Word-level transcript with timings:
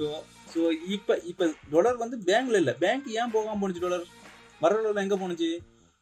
So 0.00 0.06
so 0.52 0.60
இப்போ 0.94 1.14
இப்போ 1.30 1.44
dollar 1.72 1.98
வந்து 2.02 2.16
பேங்க்ல 2.28 2.56
இல்லை. 2.62 2.74
பேங்க் 2.82 3.08
ஏன் 3.20 3.32
போகாமல் 3.34 3.60
போனுச்சு 3.62 3.82
டொலர் 3.84 4.04
வர 4.62 4.70
டொலர் 4.84 5.02
எங்கே 5.02 5.18
போனுச்சு 5.22 5.48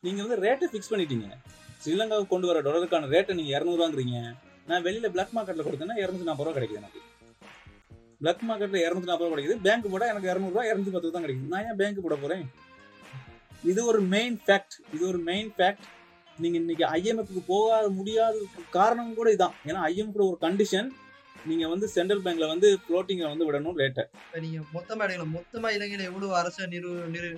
நீங்கள் 0.04 0.24
வந்து 0.24 0.36
ரேட்டை 0.44 0.66
ஃபிக்ஸ் 0.72 0.90
பண்ணிட்டீங்க. 0.92 1.28
ஸ்ரீலங்காவுக்கு 1.82 2.32
கொண்டு 2.34 2.48
வர 2.50 2.60
டொலருக்கான 2.66 3.08
ரேட்டை 3.14 3.34
நீங்கள் 3.38 3.54
இரநூறுவாங்கிறீங்க. 3.56 4.18
நான் 4.68 4.84
வெளியில் 4.86 5.12
பிளாக் 5.14 5.34
மார்க்கெட்டில் 5.36 5.66
கொடுத்தேன்னா 5.68 5.96
இரநூத்தி 6.02 6.28
நாற்பது 6.28 6.46
ரூபா 6.46 6.56
கிடைக்குது 6.58 6.80
எனக்கு. 6.82 7.00
பிளாக் 8.20 8.44
மார்க்கெட்டில் 8.50 8.84
இரநூத்தி 8.86 9.10
நாற்பது 9.10 9.26
ரூபா 9.26 9.34
கிடைக்குது. 9.34 9.58
பேங்க் 9.66 9.90
போட 9.94 10.06
எனக்கு 10.12 10.30
இரநூறுவா 10.32 10.64
இரநூத்தி 10.70 10.94
பத்து 10.96 11.12
தான் 11.16 11.26
கிடைக்குது. 11.26 11.50
நான் 11.54 11.66
ஏன் 11.70 11.80
பேங்க் 11.82 12.04
போட 12.06 12.16
போகிறேன் 12.22 12.46
இது 13.70 13.80
ஒரு 13.90 14.00
மெயின் 14.14 14.38
ஃபேக்ட் 14.46 14.76
இது 14.94 15.02
ஒரு 15.12 15.20
மெயின் 15.30 15.50
ஃபேக்ட் 15.58 15.86
நீங்கள் 16.42 16.60
இன்னைக்கு 16.62 16.84
ஐஎம்எஃப்க்கு 16.96 17.42
போகாத 17.52 17.86
முடியாத 17.98 18.34
காரணம் 18.78 19.14
கூட 19.20 19.28
இதான். 19.36 19.54
ஏன்னா 19.68 19.80
ஐஎம் 19.90 20.14
கூட 20.16 20.24
ஒரு 20.30 20.38
கண்டிஷன் 20.46 20.88
நீங்கள் 21.46 21.70
வந்து 21.72 21.88
சென்ட்ரல் 21.88 22.22
பேங்க்ல 22.24 22.46
வந்து 22.52 22.68
ஃப்ளோட்டிங்கை 22.82 23.26
வந்து 23.32 23.46
விடணும் 23.48 23.78
ரேட்டை 23.82 24.04
நீங்க 24.44 24.58
மொத்தமா 24.76 25.02
எடுக்கலாம். 25.04 25.34
மொத்தமா 25.38 25.68
இலங்கையில 25.76 26.08
எவ்வளவு 26.10 26.36
அரச 26.40 26.66
நிறு 26.66 26.90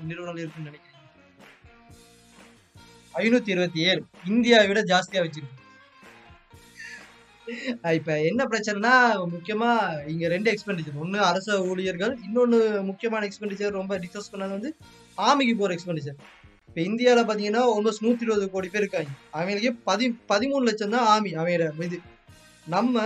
நிறுவனங்கள் 0.08 0.42
இருக்குன்னு 0.42 0.70
நினைக்கிறீங்க? 0.70 0.98
ஐநூத்தி 3.14 3.50
இருபத்தி 3.54 3.80
ஏழு. 3.90 4.02
இந்தியாவை 4.32 4.66
விட 4.68 4.82
ஜாஸ்தியா 4.92 5.22
வச்சிருக்கு. 5.24 5.56
இப்ப 7.98 8.16
என்ன 8.30 8.42
பிரச்சனைனா 8.50 8.92
முக்கியமா 9.32 9.70
இங்க 10.10 10.28
ரெண்டு 10.28 10.48
எக்ஸ்பெண்டிச்சர் 10.52 11.00
ஒண்ணு 11.04 11.18
அரச 11.30 11.56
ஊழியர்கள் 11.70 12.12
இன்னொன்னு 12.26 12.58
முக்கியமான 12.90 13.28
எக்ஸ்பெண்டிச்சர் 13.28 13.78
ரொம்ப 13.78 13.98
டிஸ்கஸ் 13.98 14.32
பண்ணது 14.32 14.56
வந்து 14.58 14.70
ஆமிக்கு 15.28 15.54
போற 15.58 15.74
எக்ஸ்பெண்டிச்சர் 15.76 16.18
இப்ப 16.68 16.80
இந்தியாவில் 16.80 17.28
பாத்தீங்கன்னா 17.28 17.62
ஆல்மோஸ்ட் 17.72 18.04
நூத்தி 18.06 18.24
இருபது 18.26 18.50
கோடி 18.50 18.68
பேர் 18.68 18.82
இருக்காங்க. 18.82 19.10
அவங்களுக்கு 19.30 19.72
பதி 19.88 20.06
பதிமூணு 20.32 20.68
லட்சம் 20.68 20.94
தான் 20.96 21.08
ஆமி 21.14 21.32
அவங்களோட 21.38 21.84
இது. 21.88 21.98
நம்ம 22.66 23.04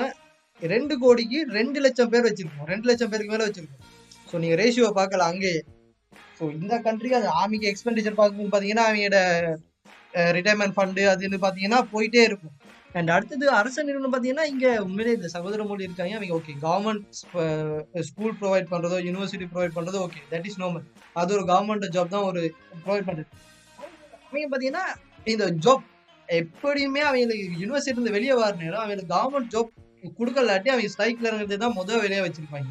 ரெண்டு 0.62 0.94
கோடிக்கு 1.02 1.38
ரெண்டு 1.58 1.78
லட்சம் 1.84 2.10
பேர் 2.12 2.26
வச்சிருக்கோம். 2.28 2.68
ரெண்டு 2.72 2.86
லட்சம் 2.90 3.10
பேருக்கு 3.12 3.32
மேலே 3.34 3.46
வச்சிருக்கோம். 3.48 3.82
ஸோ 4.30 4.34
நீங்கள் 4.42 4.60
ரேஷியோ 4.62 4.88
பார்க்கல 4.98 5.24
அங்கேயே. 5.32 5.60
ஸோ 6.38 6.44
இந்த 6.58 6.74
கண்ட்ரிக்கு 6.86 7.18
அது 7.20 7.28
ஆமிக்கு 7.42 7.70
எக்ஸ்பெண்டிச்சர் 7.72 8.20
பார்க்கும்போது 8.20 8.52
பார்த்தீங்கன்னா 8.52 8.86
அவங்களோட 8.88 9.18
ரிட்டையர்மெண்ட் 10.36 10.76
ஃபண்டு 10.76 11.02
அதுன்னு 11.12 11.38
பார்த்தீங்கன்னா 11.44 11.80
போயிட்டே 11.94 12.22
இருக்கும். 12.28 12.54
அண்ட் 12.98 13.10
அடுத்தது 13.14 13.46
அரசு 13.60 13.84
நிறுவனம் 13.86 14.12
பார்த்தீங்கன்னா 14.12 14.44
இங்கே 14.52 14.72
உண்மையிலே 14.84 15.14
இந்த 15.18 15.28
சகோதர 15.36 15.64
மொழி 15.70 15.86
இருக்காங்க. 15.86 16.12
அவங்க 16.18 16.36
ஓகே 16.38 16.52
கவர்மெண்ட் 16.66 17.04
ஸ்கூல் 18.10 18.36
ப்ரொவைட் 18.42 18.68
பண்ணுறதோ 18.72 18.98
யூனிவர்சிட்டி 19.06 19.48
ப்ரொவைட் 19.54 19.76
பண்ணுறதோ 19.78 20.02
ஓகே 20.06 20.20
தட் 20.32 20.46
இஸ் 20.50 20.60
நார்மல் 20.62 20.84
அது 21.22 21.34
ஒரு 21.36 21.44
கவர்மெண்ட் 21.50 21.86
ஜாப் 21.96 22.14
தான் 22.14 22.28
ஒரு 22.30 22.42
ப்ரொவைட் 22.84 23.08
பண்ணுறது 23.08 23.30
அவங்க 24.26 24.46
பார்த்தீங்கன்னா 24.52 24.84
இந்த 25.32 25.46
ஜாப் 25.66 25.84
எப்படியுமே 26.28 27.02
அவங்களுக்கு 27.08 27.62
யூனிவர்சிட்டி 27.62 27.98
இருந்து 27.98 28.16
வெளியே 28.18 28.36
வர 28.42 28.52
நேரம் 28.62 28.82
அவங்களுக்கு 28.82 29.14
கவர்மெண்ட் 29.16 29.50
ஜாப் 29.54 29.72
கொடுக்கலாட்டி 30.18 30.70
அவங்க 30.72 30.90
ஸ்ட்ரைக்ல 30.94 31.28
இருக்கிறது 31.30 31.62
தான் 31.64 31.78
முதல் 31.80 32.02
வேலையா 32.04 32.24
வச்சிருப்பாங்க. 32.26 32.70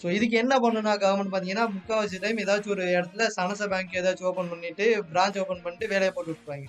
ஸோ 0.00 0.06
இதுக்கு 0.16 0.36
என்ன 0.42 0.54
பண்ணணும்னா 0.62 0.94
கவர்மெண்ட் 1.02 1.32
பார்த்தீங்கன்னா 1.32 1.66
முக்கால்வாசி 1.74 2.16
டைம் 2.24 2.40
ஏதாச்சும் 2.44 2.72
ஒரு 2.76 2.84
இடத்துல 2.96 3.26
சனச 3.36 3.68
பேங்க் 3.72 3.94
ஏதாச்சும் 4.00 4.28
ஓப்பன் 4.30 4.50
பண்ணிட்டு 4.52 4.86
பிரான்ச் 5.12 5.38
ஓப்பன் 5.42 5.62
பண்ணிட்டு 5.66 5.86
வேலையை 5.92 6.12
போட்டு 6.16 6.30
விட்டுருப்பாங்க 6.30 6.66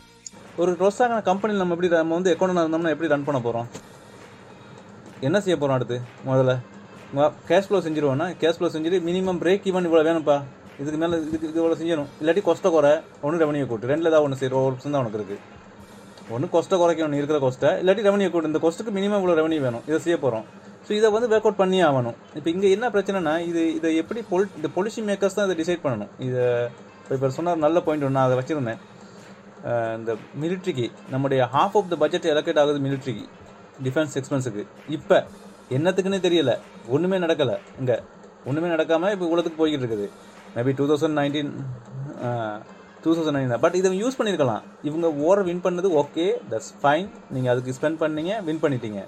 ஒரு 0.62 0.72
ரொஸ்டான 0.84 1.22
கம்பெனியில் 1.30 1.62
நம்ம 1.62 1.75
எப்படி 1.75 1.89
நம்ம 1.94 2.16
வந்து 2.17 2.31
எக்கௌண்ட் 2.34 2.62
இருந்தோம்னா 2.64 2.94
எப்படி 2.95 3.12
ரன் 3.14 3.28
பண்ண 3.30 3.39
போகிறோம் 3.47 3.67
என்ன 5.28 5.38
செய்ய 5.44 5.56
போகிறோம் 5.58 5.78
அடுத்து 5.78 5.97
முதல்ல? 6.30 6.53
கேஷ் 7.50 7.67
ஃப்ளோ 7.67 7.80
செஞ்சிருவோம்னா 7.86 8.28
கேஷ் 8.42 8.58
ஃப்ளோ 8.58 8.69
செஞ்சுட்டு 8.75 9.00
மினிமம் 9.09 9.42
பிரேக் 9.44 9.67
ஈவன் 9.72 9.88
இவ்வளோ 9.90 10.06
வேணும்ப்பா. 10.09 10.38
இதுக்கு 10.81 10.97
மேலே 11.02 11.17
இதுக்கு 11.28 11.47
இது 11.50 11.59
இவ்வளோ 11.62 11.78
செஞ்சணும் 11.81 12.09
இல்லாட்டி 12.22 12.42
கொஸ்ட 12.47 12.69
குறை 12.75 12.94
ஒன்று 13.25 13.42
ரெவன்யூ 13.44 13.67
கூட்டு. 13.72 13.90
ரெண்டில் 13.92 14.09
ஏதாவது 14.12 14.25
ஒன்று 14.28 14.40
செய்கிற 14.42 14.58
ஒரு 14.67 14.75
தான் 14.84 15.02
உனக்கு 15.03 15.19
இருக்குது 15.19 15.42
ஒன்று 16.34 16.48
கொஸ்ட்டை 16.54 16.78
குறைக்கணும் 16.81 17.20
இருக்கிற 17.20 17.40
கொஸ்ட்டை 17.45 17.72
இல்லாட்டி 17.81 18.04
ரெவன்யூ 18.08 18.30
கூட. 18.36 18.45
இந்த 18.52 18.59
கொஸ்ட்டுக்கு 18.64 18.94
மினிமம் 18.98 19.20
இவ்வளோ 19.22 19.36
ரெவன்யூ 19.40 19.59
வேணும். 19.68 19.84
இதை 19.90 20.00
செய்ய 20.06 20.18
போகிறோம் 20.23 20.45
ஸோ 20.88 20.92
இதை 21.00 21.08
வந்து 21.16 21.28
ஒர்க் 21.34 21.45
அவுட் 21.48 21.62
பண்ணியே 21.62 21.84
ஆகணும். 21.90 22.18
இப்போ 22.38 22.50
இங்கே 22.54 22.68
என்ன 22.76 22.86
பிரச்சனைனா 22.95 23.34
இது 23.50 23.62
இதை 23.78 23.90
எப்படி 24.02 24.22
பொல் 24.31 24.50
இந்த 24.58 24.68
பொலிசி 24.76 25.02
மேக்கர்ஸ் 25.08 25.38
தான் 25.38 25.48
இதை 25.48 25.56
டிசைட் 25.62 25.81
பண்ணணும். 25.86 26.12
இதை 26.28 26.44
இப்போ 27.16 27.30
சொன்னார் 27.38 27.64
நல்ல 27.66 27.80
பாயிண்ட் 27.86 28.06
ஒன்று 28.08 28.18
நான் 28.18 28.28
அதை 28.28 28.38
வச்சுருந்தேன். 28.40 28.81
இந்த 30.00 30.12
மிலிட்ரிக்கு 30.42 30.86
நம்முடைய 31.14 31.41
half 31.56 31.78
of 31.80 31.90
the 31.94 31.97
budget 32.03 32.28
allocate 32.34 32.62
ஆகுது 32.64 32.80
மிலிட்ரிக்கு 32.85 33.25
டிஃபென்ஸ் 33.85 34.16
எக்ஸ்பென்ஸுக்கு 34.19 34.64
இப்போ 34.97 35.18
என்னத்துக்குன்னே 35.78 36.19
தெரியல. 36.28 36.52
ஒன்றுமே 36.96 37.19
நடக்கலை. 37.25 37.56
இங்கே 37.81 37.97
ஒன்றுமே 38.50 38.69
நடக்காமல் 38.75 39.14
இப்போ 39.16 39.28
உலகத்துக்கு 39.34 39.62
போய்கிட்டு 39.62 39.85
இருக்குது. 39.85 40.08
Maybe 40.56 40.74
two 40.80 40.85
thousand 40.91 41.18
nineteen 41.19 41.52
two 43.05 43.11
thousand 43.17 43.38
nine 43.38 43.51
but 43.66 43.75
இதை 43.79 43.89
யூஸ் 44.03 44.17
பண்ணியிருக்கலாம். 44.19 44.63
இவங்க 44.89 45.07
ஓரை 45.27 45.41
வின் 45.49 45.63
பண்ணது 45.66 45.89
ஓகே 46.01 46.25
தட்ஸ் 46.51 46.71
ஃபைன் 46.81 47.07
நீங்கள் 47.35 47.51
அதுக்கு 47.53 47.75
ஸ்பெண்ட் 47.77 47.99
பண்ணீங்க 48.03 48.31
வின் 48.47 48.61
பண்ணிட்டீங்க. 48.63 49.01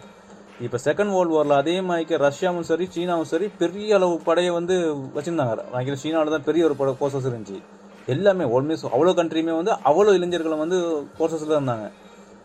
இப்போ 0.65 0.77
செகண்ட் 0.85 1.11
வேர்ல்டு 1.15 1.35
வாரில் 1.37 1.55
அதே 1.61 1.75
மாதிரிக்கு 1.87 2.15
ரஷ்யாவும் 2.25 2.67
சரி 2.69 2.85
சீனாவும் 2.93 3.29
சரி 3.31 3.47
பெரிய 3.61 3.97
அளவு 3.97 4.15
படையை 4.27 4.51
வந்து 4.59 4.75
வச்சுருந்தாங்க. 5.15 5.55
நினைக்கிறேன் 5.73 6.01
சீனாவில் 6.03 6.35
தான் 6.35 6.47
பெரிய 6.49 6.63
ஒரு 6.67 6.75
பட 6.79 6.91
கோர்சஸ் 7.01 7.27
இருந்துச்சு. 7.29 7.59
எல்லாமே 8.13 8.45
ஆல்மோஸ்ட் 8.55 8.87
அவ்வளோ 8.95 9.13
கண்ட்ரியுமே 9.19 9.53
வந்து 9.59 9.73
அவ்வளோ 9.89 10.11
இளைஞர்களும் 10.17 10.63
வந்து 10.63 10.77
கோர்சஸில் 11.19 11.55
இருந்தாங்க. 11.57 11.87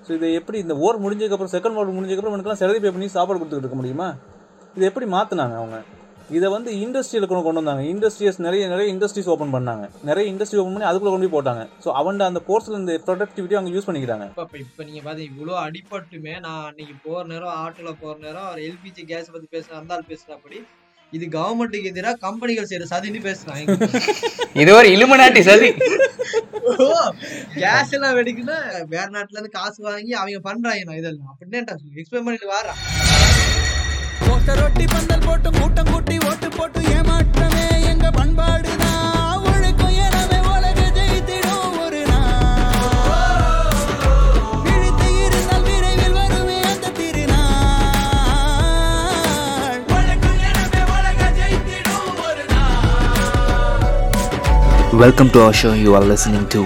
ஸோ 0.07 0.11
இதை 0.19 0.29
எப்படி 0.41 0.59
இந்த 0.65 0.75
ஓர் 0.85 1.03
முடிஞ்சதுக்கப்புறம் 1.05 1.55
செகண்ட் 1.57 1.77
வேர்ல்டு 1.79 1.97
முடிஞ்சதுக்கப்புறம் 1.99 2.37
எனக்குலாம் 2.37 2.63
செலவு 2.63 2.81
பே 2.85 2.93
பண்ணி 2.97 3.09
சாப்பாடு 3.17 3.39
கொடுத்துட்டு 3.41 3.67
இருக்க 3.67 3.79
முடியுமா? 3.81 4.09
இதை 4.77 4.85
எப்படி 4.91 5.09
மாற்றினாங்க 5.17 5.57
அவங்க? 5.63 5.79
இதை 6.37 6.49
வந்து 6.55 6.71
இண்டஸ்ட்ரியில் 6.85 7.27
கொண்டு 7.31 7.45
கொண்டு 7.47 7.61
வந்தாங்க. 7.61 7.85
இண்டஸ்ட்ரீஸ் 7.93 8.39
நிறைய 8.47 8.69
நிறைய 8.73 8.87
இண்டஸ்ட்ரீஸ் 8.95 9.31
ஓப்பன் 9.35 9.55
பண்ணாங்க. 9.55 9.85
நிறைய 10.09 10.25
இண்டஸ்ட்ரி 10.33 10.59
ஓப்பன் 10.61 10.75
பண்ணி 10.75 10.89
அதுக்குள்ளே 10.91 11.13
கொண்டு 11.15 11.29
போய் 11.29 11.37
போட்டாங்க. 11.37 11.65
ஸோ 11.85 11.89
அவன் 12.01 12.27
அந்த 12.29 12.43
கோர்ஸில் 12.49 12.79
இந்த 12.81 12.95
ப்ரொடக்டிவிட்டி 13.07 13.57
அவங்க 13.59 13.73
யூஸ் 13.77 13.89
பண்ணிக்கிறாங்க. 13.89 14.27
இப்ப 14.33 14.45
இப்ப 14.45 14.59
இப்ப 14.67 14.85
நீங்க 14.91 15.03
பாத்தீங்க 15.09 15.33
இவ்வளவு 15.33 15.59
அடிபட்டுமே 15.65 16.35
நான் 16.47 16.63
அன்னைக்கு 16.69 16.95
போற 17.07 17.23
நேரம் 17.33 17.57
ஆட்டோல 17.65 17.93
போற 18.05 18.15
நேரம் 18.27 18.47
அவர் 18.51 18.63
எல்பிஜி 18.69 19.05
கேஸ் 19.11 19.35
பத்தி 19.35 19.49
பேசுற 19.57 19.77
அந்த 19.81 19.95
ஆள் 19.97 20.09
பேசுறப்படி. 20.13 20.61
இது 21.13 21.25
கவர்மெண்ட்டுக்கு 21.39 21.91
எதிராக 21.93 22.21
கம்பெனிகள் 22.27 22.69
செய்யற 22.69 22.85
சதின்னு 22.93 23.21
பேசுறாங்க 23.27 23.75
இது 24.63 24.71
ஒரு 24.79 24.89
இலுமினாட்டி 24.95 25.43
சதி. 25.49 25.69
கேஸ் 27.63 27.93
எல்லாம் 27.97 28.17
வெடிக்குன்னா 28.19 28.59
வேற 28.95 29.07
நாட்டுல 29.17 29.37
இருந்து 29.39 29.57
காசு 29.59 29.79
வாங்கி 29.89 30.13
அவங்க 30.21 30.41
பண்றாங்க 30.49 30.85
நான் 30.89 31.01
இதெல்லாம்? 31.03 31.33
அப்படின்னு 31.33 31.77
எக்ஸ்பிளைன் 32.01 32.27
பண்ணிட்டு 32.27 32.53
வாரா 32.55 32.75
ஒட்டி 34.43 34.85
பந்தல் 34.85 35.25
போட்டு 35.27 35.51
கூட்டம் 35.51 35.91
கூட்டி 35.93 36.19
ஓட்டு 36.19 36.49
போட்டு 36.49 36.81
ஏமாற்றமே 36.81 37.67
எங்க 37.83 38.11
ஒரு 39.43 39.71
Welcome 54.95 55.31
to 55.31 55.41
our 55.41 55.53
show. 55.53 55.73
You 55.75 55.95
are 55.95 56.05
listening 56.05 56.49
to 56.49 56.63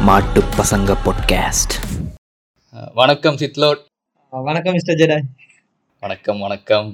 மாட்டு 0.00 0.40
பசங்க 0.56 0.96
பாட்காஸ்ட் 1.04 1.74
வணக்கம் 2.94 3.36
சித்லோட். 3.36 3.80
வணக்கம் 4.32 4.72
மிஸ்டர் 4.72 4.96
ஜெடா 4.96 5.16
வணக்கம் 6.02 6.40
வணக்கம். 6.44 6.88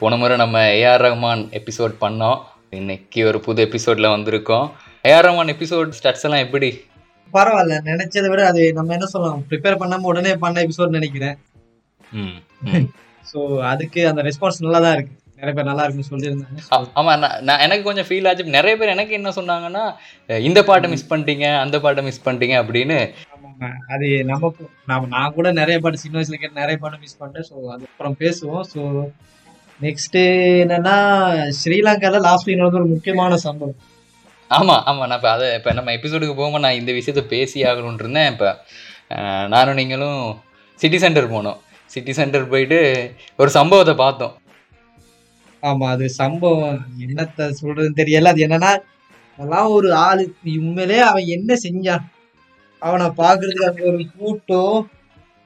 போன 0.00 0.16
முறை 0.20 0.34
நம்ம 0.42 0.58
ஏஆர் 0.76 1.02
ரஹ்மான் 1.04 1.42
எபிசோட் 1.58 1.94
பண்ணோம். 2.04 2.38
இன்னைக்கு 2.78 3.20
ஒரு 3.30 3.38
புது 3.46 3.60
எபிசோட்ல 3.66 4.10
வந்திருக்கோம். 4.14 4.66
ஏஆர் 5.10 5.26
ரஹ்மான் 5.26 5.52
எபிசோட் 5.54 5.90
ஸ்டட்ஸ் 5.98 6.24
எல்லாம் 6.26 6.44
எப்படி? 6.46 6.70
பரவாயில்ல. 7.36 7.76
நினைச்சதை 7.90 8.28
விட 8.32 8.44
அது 8.52 8.62
நம்ம 8.78 8.94
என்ன 8.96 9.08
சொல்லலாம்? 9.14 9.42
ப்ரிப்பேர் 9.50 9.80
பண்ணாம 9.82 10.08
உடனே 10.12 10.32
பண்ண 10.44 10.64
எபிசோட் 10.66 10.96
நினைக்கிறேன். 10.98 11.36
ஸோ 13.32 13.38
அதுக்கு 13.72 14.02
அந்த 14.10 14.22
ரெஸ்பான்ஸ் 14.28 14.64
நல்லா 14.66 14.80
தான் 14.86 14.96
இருக்கு. 14.96 15.14
நிறைய 15.40 15.54
பேர் 15.56 15.68
நல்லா 15.70 15.84
இருக்குன்னு 15.84 16.10
சொல்லியிருந்தாங்க. 16.12 16.62
ஆமா 17.00 17.12
நான் 17.48 17.62
எனக்கு 17.66 17.84
கொஞ்சம் 17.88 18.08
ஃபீல் 18.08 18.28
ஆச்சு. 18.30 18.56
நிறைய 18.58 18.74
பேர் 18.80 18.94
எனக்கு 18.96 19.12
என்ன 19.18 19.32
சொன்னாங்கன்னா 19.36 19.84
இந்த 20.48 20.62
பாட்டை 20.70 20.88
மிஸ் 20.94 21.10
பண்ணிட்டீங்க 21.12 21.46
அந்த 21.64 21.76
பாட்டை 21.84 22.04
மிஸ் 22.08 22.24
பண்ணிட்டீங்க 22.26 22.56
அப்படின்னு. 22.62 22.98
ஆமாம் 23.60 23.80
அது 23.94 24.06
நம்ம 24.28 24.50
நாம 24.90 25.08
நான் 25.14 25.34
கூட 25.36 25.48
நிறைய 25.58 25.76
பாட்டு 25.84 26.02
சின்ன 26.02 26.16
வயசுல 26.18 26.38
கேட்டு 26.42 26.60
நிறைய 26.60 26.76
பாட்டு 26.82 27.02
மிஸ் 27.02 27.18
பண்ணிட்டேன். 27.20 27.46
ஸோ 27.50 27.56
அது 27.74 27.82
அப்புறம் 27.90 28.16
பேசுவோம். 28.22 28.64
ஸோ 28.72 28.80
நெக்ஸ்ட் 29.80 30.18
என்னன்னா 30.64 30.96
ஸ்ரீலங்கால 31.58 32.20
லாஸ்ட் 32.26 32.50
நடந்த 32.60 32.80
ஒரு 32.80 32.88
முக்கியமான 32.94 33.36
சம்பவம். 33.46 33.78
ஆமா 34.50 34.76
ஆமா. 34.90 35.02
நான் 35.08 35.18
இப்போ 35.20 35.30
அதை 35.36 35.48
இப்போ 35.58 35.72
நம்ம 35.78 35.92
எபிசோடுக்கு 35.96 36.36
போகும்போது 36.38 36.64
நான் 36.66 36.78
இந்த 36.80 36.92
விஷயத்த 36.98 37.22
பேசி 37.34 37.58
ஆகணும்னு 37.70 38.02
இருந்தேன். 38.04 38.30
இப்போ 38.34 38.48
நானும் 39.54 39.78
நீங்களும் 39.80 40.22
சிட்டி 40.80 40.98
சென்டர் 41.04 41.32
போனோம். 41.34 41.58
சிட்டி 41.90 42.12
சென்டர் 42.18 42.50
போயிட்டு 42.52 42.78
ஒரு 43.40 43.50
சம்பவத்தை 43.58 43.94
பார்த்தோம். 44.04 44.34
ஆமா 45.62 45.86
அது 45.94 46.06
சம்பவம். 46.22 46.78
என்னத்த 47.04 47.48
சொல்றதுன்னு 47.60 48.00
தெரியல. 48.02 48.32
அது 48.34 48.44
என்னன்னா 48.46 48.72
அதெல்லாம் 49.38 49.70
ஒரு 49.76 49.88
ஆளு. 50.06 50.24
உண்மையிலே 50.60 50.98
அவன் 51.10 51.32
என்ன 51.36 51.56
செஞ்சான்? 51.66 52.04
அவனை 52.86 53.06
பாக்குறதுக்கு 53.22 53.68
அங்க 53.68 53.84
ஒரு 53.92 54.02
கூட்டம் 54.18 54.78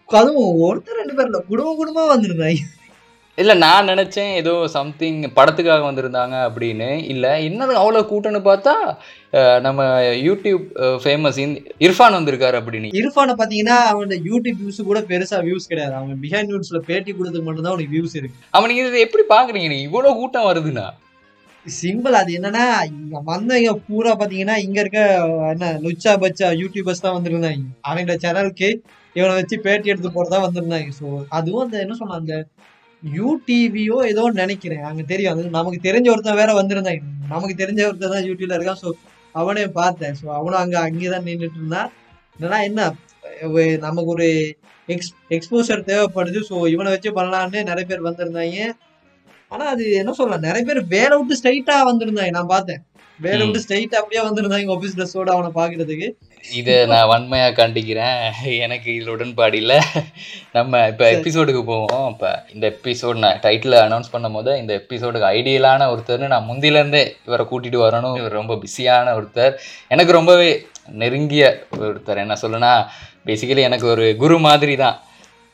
அதுவும் 0.09 0.57
ஒருத்தர் 0.67 1.01
ரெண்டு 1.01 1.15
பேர்ல 1.19 1.39
குடும்பம் 1.51 1.79
குடும்பமா 1.81 2.15
வந்திருந்தாங்க 2.15 2.65
இல்லை 3.39 3.55
நான் 3.63 3.89
நினச்சேன் 3.91 4.29
ஏதோ 4.41 4.53
சம்திங் 4.75 5.17
படத்துக்காக 5.37 5.83
வந்திருந்தாங்க 5.87 6.35
அப்படின்னு. 6.49 6.89
இல்லை 7.13 7.31
என்னது 7.47 7.73
அவ்வளோ 7.81 8.03
கூட்டம்னு 8.11 8.41
பார்த்தா 8.49 8.75
நம்ம 9.65 9.87
யூடியூப் 10.27 10.67
ஃபேமஸ் 11.05 11.41
இர்ஃபான் 11.87 12.17
வந்திருக்காரு 12.19 12.57
அப்படின்னு. 12.61 12.93
இர்ஃபானை 13.01 13.35
பாத்தீங்கன்னா 13.41 13.79
அவனோட 13.93 14.19
யூடியூப் 14.29 14.61
வியூஸ் 14.61 14.79
கூட 14.91 15.01
பெருசா 15.11 15.41
வியூஸ் 15.49 15.71
கிடையாது. 15.73 15.95
அவன் 16.01 16.21
பிஹைண்ட் 16.27 16.51
நியூஸ்ல 16.53 16.81
பேட்டி 16.91 17.11
கொடுத்ததுக்கு 17.13 17.49
மட்டும் 17.49 17.67
தான் 17.67 17.75
அவனுக்கு 17.75 17.95
வியூஸ் 17.97 18.15
இருக்கு. 18.21 18.39
அவனுக்கு 18.59 18.85
இது 18.85 19.07
எப்படி 19.07 19.25
பார்க்குறீங்க 19.35 19.71
நீங்கள் 19.75 19.89
இவ்வளோ 19.89 20.13
கூட்டம் 20.21 20.49
வருதுண்ணா 20.51 20.87
சிம்பிள் 21.67 22.17
அது 22.21 22.31
என்னன்னா 22.39 22.65
இங்க 22.89 23.21
வந்தவங்க 23.31 23.71
பூரா 23.87 24.13
பாத்தீங்கன்னா 24.21 24.57
இங்க 24.65 24.79
இருக்க 24.81 25.01
என்ன 25.53 25.71
லுச்சா 25.85 26.13
பச்சா 26.23 26.49
யூடியூபர்ஸ் 26.63 27.05
தான் 27.05 27.17
வந்திருந்தாங்க. 27.17 27.63
அவங்களோட 27.89 28.17
சேனலுக்கு 28.25 28.69
இவனை 29.17 29.33
வச்சு 29.39 29.57
பேட்டி 29.67 29.93
எடுத்து 29.93 30.11
போறதா 30.17 30.39
வந்திருந்தாங்க. 30.47 30.91
ஸோ 31.01 31.07
அதுவும் 31.39 31.65
அந்த 31.65 31.79
என்ன 31.85 31.97
சொன்ன 32.01 32.19
அந்த 32.21 32.35
யூடிவியோ 33.03 33.97
ஏதோ 34.13 34.23
நினைக்கிறேன். 34.43 34.85
அங்க 34.91 35.03
தெரியும். 35.13 35.33
அது 35.35 35.57
நமக்கு 35.59 35.81
தெரிஞ்ச 35.89 36.09
ஒருத்தன் 36.15 36.41
வேற 36.43 36.53
வந்திருந்தாங்க 36.61 37.03
நமக்கு 37.35 37.57
தெரிஞ்ச 37.63 37.81
ஒருத்தன் 37.89 38.15
தான் 38.17 38.27
யூடியூப்ல 38.29 38.57
இருக்கான். 38.59 38.81
ஸோ 38.85 38.91
அவனே 39.35 39.65
பார்த்தேன். 39.81 40.17
ஸோ 40.21 40.27
அவனும் 40.39 40.63
அங்க 40.63 40.77
அங்கேதான் 40.87 41.27
நின்றுட்டு 41.29 41.61
இருந்தான். 41.63 41.91
என்னன்னா 42.37 42.61
என்ன 42.69 42.93
நமக்கு 43.87 44.11
ஒரு 44.17 44.29
எக்ஸ் 44.89 45.13
எக்ஸ்போசர் 45.37 45.89
தேவைப்படுது. 45.91 46.41
ஸோ 46.51 46.57
இவனை 46.75 46.91
வச்சு 46.95 47.11
பண்ணலான்னு 47.19 47.61
நிறைய 47.71 47.85
பேர் 47.91 48.09
வந்திருந்தாங்க. 48.09 48.59
ஆனா 49.55 49.65
அது 49.75 49.85
என்ன 49.93 50.13
சொல்லலாம் 50.19 50.47
நிறைய 50.49 50.63
பேர் 50.69 50.81
வேலை 50.97 51.15
விட்டு 51.19 51.39
ஸ்ட்ரைட்டா 51.41 51.77
வந்திருந்தாங்க. 51.91 52.35
நான் 52.39 52.53
பார்த்தேன். 52.55 52.83
வேலை. 53.21 53.41
விட்டு 53.47 53.65
ஸ்ட்ரைட்டா 53.65 53.99
அப்படியே 54.01 54.23
வந்திருந்தாங்க 54.27 54.73
ஆஃபீஸ் 54.75 54.97
ட்ரெஸ்ஸோட 54.99 55.29
அவனை 55.35 55.51
பாக்குறதுக்கு 55.59 56.09
இதை 56.59 56.75
நான் 56.87 57.11
வன்மையா 57.11 57.49
கண்டிக்கிறேன். 57.59 58.17
எனக்கு 58.65 58.89
இதில் 58.95 59.13
உடன்பாடு 59.15 59.57
இல்லை. 59.57 59.79
நம்ம 60.53 60.89
இப்போ. 60.89 61.07
எபிசோடுக்கு 61.13 61.63
போவோம். 61.65 62.09
இப்போ 62.11 62.31
இந்த 62.53 62.67
எபிசோட் 62.75 63.23
நான் 63.25 63.41
டைட்டில் 63.47 63.77
அனௌன்ஸ் 63.85 64.11
பண்ணும் 64.11 64.33
போது 64.33 64.59
இந்த 64.59 64.73
எபிசோடுக்கு 64.83 65.31
ஐடியலான 65.39 65.89
ஒருத்தர்னு 65.93 66.33
நான் 66.35 66.49
முந்திலேருந்தே 66.51 67.05
இவரை 67.27 67.47
கூட்டிட்டு 67.53 67.81
வரணும். 67.87 68.19
இவர் 68.21 68.39
ரொம்ப 68.41 68.57
பிஸியான 68.65 69.15
ஒருத்தர். 69.21 69.55
எனக்கு 69.89 70.13
ரொம்பவே 70.13 70.51
நெருங்கிய 71.03 71.45
ஒருத்தர். 71.81 72.23
என்ன 72.27 72.37
சொல்லுனா 72.43 72.73
பேசிக்கலி 73.29 73.63
எனக்கு 73.71 73.87
ஒரு 73.87 74.07
குரு 74.17 74.39
மாதிரி 74.39 74.77
தான் 74.77 74.97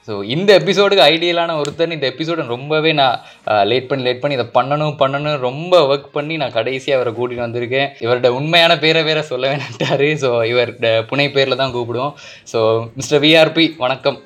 ஸோ 0.08 0.12
இந்த 0.34 0.50
எபிசோடுக்கு 0.60 1.02
ஐடியலான 1.12 1.54
ஒருத்தர் 1.62 1.94
இந்த 1.96 2.06
எபிசோடு 2.12 2.46
ரொம்பவே 2.52 2.90
நான் 3.00 3.16
லேட் 3.70 3.88
பண்ணி 3.88 4.06
லேட் 4.06 4.22
பண்ணி 4.22 4.36
இதை 4.38 4.46
பண்ணணும் 4.56 4.94
பண்ணணும் 5.02 5.36
ரொம்ப 5.48 5.80
ஒர்க் 5.90 6.08
பண்ணி 6.16 6.34
நான் 6.42 6.54
கடைசியாக 6.56 6.98
அவரை 6.98 7.12
கூட்டிகிட்டு 7.18 7.46
வந்திருக்கேன். 7.46 7.88
இவரோட 8.04 8.28
உண்மையான 8.38 8.72
பேரை 8.84 9.02
வேற 9.08 9.22
சொல்ல 9.30 9.50
வேணாட்டாரு 9.52 10.08
ஸோ 10.22 10.30
இவர் 10.52 10.70
புனை 11.10 11.26
பேரில் 11.36 11.60
தான் 11.62 11.74
கூப்பிடுவோம். 11.76 12.14
ஸோ 12.52 12.60
மிஸ்டர் 12.98 13.22
விஆர்பி 13.24 13.66
வணக்கம். 13.84 14.18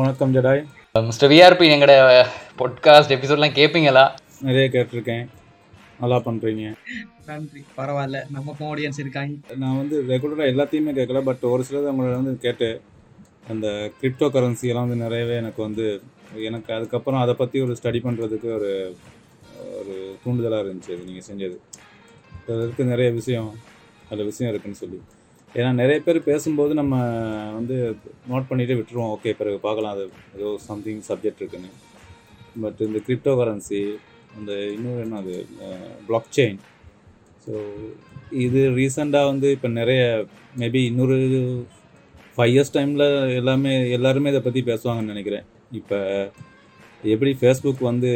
வணக்கம் 0.00 0.34
ஜடாய். 0.36 0.62
மிஸ்டர் 1.08 1.30
விஆர்பி 1.32 1.66
எங்களோட 1.76 1.94
பாட்காஸ்ட் 2.60 3.14
எபிசோட்லாம் 3.16 3.56
கேட்பீங்களா 3.60 4.04
நிறைய 4.48 4.66
கேட்டிருக்கேன். 4.74 5.24
நல்லா 6.02 6.18
பண்ணுறீங்க 6.26 6.64
நன்றி. 7.30 7.60
பரவாயில்ல. 7.78 8.18
நமக்கும் 8.34 8.68
ஆடியன்ஸ் 8.72 9.00
இருக்காங்க. 9.02 9.34
நான் 9.62 9.78
வந்து 9.80 9.96
ரெகுலராக 10.10 10.50
எல்லாத்தையுமே 10.52 10.92
கேட்கல 10.98 11.22
பட் 11.28 11.44
ஒரு 11.52 11.64
சிலது 11.68 11.90
உங்களை 11.92 12.12
வந்து 12.20 12.34
கேட்டு 12.44 12.68
அந்த 13.46 13.66
கிரிப்டோ 14.00 14.26
கரன்சி 14.34 14.70
எல்லாம் 14.70 14.86
வந்து 14.86 15.04
நிறையவே 15.04 15.34
எனக்கு 15.42 15.60
வந்து 15.62 15.86
எனக்கு 16.48 16.70
அதுக்கப்புறம் 16.72 17.22
அதை 17.24 17.34
பற்றி 17.34 17.58
ஒரு 17.60 17.74
ஸ்டடி 17.80 18.00
பண்ணுறதுக்கு 18.06 18.48
ஒரு 18.58 18.70
ஒரு 19.78 19.94
தூண்டுதலாக 20.22 20.64
இருந்துச்சு 20.64 20.94
அது 20.94 21.08
நீங்கள் 21.08 21.28
செஞ்சது. 21.30 21.56
அதில் 22.48 22.92
நிறைய 22.92 23.08
விஷயம். 23.10 23.50
அதில் 24.10 24.28
விஷயம் 24.30 24.50
இருக்குன்னு 24.50 24.80
சொல்லி. 24.82 24.98
ஏன்னா 25.54 25.70
நிறைய 25.72 25.98
பேர் 26.00 26.18
பேசும்போது 26.30 26.72
நம்ம 26.74 26.94
வந்து 27.58 27.76
நோட் 28.30 28.48
பண்ணிட்டு 28.48 28.76
விட்டுருவோம். 28.78 29.12
ஓகே 29.16 29.32
பிறகு 29.32 29.58
பார்க்கலாம். 29.60 29.94
அது 29.96 30.04
ஏதோ 30.36 30.48
சம்திங் 30.68 31.02
சப்ஜெக்ட் 31.10 31.42
இருக்குன்னு. 31.42 31.70
பட் 32.62 32.80
இந்த 32.80 32.98
கிரிப்டோ 33.06 33.32
கரன்சி 33.40 33.80
அந்த 34.36 34.52
இன்னொரு 34.74 35.00
என்ன 35.04 35.18
அது 35.18 35.34
பிளாக் 36.06 36.32
செயின் 36.36 36.58
ஸோ 37.44 37.54
இது 38.44 38.60
ரீசெண்டாக 38.78 39.30
வந்து 39.30 39.48
இப்போ 39.50 39.68
நிறைய 39.80 40.02
மேபி 40.58 40.80
இன்னொரு 40.84 41.18
ஃபைவ் 42.36 42.52
இயர்ஸ் 42.54 42.74
டைமில் 42.76 43.04
எல்லாமே 43.40 43.72
எல்லாருமே 43.96 44.30
இதை 44.32 44.40
பற்றி 44.46 44.60
பேசுவாங்கன்னு 44.70 45.12
நினைக்கிறேன். 45.14 45.44
இப்போ 45.80 45.98
எப்படி 47.12 47.30
ஃபேஸ்புக் 47.40 47.82
வந்து 47.90 48.10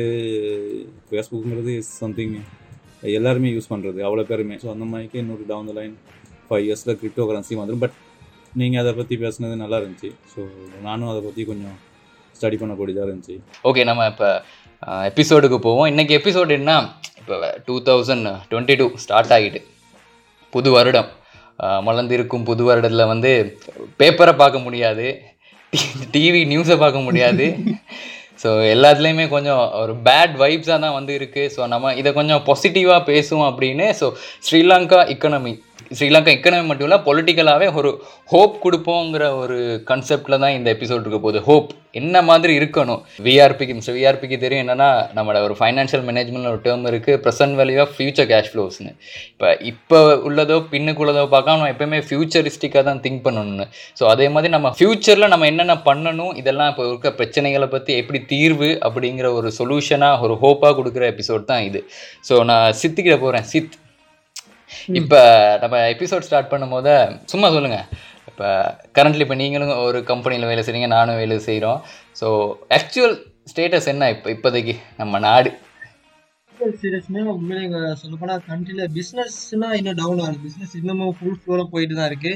ஃபேஸ்புக்ங்கிறது 1.08 1.75
சம்திங் 2.00 2.34
எல்லாருமே 3.19 3.50
யூஸ் 3.55 3.70
பண்ணுறது 3.72 4.00
அவ்வளோ 4.06 4.25
பேருமே. 4.31 4.56
ஸோ 4.62 4.69
அந்த 4.75 4.87
மாதிரிக்கு 4.90 5.20
இன்னொரு 5.22 5.44
டவுன் 5.50 5.69
த 5.70 5.75
லைன் 5.78 5.94
ஃபைவ் 6.49 6.64
இயர்ஸில் 6.67 6.99
கிரிப்டோ 7.02 7.26
கரன்சி 7.31 7.56
வந்துடும் 7.61 7.82
பட் 7.84 7.96
நீங்கள் 8.61 8.81
அதை 8.82 8.93
பற்றி 8.99 9.17
பேசுனது 9.25 9.56
நல்லா 9.62 9.78
இருந்துச்சு. 9.81 10.11
ஸோ 10.32 10.40
நானும் 10.87 11.11
அதை 11.12 11.23
பற்றி 11.28 11.44
கொஞ்சம் 11.50 11.76
ஸ்டடி 12.38 12.58
பண்ணக்கூடியதாக 12.62 13.06
இருந்துச்சு. 13.08 13.37
ஓகே 13.70 13.84
நம்ம 13.90 14.08
இப்போ 14.12 14.28
எபிசோடுக்கு 15.11 15.61
போவோம். 15.69 15.88
இன்றைக்கி 15.93 16.14
எபிசோடு 16.20 16.52
என்ன? 16.61 16.75
இப்போ 17.20 17.38
two 17.69 17.75
thousand 17.88 18.28
twenty 18.50 18.76
two 18.81 18.88
start 19.05 19.34
ஆகிட்டு 19.37 19.62
புது 20.52 20.70
வருடம். 20.76 21.11
மலர்ந்திருக்கும் 21.80 22.44
புது 22.44 22.64
வருடத்தில் 22.64 23.06
வந்து 23.06 23.32
பேப்பரை 23.98 24.32
பார்க்க 24.32 24.58
முடியாது. 24.58 25.06
டிவி 26.12 26.42
நியூஸை 26.44 26.76
பார்க்க 26.78 27.00
முடியாது. 27.00 27.46
ஸோ 28.42 28.50
எல்லாத்துலேயுமே 28.74 29.24
கொஞ்சம் 29.28 29.62
ஒரு 29.72 29.92
பேட் 30.04 30.34
வைப்ஸாக 30.36 30.78
தான் 30.80 30.94
வந்து 30.94 31.12
இருக்குது 31.18 31.50
ஸோ 31.56 31.66
நம்ம 31.66 31.94
இதை 31.94 32.10
கொஞ்சம் 32.12 32.42
பாசிட்டிவாக 32.46 33.00
பேசுவோம் 33.10 33.48
அப்படின்னு 33.50 33.86
so 34.00 34.06
Sri Lanka 34.46 35.00
economy 35.14 35.52
Sri Lanka 35.98 36.31
economy 36.37 36.64
மட்டும் 36.69 36.87
இல்லை 36.88 36.98
பொலிட்டிக்கலாகவே 37.06 37.69
ஒரு 37.78 37.90
ஹோப் 38.32 38.56
கொடுப்போங்கிற 38.64 39.25
ஒரு 39.42 39.56
கன்செப்டில் 39.88 40.40
தான் 40.42 40.54
இந்த 40.56 40.69
எபிசோட் 40.75 41.04
இருக்க 41.04 41.19
போகுது. 41.25 41.40
ஹோப் 41.48 41.70
என்ன 42.00 42.16
மாதிரி 42.28 42.52
இருக்கணும்? 42.58 43.00
விஆர்பிக்கு 43.26 43.75
மிஸ்டர் 43.78 43.96
விஆர்பிக்கு 43.96 44.37
தெரியும் 44.44 44.62
என்னென்னா 44.64 44.88
நம்மளோட 45.16 45.40
ஒரு 45.48 45.54
ஃபைனான்ஷியல் 45.60 46.04
மேனேஜ்மெண்ட் 46.08 46.50
ஒரு 46.52 46.60
டேர்ம் 46.66 46.87
இருக்குது 46.90 47.20
present 47.25 47.56
value 47.60 47.81
of 47.84 47.94
future 47.96 48.28
cash 48.32 48.50
ஃப்ளோஸ்னு 48.52 48.92
இப்போ 49.32 49.48
இப்போ 49.72 49.98
உள்ளதோ 50.28 50.58
பின்னுக்குள்ளதோ 50.75 51.25
பார்க்காம 51.34 51.58
நம்ம 51.60 51.72
எப்பயுமே 51.75 52.00
ஃபியூச்சரிஸ்டிக்காக 52.08 52.84
தான் 52.90 53.02
திங்க் 53.06 53.25
பண்ணணும்னு. 53.26 53.66
ஸோ 54.00 54.06
அதே 54.14 54.28
மாதிரி 54.37 54.52
நம்ம 54.56 54.75
ஃப்யூச்சரில் 54.78 55.32
நம்ம 55.34 55.50
என்னென்ன 55.52 55.78
பண்ணணும் 55.90 56.32
இதெல்லாம் 56.42 56.72
இப்போ 56.75 56.87
இருக்க 56.90 57.14
பிரச்சனைகளை 57.20 57.70
பற்றி 57.76 57.92
எப்படி 58.02 58.20
தீர்வு 58.34 58.70
அப்படிங்கிற 58.88 59.28
ஒரு 59.40 59.50
சொல்யூஷனாக 59.60 60.25
ஒரு 60.26 60.37
ஹோப்பாக 60.44 60.75
கொடுக்குற 60.81 61.06
எபிசோட் 61.14 61.50
தான் 61.52 61.64
இது. 61.70 61.82
ஸோ 62.31 62.37
நான் 62.52 62.66
சித்திக்கிட்ட 62.82 63.19
போகிறேன் 63.26 63.48
சித் 63.52 63.76
இப்போ 65.00 65.20
நம்ம 65.62 65.78
எபிசோட் 65.93 66.26
ஸ்டார்ட் 66.26 66.52
பண்ணும்போது 66.52 66.94
சும்மா 67.26 67.49
சொல்லுங்கள் 67.50 67.87
இப்போ 68.31 68.49
கரண்ட்லி 68.96 69.25
இப்போ 69.26 69.37
நீங்களும் 69.37 69.72
ஒரு 69.87 69.99
கம்பெனியில் 70.05 70.50
வேலை 70.50 70.62
செய்கிறீங்க 70.62 70.90
நானும் 70.93 71.17
வேலை 71.17 71.38
செய்கிறோம் 71.46 71.81
ஸோ 72.17 72.28
ஆக்சுவல் 72.76 73.17
ஸ்டேட்டஸ் 73.50 73.90
என்ன 73.93 74.11
இப்போ 74.11 74.28
இப்போதைக்கு 74.31 74.72
நம்ம 74.99 75.19
நாடு? 75.25 75.50
சீரியஸ்மே 76.78 77.20
உண்மையிலே 77.31 77.62
இங்க 77.67 77.78
சொல்ல 78.00 78.17
போனா 78.17 78.34
கண்ட்ரில 78.49 78.87
பிசினஸ்னா 78.96 79.69
இன்னும் 79.78 79.99
டவுன் 80.00 80.20
ஆகுது. 80.20 80.40
பிசினஸ் 80.43 80.75
இன்னமும் 80.76 81.14
ஃபுல் 81.19 81.38
ஃப்ளோல 81.38 81.62
போயிட்டு 81.70 81.94
தான் 81.94 82.11
இருக்கு. 82.11 82.32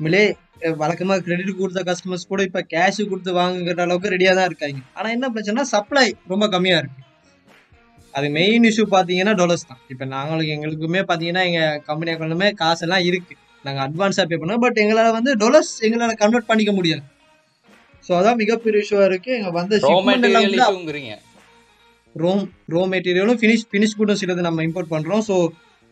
உண்மையிலே 0.00 0.22
அஹ், 0.62 0.76
வழக்கமா 0.82 1.14
கிரெடிட் 1.24 1.58
கொடுத்த 1.58 1.80
கஸ்டமர்ஸ் 1.88 2.28
கூட 2.28 2.42
இப்ப 2.42 2.60
கேஷ் 2.72 3.00
கொடுத்து 3.10 3.32
வாங்குற 3.38 3.82
அளவுக்கு 3.86 4.12
ரெடியா 4.14 4.32
தான் 4.38 4.48
இருக்காங்க. 4.50 4.78
ஆனா 4.96 5.08
என்ன 5.10 5.30
பிரச்சனைனா 5.34 5.66
சப்ளை 5.72 6.04
ரொம்ப 6.32 6.46
கம்மியா 6.54 6.78
இருக்கு. 6.78 7.00
அது 8.16 8.26
மெயின் 8.36 8.66
இஷ்யூ 8.68 8.84
பாத்தீங்கன்னா 8.94 9.34
டாலர்ஸ் 9.40 9.68
தான். 9.70 9.80
இப்ப 9.92 10.04
நாங்களுக்கு 10.14 10.52
எங்களுக்குமே 10.56 11.00
பாத்தீங்கன்னா 11.10 11.42
எங்க 11.48 11.60
கம்பெனி 11.88 12.10
அக்கௌண்ட்லுமே 12.12 12.48
காசு 12.62 12.82
எல்லாம் 12.86 13.04
இருக்கு. 13.08 13.34
நாங்க 13.64 13.80
அட்வான்ஸா 13.86 14.24
பே 14.30 14.36
பண்ணோம் 14.42 14.62
பட் 14.64 14.78
எங்களால 14.82 15.10
வந்து 15.18 15.30
டாலர்ஸ் 15.42 15.72
எங்களால 15.86 16.14
கன்வெர்ட் 16.22 16.48
பண்ணிக்க 16.50 16.72
முடியல. 16.78 17.02
ஸோ 18.06 18.12
அதான் 18.18 18.40
மிகப்பெரிய 18.42 18.82
இஷ்யூவா 18.84 19.06
இருக்கு. 19.10 19.30
எங்க 19.38 19.50
வந்து 19.60 19.76
இஷ்யூங்கிறீங்க 19.80 21.14
ரோம் 22.14 22.42
ரோ 22.74 22.82
மெட்டீரியலும் 22.92 23.38
ஃபினிஷ் 23.40 23.64
ஃபினிஷ் 23.70 23.96
கூட்டும் 23.98 24.20
சிலது 24.20 24.46
நம்ம 24.48 24.62
இம்போர்ட் 24.68 24.92
பண்றோம். 24.94 25.24
ஸோ 25.28 25.34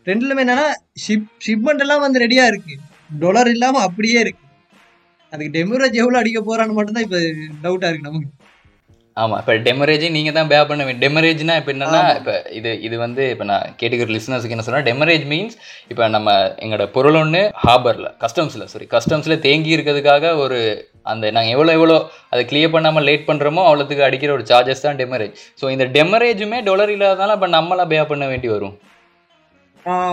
ரெண்டுலுமே 0.06 0.42
என்னன்னா 0.44 0.66
ஷிப் 1.04 1.28
ஷிப்மெண்ட் 1.46 1.82
எல்லாம் 1.84 2.02
வந்து 2.04 2.22
ரெடியா 2.24 2.44
இருக்கு. 2.52 2.74
டாலர் 3.22 3.50
இல்லாம 3.54 3.80
அப்படியே 3.88 4.18
இருக்கு. 4.24 4.42
அதுக்கு 5.32 5.52
டெமரேஜ் 5.58 6.00
எவ்வளவு 6.02 6.20
அடிக்க 6.22 6.40
போறான்னு 6.40 6.76
மட்டும்தான் 6.78 7.06
இப்ப 7.06 7.18
டவுட்டா 7.64 7.88
இருக்கு 7.90 8.08
நமக்கு. 8.10 8.30
ஆமாம் 9.16 9.40
இப்போ 9.40 9.54
டெமரேஜ் 9.66 10.04
நீங்கள் 10.14 10.34
தான் 10.36 10.48
பே 10.48 10.56
பண்ண 10.64 10.82
வேண்டிய 10.84 11.02
டெமரேஜ்னா 11.02 11.54
இப்போ 11.60 11.70
என்னன்னா. 11.74 12.00
இப்போ 12.16 12.32
இது 12.52 12.70
இது 12.86 12.96
வந்து 13.02 13.24
இப்போ 13.32 13.44
நான் 13.50 13.66
கேட்டுக்கிற 13.78 14.14
லிசனர்ஸுக்கு 14.14 14.54
என்ன 14.56 14.64
சொன்னால் 14.66 14.86
டெமரேஜ் 14.88 15.24
மீன்ஸ் 15.32 15.54
இப்போ 15.88 16.08
நம்ம 16.14 16.30
எங்களோட 16.58 16.86
பொருள் 16.96 17.18
ஒன்று 17.20 17.42
ஹார்பரில் 17.62 18.08
கஸ்டம்ஸில் 18.24 18.66
சாரி 18.72 18.86
கஸ்டம்ஸில் 18.90 19.36
தேங்கி 19.44 19.70
இருக்கிறதுக்காக 19.76 20.32
ஒரு 20.38 20.58
அந்த 21.06 21.30
நாங்கள் 21.30 21.54
எவ்வளோ 21.54 21.72
எவ்வளோ 21.72 21.98
அதை 22.32 22.42
கிளியர் 22.46 22.74
பண்ணாமல் 22.74 23.06
லேட் 23.08 23.28
பண்ணுறோமோ 23.28 23.64
அவ்வளோத்துக்கு 23.66 24.06
அடிக்கிற 24.06 24.32
ஒரு 24.32 24.46
சார்ஜஸ் 24.50 24.84
தான் 24.84 25.00
டெமரேஜ் 25.00 25.36
ஸோ 25.60 25.70
இந்த 25.70 25.86
டெமரேஜுமே 25.94 26.60
டாலர் 26.64 26.94
இல்லாதனால 26.94 27.36
இப்போ 27.38 27.50
நம்மளாம் 27.54 27.90
பே 27.90 28.00
பண்ண 28.06 28.26
வேண்டி 28.26 28.50
வரும் 28.54 28.74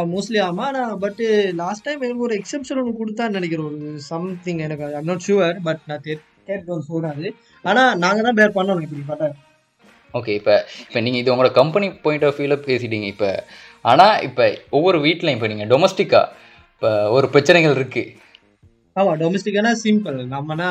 மோஸ்ட்லி 0.09 0.39
ஆமா 0.45 0.65
நான் 0.71 0.97
பட் 0.99 1.21
லாஸ்ட் 1.59 1.85
டைம் 1.85 2.01
எனக்கு 2.03 2.25
ஒரு 2.25 2.35
எக்ஸெப்ஷன் 2.39 2.79
ஒன்று 2.81 2.97
கொடுத்தான்னு 2.97 3.37
நினைக்கிறேன் 3.39 3.67
ஒரு 3.69 4.01
சம்திங் 4.07 4.61
எனக்கு 4.65 4.87
ஐம் 4.97 5.09
நாட் 5.11 5.25
ஷுவர் 5.27 5.57
பட் 5.63 5.83
நான் 5.87 6.03
கேட்க 6.49 6.77
சொல்றாரு. 6.89 7.27
ஆனா 7.69 7.83
நாங்க 8.03 8.19
தான் 8.27 8.39
பேர் 8.39 8.57
பண்ணணும் 8.57 8.83
இப்படி 8.87 9.03
பார்த்தா. 9.11 9.29
ஓகே 10.19 10.31
இப்போ 10.39 10.55
இப்போ 10.85 10.99
நீங்கள் 11.05 11.21
இது 11.21 11.31
உங்களோட 11.33 11.51
கம்பெனி 11.59 11.87
பாயிண்ட் 12.05 12.25
ஆஃப் 12.29 12.39
வியூவில் 12.39 12.63
பேசிட்டீங்க. 12.69 13.07
இப்போ 13.13 13.29
ஆனால் 13.91 14.15
இப்போ 14.27 14.45
ஒவ்வொரு 14.77 14.97
வீட்லையும் 15.05 15.37
இப்போ 15.37 15.49
நீங்கள் 15.53 15.71
டொமஸ்டிக்காக 15.73 16.27
இப்போ 16.73 16.89
ஒரு 17.17 17.27
பிரச்சனைகள் 17.35 17.77
இருக்குது 17.79 18.29
ஆமா 18.95 19.11
டொமஸ்டிக்கானா 19.19 19.71
சிம்பிள் 19.81 20.17
நம்மனா 20.33 20.69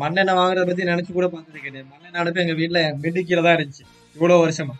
மண்ணெண்ணெய் 0.00 0.38
வாங்குறத 0.38 0.64
பத்தி 0.70 0.88
நினைச்சு 0.90 1.12
கூட 1.18 1.26
பார்த்தது 1.34 1.58
கிடையாது. 1.66 1.86
மண்ணெண்ணெய் 1.92 2.22
அடுப்பு 2.22 2.42
எங்க 2.42 2.54
வீட்டுல 2.60 2.80
பெட்டு 3.02 3.20
கீழே 3.28 3.42
தான் 3.46 3.56
இருந்துச்சு. 3.56 3.84
இவ்வளவு 4.16 4.42
வருஷமா. 4.44 4.74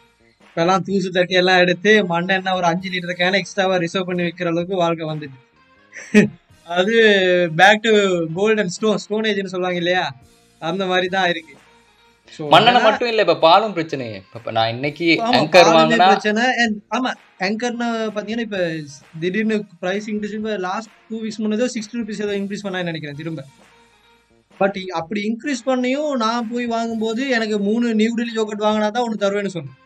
இப்பெல்லாம் 0.48 0.84
தூசு 0.88 1.08
தட்டி 1.16 1.34
எல்லாம் 1.40 1.60
எடுத்து 1.64 1.92
மண்ணெண்ணெய் 2.12 2.56
ஒரு 2.58 2.66
அஞ்சு 2.72 2.88
லிட்டர் 2.94 3.20
கேன 3.20 3.38
எக்ஸ்ட்ராவா 3.42 3.76
ரிசர்வ் 3.84 4.08
பண்ணி 4.10 4.24
வைக்கிற 4.26 4.50
அளவுக்கு 4.52 4.82
வாழ்க்கை 4.84 5.06
வந்துட்டு. 5.12 5.38
அது 6.66 6.94
பேக் 7.56 7.84
டு 7.84 7.92
கோல்டன் 8.34 8.72
ஸ்டோன் 8.74 9.02
ஸ்டோனேஜ்னு 9.02 9.52
சொல்லுவாங்க 9.52 9.80
இல்லையா? 9.82 10.04
அந்த 10.62 10.82
மாதிரி 10.86 11.08
தான் 11.14 11.28
இருக்கு 11.28 11.54
அதனால- 12.68 12.84
மட்டும் 12.84 13.08
இல்ல 13.08 13.22
இப்ப 13.22 13.38
பாலும் 13.40 13.74
பிரச்சனை 13.74 14.04
இப்ப 14.30 14.52
நான் 14.52 14.70
இன்னைக்கு 14.70 15.06
ஆங்கர் 15.30 15.68
வாங்கினா 15.70 16.06
பிரச்சனை 16.06 16.44
ஆமா 16.90 17.10
ஆங்கர்னா 17.40 17.88
பாத்தீங்கன்னா 18.14 18.46
இப்ப 18.46 18.60
திடீர்னு 19.20 19.56
price 19.80 20.06
increase 20.08 20.36
last 20.64 20.92
two 21.10 21.18
weeks 21.22 21.40
முன்னதோ 21.40 21.68
sixty 21.74 22.00
rupees 22.00 22.22
ஏதோ 22.22 22.34
இன்க்ரீஸ் 22.38 22.64
பண்ணா 22.64 22.82
நினைக்கிறேன் 22.82 23.20
திரும்ப. 23.20 23.44
பட் 24.60 24.78
அப்படி 24.94 25.20
இன்க்ரீஸ் 25.28 25.62
பண்ணியும் 25.66 26.10
நான் 26.16 26.48
போய் 26.50 26.66
வாங்கும்போது 26.66 27.22
எனக்கு 27.30 27.58
மூணு 27.60 27.94
நியூ 27.94 28.12
டெல்லி 28.14 28.36
யோகட் 28.36 28.66
வாங்கினா 28.66 28.90
தான் 28.90 29.06
ஒன்று 29.06 29.22
தருவேன்னு 29.24 29.54
சொன்னேன். 29.54 29.78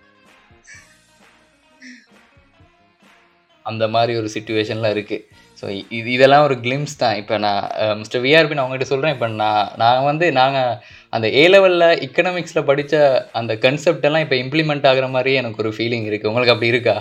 அந்த 3.67 3.85
மாதிரி 3.89 4.13
ஒரு 4.17 4.29
சுச்சுவேஷன்ல 4.35 4.91
இருக்கு. 4.91 5.17
ஸோ 5.59 5.67
இது 5.99 6.09
இதெல்லாம் 6.17 6.45
ஒரு 6.47 6.57
கிளிம்ஸ் 6.65 6.95
தான். 7.03 7.17
இப்போ 7.21 7.35
நான் 7.45 7.63
மிஸ்டர் 8.01 8.23
விஆர்பி 8.25 8.57
நான் 8.57 8.67
உங்ககிட்ட 8.67 8.89
சொல்கிறேன் 8.93 9.15
இப்போ 9.17 9.29
நான் 9.43 9.71
நான் 9.83 10.07
வந்து 10.09 10.27
நாங்கள் 10.41 10.73
அந்த 11.17 11.27
ஏ 11.41 11.45
லெவலில் 11.53 11.87
இக்கனாமிக்ஸில் 12.07 12.67
படித்த 12.71 12.95
அந்த 13.41 13.53
கன்செப்ட் 13.65 14.07
எல்லாம் 14.09 14.25
இப்போ 14.27 14.37
இம்ப்ளிமெண்ட் 14.45 14.89
ஆகுற 14.91 15.07
மாதிரியே 15.15 15.41
எனக்கு 15.43 15.63
ஒரு 15.65 15.73
ஃபீலிங் 15.77 16.07
இருக்குது 16.11 16.31
உங்களுக்கு 16.31 16.55
அப்படி 16.55 16.73
இருக்கா? 16.75 16.97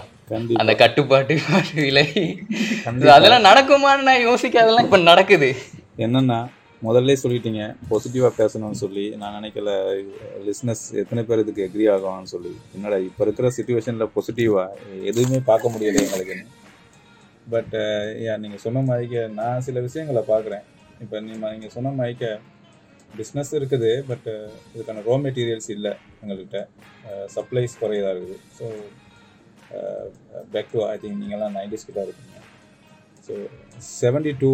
அந்த 0.62 0.74
கட்டுப்பாட்டு 0.84 1.34
விலை. 1.86 2.06
அதெல்லாம் 3.16 3.48
நடக்குமான்னு 3.50 4.08
நான் 4.10 4.26
யோசிக்காதெல்லாம் 4.30 4.88
இப்போ 4.88 5.00
நடக்குது. 5.12 5.50
என்னன்னா 6.06 6.40
முதல்ல 6.82 7.14
சொல்லிட்டீங்க 7.24 7.62
பாசிட்டிவாக 7.90 8.34
பேசணும்னு 8.42 8.80
சொல்லி. 8.84 9.06
நான் 9.22 9.36
நினைக்கல 9.38 9.70
லிஸ்னஸ் 10.48 10.84
எத்தனை 11.02 11.22
பேர் 11.30 11.44
இதுக்கு 11.44 11.66
எக்ரி 11.68 11.86
ஆகும்னு 11.94 12.34
சொல்லி. 12.36 12.54
என்னடா 12.76 13.00
இப்போ 13.10 13.24
இருக்கிற 13.28 13.50
சுச்சுவேஷனில் 13.58 14.14
பாசிட்டிவாக 14.16 14.78
எதுவுமே 15.12 15.42
பார்க்க 15.52 15.74
முடியல 15.76 16.04
எங்களுக்கு. 16.06 16.38
பட் 17.54 17.74
uh, 17.82 18.36
நீங்கள் 18.44 18.64
சொன்ன 18.66 18.84
மாதிரிக்க 18.90 19.18
நான் 19.40 19.66
சில 19.68 19.80
விஷயங்களை 19.88 20.24
பார்க்குறேன். 20.32 20.64
இப்போ 21.04 21.18
நீங்கள் 21.28 21.52
நீங்கள் 21.56 21.74
சொன்ன 21.76 21.94
மாதிரிக்க 22.00 22.26
பிஸ்னஸ் 23.20 23.52
இருக்குது 23.60 23.92
பட் 24.10 24.28
uh, 24.36 24.50
இதுக்கான 24.74 25.04
ரோ 25.10 25.18
மெட்டீரியல்ஸ் 25.26 25.70
இல்லை 25.76 25.94
எங்கள்கிட்ட. 26.22 26.60
Uh, 27.10 27.26
சப்ளைஸ் 27.36 27.76
குறையதாக 27.84 28.16
இருக்குது. 28.16 28.42
So 28.60 28.66
back 30.54 30.74
to 30.74 30.82
I 30.92 30.94
think 31.02 31.22
நீங்கள்லாம் 31.22 31.56
நைன்டிஸ் 31.60 31.88
கிட்ட 31.88 32.02
இருக்கீங்க. 32.08 32.36
ஸோ 33.26 33.34
செவன்டி 34.02 34.32
டூ 34.42 34.52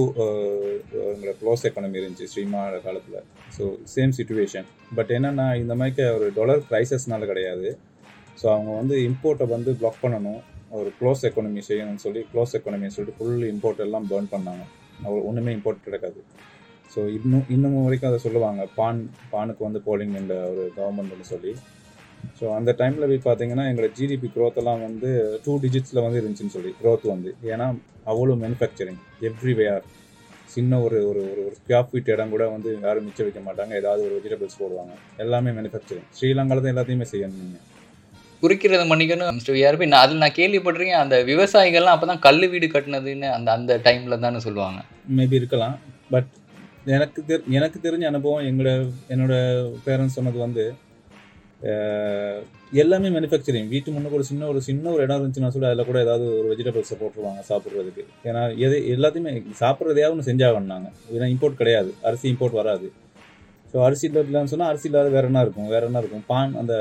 உங்களோட 1.09 1.33
க்ளோஸ் 1.41 1.65
எக்கானமி 1.69 1.99
இருந்துச்சு 2.01 2.29
ஸ்ரீமாவோட 2.31 2.77
காலத்தில். 2.87 3.19
ஸோ 3.55 3.63
சேம் 3.93 4.15
சுச்சுவேஷன் 4.19 4.67
பட் 4.97 5.11
என்னென்னா 5.17 5.45
இந்த 5.63 5.73
மாதிரிக்க 5.79 6.07
ஒரு 6.17 6.27
டாலர் 6.37 6.63
ப்ரைஸஸ்னால 6.71 7.27
கிடையாது. 7.31 7.69
ஸோ 8.39 8.45
அவங்க 8.53 8.71
வந்து 8.81 8.95
இம்போர்ட்டை 9.09 9.47
வந்து 9.55 9.71
பிளாக் 9.81 10.01
பண்ணணும். 10.03 10.41
ஒரு 10.79 10.89
க்ளோஸ் 10.99 11.21
எக்கானமி 11.27 11.61
செய்யணும்னு 11.69 12.03
சொல்லி 12.05 12.21
க்ளோஸ் 12.31 12.55
எக்கானமின்னு 12.57 12.95
சொல்லிட்டு 12.95 13.17
ஃபுல் 13.19 13.45
இம்போர்ட் 13.51 13.83
எல்லாம் 13.85 14.07
பேர்ன் 14.11 14.29
பண்ணாங்க. 14.33 14.63
அவர் 15.05 15.25
ஒன்றுமே 15.29 15.51
இம்போர்ட் 15.57 15.85
கிடைக்காது. 15.87 16.19
ஸோ 16.93 17.01
இன்னும் 17.17 17.47
இன்னும் 17.55 17.77
வரைக்கும் 17.85 18.09
அதை 18.09 18.19
சொல்லுவாங்க. 18.25 18.61
பான் 18.79 19.01
பானுக்கு 19.33 19.61
வந்து 19.67 19.79
போலிங் 19.87 20.15
என்ற 20.21 20.35
ஒரு 20.51 20.63
கவர்மெண்ட்னு 20.77 21.27
சொல்லி. 21.33 21.51
ஸோ 22.39 22.45
அந்த 22.57 22.71
டைமில் 22.81 23.09
போய் 23.11 23.25
பார்த்தீங்கன்னா 23.27 23.65
எங்களோட 23.69 23.89
ஜிடிபி 23.97 24.27
க்ரோத்தெல்லாம் 24.35 24.79
எல்லாம் 24.79 24.85
வந்து 24.87 25.09
டூ 25.45 25.53
டிஜிட்ஸில் 25.63 26.03
வந்து 26.05 26.19
இருந்துச்சுன்னு 26.21 26.55
சொல்லி 26.57 26.71
க்ரோத் 26.81 27.05
வந்து. 27.13 27.31
ஏன்னா 27.53 27.67
அவ்வளோ 28.11 28.35
மேனுஃபேக்சரிங் 28.43 29.01
எவ்ரிவேர் 29.29 29.85
சின்ன 30.53 30.79
ஒரு 30.85 30.97
ஒரு 31.09 31.21
ஒரு 31.31 31.41
ஒரு 31.47 31.55
ஸ்கொயர் 31.59 31.87
ஃபீட் 31.89 32.11
இடம் 32.15 32.33
கூட 32.33 32.43
வந்து 32.55 32.71
யாரும் 32.85 33.05
மிச்சம் 33.07 33.27
வைக்க 33.27 33.41
மாட்டாங்க. 33.47 33.73
ஏதாவது 33.81 34.01
ஒரு 34.07 34.15
வெஜிடபிள்ஸ் 34.17 34.59
போடுவாங்க. 34.61 34.93
எல்லாமே 35.23 35.51
மேனுஃபேக்சரிங் 35.59 36.09
ஸ்ரீலங்காவில் 36.17 36.63
தான் 36.65 36.73
எல்லாத்தையுமே 36.73 37.07
செய்யணும் 37.13 37.41
நீங்கள் 37.43 37.63
குறிக்கிறத 38.43 38.85
மன்னிக்கணும் 38.91 39.35
மிஸ்டர் 39.37 39.57
விஆர்பி 39.57 39.85
நான் 39.91 40.03
அதில் 40.05 40.23
நான் 40.23 40.37
கேள்விப்பட்டிருக்கேன் 40.39 41.03
அந்த 41.03 41.17
விவசாயிகள்லாம் 41.31 41.95
அப்போ 41.95 42.07
தான் 42.11 42.23
கல் 42.27 42.45
வீடு 42.53 42.67
கட்டினதுன்னு 42.73 43.27
அந்த 43.35 43.49
அந்த 43.57 43.73
டைமில் 43.85 44.23
தானே 44.25 44.41
சொல்லுவாங்க. 44.47 44.79
மேபி 45.17 45.39
இருக்கலாம். 45.41 45.75
பட் 46.13 46.31
எனக்கு 46.95 47.19
தெரி 47.27 47.43
எனக்கு 47.57 47.77
தெரிஞ்ச 47.85 48.05
அனுபவம் 48.09 48.47
எங்களோட 48.49 48.71
என்னோட 49.13 49.35
பேரண்ட்ஸ் 49.85 50.17
சொன்னது 50.19 50.39
வந்து 50.45 50.65
எல்லாமே 52.81 53.09
மேனுஃபேக்சரிங் 53.15 53.69
வீட்டு 53.73 53.89
முன்னுக்கு 53.95 54.17
ஒரு 54.19 54.25
சின்ன 54.29 54.47
ஒரு 54.51 54.59
சின்ன 54.67 54.89
ஒரு 54.93 55.01
இடம் 55.05 55.19
இருந்துச்சுன்னா 55.19 55.51
கூட 55.55 55.67
அதில் 55.69 55.87
கூட 55.89 55.97
ஏதாவது 56.05 56.25
ஒரு 56.39 56.47
வெஜிடபிள்ஸை 56.51 56.95
போட்டுருவாங்க 57.01 57.41
சாப்பிட்றதுக்கு. 57.49 58.03
ஏன்னா 58.29 58.41
எது 58.65 58.77
எல்லாத்தையுமே 58.95 59.31
சாப்பிட்றதையாவது 59.61 60.13
ஒன்று 60.15 60.29
செஞ்சாகணுனாங்க 60.29 60.89
ஏன்னா 61.15 61.29
இம்போர்ட் 61.35 61.59
கிடையாது. 61.61 61.91
அரிசி 62.09 62.27
இம்போர்ட் 62.33 62.59
வராது. 62.61 62.87
ஸோ 63.71 63.77
அரிசி 63.87 64.05
இல்லைன்னு 64.09 64.51
சொன்னால் 64.53 64.71
அரிசி 64.71 64.87
இல்லாத 64.89 65.11
வேற 65.17 65.25
என்ன 65.31 65.43
இருக்கும்? 65.45 65.69
வேற 65.75 65.83
என்ன 65.89 66.01
இருக்கும்? 66.03 66.25
பான் 66.31 66.51
அந்த 66.61 66.73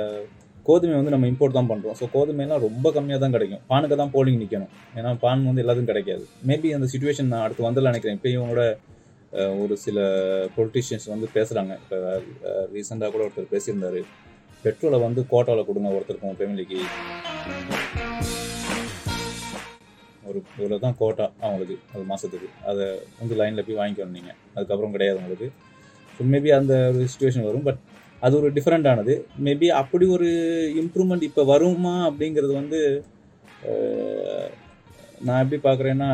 கோதுமை 0.66 0.94
வந்து 0.98 1.12
நம்ம 1.14 1.28
இம்போர்ட் 1.32 1.56
தான் 1.58 1.70
பண்ணுறோம் 1.70 1.96
ஸோ 2.00 2.06
கோதுமைலாம் 2.14 2.64
ரொம்ப 2.66 2.86
கம்மியாக 2.96 3.20
தான் 3.24 3.34
கிடைக்கும். 3.36 3.62
பானுக்கு 3.70 3.96
தான் 4.00 4.12
போலிங் 4.16 4.40
நிற்கணும் 4.42 4.72
ஏன்னா 4.98 5.10
பான் 5.24 5.46
வந்து 5.50 5.62
எல்லாத்துக்கும் 5.62 5.92
கிடைக்காது. 5.92 6.24
மேபி 6.48 6.68
அந்த 6.76 6.88
சுச்சுவேஷன் 6.92 7.30
நான் 7.32 7.44
அடுத்து 7.46 7.66
வந்துடல 7.68 7.92
நினைக்கிறேன். 7.92 8.18
இப்போ 8.18 8.30
இவங்களோட 8.34 8.64
ஒரு 9.62 9.74
சில 9.84 9.98
பொலிட்டிஷியன்ஸ் 10.56 11.06
வந்து 11.14 11.26
பேசுகிறாங்க 11.36 11.72
இப்போ 11.82 11.96
ரீசெண்டாக 12.74 13.10
கூட 13.14 13.22
ஒருத்தர் 13.26 13.52
பேசியிருந்தார். 13.54 14.00
பெட்ரோலை 14.64 14.98
வந்து 15.06 15.20
கோட்டாவில் 15.32 15.68
கொடுங்க 15.68 15.94
ஒருத்தருக்கு 15.96 16.26
உங்கள் 16.28 16.40
ஃபேமிலிக்கு 16.40 16.78
ஒரு 20.30 20.38
இவ்வளோ 20.58 20.76
தான் 20.84 20.98
கோட்டா 21.00 21.24
அவங்களுக்கு 21.46 21.76
அது 21.94 22.04
மாதத்துக்கு 22.10 22.48
அதை 22.70 22.84
வந்து 23.20 23.34
லைனில் 23.40 23.64
போய் 23.68 23.80
வாங்கிக்கணும் 23.80 24.16
நீங்கள் 24.18 24.36
அதுக்கப்புறம் 24.56 24.94
கிடையாது 24.96 25.18
உங்களுக்கு. 25.22 25.48
ஸோ 26.16 26.28
மேபி 26.34 26.52
அந்த 26.60 26.74
ஒரு 26.92 27.08
சுச்சுவேஷன் 27.12 27.48
வரும். 27.48 27.66
பட் 27.68 27.80
அது 28.22 28.34
ஒரு 28.38 28.48
டிஃப்ரெண்ட்டானது 28.56 29.14
மேபி 29.44 29.68
அப்படி 29.80 30.04
ஒரு 30.16 30.28
இம்ப்ரூவ்மெண்ட் 30.82 31.26
இப்போ 31.28 31.42
வருமா 31.50 31.94
அப்படிங்கிறது 32.08 32.52
வந்து 32.58 32.80
நான் 35.20 35.42
எப்படி 35.42 35.58
பார்க்குறேன்னா 35.62 36.10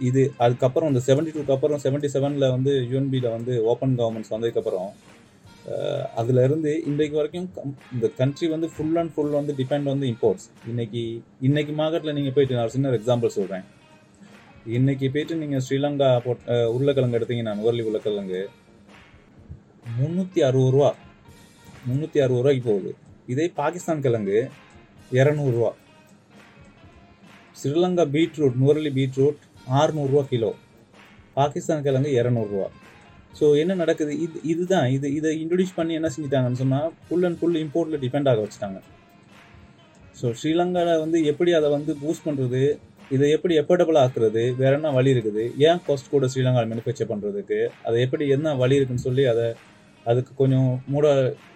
இது 0.00 0.22
அதுக்கப்புறம் 0.44 0.90
இந்த 0.90 1.00
செவன்டி 1.06 1.30
டூக்கு 1.32 1.54
அப்புறம் 1.54 1.80
செவன்டி 1.82 2.08
செவனில் 2.12 2.52
வந்து 2.54 2.72
யூஎன்பியில் 2.84 3.34
வந்து 3.34 3.54
ஓப்பன் 3.70 3.96
கவர்மெண்ட்ஸ் 3.98 4.34
வந்ததுக்கப்புறம் 4.34 4.90
அதுலேருந்து 6.20 6.46
இருந்து 6.46 6.88
இன்றைக்கு 6.90 7.16
வரைக்கும் 7.18 7.48
கம்- 7.56 7.74
இந்த 7.92 8.06
கண்ட்ரி 8.18 8.46
வந்து 8.52 8.68
ஃபுல் 8.72 8.96
அண்ட் 8.96 9.12
ஃபுல் 9.14 9.34
வந்து 9.36 9.52
டிபெண்ட் 9.58 9.90
வந்து 9.92 10.06
இம்போர்ட்ஸ் 10.10 10.46
இன்னைக்கு 10.70 11.02
இன்னைக்கு 11.46 11.72
மார்க்கெட்டில் 11.80 12.16
நீங்கள் 12.18 12.34
போயிட்டு 12.36 12.58
நான் 12.58 12.72
சின்ன 12.74 12.94
எக்ஸாம்பிள் 12.98 13.36
சொல்கிறேன் 13.36 13.66
இன்னைக்கு 14.72 15.08
போயிட்டு 15.10 15.36
நீங்கள் 15.42 15.62
ஸ்ரீலங்கா 15.66 16.08
போட் 16.24 16.42
உருளைக்கிழங்கு 16.72 17.18
எடுத்தீங்கன்னா 17.18 17.54
நுவர்லி 17.58 17.84
உருளைக்கிழங்கு 17.84 18.40
முந்நூற்றி 19.98 20.40
அறுபது 20.48 20.72
ரூபா. 20.74 20.90
முந்நூற்றி 21.86 22.18
அறுபது 22.24 22.42
ரூபாய்க்கு 22.42 22.64
போகுது 22.70 22.90
இதே 23.32 23.46
பாகிஸ்தான் 23.60 24.02
கிழங்கு 24.06 24.38
இரநூறுவா 25.18 25.70
ஸ்ரீலங்கா 27.60 28.04
பீட்ரூட் 28.16 28.58
முரளி 28.64 28.90
பீட்ரூட் 28.98 29.40
ஆறுநூறுவா 29.78 30.22
கிலோ. 30.32 30.50
பாகிஸ்தான் 31.38 31.84
கிழங்கு 31.86 32.12
இரநூறுவா 32.20 32.68
ஸோ 33.38 33.46
என்ன 33.62 33.72
நடக்குது? 33.80 34.12
இது 34.24 34.38
இதுதான். 34.52 34.86
இது 34.94 35.06
இதை 35.18 35.30
இன்ட்ரடியூஸ் 35.42 35.76
பண்ணி 35.76 35.92
என்ன 35.98 36.08
செஞ்சிட்டாங்கன்னு 36.14 36.60
சொன்னால் 36.62 36.88
ஃபுல் 37.06 37.26
அண்ட் 37.26 37.38
ஃபுல் 37.40 37.58
இம்போர்ட்டில் 37.64 38.02
டிபெண்ட் 38.04 38.28
ஆக 38.30 38.40
வச்சுட்டாங்க. 38.44 38.78
ஸோ 40.20 40.26
ஸ்ரீலங்காவில் 40.40 41.02
வந்து 41.04 41.18
எப்படி 41.32 41.50
அதை 41.58 41.68
வந்து 41.76 41.92
பூஸ்ட் 42.00 42.26
பண்ணுறது 42.28 42.62
இதை 43.14 43.26
எப்படி 43.36 43.54
எஃபோர்டபுள் 43.60 43.98
ஆக்குறது? 44.02 44.42
வேற 44.62 44.72
என்ன 44.78 44.90
வழி 44.96 45.10
இருக்குது? 45.14 45.44
ஏன் 45.68 45.80
காஸ்ட் 45.86 46.12
கூட 46.14 46.26
ஸ்ரீலங்கா 46.32 46.64
மேனுஃபேக்சர் 46.72 47.10
பண்ணுறதுக்கு 47.12 47.60
அதை 47.86 47.96
எப்படி 48.06 48.26
என்ன 48.36 48.54
வழி 48.62 48.78
இருக்குன்னு 48.78 49.06
சொல்லி 49.08 49.24
அதை 49.32 49.46
அதுக்கு 50.10 50.32
கொஞ்சம் 50.40 50.68
மூட 50.92 51.06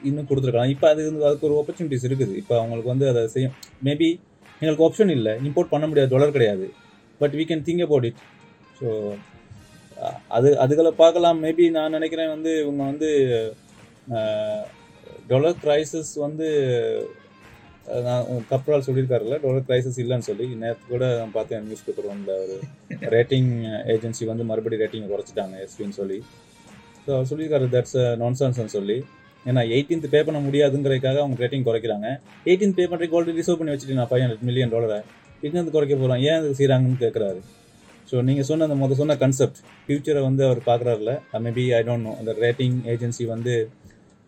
இன்னும் 0.09 0.29
கொடுத்துருக்கலாம். 0.31 0.73
இப்போ 0.75 0.87
அது 0.93 1.01
வந்து 1.09 1.27
அதுக்கு 1.29 1.47
ஒரு 1.49 1.57
ஆப்பர்ச்சுனிட்டிஸ் 1.61 2.07
இருக்குது. 2.09 2.35
இப்போ 2.43 2.55
அவங்களுக்கு 2.61 2.93
வந்து 2.95 3.07
அதை 3.13 3.23
செய்யும் 3.35 3.55
மேபி 3.89 4.09
எங்களுக்கு 4.61 4.87
ஆப்ஷன் 4.89 5.13
இல்லை. 5.19 5.33
இம்போர்ட் 5.49 5.73
பண்ண 5.75 5.87
முடியாது 5.91 6.13
டாலர் 6.15 6.37
கிடையாது. 6.37 6.67
But 7.21 7.35
we 7.41 7.45
can 7.51 7.67
think 7.69 7.85
about 7.87 8.07
it 8.11 8.23
so 8.79 8.89
அது 10.37 10.49
அதுகளை 10.63 10.91
பார்க்கலாம். 11.03 11.39
மேபி 11.47 11.67
நான் 11.77 11.95
நினைக்கிறேன் 11.97 12.33
வந்து 12.37 12.53
இவங்க 12.63 12.83
வந்து 12.93 13.11
டொலர் 15.31 15.61
கிரைசிஸ் 15.65 16.15
வந்து 16.25 16.47
நான் 18.07 18.27
கப்ரால் 18.51 18.85
சொல்லியிருக்காருல்ல 18.87 19.37
டொலர் 19.45 19.67
கிரைசிஸ் 19.69 19.99
இல்லைன்னு 20.03 20.29
சொல்லி 20.29 20.47
நேற்று 20.63 20.85
கூட 20.93 21.05
நான் 21.21 21.35
பார்த்தேன் 21.37 21.65
நியூஸ் 21.67 21.85
பேப்பர் 21.87 22.09
ஒன்றில் 22.13 22.35
ஒரு 22.45 22.57
ரேட்டிங் 23.15 23.51
ஏஜென்சி 23.95 24.27
வந்து 24.31 24.45
மறுபடியும் 24.51 24.83
ரேட்டிங் 24.85 25.11
குறைச்சிட்டாங்க 25.13 25.57
எஸ்பின்னு 25.65 25.99
சொல்லி. 26.01 26.19
ஸோ 27.05 27.11
அவர் 27.17 27.29
சொல்லியிருக்காரு 27.31 27.67
தட்ஸ் 27.75 27.99
நான்சன்ஸ்னு 28.23 28.75
சொல்லி. 28.77 28.97
ஏன்னா 29.49 29.63
எயிட்டீன்த் 29.75 30.07
பே 30.15 30.21
பண்ண 30.27 30.39
முடியாதுங்கிறதுக்காக 30.47 31.19
அவங்க 31.23 31.37
ரேட்டிங் 31.45 31.67
குறைக்கிறாங்க. 31.69 32.09
எயிட்டீன்த் 32.49 32.77
பே 32.79 32.85
பண்ணுறதுக்கு 32.91 33.17
ஆல்ரெடி 33.19 33.41
ரிசர்வ் 33.41 33.61
பண்ணி 33.61 33.73
வச்சுட்டு 33.75 33.99
நான் 34.01 34.11
ஃபைவ் 34.13 34.23
ஹண்ட்ரட் 34.25 34.47
மில்லியன் 34.49 34.73
டாலரை 34.75 34.99
எங்கேருந்து 35.45 35.75
குறைக்க 35.75 35.95
போகிறோம் 36.03 36.23
ஏன் 36.29 36.39
அது 36.41 36.51
செய்கிறாங்கன்னு 36.61 37.01
கேட்குறாரு 37.05 37.41
ஸோ 38.11 38.23
நீங்கள் 38.29 38.47
சொன்ன 38.51 38.67
அந்த 38.69 38.77
முதல் 38.83 39.01
சொன்ன 39.01 39.17
கன்செப்ட் 39.23 39.59
ஃபியூச்சரை 39.85 40.21
வந்து 40.29 40.43
அவர் 40.49 40.61
பார்க்குறாருல 40.71 41.13
மேபி 41.47 41.65
ஐ 41.79 41.81
டோன்ட் 41.89 42.07
நோ 42.09 42.13
அந்த 42.21 42.33
ரேட்டிங் 42.45 42.77
ஏஜென்சி 42.93 43.25
வந்து 43.35 43.55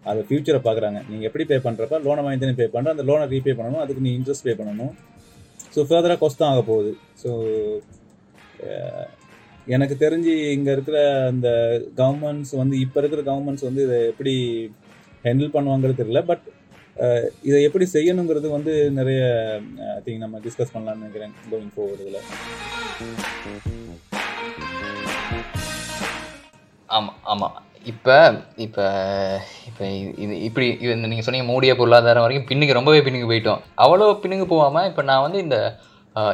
அது 0.04 0.21
ஃபியூச்சரை 0.28 0.61
பார்க்குறாங்க 0.66 0.99
நீங்கள் 1.11 1.28
எப்படி 1.28 1.45
பே 1.50 1.56
பண்ணுறப்ப 1.66 1.99
லோனை 2.06 2.23
வாங்கி 2.25 2.40
தானே 2.45 2.56
பே 2.61 2.66
பண்ணுற 2.75 2.95
அந்த 2.97 3.04
லோனை 3.11 3.26
ரீபே 3.35 3.54
பண்ணணும் 3.61 3.83
அதுக்கு 3.85 4.04
நீ 4.06 4.12
இன்ட்ரெஸ்ட் 4.18 4.47
பே 4.49 4.54
பண்ணணும். 4.61 4.92
ஸோ 5.75 5.80
ஃபர்தராக 5.88 6.18
காஸ்ட் 6.23 6.40
தான் 6.42 6.52
ஆக 6.54 6.62
போகுது 6.71 6.92
ஸோ 7.23 7.30
எனக்கு 9.75 9.94
தெரிஞ்சு 10.02 10.32
இங்கே 10.56 10.73
இருக்கிற 10.76 10.99
அந்த 11.30 11.49
கவர்மெண்ட்ஸ் 12.00 12.52
வந்து 12.61 12.75
இப்போ 12.85 12.99
இருக்கிற 13.00 13.23
கவர்மெண்ட்ஸ் 13.28 13.66
வந்து 13.68 13.82
இதை 13.87 13.99
எப்படி 14.12 14.35
ஹேண்டில் 15.25 15.54
பண்ணுவாங்கிறது 15.54 16.00
தெரியல 16.00 16.20
பட் 16.30 16.44
இதை 17.49 17.58
எப்படி 17.68 17.87
செய்யணுங்கிறது 17.94 18.49
வந்து 18.56 18.75
நிறைய 18.99 19.23
ஐ 19.96 20.00
திங்க் 20.04 20.25
நம்ம 20.25 20.38
டிஸ்கஸ் 20.44 20.75
பண்ணலாம்னு 20.75 21.02
நினைக்கிறேன் 21.02 21.35
கோயிங் 21.50 21.73
forward 21.76 22.00
இதில். 22.04 22.23
ஆமாம் 26.88 27.18
ஆமாம் 27.32 27.56
இப்போ 27.92 28.14
இப்போ 28.66 28.85
இப்போ 29.68 29.85
இது 30.25 30.35
இப்படி 30.49 30.66
இது 30.85 30.94
நீங்கள் 31.11 31.26
சொன்னீங்க 31.26 31.49
மூடிய 31.52 31.73
பொருளாதாரம் 31.80 32.25
வரைக்கும் 32.25 32.49
பின்னுக்கு 32.50 32.78
ரொம்பவே 32.78 33.02
பின்னுக்கு 33.06 33.30
போயிட்டோம். 33.32 33.61
அவ்வளோ 33.85 34.06
பின்னுக்கு 34.23 34.46
போகாமல் 34.54 34.88
இப்போ 34.90 35.02
நான் 35.11 35.25
வந்து 35.26 35.40
இந்த 35.46 35.58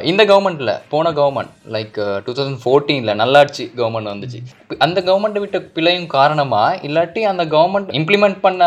இந்த 0.09 0.21
கவர்மெண்ட்டில் 0.29 0.71
போன 0.91 1.07
கவர்மெண்ட் 1.17 1.53
லைக் 1.75 1.95
டூ 2.25 2.33
தௌசண்ட் 2.35 2.59
ஃபோர்டீனில் 2.63 3.19
நல்லாட்சி 3.21 3.63
கவர்மெண்ட் 3.79 4.09
வந்துச்சு. 4.11 4.39
அந்த 4.85 4.99
கவர்மெண்ட்டை 5.07 5.41
விட்ட 5.43 5.59
பிழையும் 5.75 6.07
காரணமாக 6.15 6.77
இல்லாட்டி 6.87 7.21
அந்த 7.31 7.43
கவர்மெண்ட் 7.55 7.89
இம்ப்ளிமெண்ட் 7.99 8.39
பண்ண 8.45 8.61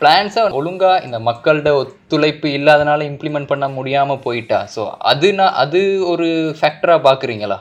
பிளான்ஸை 0.00 0.42
ஒழுங்காக 0.60 1.04
இந்த 1.06 1.18
மக்கள்கிட்ட 1.28 1.72
ஒத்துழைப்பு 1.82 2.50
இல்லாதனால 2.58 3.06
இம்ப்ளிமெண்ட் 3.10 3.50
பண்ண 3.52 3.68
முடியாமல் 3.76 4.22
போயிட்டா? 4.26 4.58
ஸோ 4.74 4.84
அது 5.12 5.30
நான் 5.40 5.56
அது 5.64 5.82
ஒரு 6.12 6.26
ஃபேக்டராக 6.60 7.00
பார்க்குறீங்களா 7.08 7.58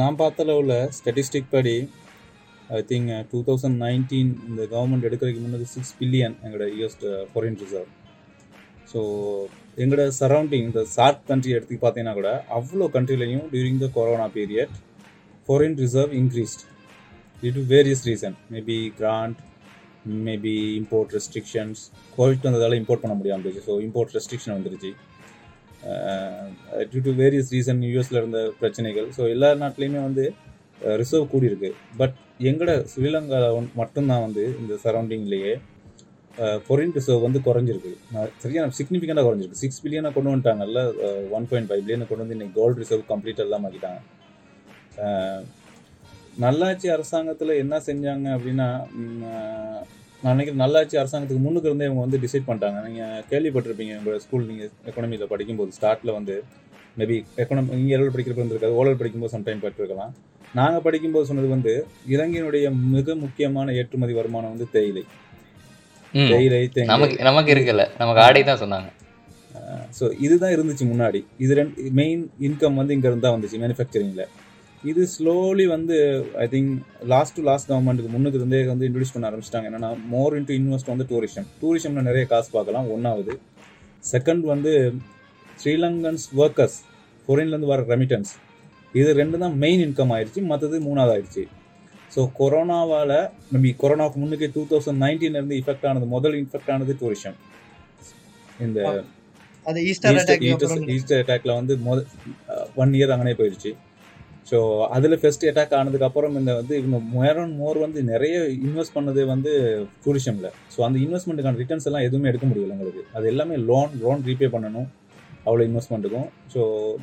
நான் 0.00 0.18
பார்த்த 0.22 0.56
உள்ள 0.60 0.74
ஸ்டட்டிஸ்டிக் 0.96 1.52
படி 1.54 1.76
I 2.70 2.82
think 2.90 3.12
two 3.32 3.38
thousand 3.50 3.78
nineteen 3.84 4.32
இந்த 4.48 4.62
கவர்மெண்ட் 4.72 5.06
எடுக்கிறதுக்கு 5.10 5.44
முன்னாடி 5.44 5.68
சிக்ஸ் 5.74 5.94
பில்லியன் 6.00 6.34
எங்களோட 6.44 6.66
யூஎஸ் 6.78 6.98
ஃபாரின் 7.30 7.60
ரிசர்வ் 7.62 7.92
ஸோ 8.92 9.00
எங்களோட 9.82 10.04
சரௌண்டிங் 10.20 10.66
இந்த 10.68 10.82
சார்க் 10.96 11.26
கண்ட்ரி 11.30 11.50
எடுத்து 11.56 11.76
பார்த்தீங்கன்னா 11.82 12.14
கூட 12.18 12.30
அவ்வளோ 12.58 12.86
கண்ட்ரிலையும் 12.94 13.46
during 13.52 13.80
the 13.84 13.88
corona 13.96 14.26
period 14.36 14.76
foreign 15.48 15.76
reserve 15.84 16.14
increased 16.20 16.62
due 17.40 17.52
to 17.58 17.64
various 17.74 18.04
reason 18.10 18.36
maybe 18.54 18.78
grant 19.00 19.40
maybe 20.28 20.54
import 20.80 21.12
restrictions 21.16 21.82
COVID 22.16 22.46
வந்ததால் 22.48 22.78
இம்போர்ட் 22.80 23.04
பண்ண 23.04 23.14
முடியாமல் 23.18 23.44
இருந்துச்சு 23.44 23.66
ஸோ 23.68 23.76
இம்போர்ட் 23.86 24.14
ரெஸ்ட்ரிக்ஷன் 24.16 24.56
வந்துருச்சு. 24.56 24.90
டியூ 26.90 27.00
டு 27.08 27.12
வேரியஸ் 27.22 27.50
ரீசன் 27.56 27.80
யூஎஸில் 27.88 28.20
இருந்த 28.20 28.40
பிரச்சனைகள். 28.60 29.08
ஸோ 29.16 29.22
எல்லா 29.34 29.48
நாட்டிலையுமே 29.62 30.00
வந்து 30.08 30.24
ரிசர்வ் 31.02 31.30
கூடியிருக்கு. 31.32 31.70
பட் 32.00 32.16
எங்களோட 32.48 32.72
ஸ்ரீலங்காவில் 32.92 33.70
மட்டும்தான் 33.80 34.24
வந்து 34.26 34.44
இந்த 34.62 34.74
சரௌண்டிங்லேயே 34.84 35.52
ஃபொரின் 36.64 36.94
ரிசர்வ் 36.96 37.26
வந்து 37.26 37.40
குறைஞ்சிருக்கு. 37.48 37.92
நான் 38.14 38.32
சரியான 38.42 38.74
சிக்னிஃபிகண்டாக 38.78 39.26
குறைஞ்சிருக்கு. 39.26 39.60
சிக்ஸ் 39.64 39.80
பில்லியனாக 39.82 40.14
கொண்டு 40.16 40.30
வந்துட்டாங்கல்ல 40.32 40.80
ஒன் 41.36 41.46
பாயிண்ட் 41.50 41.68
ஃபைவ் 41.70 41.82
பில்லியனை 41.84 42.06
கொண்டு 42.08 42.24
வந்து 42.24 42.36
இன்னைக்கு 42.36 42.56
கோல்டு 42.60 42.80
ரிசர்வ் 42.82 43.04
கம்ப்ளீட் 43.12 43.42
எல்லாம் 43.46 43.66
ஆக்கிட்டாங்க. 43.68 44.00
நல்லாட்சி 46.44 46.86
அரசாங்கத்தில் 46.94 47.60
என்ன 47.62 47.74
செஞ்சாங்க 47.88 48.26
அப்படின்னா 48.36 48.68
நான் 50.22 50.34
நினைக்கிறேன் 50.34 50.62
நல்லாட்சி 50.64 50.96
அரசாங்கத்துக்கு 51.00 51.44
முன்னுக்கு 51.46 51.68
இருந்தே 51.70 51.88
இவங்க 51.88 52.02
வந்து 52.04 52.20
டிசைட் 52.22 52.46
பண்ணிட்டாங்க. 52.46 52.78
நீங்கள் 52.86 53.24
கேள்விப்பட்டிருப்பீங்க 53.32 53.94
உங்களோட 53.98 54.20
ஸ்கூல் 54.24 54.48
நீங்கள் 54.50 54.70
எக்கனாமியில் 54.90 55.30
படிக்கும்போது 55.32 55.76
ஸ்டார்ட்டில் 55.78 56.16
வந்து 56.18 56.36
மேபி 57.00 57.16
எக்கனாமி 57.42 57.76
நீங்கள் 57.80 57.96
எவ்வளோ 57.96 58.12
படிக்கிறப்ப 58.14 58.42
இருந்திருக்காது 58.42 58.78
ஓலல் 58.80 58.98
படிக்கும்போது 59.00 59.34
சம்டைம் 59.36 59.62
பட்டிருக்கலாம். 59.64 60.12
நாங்கள் 60.58 60.84
படிக்கும்போது 60.86 61.28
சொன்னது 61.30 61.48
வந்து 61.54 61.72
இலங்கையினுடைய 62.14 62.66
மிக 62.94 63.14
முக்கியமான 63.24 63.72
ஏற்றுமதி 63.80 64.14
வருமானம் 64.18 64.52
வந்து 64.54 64.68
தேயிலை. 64.76 65.02
நமக்கு 66.92 67.16
நமக்கு 67.28 67.50
இருக்குல்ல 67.54 67.84
நமக்கு 68.00 68.22
ஆடை 68.26 68.42
தான் 68.50 68.60
சொன்னாங்க. 68.62 68.88
ஸோ 69.98 70.04
இதுதான் 70.26 70.54
இருந்துச்சு 70.56 70.84
முன்னாடி. 70.92 71.20
இது 71.44 71.52
ரெண்டு 71.60 71.90
மெயின் 72.00 72.22
இன்கம் 72.46 72.78
வந்து 72.80 72.94
இங்கே 72.96 73.08
இருந்தால் 73.10 73.34
வந்துச்சு 73.36 73.60
மேனுஃபேக்சரிங்கில் 73.62 74.26
இது 74.90 75.02
ஸ்லோலி 75.14 75.64
வந்து 75.74 75.96
I 76.42 76.46
think 76.54 76.72
last 77.12 77.36
to 77.36 77.42
last 77.48 77.68
கவர்மெண்ட்டுக்கு 77.70 78.12
முன்னுக்கு 78.14 78.38
இருந்தே 78.40 78.60
வந்து 78.72 78.86
இன்ட்ரடியூஸ் 78.88 79.14
பண்ண 79.14 79.28
ஆரம்பிச்சிட்டாங்க. 79.30 79.68
என்னன்னா 79.70 79.90
மோர் 80.14 80.36
இன்டு 80.38 80.56
இன்வெஸ்ட் 80.60 80.90
வந்து 80.92 81.06
டூரிசம் 81.12 81.46
டூரிசம்ல 81.60 82.02
நிறைய 82.08 82.24
காசு 82.32 82.50
பார்க்கலாம் 82.56 82.88
ஒன்றாவது 82.96 83.34
செகண்ட் 84.12 84.44
வந்து 84.52 84.72
ஸ்ரீலங்கன்ஸ் 85.62 86.26
ஒர்க்கர்ஸ் 86.42 86.78
ஃபாரின்லேருந்து 87.28 87.72
வர 87.72 87.86
ரெமிட்டன்ஸ் 87.94 88.32
இது 89.00 89.10
ரெண்டு 89.20 89.36
தான் 89.44 89.54
மெயின் 89.64 89.82
இன்கம் 89.86 90.12
ஆயிடுச்சு 90.16 90.42
மற்றது 90.50 90.76
மூணாவது 90.88 91.12
ஆயிடுச்சு. 91.14 91.44
ஸோ 92.14 92.22
கொரோனாவால் 92.38 93.16
மேபி 93.54 93.70
கொரோனாவுக்கு 93.82 94.20
முன்னுக்கு 94.22 94.48
டூ 94.54 94.62
தௌசண்ட் 94.70 95.00
நைன்டீன்லேருந்து 95.04 95.58
இஃபெக்ட் 95.60 95.86
ஆனது 95.90 96.06
முதல் 96.14 96.36
இன்ஃபெக்ட் 96.40 96.70
ஆனது 96.74 96.94
டூரிசம் 97.00 97.36
இந்த 98.66 98.80
ஈஸ்டர் 99.90 100.18
அட்டாக் 100.20 100.44
ஈஸ்டர் 100.50 100.92
ஈஸ்டர் 100.94 101.20
அட்டாக்ல 101.22 101.54
வந்து 101.60 101.76
மொத 101.86 102.00
ஒன் 102.82 102.94
இயர் 102.98 103.12
அங்கனே 103.14 103.34
போயிடுச்சு 103.40 103.72
ஸோ 104.50 104.58
அதில் 104.96 105.18
ஃபர்ஸ்ட் 105.20 105.46
அட்டாக் 105.50 105.74
ஆனதுக்கு 105.78 106.06
அப்புறம் 106.08 106.34
இந்த 106.40 106.52
வந்து 106.58 106.74
இவங்க 106.80 106.98
மோர் 107.14 107.38
அண்ட் 107.42 107.56
மோர் 107.62 107.78
வந்து 107.78 108.00
நிறைய 108.10 108.34
இன்வெஸ்ட் 108.66 108.96
பண்ணது 108.96 109.22
வந்து 109.32 109.52
டூரிசமில் 110.04 110.50
ஸோ 110.74 110.78
அந்த 110.80 110.98
இன்வெஸ்ட்மெண்ட்டுக்கான 110.98 111.58
ரிட்டர்ன்ஸ் 111.62 111.88
எல்லாம் 111.88 112.06
எதுவுமே 112.08 112.30
எடுக்க 112.30 112.46
முடியல 112.46 112.74
எங்களுக்கு. 112.76 113.02
அது 113.16 113.26
எல்லாமே 113.32 113.56
லோன் 113.70 113.92
லோன் 114.04 114.22
ரீபே 114.28 114.48
பண்ணணும். 114.54 114.88
அவ்வளோ 115.46 115.64
இன்வெஸ்ட்மெண்ட்டுக்கும் 115.68 116.28
ஸோ 116.54 116.60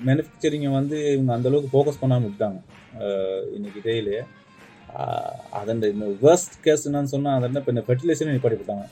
மேனுஃபேக்சரிங்கை 0.07 0.71
வந்து 0.71 0.97
இவங்க 1.13 1.31
அந்த 1.33 1.49
அளவுக்கு 1.49 1.71
ஃபோக்கஸ் 1.73 2.01
பண்ணாமல் 2.01 2.29
விட்டாங்க 2.29 2.57
இன்னைக்கு 3.55 3.81
டேயிலே 3.85 4.15
அதன் 5.59 5.81
இந்த 5.95 6.07
வேர்ஸ்ட் 6.25 6.55
கேஸ் 6.65 6.85
என்னன்னு 6.89 7.11
சொன்னால் 7.13 7.37
அதை 7.37 7.59
இப்போ 7.61 7.73
இந்த 7.75 7.83
ஃபெர்டிலைசரும் 7.87 8.35
நிப்பாட்டி 8.35 8.59
போட்டாங்க 8.61 8.85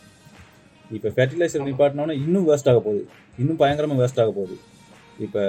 இப்போ 0.98 1.10
ஃபெர்டிலைசர் 1.16 1.68
நிப்பாட்டினோன்னா 1.68 2.16
இன்னும் 2.24 2.48
வேஸ்ட் 2.50 2.70
ஆக 2.72 2.80
போகுது. 2.88 3.04
இன்னும் 3.42 3.60
பயங்கரமாக 3.62 4.00
வேஸ்ட் 4.02 4.22
ஆக 4.24 4.32
போகுது. 4.38 4.56
இப்போ 5.26 5.42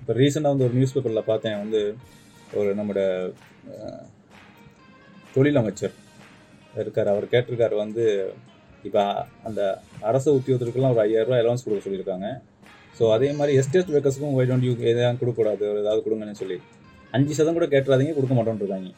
இப்போ 0.00 0.12
ரீசெண்டாக 0.20 0.52
வந்து 0.54 0.66
ஒரு 0.66 0.74
நியூஸ் 0.76 0.94
பேப்பரில் 0.94 1.28
பார்த்தேன் 1.30 1.58
வந்து 1.62 1.80
ஒரு 2.60 2.70
நம்மளோட 2.78 3.02
தொழில் 5.34 5.60
அமைச்சர் 5.60 5.94
இருக்கார். 6.82 7.10
அவர் 7.12 7.26
கேட்டிருக்காரு 7.34 7.76
வந்து 7.82 8.04
இப்போ 8.88 9.02
அந்த 9.48 9.60
அரசு 10.10 10.28
உத்தியோகத்திற்கெல்லாம் 10.38 10.94
ஒரு 10.94 11.04
ஐயாயிரரூவா 11.06 11.40
அலவன்ஸ் 11.42 11.64
கொடுக்க 11.66 11.86
சொல்லியிருக்காங்க. 11.86 12.28
ஸோ 12.98 13.12
அதே 13.16 13.28
மாதிரி 13.40 13.52
எஸ்டேட் 13.60 13.92
ஒர்க்கர்ஸுக்கும் 13.94 14.34
ஒய் 14.38 14.48
டோன்ட் 14.50 14.66
யூ 14.68 14.72
எதாவது 14.92 15.20
கொடுக்கக்கூடாது 15.20 15.66
ஏதாவது 15.82 16.04
கொடுங்கன்னு 16.06 16.40
சொல்லி. 16.42 16.58
அஞ்சு 17.16 17.36
சதம் 17.38 17.58
கூட 17.58 17.68
கேட்டுறாதீங்க 17.74 18.14
கொடுக்க 18.18 18.34
மாட்டோன்ருக்காங்க 18.36 18.90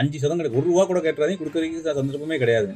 அஞ்சு 0.00 0.18
சதம் 0.24 0.38
கிடையாது. 0.38 0.58
ஒரு 0.60 0.66
ரூபா 0.70 0.84
கூட 0.90 1.00
கேட்டுறாதீங்க 1.06 1.40
கொடுக்குறதுக்கு 1.42 1.96
சந்தர்ப்பமே 2.00 2.38
கிடையாது. 2.44 2.70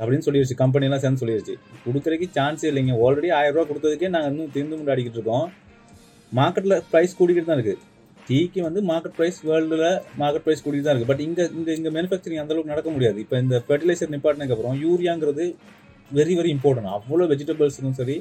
அப்படின்னு 0.00 0.24
சொல்லிடுச்சு 0.26 0.56
கம்பெனிலாம் 0.62 1.02
சேர்ந்து 1.04 1.22
சொல்லிடுச்சு 1.22 1.54
கொடுக்குறதுக்கு 1.86 2.26
சான்ஸே 2.38 2.68
இல்லைங்க. 2.70 2.94
ஆல்ரெடி 3.04 3.30
ஆயிரம் 3.38 3.56
ரூபா 3.56 3.66
கொடுத்ததுக்கே 3.70 4.10
நாங்கள் 4.14 4.32
இன்னும் 4.32 4.52
திருந்து 4.56 4.76
முண்டு 4.78 4.92
அடிக்கிட்டு 4.94 5.18
இருக்கோம். 5.20 5.46
மார்க்கெட்டில் 6.38 6.76
ப்ரைஸ் 6.90 7.16
கூடிக்கிட்டு 7.20 7.50
தான் 7.50 7.58
இருக்குது 7.58 7.88
டீக்கு 8.28 8.60
வந்து 8.66 8.80
மார்க்கெட் 8.90 9.16
ப்ரைஸ் 9.18 9.38
வேர்ல்டில் 9.48 9.86
மார்க்கெட் 10.20 10.44
ப்ரைஸ் 10.46 10.62
கூடிட்டு 10.64 10.86
தான் 10.86 10.94
இருக்குது 10.94 11.12
பட் 11.12 11.22
இங்கே 11.26 11.44
இங்கே 11.58 11.72
இங்கே 11.78 11.90
மேனுஃபேக்சரிங் 11.96 12.42
அந்தளவுக்கு 12.42 12.72
நடக்க 12.72 12.88
முடியாது. 12.96 13.18
இப்போ 13.24 13.36
இந்த 13.44 13.56
ஃபெர்டிலைசர் 13.68 14.12
நிப்பாட்டினதுக்கப்புறம் 14.14 14.76
யூரியாங்கிறது 14.84 15.46
வெரி 16.18 16.34
வெரி 16.38 16.50
இம்பார்ட்டன்ட் 16.56 16.92
அவ்வளோ 16.96 17.26
வெஜிடபிள்ஸுக்கும் 17.32 17.98
சரி 18.00 18.16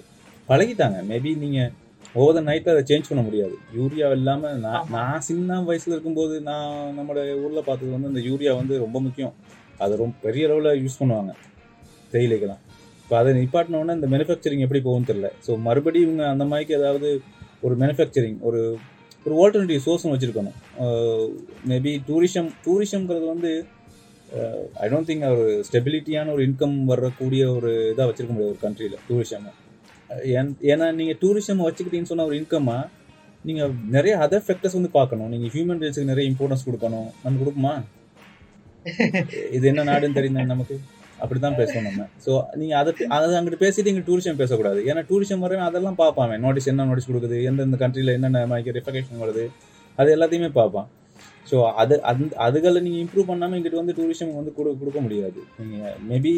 பழகிட்டாங்க. 0.49 0.97
மேபி 1.11 1.31
நீங்கள் 1.43 1.69
ஓவர் 2.17 2.37
த 2.37 2.41
நைட்டில் 2.49 2.73
அதை 2.73 2.83
சேஞ்ச் 2.89 3.09
பண்ண 3.09 3.21
முடியாது. 3.25 3.55
யூரியா 3.77 4.07
இல்லாமல் 4.17 4.55
நான் 4.65 4.87
நான் 4.95 5.23
சின்ன 5.27 5.59
வயசில் 5.67 5.93
இருக்கும்போது 5.95 6.35
நான் 6.49 6.71
நம்மளோட 6.97 7.25
ஊரில் 7.43 7.67
பார்த்தது 7.69 7.91
வந்து 7.95 8.11
இந்த 8.11 8.21
யூரியா 8.29 8.51
வந்து 8.61 8.75
ரொம்ப 8.85 8.97
முக்கியம். 9.07 9.33
அதை 9.83 9.93
ரொம்ப 10.03 10.15
பெரிய 10.25 10.47
அளவில் 10.49 10.79
யூஸ் 10.83 10.99
பண்ணுவாங்க. 11.01 11.33
தேயிலைக்கெல்லாம் 12.13 12.63
இப்போ 13.03 13.15
அதை 13.19 13.31
நிப்பாட்டினோடனே 13.39 13.93
இந்த 13.97 14.07
மேனுஃபேக்சரிங் 14.13 14.63
எப்படி 14.65 14.81
போகும்னு 14.87 15.09
தெரில 15.11 15.27
ஸோ 15.45 15.51
மறுபடியும் 15.67 16.07
இவங்க 16.07 16.23
அந்த 16.33 16.45
மாதிரிக்கு 16.49 16.77
ஏதாவது 16.79 17.09
ஒரு 17.65 17.75
மேனுஃபேக்சரிங் 17.83 18.39
ஒரு 18.49 18.59
ஒரு 19.25 19.33
ஆல்டர்னேட்டிவ் 19.43 19.85
சோர்ஸும் 19.85 20.13
வச்சுருக்கணும். 20.13 20.57
மேபி 21.71 21.93
டூரிசம் 22.09 22.51
டூரிசம்ங்கிறது 22.65 23.25
வந்து 23.33 23.51
ஐ 24.83 24.87
டோன்ட் 24.91 25.09
திங்க் 25.09 25.25
ஒரு 25.35 25.47
ஸ்டெபிலிட்டியான 25.67 26.31
ஒரு 26.35 26.43
இன்கம் 26.49 26.77
வரக்கூடிய 26.91 27.43
ஒரு 27.57 27.71
இதாக 27.93 28.07
வச்சிருக்க 28.09 28.33
முடியாது 28.35 28.53
ஒரு 28.55 28.61
கண்ட்ரியில் 28.65 29.01
டூரிசம் 29.07 29.47
ஏன்னா 30.73 30.87
நீங்கள் 30.99 31.19
டூரிசம் 31.23 31.65
வச்சுக்கிட்டீங்கன்னு 31.65 32.11
சொன்ன 32.11 32.27
ஒரு 32.29 32.37
இன்கம்மா 32.41 32.77
நீங்கள் 33.47 33.73
நிறைய 33.95 34.13
அதர் 34.25 34.45
ஃபேக்டர்ஸ் 34.45 34.77
வந்து 34.77 34.91
பார்க்கணும். 34.99 35.29
நீங்கள் 35.33 35.51
ஹியூமன் 35.55 35.81
ரைட்ஸுக்கு 35.83 36.11
நிறைய 36.13 36.25
இம்பார்ட்டன்ஸ் 36.31 36.67
கொடுக்கணும். 36.67 37.09
நம்ம 37.23 37.37
கொடுக்குமா 37.43 37.73
இது 39.55 39.65
என்ன 39.71 39.83
நாடுன்னு 39.89 40.17
தெரியும் 40.17 40.53
நமக்கு? 40.53 40.75
அப்படிதான் 41.23 41.57
பேசணும் 41.59 41.87
நம்ம. 41.89 42.01
ஸோ 42.25 42.31
நீங்கள் 42.59 42.79
அதை 42.81 42.91
அதை 43.15 43.33
அங்கிட்டு 43.39 43.63
பேசிட்டு 43.63 43.91
இங்கே 43.91 44.03
டூரிசம் 44.09 44.39
பேசக்கூடாது. 44.41 44.79
ஏன்னா 44.89 45.01
டூரிசம் 45.09 45.43
வரவே 45.45 45.63
அதெல்லாம் 45.69 45.97
பார்ப்பான் 46.03 46.33
நோட்டீஸ் 46.45 46.69
என்ன 46.71 46.85
நோட்டீஸ் 46.89 47.09
கொடுக்குது 47.09 47.37
எந்தெந்த 47.49 47.79
கண்ட்ரியில் 47.83 48.15
என்னென்ன 48.17 48.45
மாதிரி 48.51 48.75
ரெஃபகேஷன் 48.77 49.21
வருது 49.23 49.43
அது 49.99 50.09
எல்லாத்தையுமே 50.15 50.49
பார்ப்பான். 50.59 50.87
ஸோ 51.49 51.57
அது 51.81 51.95
அந் 52.09 52.23
அதுகளை 52.47 52.79
நீங்கள் 52.85 53.01
இம்ப்ரூவ் 53.03 53.29
பண்ணாமல் 53.31 53.57
இங்கிட்டு 53.59 53.81
வந்து 53.81 53.95
டூரிசம் 53.99 54.33
வந்து 54.39 54.51
கொடு 54.57 54.75
கொடுக்க 54.81 54.99
முடியாது. 55.05 55.39
நீங்கள் 55.61 55.95
மேபி 56.09 56.33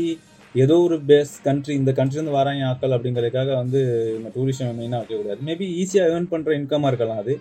ஏதோ 0.56 0.76
ஒரு 0.86 0.96
பேஸ் 1.10 1.34
கண்ட்ரி 1.48 1.74
இந்த 1.82 1.92
கண்ட்ரிலேருந்து 1.98 2.38
வராங்க 2.38 2.64
ஆக்கள் 2.70 2.94
அப்படிங்கிறதுக்காக 2.96 3.50
வந்து 3.62 3.80
இந்த 4.18 4.30
டூரிஸ்டம் 4.36 4.80
மெயினாக 4.80 5.00
வைக்கக்கூடாது 5.02 5.46
மேபி 5.50 5.68
ஈஸியாக 5.82 6.14
ஏர்ன் 6.16 6.32
பண்ணுற 6.34 6.52
இன்கமாக 6.60 6.92
இருக்கலாம் 6.92 7.22
அது. 7.24 7.34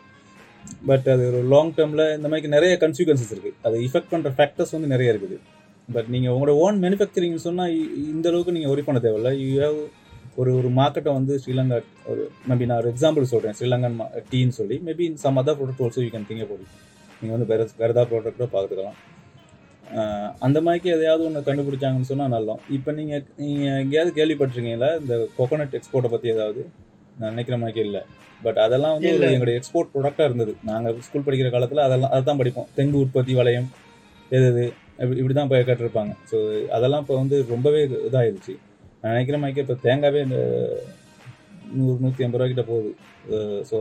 பட் 0.89 1.07
அது 1.15 1.23
ஒரு 1.31 1.41
லாங் 1.53 1.73
டேர்மில் 1.79 2.05
இந்த 2.19 2.29
மாதிரி 2.33 2.53
நிறைய 2.57 2.73
கன்சிக்வன்சஸ் 2.85 3.33
இருக்குது 3.35 3.59
அது 3.69 3.77
இஃபெக்ட் 3.87 4.13
பண்ணுற 4.13 4.31
ஃபேக்டர்ஸ் 4.39 4.75
வந்து 4.77 4.91
நிறைய 4.95 5.15
இருக்குது. 5.15 5.37
பட் 5.89 6.09
நீங்கள் 6.15 6.33
உங்களோட 6.35 6.55
ஓன் 6.65 6.79
மேனுஃபேக்சரிங் 6.85 7.39
சொன்னால் 7.47 7.75
இந்த 8.13 8.27
அளவுக்கு 8.31 8.55
நீங்கள் 8.57 8.73
ஒரி 8.75 8.85
பண்ண 8.89 9.01
தேவையில்ல. 9.07 9.33
யூ 9.45 9.51
ஹேவ் 9.65 9.79
ஒரு 10.41 10.51
ஒரு 10.59 10.69
மார்க்கெட்டை 10.81 11.13
வந்து 11.19 11.35
ஸ்ரீலங்கா 11.45 11.79
ஒரு 12.11 12.23
மேபி 12.51 12.69
நான் 12.71 12.81
ஒரு 12.83 12.91
எக்ஸாம்பிள் 12.95 13.31
சொல்கிறேன் 13.33 13.57
ஸ்ரீலங்கன் 13.59 13.97
டீன்னு 14.33 14.57
சொல்லி. 14.61 14.77
Maybe 14.89 15.07
some 15.25 15.41
other 15.43 15.59
product 15.61 15.83
also 15.87 16.05
you 16.05 16.11
can 16.15 16.29
think 16.31 16.47
போடி 16.53 16.67
நீங்கள் 17.21 17.37
வந்து 17.37 17.49
வேறு 17.53 17.65
வேறு 17.81 17.93
ஏதாவது 17.95 18.11
ப்ராடக்ட்டோ 18.13 18.49
பார்த்துக்கலாம். 18.55 18.99
அந்த 20.41 20.59
மாதிரிக்கு 20.65 20.89
எதையாவது 20.95 21.25
ஒன்று 21.27 21.41
கண்டுபிடிச்சாங்கன்னு 21.47 22.11
சொன்னால் 22.11 22.35
நல்லா 22.35 22.55
இப்போ 22.77 22.91
நீங்கள் 22.99 23.23
நீங்கள் 23.41 23.79
எங்கேயாவது 23.83 24.13
கேள்விப்பட்டிருக்கீங்களா? 24.19 24.91
இந்த 25.03 25.15
கோகோனட் 25.37 25.77
எக்ஸ்போர்ட்டை 25.79 26.11
பற்றி 26.13 26.29
ஏதாவது 26.35 26.63
நான் 27.17 27.33
நினைக்கிற 27.35 27.57
மாதிரி 27.63 27.81
இல்லை. 27.87 28.03
பட் 28.43 28.59
அதெல்லாம் 28.65 28.95
வந்து 28.97 29.09
ஒரு. 29.11 29.31
எங்களுடைய 29.31 29.59
எக்ஸ்போர்ட் 29.61 29.91
ப்ராடக்டாக 29.95 30.29
இருந்தது. 30.29 30.53
நாங்கள் 30.71 31.01
ஸ்கூல் 31.07 31.27
படிக்கிற 31.27 31.49
காலத்தில் 31.51 31.87
அதெல்லாம் 31.87 32.13
அதை 32.15 32.23
தான் 32.25 32.41
படிப்போம். 32.41 32.69
தெங்கு 32.77 33.03
உற்பத்தி 33.03 33.35
வளையம் 33.41 33.69
எது 34.31 34.47
எது 34.51 34.65
இப்படி 35.19 35.35
தான் 35.35 35.51
போய் 35.51 35.67
கேட்டிருப்பாங்க. 35.69 36.13
ஸோ 36.31 36.39
அதெல்லாம் 36.71 37.03
இப்போ 37.05 37.17
வந்து 37.21 37.37
ரொம்பவே 37.51 37.81
இதாகிடுச்சு 38.09 38.55
நான் 39.03 39.15
நினைக்கிற 39.15 39.37
மாதிரி 39.39 39.63
இப்போ 39.65 39.77
தேங்காவே 39.85 40.23
இந்த 40.27 40.39
நூறு 41.75 41.99
நூற்றி 42.05 42.25
ஐம்பது 42.25 42.41
ரூபாய்க்கிட்ட 42.41 42.65
போகுது. 42.71 42.91
ஸோ 43.71 43.77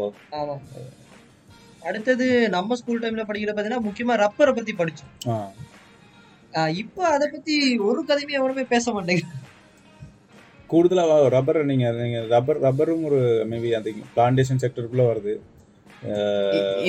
அடுத்தது 1.81 2.25
நம்ம 2.55 2.75
ஸ்கூல் 2.79 3.01
டைம்ல 3.03 3.23
படிக்கிற 3.27 3.51
பாத்தீங்கன்னா 3.51 3.85
முக்கியமா 3.85 4.15
ரப்பரை 4.21 4.51
ஆ. 5.27 5.35
ஆஹ் 5.35 5.51
இப்போ 6.79 7.03
அதை 7.09 7.27
பத்தி 7.29 7.55
ஒரு 7.87 8.01
கதையுமே 8.05 8.37
எவனுமே 8.37 8.65
பேச 8.71 8.91
மாட்டேங்க 8.93 9.25
கூடுதலாக 10.69 11.13
ரப்பர் 11.33 11.59
நீங்கள் 11.69 11.99
நீங்கள் 12.01 12.27
ரப்பர் 12.31 12.59
ரப்பரும் 12.63 13.05
ஒரு 13.07 13.19
மேபி 13.51 13.69
அந்த 13.77 13.91
பிளான்டேஷன் 14.11 14.61
செக்டருக்குள்ளே 14.63 15.05
வருது. 15.09 15.33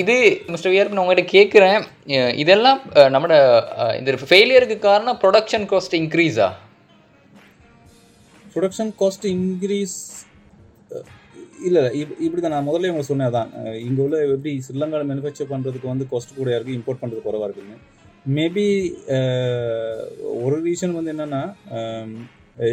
இது 0.01 0.15
மிஸ்டர் 0.51 0.71
விஆர் 0.73 0.91
நான் 0.91 1.03
உங்ககிட்ட 1.03 1.23
கேட்குறேன் 1.31 1.81
இதெல்லாம் 2.41 2.79
அஹ், 2.95 3.09
இந்த 3.99 4.11
ஃபெயிலியருக்கு 4.23 4.77
காரணம் 4.85 5.19
ப்ரொடக்ஷன் 5.23 5.65
காஸ்ட் 5.71 5.95
இன்க்ரீஸா 5.99 6.49
ப்ரொடக்ஷன் 8.53 8.91
காஸ்ட் 8.99 9.27
இன்க்ரீஸ் 9.31 9.97
இல்லை 11.67 11.81
இப்படி 12.25 12.39
தான் 12.39 12.55
நான் 12.55 12.67
முதல்ல 12.67 12.89
உங்களுக்கு 12.89 13.11
சொன்னேன் 13.11 13.35
தான் 13.35 13.49
இங்கே 13.81 14.01
உள்ள 14.01 14.15
எப்படி 14.27 14.53
ஸ்ரீலங்காவில் 14.65 15.09
மேனுஃபேக்சர் 15.09 15.51
பண்ணுறதுக்கு 15.51 15.91
வந்து 15.91 16.07
காஸ்ட் 16.11 16.37
கூட 16.37 16.49
இருக்குது 16.51 16.77
இம்போர்ட் 16.77 17.01
பண்ணுறது 17.01 17.25
குறவாக 17.25 17.47
இருக்குன்னு. 17.49 17.77
மேபி 18.25 18.65
uh, 19.09 19.99
ஒரு 20.41 20.57
ரீசன் 20.65 20.95
வந்து 20.97 21.11
என்னென்னா 21.13 21.41
um, 21.77 22.09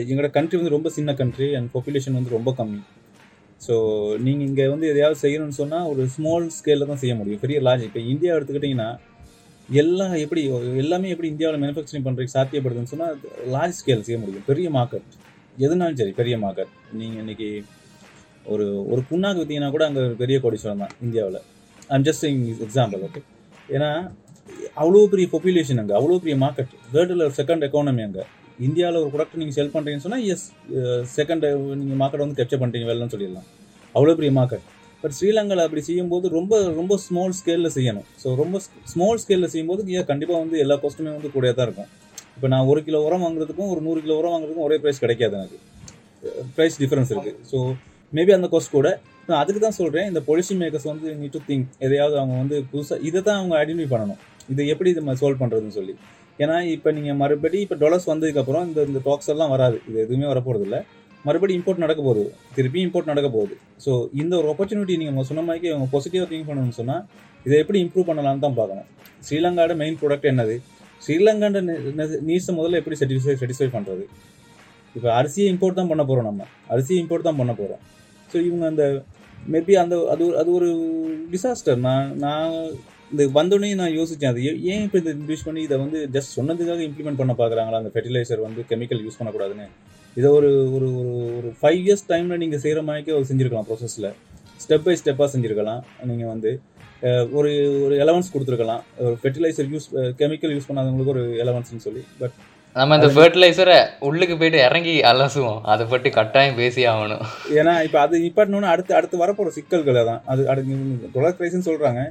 எங்களோட 0.05 0.29
கண்ட்ரி 0.35 0.57
வந்து 0.59 0.73
ரொம்ப 0.75 0.89
சின்ன 0.97 1.11
கண்ட்ரி 1.21 1.47
அண்ட் 1.59 1.69
பாப்புலேஷன் 1.75 2.17
வந்து 2.19 2.35
ரொம்ப 2.35 2.51
கம்மி. 2.59 2.81
ஸோ 3.61 3.75
நீங்கள் 4.25 4.47
இங்கே 4.49 4.67
வந்து 4.73 4.87
எதையாவது 4.91 5.19
செய்யணும்னு 5.23 5.57
சொன்னால் 5.61 5.87
ஒரு 5.93 6.03
ஸ்மால் 6.17 6.49
ஸ்கேலில் 6.57 6.91
தான் 6.91 7.01
செய்ய 7.05 7.15
முடியும். 7.21 7.41
பெரிய 7.45 7.61
லாஜ் 7.67 7.87
இப்போ 7.89 8.03
இந்தியா 8.13 8.35
எடுத்துக்கிட்டிங்கன்னா 8.37 8.91
எல்லாம் 9.69 10.15
எப்படி 10.25 10.43
எல்லாமே 10.83 11.09
எப்படி 11.15 11.31
இந்தியாவில் 11.33 11.63
மேனுஃபேக்சரிங் 11.63 12.07
பண்ணுறதுக்கு 12.07 12.37
சாத்தியப்படுதுன்னு 12.37 12.93
சொன்னால் 12.93 13.17
லார்ஜ் 13.55 13.81
ஸ்கேல் 13.81 14.07
செய்ய 14.09 14.19
முடியும். 14.23 14.47
பெரிய 14.51 14.69
மார்க்கெட் 14.79 15.09
எதுனாலும் 15.57 15.99
சரி 16.03 16.15
பெரிய 16.21 16.37
மார்க்கெட் 16.45 16.73
நீங்கள் 17.01 17.23
இன்னைக்கு 17.25 17.51
ஒரு 18.55 18.69
ஒரு 18.93 19.01
புண்ணாக்கு 19.11 19.41
பார்த்தீங்கன்னா 19.41 19.73
கூட 19.77 19.87
அங்கே 19.91 20.05
பெரிய 20.23 20.39
கோடீஸ்வரம் 20.45 20.85
தான் 20.85 20.97
இந்தியாவில். 21.07 21.43
ஐம் 21.95 22.07
ஜஸ்ட் 22.09 22.27
எக்ஸாம்பிள் 22.69 23.03
ஓகே 23.09 23.23
ஏன்னா 23.75 23.91
அவ்வளோ 24.81 25.05
பெரிய 25.13 25.27
பாப்புலேஷன் 25.35 25.81
அங்கே 25.83 25.95
அவ்வளோ 25.99 26.19
பெரிய 26.25 26.37
மார்க்கெட் 26.45 26.73
வேர்ல்டில் 26.95 27.25
செகண்ட் 27.39 27.65
எக்கானமி 27.69 28.03
அங்கே. 28.09 28.25
இந்தியாவில் 28.67 28.99
ஒரு 29.03 29.11
ப்ராடக்ட் 29.15 29.39
நீங்கள் 29.41 29.57
செல் 29.59 29.73
பண்ணுறீங்கன்னு 29.75 30.07
சொன்னால் 30.07 30.25
எஸ் 30.33 30.47
செகண்ட் 31.19 31.45
நீங்கள் 31.81 32.01
மார்க்கெட் 32.03 32.25
வந்து 32.25 32.39
கேப்சர் 32.41 32.61
பண்ணுறீங்க 32.63 32.89
வேலைன்னு 32.91 33.15
சொல்லிடலாம். 33.15 33.47
அவ்வளோ 33.95 34.15
பெரிய 34.21 34.33
மார்க்கெட் 34.39 34.65
பட் 35.03 35.15
ஸ்ரீலங்காவில் 35.19 35.65
அப்படி 35.65 35.83
செய்யும்போது 35.89 36.27
ரொம்ப 36.37 36.55
ரொம்ப 36.79 36.95
ஸ்மால் 37.07 37.35
ஸ்கேலில் 37.41 37.75
செய்யணும். 37.77 38.07
ஸோ 38.23 38.29
ரொம்ப 38.43 38.57
ஸ்மால் 38.93 39.21
ஸ்கேலில் 39.25 39.51
செய்யும்போது 39.53 39.83
ஏன் 39.99 40.09
கண்டிப்பாக 40.11 40.41
வந்து 40.45 40.57
எல்லா 40.65 40.77
காஸ்ட்டுமே 40.85 41.13
வந்து 41.17 41.31
கூட 41.37 41.53
தான் 41.59 41.67
இருக்கும். 41.69 41.91
இப்போ 42.37 42.49
நான் 42.55 42.69
ஒரு 42.73 42.81
கிலோ 42.87 42.99
உரம் 43.09 43.25
வாங்குறதுக்கும் 43.25 43.71
ஒரு 43.75 43.81
நூறு 43.87 44.01
கிலோ 44.07 44.17
உரம் 44.21 44.35
வாங்குறதுக்கும் 44.35 44.67
ஒரே 44.69 44.79
ப்ரைஸ் 44.83 45.03
கிடைக்காது 45.05 45.37
எனக்கு. 45.41 45.59
ப்ரைஸ் 46.57 46.79
டிஃப்ரென்ஸ் 46.83 47.13
இருக்குது 47.15 47.39
ஸோ 47.51 47.61
மேபி 48.13 48.33
அந்த 48.39 48.49
காஸ்ட் 48.55 48.75
கூட. 48.79 48.91
நான் 49.29 49.41
அதுக்கு 49.43 49.61
தான் 49.67 49.79
சொல்கிறேன் 49.79 50.07
இந்த 50.11 50.21
பொலிசி 50.29 50.55
மேக்கர்ஸ் 50.61 50.87
வந்து 50.91 51.09
நீட் 51.21 51.35
டு 51.37 51.41
திங்க் 51.49 51.67
எதையாவது 51.87 52.17
அவங்க 52.21 52.35
வந்து 52.43 52.59
புதுசாக 52.73 53.07
இதை 53.09 53.21
தான் 53.29 53.39
அவங்க 53.41 53.55
ஐடென்டிஃபை 53.63 53.91
பண்ணணும். 53.95 54.21
இதை 54.49 54.67
எப்படி 54.69 54.91
இது 54.91 55.03
சால்வ் 55.23 55.41
பண்ணுறதுன்னு 55.43 55.77
சொல்லி. 55.79 55.95
ஏன்னா 56.39 56.57
இப்போ 56.75 56.89
நீங்கள் 56.93 57.17
மறுபடி 57.17 57.61
இப்போ 57.61 57.77
டொலர்ஸ் 57.77 58.09
வந்ததுக்கப்புறம் 58.11 58.65
இந்த 58.69 58.81
இந்த 58.83 59.01
டாக்ஸ் 59.05 59.31
எல்லாம் 59.35 59.51
வராது. 59.51 59.81
இது 59.89 59.99
எதுவுமே 60.01 60.27
வரப்போகிறது 60.27 60.65
இல்லை 60.65 60.81
மறுபடி 61.25 61.55
இம்போர்ட் 61.59 61.83
நடக்க 61.85 62.01
போகுது. 62.03 62.25
திருப்பி 62.55 62.81
இம்போர்ட் 62.87 63.11
நடக்க 63.13 63.29
போகுது. 63.29 63.55
ஸோ 63.85 63.93
இந்த 64.13 64.35
ஒரு 64.41 64.49
ஆப்பர்ச்சுனிட்டி 64.49 64.97
நீங்கள் 64.97 65.25
சொன்ன 65.25 65.43
மாதிரி 65.43 65.73
அவங்க 65.73 65.89
பாசிட்டிவாக 65.95 66.29
திங்க் 66.33 66.49
பண்ணணும்னு 66.51 66.79
சொன்னால் 66.81 67.03
இதை 67.47 67.59
எப்படி 67.59 67.79
இம்ப்ரூவ் 67.85 68.09
பண்ணலாம்னு 68.11 68.39
தான் 68.39 68.55
பார்க்கணும். 68.55 68.89
ஸ்ரீலங்காவோட 69.27 69.75
மெயின் 69.77 69.99
ப்ராடக்ட் 70.03 70.31
என்னது? 70.33 70.57
ஸ்ரீலங்காண்ட 71.03 71.61
நீட்ஸை 72.29 72.53
முதல்ல 72.59 72.81
எப்படி 72.83 72.97
சாட்டிஸ்ஃபை 73.01 73.35
சாட்டிஸ்ஃபை 73.41 73.69
பண்ணுறது 73.73 74.05
இப்போ 74.95 75.09
அரிசியை 75.13 75.49
இம்போர்ட் 75.53 75.75
தான் 75.75 75.89
பண்ண 75.89 76.05
போகிறோம் 76.05 76.25
நம்ம. 76.25 76.43
அரிசியை 76.69 76.99
இம்போர்ட் 77.03 77.23
தான் 77.23 77.37
பண்ண 77.37 77.53
போகிறோம் 77.55 77.83
ஸோ 78.31 78.37
இவங்க 78.47 78.67
அந்த 78.67 78.85
மேபி 79.51 79.75
அந்த 79.75 79.97
அது 80.11 80.23
ஒரு- 80.29 80.37
அது 80.37 80.51
ஒரு 80.53 80.69
டிசாஸ்டர் 81.33 81.77
நான் 81.79 82.17
நான் 82.17 82.55
இந்த 83.13 83.25
வந்தோடனே 83.37 83.75
நான் 83.81 83.95
யோசித்தேன் 83.99 84.31
அது 84.33 84.41
ஏன் 84.73 84.83
இப்போ 84.87 84.97
இதை 85.01 85.11
இன்ட்ரடியூஸ் 85.15 85.45
பண்ணி 85.47 85.61
இதை 85.67 85.77
வந்து 85.83 85.99
ஜஸ்ட் 86.15 86.33
சொன்னதுக்காக 86.39 86.83
இம்ப்ளிமெண்ட் 86.89 87.21
பண்ண 87.21 87.33
பார்க்குறாங்களா 87.39 87.79
அந்த 87.83 87.93
ஃபெர்டிலைசர் 87.95 88.43
வந்து 88.47 88.63
கெமிக்கல் 88.71 89.01
யூஸ் 89.05 89.19
பண்ணக்கூடாதுன்னு. 89.21 89.67
இதை 90.19 90.29
ஒரு 90.39 90.51
ஒரு 90.77 90.89
ஒரு 91.01 91.13
ஒரு 91.39 91.51
ஃபைவ் 91.61 91.81
இயர்ஸ் 91.87 92.05
டைமில் 92.11 92.41
நீங்கள் 92.43 92.63
செய்கிற 92.65 92.83
மாதிரிக்கே 92.89 93.15
ஒரு 93.19 93.27
செஞ்சுருக்கலாம் 93.31 93.69
ப்ராசஸில் 93.71 94.11
ஸ்டெப் 94.65 94.85
பை 94.87 94.95
ஸ்டெப்பாக 95.01 95.29
செஞ்சுருக்கலாம். 95.35 95.83
நீங்கள் 96.11 96.31
வந்து 96.35 96.53
ஒரு 97.39 97.51
ஒரு 97.87 97.95
எலவன்ஸ் 98.05 98.31
கொடுத்துருக்கலாம். 98.35 98.85
ஒரு 99.07 99.17
ஃபெர்டிலைசர் 99.23 99.69
யூஸ் 99.75 99.89
கெமிக்கல் 100.21 100.55
யூஸ் 100.57 100.69
பண்ணாதவங்களுக்கு 100.69 101.15
ஒரு 101.17 101.25
எலவன்ஸ்னு 101.45 101.85
சொல்லி. 101.89 102.05
பட் 102.23 102.37
நம்ம 102.77 102.97
இந்த 102.99 103.09
ஃபர்டிலைசரை 103.17 103.77
உள்ளுக்கு 104.07 104.35
போயிட்டு 104.41 104.59
இறங்கி 104.69 104.95
அலசுவோம். 105.11 105.61
அதை 105.73 105.85
பற்றி 105.93 106.09
கட்டாயம் 106.17 106.59
பேசி 106.63 106.83
ஆகணும். 106.93 107.23
ஏன்னா 107.59 107.75
இப்போ 107.87 107.99
அது 108.07 108.25
நிப்பாட்டணும்னு 108.25 108.73
அடுத்து 108.73 108.93
அடுத்து 108.99 109.23
வரப்போகிற 109.25 109.53
சிக்கல்களை 109.59 110.03
தான் 110.11 110.21
அது 110.33 110.43
அடுத்து 110.53 111.09
ப்ரொடக்ட் 111.15 111.39
ப்ரைஸ்னு 111.41 111.69
சொல்கிறாங்க 111.69 112.03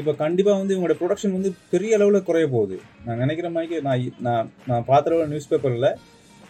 இப்போ 0.00 0.12
கண்டிப்பாக 0.22 0.56
வந்து 0.60 0.74
இவங்களோட 0.74 0.94
ப்ரொடக்ஷன் 1.00 1.34
வந்து 1.36 1.50
பெரிய 1.72 1.96
அளவில் 1.98 2.26
குறைய 2.28 2.46
போகுது. 2.54 2.76
நான் 3.06 3.20
நினைக்கிற 3.22 3.48
மாதிரி 3.54 3.80
நான் 3.86 4.02
நான் 4.26 4.48
நான் 4.70 4.84
பார்த்துற 4.90 5.26
நியூஸ் 5.32 5.48
பேப்பரில் 5.52 5.88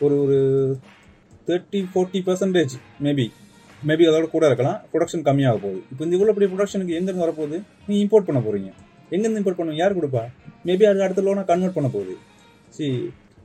ஒரு 0.04 0.16
ஒரு 0.24 0.38
thirty 1.48 1.80
forty 1.92 2.20
percentage 2.26 2.74
maybe 3.06 3.26
maybe 3.88 4.04
அதோட 4.10 4.26
கூட 4.34 4.44
இருக்கலாம். 4.50 4.78
ப்ரொடக்ஷன் 4.92 5.24
கம்மியாக 5.28 5.58
போகுது. 5.64 5.80
இப்போ 5.92 6.02
இந்த 6.06 6.14
இவ்வளோ 6.18 6.34
பெரிய 6.36 6.48
ப்ரொடக்ஷனுக்கு 6.52 6.96
எங்கேருந்து 6.98 7.24
வரப்போகுது? 7.26 7.58
நீ 7.88 7.94
இம்போர்ட் 8.04 8.28
பண்ண 8.28 8.40
போகிறீங்க 8.46 8.70
எங்கேருந்து 9.14 9.40
இம்போர்ட் 9.40 9.60
பண்ணுவோம் 9.60 9.80
யார் 9.82 9.96
கொடுப்பா? 9.98 10.24
மேபி 10.68 10.86
அது 10.90 11.06
அடுத்த 11.06 11.24
லோனாக 11.26 11.48
கன்வெர்ட் 11.52 11.76
பண்ண 11.78 11.90
போகுது. 11.96 12.14
சி 12.76 12.86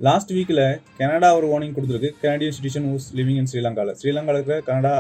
லாஸ்ட் 0.08 0.32
வீக்கில் 0.36 0.64
கனடா 1.00 1.30
ஒரு 1.40 1.48
வார்னிங் 1.52 1.76
கொடுத்துருக்கு. 1.76 2.10
Canadian 2.24 2.56
citizen 2.58 2.88
who's 2.92 3.08
living 3.20 3.40
in 3.42 3.50
ஸ்ரீலங்காவில் 3.52 3.98
ஸ்ரீலங்காவில் 4.00 4.40
இருக்கிற 4.40 4.58
கனடா 4.70 4.94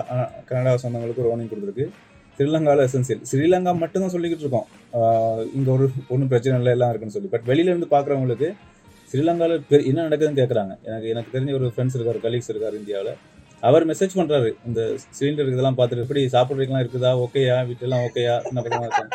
கனடா 0.49 0.73
சொந்தங்களுக்கு 0.83 1.23
ஒரு 1.23 1.31
வார்னிங் 1.31 1.51
கொடுத்துருக்கு. 1.53 1.87
ஸ்ரீலங்காவில் 2.35 2.83
எசென்சியல் 2.89 3.21
ஸ்ரீலங்கா 3.29 3.71
மட்டும்தான் 3.81 4.13
சொல்லிக்கிட்டு 4.15 4.45
இருக்கோம். 4.45 4.67
இங்கே 5.57 5.71
ஒரு 5.75 5.85
ஒன்றும் 6.13 6.31
பிரச்சனை 6.31 6.55
இல்லை 6.61 6.71
எல்லாம் 6.77 6.91
இருக்குன்னு 6.91 7.15
சொல்லி. 7.17 7.29
பட் 7.35 7.45
வெளியில 7.51 7.71
இருந்து 7.73 7.89
பார்க்குறவங்களுக்கு 7.95 8.49
ஸ்ரீலங்காவில் 9.11 9.55
என்ன 9.89 10.03
நடக்குதுன்னு 10.07 10.39
கேட்குறாங்க 10.41 10.73
எனக்கு 10.89 11.07
எனக்கு 11.13 11.33
தெரிஞ்ச 11.35 11.53
ஒரு 11.59 11.67
ஃப்ரெண்ட்ஸ் 11.75 11.97
இருக்கார் 11.97 12.19
கலீக்ஸ் 12.25 12.51
இருக்கார் 12.53 12.77
இந்தியாவில். 12.81 13.13
அவர் 13.67 13.83
மெசேஜ் 13.91 14.17
பண்ணுறாரு 14.19 14.49
இந்த 14.67 14.81
சிலிண்டர் 15.17 15.51
இதெல்லாம் 15.53 15.77
பார்த்துட்டு 15.79 16.05
எப்படி 16.05 16.21
சாப்பிட்றதுக்கெல்லாம் 16.35 16.83
இருக்குதா? 16.85 17.11
ஓகேயா 17.25 17.57
வீட்டெல்லாம் 17.69 18.03
ஓகேயா 18.07 18.33
சின்ன 18.47 18.61
பக்கமாக 18.65 18.87
இருக்காங்க. 18.87 19.11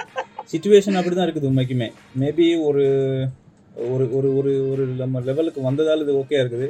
சுச்சுவேஷன் 0.52 0.98
அப்படி 1.00 1.14
தான் 1.16 1.28
இருக்குது 1.28 1.48
உண்மைக்குமே. 1.50 1.88
மேபி 2.22 2.46
ஒரு 2.68 2.84
ஒரு 3.94 4.04
ஒரு 4.18 4.28
ஒரு 4.38 4.52
ஒரு 4.72 4.84
நம்ம 5.00 5.20
லெவலுக்கு 5.26 5.60
வந்ததால் 5.68 6.04
இது 6.04 6.14
ஓகே 6.22 6.38
இருக்குது. 6.42 6.68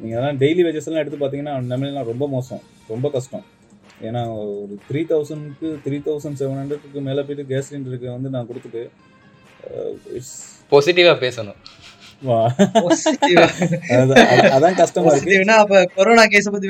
நீங்கள் 0.00 0.16
அதெல்லாம் 0.18 0.40
டெய்லி 0.42 0.62
வேஜஸ் 0.66 0.88
எல்லாம் 0.88 1.02
எடுத்து 1.02 1.20
பார்த்தீங்கன்னா 1.22 1.54
நம்மளாம் 1.72 2.10
ரொம்ப 2.12 2.26
மோசம். 2.34 2.62
ரொம்ப 2.92 3.08
கஷ்டம். 3.14 3.44
ஏன்னா 4.08 4.22
ஒரு 4.62 4.74
த்ரீ 4.88 5.02
தௌசண்ட்க்கு 5.10 5.68
த்ரீ 5.84 5.98
தௌசண்ட் 6.06 6.38
செவன் 6.40 6.60
ஹண்ட்ரடுக்கு 6.60 7.00
மேலே 7.08 7.22
போயிட்டு 7.26 7.44
கேஸ் 7.52 7.68
சிலிண்டருக்கு 7.70 8.08
வந்து 8.16 8.32
நான் 8.34 8.48
கொடுத்துட்டு 8.50 8.82
இட்ஸ் 10.18 10.34
பாசிட்டிவாக 10.72 11.18
பேசணும். 11.26 11.60
அதான் 14.56 14.76
கஷ்டமா 14.80 15.10
இருக்கு. 15.12 15.38
அப்ப 15.62 15.80
கொரோனா 15.96 16.24
கேஸ் 16.34 16.48
பத்தி 16.54 16.68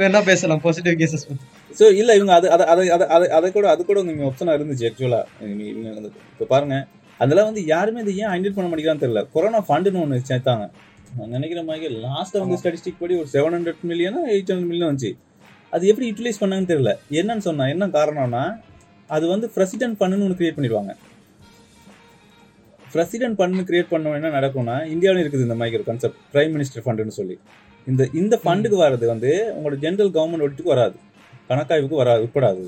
வேணா 0.00 0.20
பேசலாம் 0.30 0.62
பாசிட்டிவ் 0.66 0.96
கேசஸ் 1.00 1.26
பத்தி. 1.28 1.44
ஸோ 1.78 1.84
இல்லை 2.00 2.12
இவங்க 2.18 2.32
அது 2.38 2.46
அதை 2.54 2.66
அதை 2.74 2.84
அதை 3.16 3.26
அதை 3.38 3.48
கூட 3.56 3.66
அது 3.74 3.82
கூட 3.90 4.02
நீங்கள் 4.08 4.26
ஆப்ஷனாக 4.28 4.58
இருந்துச்சு 4.58 4.86
ஆக்சுவலாக 4.88 5.50
இவங்க 5.72 5.88
வந்து 5.98 6.10
இப்போ 6.32 6.46
பாருங்க 6.52 6.76
அதெல்லாம் 7.20 7.48
வந்து 7.50 7.62
யாருமே 7.74 8.02
இதை 8.04 8.14
ஏன் 8.22 8.30
ஐடென்ட் 8.36 8.56
பண்ண 8.56 8.68
மாட்டேங்கிறான்னு 8.70 9.04
தெரியல. 9.04 9.22
கொரோனா 9.34 9.60
ஃபண்டுன்னு 9.68 10.02
ஒன்று 10.04 10.16
சேர்த்தாங்க. 10.30 10.64
நான் 11.18 11.34
நினைக்கிற 11.36 11.60
மாதிரி 11.68 11.94
லாஸ்ட்டாக 12.06 12.42
வந்து 12.44 12.58
ஸ்டாட்டிஸ்டிக் 12.60 13.00
படி 13.02 13.14
ஒரு 13.22 13.28
செவன் 13.34 13.54
ஹண்ட்ரட் 13.56 13.84
மில்லியனா 13.90 14.22
எயிட் 14.32 14.50
ஹண்ட்ரட் 14.52 14.70
மில்லியன் 14.72 14.90
வந்துச்சு. 14.90 15.12
அது 15.74 15.84
எப்படி 15.90 16.06
யூட்டிலைஸ் 16.10 16.40
பண்ணாங்கன்னு 16.42 16.70
தெரியல. 16.72 16.92
என்னன்னு 17.20 17.44
சொன்னால் 17.48 17.72
என்ன 17.74 17.86
காரணம்னா 17.98 18.44
அது 19.16 19.24
வந்து 19.32 19.46
ப்ரெசிடென்ட் 19.56 19.98
பண்ணுன்னு 20.00 20.24
ஒன்று 20.26 20.38
கிரியேட் 20.38 20.56
பண்ணிடுவாங்க. 20.58 20.92
ப்ரெசிடென்ட் 22.94 23.36
ஃபண்ட் 23.38 23.66
கிரியேட் 23.68 23.92
பண்ண 23.92 24.16
என்ன 24.18 24.28
நடக்கும்னா 24.38 24.76
இந்தியாவிலும் 24.94 25.22
இருக்குது 25.22 25.46
இந்த 25.46 25.56
மாதிரி 25.60 25.76
ஒரு 25.78 25.86
கான்செப்ட் 25.88 26.18
பிரைம் 26.34 26.52
மினிஸ்டர் 26.56 26.84
ஃபண்டுன்னு 26.84 27.16
சொல்லி. 27.20 27.36
இந்த 27.86 28.02
இந்த 28.20 28.34
ஃபண்டுக்கு 28.42 28.76
வர்றது 28.84 29.06
வந்து 29.12 29.30
உங்களோட 29.56 29.76
ஜென்ரல் 29.84 30.12
கவர்மெண்ட் 30.16 30.44
ஒட்டுக்கு 30.46 30.74
வராது. 30.74 30.96
கணக்காய்வுக்கு 31.50 31.98
வராது 32.02 32.22
உட்படாது. 32.26 32.64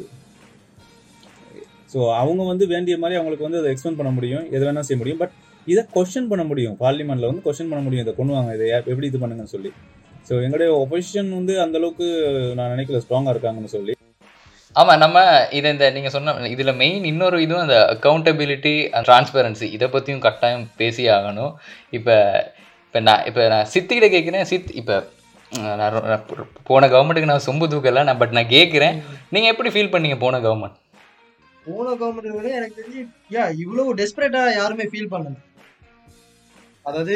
ஸோ 1.92 1.98
அவங்க 2.22 2.42
வந்து 2.50 2.64
வேண்டிய 2.72 2.94
மாதிரி 3.02 3.18
அவங்களுக்கு 3.18 3.46
வந்து 3.46 3.60
அதை 3.60 3.70
எக்ஸ்பிளைன் 3.74 3.98
பண்ண 4.00 4.10
முடியும் 4.16 4.44
எது 4.56 4.62
வேணால் 4.66 4.86
செய்ய 4.88 4.98
முடியும். 5.02 5.20
பட் 5.22 5.34
இதை 5.72 5.82
கொஸ்டின் 5.94 6.28
பண்ண 6.32 6.42
முடியும். 6.50 6.76
பார்லிமெண்ட்டில் 6.82 7.30
வந்து 7.30 7.44
கொஸ்டின் 7.46 7.70
பண்ண 7.72 7.82
முடியும். 7.86 8.04
இதை 8.06 8.14
கொண்டு 8.18 8.34
வாங்க 8.36 8.52
இதை 8.58 8.66
எப்படி 8.92 9.08
இது 9.10 9.20
பண்ணுங்கன்னு 9.22 9.54
சொல்லி. 9.56 9.70
ஸோ 10.26 10.34
எங்களுடைய 10.44 10.70
ஒப்போசிஷன் 10.82 11.30
வந்து 11.38 11.54
அந்த 11.64 11.76
அளவுக்கு 11.80 12.06
நான் 12.58 12.72
நினைக்கல 12.74 13.00
ஸ்ட்ராங்கா 13.04 13.32
இருக்காங்கன்னு 13.34 13.74
சொல்லி. 13.76 13.94
ஆமா 14.76 14.94
நம்ம 15.02 15.18
இதை 15.58 15.68
இந்த 15.74 15.86
நீங்க 15.94 16.10
சொன்ன 16.16 16.34
இதுல 16.54 16.72
மெயின் 16.82 17.04
இன்னொரு 17.10 17.36
இதுவும் 17.44 17.64
அந்த 17.66 17.76
அக்கௌண்டபிலிட்டி 17.94 18.74
டிரான்ஸ்பரன்சி 19.06 19.68
இதை 19.76 19.86
பத்தியும் 19.94 20.24
கட்டாயம் 20.26 20.66
பேசி 20.80 21.04
ஆகணும். 21.16 21.52
இப்ப 21.98 22.08
இப்ப 22.88 23.00
நான் 23.08 23.24
இப்ப 23.30 23.46
நான் 23.54 23.70
சித்திகிட்ட 23.72 24.08
கேட்குறேன் 24.16 24.50
சித் 24.50 24.70
இப்ப 24.80 24.92
நான் 25.80 26.26
போன 26.68 26.88
கவர்மெண்ட்டுக்கு 26.92 27.32
நான் 27.32 27.46
சொம்பு 27.48 27.66
தூக்கல 27.72 28.04
நான் 28.08 28.20
பட் 28.22 28.36
நான் 28.38 28.52
கேட்குறேன் 28.56 28.96
நீங்கள் 29.34 29.52
எப்படி 29.52 29.70
ஃபீல் 29.74 29.92
பண்ணீங்க 29.94 30.18
போன 30.24 30.40
கவர்மெண்ட் 30.46 30.76
போன 31.66 31.94
கவர்மெண்ட் 32.00 32.56
எனக்கு 32.58 32.78
தெரிஞ்சு 32.80 33.02
யா 33.36 33.44
இவ்வளவு 33.62 33.96
டெஸ்பரேட்டா 34.00 34.42
யாருமே 34.60 34.86
ஃபீல் 34.92 35.12
பண்ணல. 35.14 35.36
அதாவது 36.88 37.14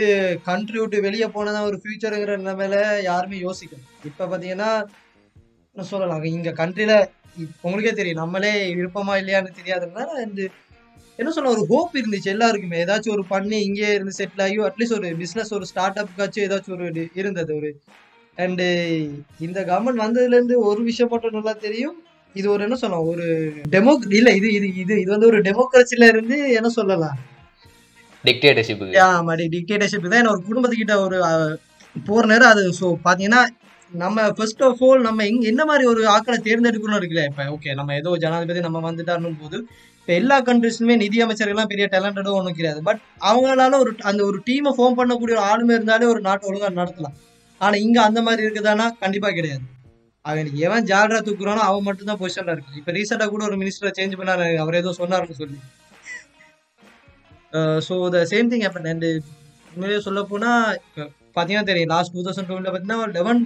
கண்ட்ரி 0.48 0.78
விட்டு 0.80 1.06
வெளியே 1.06 1.28
போனதான் 1.36 1.68
ஒரு 1.68 1.76
ஃபியூச்சருங்கிற 1.82 2.34
நிலைமையில 2.42 2.76
யாருமே 3.08 3.38
யோசிக்கணும் 3.46 3.88
இப்ப 4.08 4.26
பாத்தீங்கன்னா 4.32 4.70
சொல்லலாம். 5.76 6.24
இங்க 6.36 6.50
கண்ட்ரில 6.58 6.94
உங்களுக்கே 7.66 7.92
தெரியும். 7.92 8.22
நம்மளே 8.22 8.52
இருப்போமா 8.74 9.14
இல்லையான்னு 9.20 9.58
தெரியாதுனால 9.60 10.08
இந்த 10.26 10.40
என்ன 11.18 11.30
சொல்ல 11.34 11.54
ஒரு 11.54 11.62
ஹோப் 11.70 11.96
இருந்துச்சு 12.00 12.32
எல்லாருக்குமே. 12.34 12.76
ஏதாச்சும் 12.84 13.14
ஒரு 13.16 13.24
பண்ணி 13.32 13.56
இங்கே 13.68 13.88
இருந்து 13.96 14.14
செட்டில் 14.18 14.44
ஆகியோ 14.44 14.62
அட்லீஸ்ட் 14.68 14.96
ஒரு 14.98 15.08
பிஸ்னஸ் 15.22 15.52
ஒரு 15.58 15.66
ஸ்டார்ட் 15.70 16.00
அப்புக்காச்சும் 16.02 16.46
ஏதாச்சும் 16.46 16.76
ஒரு 16.76 16.86
இது 16.92 17.04
இருந்தது 17.20 17.52
ஒரு. 17.58 17.70
அண்டு 18.38 18.66
இந்த 19.46 19.58
கவர்மெண்ட் 19.70 20.04
வந்ததுல 20.04 20.36
இருந்து 20.38 20.56
ஒரு 20.68 20.80
விஷயம் 20.90 21.12
மட்டும் 21.12 21.36
நல்லா 21.38 21.54
தெரியும். 21.66 21.96
இது 22.34 22.46
ஒரு 22.50 22.62
என்ன 22.66 22.76
சொல்லலாம் 22.82 23.08
ஒரு 23.12 23.26
டெமோ 23.74 23.92
இல்ல 24.18 24.28
இது 24.38 24.48
இது 24.58 24.68
இது 24.82 24.94
இது 25.02 25.10
வந்து 25.14 25.30
ஒரு 25.32 25.40
டெமோக்ரஸில 25.48 26.08
இருந்து 26.12 26.36
என்ன 26.58 26.68
சொல்லலாம்? 26.78 27.16
டிக்டேட்டர்ஷிப்புக்கு 28.24 29.00
ஆமா 29.08 29.34
டிக்டேட்டர்ஷிப் 29.54 30.12
தான். 30.14 30.30
ஒரு 30.34 30.40
குடும்பத்துக்கிட்ட 30.48 30.96
ஒரு 31.06 31.18
போற 32.08 32.22
நேரம் 32.32 32.52
அது. 32.54 32.64
ஸோ 32.80 32.86
பாத்தீங்கன்னா 33.06 33.40
நம்ம 33.92 34.26
ஃபர்ஸ்ட் 34.36 34.62
ஆஃப் 34.66 34.82
ஆல் 34.86 35.00
நம்ம 35.06 35.24
எங் 35.30 35.40
என்ன 35.50 35.62
மாதிரி 35.70 35.84
ஒரு 35.92 36.02
ஆக்களை 36.12 36.36
தேர்ந்தெடுக்கணும் 36.46 36.98
இருக்குல்ல 36.98 37.24
இப்போ 37.30 37.44
ஓகே 37.54 37.72
நம்ம 37.80 37.96
ஏதோ 38.00 38.12
ஜனாதிபதி 38.22 38.60
நம்ம 38.66 38.80
வந்துட்டாருன்னு 38.86 39.40
போது 39.42 39.58
இப்போ 39.98 40.12
எல்லா 40.20 40.36
கண்ட்ரிஸ்லுமே 40.46 40.94
நிதி 41.02 41.18
அமைச்சர்கள்லாம் 41.24 41.70
பெரிய 41.72 41.86
டேலண்டடும் 41.92 42.38
ஒன்றும் 42.38 42.56
கிடையாது. 42.58 42.80
பட் 42.86 43.00
அவங்களால 43.30 43.78
ஒரு 43.82 43.90
அந்த 44.10 44.20
ஒரு 44.28 44.38
டீமை 44.46 44.70
ஃபார்ம் 44.76 44.96
பண்ணக்கூடிய 45.00 45.34
ஒரு 45.38 45.44
ஆளுமை 45.50 45.74
இருந்தாலே 45.78 46.06
ஒரு 46.12 46.20
நாட்டை 46.28 46.48
ஒழுங்காக 46.50 46.72
நடத்தலாம். 46.80 47.14
ஆனால் 47.60 47.82
இங்க 47.86 47.98
அந்த 48.08 48.20
மாதிரி 48.28 48.42
இருக்குதானா 48.46 48.86
கண்டிப்பாக 49.04 49.34
கிடையாது. 49.38 49.62
அவன் 50.24 50.48
எவன் 50.66 50.88
ஜால்ரா 50.90 51.20
தூக்குறானோ 51.28 51.62
அவன் 51.68 51.86
மட்டும் 51.88 52.10
தான் 52.10 52.20
பொசிஷன்ல 52.22 52.54
இருக்கு 52.56 52.80
இப்போ 52.80 52.92
ரீசெண்டாக 52.96 53.30
கூட 53.34 53.44
ஒரு 53.50 53.56
மினிஸ்டரை 53.62 53.92
சேஞ்ச் 53.98 54.18
பண்ணாரு 54.20 54.48
அவர் 54.64 54.80
ஏதோ 54.80 54.90
சொன்னாருன்னு 55.00 55.38
சொல்லி. 55.42 55.58
Uh, 57.58 57.78
so 57.86 57.94
the 58.12 58.18
same 58.30 58.46
thing 58.50 58.62
happen 58.64 58.86
and 58.90 59.02
uh, 59.06 59.16
உண்மையிலேயே 59.72 60.02
சொல்ல 60.04 60.20
போனால் 60.30 60.78
பார்த்தீங்கன்னா 61.34 61.66
தெரியும் 61.70 61.90
லாஸ்ட் 61.92 62.14
டூ 62.14 62.22
தௌசண்ட் 62.26 62.48
டுவெண்ட்ல 62.50 62.70
பார்த்தீங்கன்னா 62.72 63.08
லெவன் 63.16 63.40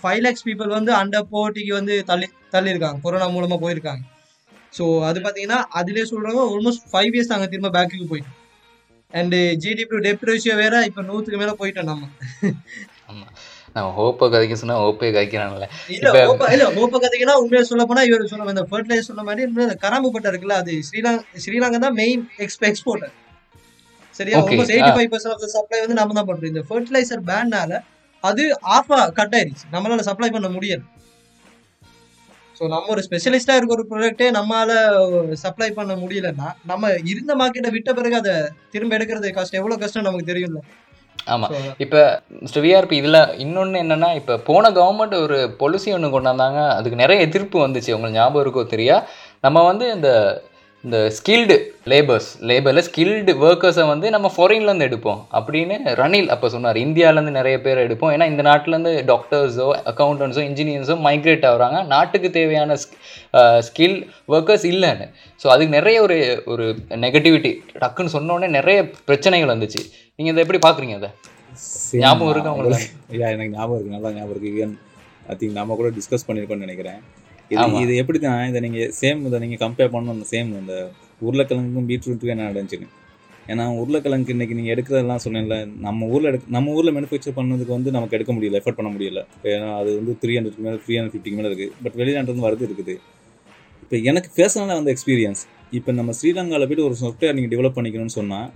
ஃபைவ் 0.00 0.20
லேக்ஸ் 0.24 0.44
பீப்புள் 0.48 0.74
வந்து 0.76 0.92
அண்டர் 0.98 1.24
போர்ட்டிக்கு 1.32 1.72
வந்து 1.78 1.94
தள்ளி 2.10 2.26
தள்ளியிருக்காங்க. 2.54 2.98
கொரோனா 3.04 3.28
மூலமாக 3.36 3.58
போயிருக்காங்க. 3.64 4.02
ஸோ 4.78 4.84
அது 5.08 5.18
பார்த்தீங்கன்னா 5.26 5.60
அதிலே 5.80 6.04
சொல்றாங்க 6.12 6.42
ஆல்மோஸ்ட் 6.50 6.84
ஃபைவ் 6.92 7.14
இயர்ஸ் 7.16 7.32
அங்கே 7.36 7.48
திரும்ப 7.54 7.70
பேக்குக்கு 7.76 8.08
போயிட்டோம் 8.12 8.36
அண்டு 9.10 9.40
ஜிடிபி 9.64 10.02
டெப்ட் 10.06 10.28
ரேஷியோ 10.30 10.56
வேற 10.62 10.84
இப்போ 10.90 11.04
நூற்றுக்கு 11.10 11.40
மேலே 11.42 11.54
போயிட்டோம் 11.62 11.90
நம்ம. 11.92 12.04
நான் 13.76 13.90
ஹோப்பை 13.96 14.26
கதைக்க 14.32 14.56
சொன்னால் 14.60 14.82
ஹோப்பே 14.84 15.08
கதைக்கிறான்ல. 15.10 15.66
இல்ல 15.94 16.06
இல்ல 16.54 16.66
ஓப்ப 16.82 16.96
கதைக்குன்னா 17.04 17.36
உண்மையா 17.42 17.62
சொல்ல 17.70 17.84
போனா 17.90 18.04
இவர் 18.08 18.30
சொன்ன 18.32 18.54
இந்த 18.54 18.64
ஃபர்டிலைசர் 18.70 19.08
சொன்ன 19.10 19.24
மாதிரி 19.28 19.44
இந்த 19.48 19.76
கராம்புப்பட்டை 19.84 20.30
இருக்குல்ல 20.32 20.56
அது 20.62 20.74
ஸ்ரீலங்கா 20.88 21.40
ஸ்ரீலங்கா 21.44 21.80
தான் 21.86 21.98
மெயின் 22.02 22.24
எக்ஸ்ப 22.46 22.64
எக்ஸ்போர்ட்டர் 22.70 23.14
சரியா? 24.14 24.36
Almost. 24.40 24.74
Eighty 24.74 24.92
five 24.96 25.10
percent 25.12 25.34
of 25.34 25.54
supply 25.56 25.78
வந்து 25.80 25.98
நம்ம 25.98 26.14
தான் 26.18 26.28
பண்றோம். 26.28 26.52
இந்த 26.52 26.62
ஃபர்டிலைசர் 26.68 27.22
பேன்னால 27.30 27.80
அது 28.24 28.44
ஆஃபா 28.76 28.98
கட் 29.18 29.34
ஆயிருச்சு. 29.38 29.66
நம்மளால 29.74 30.04
சப்ளை 30.08 30.28
பண்ண 30.36 30.48
முடியல. 30.54 30.82
ஸோ 32.56 32.64
நம்ம 32.72 32.90
ஒரு 32.94 33.02
ஸ்பெஷலிஸ்டா 33.06 33.54
இருக்க 33.56 33.76
ஒரு 33.76 33.84
ப்ராடக்ட்டே 33.88 34.26
நம்மளால 34.36 34.72
சப்ளை 35.42 35.70
பண்ண 35.78 35.94
முடியலன்னா 36.02 36.48
நம்ம 36.70 36.92
இருந்த 37.12 37.32
மார்க்கெட்டை 37.40 37.70
விட்ட 37.74 37.90
பிறகு 37.98 38.16
அதை 38.20 38.34
திரும்ப 38.74 38.96
எடுக்கிறது 38.98 39.36
கஷ்டம் 39.38 39.60
எவ்வளவு 39.60 39.82
கஷ்டம் 39.82 40.08
நமக்கு 40.08 40.30
தெரியும்ல. 40.32 40.60
ஆமாம் 41.26 41.52
இப்போ 41.78 42.00
மிஸ்டர் 42.42 42.64
விஆர்பி 42.64 42.96
இதில் 42.96 43.20
இன்னொன்று 43.36 43.78
என்னென்னா 43.82 44.14
இப்போ 44.14 44.34
போன 44.48 44.70
கவர்மெண்ட் 44.70 45.14
ஒரு 45.22 45.38
பொலிசி 45.58 45.92
ஒன்று 45.92 46.10
கொண்டு 46.10 46.30
வந்தாங்க 46.30 46.60
அதுக்கு 46.74 47.02
நிறைய 47.02 47.20
எதிர்ப்பு 47.20 47.56
வந்துச்சு. 47.66 47.92
உங்களுக்கு 47.92 48.18
ஞாபகம் 48.18 48.44
இருக்கோ 48.44 48.64
தெரியா? 48.74 48.96
நம்ம 49.40 49.62
வந்து 49.64 49.86
இந்த 49.92 50.10
இந்த 50.86 50.98
ஸ்கில்டு 51.14 51.54
லேபர்ஸ் 51.90 52.28
லேபரில் 52.48 52.84
ஸ்கில்டு 52.88 53.32
ஒர்க்கர்ஸை 53.46 53.84
வந்து 53.92 54.06
நம்ம 54.14 54.28
ஃபாரின்லேருந்து 54.34 54.86
எடுப்போம். 54.88 55.20
அப்படின்னு 55.38 55.76
ரணில் 56.00 56.28
அப்போ 56.34 56.48
சொன்னார். 56.54 56.78
இந்தியாவிலேருந்து 56.84 57.32
நிறைய 57.38 57.56
பேர் 57.64 57.82
எடுப்போம். 57.84 58.12
ஏன்னா 58.16 58.26
இந்த 58.32 58.42
நாட்டிலேருந்து 58.48 58.92
டாக்டர்ஸோ 59.10 59.66
அக்கௌண்டன்ஸோ 59.92 60.42
இன்ஜினியர்ஸோ 60.50 60.96
மைக்ரேட் 61.08 61.46
ஆகுறாங்க. 61.50 61.80
நாட்டுக்கு 61.94 62.30
தேவையான 62.38 62.76
ஸ்கில் 63.68 63.98
ஒர்க்கர்ஸ் 64.34 64.66
இல்லைன்னு. 64.72 65.08
ஸோ 65.42 65.48
அதுக்கு 65.54 65.76
நிறைய 65.78 65.96
ஒரு 66.06 66.18
ஒரு 66.54 66.66
நெகட்டிவிட்டி 67.06 67.52
டக்குன்னு 67.82 68.14
சொன்னோடனே 68.16 68.50
நிறைய 68.58 68.78
பிரச்சனைகள் 69.10 69.54
வந்துச்சு. 69.54 69.82
நீங்கள் 70.18 70.34
இதை 70.34 70.44
எப்படி 70.46 70.62
பார்க்குறீங்க 70.68 70.96
அதை 71.00 71.12
ஞாபகம் 72.04 72.32
இருக்கா 72.34 72.54
உங்களுக்கு? 72.56 72.86
எனக்கு 73.34 73.52
ஞாபகம் 73.58 73.76
இருக்கு. 73.76 73.94
நல்லா 73.96 74.10
ஞாபகம் 74.18 74.34
இருக்கு. 74.34 74.54
ஈவன் 74.56 74.74
ஐ 75.32 75.36
திங்க் 75.40 75.58
நாம 75.60 75.76
கூட 75.80 75.90
டிஸ்கஸ் 75.98 76.28
பண்ணியிருக்கோம்னு 76.28 76.66
நினைக்கிறேன். 76.68 77.00
இது 77.84 77.96
எப்படி 78.02 78.18
தான் 78.26 78.48
இதை 78.50 78.60
நீங்கள் 78.66 78.92
சேம் 79.00 79.20
இதை 79.28 79.38
நீங்கள் 79.42 79.62
கம்பேர் 79.64 79.92
பண்ணணும். 79.94 80.14
அந்த 80.16 80.26
சேம் 80.34 80.48
இந்த 80.60 80.76
உருளைக்கிழங்குக்கும் 81.26 81.88
பீட்ரூட்டுக்கும் 81.90 82.34
என்ன 82.34 82.46
நடந்துச்சுன்னு. 82.50 82.88
ஏன்னா 83.52 83.64
உருளைக்கிழங்கு 83.80 84.32
இன்னைக்கு 84.34 84.54
நீங்கள் 84.58 84.74
எடுக்கிறதெல்லாம் 84.74 85.22
சொன்னேன்ல 85.24 85.56
நம்ம 85.84 86.06
ஊரில் 86.14 86.28
எடுக்க 86.30 86.54
நம்ம 86.56 86.72
ஊரில் 86.78 86.94
மேனுஃபேக்சர் 86.96 87.36
பண்ணதுக்கு 87.36 87.72
வந்து 87.76 87.90
நமக்கு 87.96 88.16
எடுக்க 88.18 88.32
முடியல 88.36 88.58
எஃபர்ட் 88.60 88.78
பண்ண 88.80 88.90
முடியல. 88.94 89.20
ஏன்னா 89.52 89.68
அது 89.80 89.90
வந்து 89.98 90.14
த்ரீ 90.22 90.32
ஹண்ட்ரட் 90.38 90.58
மேலே 90.66 90.78
த்ரீ 90.86 90.94
ஹண்ட்ரட் 90.98 91.14
ஃபிஃப்டிக்கு 91.14 91.38
மேலே 91.40 91.50
இருக்குது 91.50 91.72
பட் 91.84 91.96
வெளிநாட்டிலிருந்து 92.00 92.46
வரது 92.48 92.66
இருக்குது. 92.68 92.94
இப்போ 93.82 93.96
எனக்கு 94.10 94.30
பேர்சனலாக 94.38 94.78
வந்து 94.80 94.92
எக்ஸ்பீரியன்ஸ் 94.94 95.42
இப்போ 95.78 95.90
நம்ம 95.98 96.12
ஸ்ரீலங்காவில் 96.20 96.68
போய்ட்டு 96.70 96.86
ஒரு 96.88 96.96
சாஃப்ட்வேர் 97.02 97.36
நீங்கள் 97.38 97.52
டெவலப் 97.54 97.76
பண்ணிக்கணும்னு 97.78 98.16
சொன்னால் 98.20 98.48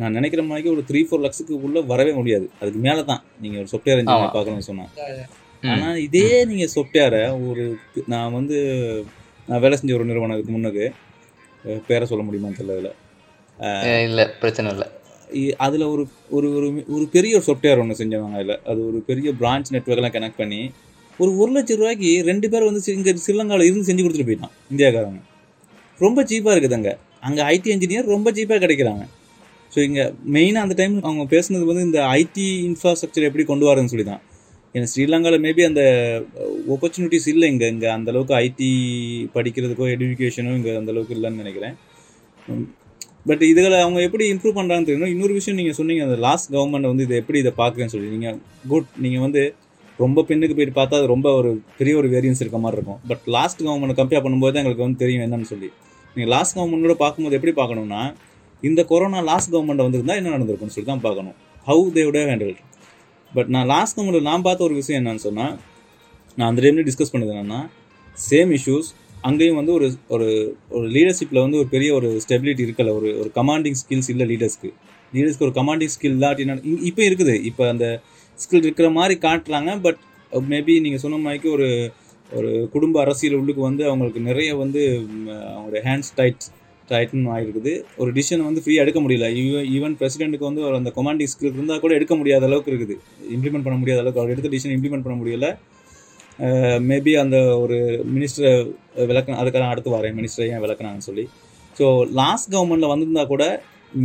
நான் 0.00 0.16
நினைக்கிற 0.18 0.42
மாதிரி 0.48 0.68
ஒரு 0.74 0.82
த்ரீ 0.88 1.00
ஃபோர் 1.08 1.22
லேக்ஸுக்கு 1.24 1.54
உள்ள 1.66 1.80
வரவே 1.92 2.12
முடியாது. 2.20 2.46
அதுக்கு 2.60 2.80
மேலே 2.86 3.02
தான் 3.10 3.22
நீங்கள் 3.42 3.60
ஒரு 3.62 3.70
சாஃப்ட்வேர். 3.72 4.00
இன்ஜினியர் 4.02 4.36
பார்க்கணும்னு 4.36 4.68
சொன்னால் 4.70 4.90
ம். 5.62 5.70
ஆனால் 5.72 5.98
இதே 6.04 6.22
நீங்கள் 6.44 6.72
சாஃப்ட்வேரை 6.72 7.20
ஒரு 7.48 7.64
நான் 8.08 8.32
வந்து 8.32 8.56
நான் 9.48 9.62
வேலை 9.62 9.76
செஞ்ச 9.76 9.92
ஒரு 9.94 10.08
நிறுவனத்துக்கு 10.08 10.54
முன்னுக்கு 10.54 10.84
அஹ், 11.64 11.80
பேரை 11.86 12.04
சொல்ல 12.08 12.24
முடியுமான்னு 12.24 12.58
தெரியல 12.58 12.76
இதில் 12.78 12.94
இல்லை 14.06 14.24
பிரச்சனை 14.40 14.70
இல்லை. 14.72 14.86
அதில் 15.60 15.84
ஒரு 15.86 16.02
ஒரு 16.30 16.48
ஒரு 16.56 16.66
ஒரு 16.94 17.04
பெரிய 17.14 17.38
ஒரு 17.38 17.46
சாஃப்ட்வேர் 17.46 17.80
ஒன்று 17.82 18.00
செஞ்சாங்க 18.00 18.36
அதில். 18.38 18.58
அது 18.70 18.80
ஒரு 18.88 18.98
பெரிய 19.08 19.28
பிரான்ச் 19.40 19.72
நெட்ஒர்க்கெல்லாம் 19.74 20.16
கனெக்ட் 20.16 20.40
பண்ணி 20.42 20.60
ஒரு 21.18 21.30
ஒரு 21.38 21.50
லட்சம் 21.52 21.78
ரூபாய்க்கு 21.80 22.10
ரெண்டு 22.26 22.46
பேர் 22.52 22.66
வந்து 22.66 22.92
இங்கே 22.94 23.12
ஸ்ரீலங்காவில் 23.22 23.66
இருந்து 23.66 23.88
செஞ்சு 23.88 24.02
கொடுத்துட்டு 24.02 24.28
போயிட்டான் 24.30 24.54
இந்தியாக்காரங்க. 24.72 25.20
ரொம்ப 26.00 26.20
சீப்பாக 26.28 26.54
இருக்குது 26.54 26.76
அங்கே. 26.78 26.92
அங்கே 27.22 27.42
ஐடி 27.50 27.68
இன்ஜினியர் 27.74 28.12
ரொம்ப 28.12 28.28
சீப்பாக 28.36 28.60
கிடைக்கிறாங்க. 28.64 29.04
ஸோ 29.72 29.80
இங்கே 29.82 30.04
மெயினாக 30.34 30.66
அந்த 30.66 30.74
டைம் 30.74 30.94
அவங்க 31.02 31.24
பேசுனது 31.32 31.64
வந்து 31.70 31.82
இந்த 31.82 32.00
ஐடி 32.16 32.46
இன்ஃப்ராஸ்ட்ரக்சர் 32.68 33.28
எப்படி 33.28 33.44
கொண்டு 33.44 33.66
வரேன்னு 33.66 33.92
சொல்லி 33.92 34.06
தான் 34.06 34.22
ஏன்னா 34.76 34.88
ஸ்ரீலங்காவில் 34.92 35.44
மேபி 35.46 35.62
அந்த 35.68 35.82
ஆப்பர்ச்சுனிட்டிஸ் 36.74 37.28
இல்லை 37.32 37.46
இங்கே 37.52 37.68
இங்கே 37.74 37.88
அந்த 37.96 38.10
அளவுக்கு 38.12 38.34
ஐடி 38.44 38.70
படிக்கிறதுக்கோ 39.36 39.86
எடுக்கேஷனோ 39.92 40.54
இங்கே 40.58 40.72
அந்த 40.80 40.90
அளவுக்கு 40.94 41.14
இல்லைன்னு 41.16 41.42
நினைக்கிறேன். 41.42 41.76
பட் 43.28 43.44
இதுகளை 43.50 43.78
அவங்க 43.84 44.00
எப்படி 44.08 44.24
இம்ப்ரூவ் 44.32 44.56
பண்ணுறாங்கன்னு 44.58 44.88
தெரியணும் 44.90 45.12
இன்னொரு 45.14 45.36
விஷயம் 45.38 45.58
நீங்கள் 45.60 45.76
சொன்னீங்க 45.78 46.02
அந்த 46.08 46.18
லாஸ்ட் 46.26 46.50
கவர்மெண்ட் 46.56 46.90
வந்து 46.90 47.06
இதை 47.06 47.16
எப்படி 47.22 47.38
இதை 47.44 47.52
பார்க்குறேன்னு 47.62 47.94
சொல்லி. 47.94 48.10
நீங்கள் 48.16 48.36
குட் 48.72 48.90
நீங்கள் 49.04 49.24
வந்து 49.26 49.42
ரொம்ப 50.04 50.22
பெண்ணுக்கு 50.28 50.54
போயிட்டு 50.56 50.76
பார்த்தா 50.78 50.98
அது 51.00 51.08
ரொம்ப 51.14 51.28
ஒரு 51.40 51.50
பெரிய 51.78 51.94
ஒரு 52.00 52.08
வேரியன்ஸ் 52.14 52.42
இருக்க 52.44 52.58
மாதிரி 52.64 52.78
இருக்கும். 52.78 53.00
பட் 53.10 53.24
லாஸ்ட் 53.36 53.60
கவர்மெண்ட் 53.66 53.98
கம்பேர் 54.00 54.24
பண்ணும்போது 54.26 54.52
தான் 54.54 54.62
எங்களுக்கு 54.62 54.86
வந்து 54.86 55.02
தெரியும் 55.04 55.24
என்னன்னு 55.26 55.48
சொல்லி. 55.52 55.68
நீங்கள் 56.16 56.32
லாஸ்ட் 56.34 56.56
கவர்மெண்ட்டோட 56.58 56.96
பார்க்கும்போது 57.04 57.38
எப்படி 57.38 57.54
பார்க்கணும்னா 57.60 58.02
இந்த 58.62 58.80
கொரோனா 58.92 59.20
லாஸ்ட் 59.30 59.52
கவர்மெண்ட் 59.54 59.84
வந்திருந்தா 59.86 60.16
என்ன 60.20 60.32
நடந்திருக்கும்னு 60.36 60.76
சொல்லி 60.76 60.90
தான் 60.92 61.04
பார்க்கணும். 61.06 61.36
ஹவு 61.68 61.84
தேவோட 61.96 62.20
ஹேண்டில் 62.30 62.54
பட் 63.36 63.48
நான் 63.48 63.66
லாஸ்ட் 63.66 63.98
கவர்மெண்ட் 63.98 64.28
நான் 64.30 64.42
பார்த்த 64.42 64.64
ஒரு 64.64 64.74
விஷயம் 64.74 65.00
என்னன்னு 65.00 65.24
சொன்னால் 65.26 65.54
நான் 66.36 66.48
அந்த 66.48 66.62
டைம்லேயே 66.62 66.86
டிஸ்கஸ் 66.90 67.12
பண்ணது 67.12 67.34
என்னன்னா 67.36 67.60
சேம் 68.30 68.50
இஷ்யூஸ் 68.56 68.88
அங்கேயும் 69.20 69.56
வந்து 69.56 69.72
ஒரு 69.72 69.86
ஒரு 70.08 70.26
ஒரு 70.70 70.86
லீடர்ஷிப்பில் 70.88 71.40
வந்து 71.40 71.58
ஒரு 71.58 71.68
பெரிய 71.68 71.94
ஒரு 71.94 72.08
ஸ்டெபிலிட்டி 72.28 72.64
இருக்கல 72.66 72.90
ஒரு 72.90 73.08
ஒரு 73.18 73.30
கமாண்டிங் 73.34 73.78
ஸ்கில்ஸ் 73.82 74.10
இல்லை 74.10 74.26
லீடர்ஸ்க்கு 74.26 74.70
லீடர்ஸ்க்கு 75.12 75.46
ஒரு 75.48 75.54
கமாண்டிங் 75.54 75.92
ஸ்கில் 75.94 76.16
இல்லாட்டினா 76.18 76.54
இப்போ 76.82 77.02
இருக்குது. 77.02 77.34
இப்போ 77.42 77.68
அந்த 77.68 77.86
ஸ்கில் 78.38 78.64
இருக்கிற 78.66 78.90
மாதிரி 78.90 79.14
காட்டுறாங்க 79.28 79.80
பட் 79.80 79.98
மேபி 80.32 80.80
நீங்கள் 80.80 81.00
சொன்ன 81.00 81.30
மாதிரிக்கு 81.30 81.50
ஒரு 81.50 81.68
ஒரு 82.32 82.68
குடும்ப 82.72 83.00
அரசியல் 83.00 83.36
உள்ளுக்கு 83.36 83.62
வந்து 83.62 83.84
அவங்களுக்கு 83.84 84.20
நிறைய 84.20 84.56
வந்து 84.56 84.80
அவங்களோட 84.80 85.36
அவங்களுடைய 85.50 85.82
ஹேண்ட்ஸ் 85.84 86.12
டைட் 86.14 86.44
டைட்டன் 86.90 87.30
ஆகிருக்குது 87.34 87.72
ஒரு 88.02 88.10
டிசிஷன் 88.16 88.44
வந்து 88.48 88.62
ஃப்ரீயாக 88.64 88.84
எடுக்க 88.84 89.00
முடியல. 89.04 89.28
ஈவன் 89.42 89.68
ஈவன் 89.76 89.94
பிரசிடென்ட்டுக்கு 90.00 90.48
வந்து 90.50 90.62
ஒரு 90.68 90.76
அந்த 90.80 90.90
கொமாண்டிங் 90.98 91.30
ஸ்கில் 91.32 91.54
இருந்தால் 91.56 91.82
கூட 91.84 91.94
எடுக்க 91.98 92.14
முடியாத 92.20 92.46
அளவுக்கு 92.48 92.72
இருக்குது. 92.72 92.96
இம்ப்ளிமெண்ட் 93.36 93.66
பண்ண 93.66 93.78
முடியாத 93.82 94.00
அளவுக்கு. 94.02 94.22
அவர் 94.22 94.34
எடுத்த 94.34 94.50
டிசிஷன் 94.54 94.76
இம்ப்ளிமெண்ட் 94.76 95.06
பண்ண 95.06 95.16
முடியல. 95.22 95.48
மேபி 96.90 97.12
அந்த 97.24 97.36
ஒரு 97.64 97.76
மினிஸ்டரை 98.14 98.52
விளக்க 99.10 99.40
அதுக்காக 99.42 99.62
நான் 99.64 99.74
அடுத்து 99.74 99.96
வரேன். 99.96 100.16
மினிஸ்டரை 100.18 100.48
ஏன் 100.54 100.62
விளக்குனாங்கன்னு 100.64 101.08
சொல்லி. 101.10 101.24
ஸோ 101.78 101.86
லாஸ்ட் 102.20 102.52
கவர்மெண்ட்டில் 102.54 102.92
வந்திருந்தா 102.92 103.24
கூட 103.34 103.44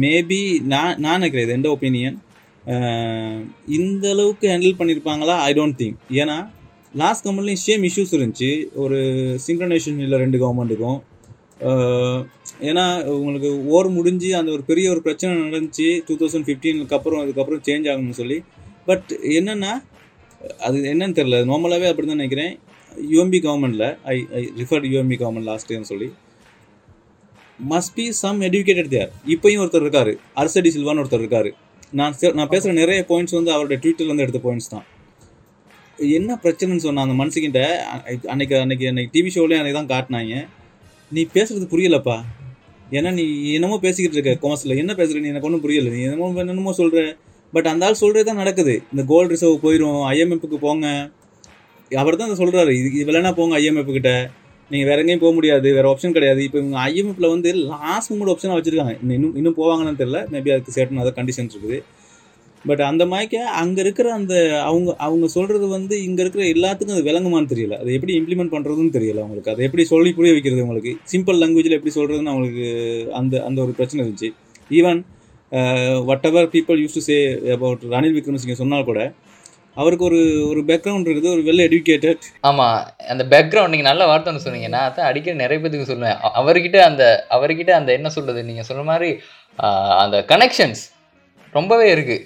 மேபி 0.04 0.42
நான் 0.74 0.98
நான் 1.06 1.20
நினைக்கிறேன் 1.20 1.46
இது 1.48 1.58
எந்த 1.60 1.70
ஒப்பீனியன் 1.76 2.18
இந்த 3.78 4.06
அளவுக்கு 4.16 4.46
ஹேண்டில் 4.52 4.80
பண்ணியிருப்பாங்களா 4.80 5.36
ஐ 5.48 5.52
டோன்ட் 5.60 5.78
திங்க் 5.82 6.00
ஏன்னா 6.22 6.36
லாஸ்ட் 7.02 7.24
கவர்மெண்ட்லேயும் 7.26 7.64
சேம் 7.68 7.84
இஷ்யூஸ் 7.90 8.14
இருந்துச்சு. 8.18 8.50
ஒரு 8.84 8.98
சிங்க்ரனைசேஷன் 9.46 10.04
இல்லை 10.06 10.18
ரெண்டு 10.24 10.40
கவர்மெண்ட்டுக்கும் 10.44 11.00
ஏன்னா 12.70 12.84
உங்களுக்கு 13.20 13.50
ஓர் 13.76 13.88
முடிஞ்சு 13.98 14.30
அந்த 14.40 14.50
ஒரு 14.56 14.64
பெரிய 14.72 14.88
ஒரு 14.94 15.02
பிரச்சனை 15.06 15.32
நடந்துச்சு 15.44 15.88
டூ 16.08 16.16
தௌசண்ட் 16.22 16.48
ஃபிஃப்டீனுக்கு 16.48 16.98
அப்புறம் 16.98 17.22
அதுக்கப்புறம் 17.24 17.64
சேஞ்ச் 17.68 17.88
ஆகணும்னு 17.92 18.20
சொல்லி. 18.22 18.38
பட் 18.90 19.10
என்னென்னா 19.38 19.72
அது 20.68 20.78
என்னன்னு 20.92 21.18
தெரியல. 21.20 21.40
நார்மலாகவே 21.52 21.90
அப்படி 21.92 22.08
தான் 22.08 22.22
நினைக்கிறேன் 22.22 22.54
யூஎம்பி 23.14 23.40
கவர்மெண்ட்டில் 23.48 23.88
I 24.14 24.16
I 24.40 24.42
referred 24.62 24.88
UNP 24.94 25.18
government 25.24 25.50
last 25.52 25.70
time 25.72 25.90
சொல்லி. 25.92 26.10
Must 27.72 27.94
be 27.98 28.06
some 28.22 28.40
educated 28.48 28.94
there 28.94 29.12
இப்போயும் 29.34 29.62
ஒருத்தர் 29.64 29.86
இருக்கார். 29.86 30.12
அரசடி 30.42 30.70
சில்வான்னு 30.76 31.04
ஒருத்தர் 31.04 31.24
இருக்கார். 31.24 31.50
நான் 32.00 32.16
நான் 32.40 32.52
பேசுகிற 32.54 32.74
நிறைய 32.82 33.00
பாயிண்ட்ஸ் 33.12 33.38
வந்து 33.38 33.52
அவருடைய 33.56 33.78
ட்விட்டர்லேருந்து 33.84 34.26
எடுத்த 34.26 34.42
பாயிண்ட்ஸ் 34.46 34.72
தான். 34.74 34.86
என்ன 36.18 36.40
பிரச்சனைன்னு 36.44 36.86
சொன்னான் 36.86 37.06
அந்த 37.08 37.18
மனுஷங்கிட்ட 37.22 37.64
அன்னைக்கு 38.34 38.56
அன்னைக்கு 38.64 38.86
அன்னைக்கு 38.92 39.14
டிவி 39.16 39.32
ஷோலேயே 39.36 39.60
அன்னைக்கு 39.62 39.80
தான் 39.80 39.92
காட்டினாங்க. 39.94 40.36
நீ 41.12 41.24
பேசுறது 41.38 41.68
புரியலப்பா. 41.74 42.18
ஏன்னா 42.92 43.14
நீ 43.14 43.54
என்னமோ 43.54 43.80
பேசிக்கிட்டு 43.80 44.18
இருக்க 44.18 44.48
காமர்ஸில் 44.48 44.78
என்ன 44.78 44.94
பேசுற 44.94 45.20
நீ? 45.20 45.28
எனக்கு 45.28 45.48
ஒன்றும் 45.48 45.62
புரியல. 45.62 45.90
நீ 45.90 46.02
என்னமோ 46.02 46.28
என்னமோ 46.44 46.74
சொல்ற. 46.78 47.18
பட் 47.54 47.66
அந்த 47.66 47.86
ஆள் 47.86 47.94
சொல்கிறது 47.94 48.26
தான் 48.26 48.36
நடக்குது. 48.36 48.74
இந்த 48.92 49.04
கோல்டு 49.08 49.32
ரிசர்வ் 49.34 49.64
போயிடும் 49.66 50.00
ஐஎம்எஃப்க்கு 50.14 50.58
போங்க. 50.68 50.88
அவர் 51.92 52.16
தான் 52.16 52.30
சொல்கிறாரு 52.32 52.72
இது 52.80 52.92
இது 53.00 53.34
போங்க 53.34 53.60
ஐஎம்எஃப் 53.60 53.94
கிட்ட. 53.98 54.32
நீங்கள் 54.70 54.90
வேற 54.90 55.00
எங்கேயும் 55.00 55.20
போக 55.20 55.34
முடியாது. 55.34 55.74
வேற 55.74 55.86
ஆப்ஷன் 55.94 56.12
கிடையாது. 56.12 56.44
இப்போ 56.44 56.58
இவங்க 56.60 56.78
ஐஎம்எஃப்ல 56.88 57.30
வந்து 57.30 57.54
லாஸ்ட் 57.54 58.12
மூணு 58.12 58.32
ஆப்ஷனாக 58.32 58.60
வச்சிருக்காங்க. 58.60 58.94
இன்னும் 59.10 59.36
இன்னும் 59.36 59.58
போவாங்கன்னு 59.58 60.00
தெரியல. 60.02 60.20
மேபி 60.34 60.52
அதுக்கு 60.56 60.76
சேட்டன் 60.76 61.02
அதர் 61.04 61.18
கண்டிஷன்ஸ் 61.20 61.56
இருக்குது. 61.56 61.80
பட் 62.70 62.82
அந்த 62.90 63.04
மயக்க 63.12 63.36
அங்க 63.62 63.78
இருக்கிற 63.84 64.08
அந்த 64.18 64.34
அவங்க 64.70 64.90
அவங்க 65.06 65.28
சொல்றது 65.36 65.68
வந்து 65.76 65.96
இங்க 66.08 66.20
இருக்கிற 66.24 66.44
எல்லாத்துக்கும் 66.56 66.96
அது 66.98 67.08
விளங்குமான்னு 67.10 67.52
தெரியல. 67.54 67.78
அதை 67.82 67.94
எப்படி 67.98 68.14
இம்ப்ளிமெண்ட் 68.20 68.54
பண்றதுன்னு 68.56 68.94
தெரியல 68.98 69.24
அவங்களுக்கு. 69.24 69.54
அதை 69.54 69.64
எப்படி 69.68 69.84
சொல்லி 69.94 70.12
புரிய 70.18 70.34
வைக்கிறது 70.36 70.66
உங்களுக்கு 70.66 70.94
சிம்பிள் 71.14 71.40
லாங்குவேஜில் 71.42 71.78
எப்படி 71.78 71.94
சொல்றதுன்னு 71.98 72.34
அவங்களுக்கு 72.34 72.68
அந்த 73.20 73.44
அந்த 73.48 73.60
ஒரு 73.66 73.74
பிரச்சனை 73.80 74.00
இருந்துச்சு. 74.04 74.30
Even 74.80 75.02
whatever 76.30 76.48
people 76.56 76.82
use 76.82 76.98
to 76.98 77.04
say 77.10 77.18
about 77.56 77.82
Ranil 77.94 78.16
Wickremesinghe 78.18 78.56
சொன்னால் 78.62 78.90
கூட 78.90 79.00
அவருக்கு 79.82 80.06
ஒரு 80.10 80.20
ஒரு 80.50 80.62
பேக்ரவுண்ட் 80.70 81.10
இருக்குது 81.10 81.34
ஒரு 81.36 81.44
வெல் 81.48 81.66
எடுக்கேட்டட் 81.66 82.24
ஆமா 82.50 82.66
அந்த 83.12 83.24
பேக்ரவுண்ட் 83.34 83.74
நீங்க 83.74 83.86
நல்ல 83.90 84.06
வார்த்தை 84.10 84.30
ஒன்று 84.32 84.46
சொன்னீங்க. 84.46 84.70
நான் 84.74 84.88
அதான் 84.88 85.08
அடிக்கடி 85.10 85.38
நிறைய 85.44 85.60
பேத்துக்கு 85.62 85.92
சொல்லுவேன். 85.92 86.18
அவர்கிட்ட 86.42 86.80
அந்த 86.90 87.04
அவர்கிட்ட 87.36 87.74
அந்த 87.80 87.92
என்ன 88.00 88.12
சொல்றது? 88.18 88.42
நீங்க 88.50 88.66
சொல்ற 88.70 88.84
மாதிரி 88.92 89.10
uh, 89.60 89.92
அந்த 90.04 90.18
கனெக்ஷன்ஸ் 90.34 90.84
ரொம்பவே 91.54 91.88
இருக்குது 91.96 92.20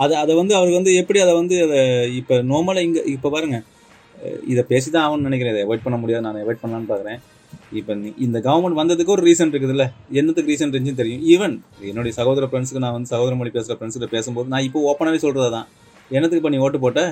அதை 0.00 0.16
அதை 0.16 0.34
வந்து 0.34 0.54
அவருக்கு 0.56 0.78
வந்து 0.80 0.94
எப்படி 0.94 1.18
அதை 1.20 1.34
வந்து 1.34 1.56
அதை 1.66 1.78
இப்போ 2.20 2.34
நார்மலாக 2.42 2.86
இங்கே 2.88 3.02
இப்போ 3.06 3.28
பாருங்க. 3.30 3.58
அஹ் 4.18 4.42
இதை 4.52 4.62
பேசி 4.72 4.90
தான் 4.90 5.04
ஆகணும்னு 5.06 5.28
நினைக்கிறேன். 5.28 5.54
இதை 5.54 5.62
அவாய்ட் 5.66 5.84
பண்ண 5.86 5.96
முடியாது. 5.96 6.24
நான் 6.26 6.40
அவாய்ட் 6.42 6.62
பண்ணலான்னு 6.62 6.90
பார்க்குறேன் 6.92 7.20
இப்போ 7.78 7.92
இந்த 8.18 8.38
கவர்மெண்ட் 8.46 8.80
வந்ததுக்கு 8.80 9.14
ஒரு 9.16 9.22
ரீசன் 9.26 9.52
இருக்குதுல்ல. 9.52 9.84
என்னத்துக்கு 10.10 10.50
ரீசன் 10.52 10.68
இருந்துச்சுன்னு 10.68 11.00
தெரியும். 11.02 11.22
ஈவன் 11.32 11.54
என்னுடைய 11.90 12.12
சகோதர 12.18 12.46
ஃப்ரெண்ட்ஸுக்கு 12.46 12.82
நான் 12.84 12.92
வந்து 12.92 13.08
சகோதர 13.08 13.34
மொழி 13.34 13.50
பேசுகிற 13.50 13.76
ஃப்ரெண்ட்ஸ்கிட்ட 13.78 14.08
பேசும்போது 14.16 14.48
நான் 14.48 14.62
இப்போ 14.62 14.80
ஓப்பனாகவே 14.90 15.20
சொல்கிறதா 15.24 15.50
தான் 15.50 15.68
என்னத்துக்கு 16.10 16.52
நீ 16.54 16.58
ஓட்டு 16.58 16.78
போட்ட? 16.78 17.02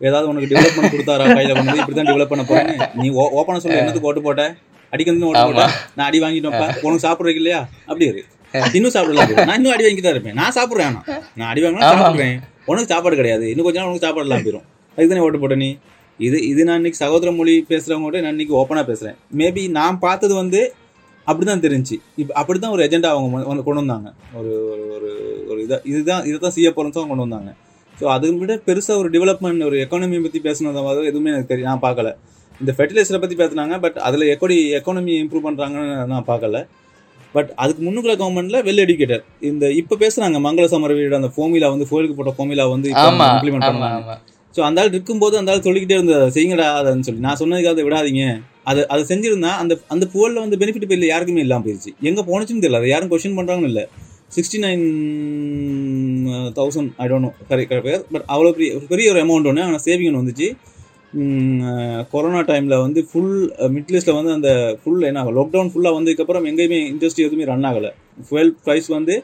ஏதாவது 0.00 0.28
உனக்கு 0.30 0.48
டெவலப்மெண்ட் 0.52 0.94
கொடுத்தாரா? 0.94 1.26
கையில் 1.36 1.54
வந்து 1.58 1.78
இப்படி 1.80 1.96
தான் 1.96 2.08
டெவலப் 2.10 2.32
பண்ண 2.32 2.44
போறேன்னு. 2.44 2.74
நீ 2.94 3.06
ஓப்பனாக 3.36 3.60
சொல்ல. 3.64 3.78
என்னத்துக்கு 3.82 4.08
ஓட்டு 4.10 4.22
போட்ட? 4.22 4.42
அடிக்கணும் 4.92 5.28
ஓட்டு 5.28 5.44
போட்ட? 5.46 5.64
நான் 5.96 6.06
அடி 6.06 6.18
வாங்கிட்டோம்ப்பா 6.24 6.66
உனக்கு 6.86 7.04
சாப்பிட்றதுக்கு 7.06 7.42
இல்லையா? 7.42 7.60
அப்படி 7.86 8.06
இரு. 8.06 8.22
இன்னும் 8.72 8.90
சாப்பிடலாம். 8.90 9.44
நான் 9.44 9.54
இன்னும் 9.56 9.72
அடி 9.72 9.84
வாங்கிட்டு 9.84 10.02
தான் 10.02 10.12
இருப்பேன். 10.12 10.34
நான் 10.34 10.52
சாப்பிட்றேன். 10.52 11.18
நான் 11.36 11.48
அடி 11.48 11.62
வாங்கினா. 11.62 11.80
சாப்பிட்றேன். 12.14 12.38
உனக்கு 12.66 12.94
சாப்பாடு 12.94 13.14
கிடையாது. 13.14 13.48
இன்னும் 13.48 13.64
கொஞ்ச 13.64 13.78
நாள் 13.80 13.88
உனக்கு 13.88 14.06
சாப்பாடுலாம் 14.06 14.38
போயிடும் 14.38 14.62
அதுக்கு 14.90 15.08
தானே 15.08 15.20
ஓட்டு 15.20 15.38
போட்ட 15.38 15.54
நீ? 15.54 15.76
இது 16.18 16.46
இது 16.46 16.64
நான் 16.64 16.74
இன்னைக்கு 16.74 16.98
சகோதர 16.98 17.32
மொழி 17.32 17.66
பேசுறவங்க 17.68 18.00
கூட 18.00 18.20
நான் 18.20 18.30
இன்னைக்கு 18.30 18.56
ஓப்பனாக 18.56 18.96
பேசுறேன். 18.96 19.14
மேபி 19.36 19.70
நான் 19.70 19.98
பார்த்தது 19.98 20.34
வந்து 20.34 20.74
அப்படிதான் 21.26 21.60
தெரிஞ்சு. 21.60 22.00
இப்போ 22.16 22.42
அப்படிதான் 22.42 22.70
ஒரு 22.70 22.84
எஜெண்டா 22.84 23.06
அவங்க 23.06 23.46
கொண்டு 23.46 23.74
வந்தாங்க. 23.74 24.12
ஒரு 24.32 24.48
ஒரு- 24.48 25.50
ஒரு 25.50 25.62
இதை 25.62 25.78
இதுதான் 25.84 26.24
இதை 26.24 26.38
தான் 26.38 26.50
செய்ய 26.50 26.72
போகிறோம் 26.72 26.90
தான் 26.90 27.18
கொண்டு 27.18 27.28
வந்தாங்க. 27.28 27.54
ஸோ 28.00 28.04
அதை 28.04 28.30
விட 28.30 28.54
பெருசாக 28.54 28.96
ஒரு 28.96 29.10
டெவலப்மெண்ட் 29.10 29.64
ஒரு 29.64 29.76
எக்கானமி 29.76 30.22
பற்றி 30.22 30.40
பேசினதாவது 30.42 31.00
எதுவுமே 31.00 31.30
எனக்கு 31.30 31.46
தெரியும் 31.46 31.78
நான் 31.80 31.92
பார்க்கல. 31.92 32.16
இந்த 32.60 32.74
ஃபெர்டிலைசரை 32.76 33.20
பற்றி 33.20 33.36
பேசுனாங்க 33.36 33.80
பட் 33.80 33.96
அதில் 33.96 34.20
எப்படி 34.20 34.74
எக்கானமி 34.74 35.26
இம்ப்ரூவ் 35.26 35.42
பண்ணுறாங்கன்னு 35.44 36.06
நான் 36.06 36.24
பார்க்கல. 36.26 36.66
பட் 37.36 37.50
அதுக்கு 37.62 37.82
முன்னுக்குள்ள 37.86 38.16
கவர்மெண்ட்ல 38.22 38.60
வெல் 38.68 38.82
எஜுகேட்டட் 38.84 39.24
இந்த 39.50 39.64
இப்ப 39.80 39.98
பேசுறாங்க 40.04 40.38
மங்கள 40.46 40.66
சமர 40.74 40.94
வீடு 40.98 41.20
அந்த 41.20 41.30
ஃபோமிலா 41.36 41.68
வந்து 41.74 41.88
ஃபோயிலுக்கு 41.90 42.16
போட்ட 42.20 42.34
ஃபோமிலா 42.38 42.66
வந்து 42.74 42.90
இம்ப்ளிமெண்ட் 42.92 43.68
பண்ணாங்க 43.68 44.16
ஸோ 44.54 44.62
அந்த 44.66 44.80
ஆள் 44.82 44.92
இருக்கும்போது 44.94 45.34
அந்த 45.38 45.50
ஆள் 45.52 45.64
சொல்லிக்கிட்டே 45.64 45.96
இருந்தது 45.98 46.34
செய்யுங்கடா 46.34 46.66
அதைன்னு 46.76 47.06
சொல்லி. 47.06 47.22
நான் 47.24 47.38
சொன்னதுக்கு 47.40 47.72
அதை 47.72 47.82
விடாதீங்க. 47.86 48.22
அதை 48.70 48.80
அதை 48.92 49.02
செஞ்சிருந்தா 49.10 49.50
அந்த 49.62 49.72
அந்த 49.94 50.04
புகழில் 50.12 50.42
வந்து 50.44 50.58
பெனிஃபிட் 50.60 50.94
இல்லை 50.96 51.08
யாருக்குமே 51.10 51.42
இல்லாமல் 51.44 51.66
போயிடுச்சு 51.66 51.90
எங்கே 52.08 52.22
போனச்சுன்னு 52.30 52.62
தெரியல 52.64 52.80
அதை 52.80 52.88
யாரும் 52.92 53.10
கொஸ்டின் 53.12 53.36
பண்ணுறாங்கன்னு 53.38 53.70
இல்லை. 53.72 53.84
Sixty 54.36 54.58
nine 54.64 54.86
thousand 56.58 56.90
I 57.02 57.08
don't 57.10 57.26
know 57.26 57.32
correct 57.50 57.74
but 58.14 58.24
அவ்வளோ 58.34 58.52
பெரிய 58.58 58.70
பெரிய 58.92 59.12
ஒரு 59.14 59.20
அமௌண்ட் 59.26 59.50
ஒன்று 59.50 59.66
ஆனால் 59.66 59.84
சேவிங் 59.88 60.08
ஒன்று 60.10 60.22
வந்துச்சு. 60.22 60.48
கொரோனா 62.12 62.40
டைமில் 62.48 62.80
வந்து 62.84 63.00
ஃபுல் 63.10 63.36
மிட்லிஸ்ட்டில் 63.76 64.16
வந்து 64.18 64.32
அந்த 64.32 64.50
ஃபுல் 64.82 65.02
என்ன 65.02 65.24
லாக்டவுன் 65.38 65.70
ஃபுல்லாக 65.72 65.96
வந்ததுக்கப்புறம் 65.98 66.46
எங்கேயுமே 66.50 66.78
இண்டஸ்ட்ரி 66.92 67.24
எதுவுமே 67.26 67.44
ரன் 67.44 67.66
ஆகலை. 67.70 67.90
ஃபுவல் 68.26 68.52
ப்ரைஸ் 68.64 68.88
வந்து 68.96 69.14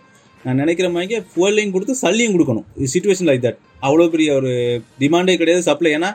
நான் 0.45 0.61
நினைக்கிற 0.63 0.91
மாதிரி 0.91 1.23
ஃபுவல்லையும் 1.33 1.75
கொடுத்து 1.75 1.95
சல்லியும் 2.03 2.35
கொடுக்கணும். 2.37 2.67
சுச்சுவேஷன் 2.95 3.29
லைக் 3.31 3.45
தட் 3.47 3.59
அவ்வளோ 3.87 4.09
பெரிய 4.15 4.35
ஒரு 4.35 4.53
டிமாண்டே 5.01 5.37
கிடையாது 5.43 5.63
சப்ளை 5.69 5.93
ஏன்னா 5.97 6.11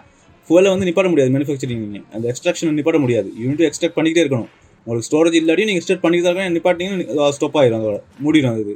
ஃபுவலை 0.49 0.69
வந்து 0.73 0.87
நிப்பாட 0.89 1.09
முடியாது 1.09 1.31
மேனுஃபேக்சரிங் 1.35 2.03
அந்த 2.11 2.33
எக்ஸ்ட்ராக்ஷன் 2.33 2.77
நிப்பாட 2.79 2.99
முடியாது. 2.99 3.29
யூனிட் 3.43 3.63
எக்ஸ்ட்ராக்ட் 3.69 3.97
பண்ணிக்கிட்டே 3.97 4.23
இருக்கணும். 4.25 4.49
உங்களுக்கு 4.85 5.07
ஸ்டோரேஜ் 5.09 5.37
இல்லாட்டியும் 5.41 5.69
நீங்கள் 5.69 5.83
எக்ஸ்ட்ராக்ட் 5.83 6.03
பண்ணிக்கிட்டு 6.03 6.29
இருக்கணும். 6.31 6.55
நிப்பாட்டிங்கன்னா 6.57 7.29
ஸ்டாப் 7.37 7.57
ஆயிரும் 7.57 7.81
அதோட. 7.81 7.97
மூடிடும் 8.25 8.53
அது. 8.53 8.75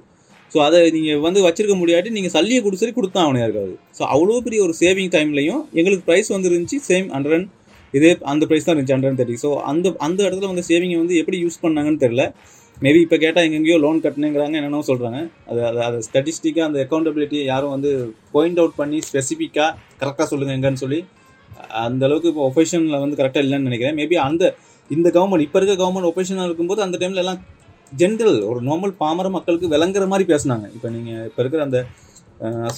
ஸோ 0.51 0.59
அதை 0.65 0.79
நீங்கள் 0.91 1.19
வந்து 1.19 1.39
வச்சிருக்க 1.45 1.75
முடியாட்டி 1.81 2.09
நீங்கள் 2.09 2.33
சல்லியை 2.33 2.61
கொடுத்து 2.61 2.91
கொடுத்தா 2.91 3.19
அவனே 3.21 3.43
இருக்காது 3.43 3.73
ஸோ 3.97 4.03
அவ்வளோ 4.13 4.39
பெரிய 4.39 4.61
ஒரு 4.63 4.73
சேவிங் 4.81 5.11
டைம்லையும் 5.13 5.61
எங்களுக்கு 5.79 6.05
ப்ரைஸ் 6.07 6.29
வந்து 6.29 6.49
இருந்துச்சு 6.51 6.79
சேம் 6.87 7.07
ஹண்ட்ரட் 7.15 7.45
இதே 7.93 8.11
அந்த 8.31 8.43
ப்ரைஸ் 8.45 8.65
தான் 8.65 8.73
இருந்துச்சு 8.73 8.95
ஹண்ட்ரட் 8.95 9.19
தேர்ட்டி 9.19 9.37
ஸோ 9.43 9.49
அந்த 9.71 9.87
அந்த 9.99 10.19
இடத்துல 10.27 10.49
வந்து 10.51 10.65
சேவிங்கை 10.69 10.97
வந்து 10.97 11.15
எப்படி 11.17 11.37
யூஸ் 11.39 11.61
பண்ணாங்கன்னு 11.61 12.01
தெரில 12.03 12.25
மேபி 12.77 12.99
இப்போ 13.01 13.17
கேட்டால் 13.17 13.45
எங்கெங்கேயோ 13.47 13.77
லோன் 13.77 13.97
கட்டினுங்கிறாங்க 14.03 14.55
என்னென்னோ 14.55 14.79
சொல்கிறாங்க 14.87 15.19
அது 15.47 15.59
அது 15.65 15.79
அது 15.79 15.97
ஸ்டாட்டிஸ்டிக்காக 16.01 16.65
அந்த 16.65 16.77
அக்கௌண்டபிலிட்டியை 16.85 17.43
யாரும் 17.45 17.73
வந்து 17.75 17.89
பாயிண்ட் 18.31 18.59
அவுட் 18.59 18.77
பண்ணி 18.77 18.99
ஸ்பெசிஃபிக்காக 19.01 19.69
கரெக்டாக 19.99 20.27
சொல்லுங்கள் 20.27 20.57
எங்கன்னு 20.57 20.81
சொல்லி 20.83 20.99
அந்த 21.81 22.03
அளவுக்கு 22.05 22.29
இப்போ 22.29 22.43
ஒஃபேஷனில் 22.49 22.99
வந்து 22.99 23.17
கரெக்டாக 23.17 23.43
இல்லைன்னு 23.43 23.67
நினைக்கிறேன். 23.69 23.95
மேபி 23.95 24.15
அந்த 24.15 24.43
இந்த 24.89 25.07
கவர்மெண்ட் 25.09 25.45
இப்போ 25.45 25.57
இருக்க 25.59 25.75
கவர்மெண்ட் 25.75 26.09
ஒபேஷனாக 26.09 26.47
இருக்கும்போது 26.47 26.81
அந்த 26.81 26.95
டைமில் 26.97 27.21
எல்லாம் 27.21 27.39
ஜென்ரல் 27.99 28.37
ஒரு 28.49 28.59
நார்மல் 28.67 28.93
பாமர 29.01 29.27
மக்களுக்கு 29.35 29.67
விளங்குற 29.73 30.03
மாதிரி 30.11 30.25
பேசுனாங்க. 30.31 30.65
இப்போ 30.75 30.89
நீங்கள் 30.95 31.25
இப்போ 31.29 31.41
இருக்கிற 31.43 31.61
அந்த 31.67 31.79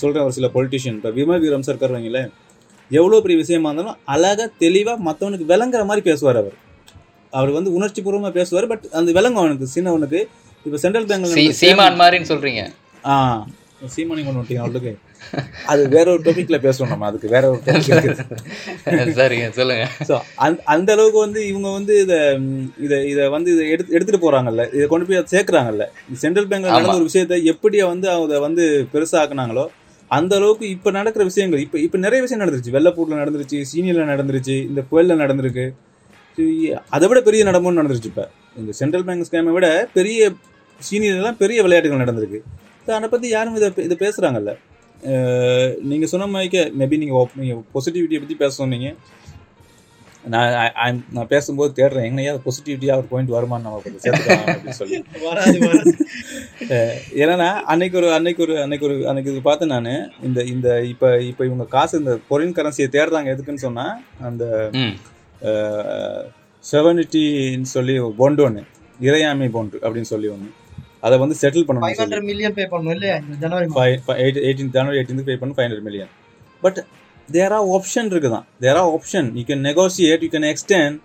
சொல்கிற 0.01 0.21
ஒரு 0.27 0.33
சில 0.37 0.47
பொலிட்டிஷியன் 0.55 0.97
இப்போ 0.99 1.11
விமல் 1.17 1.41
வீரம் 1.43 1.65
சர்க்கார் 1.67 1.95
வைங்களேன் 1.95 2.29
எவ்வளோ 2.99 3.19
பெரிய 3.25 3.37
விஷயமா 3.41 3.69
இருந்தாலும் 3.69 3.99
அழகாக 4.13 4.47
தெளிவாக 4.63 5.03
மற்றவனுக்கு 5.07 5.45
விளங்குற 5.51 5.83
மாதிரி 5.89 6.03
பேசுவார் 6.09 6.39
அவர். 6.41 6.57
அவர் 7.33 7.51
வந்து 7.57 7.69
உணர்ச்சி 7.77 8.01
பூர்வமாக 8.05 8.33
பேசுவார் 8.39 8.67
பட் 8.71 8.85
அந்த 8.99 9.09
விளங்கும் 9.17 9.41
அவனுக்கு 9.43 9.73
சின்னவனுக்கு 9.75 10.19
இப்போ 10.65 10.79
சென்ட்ரல் 10.83 11.07
பேங்க்ல 11.11 11.53
சீமான் 11.61 11.99
மாதிரின்னு 12.01 12.29
சொல்றீங்க. 12.31 12.63
ஆ 13.11 13.13
சீமானி 13.95 14.21
கொண்டு 14.25 14.39
வந்துட்டீங்க 14.39 14.63
அவளுக்கு. 14.65 14.91
அது 15.71 15.83
வேற 15.95 16.05
ஒரு 16.13 16.21
டாபிக்ல 16.25 16.57
பேசுவோம் 16.65 16.91
நம்ம. 16.93 17.07
அதுக்கு 17.09 17.27
வேற 17.35 17.43
ஒரு 17.51 17.61
டாபிக் 17.67 17.89
சரிங்க 19.19 19.47
சொல்லுங்க. 19.57 19.85
ஸோ 20.09 20.15
அந்த 20.45 20.59
அந்த 20.73 20.89
அளவுக்கு 20.95 21.19
வந்து 21.25 21.41
இவங்க 21.51 21.69
வந்து 21.77 21.93
இதை 22.03 22.17
இதை 22.85 22.97
இதை 23.11 23.25
வந்து 23.35 23.49
இதை 23.55 23.65
எடுத்து 23.73 23.95
எடுத்துட்டு 23.97 24.23
போறாங்கல்ல. 24.25 24.65
இதை 24.77 24.87
கொண்டு 24.93 25.07
போய் 25.09 25.23
சேர்க்கறாங்கல்ல. 25.33 25.85
சென்ட்ரல் 26.23 26.49
பேங்க்ல 26.51 26.73
நடந்த. 26.73 26.97
ஒரு 26.99 27.07
விஷயத்தை 27.09 27.39
எப்படி 27.53 27.79
வந்து 27.93 28.09
அதை 28.15 28.39
வந்து 28.47 28.65
பெருசாக்குனாங்களோ 28.93 29.65
அந்த 30.11 30.33
அளவுக்கு 30.39 30.65
இப்ப 30.75 30.91
நடக்கிற 30.97 31.23
விஷயங்கள் 31.29 31.63
இப்ப 31.65 31.77
இப்ப 31.85 31.97
நிறைய 32.05 32.21
விஷயம் 32.25 32.41
நடந்துருச்சு. 32.41 32.75
வெள்ளப்பூர்ல 32.75 33.21
நடந்துருச்சு 33.21 33.59
சீனியர்ல 33.71 34.05
நடந்துருச்சு 34.11 34.57
இந்த 34.69 34.83
புயல்ல 34.91 35.15
நடந்திருக்கு. 35.23 35.65
அதை 36.95 37.07
விட 37.09 37.19
பெரிய 37.27 37.41
நடமும் 37.47 37.79
நடந்துருச்சு 37.79 38.11
இப்ப. 38.11 38.23
இந்த 38.59 38.71
சென்ட்ரல் 38.79 39.05
பேங்க் 39.07 39.27
ஸ்கேமை 39.27 39.53
விட 39.55 39.67
பெரிய 39.97 40.21
சீனியர் 40.79 41.17
எல்லாம் 41.19 41.39
பெரிய 41.41 41.59
விளையாட்டுகள் 41.65 42.03
நடந்திருக்கு. 42.03 42.39
ஸோ 42.87 42.91
அதை 42.97 43.07
பத்தி 43.11 43.27
யாரும் 43.33 43.57
இதை 43.59 43.67
இதை 43.87 43.97
பேசுறாங்கல்ல. 44.01 44.53
அஹ் 45.03 45.71
நீங்க 45.81 46.05
சொன்ன 46.05 46.27
மாதிரிக்க 46.27 46.59
மேபி 46.79 46.97
நீங்க 46.97 47.15
op- 47.15 47.35
நீங்க 47.35 47.55
பாசிட்டிவிட்டியை 47.73 48.19
பத்தி 48.19 48.35
பேச 48.35 48.53
சொன்னீங்க. 48.53 48.89
நான் 50.25 50.75
நான் 51.11 51.27
பேசும்போது 51.27 51.71
தேடுறேன் 51.75 52.05
எங்கனையா 52.05 52.33
பாசிட்டிவிட்டியா 52.43 52.93
ஒரு 52.95 53.07
பாயிண்ட் 53.07 53.31
வருமான்னு 53.31 53.65
நம்ம 53.65 53.81
கொஞ்சம் 53.81 54.03
சேர்த்துக்கலாம் 54.03 54.45
அப்படின்னு 54.47 54.77
சொல்லி. 54.77 54.99
ஏன்னா 57.23 57.47
அன்னைக்கு 57.65 57.97
ஒரு 57.97 58.13
அன்னைக்கு 58.13 58.41
ஒரு 58.41 58.55
அன்னைக்கு 58.61 58.85
ஒரு 58.85 59.07
அன்னைக்கு 59.07 59.31
இது 59.31 59.41
பார்த்தேன் 59.41 59.73
நான். 59.75 59.91
இந்த 60.21 60.43
இந்த 60.43 60.81
இப்போ 60.83 61.21
இப்போ 61.21 61.45
இவங்க 61.45 61.65
காசு 61.67 61.99
இந்த 61.99 62.19
பொரின் 62.29 62.55
கரன்சியை 62.55 62.89
தேடுறாங்க 62.89 63.33
எதுக்குன்னு 63.33 63.65
சொன்னா 63.67 63.85
அந்த 64.21 64.45
செவனிட்டின்னு 66.65 67.69
சொல்லி 67.71 67.93
பொண்டு 68.17 68.43
ஒன்று 68.43 68.61
இறையாமை 68.99 69.49
பொண்டு 69.49 69.77
அப்படின்னு 69.83 70.11
சொல்லி 70.11 70.27
ஒன்று 70.27 70.49
அதை 71.05 71.15
வந்து 71.23 71.35
செட்டில் 71.41 71.63
ஃபைவ் 71.63 71.69
பண்ணணும் 71.69 71.87
சொல்லி. 71.87 72.03
ஹண்ட்ரட் 72.03 72.27
மில்லியன் 72.31 72.55
பே 72.57 72.65
பண்ணணும் 72.73 72.95
இல்லையா? 72.97 73.15
ஜனவரி 73.43 73.65
எயிட்டீன் 74.25 74.73
ஜனவரி 74.77 74.97
எயிட்டீன் 74.99 75.25
பே 75.29 75.35
பண்ணி 75.41 75.55
five 75.55 75.67
hundred 75.67 75.87
million 75.87 76.11
but 76.65 76.79
there 77.29 77.55
are 77.57 77.67
option 77.77 78.11
இருக்குதான். 78.13 78.45
There 78.63 78.79
are 78.83 78.91
option 78.97 79.27
you 79.39 79.43
can 79.49 79.65
negotiate 79.71 80.23
you 80.25 80.29
can 80.35 80.47
extend 80.53 80.97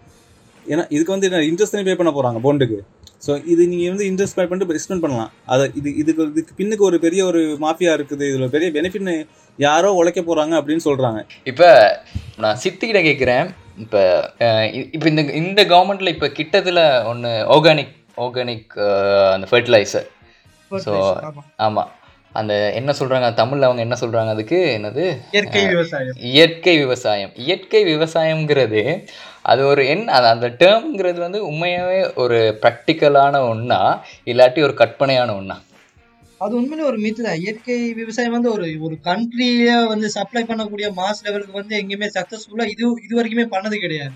ஏன்னா 0.66 0.84
இதுக்கு 0.94 1.12
வந்து 1.14 1.26
என்ன 1.28 1.42
இன்ட்ரெஸ்ட் 1.50 1.76
பே 1.88 1.96
பண்ண 1.98 2.12
போகிறாங்க 2.16 2.40
பொண்டுக்கு 2.46 2.78
ஸோ 3.26 3.32
இது 3.52 3.62
நீங்கள் 3.70 3.92
வந்து 3.92 4.06
இன்ட்ரெஸ்ட் 4.10 4.36
பே 4.38 4.44
பண்ணிட்டு 4.48 4.74
எக்ஸ்டெண்ட் 4.78 5.04
பண்ணலாம். 5.04 5.30
அதை 5.52 5.64
இது 5.78 5.88
இதுக்கு 6.00 6.24
இதுக்கு 6.32 6.52
பின்னுக்கு 6.58 6.84
ஒரு 6.88 6.96
பெரிய 7.04 7.20
ஒரு 7.30 7.40
மாஃபியா 7.64 7.92
இருக்குது. 7.98 8.24
இதில் 8.32 8.52
பெரிய 8.54 8.68
பெனிஃபிட்னு 8.76 9.14
யாரோ 9.58 9.88
உழைக்க 10.00 10.20
போகிறாங்க 10.22 10.54
அப்படின்னு 10.60 10.84
சொல்கிறாங்க 10.88 11.20
இப்போ 11.52 11.68
நான் 12.42 12.60
சித்திக்கிட்ட 12.64 13.00
கேட்குறேன் 13.08 13.46
இப்போ 13.84 14.02
இப்போ 14.94 15.06
இந்த 15.12 15.22
இந்த 15.42 15.60
கவர்மெண்ட்டில் 15.72 16.12
இப்போ 16.14 16.28
கிட்டத்தில் 16.38 16.82
ஒன்று 17.12 17.32
ஆர்கானிக் 17.54 17.92
ஆர்கானிக் 18.18 18.74
அந்த 19.34 19.46
ஃபர்டிலைசர் 19.50 20.08
ஸோ 20.70 20.92
ஆமா. 21.28 21.42
ஆமாம் 21.66 21.90
அந்த 22.32 22.54
என்ன 22.78 22.90
சொல்கிறாங்க 22.98 23.28
தமிழில் 23.34 23.66
அவங்க 23.66 23.82
என்ன 23.84 23.96
சொல்கிறாங்க 24.00 24.30
அதுக்கு 24.34 24.58
என்னது? 24.74 25.04
இயற்கை 25.32 25.62
விவசாயம். 25.70 26.16
இயற்கை 26.30 26.74
விவசாயம். 26.82 27.32
இயற்கை 27.44 27.80
விவசாயம்ங்கிறது 27.88 28.82
அது 29.50 29.62
ஒரு 29.66 29.82
என்ன 29.92 30.12
அது 30.16 30.26
அந்த 30.32 30.48
டேர்ம்ங்கிறது 30.60 31.18
வந்து 31.24 31.38
உண்மையாகவே 31.48 32.00
ஒரு 32.22 32.38
ப்ராக்டிக்கலான 32.62 33.40
ஒன்றா 33.50 33.80
இல்லாட்டி 34.26 34.60
ஒரு 34.66 34.74
கற்பனையான 34.82 35.36
ஒன்றா 35.38 35.56
அது 36.40 36.52
உண்மையிலே 36.58 36.84
ஒரு 36.88 36.98
மித்து 37.04 37.22
தான். 37.22 37.40
இயற்கை 37.42 37.76
விவசாயம் 38.00 38.34
வந்து 38.36 38.50
ஒரு 38.56 38.66
ஒரு 38.86 38.96
கண்ட்ரிய 39.06 39.70
வந்து 39.92 40.08
சப்ளை 40.16 40.42
பண்ணக்கூடிய 40.50 40.88
மாஸ் 40.98 41.24
லெவலுக்கு 41.26 41.60
வந்து 41.60 41.74
எங்கேயுமே 41.80 42.08
சக்சஸ்ஃபுல்லா 42.16 42.66
இது 42.74 42.84
இது 43.06 43.14
வரைக்குமே 43.18 43.46
பண்ணது 43.54 43.78
கிடையாது. 43.78 44.12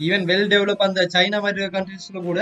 ஈவன் 0.00 0.24
வெல் 0.30 0.48
டெவலப் 0.52 0.86
அந்த 0.86 1.02
சைனா 1.14 1.40
மாதிரி 1.44 1.68
கண்ட்ரிஸ்ல 1.76 2.22
கூட 2.22 2.40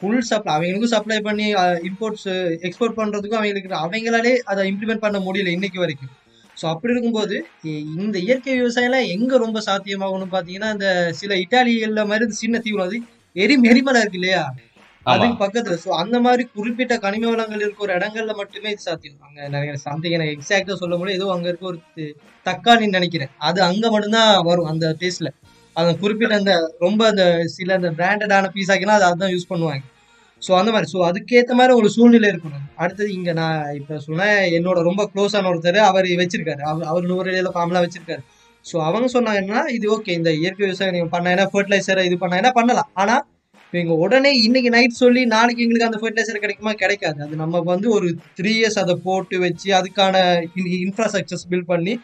ஃபுல் 0.00 0.26
சப்ளை 0.28 0.50
அவங்களுக்கும் 0.54 0.94
சப்ளை 0.94 1.18
பண்ணி 1.26 1.46
இம்போர்ட்ஸ் 1.88 2.28
எக்ஸ்போர்ட் 2.66 2.98
பண்றதுக்கும் 2.98 3.40
அவங்களுக்கு 3.40 3.82
அவங்களாலே 3.84 4.34
அதை 4.50 4.64
இம்ப்ளிமெண்ட் 4.72 5.04
பண்ண 5.06 5.18
முடியல 5.26 5.54
இன்னைக்கு 5.56 5.78
வரைக்கும். 5.84 6.12
ஸோ 6.56 6.64
அப்படி 6.72 6.92
இருக்கும்போது 6.94 7.36
இந்த 7.96 8.16
இயற்கை 8.26 8.54
விவசாயம்லாம் 8.60 9.10
எங்க 9.14 9.32
ரொம்ப 9.44 9.58
சாத்தியமாகணும்னு 9.68 10.34
பாத்தீங்கன்னா 10.36 10.70
இந்த 10.76 10.88
சில 11.20 11.34
இட்டாலிகள்ல 11.44 12.04
மாதிரி 12.10 12.26
இந்த 12.28 12.38
சின்ன 12.44 12.60
தீவிரம் 12.64 12.88
அது 12.88 12.98
எரி 13.36 13.54
எரிமலை 13.72 14.00
இருக்கு 14.02 14.20
இல்லையா? 14.20 14.42
அதுக்கு 15.06 15.36
பக்கத்துல. 15.42 15.76
சோ 15.82 15.90
அந்த 16.00 16.16
மாதிரி 16.24 16.42
குறிப்பிட்ட 16.56 16.94
கனிம 17.04 17.28
வளங்கள் 17.32 17.62
இருக்க 17.64 17.84
ஒரு 17.86 17.92
இடங்கள்ல 17.98 18.32
மட்டுமே 18.40 18.72
இது 18.74 18.82
சாத்தியம். 18.86 19.20
அங்க 19.26 19.40
நிறைய 19.54 19.74
சம்திங் 19.86 20.16
எனக்கு 20.16 20.34
எக்ஸாக்டா 20.36 20.76
சொல்ல 20.82 20.96
முடியும் 20.98 21.18
ஏதோ 21.20 21.28
அங்க 21.36 21.48
இருக்க 21.50 21.66
ஒரு 21.72 21.78
தக்காளின்னு 22.46 22.98
நினைக்கிறேன். 22.98 23.32
அது 23.48 23.60
அங்க 23.68 23.84
மட்டும்தான் 23.94 24.32
வரும் 24.50 24.70
அந்த 24.72 24.88
டேஸ்ட்ல 25.02 25.30
அந்த 25.80 25.92
குறிப்பிட்ட 25.94 26.34
அந்த 26.34 26.52
ரொம்ப 26.78 27.06
அந்த 27.06 27.46
சில 27.56 27.74
அந்த 27.74 27.90
பிராண்டடான 27.90 28.50
பீஸ் 28.54 28.70
ஆக்கினா 28.74 28.96
அதை 28.98 29.06
அதுதான் 29.10 29.32
யூஸ் 29.34 29.50
பண்ணுவாங்க. 29.52 29.84
ஸோ 30.42 30.50
அந்த 30.60 30.70
மாதிரி. 30.70 30.90
ஸோ 30.94 30.98
அதுக்கேற்ற 31.10 31.52
மாதிரி 31.54 31.72
ஒரு 31.72 31.88
சூழ்நிலை 31.88 32.28
இருக்கணும். 32.32 32.66
அடுத்தது 32.76 33.12
இங்கே 33.12 33.32
நான் 33.32 33.74
இப்போ 33.74 33.98
சொன்னேன் 33.98 34.52
என்னோட 34.58 34.82
ரொம்ப 34.82 35.10
க்ளோஸான 35.14 35.48
ஒருத்தர் 35.52 35.76
அவர் 35.76 36.06
வச்சிருக்காரு. 36.22 36.60
அவர் 36.60 36.84
அவர் 36.84 37.04
நூறு 37.04 37.52
ஃபார்ம்லாம் 37.56 37.86
வச்சிருக்காரு. 37.86 38.22
ஸோ 38.64 38.76
அவங்க 38.82 39.06
சொன்னாங்கன்னா 39.16 39.68
இது 39.68 39.86
ஓகே 39.96 40.12
இந்த 40.12 40.30
இயற்கை 40.30 40.62
விவசாயம் 40.66 40.94
நீங்க 40.94 41.10
பண்ணா 41.16 41.44
ஃபர்டிலைசரை 41.52 42.04
இது 42.04 42.18
பண்ணா 42.18 42.50
பண்ணலாம். 42.60 43.24
இப்போ 43.64 43.78
இவங்க 43.78 43.94
உடனே 43.94 44.30
இன்னைக்கு 44.44 44.70
நைட் 44.70 45.00
சொல்லி 45.04 45.24
நாளைக்கு 45.26 45.62
எங்களுக்கு 45.64 45.88
அந்த 45.88 45.98
ஃபர்டிலைசர் 46.02 46.44
கிடைக்குமா? 46.44 46.72
கிடைக்காது. 46.72 47.18
அது 47.22 47.34
நம்ம 47.36 47.60
வந்து 47.60 47.88
ஒரு 47.90 48.08
த்ரீ 48.38 48.52
இயர்ஸ் 48.60 48.78
அதை 48.78 48.94
போட்டு 49.04 49.38
வச்சு 49.38 49.68
அதுக்கான 49.80 50.14
இன்ஃப்ராஸ்ட்ரக்சர்ஸ் 50.86 51.48
பில்ட் 51.50 51.70
பண்ணி 51.72 51.94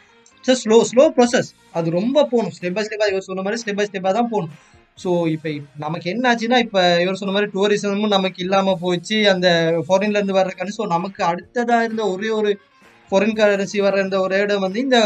ஸ்லோ 0.53 0.83
ஸ்லோ 0.83 1.05
ப்ராசஸ் 1.17 1.55
அது 1.73 1.91
ரொம்ப 1.91 2.27
போகணும். 2.33 2.51
ஸ்டெப் 2.51 2.75
பை 2.75 2.83
ஸ்டெப்பாக 2.85 3.09
இவர் 3.09 3.27
சொன்ன 3.29 3.43
மாதிரி 3.43 3.61
ஸ்டெப் 3.63 3.77
பை 3.77 3.87
ஸ்டெப்பாக 3.89 4.15
தான் 4.15 4.31
போகணும். 4.31 4.53
ஸோ 4.99 5.27
இப்போ 5.27 5.51
நமக்கு 5.77 6.11
என்ன 6.11 6.29
ஆச்சுன்னா 6.31 6.59
இப்போ 6.59 6.99
இவர் 6.99 7.17
சொன்ன 7.17 7.33
மாதிரி 7.33 7.51
டூரிசமும் 7.51 8.07
நமக்கு 8.07 8.43
இல்லாமல் 8.43 8.79
போச்சு. 8.81 9.27
அந்த 9.29 9.49
ஃபாரின்லேருந்து 9.89 10.33
வர்ற 10.33 10.71
ஸோ 10.71 10.87
நமக்கு 10.87 11.25
அடுத்ததாக 11.25 11.85
இருந்த 11.85 12.09
ஒரே 12.09 12.29
ஒரு 12.29 12.59
ஃபாரின் 13.13 13.37
கரன்சி 13.37 13.81
வர்ற 13.81 14.03
இந்த 14.03 14.21
ஒரு 14.21 14.39
இடம் 14.39 14.61
வந்து 14.61 14.81
இந்த 14.81 14.99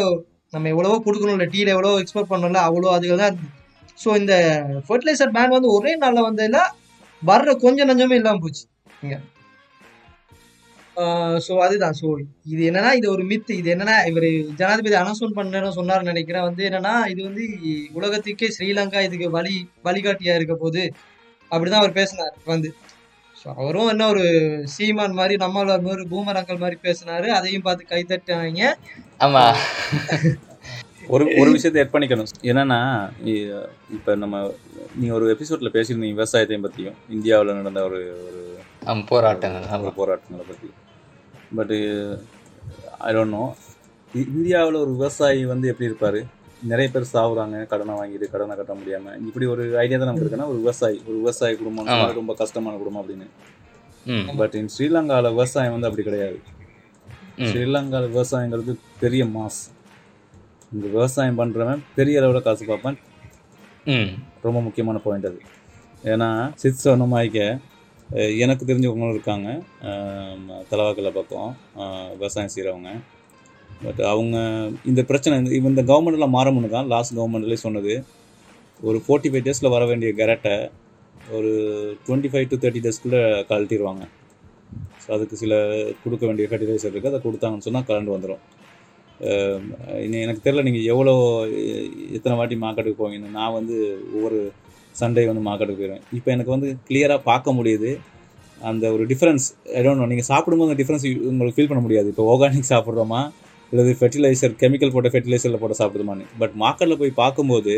நம்ம 0.53 0.69
எவ்வளவோ 0.69 1.03
கொடுக்கணும்ல 1.07 1.47
டீல 1.47 1.69
எவ்வளோ 1.69 1.99
எக்ஸ்போர்ட் 1.99 2.31
பண்ணணும்ல 2.31 2.57
அவ்வளோ 2.57 2.91
அதுகள் 2.97 3.17
தான் 3.17 3.31
இருந்தது 3.31 3.55
ஸோ 3.99 4.17
இந்த 4.17 4.35
ஃபர்டிலைசர் 4.89 5.31
பேன் 5.31 5.51
வந்து 5.51 5.69
ஒரே 5.69 5.97
நாளில் 5.97 6.27
வந்ததுல 6.29 6.59
வர்ற 7.23 7.57
கொஞ்சம் 7.57 7.87
நஞ்சமே 7.87 8.15
இல்லாமல் 8.15 8.41
போச்சு. 8.41 8.65
இங்க 9.03 9.17
ஸோ 11.47 11.53
அதுதான். 11.65 11.97
ஸோ 12.01 12.07
இது 12.53 12.63
என்னன்னா 12.71 12.91
இது 12.99 13.07
ஒரு 13.15 13.25
மித்து 13.31 13.53
இது 13.61 13.69
என்னன்னா 13.75 13.97
இவர் 14.11 14.27
ஜனாதிபதி 14.61 14.97
அனௌன்ஸ்மெண்ட் 15.03 15.39
பண்ண 15.39 15.71
சொன்னார்னு 15.79 16.11
நினைக்கிறேன். 16.13 16.47
வந்து 16.49 16.63
என்னன்னா 16.69 16.95
இது 17.13 17.21
வந்து 17.29 17.45
உலகத்துக்கே 17.99 18.49
ஸ்ரீலங்கா 18.57 19.03
இதுக்கு 19.09 19.29
வழி 19.39 19.55
வழிகாட்டியா 19.89 20.37
இருக்க 20.39 20.57
போகுது. 20.65 20.85
அப்படிதான் 21.51 21.83
அவர் 21.83 21.99
பேசினார் 22.01 22.35
வந்து. 22.53 22.71
ஸோ 23.41 23.47
அவரும் 23.61 23.91
என்ன 23.93 24.07
ஒரு 24.13 24.25
சீமான் 24.75 25.19
மாதிரி 25.19 25.35
நம்மளோட 25.43 25.81
மாதிரி 25.89 26.05
பூமர் 26.13 26.39
அங்கிள் 26.41 26.63
மாதிரி 26.65 26.79
பேசினாரு. 26.87 27.29
அதையும் 27.39 27.67
பார்த்து 27.67 27.93
கைத்தட்டாங்க 27.93 28.63
ஆமாம் 29.27 29.59
ஒரு 31.15 31.25
ஒரு 31.41 31.51
விஷயத்தை 31.57 31.79
எட் 31.83 31.95
பண்ணிக்கணும். 31.95 32.33
என்னன்னா 32.51 32.81
இப்ப 33.97 34.17
நம்ம 34.23 34.41
நீங்க 34.99 35.13
ஒரு 35.19 35.27
எபிசோட்ல 35.35 35.71
பேசியிருந்தீங்க 35.77 36.19
விவசாயத்தையும் 36.19 36.67
பத்தியும். 36.67 36.99
இந்தியாவில் 37.17 37.57
நடந்த 37.61 37.83
ஒரு 37.89 38.01
ஒரு 38.27 38.43
போராட்டங்கள். 39.13 39.97
போராட்டங்களை 40.01 40.45
பத்தி. 40.51 40.69
பட் 41.57 41.73
ஐ 43.07 43.13
டோன்ட் 43.15 43.37
நோ 43.39 43.45
இந்தியாவில் 44.15 44.81
ஒரு 44.85 44.91
விவசாயி 44.91 45.41
வந்து 45.45 45.67
எப்படி 45.73 45.89
இருப்பாரு? 45.91 46.21
நிறைய 46.71 46.87
பேர் 46.93 47.13
சாவுறாங்க. 47.13 47.57
கடனை 47.73 47.95
வாங்கிட்டு 47.99 48.27
கடனை 48.35 48.55
கட்ட 48.57 48.73
முடியாம. 48.79 49.15
இப்படி 49.27 49.47
ஒரு 49.47 49.65
ஐடியா 49.83 49.99
தான் 49.99 50.09
நமக்கு 50.09 50.29
இருக்குன்னா 50.29 50.49
ஒரு 50.53 50.61
விவசாயி 50.63 50.97
ஒரு 51.07 51.17
விவசாய 51.17 51.57
குடும்பம். 51.57 52.15
ரொம்ப 52.21 52.35
கஷ்டமான 52.43 52.77
குடும்பம் 52.77 53.03
அப்படின்னு. 53.03 53.27
பட் 54.41 54.55
இன் 54.61 54.71
ஸ்ரீலங்காவில் 54.77 55.35
விவசாயம் 55.37 55.75
வந்து 55.75 55.89
அப்படி 55.89 56.07
கிடையாது. 56.09 56.39
ஸ்ரீலங்காவில் 57.51 58.15
விவசாயங்கிறது 58.17 58.75
பெரிய 59.03 59.25
மாஸ். 59.37 59.61
இந்த 60.75 60.87
விவசாயம் 60.97 61.39
பண்ணுறவன் 61.41 61.83
பெரிய 61.99 62.21
அளவில் 62.21 62.47
காசு 62.47 62.65
பார்ப்பான். 62.71 62.99
ரொம்ப 64.47 64.59
முக்கியமான 64.67 64.99
பாயிண்ட் 65.05 65.29
அது. 65.31 65.41
ஏன்னா 66.13 66.29
சித் 66.63 66.85
சொன்ன 66.87 67.07
எனக்கு 68.17 68.65
தெரிஞ்சவங்களும் 68.65 69.11
இருக்காங்க. 69.11 69.49
தலவாக்கல 70.71 71.11
பக்கம். 71.13 71.51
விவசாயம் 72.11 72.53
செய்கிறவங்க 72.55 72.91
பட் 73.85 74.01
அவங்க 74.07 74.37
இந்த 74.85 75.03
பிரச்சனை 75.03 75.39
இந்த- 75.39 75.55
இவன் 75.55 75.77
இந்த 75.77 75.83
கவர்மெண்ட்டில் 75.83 76.35
மாறமுன்னு 76.37 76.69
தான் 76.69 76.87
லாஸ்ட் 76.87 77.17
கவர்மெண்ட்லேயே 77.19 77.61
சொன்னது. 77.67 78.05
ஒரு 78.81 78.99
ஃபோர்ட்டி 79.09 79.31
ஃபைவ் 79.33 79.47
டேஸில் 79.49 79.71
வர 79.71 79.87
வேண்டிய 79.87 80.13
கரெக்டை 80.13 80.71
ஒரு 81.31 81.51
டுவெண்ட்டி 82.07 82.29
ஃபைவ் 82.33 82.49
டு 82.49 82.57
தேர்ட்டி 82.57 82.83
டேஸ்க்குள்ளே 82.85 83.21
கழட்டிடுவாங்க 83.51 84.05
ஸோ 85.03 85.13
அதுக்கு 85.13 85.37
சில 85.37 85.55
கொடுக்க 86.05 86.27
வேண்டிய 86.27 86.49
ஃபெர்டிலைசர் 86.51 86.93
இருக்குது 86.93 87.13
அதை 87.13 87.21
கொடுத்தாங்கன்னு 87.25 87.67
சொன்னால் 87.67 87.89
கலண்டு 87.89 88.15
வந்துடும் 88.15 88.45
இனி 90.03 90.21
எனக்கு 90.21 90.51
தெரியல 90.51 90.63
நீங்கள் 90.63 90.83
எவ்வளோ 90.83 91.15
எத்தனை 92.13 92.39
வாட்டி 92.39 92.57
மார்க்கெட்டுக்கு 92.57 93.01
போவீங்கன்னு. 93.03 93.31
நான் 93.31 93.53
வந்து 93.53 93.77
ஒவ்வொரு 94.15 94.53
சண்டே 95.01 95.23
வந்து 95.31 95.43
மார்க்கெட்டுக்கு 95.49 95.81
போயிடுவேன் 95.83 96.05
இப்போ 96.19 96.29
எனக்கு 96.35 96.51
வந்து 96.55 96.69
கிளியராக 96.89 97.21
பார்க்க 97.31 97.53
முடியுது. 97.59 97.91
அந்த 98.61 98.85
ஒரு 98.95 99.05
டிஃப்ரென்ஸ் 99.11 99.45
நோ 99.99 100.07
நீங்கள் 100.13 100.29
சாப்பிடும்போது 100.31 100.69
அந்த 100.71 100.79
டிஃப்ரென்ஸ் 100.83 101.05
உங்களுக்கு 101.31 101.57
ஃபீல் 101.57 101.71
பண்ண 101.73 101.83
முடியாது. 101.85 102.09
இப்போ 102.13 102.25
ஆர்கானிக் 102.33 102.71
சாப்பிட்றோமா? 102.73 103.21
இல்லது 103.73 103.91
ஃபெர்டிலைசர் 104.01 104.55
கெமிக்கல் 104.63 104.93
போட்ட 104.93 105.09
ஃபெர்டிலைசரில் 105.15 105.61
போட்ட 105.63 105.77
சாப்பிடுமான்னு 105.81 106.25
பட் 106.39 106.55
மார்க்கெட்டில் 106.63 107.01
போய் 107.03 107.13
பார்க்கும்போது 107.23 107.75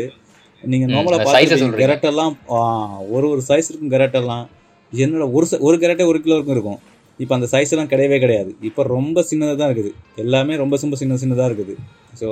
நீங்கள் 0.63 0.89
நார்மலாக 0.93 1.17
பார்த்து. 1.25 1.39
கெரட்டெல்லாம் 1.83 2.33
ஒரு 3.15 3.25
ஒரு 3.33 3.41
சைஸ் 3.49 3.69
இருக்கும் 3.69 3.93
கெரட்டெல்லாம் 3.95 4.45
என்னோட 4.93 5.25
ஒரு 5.31 5.45
ச- 5.45 5.61
ஒரு 5.67 5.77
கெரட்டே 5.77 6.05
ஒரு 6.11 6.19
கிலோ 6.21 6.35
இருக்கும் 6.35 6.55
இருக்கும். 6.57 6.79
இப்போ 7.19 7.33
அந்த 7.35 7.47
சைஸ் 7.51 7.71
எல்லாம் 7.73 7.89
கிடையவே 7.93 8.17
கிடையாது. 8.19 8.51
இப்போ 8.61 8.81
ரொம்ப 8.95 9.25
சின்னதாக 9.31 9.57
தான் 9.61 9.69
இருக்குது. 9.69 9.91
எல்லாமே 10.15 10.55
ரொம்ப 10.55 10.77
ரொம்ப 10.81 10.97
சின்ன 11.01 11.17
சின்னதாக 11.23 11.49
இருக்குது. 11.51 11.73
ஸோ 12.21 12.27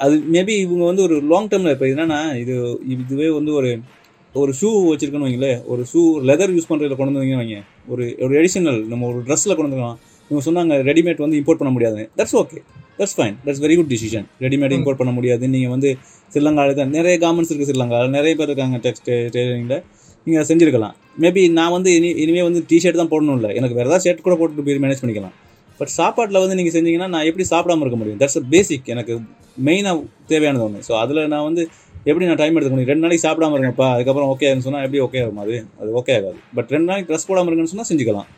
அது 0.00 0.16
மேபி 0.34 0.54
இவங்க 0.64 0.84
வந்து 0.84 1.02
ஒரு 1.02 1.14
லாங் 1.32 1.48
டேர்மில் 1.48 1.74
இப்போ 1.76 1.86
என்னன்னா 1.86 2.18
இது 2.42 2.54
இதுவே 2.94 3.28
வந்து 3.30 3.52
ஒரு 3.52 3.70
ஒரு 4.34 4.52
ஷூ 4.60 4.68
வச்சிருக்கணும் 4.90 5.26
வைங்களேன் 5.26 5.60
ஒரு 5.72 5.82
ஷூ 5.92 6.00
லெதர் 6.28 6.52
யூஸ் 6.56 6.68
பண்ணுறதுல 6.70 6.96
கொண்டு 6.98 7.12
வந்தீங்கன்னு 7.12 7.42
வைங்க 7.42 7.58
ஒரு 7.92 8.04
ஒரு 8.24 8.32
எடிஷனல் 8.40 8.80
நம்ம 8.90 9.06
ஒரு 9.10 9.20
ட்ரெஸ்ஸில் 9.28 9.54
கொண்டு 9.58 9.68
வந்துக்கலாம். 9.68 9.98
இவங்க 10.30 10.42
சொன்னாங்க 10.48 10.74
ரெடிமேட் 10.88 11.22
வந்து 11.24 11.38
இம்போர்ட் 11.40 11.60
பண்ண 11.60 11.72
முடியாது 11.76 12.02
that's 12.18 12.36
okay 12.40 12.58
that's 12.98 13.16
fine 13.18 13.36
that's 13.44 13.62
very 13.64 13.74
good 13.78 13.90
decision 13.94 14.26
readymade 14.44 14.74
import 14.78 15.00
பண்ண 15.00 15.12
முடியாது. 15.18 15.44
நீங்கள் 15.54 15.72
வந்து 15.74 15.90
ஸ்ரீலங்காவில் 16.32 16.78
தான் 16.80 16.92
நிறைய 16.98 17.14
கார்மெண்ட்ஸ் 17.24 17.52
இருக்குது 17.52 17.70
ஸ்ரீலங்காவில் 17.70 18.14
நிறைய 18.18 18.32
பேர் 18.40 18.50
இருக்காங்க 18.50 18.78
டெக்ஸ்ட் 18.86 19.10
டெய்லரிங்கில் 19.36 19.78
நீங்கள் 20.26 20.46
செஞ்சுருக்கலாம். 20.50 20.94
மேபி 21.24 21.42
நான் 21.58 21.74
வந்து 21.76 21.90
இனி 21.98 22.08
இனிமேல் 22.22 22.46
வந்து 22.48 22.62
டிஷர்ட் 22.70 23.00
தான் 23.02 23.12
போடணும் 23.12 23.38
இல்லை. 23.40 23.50
எனக்கு 23.58 23.76
வேறு 23.78 23.88
ஏதாவது 23.90 24.04
ஷர்ட் 24.06 24.24
கூட 24.26 24.34
போட்டு 24.40 24.64
போய் 24.66 24.82
மேனேஜ் 24.84 25.02
பண்ணிக்கலாம். 25.02 25.36
பட் 25.80 25.92
சாப்பாட்டில் 25.98 26.42
வந்து 26.42 26.56
நீங்கள் 26.58 26.74
செஞ்சீங்கன்னா 26.76 27.08
நான் 27.14 27.26
எப்படி 27.30 27.44
சாப்பிடாம 27.52 27.82
இருக்க 27.84 27.98
முடியும்? 28.00 28.20
தட்ஸ் 28.22 28.38
பேசிக் 28.54 28.88
எனக்கு 28.94 29.14
மெயினாக 29.66 30.00
தேவையானது 30.30 30.64
ஒன்று 30.66 30.80
ஸோ 30.88 30.92
அதில் 31.02 31.20
நான் 31.34 31.46
வந்து 31.48 31.62
எப்படி 32.06 32.24
நான் 32.28 32.40
டைம் 32.40 32.54
எடுத்துக்க 32.56 32.74
முடியும்? 32.74 32.92
ரெண்டு 32.92 33.04
நாளைக்கு 33.04 33.24
சாப்பிடாம 33.26 33.56
இருங்கப்பா. 33.56 33.86
அதுக்கப்புறம் 33.94 34.30
ஓகே 34.34 34.50
சொன்னால் 34.66 34.84
எப்படி 34.86 35.00
ஓகே 35.06 35.20
ஆகும் 35.24 35.40
அது? 35.44 35.56
அது 35.80 35.90
ஓகே 36.00 36.14
ஆகாது. 36.18 36.38
பட் 36.58 36.70
ரெண்டு 36.74 36.88
நாளைக்கு 36.90 37.08
ட்ரெஸ் 37.10 37.28
போடாமல் 37.30 37.50
இருக்குன்னு 37.50 37.72
சொன்னால் 37.72 37.90
செஞ்சுக்கலாம். 37.90 38.28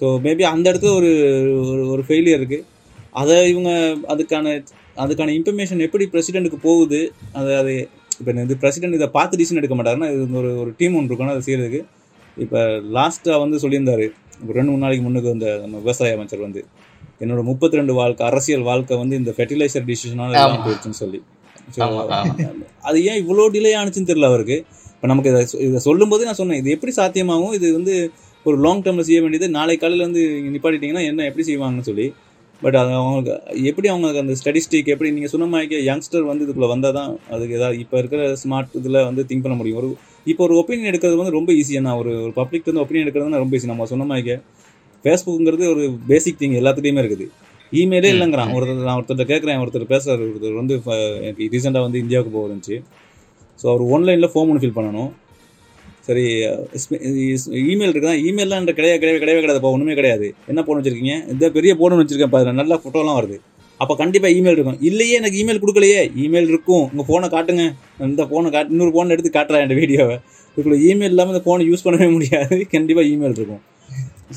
ஸோ 0.00 0.06
மேபி 0.26 0.44
அந்த 0.54 0.66
இடத்துல 0.70 0.92
ஒரு 0.98 1.10
ஒரு 1.70 1.82
ஒரு 1.94 2.02
ஃபெயிலியர் 2.08 2.40
இருக்குது 2.40 2.66
அதை 3.20 3.36
இவங்க 3.52 3.70
அதுக்கான 4.12 4.52
அதுக்கான 5.04 5.32
இன்ஃபர்மேஷன் 5.38 5.84
எப்படி 5.86 6.04
பிரசிடெண்ட்டுக்கு 6.12 6.60
போகுது 6.68 7.00
அது 7.38 7.50
அது 7.60 7.74
இப்போ 8.20 8.30
இது 8.46 8.56
பிரசிடென்ட் 8.62 8.98
இதை 8.98 9.08
பார்த்து 9.16 9.38
டிசிஷன் 9.40 9.60
எடுக்க 9.60 9.76
மாட்டாருன்னா 9.78 10.08
இது 10.14 10.24
ஒரு 10.40 10.50
ஒரு 10.62 10.70
டீம் 10.80 10.96
ஒன்று 10.98 11.10
இருக்கணும் 11.10 11.34
அதை 11.34 11.42
செய்யறதுக்கு 11.46 11.80
இப்போ 12.36 12.60
லாஸ்ட்டாக 12.96 13.38
வந்து 13.44 13.56
சொல்லியிருந்தாரு. 13.62 14.06
ஒரு 14.44 14.56
ரெண்டு 14.58 14.70
மூணு 14.72 14.82
நாளைக்கு 14.84 15.04
முன்னுக்கு 15.06 15.32
வந்த 15.32 15.48
நம்ம 15.62 15.76
விவசாய 15.84 16.16
அமைச்சர் 16.16 16.46
வந்து 16.46 16.60
என்னோட 17.22 17.40
முப்பத்தி 17.48 17.78
ரெண்டு 17.80 17.94
வாழ்க்கை 18.00 18.24
அரசியல் 18.30 18.64
வாழ்க்கை 18.70 18.96
வந்து 19.02 19.18
இந்த 19.20 19.32
ஃபெர்டிலைசர் 19.36 19.88
டிசிஷனால 19.90 20.42
போயிடுச்சுன்னு 20.66 21.00
சொல்லி. 21.00 21.20
அது 22.88 22.98
ஏன் 23.10 23.20
இவ்வளோ 23.22 23.46
டிலே 23.54 23.72
ஆனுச்சுன்னு 23.80 24.10
தெரியல 24.10 24.30
அவருக்கு. 24.32 24.56
இப்போ 24.94 25.08
நமக்கு 25.12 25.30
இதை 25.32 25.42
இதை 25.66 25.78
சொல்லும்போது 25.88 26.26
நான் 26.28 26.38
சொன்னேன் 26.40 26.60
இது 26.62 26.74
எப்படி 26.76 26.92
சாத்தியமாகும்? 26.98 27.54
இது 27.58 27.66
வந்து 27.78 27.94
ஒரு 28.46 28.56
லாங் 28.64 28.82
டேர்மில் 28.84 29.06
செய்ய 29.08 29.20
வேண்டியது 29.22 29.46
நாளை 29.58 29.76
காலையில் 29.82 30.06
வந்து 30.08 30.22
நிப்பாட்டிட்டீங்கன்னா 30.54 31.04
என்ன 31.10 31.24
எப்படி 31.30 31.44
செய்வாங்கன்னு 31.48 31.88
சொல்லி. 31.90 32.06
பட் 32.62 32.76
அது 32.80 32.90
அவங்களுக்கு 33.00 33.34
எப்படி 33.70 33.88
அவங்களுக்கு 33.92 34.22
அந்த 34.22 34.34
ஸ்டடிஸ்டிக் 34.40 34.90
எப்படி 34.94 35.10
நீங்கள் 35.16 35.32
சொன்ன 35.34 35.46
மாதிரி 35.52 35.76
யங்ஸ்டர் 35.90 36.24
வந்து 36.30 36.44
இதுக்குள்ளே 36.46 36.70
வந்தால் 36.72 36.96
தான் 36.98 37.12
அதுக்கு 37.34 37.56
ஏதாவது 37.58 37.78
இப்போ 37.84 37.96
இருக்கிற 38.00 38.22
ஸ்மார்ட் 38.42 38.74
இதில் 38.80 38.98
வந்து 39.08 39.22
திங்க் 39.28 39.44
பண்ண 39.44 39.56
முடியும். 39.60 39.78
ஒரு 39.82 39.88
இப்போ 40.32 40.42
ஒரு 40.46 40.56
ஒப்பீனியன் 40.62 40.90
எடுக்கிறது 40.90 41.20
வந்து 41.20 41.36
ரொம்ப 41.38 41.50
ஈஸியாக 41.60 41.84
நான் 41.86 42.00
ஒரு 42.02 42.12
ஒரு 42.24 42.32
பப்ளிக் 42.40 42.68
வந்து 42.70 42.82
ஒப்பீனியன் 42.84 43.06
எடுக்கிறது 43.06 43.44
ரொம்ப 43.44 43.56
ஈஸி 43.58 43.70
நம்ம 43.72 43.86
சொன்ன 43.92 44.08
மாதிரி 44.12 44.36
ஃபேஸ்புக்குங்கிறது 45.04 45.66
ஒரு 45.74 45.84
பேசிக் 46.10 46.40
திங் 46.40 46.58
எல்லாத்துலேயுமே 46.60 47.02
இருக்குது. 47.02 47.26
இமெயிலே 47.80 48.10
இல்லைங்கிறான். 48.14 48.52
ஒருத்தர் 48.56 48.86
நான் 48.88 48.98
ஒருத்தர் 49.00 49.30
கேட்குறேன். 49.32 49.60
ஒருத்தர் 49.62 49.90
பேசுகிறார் 49.92 50.22
ஒருத்தர் 50.28 50.60
வந்து 50.60 50.74
எனக்கு 51.26 51.50
ரீசெண்டாக 51.54 51.86
வந்து 51.86 52.02
இந்தியாவுக்கு 52.04 52.32
போக 52.36 52.46
இருந்துச்சு 52.48 52.78
ஸோ 53.60 53.66
அவர் 53.72 53.82
ஆன்லைனில் 53.94 54.32
ஃபார்ம் 54.32 54.50
ஒன்று 54.50 54.62
ஃபில் 54.62 54.78
பண்ணணும். 54.78 55.10
சரி 56.06 56.24
இமெயில் 57.72 57.92
இருக்குதா? 57.92 58.14
இமெயிலாம் 58.28 58.60
என்ற 58.62 58.72
கிடையாது 58.78 59.00
கிடையவே 59.02 59.20
கிடையவே 59.22 59.40
கிடையாதுப்பா 59.42 59.72
ஒன்றுமே 59.76 59.94
கிடையாது. 59.98 60.26
என்ன 60.50 60.60
போன் 60.66 60.78
வச்சிருக்கீங்க? 60.78 61.16
இந்த 61.32 61.50
பெரிய 61.56 61.72
போன் 61.80 61.98
வச்சிருக்கேன் 62.00 62.34
பாரு. 62.34 62.52
நல்லா 62.60 62.76
ஃபோட்டோலாம் 62.82 63.18
வருது. 63.20 63.36
அப்போ 63.82 63.94
கண்டிப்பாக 64.00 64.36
இமெயில் 64.38 64.56
இருக்கும். 64.56 64.80
இல்லையே 64.88 65.14
எனக்கு 65.20 65.38
இமெயில் 65.42 65.60
கொடுக்கலையே. 65.62 66.00
இமெயில் 66.24 66.50
இருக்கும். 66.52 66.84
உங்கள் 66.92 67.06
ஃபோனை 67.08 67.28
காட்டுங்க. 67.34 67.64
இந்த 68.08 68.24
ஃபோனை 68.30 68.50
காட்டு 68.56 68.72
இன்னொரு 68.74 68.92
ஃபோன் 68.94 69.14
எடுத்து 69.16 69.30
காட்டுறேன் 69.36 69.64
என் 69.66 69.78
வீடியோவை 69.82 70.16
இதுக்குள்ள 70.50 70.78
இமெயில் 70.90 71.12
இல்லாமல் 71.14 71.34
இந்த 71.34 71.42
ஃபோனை 71.46 71.66
யூஸ் 71.70 71.84
பண்ணவே 71.86 72.08
முடியாது. 72.16 72.56
கண்டிப்பாக 72.74 73.12
இமெயில் 73.14 73.36
இருக்கும். 73.38 73.62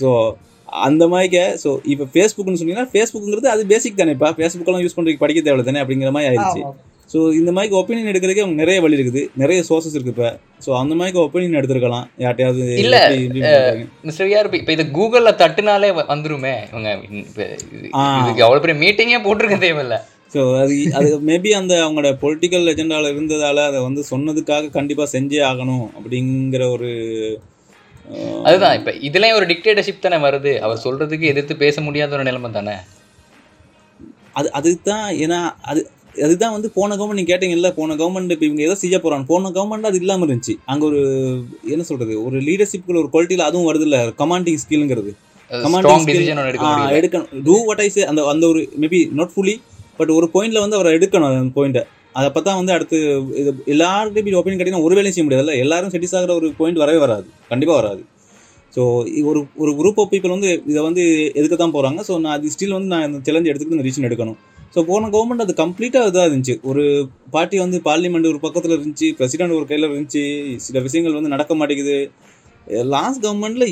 ஸோ 0.02 0.10
அந்த 0.88 1.04
மாதிரிக்க 1.12 1.40
ஸோ 1.64 1.70
இப்போ 1.94 2.06
ஃபேஸ்புக்னு 2.14 2.60
சொன்னீங்கன்னா 2.60 2.90
ஃபேஸ்புக்குங்கிறது 2.94 3.50
அது 3.54 3.64
பேசிக் 3.72 4.00
தானேப்பா 4.02 4.30
ஃபேஸ்புக்கெல்லாம் 4.38 4.84
யூஸ் 4.86 4.96
பண்ணுறதுக்கு 4.98 5.24
படிக்க 5.24 5.42
தேவை 5.48 5.66
தானே 5.70 5.82
அப்படிங்கிற 5.84 6.12
மாதிரி 6.16 6.30
ஆயிடுச்சு. 6.32 6.64
ஸோ 7.12 7.20
இந்த 7.40 7.52
மாதிரி 7.56 7.76
ஒப்பீனியன் 7.80 8.10
எடுக்கிறதுக்கு 8.12 8.44
அவங்க 8.44 8.58
நிறைய 8.62 8.78
வழி 8.84 8.98
இருக்குது. 8.98 9.22
நிறைய 9.42 9.60
சோர்சஸ் 9.70 9.96
இருக்கு 9.98 10.14
இப்போ. 10.14 10.30
ஸோ 10.66 10.70
அந்த 10.82 10.94
மாதிரி 11.00 11.20
ஒப்பீனியன் 11.26 11.58
எடுத்திருக்கலாம். 11.60 12.08
யார்ட்டையாவது 12.24 12.64
இல்ல. 12.84 12.98
மிஸ்டர் 14.08 14.28
விஆர் 14.30 14.50
இப்போ 14.62 14.74
இது 14.78 14.86
கூகுளில் 14.98 15.40
தட்டுனாலே 15.42 15.92
வந்துருமே. 16.14 16.56
இவங்க 16.72 16.92
இப்ப 17.22 17.48
அவ்வளோ 18.48 18.62
பெரிய 18.66 18.78
மீட்டிங்கே 18.84 19.22
போட்டிருக்க 19.28 19.60
தேவையில்ல. 19.68 19.98
ஸோ 20.36 20.44
அது 20.62 20.76
அது 21.00 21.10
மேபி 21.30 21.50
அந்த 21.58 21.74
அவங்களோட 21.84 22.12
பொலிட்டிக்கல் 22.22 22.72
எஜெண்டாவில் 22.72 23.12
இருந்ததால 23.14 23.66
அதை 23.70 23.80
வந்து 23.88 24.04
சொன்னதுக்காக 24.12 24.72
கண்டிப்பாக 24.78 25.14
செஞ்சே 25.16 25.42
ஆகணும் 25.50 25.86
அப்படிங்கிற 25.98 26.64
ஒரு 26.76 26.90
அதுதான் 28.48 28.76
இப்ப 28.80 28.92
இதுலயும் 29.08 29.38
ஒரு 29.40 29.46
டிக்டேட்டர்ஷிப் 29.52 30.06
தானே 30.06 30.18
வருது. 30.26 30.52
அவர் 30.66 30.84
சொல்றதுக்கு 30.86 31.26
எதிர்த்து 31.34 31.56
பேச 31.64 31.82
முடியாத 31.88 32.16
ஒரு 32.18 32.26
நிலைமை 32.30 32.50
தானே? 32.52 32.76
அது 34.40 34.48
அதுதான் 34.60 35.06
ஏன்னா 35.24 35.40
அது 35.72 35.82
அதுதான் 36.26 36.54
வந்து 36.56 36.70
போன 36.76 36.96
கவர்மெண்ட் 36.96 37.20
நீங்கள் 37.20 37.34
கேட்டீங்கல்ல 37.34 37.70
போன 37.78 37.96
கவர்மெண்ட் 38.02 38.34
இப்போ 38.36 38.46
இவங்க 38.48 38.64
எதை 38.68 38.76
செய்ய 38.82 38.98
போகிறாங்க 38.98 39.26
போன 39.32 39.52
கவர்மெண்ட் 39.58 39.90
அது 39.90 40.00
இல்லாமல் 40.02 40.28
இருந்துச்சு. 40.28 40.54
அங்கே 40.72 40.86
ஒரு 40.90 41.02
என்ன 41.74 41.84
சொல்கிறது 41.90 42.16
ஒரு 42.26 42.40
லீடர்ஷிப்குள்ள 42.48 43.02
ஒரு 43.04 43.10
குவாலிட்டியில் 43.14 43.48
அதுவும் 43.50 43.70
வருது 43.70 43.88
இல்லை 43.88 44.02
கமாண்டிங் 44.22 44.62
ஸ்கில்ங்கிறது 44.64 45.14
எடுக்க 46.52 46.66
முடியல. 46.68 46.94
எடுக்கணும். 47.00 47.32
டூ 47.48 47.56
வாட் 47.68 47.84
ஐ 47.86 47.90
சே 47.96 48.04
அந்த 48.12 48.22
அந்த 48.34 48.46
ஒரு 48.54 48.62
மேபி 48.84 49.00
நாட் 49.20 49.34
ஃபுல்லி 49.36 49.56
பட் 50.00 50.12
ஒரு 50.18 50.28
பாயிண்ட்ல 50.36 50.64
வந்து 50.66 50.78
அவரை 50.80 50.92
எடுக்கணும் 50.98 51.30
அந்த 51.32 51.54
பாயிண்ட்டை 51.58 51.84
அதை 52.16 52.26
அப்போ 52.30 52.42
தான் 52.48 52.58
வந்து 52.60 52.74
அடுத்து 52.76 52.98
இது 53.42 53.52
எல்லாருக்கிட்டையும் 53.74 54.24
இப்படி 54.24 54.40
ஒப்பீனியன் 54.40 54.60
கேட்டிங்கன்னா 54.60 54.88
ஒரு 54.88 54.96
வேலையும் 54.98 55.16
செய்ய 55.16 55.26
முடியாதுல்ல. 55.28 55.56
எல்லாரும் 55.66 55.94
செட்டிஸ் 55.94 56.16
ஆகிற 56.18 56.34
ஒரு 56.40 56.50
பாயிண்ட் 56.60 56.82
வரவே 56.84 57.00
வராது. 57.06 57.26
கண்டிப்பாக 57.52 57.78
வராது. 57.82 58.02
ஸோ 58.76 58.82
ஒரு 59.30 59.40
ஒரு 59.64 59.72
குரூப் 59.80 60.00
ஆஃப் 60.02 60.12
பீப்புள் 60.12 60.36
வந்து 60.36 60.52
இதை 60.72 60.82
வந்து 60.88 61.04
எதுக்க 61.40 61.56
தான் 61.62 61.74
போகிறாங்க 61.76 62.02
ஸோ 62.10 62.14
நான் 62.24 62.36
அது 62.38 62.54
ஸ்டில் 62.56 62.76
வந்து 62.78 62.92
நான் 62.94 63.06
இந்த 63.08 63.20
சேலஞ்ச் 63.28 63.50
எடுத்துக்கிட்டு 63.52 63.80
இந்த 63.80 63.88
ரீசன் 63.90 64.08
எடுக்கணும். 64.10 64.38
ஸோ 64.76 64.82
போன 64.90 65.10
கவர்மெண்ட் 65.16 65.44
அது 65.46 65.54
கம்ப்ளீட்டாக 65.62 66.10
இதாக 66.12 66.28
இருந்துச்சு. 66.30 66.56
ஒரு 66.70 66.84
பார்ட்டி 67.36 67.58
வந்து 67.64 67.80
பார்லிமெண்ட் 67.90 68.30
ஒரு 68.32 68.40
பக்கத்தில் 68.46 68.76
இருந்துச்சு 68.78 69.10
பிரசிடென்ட் 69.20 69.58
ஒரு 69.60 69.68
கையில் 69.72 69.88
இருந்துச்சு 69.90 70.24
சில 70.68 70.80
விஷயங்கள் 70.88 71.18
வந்து 71.20 71.34
நடக்க 71.36 71.56
மாட்டேங்குது. 71.60 71.98
லாஸ்ட் 72.96 73.24
கவர்மெண்ட்டில் 73.26 73.68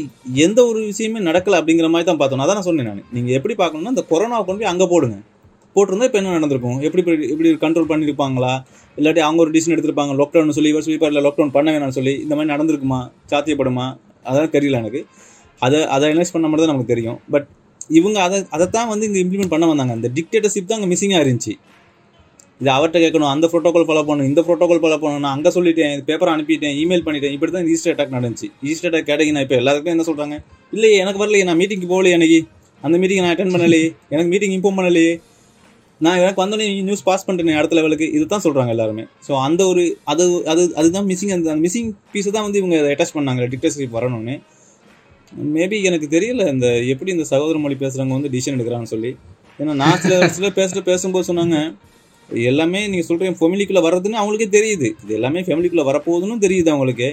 எந்த 0.46 0.60
ஒரு 0.70 0.80
விஷயமே 0.92 1.20
நடக்கலை 1.30 1.58
அப்படிங்கிற 1.60 1.90
மாதிரி 1.94 2.08
தான் 2.10 2.20
பார்த்தோம். 2.22 2.44
அதான் 2.46 2.58
நான் 2.60 2.70
சொன்னேன் 2.70 2.90
நான். 2.92 3.04
நீங்கள் 3.18 3.38
எப்படி 3.38 3.56
பார்க்கணும்னா 3.62 3.94
இந்த 3.96 4.06
கொரோனா 4.12 4.40
கொண்டு 4.48 4.62
போய் 4.62 4.72
அங்கே 4.74 4.88
போடுங்க. 4.94 5.18
போட்டிருந்தா 5.76 6.04
இப்போ 6.04 6.18
என்ன 6.18 6.32
நடந்திருக்கும்? 6.32 6.80
எப்படி 6.80 7.12
இப்படி- 7.12 7.30
எப்படி 7.30 7.54
கண்ட்ரோல் 7.54 7.84
பண்ணியிருப்பாங்களா 7.84 8.64
இல்லாட்டி 8.98 9.20
அவங்க 9.20 9.42
ஒரு 9.42 9.52
டிசிஷன் 9.52 9.70
எடுத்திருப்பாங்க 9.70 10.24
லாக்டவுன் 10.24 10.50
சொல்லி 10.50 10.70
இவர் 10.70 10.84
ஸ்வீப்பரில் 10.84 11.30
லாக்டவுன் 11.30 11.50
பண்ண 11.50 11.80
வேணாம்னு 11.80 11.90
சொல்லி 11.90 12.20
இந்த 12.20 12.36
மாதிரி 12.36 12.54
நடந்திருக்குமா? 12.54 13.12
சாத்தியப்படுமா? 13.30 13.98
அதெல்லாம் 14.24 14.52
தெரியல 14.52 14.72
எனக்கு. 14.72 15.06
அதை 15.60 15.86
அதை 15.86 16.10
அனலைஸ் 16.10 16.32
பண்ண 16.32 16.48
மட்டும் 16.48 16.66
தான் 16.66 16.76
நமக்கு 16.76 16.94
தெரியும். 16.94 17.20
பட் 17.30 17.48
இவங்க 17.88 18.22
அதை 18.22 18.46
அதைத்தான் 18.50 18.88
வந்து 18.88 19.12
இங்கே 19.12 19.24
இம்ப்ளிமெண்ட் 19.24 19.48
பண்ண 19.48 19.68
வந்தாங்க. 19.68 19.94
அந்த 19.94 20.12
டிக்டேட்டர்ஷிப் 20.16 20.66
தான் 20.66 20.82
அங்கே 20.82 20.96
மிஸ்ஸிங்காக 20.96 21.22
இருந்துச்சு 21.22 21.52
இது 22.60 22.72
அவர்கிட்ட 22.72 23.00
கேட்கணும் 23.02 23.30
அந்த 23.30 23.50
ப்ரோட்டோகால் 23.54 23.86
ஃபாலோ 23.88 24.04
பண்ணணும் 24.08 24.24
இந்த 24.24 24.42
ப்ரோட்டோகால் 24.42 24.80
ஃபாலோ 24.82 24.98
பண்ணணும் 24.98 25.20
நான் 25.20 25.36
அங்கே 25.36 25.50
சொல்லிட்டேன் 25.50 26.02
பேப்பர் 26.02 26.30
அனுப்பிட்டேன் 26.30 26.76
இமெயில் 26.84 27.02
பண்ணிட்டேன் 27.06 27.32
இப்படி 27.32 27.52
தான் 27.52 27.68
ஈஸ்டர் 27.68 27.96
அட்டாக் 27.96 28.14
நடந்துச்சு. 28.14 28.52
ஈஸ்டர் 28.64 28.94
அட்டாக் 28.94 29.08
கேட்டீங்கன்னா 29.08 29.42
இப்போ 29.42 29.56
எல்லாருக்கும் 29.56 29.98
என்ன 29.98 30.04
சொல்கிறாங்க 30.04 30.44
இல்லையே 30.72 30.98
எனக்கு 30.98 31.26
வரலையே 31.26 31.44
நான் 31.44 31.58
மீட்டிங்க்கு 31.58 31.90
போகலையே 31.90 32.10
எனக்கு 32.10 32.46
அந்த 32.82 32.98
மீட்டிங் 32.98 33.24
நான் 33.24 33.36
அட்டன் 33.36 33.54
பண்ணலையே 33.54 33.96
எனக்கு 34.10 34.30
மீட்டிங் 34.30 34.62
இன்ஃபார்ம் 34.62 34.80
பண்ணலையே. 34.80 35.22
நான் 36.06 36.20
எனக்கு 36.22 36.42
வந்தோடனே 36.42 36.68
நியூஸ் 36.88 37.04
பாஸ் 37.08 37.26
பண்ணிட்டேன் 37.28 37.60
அடுத்த 37.60 37.76
லெவலுக்கு 37.80 38.06
இது 38.18 38.26
தான் 38.34 38.44
சொல்கிறாங்க 38.46 38.72
எல்லாருமே. 38.76 39.04
ஸோ 39.28 39.32
அந்த 39.48 39.62
ஒரு 39.72 39.84
அது 40.12 40.24
அது 40.52 40.64
அதுதான் 40.80 41.08
மிஸ்ஸிங் 41.10 41.34
அந்த 41.36 41.54
மிஸ்ஸிங் 41.64 41.90
பீஸை 42.14 42.32
தான் 42.36 42.46
வந்து 42.48 42.60
இவங்க 42.62 42.78
அட்டாச் 42.94 43.16
பண்ணாங்க 43.18 43.48
டிக்டர்ஷிப் 43.54 43.98
வரணும்னு. 43.98 44.36
மேபி 45.56 45.78
எனக்கு 45.90 46.08
தெரியல 46.16 46.46
இந்த 46.54 46.68
எப்படி 46.94 47.12
இந்த 47.16 47.26
சகோதர 47.34 47.60
மொழி 47.66 47.76
பேசுகிறவங்க 47.84 48.16
வந்து 48.18 48.32
டிசிஷன் 48.36 48.58
எடுக்கிறாங்கன்னு 48.58 48.94
சொல்லி. 48.96 49.12
ஏன்னா 49.60 49.74
நான் 49.84 50.02
சில 50.06 50.14
சில 50.38 50.48
பேசிட்டு 50.58 50.84
பேசும்போது 50.92 51.28
சொன்னாங்க 51.30 51.58
எல்லாமே 52.50 52.82
நீங்கள் 52.92 53.08
சொல்கிறீங்க 53.10 53.40
ஃபெமிலிக்குள்ளே 53.40 53.84
வர்றதுன்னு 53.88 54.20
அவங்களுக்கே 54.22 54.50
தெரியுது. 54.58 54.90
இது 55.04 55.14
எல்லாமே 55.20 55.40
ஃபேமிலிக்குள்ளே 55.48 55.86
வரப்போகுதுன்னு 55.90 56.44
தெரியுது 56.46 56.70
அவங்களுக்கு. 56.74 57.10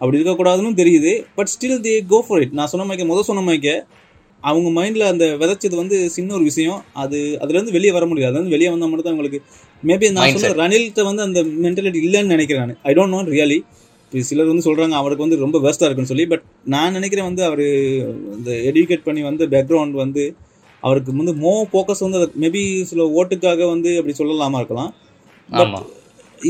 அப்படி 0.00 0.18
இருக்கக்கூடாதுன்னு 0.18 0.78
தெரியுது 0.82 1.10
but 1.38 1.50
still 1.54 1.82
they 1.86 1.92
go 2.12 2.18
for 2.26 2.40
it 2.44 2.54
நான் 2.58 2.70
சொன்ன 2.72 2.86
மாதிரி 2.88 3.08
முதல் 3.10 3.28
சொன்ன 3.28 3.42
மாதிரி 3.48 3.74
அவங்க 4.42 4.68
மைண்டில் 4.78 5.10
அந்த 5.10 5.24
விதைச்சது 5.36 5.76
வந்து 5.76 5.96
சின்ன 6.10 6.34
ஒரு 6.34 6.44
விஷயம். 6.44 6.80
அது 6.94 7.18
அதுலேருந்து 7.42 7.76
வெளியே 7.76 7.92
வர 7.92 8.06
முடியாது. 8.06 8.36
அது 8.38 8.48
வெளியே 8.48 8.70
வந்தால் 8.70 8.90
மட்டும் 8.90 9.06
தான் 9.06 9.14
அவங்களுக்கு 9.14 9.40
மேபி 9.82 10.06
நான். 10.10 10.24
சொல்ல 10.36 10.62
ரணில்கிட்ட 10.62 11.02
வந்து 11.02 11.22
அந்த 11.22 11.40
மென்டாலிட்டி 11.64 12.00
இல்லைன்னு 12.02 12.26
நினைக்கிறேன் 12.26 12.62
நான். 12.64 12.78
ஐ 12.82 12.94
டோன்ட் 12.94 13.14
நோ 13.16 13.22
ரியலி 13.32 13.58
இப்போ 14.04 14.24
சிலர் 14.24 14.48
வந்து 14.48 14.64
சொல்கிறாங்க 14.64 14.92
அவருக்கு 14.92 15.24
வந்து 15.24 15.36
ரொம்ப 15.36 15.58
வேஸ்ட்டாக 15.58 15.86
இருக்குன்னு 15.86 16.10
சொல்லி 16.10 16.26
பட் 16.26 16.42
நான் 16.64 16.92
நினைக்கிறேன் 16.92 17.24
வந்து 17.24 17.44
அவர் 17.44 17.62
இந்த 18.36 18.50
எடுகேட் 18.68 19.06
பண்ணி 19.06 19.22
வந்து 19.22 19.44
பேக்ரவுண்ட் 19.46 19.96
வந்து 19.96 20.24
அவருக்கு 20.82 21.12
வந்து 21.12 21.34
மோ 21.42 21.52
ஃபோக்கஸ் 21.70 22.04
வந்து 22.06 22.20
மேபி 22.42 22.62
சில 22.84 23.02
ஓட்டுக்காக 23.18 23.68
வந்து 23.68 23.90
அப்படி 23.98 24.14
சொல்லலாமா 24.18 24.58
இருக்கலாம். 24.58 24.90
ஆமா. 25.48 25.80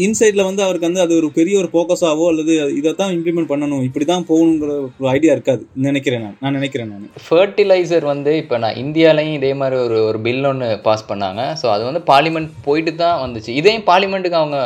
இன்சைடில் 0.01 0.47
வந்து 0.47 0.63
அவருக்கு 0.65 0.89
வந்து 0.89 1.03
அது 1.05 1.13
ஒரு 1.17 1.29
பெரிய 1.39 1.55
ஒரு 1.59 1.69
ஃபோக்கஸாவோ 1.73 2.25
அல்லது 2.31 2.53
இதை 2.79 2.91
தான் 2.93 3.13
இம்ப்ளிமெண்ட் 3.17 3.51
பண்ணணும் 3.51 3.85
இப்படி 3.89 4.05
தான் 4.05 4.27
போகணுங்கிற 4.29 4.73
ஒரு 5.01 5.09
ஐடியா 5.09 5.33
இருக்காது. 5.37 5.63
நினைக்கிறேன் 5.87 6.25
நான். 6.27 6.37
நான் 6.43 6.57
நினைக்கிறேன் 6.59 6.91
நான். 6.93 7.07
ஃபர்டிலைசர் 7.27 8.07
வந்து 8.11 8.33
இப்போ 8.37 8.59
நான் 8.59 8.79
இந்தியாலையும் 8.83 9.37
இதே 9.39 9.53
மாதிரி 9.55 9.79
ஒரு 9.87 9.99
ஒரு 10.09 10.21
பில் 10.27 10.49
ஒன்று 10.51 10.69
பாஸ் 10.87 11.09
பண்ணாங்க. 11.11 11.45
ஸோ 11.63 11.69
அது 11.75 11.85
வந்து 11.89 12.03
பார்லிமெண்ட் 12.13 12.51
போயிட்டு 12.65 12.95
தான் 13.05 13.23
வந்துச்சு. 13.25 13.53
இதையும் 13.61 13.89
பார்லிமெண்ட்டுக்கு 13.91 14.41
அவங்க 14.43 14.59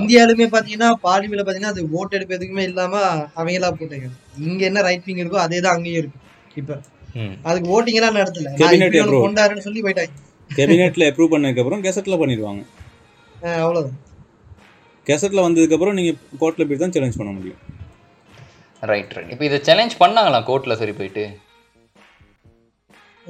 இந்தியாலுமே 0.00 0.46
பாத்தீங்கன்னா 0.52 0.90
பார்லிமெண்ட்ல 1.06 1.44
பாத்தீங்கன்னா 1.46 1.74
அது 1.74 1.82
ஓட்டு 1.98 2.16
எடுப்பு 2.18 2.36
எதுக்குமே 2.36 2.64
இல்லாம 2.70 2.94
அவங்களா 3.38 3.70
போட்டாங்க. 3.80 4.08
இங்க 4.48 4.62
என்ன 4.70 4.82
ரைட் 4.88 5.08
விங் 5.08 5.22
இருக்கோ 5.22 5.40
அதே 5.46 5.60
தான் 5.60 5.74
அங்கேயும் 5.76 6.00
இருக்கு. 6.02 6.18
இப்ப. 6.56 6.72
அதுக்கு 7.48 7.68
ஓட்டிங் 7.76 7.98
எல்லாம் 8.00 8.18
நடத்தல. 8.18 8.50
கொண்டாருன்னு 9.24 9.66
சொல்லி 9.66 9.82
போயிட்டாங்க. 9.86 10.14
கேபினெட்டில் 10.50 11.08
அப்ரூவ் 11.08 11.34
பண்ணதுக்கப்புறம் 11.34 11.82
கெசட்டில் 11.84 12.20
பண்ணிடுவாங்க. 12.22 12.62
அஹ் 13.42 13.60
அவ்வளவுதான். 13.62 13.98
கெசட்டில் 15.06 15.44
வந்ததுக்கப்புறம் 15.46 15.96
நீங்கள் 15.98 16.18
கோர்ட்டில் 16.40 16.68
போய் 16.68 16.76
தான் 16.76 16.94
சேலஞ்ச் 16.96 17.18
பண்ண 17.18 17.32
முடியும். 17.32 17.60
ரைட் 18.82 19.12
ரைட் 19.12 19.32
இப்போ 19.32 19.44
இதை 19.44 19.58
சேலஞ்ச் 19.60 19.96
பண்ணாங்களா 20.00 20.38
கோர்ட்டில் 20.46 20.78
சரி 20.80 20.92
போயிட்டு? 20.92 21.24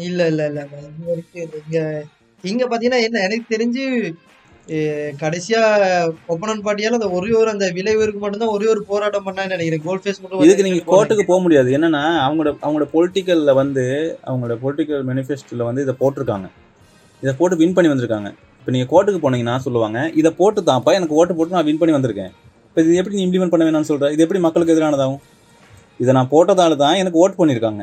இல்ல 0.00 0.26
இல்ல 0.26 0.42
இல்ல. 0.46 0.60
இது 0.90 1.08
வரைக்கும். 1.08 1.56
இங்க 1.62 1.78
இங்க 2.44 2.64
பாத்தீங்கன்னா 2.66 3.02
என்ன 3.02 3.18
எனக்கு 3.20 3.46
தெரிஞ்சு 3.54 3.82
அஹ் 4.68 5.12
கடைசியா 5.20 5.60
ஒப்பனன் 6.26 6.62
பார்ட்டியால 6.62 6.98
அந்த 6.98 7.08
ஒரே 7.10 7.30
ஒரு 7.32 7.50
அந்த 7.50 7.66
விளைவுக்கு 7.70 8.20
மட்டும்தான் 8.20 8.52
ஒரே 8.56 8.66
ஒரு 8.66 8.82
போராட்டம் 8.84 9.26
பண்ணான்னு 9.26 9.54
நினைக்கிறேன் 9.54 9.84
கோல்ட் 9.86 10.04
ஃபேஸ் 10.04 10.20
மட்டும் 10.20 10.44
இதுக்கு 10.44 10.66
நீங்கள் 10.66 10.86
கோர்ட்டுக்கு 10.90 11.24
போக 11.26 11.40
முடியாது. 11.42 11.70
என்னன்னா 11.70 12.02
அவங்களோட 12.26 12.50
அவங்களோட 12.62 12.86
பொலிட்டிக்கலில் 12.92 13.58
வந்து 13.60 13.84
அவங்களோட 14.28 14.56
பொலிட்டிக்கல் 14.62 15.02
மேனிஃபெஸ்டோவில் 15.08 15.68
வந்து 15.68 15.82
இதை 15.82 15.94
போட்டிருக்காங்க. 16.00 16.48
இதை 17.22 17.34
போட்டு 17.34 17.56
வின் 17.56 17.74
பண்ணி 17.74 17.90
வந்திருக்காங்க. 17.90 18.30
இப்போ 18.62 18.72
நீங்கள் 18.74 18.90
கோர்ட்டுக்கு 18.90 19.20
போனீங்கன்னா 19.22 19.54
சொல்லுவாங்க 19.64 19.98
இதை 20.18 20.30
போட்டு 20.40 20.60
தான்ப்பா 20.66 20.90
எனக்கு 20.98 21.14
ஓட்டு 21.20 21.32
போட்டு 21.38 21.54
நான் 21.54 21.66
வின் 21.68 21.78
பண்ணி 21.80 21.94
வந்திருக்கேன். 21.96 22.32
இப்போ 22.68 22.80
இது 22.82 22.98
எப்படி 23.00 23.16
நீ 23.18 23.22
இம்ப்ளிமெண்ட் 23.26 23.52
பண்ண 23.52 23.64
வேணாம்னு 23.68 23.88
சொல்கிற 23.88 24.10
இது 24.14 24.22
எப்படி 24.24 24.40
மக்களுக்கு 24.44 24.72
எதிரானதாகும்? 24.74 25.20
இதை 26.02 26.12
நான் 26.16 26.28
போட்டதால 26.34 26.76
தான் 26.82 26.98
எனக்கு 27.00 27.18
ஓட் 27.22 27.34
பண்ணியிருக்காங்க 27.38 27.82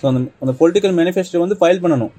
ஸோ 0.00 0.04
அந்த 0.10 0.20
அந்த 0.42 0.52
பொலிட்டிக்கல் 0.58 0.94
மேனிஃபெஸ்டோ 0.98 1.40
வந்து 1.44 1.56
ஃபைல் 1.60 1.80
பண்ணணும் 1.84 2.12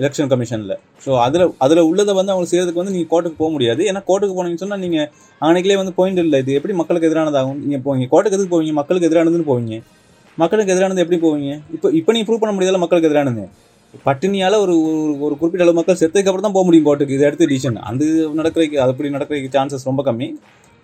எலெக்ஷன் 0.00 0.30
கமிஷனில் 0.32 0.76
ஸோ 1.04 1.10
அதில் 1.24 1.44
அதில் 1.64 1.80
உள்ளதை 1.88 2.12
வந்து 2.18 2.32
அவங்க 2.34 2.46
செய்கிறதுக்கு 2.50 2.80
வந்து 2.82 2.94
நீங்கள் 2.96 3.10
கோர்ட்டுக்கு 3.12 3.38
போக 3.42 3.50
முடியாது. 3.54 3.80
ஏன்னா 3.90 4.02
கோர்ட்டுக்கு 4.10 4.36
போனீங்கன்னு 4.36 4.62
சொன்னால் 4.64 4.82
நீங்கள் 4.84 5.08
அன்னைக்கிலே 5.46 5.78
வந்து 5.80 5.94
பாயிண்ட் 5.98 6.22
இல்லை. 6.24 6.40
இது 6.44 6.52
எப்படி 6.58 6.76
மக்களுக்கு 6.80 7.08
எதிரானதாகும்? 7.10 7.58
நீங்கள் 7.64 7.82
போவீங்க 7.86 8.06
கோர்ட்டுக்கு 8.12 8.38
எதுக்கு 8.38 8.52
போவீங்க? 8.54 8.74
மக்களுக்கு 8.80 9.08
எதிரானதுன்னு 9.10 9.48
போவீங்க. 9.50 9.76
மக்களுக்கு 10.42 10.72
எதிரானது 10.74 11.02
எப்படி 11.04 11.18
போவீங்க? 11.26 11.52
இப்போ 11.76 11.90
இப்போ 12.00 12.10
நீ 12.16 12.22
ப்ரூவ் 12.28 12.42
பண்ண 12.44 12.54
முடியாத 12.58 12.78
மக்களுக்கு 12.84 13.10
எதிரானது? 13.10 13.44
பட்டினியால் 14.04 14.58
ஒரு 14.58 14.72
ஒரு- 14.74 15.20
ஒரு 15.20 15.36
குறிப்பிட்ட 15.36 15.60
அளவு 15.60 15.72
மக்கள் 15.72 15.96
செத்ததுக்கு 15.96 16.18
அப்புறம் 16.18 16.40
தான் 16.40 16.52
போக 16.52 16.64
முடியும் 16.64 16.86
கோர்ட்டுக்கு. 16.86 17.14
இதை 17.14 17.20
எடுத்து 17.20 17.46
டிசிஷன் 17.46 17.74
அந்த 17.74 18.04
நடக்கிறதுக்கு 18.04 18.76
அது 18.76 18.90
அப்படி 18.90 19.08
நடக்கிறதுக்கு 19.08 19.52
சான்சஸ் 19.52 19.84
ரொம்ப 19.84 20.12
கம்மி. 20.12 20.34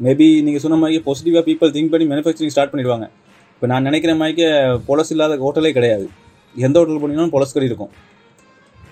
மேபி 0.02 0.42
நீங்கள் 0.42 0.58
சொன்ன 0.58 0.76
மாதிரி 0.76 1.02
பாசிட்டிவாக 1.06 1.42
பீப்பிள் 1.42 1.70
திங்க் 1.70 1.90
பண்ணி 1.90 2.14
மேனுஃபேக்சரிங் 2.14 2.46
ஸ்டார்ட் 2.46 2.72
பண்ணிடுவாங்க. 2.72 3.08
இப்போ 3.54 3.66
நான் 3.66 3.82
நினைக்கிற 3.82 4.14
மாதிரிக்கு 4.14 4.78
பொலஸ் 4.86 5.10
இல்லாத 5.10 5.36
ஹோட்டலே 5.36 5.72
கிடையாது. 5.72 6.10
எந்த 6.56 6.84
ஹோட்டல் 6.84 7.00
போனீங்கன்னாலும் 7.00 7.32
பொலஸ்கறி 7.32 7.62
இருக்கும். 7.62 7.90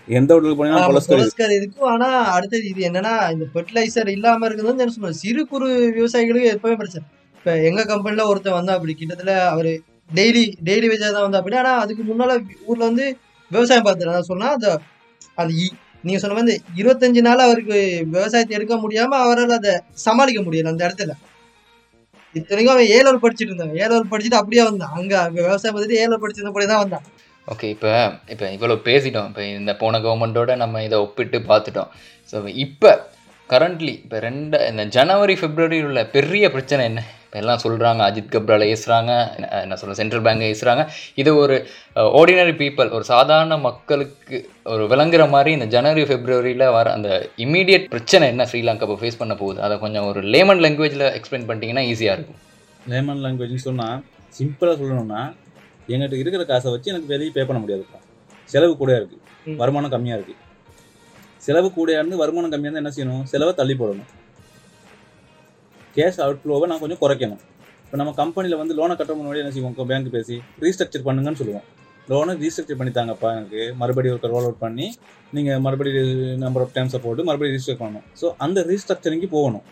எந்த 0.09 0.35
ஹோட்டலுக்கு 0.35 0.65
போனீங்கன்னா 0.65 0.87
கொலஸ்ட்ரால் 0.87 1.29
கொலஸ்ட்ரால் 1.29 1.51
இருக்கும். 1.51 1.89
ஆனா 1.89 2.07
அடுத்தது 2.07 2.69
இது 2.69 2.89
என்னன்னா 2.89 3.33
இந்த 3.33 3.45
ஃபெர்டிலைசர் 3.55 4.09
இல்லாம 4.09 4.47
இருக்கிறது 4.47 4.63
வந்து 4.63 4.83
என்ன 4.83 4.95
சொல்றது 4.95 5.15
சிறு 5.15 5.47
குறு 5.47 5.95
விவசாயிகளுக்கு 5.99 6.51
எப்பவுமே 6.53 6.75
பிரச்சனை. 6.75 7.09
இப்ப 7.39 7.63
எங்க 7.63 7.85
கம்பெனில 7.85 8.35
ஒருத்தர் 8.35 8.51
வந்தா 8.51 8.75
அப்படி. 8.75 8.95
கிட்டத்தட்ட 8.95 9.49
அவரு 9.49 9.83
டெய்லி 10.15 10.53
டெய்லி 10.65 10.89
வேஜா 10.89 11.13
தான் 11.13 11.23
வந்தா 11.23 11.39
அப்படி. 11.39 11.57
ஆனா 11.57 11.79
அதுக்கு 11.79 12.03
முன்னால 12.03 12.41
ஊர்ல 12.67 12.85
வந்து 12.85 13.17
விவசாயம் 13.55 13.87
பார்த்துட்டு 13.87 14.31
சொன்னால் 14.31 14.55
அந்த 14.55 14.69
அந்த 15.35 15.53
இ- 15.63 15.75
நீங்கள் 16.05 16.23
சொன்ன 16.23 16.35
மாதிரி 16.35 16.55
இருபத்தஞ்சி 16.55 16.81
இருபத்தஞ்சு 16.81 17.21
நாள் 17.21 17.39
அவருக்கு 17.39 17.77
விவசாயத்தை 18.11 18.57
எடுக்க 18.57 18.77
முடியாமல் 18.77 19.21
அவரால் 19.21 19.51
அதை 19.51 19.73
சமாளிக்க 20.05 20.41
முடியல 20.43 20.73
அந்த 20.73 20.83
இடத்துல. 20.89 21.13
இத்தனைக்கும் 22.35 22.75
அவன் 22.75 22.93
ஏழு 22.97 23.19
படிச்சுட்டு 23.25 23.51
இருந்தாங்க 23.51 23.77
ஏழு 23.77 24.05
படிச்சுட்டு 24.13 24.41
அப்படியே 24.41 24.63
வந்தான். 24.63 24.93
அங்கே 24.95 25.17
அங்கே 25.17 25.41
விவசாயம் 25.43 25.75
பார்த்துட்டு 25.75 26.01
ஏழு 26.01 26.19
படிச்சிருந்தபடியே 26.19 26.69
தான் 26.69 26.83
வந்தான். 26.83 27.05
ஓகே 27.49 27.65
இப்போ 27.65 27.91
இப்போ 28.29 28.47
இவ்வளோ 28.51 28.77
பேசிட்டோம். 28.85 29.29
இப்போ 29.29 29.43
இந்த 29.53 29.77
போன 29.77 29.99
கவர்மெண்ட்டோட 29.99 30.57
நம்ம 30.57 30.83
இதை 30.83 30.99
ஒப்பிட்டு 30.99 31.39
பார்த்துட்டோம். 31.49 31.91
ஸோ 32.33 32.37
இப்போ 32.57 32.91
கரண்ட்லி 33.51 33.95
இப்போ 34.03 34.19
ரெண்டு 34.19 34.69
இந்த 34.69 34.85
ஜனவரி 34.89 35.35
பிப்ரவரியில் 35.35 35.85
உள்ள 35.85 36.07
பெரிய 36.09 36.51
பிரச்சனை 36.51 36.85
என்ன? 36.85 37.01
இப்போ 37.35 37.45
எல்லாம் 37.45 37.63
சொல்கிறாங்க 37.63 38.01
அஜித் 38.07 38.33
கப்ரால 38.33 38.67
ஏசுகிறாங்க 38.73 39.13
என்ன 39.63 39.77
சொல்ல 39.79 39.95
சென்ட்ரல் 40.01 40.25
பேங்கை 40.27 40.49
ஏசுகிறாங்க 40.51 40.83
இது 41.17 41.31
ஒரு 41.37 41.55
ஆர்டினரி 42.19 42.53
பீப்புள் 42.61 42.93
ஒரு 42.97 43.05
சாதாரண 43.05 43.57
மக்களுக்கு 43.65 44.37
ஒரு 44.67 44.83
விளங்குற 44.93 45.25
மாதிரி 45.31 45.51
இந்த 45.53 45.67
ஜனவரி 45.67 46.03
பிப்ரவரியில் 46.11 46.65
வர 46.77 46.87
அந்த 46.93 47.09
இமீடியட் 47.39 47.87
பிரச்சனை 47.95 48.29
என்ன 48.29 48.47
ஸ்ரீலங்கா 48.51 48.87
இப்போ 48.87 48.99
ஃபேஸ் 49.01 49.19
பண்ண 49.19 49.35
போகுது? 49.35 49.61
அதை 49.61 49.79
கொஞ்சம் 49.79 50.07
ஒரு 50.11 50.23
லேமன் 50.35 50.63
லாங்குவேஜில் 50.65 51.07
எக்ஸ்பிளைன் 51.19 51.47
பண்ணிட்டீங்கன்னா 51.49 51.85
ஈஸியாக 51.91 52.17
இருக்கும். 52.17 52.39
லேமன் 52.93 53.23
லாங்குவேஜ்னு 53.25 53.67
சொன்னால் 53.69 53.99
சிம்பிளாக 54.35 54.77
சொல்லணும்னா 54.81 55.23
எங்கிட்ட 55.89 56.17
இருக்கிற 56.23 56.45
காசை 56.45 56.71
வச்சு 56.71 56.91
எனக்கு 56.93 57.13
வெளியே 57.15 57.31
பே 57.31 57.45
பண்ண 57.45 57.61
முடியாதுப்பா 57.65 58.01
செலவு 58.51 58.77
கூட 58.77 58.93
இருக்கு. 58.97 59.17
ம். 59.47 59.57
வருமானம் 59.57 59.95
கம்மியாக 59.95 60.19
இருக்கு. 60.19 60.37
செலவு 61.43 61.71
கூடயா 61.79 61.99
இருந்து 62.01 62.17
வருமானம் 62.17 62.53
கம்மியாக 62.53 62.71
இருந்தால் 62.71 62.85
என்ன 62.85 62.95
செய்யணும்? 62.99 63.25
செலவை 63.33 63.55
தள்ளி 63.55 63.75
போடணும். 63.75 64.11
கேஷ் 65.97 66.21
அவுட்ஃப்ளோவை 66.25 66.67
நான் 66.71 66.83
கொஞ்சம் 66.85 67.01
குறைக்கணும். 67.05 67.41
இப்போ 67.85 67.97
நம்ம 68.01 68.13
கம்பெனியில் 68.21 68.61
வந்து 68.61 68.75
லோனை 68.79 68.95
கட்ட 69.01 69.13
முன்னாடி 69.19 69.41
என்ன 69.43 69.53
செய்வோம்? 69.57 69.75
பேங்க் 69.91 70.11
பேசி 70.17 70.37
ரீஸ்ட்ரக்சர் 70.65 71.05
பண்ணுங்கன்னு 71.09 71.41
சொல்லுவோம். 71.41 71.67
லோனை 72.13 72.33
ரீஸ்ட்ரக்சர் 72.43 72.79
பண்ணி 72.81 72.93
தாங்கப்பா 72.97 73.29
எனக்கு. 73.37 73.61
மறுபடியும் 73.81 74.17
ஒரு 74.17 74.31
ரோல் 74.35 74.47
அவுட் 74.49 74.63
பண்ணி 74.65 74.87
நீங்கள் 75.37 75.61
மறுபடியும் 75.67 76.11
நம்பர் 76.45 76.63
ஆஃப் 76.65 76.75
டைம்ஸை 76.79 77.01
போட்டு 77.05 77.25
மறுபடியும் 77.29 77.55
ரீஸ்ட்ரக்சர் 77.57 77.83
பண்ணணும். 77.85 78.07
ஸோ 78.21 78.27
அந்த 78.47 78.65
ரீஸ்ட்ரக்சரிங்க்கு 78.71 79.31
போகணும். 79.37 79.65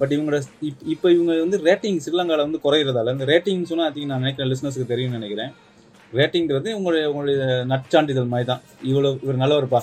பட் 0.00 0.12
இவங்களோட 0.14 0.38
இப் 0.68 0.82
இப்போ 0.94 1.06
இவங்க 1.16 1.34
வந்து 1.44 1.58
ரேட்டிங் 1.68 2.00
ஸ்ரீலங்காவில் 2.04 2.44
வந்து 2.46 2.60
குறையிறதால 2.64 3.12
இந்த 3.16 3.26
ரேட்டிங் 3.32 3.62
சொன்னால் 3.70 3.88
அதிகம் 3.90 4.10
நான் 4.12 4.24
நினைக்கிறேன் 4.24 4.50
லிஸ்னஸுக்கு 4.52 4.88
தெரியும்னு 4.92 5.18
நினைக்கிறேன். 5.18 5.52
ரேட்டிங்கிறது 6.18 6.68
உங்களுடைய 6.78 7.04
உங்களுடைய 7.12 7.38
நற்சான்றிதழ் 7.72 8.32
மாதிரி 8.32 8.48
தான் 8.50 8.62
இவ்வளோ 8.90 9.12
இவர் 9.24 9.42
நல்லவர்ப்பா. 9.44 9.80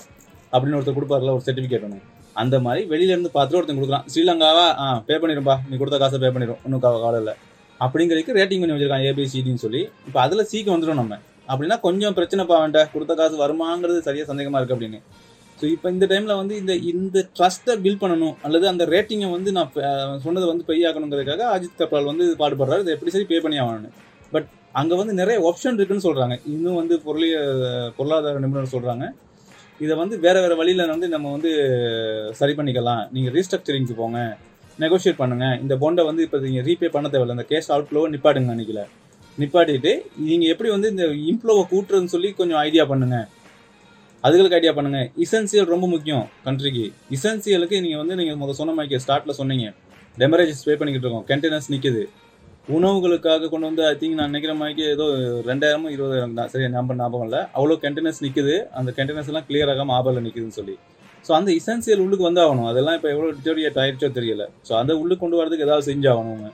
அப்படின்னு 0.53 0.77
ஒருத்தர் 0.79 0.97
கொடுப்பாருல 0.99 1.33
ஒரு 1.37 1.45
சர்டிஃபிகேட் 1.47 1.85
ஒன்று 1.87 2.01
அந்த 2.41 2.55
மாதிரி 2.65 2.81
வெளியில 2.91 3.13
இருந்து 3.15 3.31
பார்த்துட்டு 3.33 3.59
ஒருத்தன் 3.59 3.79
கொடுக்குறான். 3.79 4.05
ஸ்ரீலங்காவா? 4.11 4.67
ஆ 4.83 4.85
பே 5.07 5.15
பண்ணிடும்பா. 5.23 5.55
நீ 5.69 5.77
கொடுத்த 5.81 5.97
காசை 6.03 6.19
பே 6.23 6.29
பண்ணிடும் 6.35 6.61
இன்னும் 6.65 6.83
கவலை 6.85 7.19
இல்லை. 7.23 7.33
அப்படிங்கிறதுக்கு 7.79 8.37
ரேட்டிங் 8.39 8.61
பண்ணி 8.61 8.75
வச்சிருக்கான் 8.75 9.05
ஏபிசிடின்னு 9.09 9.63
சொல்லி. 9.65 9.81
இப்போ 10.07 10.19
அதில் 10.25 10.47
சீக்கிரம் 10.51 10.75
வந்துடும் 10.75 11.01
நம்ம. 11.01 11.17
அப்படின்னா 11.51 11.77
கொஞ்சம் 11.87 12.15
பிரச்சனைப்பா 12.17 12.57
வேண்டாம் 12.63 12.91
கொடுத்த 12.93 13.13
காசு 13.21 13.35
வருமாங்கிறது 13.43 13.99
சரியாக 14.07 14.27
சந்தேகமாக 14.31 14.59
இருக்குது 14.59 14.77
அப்படின்னு. 14.77 15.01
ஸோ 15.59 15.65
இப்போ 15.75 15.87
இந்த 15.95 16.05
டைமில் 16.11 16.39
வந்து 16.41 16.53
இந்த 16.61 16.73
இந்த 16.91 17.17
ட்ரஸ்ட்டை 17.37 17.73
பில்ட் 17.83 18.01
பண்ணணும். 18.03 18.35
அல்லது 18.45 18.65
அந்த 18.71 18.83
ரேட்டிங்கை 18.93 19.29
வந்து 19.35 19.49
நான் 19.57 19.71
சொன்னதை 20.25 20.45
வந்து 20.51 20.65
பெய்யாக்கணுங்கிறதுக்காக 20.69 21.43
அஜித் 21.55 21.77
கப்ரால் 21.81 22.09
வந்து 22.11 22.25
இது 22.27 22.35
பாடுபடுறாரு. 22.41 22.83
இதை 22.85 22.93
எப்படி 22.95 23.13
சரி 23.15 23.27
பே 23.31 23.39
பண்ணி 23.45 23.59
ஆகணும்னு 23.63 23.91
பட் 24.35 24.47
அங்கே 24.81 24.95
வந்து 25.01 25.13
நிறைய 25.21 25.37
ஆப்ஷன் 25.49 25.77
இருக்குன்னு 25.77 26.05
சொல்கிறாங்க 26.07 26.35
இன்னும் 26.53 26.79
வந்து 26.81 26.95
பொருளிய 27.05 27.35
பொருளாதார 27.97 28.39
நிபுணர் 28.45 28.73
சொல்கிறாங்க 28.75 29.05
இதை 29.83 29.93
வந்து 30.01 30.15
வேற 30.25 30.37
வேற 30.43 30.53
வழியில 30.61 30.85
வந்து 30.93 31.07
நம்ம 31.13 31.31
வந்து 31.35 31.51
சரி 32.39 32.53
பண்ணிக்கலாம். 32.57 33.03
நீங்க 33.15 33.29
ரீஸ்ட்ரக்சரிங்க்கு 33.37 33.95
போங்க. 34.01 34.19
நெகோஷியேட் 34.83 35.21
பண்ணுங்க. 35.21 35.45
இந்த 35.63 35.75
பொண்டை 35.83 36.03
வந்து 36.09 36.21
இப்போ 36.25 36.37
நீங்க 36.45 36.61
ரீபே 36.67 36.89
பண்ண 36.95 37.07
தேவையில்ல. 37.13 37.37
இந்த 37.37 37.47
கேஷ் 37.51 37.71
அவுட் 37.75 37.89
ஃப்ளோவை 37.89 38.09
நிப்பாட்டுங்க 38.13 38.53
அன்னைக்குல. 38.55 38.83
நிப்பாட்டிட்டு 39.41 39.91
நீங்க 40.29 40.45
எப்படி 40.53 40.69
வந்து 40.75 40.89
இந்த 40.93 41.05
இம்ப்ளோவை 41.31 41.63
கூட்டுறதுன்னு 41.71 42.13
சொல்லி 42.15 42.29
கொஞ்சம் 42.39 42.59
ஐடியா 42.67 42.83
பண்ணுங்க. 42.91 43.17
அதுகளுக்கு 44.27 44.57
ஐடியா 44.59 44.73
பண்ணுங்க. 44.77 44.99
இசென்சியல் 45.23 45.71
ரொம்ப 45.73 45.85
முக்கியம் 45.93 46.25
கண்ட்ரிக்கு 46.47 46.85
இசென்சியலுக்கு 47.15 47.77
நீங்க 47.85 47.97
வந்து 48.01 48.17
நீங்க 48.19 48.35
முதல் 48.41 48.59
சொன்ன 48.59 48.75
மாதிரி 48.79 49.03
ஸ்டார்ட்ல 49.05 49.33
சொன்னீங்க. 49.39 49.65
டெமரேஜஸ் 50.21 50.65
பே 50.67 50.75
பண்ணிக்கிட்டு 50.79 51.07
இருக்கோம். 51.07 51.25
கண்டெய்னர்ஸ் 51.31 51.71
நிற்கிது 51.73 52.03
உணவுகளுக்காக 52.67 53.47
கொண்டு 53.51 53.67
வந்து 53.69 53.83
ஐ 53.89 53.93
திங்க் 54.01 54.17
நான் 54.19 54.29
நினைக்கிற 54.31 54.53
மாதிரி 54.59 54.83
ஏதோ 54.95 55.05
ரெண்டாயிரமோ 55.49 55.87
இருபதாயிரம் 55.95 56.35
தான். 56.37 56.49
சரி 56.53 56.67
நம்பர் 56.75 56.97
ஞாபகம் 56.99 57.27
இல்லை. 57.27 57.41
அவ்வளோ 57.57 57.75
கண்டெய்னர்ஸ் 57.85 58.21
நிற்குது 58.25 58.55
அந்த 58.79 58.89
கண்டெய்னர்ஸ் 58.97 59.29
எல்லாம் 59.31 59.47
கிளியர் 59.49 59.71
ஆகாம 59.73 59.93
ஆபரில் 59.97 60.23
நிற்குதுன்னு 60.27 60.57
சொல்லி. 60.59 60.75
ஸோ 61.25 61.31
அந்த 61.39 61.49
இசென்சியல் 61.59 62.01
உள்ளுக்கு 62.03 62.25
வந்து 62.29 62.41
ஆகணும் 62.43 62.69
அதெல்லாம் 62.69 62.95
இப்போ 62.97 63.09
எவ்வளோ 63.15 63.31
டிட்டோரியேட் 63.39 63.79
ஆயிடுச்சோ 63.83 64.09
தெரியல. 64.19 64.45
ஸோ 64.67 64.71
அந்த 64.81 64.93
உள்ளுக்கு 65.01 65.23
கொண்டு 65.23 65.39
வரதுக்கு 65.39 65.65
ஏதாவது 65.67 65.85
செஞ்சாகணும் 65.89 66.45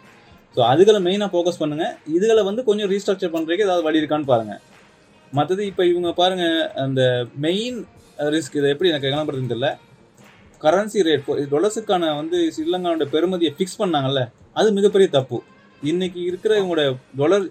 ஸோ 0.56 0.62
அதுகளை 0.72 1.00
மெயினாக 1.08 1.30
ஃபோக்கஸ் 1.34 1.62
பண்ணுங்க. 1.62 1.86
இதுகளை 2.16 2.42
வந்து 2.50 2.62
கொஞ்சம் 2.70 2.90
ரீஸ்ட்ரக்சர் 2.94 3.34
பண்ணுறதுக்கு 3.36 3.68
ஏதாவது 3.68 3.86
வழி 3.88 4.02
இருக்கான்னு 4.02 4.30
பாருங்கள் 4.32 4.62
மற்றது 5.34 5.62
இப்போ 5.72 5.84
இவங்க 5.92 6.10
பாருங்கள் 6.22 6.58
அந்த 6.86 7.02
மெயின் 7.46 7.78
ரிஸ்க் 8.36 8.58
இதை 8.60 8.70
எப்படி 8.74 8.90
எனக்கு 8.92 9.08
கிளம்புறதுன்னு 9.08 9.52
தெரியல. 9.54 9.70
கரன்சி 10.66 11.06
ரேட் 11.08 11.30
டொலர்ஸுக்கான 11.54 12.10
வந்து 12.22 12.38
ஸ்ரீலங்காவோட 12.56 13.06
பெருமதியை 13.16 13.54
ஃபிக்ஸ் 13.58 13.80
பண்ணாங்கல்ல. 13.82 14.24
அது 14.60 14.70
மிகப்பெரிய 14.80 15.10
தப்பு. 15.18 15.40
இன்னைக்கு 15.88 16.20
இருக்கிற 16.30 16.54
உங்களோட 16.62 16.84
டொலர் 17.20 17.46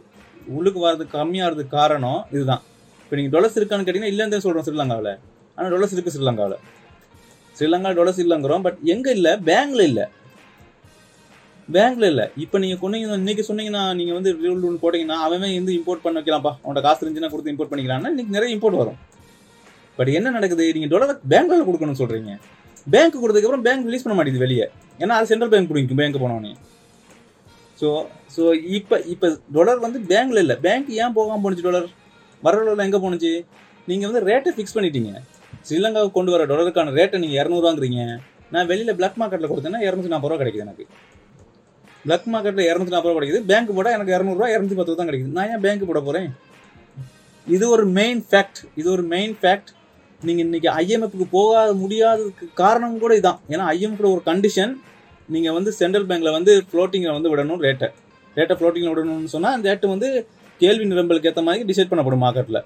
உள்ளுக்கு 0.57 0.81
வர்றதுக்கு 0.83 1.15
கம்மியாகிறதுக்கு 1.19 1.73
காரணம் 1.81 2.21
இதுதான். 2.35 2.63
இப்போ 3.05 3.17
நீங்கள் 3.19 3.35
டொலர்ஸ் 3.35 3.57
இருக்கான்னு 3.59 3.85
கேட்டிங்கன்னா 3.87 4.13
இல்லைன்னு 4.13 4.35
தான் 4.35 4.45
சொல்கிறோம் 4.45 4.67
ஸ்ரீலங்காவில். 4.67 5.13
ஆனால் 5.57 5.71
டொலர்ஸ் 5.75 5.95
இருக்குது 5.95 6.15
ஸ்ரீலங்காவில். 6.17 6.59
ஸ்ரீலங்கா 7.59 7.91
டொலர்ஸ் 7.99 8.21
இல்லைங்கிறோம் 8.25 8.65
பட் 8.67 8.79
எங்கே 8.95 9.11
இல்லை? 9.19 9.33
பேங்க்ல 9.49 9.83
இல்லை. 9.91 10.05
பேங்க்ல 11.77 12.07
இல்லை. 12.13 12.27
இப்போ 12.45 12.57
நீங்கள் 12.65 12.81
கொண்டீங்க 12.83 13.19
இன்னைக்கு 13.23 13.45
சொன்னீங்கன்னா 13.49 13.83
நீங்கள் 14.01 14.17
வந்து 14.19 14.31
ரூல் 14.45 14.63
ரூல் 14.67 14.79
போட்டிங்கன்னா 14.85 15.19
அவன் 15.27 15.45
வந்து 15.59 15.75
இம்போர்ட் 15.79 16.05
பண்ண 16.05 16.17
வைக்கலாம்ப்பா. 16.21 16.55
அவனோட 16.63 16.83
காசு 16.87 17.03
இருந்துச்சுன்னா 17.03 17.33
கொடுத்து 17.33 17.53
இம்போர்ட் 17.55 17.73
பண்ணிக்கலாம்னா 17.73 18.13
இன்னைக்கு 18.15 18.37
நிறைய 18.37 18.57
இம்போர்ட் 18.57 18.81
வரும். 18.83 18.99
பட் 19.99 20.11
என்ன 20.19 20.31
நடக்குது? 20.39 20.67
நீங்கள் 20.77 20.93
டாலர் 20.95 21.21
பேங்க்ல 21.35 21.63
கொடுக்கணும்னு 21.69 22.01
சொல்கிறீங்க 22.03 22.35
பேங்க் 22.95 23.23
கொடுத்ததுக்கப்புறம் 23.23 23.65
பேங்க் 23.69 23.89
ரிலீஸ் 23.89 24.05
பண்ண 24.05 24.17
மாட்டேங்குது 24.19 24.47
வெளியே. 24.47 24.67
ஏன்னா 25.03 25.15
அது 25.19 25.31
சென்ட்ரல் 25.31 25.53
பேங்க் 25.55 25.71
பிடிக்கும் 25.71 26.01
பேங்க் 26.01 26.25
போனவனே 26.25 26.53
ஸோ 27.81 27.89
ஸோ 28.35 28.43
இப்போ 28.77 28.97
இப்போ 29.13 29.27
டொலர் 29.57 29.85
வந்து 29.87 29.99
பேங்க்ல 30.13 30.39
இல்லை. 30.45 30.57
பேங்க் 30.67 30.89
ஏன் 31.03 31.15
போகாமல் 31.19 31.43
போணுச்சு 31.45 31.67
டொலர் 31.67 31.89
வர 32.43 32.55
டொலர் 32.61 32.87
எங்கே 32.87 33.01
போணுச்சு? 33.05 33.33
நீங்கள் 33.91 34.09
வந்து 34.11 34.23
ரேட்டை 34.31 34.51
ஃபிக்ஸ் 34.57 34.77
பண்ணிட்டீங்க. 34.77 35.13
ஸ்ரீலங்காவுக்கு 35.67 36.17
கொண்டு 36.17 36.33
வர 36.35 36.43
டொலருக்கான 36.51 36.95
ரேட்டை 36.99 37.21
நீங்கள் 37.25 37.39
இரநூறுவாங்கிறீங்க. 37.41 38.03
நான் 38.55 38.69
வெளியில் 38.73 38.97
பிளாக் 38.99 39.21
மார்க்கெட்டில் 39.21 39.51
கொடுத்தேன்னா 39.53 39.81
இரநூத்தி 39.87 40.13
நாற்பது 40.13 40.31
ரூபா 40.31 40.41
கிடைக்குது 40.43 40.67
எனக்கு. 40.67 40.85
பிளாக் 42.05 42.29
மார்க்கெட்டில் 42.35 42.69
இரநூத்தி 42.71 42.95
நாற்பது 42.95 43.11
ரூபா 43.11 43.19
கிடைக்குது. 43.21 43.41
பேங்க் 43.51 43.73
போட்டால் 43.77 43.97
எனக்கு 43.97 44.15
இரநூறுவா 44.17 44.49
இரநூத்தி 44.55 44.77
பத்து 44.79 44.93
ரூபா 44.93 45.01
தான் 45.01 45.11
கிடைக்குது. 45.11 45.33
நான் 45.39 45.51
ஏன் 45.55 45.65
பேங்க் 45.67 45.89
போட 45.91 46.01
போகிறேன் 46.09 46.29
இது 47.47 47.65
ஒரு 47.75 47.85
மெயின் 47.99 48.21
ஃபேக்ட் 48.31 48.61
இது 48.81 48.89
ஒரு 48.95 49.05
மெயின் 49.15 49.35
ஃபேக்ட் 49.43 49.71
நீங்கள் 50.21 50.45
இன்னைக்கு 50.47 50.69
ஐஎம்எஃப்க்கு 50.83 51.27
போகாத 51.39 51.71
முடியாததுக்கு 51.83 52.47
காரணம் 52.63 53.03
கூட 53.05 53.13
இதுதான் 53.19 53.41
ஏன்னா 53.53 53.65
ஐஎம்எஃப்ல 53.75 54.09
ஒரு 54.15 54.23
கண்டிஷன் 54.31 54.73
நீங்கள் 55.35 55.57
வந்து 55.59 55.71
சென்ட்ரல் 55.81 56.07
பேங்க்கில் 56.11 56.37
வந்து 56.39 56.53
ஃப்ளோட்டிங்கில் 56.71 57.17
வந்து 57.19 57.31
விடணும் 57.33 57.63
ரேட்டை 57.67 57.89
ரேட்டை 58.37 58.55
ஃப்ளோட்டிங்கில் 58.59 58.93
விடணும்னு 58.95 59.33
சொன்னால் 59.35 59.55
அந்த 59.57 59.67
ரேட்டு 59.71 59.95
வந்து 59.95 60.09
கேள்வி 60.61 60.85
நிரம்பலுக்கு 60.93 61.31
ஏற்ற 61.31 61.43
மாதிரி 61.49 61.67
டிசைட் 61.71 61.91
பண்ணப்படும் 61.91 62.23
மார்க்கெட்டில் 62.25 62.61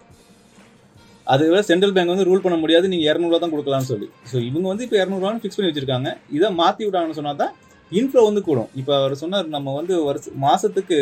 அதுவே 1.32 1.60
சென்ட்ரல் 1.68 1.92
பேங்க் 1.96 2.12
வந்து 2.12 2.28
ரூல் 2.28 2.44
பண்ண 2.44 2.56
முடியாது 2.62 2.86
நீங்கள் 2.92 3.08
இரநூறுவா 3.10 3.38
தான் 3.42 3.52
கொடுக்கலாம்னு 3.52 3.88
சொல்லி. 3.90 4.08
ஸோ 4.30 4.36
இவங்க 4.48 4.66
வந்து 4.72 4.84
இப்போ 4.86 4.96
இரநூறுவான்னு 5.00 5.42
ஃபிக்ஸ் 5.42 5.58
பண்ணி 5.58 5.70
வச்சிருக்காங்க. 5.70 6.10
இதை 6.36 6.48
மாற்றி 6.60 6.82
விட்டாங்கன்னு 6.86 7.18
சொன்னால் 7.18 7.38
தான் 7.42 7.52
இன்ஃப்ளோ 7.92 8.22
வந்து 8.28 8.42
கூடும். 8.48 8.70
இப்போ 8.80 8.92
அவர் 8.98 9.14
சொன்னார் 9.22 9.46
நம்ம 9.56 9.74
வந்து 9.78 9.94
வருஷ 10.08 10.32
மாதத்துக்கு 10.46 10.98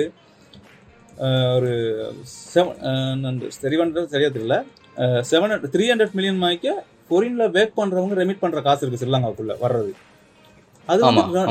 ஒரு 1.57 1.73
செவன் 2.53 3.41
சரி 3.63 3.77
பண்ணுறது 3.81 4.13
சரியா 4.15 4.31
தெரியல. 4.37 4.59
Seven 5.31 5.53
hundred 5.53 5.75
three 5.75 5.87
hundred 5.93 6.15
million 6.19 6.43
மாய்க்க 6.45 6.77
ஃபொரினில் 7.09 7.53
வேக் 7.57 7.75
பண்ணுறவங்க 7.81 8.17
ரெமிட் 8.23 8.43
பண்ணுற 8.45 8.61
காசு 8.69 8.83
இருக்குது 8.83 9.03
ஸ்ரீலங்காவுக்குள்ளே 9.03 9.57
வர்றது. 9.65 9.93
அது. 10.89 11.01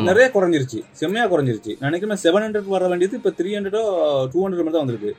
நிறைய 0.09 0.25
குறைஞ்சிருச்சு. 0.35 0.79
செம்மையா 0.99 1.25
குறைஞ்சிருச்சு. 1.33 1.73
நான் 1.79 1.89
நினைக்கிறேன் 1.89 2.21
செவன் 2.23 2.45
ஹண்ட்ரட் 2.45 2.73
வர 2.75 2.87
வேண்டியது 2.91 3.17
இப்போ 3.19 3.31
த்ரீ 3.39 3.49
ஹண்ட்ரடோ 3.57 3.83
டூ 4.33 4.39
ஹண்ட்ரட் 4.43 4.63
மட்டும் 4.63 4.77
தான் 4.77 4.85
வந்திருக்கு. 4.85 5.11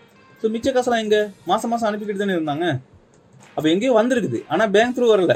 ஸோ 0.43 0.49
மிச்ச 0.55 0.69
காசெல்லாம் 0.75 1.03
எங்க? 1.05 1.17
மாசம் 1.51 1.71
மாசம் 1.73 1.89
அனுப்பிக்கிட்டு 1.89 2.25
தானே 2.25 2.37
இருந்தாங்க. 2.39 2.67
அப்போ 3.57 3.69
எங்கேயோ 3.75 3.95
வந்திருக்குது. 4.01 4.39
ஆனா 4.53 4.67
பேங்க் 4.75 4.95
த்ரூ 4.97 5.07
வரல. 5.15 5.35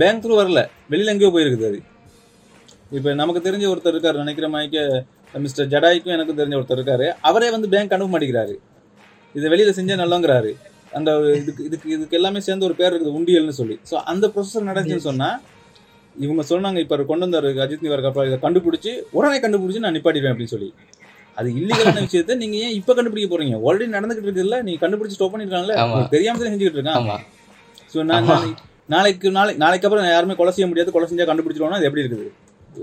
பேங்க் 0.00 0.22
த்ரூ 0.24 0.34
வரல. 0.40 0.60
வெளியில 0.92 1.12
எங்கேயோ 1.14 1.30
போயிருக்குது 1.36 1.66
அது. 1.70 1.80
இப்போ 2.98 3.10
நமக்கு 3.20 3.40
தெரிஞ்ச 3.46 3.64
ஒருத்தர் 3.72 3.94
இருக்காரு. 3.96 4.22
நினைக்கிற 4.24 4.48
மாதிரி 4.54 4.82
மிஸ்டர் 5.44 5.68
ஜடாய்க்கும் 5.72 6.14
எனக்கு 6.16 6.38
தெரிஞ்ச 6.40 6.56
ஒருத்தர் 6.58 6.78
இருக்காரு. 6.78 7.06
அவரே 7.28 7.48
வந்து 7.54 7.68
பேங்க் 7.74 7.94
அனுப்ப 7.96 8.12
மாட்டேங்கிறாரு. 8.14 8.54
இதை 9.38 9.46
வெளியில 9.52 9.72
செஞ்சா 9.78 9.96
நல்லங்கிறாரு. 10.02 10.50
அந்த 10.98 11.10
இதுக்கு 11.40 11.62
இதுக்கு 11.68 11.88
இதுக்கு 11.96 12.16
எல்லாமே 12.18 12.40
சேர்ந்து 12.46 12.66
ஒரு 12.68 12.74
பேர் 12.80 12.92
இருக்குது 12.92 13.14
உண்டியல்னு 13.18 13.54
சொல்லி. 13.60 13.76
ஸோ 13.90 13.94
அந்த 14.12 14.26
ப்ரொசஸர் 14.34 14.68
நடந்துச்சுன்னு 14.70 15.08
சொன்னா 15.10 15.28
இவங்க 16.24 16.42
சொன்னாங்க 16.50 16.78
இப்போ 16.84 16.96
கொண்டு 17.10 17.24
வந்தாரு 17.26 17.48
அஜித் 17.64 17.84
நிவாருக்கு 17.86 18.10
அப்புறம் 18.10 18.28
இதை 18.30 18.38
கண்டுபிடிச்சு 18.44 18.92
உடனே 19.16 19.38
கண்டுபிடிச்சு 19.44 19.84
நான் 19.84 19.96
நிப்பாட்டிடுவேன் 19.96 20.32
அப்படின்னு 20.34 20.54
சொல்லி. 20.54 20.68
அது 21.38 21.48
இல்லீகலான 21.60 22.00
விஷயத்தை 22.06 22.34
நீங்க 22.42 22.56
ஏன் 22.66 22.74
இப்ப 22.80 22.94
கண்டுபிடிக்க 22.96 23.28
போறீங்க? 23.32 23.56
ஆல்ரெடி 23.66 23.92
நடந்துகிட்டு 23.96 24.28
இருக்குல்ல 24.28 24.58
நீங்க 24.66 24.80
கண்டுபிடிச்சு 24.84 25.16
ஸ்டாப் 25.18 25.32
பண்ணிருக்காங்கல்ல? 25.34 25.76
தெரியாம 26.14 26.38
தான் 26.42 26.52
செஞ்சுக்கிட்டு 26.52 26.80
இருக்கான் 26.80 27.24
ஸோ 27.94 28.04
நான் 28.10 28.28
நாளைக்கு 28.94 29.28
நாளை 29.36 29.52
நாளைக்கு 29.62 29.86
அப்புறம் 29.88 30.06
யாருமே 30.14 30.34
கொலை 30.40 30.52
செய்ய 30.56 30.66
முடியாது. 30.70 30.90
கொலை 30.94 31.06
செஞ்சா 31.10 31.26
கண்டுபிடிச்சிருவோம்னா 31.30 31.78
அது 31.80 31.88
எப்படி 31.88 32.02
இருக்குது? 32.04 32.26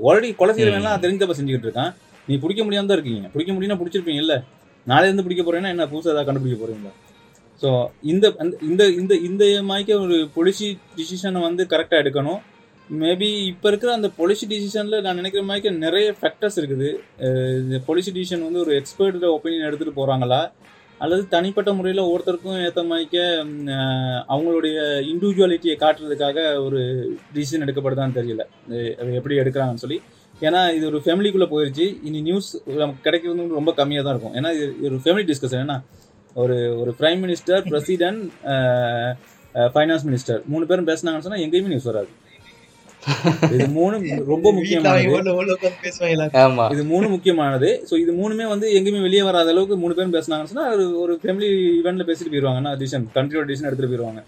ஆல்ரெடி 0.07 0.29
கொலை 0.41 0.53
செய்யறவன்லாம் 0.55 1.03
தெரிஞ்சப்ப 1.05 1.35
செஞ்சுக்கிட்டு 1.39 1.67
இருக்கான். 1.69 1.91
நீ 2.27 2.35
பிடிக்க 2.43 2.61
முடியாம 2.65 2.87
தான் 2.89 2.97
இருக்கீங்க. 2.97 3.29
பிடிக்க 3.35 3.51
முடியும்னா 3.55 3.77
பிடிச்சிருப்பீங்க 3.81 4.21
இல்ல. 4.25 4.35
நாளைல 4.87 5.09
இருந்து 5.09 5.25
பிடிக்க 5.27 5.43
போறேன்னா 5.47 5.71
என்ன 5.75 5.85
புதுசாக 5.91 6.13
ஏதாவது 6.13 6.27
கண்டுபிடிக்க 6.29 6.57
போறீங்களா? 6.61 6.93
ஸோ 7.61 7.69
இந்த 8.11 8.25
இந்த 8.69 8.83
இந்த 8.99 9.13
இந்த 9.29 9.43
மாதிரிக்கு 9.69 9.95
ஒரு 10.05 10.17
பொலிசி 10.35 10.67
டிசிஷனை 10.97 11.41
வந்து 11.47 11.63
கரெக்டாக 11.73 12.01
எடுக்கணும். 12.03 12.39
மேபி 12.97 13.45
இப்போ 13.45 13.67
இருக்கிற 13.67 13.93
அந்த 13.93 14.09
பொலிசி 14.17 14.47
டிசிஷனில் 14.49 15.01
நான் 15.01 15.15
நினைக்கிற 15.15 15.43
மாதிரி 15.43 15.75
நிறைய 15.75 16.15
ஃபேக்டர்ஸ் 16.21 16.55
இருக்குது. 16.55 16.95
இந்த 17.53 17.79
பொலிசி 17.87 18.09
டிசிஷன் 18.13 18.43
வந்து 18.43 18.59
ஒரு 18.59 18.81
எக்ஸ்பர்ட்டில் 18.81 19.37
ஒப்பீனியன் 19.37 19.73
எடுத்துகிட்டு 19.73 19.91
போகிறாங்களா 19.95 20.51
அல்லது 20.97 21.27
தனிப்பட்ட 21.27 21.73
முறையில் 21.73 22.03
ஒவ்வொருத்தருக்கும் 22.03 22.65
ஏற்ற 22.65 22.83
மாதிரிக்க 22.83 23.15
அவங்களுடைய 24.29 24.99
இண்டிவிஜுவாலிட்டியை 24.99 25.75
காட்டுறதுக்காக 25.79 26.65
ஒரு 26.65 27.11
டிசிஷன் 27.33 27.63
எடுக்கப்படுதான்னு 27.63 28.17
தெரியல. 28.19 28.45
அது- 28.69 29.13
எப்படி 29.13 29.35
எடுக்கிறாங்கன்னு 29.35 29.73
சொல்லி. 29.73 30.01
ஏன்னா 30.41 30.75
இது 30.75 30.85
ஒரு 30.85 30.97
ஃபேமிலிக்குள்ளே 30.97 31.47
போயிடுச்சு 31.47 31.99
இனி 32.03 32.21
நியூஸ் 32.21 32.61
நமக்கு 32.65 33.01
கிடைக்கிறது 33.01 33.47
ரொம்ப 33.47 33.71
கம்மியாக 33.71 34.03
தான் 34.03 34.19
இருக்கும். 34.19 34.33
ஏன்னா 34.33 34.53
இது 34.53 34.75
ஒரு 34.81 34.95
ஃபேமிலி 34.95 35.25
டிஸ்கஷன் 35.25 35.67
ஏன்னா 35.67 35.81
ஒரு 36.33 36.79
ஒரு 36.79 36.95
prime 36.99 37.19
minister 37.19 37.61
president 37.69 38.31
finance 39.53 40.05
minister 40.05 40.45
மூணு 40.45 40.65
பேரும் 40.65 40.87
பேசுனாங்கன்னு 40.87 40.95
சொன்னால் 40.95 41.39
எங்கேயுமே 41.39 41.65
நியூஸ் 41.65 41.83
வராது. 41.83 42.07
இது 43.55 43.65
மூணு 43.77 43.95
ரொம்ப 44.31 44.47
முக்கியமானது. 44.57 45.11
இது 46.75 46.83
மூணு 46.91 47.07
முக்கியமானது. 47.13 47.69
ஸோ 47.89 47.93
இது 48.03 48.11
மூணுமே 48.19 48.45
வந்து 48.53 48.67
எங்கேயுமே 48.77 49.01
வெளியே 49.05 49.23
வராத 49.27 49.53
அளவுக்கு 49.53 49.75
மூணு 49.83 49.95
பேரும் 49.97 50.15
பேசுனாங்கன்னு 50.17 50.51
சொன்னா 50.53 50.65
ஒரு 51.03 51.13
ஃபேமிலி 51.21 51.49
ஈவெண்ட்ல 51.79 52.05
பேசிட்டு 52.09 52.33
போயிருவாங்க. 52.33 52.75
டிசிஷன் 52.81 53.07
கண்ட்ரியோட 53.17 53.47
டிசிஷன் 53.51 53.69
எடுத்துட்டு 53.69 53.91
போயிருவாங்க. 53.93 54.21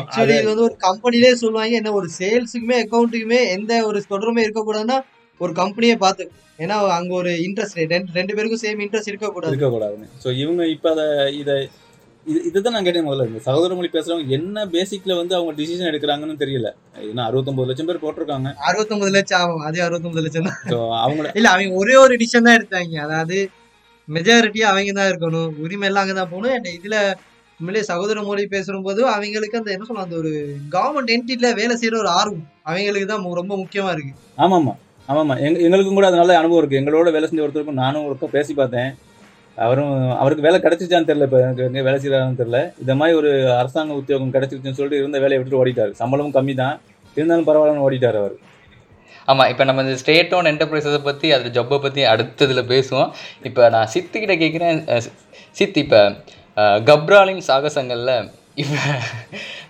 ஆக்சுவலி 0.00 0.36
இது 0.40 0.50
வந்து 0.52 0.66
ஒரு 0.68 0.76
கம்பெனிலே 0.86 1.32
சொல்லுவாங்க. 1.44 1.74
என்ன 1.80 1.94
ஒரு 2.00 2.08
சேல்ஸுக்குமே 2.18 2.76
அக்கௌண்ட்டுக்குமே 2.84 3.40
எந்த 3.56 3.72
ஒரு 3.90 3.98
தொடர்புமே 4.12 4.44
இருக்கக்கூடாதுன்னா 4.46 4.98
ஒரு 5.40 5.52
கம்பெனியே 5.62 5.96
பார்த்து 6.04 6.24
ஏன்னா 6.58 6.76
அங்க 6.98 7.12
ஒரு 7.20 7.32
இன்ட்ரெஸ்ட் 7.46 7.78
ரெண்டு 7.94 8.16
ரெண்டு 8.18 8.34
பேருக்கும் 8.36 8.62
சேம் 8.64 8.80
இன்ட்ரெஸ்ட் 8.84 9.10
இருக்கக்கூடாது. 9.12 9.52
இருக்கக்கூடாதுன்னு. 9.52 10.08
ஸோ 10.24 10.28
இவங்க 10.42 10.62
இப்போ 10.76 10.88
அதை 10.94 11.06
இதை 11.42 11.56
இது 12.30 12.38
இதுதான் 12.48 12.74
நான் 12.76 12.86
கேட்டேன் 12.86 13.06
முதல்ல. 13.08 13.26
இந்த 13.30 13.40
சகோதர 13.46 13.74
மொழி 13.78 13.88
பேசுறவங்க 13.94 14.34
என்ன 14.38 14.64
பேசிக்ல 14.74 15.12
வந்து 15.20 15.34
அவங்க 15.36 15.52
டிசிஷன் 15.60 15.90
எடுக்கிறாங்கன்னு 15.90 16.36
தெரியல. 16.42 16.68
ஏன்னா 17.08 17.24
அறுபத்தொன்பது 17.28 17.68
லட்சம் 17.70 17.88
பேர் 17.90 18.02
போட்டிருக்காங்க. 18.04 18.50
அறுபத்தொன்பது 18.68 19.12
லட்சம் 19.16 19.40
ஆகும். 19.42 19.64
அதே 19.68 19.80
அறுபத்தொன்பது 19.86 20.24
லட்சம் 20.26 20.48
தான். 20.48 20.58
ஸோ 20.72 20.78
அவங்கள 21.04 21.30
இல்ல 21.40 21.48
அவங்க 21.54 21.80
ஒரே 21.82 21.96
ஒரு 22.04 22.14
டிசிஷன் 22.22 22.46
தான் 22.48 22.58
எடுத்தாங்க. 22.58 22.96
அதாவது 23.06 23.38
மெஜாரிட்டியா 24.08 24.66
அவங்க 24.72 24.92
தான் 24.92 25.10
இருக்கணும். 25.12 25.50
உரிமை 25.64 25.88
எல்லாம் 25.88 26.04
அங்கதான் 26.04 26.32
போகணும். 26.34 26.54
And 26.58 26.68
இதுல 26.78 26.96
உண்மையிலேயே 27.60 27.86
சகோதர 27.90 28.18
மொழி 28.22 28.42
பேசும்போது 28.52 29.00
அவங்களுக்கு 29.14 29.58
அந்த 29.60 29.70
என்ன 29.76 29.86
சொல்ல 29.88 30.04
அந்த 30.06 30.16
ஒரு 30.16 30.30
கவர்மெண்ட் 30.74 31.12
என்டிட்டில 31.14 31.48
வேலை 31.60 31.74
செய்யற 31.80 31.96
ஒரு 32.02 32.10
ஆர்வம் 32.18 32.44
அவங்களுக்கு 32.64 33.08
தான் 33.08 33.24
ரொம்ப 33.40 33.54
முக்கியமா 33.62 33.90
இருக்கு. 33.96 34.12
ஆமாம்மா. 34.38 34.74
ஆமாம்மா. 35.08 35.34
எங்க 35.46 35.58
எங்களுக்கும் 35.66 35.98
கூட 35.98 36.06
அது 36.08 36.20
நல்ல 36.20 36.38
அனுபவம் 36.40 36.60
இருக்கு. 36.60 36.78
எங்களோட 36.80 37.10
வேலை 37.16 37.28
செஞ்ச 37.28 37.42
ஒருத்தருக்கும் 37.44 37.82
நானும் 37.82 38.06
ஒருத்தர் 38.06 38.36
பேசி 38.36 38.52
பார்த்தேன். 38.54 38.90
அவரும் 39.64 39.94
அவருக்கு 40.22 40.46
வேலை 40.46 40.58
கிடைச்சிச்சான்னு 40.64 41.08
தெரியல 41.08 41.26
இப்போ 41.28 41.40
எனக்கு 41.44 41.64
எங்கே 41.68 41.82
வேலை 41.88 41.98
செய்யறான்னு 42.02 42.40
தெரியல. 42.40 42.60
இந்த 42.82 42.92
மாதிரி 43.00 43.16
ஒரு 43.20 43.30
அரசாங்க 43.60 43.94
உத்தியோகம் 44.00 44.34
கிடைச்சிருச்சுன்னு 44.36 44.78
சொல்லிட்டு 44.78 45.02
இருந்த 45.02 45.20
வேலையை 45.24 45.38
விட்டுட்டு 45.40 45.60
ஓடிட்டார். 45.62 45.92
சம்பளமும் 46.00 46.36
கம்மி 46.38 46.54
தான் 46.62 46.76
இருந்தாலும் 47.16 47.48
பரவாயில்லன்னு 47.50 47.86
ஓடிட்டார் 47.86 48.18
அவர். 48.22 48.36
ஆமாம் 49.30 49.48
இப்போ 49.52 49.64
நம்ம 49.68 49.82
இந்த 49.84 49.94
ஸ்டேட் 50.02 50.34
ஓன் 50.36 50.50
என்டர்பிரைஸஸை 50.50 51.00
பற்றி 51.08 51.28
அதில் 51.36 51.54
ஜப்பை 51.56 51.78
பற்றி 51.86 52.02
அடுத்ததில் 52.12 52.68
பேசுவோம். 52.72 53.10
இப்போ 53.48 53.62
நான் 53.74 53.90
சித்துக்கிட்ட 53.94 54.36
கேட்குறேன் 54.42 54.78
சித் 55.58 55.80
இப்போ 55.84 56.02
கப்ராலின் 56.90 57.42
சாகசங்களில் 57.48 58.14
இப்போ 58.58 58.76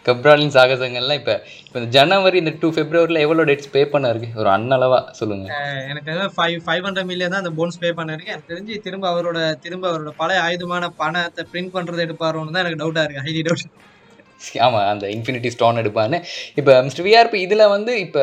கப்ராலின் 0.06 0.52
சாகசங்கள்ல 0.54 1.14
இப்போ 1.20 1.34
இப்போ 1.64 1.76
இந்த 1.80 1.88
ஜனவரி 1.96 2.36
இந்த 2.42 2.52
டூ 2.60 2.68
ஃபெப்ரவரியில் 2.74 3.22
எவ்வளோ 3.24 3.44
டேட்ஸ் 3.48 3.70
பே 3.74 3.82
பண்ண 3.92 4.12
இருக்கு 4.12 4.28
ஒரு 4.40 4.50
அன்னளவா 4.54 5.00
சொல்லுங்க. 5.18 5.46
எனக்கு 5.90 6.12
ஃபைவ் 6.36 6.56
ஃபைவ் 6.66 6.84
ஹண்ட்ரட் 6.86 7.08
மில்லியன் 7.10 7.34
தான் 7.34 7.42
அந்த 7.42 7.52
போன்ஸ் 7.58 7.80
பே 7.82 7.90
பண்ணிருக்கு 7.98 8.32
எனக்கு 8.34 8.50
தெரிஞ்சு 8.52 8.76
திரும்ப 8.86 9.06
அவரோட 9.12 9.38
திரும்ப 9.64 9.84
அவரோட 9.90 10.12
பழைய 10.20 10.40
ஆயுதமான 10.46 10.90
பணத்தை 11.02 11.44
பிரிண்ட் 11.52 11.74
பண்றது 11.76 12.04
எடுப்பாரோன்னு 12.06 12.54
தான் 12.54 12.64
எனக்கு 12.64 12.82
டவுட்டா 12.82 13.04
இருக்கு. 13.06 13.24
ஹைலி 13.28 13.44
டவுட் 13.48 13.66
ஆமா 14.64 14.80
அந்த 14.90 15.06
இன்ஃபினிட்டி 15.14 15.48
ஸ்டோன் 15.54 15.80
எடுப்பான்னு 15.80 16.18
இப்போ 16.58 16.72
மிஸ்டர் 16.86 17.06
விஆர்பி 17.06 17.38
இதில் 17.46 17.70
வந்து 17.72 17.92
இப்போ 18.04 18.22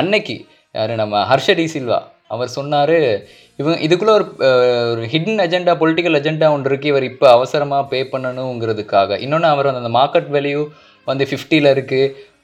அன்னைக்கு 0.00 0.36
யாரு 0.74 0.94
நம்ம 1.00 1.24
ஹர்ஷ 1.30 1.54
டி 1.58 1.66
சில்வா 1.74 1.98
அவர் 2.34 2.50
சொன்னாரு 2.56 2.96
இவங்க 3.58 3.76
இதுக்குள்ள 3.84 4.12
ஒரு 4.18 4.24
ஒரு 4.92 5.02
ஹிடன் 5.12 5.42
அஜெண்டா 5.44 5.74
பொலிட்டிக்கல் 5.80 6.18
அஜெண்டா 6.18 6.48
ஒன்று 6.54 6.70
இருக்கு. 6.70 6.90
இவர் 6.92 7.06
இப்போ 7.10 7.26
அவசரமா 7.36 7.78
பே 7.92 8.00
பண்ணணுங்கிறதுக்காக. 8.12 9.18
இன்னொன்று 9.24 9.48
அவர் 9.52 9.68
அந்த 9.72 9.90
மார்க்கெட் 9.98 10.28
வேல்யூ 10.34 10.60
வந்து 11.06 11.24
ஃபிஃப்டியில் 11.30 11.72
இருக்கு. 11.74 12.00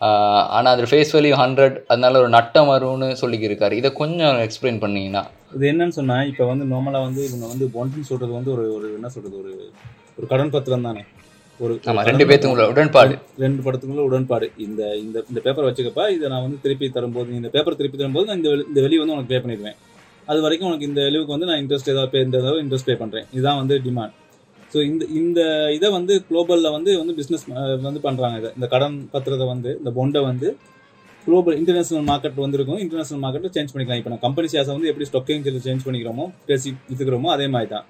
ஆஹ், 0.06 0.44
ஆனா 0.56 0.68
அது 0.74 0.88
ஃபேஸ் 0.90 1.12
வேல்யூ 1.16 1.34
ஹண்ட்ரட் 1.40 1.76
அதனால 1.90 2.18
ஒரு 2.22 2.30
நட்டம் 2.36 2.70
வரும்னு 2.72 3.08
சொல்லிக்கிருக்காரு. 3.22 3.74
இதை 3.80 3.90
கொஞ்சம் 4.00 4.38
எக்ஸ்பிளைன் 4.46 4.80
பண்ணீங்கன்னா. 4.84 5.22
இது 5.56 5.66
என்னன்னு 5.72 5.96
சொன்னா 5.98 6.16
இப்போ 6.30 6.44
வந்து 6.50 6.64
நார்மலாக 6.72 7.04
வந்து 7.08 7.22
இவங்க 7.28 7.46
வந்து 7.52 7.66
ஒன்றுன்னு 7.80 8.08
சொல்றது 8.10 8.32
வந்து 8.38 8.50
ஒரு 8.54 8.64
ஒரு 8.76 8.88
என்ன 8.98 9.10
சொல்றது 9.16 9.36
ஒரு 9.42 9.52
ஒரு 10.18 10.26
கடன் 10.32 10.52
பத்திரம் 10.54 10.86
தானே. 10.88 11.02
ஒரு 11.60 11.72
ஆமா 11.82 11.94
ஒரு 11.94 12.08
ரெண்டு 12.08 12.18
கடன் 12.18 12.30
பேத்துக்குள்ள 12.30 12.64
உடன்பாடு. 12.72 13.14
ரெண்டு 13.44 13.60
படத்துக்குள்ள 13.66 14.04
உடன்பாடு. 14.08 14.46
இந்த 14.66 14.82
இந்த 15.04 15.16
இந்த 15.30 15.40
பேப்பர் 15.46 15.68
வச்சுக்கப்பா 15.68 16.06
இதை 16.16 16.26
நான் 16.32 16.44
வந்து 16.46 16.60
திருப்பி 16.64 16.88
தரும்போது 16.96 17.38
இந்த 17.40 17.50
பேப்பர் 17.56 17.78
திருப்பி 17.80 17.98
தரும்போது 17.98 18.28
நான் 18.30 18.40
இந்த 18.40 18.50
இந்த 18.70 18.80
வெளி 18.86 18.98
வந்து 19.02 19.16
உனக்கு 19.16 19.32
பே 19.32 19.40
பண்ணிடுவேன். 19.44 19.78
அது 20.32 20.40
வரைக்கும் 20.44 20.68
உனக்கு 20.70 20.88
இந்த 20.90 21.04
லீவுக்கு 21.12 21.34
வந்து 21.36 21.48
நான் 21.50 21.62
இன்ட்ரெஸ்ட் 21.62 21.92
ஏதாவது 21.94 22.12
பே 22.12 22.20
இந்த 22.26 22.36
ஏதாவது 22.42 22.60
இன்ட்ரெஸ்ட் 22.64 22.90
பே 22.90 22.96
பண்ணுறேன் 23.02 23.26
இதுதான் 23.36 23.60
வந்து 23.62 23.76
டிமாண்ட் 23.86 24.16
ஸோ 24.72 24.80
இந்த 24.90 25.04
இந்த 25.20 25.40
இதை 25.76 25.88
வந்து 25.96 26.14
குளோபலில் 26.28 26.74
வந்து 26.74 26.90
வந்து 27.00 27.14
பிஸ்னஸ் 27.18 27.42
வந்து 27.86 28.00
பண்ணுறாங்க 28.04 28.36
இதை. 28.42 28.50
இந்த 28.58 28.66
கடன் 28.74 28.94
பத்திரத்தை 29.14 29.46
வந்து 29.54 29.70
இந்த 29.80 29.90
பொண்டை 29.98 30.20
வந்து 30.28 30.48
குளோபல் 31.26 31.56
இன்டர்நேஷனல் 31.58 32.06
மார்க்கெட் 32.10 32.38
வந்துருக்கும். 32.44 32.78
இன்டர்நேஷனல் 32.84 33.22
மார்க்கெட்டில் 33.24 33.52
சேஞ்ச் 33.56 33.72
பண்ணிக்கலாம். 33.72 34.00
இப்போ 34.00 34.12
நான் 34.12 34.22
கம்பெனி 34.24 34.48
ஷேர்ஸை 34.54 34.72
வந்து 34.76 34.88
எப்படி 34.92 35.06
ஸ்டாக் 35.10 35.28
எக்ஸ்சேஞ்சில் 35.34 35.66
சேஞ்ச் 35.66 35.84
பண்ணிக்கிறோமோ 35.86 36.24
பேசி 36.48 36.70
வித்துக்கிறோமோ 36.88 37.28
அதே 37.34 37.46
மாதிரி 37.54 37.70
தான். 37.74 37.84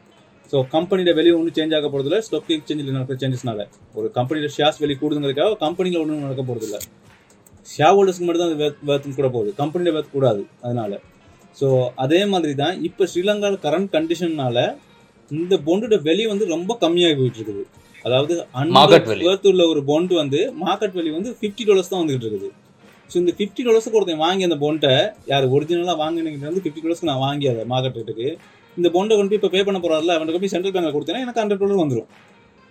ஸோ 0.53 0.59
கம்பெனியில் 0.75 1.17
வெளியே 1.19 1.35
ஒன்றும் 1.37 1.57
சேஞ்ச் 1.59 1.77
ஆக 1.79 1.89
போகிறதுல 1.93 2.19
ஸ்டாக் 2.27 2.51
எக்ஸ்சேஞ்சில் 2.57 2.93
நடக்கிற 2.97 3.19
சேஞ்சஸ்னால 3.23 3.63
ஒரு 3.95 4.09
கம்பெனியில் 4.19 4.53
ஷேர்ஸ் 4.57 4.81
வெளியே 4.83 4.99
கூடுதுங்கிறதுக்காக 5.03 5.57
கம்பெனியில் 5.65 6.01
ஒன்றும் 6.03 6.27
நடக்க 6.27 6.45
போகிறதில்ல 6.51 6.79
ஷேர் 7.67 7.95
ஹோல்டர்ஸ்க்கு 7.97 8.27
மட்டும் 8.29 8.45
தான் 8.45 8.53
அது 8.53 8.89
வேர்த்து 8.91 9.17
கூட 9.21 9.29
போகுது. 9.29 9.51
கம்பெனியில் 9.63 9.95
வேர்த்து 9.97 10.15
கூடாது. 10.19 10.43
அதனால. 10.67 10.93
ஸோ 11.57 11.67
அதே 12.05 12.21
மாதிரி 12.33 12.53
தான் 12.61 12.77
இப்போ 12.89 13.05
ஸ்ரீலங்காவில் 13.13 13.63
கரண்ட் 13.65 13.91
கண்டிஷன்னால 13.95 14.59
இந்த 15.31 15.55
பொண்டோட 15.67 15.97
வெளி 16.09 16.25
வந்து 16.33 16.45
ரொம்ப 16.55 16.73
கம்மியாகி 16.83 17.17
போயிட்டு 17.21 17.39
இருக்குது 17.41 17.63
அதாவது. 18.05 18.35
வேர்த்து 19.27 19.51
உள்ள 19.53 19.63
ஒரு 19.73 19.81
பொண்டு 19.91 20.15
வந்து 20.21 20.41
மார்க்கெட் 20.63 20.97
வேல்யூ 20.97 21.13
வந்து 21.19 21.33
ஃபிஃப்டி 21.39 21.65
டாலர்ஸ் 21.69 21.93
தான் 21.93 22.03
வந்துகிட்டு 22.03 22.27
இருக்குது. 22.27 22.49
ஸோ 23.11 23.17
இந்த 23.23 23.33
ஃபிஃப்டி 23.39 23.63
டாலர்ஸுக்கு 23.67 23.99
ஒருத்தன் 23.99 24.23
வாங்கி 24.25 24.45
அந்த 24.49 24.59
பொண்டை 24.65 24.93
யார் 25.33 25.47
ஒரிஜினலாக 25.57 25.97
வாங்கினீங்க 26.03 26.49
வந்து 26.51 26.63
ஃபிஃப்டி 26.65 26.83
டாலர்ஸ்க்கு 26.85 27.11
நான் 27.11 27.25
வாங்கி 27.27 27.47
அதை 27.53 27.65
மார்க்கெட் 27.73 27.99
ரேட்டுக்கு 28.01 28.29
இந்த 28.77 28.89
பொண்டை 28.97 29.13
கொண்டு 29.17 29.31
போய் 29.33 29.41
இப்போ 29.41 29.51
பே 29.55 29.63
பண்ண 29.69 29.79
போறாருல 29.85 30.15
அவன் 30.17 30.41
போய் 30.43 30.53
சென்ட்ரல் 30.55 30.75
பேங்க்ல 30.75 30.93
கொடுத்தேன்னா 30.97 31.23
எனக்கு 31.25 31.41
ஹண்ட்ரட் 31.43 31.63
டாலர் 31.63 31.83
வந்துடும் 31.83 32.09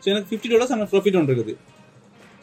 ஸோ 0.03 0.07
எனக்கு 0.13 0.29
ஃபிஃப்டி 0.31 0.49
டாலர்ஸ் 0.53 0.73
எனக்கு 0.75 0.93
ப்ராஃபிட் 0.93 1.17
ஒன்று 1.19 1.35
இருக்குது. 1.35 1.53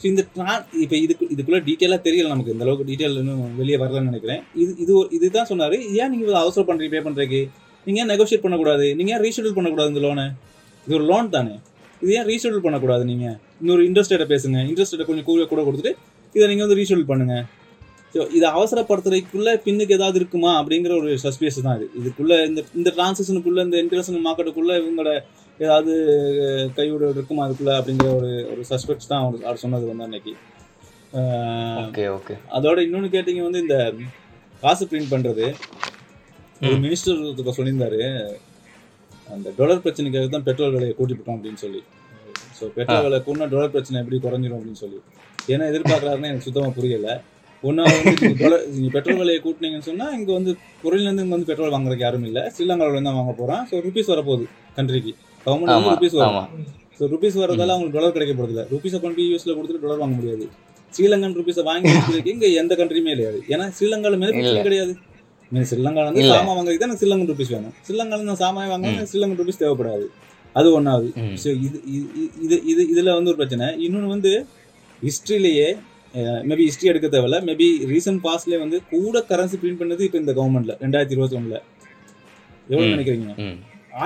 ஸோ 0.00 0.04
இந்த 0.12 0.22
ட்ரான் 0.34 0.64
இப்போ 0.84 0.96
இதுக்கு 1.04 1.24
இதுக்குள்ள 1.34 1.58
டீட்டெயிலாக 1.68 2.00
தெரியல 2.06 2.28
நமக்கு. 2.32 2.52
இந்த 2.54 2.64
அளவுக்கு 2.66 2.86
டீட்டெயில் 2.90 3.16
இன்னும் 3.22 3.40
வெளியே 3.60 3.78
வரலன்னு 3.82 4.10
நினைக்கிறேன். 4.10 4.42
இது 4.62 4.70
இது 4.82 4.92
இதுதான் 5.16 5.48
சொன்னார். 5.52 5.76
ஏன் 6.00 6.12
நீங்கள் 6.14 6.40
அவசரம் 6.42 6.68
பண்ணுறீங்க 6.68 6.92
பே 6.94 7.02
பண்ணுறதுக்கு 7.06 7.40
நீங்கள் 7.86 8.02
ஏன் 8.02 8.10
நெகோஷியேட் 8.12 8.44
பண்ணக்கூடாது? 8.44 8.86
நீங்கள் 8.98 9.14
ஏன் 9.16 9.22
ரீஷெடியூல் 9.26 9.56
பண்ணக்கூடாது 9.58 9.90
இந்த 9.92 10.02
லோனை 10.06 10.26
இது 10.86 10.94
ஒரு 10.98 11.06
லோன் 11.10 11.28
தானே. 11.36 11.54
இது 12.02 12.12
ஏன் 12.18 12.28
ரீஷெடியூல் 12.32 12.64
பண்ணக்கூடாது 12.66 13.04
நீங்கள் 13.10 13.36
இன்னொரு 13.62 13.82
இன்ட்ரெஸ்ட் 13.88 14.12
ரேட்டை 14.14 14.28
பேசுங்க. 14.34 14.58
இன்ட்ரெஸ்ட் 14.70 14.94
ரேட்டை 14.94 15.06
கொஞ்சம் 15.10 15.28
கூட 15.30 15.46
கூட 15.52 15.62
கொடுத்துட்டு 15.68 15.94
இதை 16.34 16.44
நீங்கள் 16.50 16.66
வந்து 16.66 16.78
ரீஷெடியூல் 16.80 17.10
பண்ணுங்கள் 17.12 17.44
ஸோ 18.14 18.20
இதை 18.36 18.46
அவசரப்படுத்துறதுக்குள்ளே 18.56 19.52
பின்னுக்கு 19.64 19.96
ஏதாவது 19.96 20.16
இருக்குமா? 20.20 20.50
அப்படிங்கிற 20.60 20.92
ஒரு 21.00 21.10
சஸ்பீஸ் 21.24 21.58
தான் 21.66 21.76
இது. 21.78 21.86
இதுக்குள்ளே 22.00 22.36
இந்த 22.50 22.60
இந்த 22.78 22.88
டிரான்சாக்ஷனுக்குள்ள 22.96 23.60
இந்த 23.68 23.76
இன்டர்நேஷனல் 23.84 24.24
மார்க்கெட்டுக்குள்ளே 24.26 24.76
இவங்களோட 24.80 25.10
ஏதாவது 25.60 25.92
கையோட 26.76 27.04
இருக்குமா 27.08 27.44
அதுக்குள்ள 27.46 27.72
அப்படிங்கிற 27.78 28.08
ஒரு 28.16 28.30
ஒரு 28.52 28.62
சஸ்பெக்ட்ஸ் 28.70 29.10
தான் 29.10 29.22
அவர் 29.22 29.44
அவர் 29.44 29.62
சொன்னது 29.62 29.86
வந்து 29.86 30.06
அன்னைக்கு. 30.06 30.32
அஹ், 31.12 31.78
ஓகே 31.82 32.04
ஓகே. 32.14 32.34
அதோட 32.56 32.78
இன்னொன்னு 32.86 33.14
கேட்டீங்க 33.14 33.42
வந்து 33.44 33.62
இந்த 33.64 33.76
காசு 34.62 34.84
பிரிண்ட் 34.90 35.12
பண்றது. 35.14 35.46
ஒரு 36.60 36.76
மினிஸ்டர் 36.84 37.18
சொல்லியிருந்தாரு. 37.58 38.00
அந்த 39.26 39.48
டொலர் 39.58 39.82
பிரச்சனைக்காக 39.84 40.28
தான் 40.28 40.46
பெட்ரோல் 40.46 40.74
விலையை 40.74 40.94
கூட்டிவிட்டோம் 40.98 41.36
அப்படின்னு 41.36 41.60
சொல்லி. 41.64 41.80
ஸோ 42.58 42.66
பெட்ரோல் 42.76 43.04
விலை 43.06 43.18
கூட்டினா 43.20 43.48
டொலர் 43.52 43.74
பிரச்சனை 43.74 44.00
எப்படி 44.02 44.18
குறைஞ்சிரும் 44.18 44.58
அப்படின்னு 44.58 44.82
சொல்லி. 44.84 44.98
என்ன 45.48 45.66
எதிர்பார்க்கறாருன்னு 45.70 46.30
எனக்கு 46.30 46.46
சுத்தமா 46.46 46.70
புரியல. 46.78 47.10
ஒன்னா 47.64 47.84
வந்து 47.92 48.10
டொலர் 48.40 48.64
நீங்க 48.72 48.90
பெட்ரோல் 48.96 49.20
விலையை 49.20 49.40
கூட்டினீங்கன்னு 49.40 49.88
சொன்னா 49.88 50.06
இங்க 50.16 50.30
வந்து 50.32 50.52
பொருள்லேருந்து 50.82 51.24
இங்க 51.24 51.36
வந்து 51.36 51.50
பெட்ரோல் 51.50 51.74
வாங்குறதுக்கு 51.74 52.06
யாரும் 52.06 52.26
இல்லை. 52.28 52.42
ஸ்ரீலங்காவில 52.54 52.94
இருந்து 52.94 53.10
தான் 53.10 53.20
வாங்க 53.20 53.34
போறான். 53.40 53.64
ஸோ 53.70 53.80
ருபீஸ் 53.86 54.12
வரப்போகுது 54.12 54.46
கண்ட்ரிக்கு 54.76 55.12
கவர்மெண்ட் 55.44 55.74
வந்து 55.74 55.94
ருபீஸ் 55.96 56.16
வரும். 56.20 56.48
ஸோ 56.98 57.08
ருபீஸ் 57.14 57.36
வரதால 57.42 57.72
அவங்களுக்கு 57.74 57.98
டாலர் 57.98 58.14
கிடைக்க 58.16 58.32
போறதில்ல 58.38 58.62
ருபீஸை 58.72 58.98
கொண்டு 59.02 59.16
போய் 59.18 59.28
யூஎஸ்ல 59.32 59.54
கொடுத்துட்டு 59.58 59.84
டாலர் 59.84 60.02
வாங்க 60.02 60.16
முடியாது. 60.20 60.46
ஸ்ரீலங்கன் 60.96 61.36
ருபீஸை 61.40 61.62
வாங்கி 61.70 61.90
இங்க 62.32 62.46
எந்த 62.62 62.72
கண்ட்ரியுமே 62.80 63.12
கிடையாது 63.14 63.38
ஏன்னா 63.52 63.66
மேனுஃபேக்சரிங் 64.22 64.54
இல்ல. 64.54 64.64
கிடையாது. 64.68 64.94
மீன் 65.52 65.68
ஸ்ரீலங்கால 65.70 66.06
இருந்து 66.06 66.22
இல்ல. 66.22 66.34
சாமான் 66.38 66.56
வாங்குறதுக்கு 66.56 66.84
தான் 66.84 66.98
ஸ்ரீலங்கன் 67.00 67.30
ருபீஸ் 67.32 67.52
வேணும். 67.56 67.74
ஸ்ரீலங்கால 67.86 68.20
இருந்து 68.20 68.40
சாமான் 68.44 68.70
வாங்க 68.72 69.04
ஸ்ரீலங்கன் 69.10 69.40
ருபீஸ் 69.42 69.60
தேவைப்படாது. 69.62 70.06
அது 70.58 70.68
ஒன்றாவது. 70.78 71.08
ஸோ 71.42 71.48
இது 71.66 71.78
இது 71.96 72.06
இது 72.44 72.56
இது 72.72 72.82
இதுல 72.92 73.14
வந்து 73.18 73.30
ஒரு 73.32 73.38
பிரச்சனை. 73.40 73.66
இன்னொன்று 73.86 74.10
வந்து 74.14 74.32
ஹிஸ்ட்ரியிலேயே 75.06 75.68
மேபி 76.50 76.64
ஹிஸ்ட்ரி 76.68 76.90
எடுக்க 76.92 77.08
தேவையில்ல. 77.14 77.38
மேபி 77.48 77.66
ரீசன்ட் 77.92 78.22
பாஸ்ட்லேயே 78.26 78.60
வந்து 78.64 78.78
கூட 78.92 79.24
கரன்சி 79.30 79.56
பிரிண்ட் 79.62 79.80
பண்ணது 79.82 80.02
இப்போ 80.08 80.18
இந்த 80.22 80.32
கவர்மெண்ட்ல 80.38 80.74
ரெண்டாயிரத்தி 80.84 81.14
இருபத்தி 81.16 81.38
ஒண்ணுல. 81.40 81.58
எவ்வளோ. 82.72 82.88
நினைக்கிறீங்க? 82.94 83.34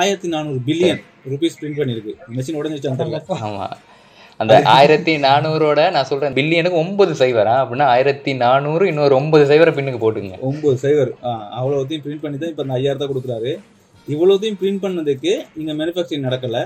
ஆயிரத்தி 0.00 0.28
நானூறு 0.34 0.58
பில்லியன் 0.68 1.00
ருபீஸ் 1.32 1.58
பிரிண்ட் 1.60 1.78
பண்ணிருக்கு. 1.80 2.12
மிஷின் 2.36 2.58
உடஞ்சிச்சான்னு 2.60 3.00
தெரியல. 3.00 3.20
ஆமா. 3.46 3.66
அந்த 4.40 4.54
ஆயிரத்தி 4.74 5.12
நானூறோட 5.24 5.80
நான் 5.94 6.08
சொல்றேன் 6.10 6.36
பில்லியனுக்கு 6.38 6.78
ஒன்பது 6.84 7.12
சைவரா 7.20 7.54
அப்படின்னா 7.62 7.86
ஆயிரத்தி 7.94 8.32
நானூறு 8.44 8.84
இன்னொரு 8.90 9.14
ஒன்பது 9.20 9.44
சைவரை 9.50 9.72
பின்னுக்கு 9.76 10.00
போட்டுங்க. 10.04 10.36
ஒன்பது 10.48 10.76
சைவர் 10.84 11.10
அவ்வளோத்தையும் 11.58 12.04
பிரிண்ட் 12.06 12.24
பண்ணி 12.24 12.38
தான் 12.42 12.52
இப்போ 12.52 12.64
இந்த 12.66 12.76
ஐயாயிரத்தை 12.78 13.08
கொடுக்குறாரு. 13.12 13.52
இவ்வளோத்தையும் 14.08 14.58
பிரிண்ட் 14.62 14.82
பண்ணதுக்கு 14.84 15.32
இங்கே 15.60 15.74
மேனுஃபேக்சரிங் 15.80 16.26
நடக்கல. 16.28 16.60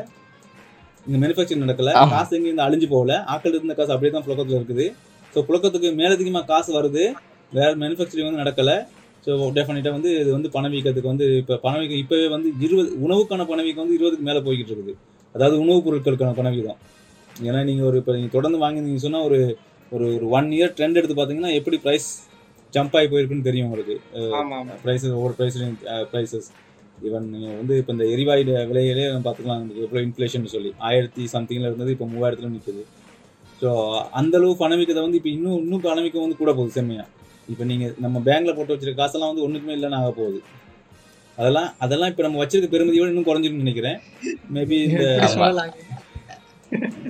இங்கே 1.07 1.19
மேனுஃபேக்சரிங் 1.25 1.65
நடக்கல. 1.67 1.93
காசு 2.15 2.35
எங்கேயும் 2.39 2.65
அழிஞ்சு 2.69 2.89
போகல. 2.95 3.19
ஆக்கள் 3.35 3.57
இருந்த 3.59 3.77
காசு 3.81 3.93
அப்படியே 3.95 4.13
தான் 4.15 4.27
புழக்கத்தில் 4.29 4.59
இருக்குது. 4.61 4.87
ஸோ 5.35 5.41
புழக்கத்துக்கு 5.49 5.91
மேலதிகமாக 6.03 6.47
காசு 6.53 6.71
வருது. 6.79 7.05
வேற 7.53 7.69
மேனுஃபேக்சரிங் 7.83 8.29
வந்து 8.29 8.43
நடக்கல. 8.45 8.73
ஸோ 9.25 9.31
டெஃபினட்டாக 9.57 9.95
வந்து 9.97 10.11
இது 10.21 10.31
வந்து 10.37 10.49
பணவீக்கத்துக்கு 10.57 11.11
வந்து 11.13 11.27
இப்போ 11.41 11.55
பணவீக்கம் 11.65 12.01
இப்போவே 12.03 12.27
வந்து 12.35 12.49
இருபது 12.67 12.91
உணவுக்கான 13.05 13.47
பணவீக்கம் 13.53 13.85
வந்து 13.85 13.97
இருபதுக்கு 13.99 14.27
மேலே 14.29 14.41
போய்கிட்டு 14.47 14.73
இருக்குது. 14.73 14.95
அதாவது 15.35 15.57
உணவுப் 15.63 15.87
பொருட்களுக்கான 15.87 16.35
பணவீக்கம் 16.41 16.79
ஏன்னா 17.49 17.61
நீங்கள் 17.65 17.87
ஒரு 17.89 17.97
இப்போ 18.03 18.13
நீங்கள் 18.13 18.35
தொடர்ந்து 18.37 18.59
வாங்கினீங்க 18.63 19.03
சொன்னால் 19.07 19.27
ஒரு 19.29 19.41
ஒரு 19.93 20.07
ஒரு 20.17 20.27
ஒன் 20.37 20.49
இயர் 20.57 20.73
ட்ரெண்ட் 20.77 20.99
எடுத்து 21.01 21.17
பார்த்தீங்கன்னா 21.17 21.53
எப்படி 21.59 21.77
ப்ரைஸ் 21.85 22.07
ஜம்ப் 22.73 22.95
ஆகி 22.99 23.09
போயிருக்குன்னு 23.13 23.49
தெரியும் 23.49 23.67
உங்களுக்கு. 23.69 23.97
ப்ரைஸஸ் 24.85 25.17
ஒவ்வொரு 25.19 25.35
ப்ரைஸ்லையும் 25.39 25.77
ப்ரைஸஸ் 26.13 26.49
ஈவன் 26.99 27.27
நீங்கள் 27.33 27.57
வந்து 27.61 27.75
இப்போ 27.81 27.93
இந்த 27.97 28.05
எரிவாயு 28.15 28.45
விலையிலே 28.71 29.05
நம்ம 29.09 29.25
பார்த்துக்கலாம் 29.27 29.65
எவ்வளோ 29.85 30.03
இன்ஃப்ளேஷன் 30.07 30.47
சொல்லி. 30.55 30.71
ஆயிரத்தி 30.89 31.25
சம்திங்கில் 31.35 31.69
இருந்தது 31.71 31.93
இப்போ 31.97 32.07
மூவாயிரத்துல 32.13 32.51
நிற்குது 32.55 32.83
ஸோ 33.63 33.69
அந்தளவு 34.21 34.55
பணவீக்கத்தை 34.63 35.03
வந்து 35.05 35.19
இப்போ 35.21 35.31
இன்னும் 35.37 35.61
இன்னும் 35.65 35.85
பணவீக்கம் 35.87 36.25
வந்து 36.25 36.41
கூட 36.41 36.51
போகுது 36.53 36.77
செம்மையாக 36.77 37.09
இப்போ 37.53 37.65
நீங்கள் 37.71 37.93
நம்ம 38.05 38.23
பேங்க்ல 38.29 38.53
போட்டு 38.55 38.75
வச்சிருக்க 38.75 39.01
காசெல்லாம் 39.03 39.31
வந்து 39.33 39.45
ஒன்றுக்குமே 39.47 39.75
இல்லைன்னு 39.77 39.99
ஆக 40.01 40.11
போகுது. 40.21 40.39
அதெல்லாம் 41.39 41.69
அதெல்லாம் 41.85 42.11
இப்போ 42.13 42.23
நம்ம 42.27 42.41
வச்சிருக்க 42.43 42.69
பெருமதியோட 42.75 43.11
இன்னும் 43.13 43.29
குறைஞ்சிருக்குன்னு 43.29 43.67
நினைக்கிறேன். 43.67 43.99
மேபி 44.57 44.77
இந்த? 44.87 45.05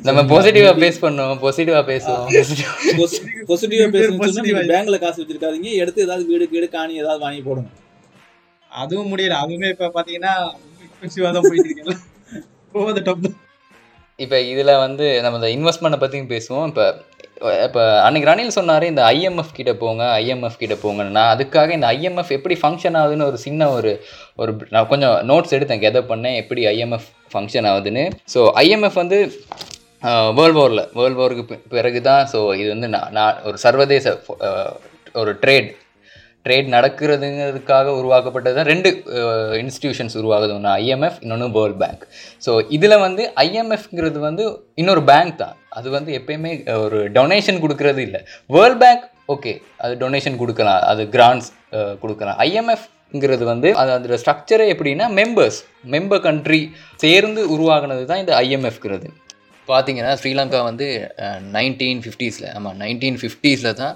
நம்ம 0.07 0.23
பாசிட்டிவா 0.31 0.73
பேஸ் 0.83 0.99
பண்ணோம் 1.05 1.39
பாசிட்டிவா 1.45 1.81
பேசுவோம். 1.91 2.27
Positive 3.51 3.81
நீங்க 4.45 4.65
பேங்க்ல 4.73 4.99
காசு 5.05 5.19
வச்சிருக்காதீங்க 5.21 5.71
எடுத்து 5.83 6.05
ஏதாவது 6.07 6.25
வீடு 6.31 6.51
கீடு 6.53 6.69
காணி 6.77 7.01
ஏதாவது 7.03 7.21
வாங்கி 7.27 7.43
போடுங்க. 7.49 7.71
அதுவும் 8.71 9.11
முடியல. 9.13 9.39
அதுவுமே 9.45 9.69
இப்ப 9.75 9.91
பாத்தீங்கன்னா 9.97 10.35
எக்ஸ்பென்சிவா 10.87 11.31
தான் 11.37 11.47
போயிட்டு 11.49 11.69
இருக்கேன் 11.71 12.03
ஓவர் 12.75 12.97
த 12.99 13.03
டாப் 13.09 13.27
இப்போ 14.19 14.37
இதுல 14.53 14.75
வந்து 14.85 15.07
நம்ம 15.25 15.39
இந்த 15.41 15.49
இன்வெஸ்ட்மெண்ட்டை 15.57 16.01
பற்றியும் 16.03 16.31
பேசுவோம். 16.35 16.67
இப்போ 16.71 16.85
இப்போ 17.67 17.83
அன்னைக்கு 18.05 18.29
ரணில் 18.31 18.57
சொன்னார் 18.57 18.85
இந்த 18.91 19.03
ஐஎம்எஃப் 19.15 19.57
கிட்ட 19.57 19.73
போங்க 19.83 20.03
ஐஎம்எஃப் 20.23 20.61
கிட்ட 20.63 20.75
போங்கன்னா 20.85 21.25
அதுக்காக 21.33 21.71
இந்த 21.79 21.89
ஐஎம்எஃப் 21.97 22.33
எப்படி 22.37 22.57
ஃபங்க்ஷன் 22.63 22.97
ஆகுதுன்னு 23.01 23.29
ஒரு 23.31 23.39
சின்ன 23.47 23.69
ஒரு 23.71 23.93
ஒரு 24.43 24.53
நான் 24.75 24.91
கொஞ்சம் 24.93 25.17
நோட்ஸ் 25.31 25.55
எடுத்தேன் 25.57 25.83
கெதர் 25.85 26.11
பண்ணேன் 26.13 26.39
எப்படி 26.43 26.63
ஐஎம்எஃப் 26.75 27.09
ஃபங்க்ஷன் 27.33 27.69
ஆகுதுன்னு. 27.71 28.05
ஸோ 28.35 28.43
ஐஎம்எஃப் 28.65 29.01
வந்து 29.03 29.19
வேர்ல்டு 30.39 30.59
வாரில் 30.61 30.85
வேர்ல்டு 30.99 31.21
வாருக்கு 31.23 31.59
பிறகு 31.75 32.01
தான் 32.09 32.25
ஸோ 32.33 32.41
இது 32.61 32.69
வந்து 32.75 32.89
நான் 32.95 33.13
நான் 33.19 33.41
ஒரு 33.49 33.59
சர்வதேச 33.67 34.17
ஒரு 35.15 35.33
ட்ரேட் 35.43 35.71
ட்ரேட் 36.47 36.69
நடக்கிறதுங்கிறதுக்காக 36.77 37.93
உருவாக்கப்பட்டது 38.01 38.57
தான் 38.59 38.69
ரெண்டு 38.73 38.91
இன்ஸ்டிடியூஷன்ஸ் 39.63 40.17
உருவாகுது. 40.21 40.53
ஒன்று 40.59 40.71
ஐஎம்எஃப் 40.83 41.19
இன்னொன்று 41.25 41.49
வேர்ல்ட் 41.59 41.81
பேங்க் 41.83 42.03
ஸோ 42.47 42.53
இதில் 42.79 43.03
வந்து 43.07 43.23
ஐஎம்எஃப்ங்கிறது 43.47 44.21
வந்து 44.29 44.45
இன்னொரு 44.83 45.05
பேங்க் 45.11 45.37
தான். 45.45 45.55
அது 45.79 45.89
வந்து 45.97 46.11
எப்பயுமே 46.21 46.53
ஒரு 46.87 46.99
டொனேஷன் 47.19 47.63
கொடுக்கறது 47.65 48.03
இல்லை. 48.09 48.21
வேர்ல்ட் 48.57 48.81
பேங்க் 48.85 49.05
ஓகே 49.35 49.53
அது 49.85 49.95
டொனேஷன் 50.05 50.39
கொடுக்கலாம். 50.43 50.83
அது 50.93 51.03
கிராண்ட்ஸ் 51.17 51.49
கொடுக்கலாம். 52.03 52.39
ஐஎம்எஃப்ங்கிறது 52.47 53.45
வந்து 53.53 53.69
அது 53.81 53.91
அதோட 53.97 54.17
ஸ்ட்ரக்சரே 54.23 54.67
எப்படின்னா 54.75 55.07
மெம்பர்ஸ் 55.21 55.59
மெம்பர் 55.95 56.25
கண்ட்ரி 56.27 56.61
சேர்ந்து 57.05 57.43
உருவாகினது 57.55 58.05
தான் 58.11 58.23
இந்த 58.25 58.33
ஐஎம்எஃப்ங்கிறது 58.45 59.09
பார்த்தீங்கன்னா 59.69 60.11
ஸ்ரீலங்கா 60.21 60.59
வந்து 60.71 60.87
நைன்டீன் 61.57 62.01
ஃபிஃப்டீஸில் 62.03 62.49
ஆமாம் 62.57 62.77
நைன்டீன் 62.83 63.19
ஃபிஃப்டீஸில் 63.23 63.79
தான் 63.81 63.95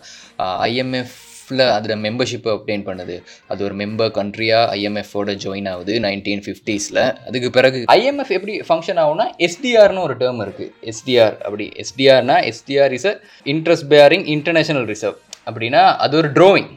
ஐஎம்எஃப் 0.66 1.16
ஐஎம்எஃப்ல 1.52 1.64
அதில் 1.76 2.00
மெம்பர்ஷிப்பை 2.04 2.50
obtain 2.56 2.80
பண்ணுது. 2.88 3.14
அது 3.50 3.60
ஒரு 3.66 3.74
மெம்பர் 3.82 4.10
கண்ட்ரியாக 4.18 4.74
ஐஎம்எஃபோட 4.76 5.34
ஜாயின் 5.42 5.68
ஆகுது 5.72 5.94
நைன்டீன் 6.06 6.42
ஃபிஃப்டீஸில் 6.44 7.00
அதுக்கு 7.28 7.48
பிறகு 7.56 7.78
ஐஎம்எஃப் 7.94 8.32
எப்படி 8.36 8.54
ஃபங்க்ஷன் 8.68 9.00
ஆகும்னா 9.04 9.26
எஸ்டிஆர்னு 9.46 10.02
ஒரு 10.06 10.14
டேர்ம் 10.22 10.42
இருக்குது 10.46 10.70
எஸ்டிஆர் 10.92 11.34
அப்படி 11.46 11.66
எஸ்டிஆர்னா 11.84 12.36
SDR 12.50 12.94
is 12.98 13.08
a 13.10 13.14
interest 13.46 13.88
bearing 13.94 14.26
international 14.34 14.86
reserve 14.92 15.18
அப்படின்னா 15.46 15.82
அது 16.04 16.16
ஒரு 16.20 16.30
ட்ரோவிங் 16.38 16.70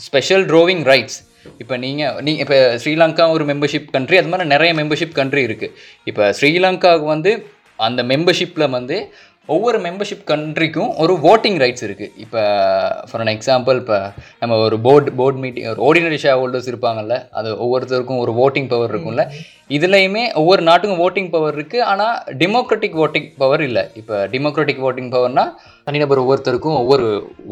ஸ்பெஷல் 0.00 0.46
ட்ரோவிங் 0.50 0.84
ரைட்ஸ் 0.92 1.18
இப்போ 1.60 1.74
நீங்கள் 1.82 2.14
நீ 2.26 2.32
இப்போ 2.42 2.56
ஸ்ரீலங்கா 2.82 3.26
ஒரு 3.34 3.44
மெம்பர்ஷிப் 3.50 3.90
கண்ட்ரி 3.92 4.16
அது 4.20 4.30
மாதிரி 4.32 4.48
நிறைய 4.54 4.70
மெம்பர்ஷிப் 4.80 5.14
கண்ட்ரி 5.18 5.42
இருக்குது 5.48 5.74
இப்போ 6.06 6.24
ஸ்ரீலங்காவுக்கு 6.38 7.08
வந்து 7.14 7.32
அந்த 7.78 8.00
மெம்பர்ஷிப்பில் 8.10 8.72
வந்து 8.74 8.96
ஒவ்வொரு 9.48 9.78
மெம்பர்ஷிப் 9.78 10.24
கண்ட்ரிக்கும் 10.30 10.90
ஒரு 10.96 11.12
ஓட்டிங் 11.22 11.58
ரைட்ஸ் 11.62 11.84
இருக்குது 11.86 12.12
இப்போ 12.16 12.40
ஃபார் 13.10 13.22
அன் 13.24 13.32
எக்ஸாம்பிள் 13.34 13.76
இப்போ 13.82 13.98
நம்ம 14.38 14.56
ஒரு 14.58 14.76
போர்டு 14.80 15.12
போர்டு 15.12 15.38
மீட்டிங் 15.38 15.66
ஒரு 15.66 15.82
ஆர்டினரி 15.88 16.18
ஷேர் 16.24 16.38
ஹோல்டர்ஸ் 16.40 16.70
இருப்பாங்கல்ல 16.72 17.16
அது 17.30 17.50
ஒவ்வொருத்தருக்கும் 17.64 18.22
ஒரு 18.24 18.34
ஓட்டிங் 18.46 18.68
பவர் 18.68 18.92
இருக்கும்ல. 18.92 19.24
இதுலேயுமே 19.74 20.24
ஒவ்வொரு 20.40 20.62
நாட்டுக்கும் 20.66 21.00
ஓட்டிங் 21.04 21.30
பவர் 21.32 21.54
இருக்குது 21.56 21.84
ஆனால் 21.90 22.16
டெமோக்ராட்டிக் 22.40 22.98
ஓட்டிங் 23.04 23.26
பவர் 23.40 23.62
இல்லை. 23.68 23.82
இப்போ 24.00 24.16
டெமோக்ராட்டிக் 24.34 24.82
ஓட்டிங் 24.88 25.08
பவர்னா 25.14 25.44
தனிநபர் 25.86 26.20
ஒவ்வொருத்தருக்கும் 26.22 26.76
ஒவ்வொரு 26.80 27.06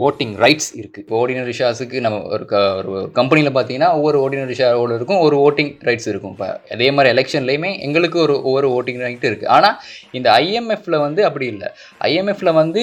ஓட்டிங் 0.06 0.34
ரைட்ஸ் 0.44 0.68
இருக்குது 0.80 1.02
இப்போ 1.04 1.16
ஆர்டினரி 1.20 1.54
ஷேர்ஸுக்கு 1.58 1.98
நம்ம 2.04 2.18
ஒரு 2.34 2.44
க 2.52 2.60
ஒரு 2.80 3.00
கம்பெனியில் 3.18 3.50
பார்த்தீங்கன்னா 3.56 3.88
ஒவ்வொரு 3.98 4.18
ஆர்டினரி 4.24 4.56
ஷேர் 4.60 4.76
ஹோல்டருக்கும் 4.80 5.22
ஒரு 5.26 5.38
ஓட்டிங் 5.46 5.72
ரைட்ஸ் 5.88 6.08
இருக்கும். 6.12 6.34
இப்போ 6.36 6.48
அதே 6.76 6.88
மாதிரி 6.96 7.10
எலெக்ஷன்லேயுமே 7.14 7.70
எங்களுக்கு 7.86 8.20
ஒரு 8.26 8.36
ஒவ்வொரு 8.48 8.68
ஓட்டிங் 8.76 9.00
ரைட் 9.06 9.26
இருக்குது 9.30 9.50
ஆனால் 9.56 9.76
இந்த 10.18 10.30
ஐஎம்எஃப்ல 10.44 11.00
வந்து 11.06 11.24
அப்படி 11.28 11.48
இல்லை. 11.54 11.70
ஐஎம்எஃப்ல 12.10 12.52
வந்து 12.60 12.82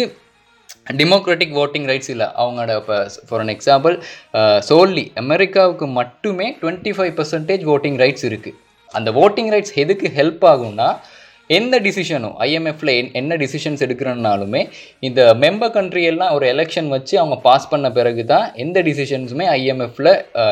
டெமோக்ராட்டிக் 0.99 1.55
ஓட்டிங் 1.63 1.87
ரைட்ஸ் 1.91 2.11
இல்லை. 2.15 2.27
அவங்களோட 2.41 2.75
இப்போ 2.81 2.97
ஃபார் 3.29 3.43
அன் 3.45 3.53
எக்ஸாம்பிள் 3.55 3.95
சோல்லி 4.69 5.05
அமெரிக்காவுக்கு 5.23 5.87
மட்டுமே 5.99 6.49
twenty 6.63 6.93
five 6.97 7.13
percentage 7.21 7.65
voting 7.75 7.99
rights 8.03 8.27
இருக்குது 8.31 8.57
அந்த 8.99 9.09
ஓட்டிங் 9.23 9.51
ரைட்ஸ் 9.53 9.75
எதுக்கு 9.83 10.07
ஹெல்ப் 10.19 10.45
ஆகும்னா 10.51 10.89
எந்த 11.57 11.75
டிசிஷனும் 11.85 12.35
ஐஎம்எஃப்ல 12.47 12.91
என்ன 13.19 13.37
டிசிஷன்ஸ் 13.41 13.81
எடுக்கிறனாலுமே 13.85 14.61
இந்த 15.07 15.21
மெம்பர் 15.43 15.73
கண்ட்ரி 15.77 16.03
எல்லாம் 16.11 16.33
ஒரு 16.35 16.45
எலெக்ஷன் 16.53 16.89
வச்சு 16.95 17.15
அவங்க 17.21 17.37
பாஸ் 17.47 17.69
பண்ண 17.71 17.87
பிறகு 17.97 18.23
தான் 18.33 18.45
எந்த 18.63 18.77
டிசிஷன்ஸுமே 18.87 19.45
ஐஎம்எஃப்ல 19.55 20.09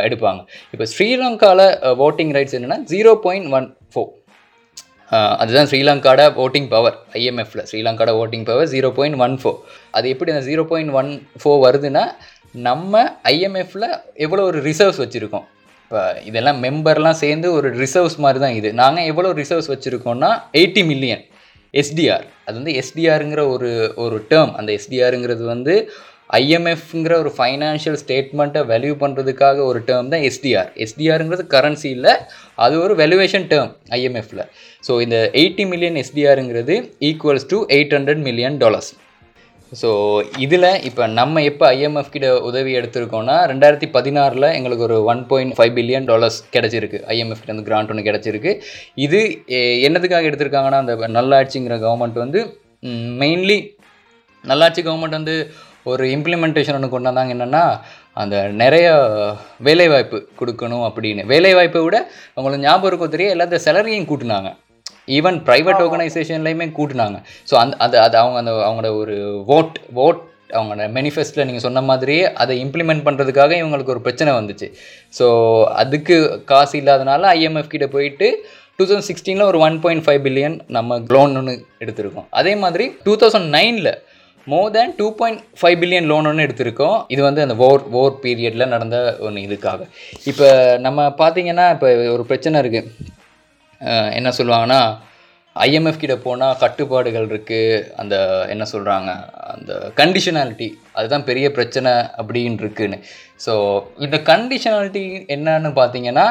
எடுப்பாங்க. 0.08 0.42
இப்போ 0.74 0.86
ஸ்ரீலங்காவில் 0.94 1.66
ஓட்டிங் 2.08 2.34
ரைட்ஸ் 2.38 2.56
என்னென்னா 2.58 2.80
ஜீரோ 2.94 3.14
பாயிண்ட் 3.26 3.50
ஒன் 3.60 3.68
ஃபோர் 3.94 4.12
அதுதான் 5.44 5.70
ஸ்ரீலங்காட 5.70 6.24
ஓட்டிங் 6.46 6.68
பவர் 6.74 6.98
ஐஎம்எஃப்ல 7.22 7.64
ஸ்ரீலங்காட 7.70 8.12
voting 8.24 8.46
power 8.50 8.68
zero 8.74 8.90
point 8.98 9.20
one 9.28 9.38
four 9.44 9.60
அது 10.00 10.10
எப்படி 10.16 10.34
அந்த 10.34 10.44
ஜீரோ 10.50 10.66
பாயிண்ட் 10.72 10.94
ஒன் 11.02 11.12
ஃபோர் 11.44 11.64
வருதுன்னா 11.68 12.04
நம்ம 12.68 13.02
ஐஎம்எஃப்ல 13.34 13.86
எவ்வளோ 14.26 14.44
ஒரு 14.50 14.60
ரிசர்வ்ஸ் 14.68 15.02
வச்சுருக்கோம். 15.04 15.48
இப்போ 15.92 16.02
இதெல்லாம் 16.26 16.60
மெம்பர்லாம் 16.64 17.20
சேர்ந்து 17.22 17.48
ஒரு 17.54 17.68
ரிசர்வ்ஸ் 17.80 18.18
மாதிரி 18.24 18.40
தான் 18.42 18.56
இது. 18.58 18.70
நாங்கள் 18.80 19.08
எவ்வளோ 19.12 19.30
ரிசர்வ்ஸ் 19.40 19.70
வச்சுருக்கோம்னா 19.72 20.30
எயிட்டி 20.60 20.82
மில்லியன் 20.90 21.24
எஸ்டிஆர் 21.74 22.26
அது 22.46 22.56
வந்து 22.58 22.74
எஸ்டிஆருங்கிற 22.82 23.42
ஒரு 23.54 23.70
ஒரு 24.04 24.18
டேர்ம் 24.30 24.54
அந்த 24.60 24.70
எஸ்டிஆருங்கிறது 24.78 25.44
வந்து 25.52 25.74
ஐஎம்எஃப்ங்கிற 26.40 27.14
ஒரு 27.22 27.32
ஃபைனான்ஷியல் 27.36 28.00
ஸ்டேட்மெண்ட்டை 28.02 28.62
வேல்யூ 28.70 28.94
பண்ணுறதுக்காக 29.00 29.64
ஒரு 29.70 29.80
டேர்ம் 29.88 30.12
தான் 30.14 30.26
எஸ்டிஆர் 30.28 30.70
எஸ்டிஆருங்கிறது 30.86 31.46
கரன்சி 31.54 31.90
இல்லை 31.96 32.14
அது 32.58 32.76
ஒரு 32.84 32.96
வேல்யூவேஷன் 33.00 33.48
டேர்ம் 33.52 33.72
ஐஎம்எஃப்பில் 33.98 34.44
ஸோ 34.84 35.02
இந்த 35.06 35.20
eighty 35.40 35.66
million 35.72 36.00
எஸ்டிஆருங்கிறது 36.04 36.76
equals 37.10 37.50
to 37.50 37.60
eight 37.76 37.96
hundred 37.98 38.24
million 38.28 38.58
dollars 38.62 38.92
so 39.82 39.90
இதில் 40.44 40.68
இப்போ 40.90 41.04
நம்ம 41.20 41.42
எப்போ 41.50 41.66
ஐஎம்எஃப் 41.76 42.12
கிட்ட 42.14 42.28
உதவி 42.50 42.72
எடுத்திருக்கோம்னா 42.80 43.36
ரெண்டாயிரத்தி 43.52 43.88
பதினாறில் 43.96 44.48
எங்களுக்கு 44.58 44.86
ஒரு 44.88 44.98
one 45.12 45.22
point 45.32 45.56
five 45.58 45.74
billion 45.78 46.08
dollars 46.12 46.40
கிடச்சிருக்கு. 46.56 47.00
ஐஎம்எஃப் 47.16 47.42
கிட்ட 47.42 47.54
வந்து 47.54 47.68
கிராண்ட் 47.70 47.92
ஒன்று 47.94 48.08
கிடச்சிருக்கு. 48.08 48.54
இது 49.06 49.20
என்னதுக்காக 49.88 50.30
எடுத்திருக்காங்கன்னா 50.30 50.82
அந்த 50.84 50.96
நல்லாட்சிங்கிற 51.18 51.78
கவர்மெண்ட் 51.86 52.18
வந்து 52.26 52.42
மெயின்லி 53.24 53.60
நல்லாட்சி 54.44 54.84
கவர்மெண்ட் 54.88 55.20
வந்து 55.20 55.36
ஒரு 55.92 56.06
இம்ப்ளிமெண்டேஷன் 56.16 56.78
ஒன்று 56.78 56.94
கொண்டு 56.94 57.10
வந்தாங்க 57.10 57.36
என்னென்னா 57.36 57.64
அந்த 58.22 58.36
நிறைய 58.62 58.88
வேலைவாய்ப்பு 59.68 60.18
கொடுக்கணும் 60.40 60.86
அப்படின்னு. 60.88 61.24
வேலைவாய்ப்பை 61.34 61.84
விட 61.86 61.98
உங்களுக்கு 62.38 62.66
ஞாபகம் 62.66 62.90
இருக்கோ 62.92 63.08
தெரிய 63.16 63.36
எல்லாத்த 63.36 63.62
சேலரியும் 63.68 64.10
கூட்டினாங்க. 64.12 64.50
ஈவன் 65.18 65.38
ப்ரைவேட் 65.48 65.82
ஆர்கனைசேஷன்லையுமே 65.86 66.68
கூட்டினாங்க. 66.80 67.18
ஸோ 67.50 67.56
அந்த 67.64 67.78
அது 67.86 67.98
அது 68.06 68.18
அவங்க 68.24 68.38
அந்த 68.44 68.54
அவங்களோட 68.68 68.92
ஒரு 69.02 69.16
ஓட் 69.58 69.78
ஓட் 70.06 70.22
அவங்களோட 70.58 70.86
மேனிஃபெஸ்டில் 70.98 71.46
நீங்கள் 71.48 71.66
சொன்ன 71.66 71.82
மாதிரியே 71.90 72.24
அதை 72.44 72.54
இம்ப்ளிமெண்ட் 72.66 73.06
பண்ணுறதுக்காக 73.08 73.52
இவங்களுக்கு 73.62 73.94
ஒரு 73.96 74.02
பிரச்சனை 74.08 74.32
வந்துச்சு. 74.40 74.68
ஸோ 75.18 75.26
அதுக்கு 75.82 76.16
காசு 76.52 76.76
இல்லாதனால 76.82 77.22
ஐஎம்எஃப் 77.40 77.74
கிட்ட 77.74 77.88
போயிட்டு 77.96 78.30
டூ 78.78 78.86
தௌசண்ட் 78.90 79.10
சிக்ஸ்டீனில் 79.10 79.50
ஒரு 79.52 79.60
ஒன் 79.68 79.78
பாயிண்ட் 79.84 80.04
ஃபைவ் 80.06 80.22
பில்லியன் 80.28 80.56
நம்ம 80.78 80.98
லோன் 81.16 81.36
ஒன்று 81.40 81.54
எடுத்திருக்கோம். 81.84 82.28
அதே 82.40 82.54
மாதிரி 82.64 82.86
டூ 83.06 83.14
தௌசண்ட் 83.24 83.50
நைனில் 83.58 83.92
more 84.48 84.72
than 84.76 84.94
two 85.00 85.08
point 85.20 85.42
five 85.60 85.78
billion 85.82 86.08
loan 86.12 86.28
ஒன்று 86.30 86.46
எடுத்திருக்கோம். 86.48 86.98
இது 87.14 87.22
வந்து 87.28 87.42
அந்த 87.46 87.56
ஓர் 87.66 87.82
ஓர் 88.02 88.14
பீரியடில் 88.24 88.72
நடந்த 88.74 88.98
ஒன்று 89.28 89.46
இதுக்காக. 89.48 89.82
இப்போ 90.32 90.48
நம்ம 90.86 91.08
பார்த்தீங்கன்னா 91.22 91.66
இப்போ 91.76 91.90
ஒரு 92.16 92.26
பிரச்சனை 92.30 92.62
இருக்குது 92.64 92.88
என்ன 94.20 94.30
சொல்லுவாங்கன்னா 94.40 94.82
ஐஎம்எஃப் 95.56 96.02
கிட்ட 96.02 96.16
போனால் 96.26 96.58
கட்டுப்பாடுகள் 96.64 97.28
இருக்குது 97.32 97.84
அந்த 98.02 98.16
என்ன 98.54 98.64
சொல்கிறாங்க 98.72 99.10
அந்த 99.54 99.72
கண்டிஷனாலிட்டி 100.00 100.68
அதுதான் 100.98 101.26
பெரிய 101.30 101.46
பிரச்சனை 101.58 101.92
அப்படின்னு 102.20 102.62
இருக்குன்னு. 102.64 102.98
ஸோ 103.46 103.54
இந்த 104.06 104.18
கண்டிஷனாலிட்டி 104.32 105.04
என்னன்னு 105.36 105.72
பார்த்தீங்கன்னா 105.80 106.26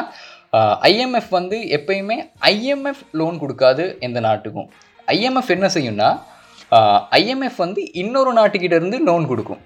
ஐஎம்எஃப் 0.91 1.31
வந்து 1.39 1.57
எப்பயுமே 1.77 2.17
ஐஎம்எஃப் 2.53 3.03
லோன் 3.21 3.35
கொடுக்காது 3.43 3.85
எந்த 4.07 4.19
நாட்டுக்கும். 4.27 4.69
ஐஎம்எஃப் 5.15 5.53
என்ன 5.57 5.69
செய்யும்னா 5.75 6.09
ஐஎம்எஃப் 7.19 7.59
வந்து 7.65 7.83
இன்னொரு 8.03 8.31
நாட்டுக்கிட்ட 8.39 8.77
இருந்து 8.81 8.97
லோன் 9.09 9.25
கொடுக்கும். 9.31 9.61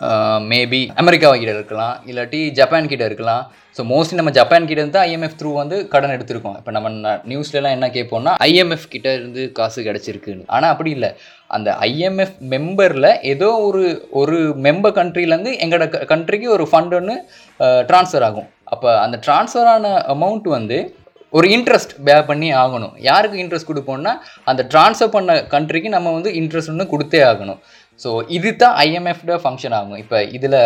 மேபி 0.00 0.88
அமெரிக்கா 0.94 1.30
கிட்ட 1.30 1.50
இருக்கலாம் 1.50 2.02
இல்லாட்டி 2.06 2.50
ஜப்பான் 2.50 2.88
கிட்ட 2.88 3.04
இருக்கலாம். 3.04 3.52
ஸோ 3.76 3.80
மோஸ்ட்லி 3.80 4.14
நம்ம 4.14 4.30
ஜப்பான் 4.30 4.66
கிட்ட 4.66 4.82
இருந்து 4.82 5.00
ஐஎம்எஃப் 5.00 5.42
த்ரூ 5.42 5.52
வந்து 5.54 5.88
கடன் 5.88 6.10
எடுத்திருக்கோம். 6.10 6.56
இப்போ 6.56 6.70
நம்ம 6.70 6.88
ந- 6.88 7.20
நியூஸ்லலாம் 7.28 7.70
என்ன 7.70 7.86
கேட்போம்னா 7.88 8.34
ஐஎம்எஃப் 8.42 8.88
கிட்ட 8.88 9.14
இருந்து 9.14 9.52
காசு 9.52 9.82
கிடச்சிருக்குன்னு. 9.82 10.42
ஆனால் 10.46 10.70
அப்படி 10.70 10.90
இல்லை. 10.90 11.14
அந்த 11.46 11.76
ஐஎம்எஃப் 11.80 12.32
மெம்பரில் 12.50 13.20
ஏதோ 13.22 13.50
ஒரு 13.50 14.08
ஒரு 14.10 14.54
மெம்பர் 14.62 14.96
கண்ட்ரிலேருந்து 14.96 15.50
எங்களோட 15.50 16.04
கண்ட்ரிக்கு 16.04 16.48
ஒரு 16.48 16.68
ஃபண்ட் 16.72 16.94
ஒன்று 16.94 17.24
ட்ரான்ஸ்ஃபர் 17.58 18.22
ஆகும். 18.22 18.48
அப்போ 18.64 19.00
அந்த 19.00 19.20
ட்ரான்ஸ்ஃபர் 19.26 19.64
ஆன 19.64 20.04
அமௌண்ட் 20.08 20.48
வந்து 20.48 20.94
ஒரு 21.30 21.48
இன்ட்ரெஸ்ட் 21.48 21.90
பே 22.04 22.22
பண்ணி 22.22 22.54
ஆகணும். 22.54 22.92
யாருக்கு 22.96 23.38
இன்ட்ரெஸ்ட் 23.38 23.70
கொடுப்போம்னா 23.74 24.12
அந்த 24.44 24.66
ட்ரான்ஸ்ஃபர் 24.68 25.08
பண்ண 25.08 25.34
கண்ட்ரிக்கு 25.34 25.88
நம்ம 25.88 26.12
வந்து 26.12 26.30
இன்ட்ரெஸ்ட் 26.30 26.68
ஒன்று 26.68 26.98
கொடுத்தே 26.98 27.26
ஆகணும். 27.26 27.58
ஸோ 28.02 28.10
இது 28.36 28.50
தான் 28.62 28.74
ஐஎம்எஃப்ட 28.86 29.36
ஃபங்க்ஷன் 29.42 29.76
ஆகும். 29.78 29.98
இப்போ 30.02 30.18
இதில் 30.36 30.58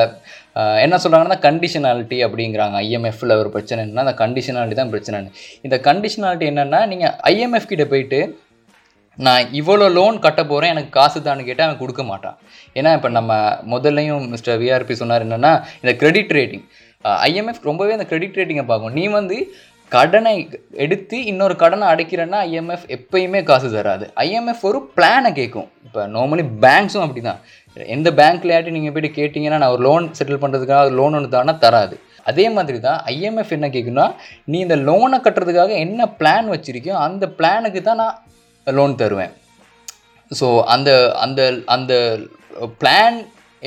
என்ன 0.84 0.96
சொல்கிறாங்கன்னா 1.04 1.38
கண்டிஷனாலிட்டி 1.46 2.18
அப்படிங்கிறாங்க. 2.26 2.76
ஐஎம்எஃப்ல 2.86 3.36
ஒரு 3.42 3.50
பிரச்சனை 3.56 3.80
என்னன்னா 3.84 4.04
அந்த 4.06 4.16
கண்டிஷனாலிட்டி 4.24 4.78
தான் 4.80 4.92
பிரச்சனை. 4.94 5.20
இந்த 5.66 5.78
கண்டிஷனாலிட்டி 5.88 6.48
என்னென்னா 6.52 6.80
நீங்கள் 6.92 7.14
ஐஎம்எஃப் 7.32 7.70
கிட்ட 7.72 7.86
போயிட்டு 7.92 8.20
நான் 9.24 9.50
இவ்வளோ 9.58 9.86
லோன் 9.98 10.16
கட்ட 10.22 10.40
போகிறேன் 10.52 10.72
எனக்கு 10.74 10.90
காசு 10.96 11.18
தான்னு 11.26 11.44
கேட்டால் 11.48 11.66
அவன் 11.66 11.82
கொடுக்க 11.82 12.02
மாட்டான். 12.08 12.38
ஏன்னா 12.78 12.92
இப்போ 12.98 13.10
நம்ம 13.18 13.32
முதல்லையும் 13.74 14.24
மிஸ்டர் 14.32 14.58
விஆர்பி 14.62 14.94
சொன்னார் 15.02 15.24
என்னென்னா 15.26 15.52
இந்த 15.82 15.92
கிரெடிட் 16.00 16.34
ரேட்டிங் 16.38 16.64
ஐஎம்எஃப் 17.28 17.68
ரொம்பவே 17.68 17.94
அந்த 17.96 18.06
கிரெடிட் 18.10 18.38
ரேட்டிங்கை 18.38 18.64
பார்க்கும். 18.70 18.94
நீ 18.98 19.04
வந்து 19.18 19.36
கடனை 19.94 20.32
எடுத்து 20.84 21.16
இன்னொரு 21.30 21.54
கடனை 21.62 21.86
அடைக்கிறேன்னா 21.92 22.38
ஐஎம்எஃப் 22.48 22.86
எப்பயுமே 22.96 23.40
காசு 23.50 23.68
தராது. 23.74 24.06
ஐஎம்எஃப் 24.26 24.64
ஒரு 24.70 24.78
பிளானை 24.96 25.30
கேட்கும் 25.38 25.68
இப்போ 25.86 26.00
நார்மலி 26.14 26.44
பேங்க்ஸும் 26.64 27.04
அப்படி 27.06 27.22
தான் 27.28 27.40
எந்த 27.96 28.08
பேங்க்லையாட்டி 28.20 28.74
நீங்கள் 28.76 28.94
போய்ட்டு 28.94 29.16
கேட்டிங்கன்னா 29.18 29.60
நான் 29.62 29.74
ஒரு 29.76 29.84
லோன் 29.88 30.08
செட்டில் 30.18 30.42
பண்ணுறதுக்காக 30.42 30.92
லோன் 31.00 31.16
ஒன்று 31.18 31.36
தானே 31.36 31.54
தராது. 31.64 31.96
அதே 32.30 32.46
மாதிரி 32.56 32.78
தான் 32.86 32.98
ஐஎம்எஃப் 33.14 33.54
என்ன 33.56 33.66
கேட்குன்னா 33.76 34.06
நீ 34.52 34.58
இந்த 34.66 34.76
லோனை 34.88 35.18
கட்டுறதுக்காக 35.24 35.72
என்ன 35.84 36.06
பிளான் 36.20 36.48
வச்சுருக்கியோ 36.54 36.96
அந்த 37.06 37.24
பிளானுக்கு 37.38 37.82
தான் 37.88 38.00
நான் 38.02 38.18
லோன் 38.66 39.00
தருவேன். 39.02 39.32
ஸோ 40.30 40.46
அந்த 40.74 40.90
அந்த 41.24 41.40
அந்த 41.74 41.92
பிளான் 42.80 43.18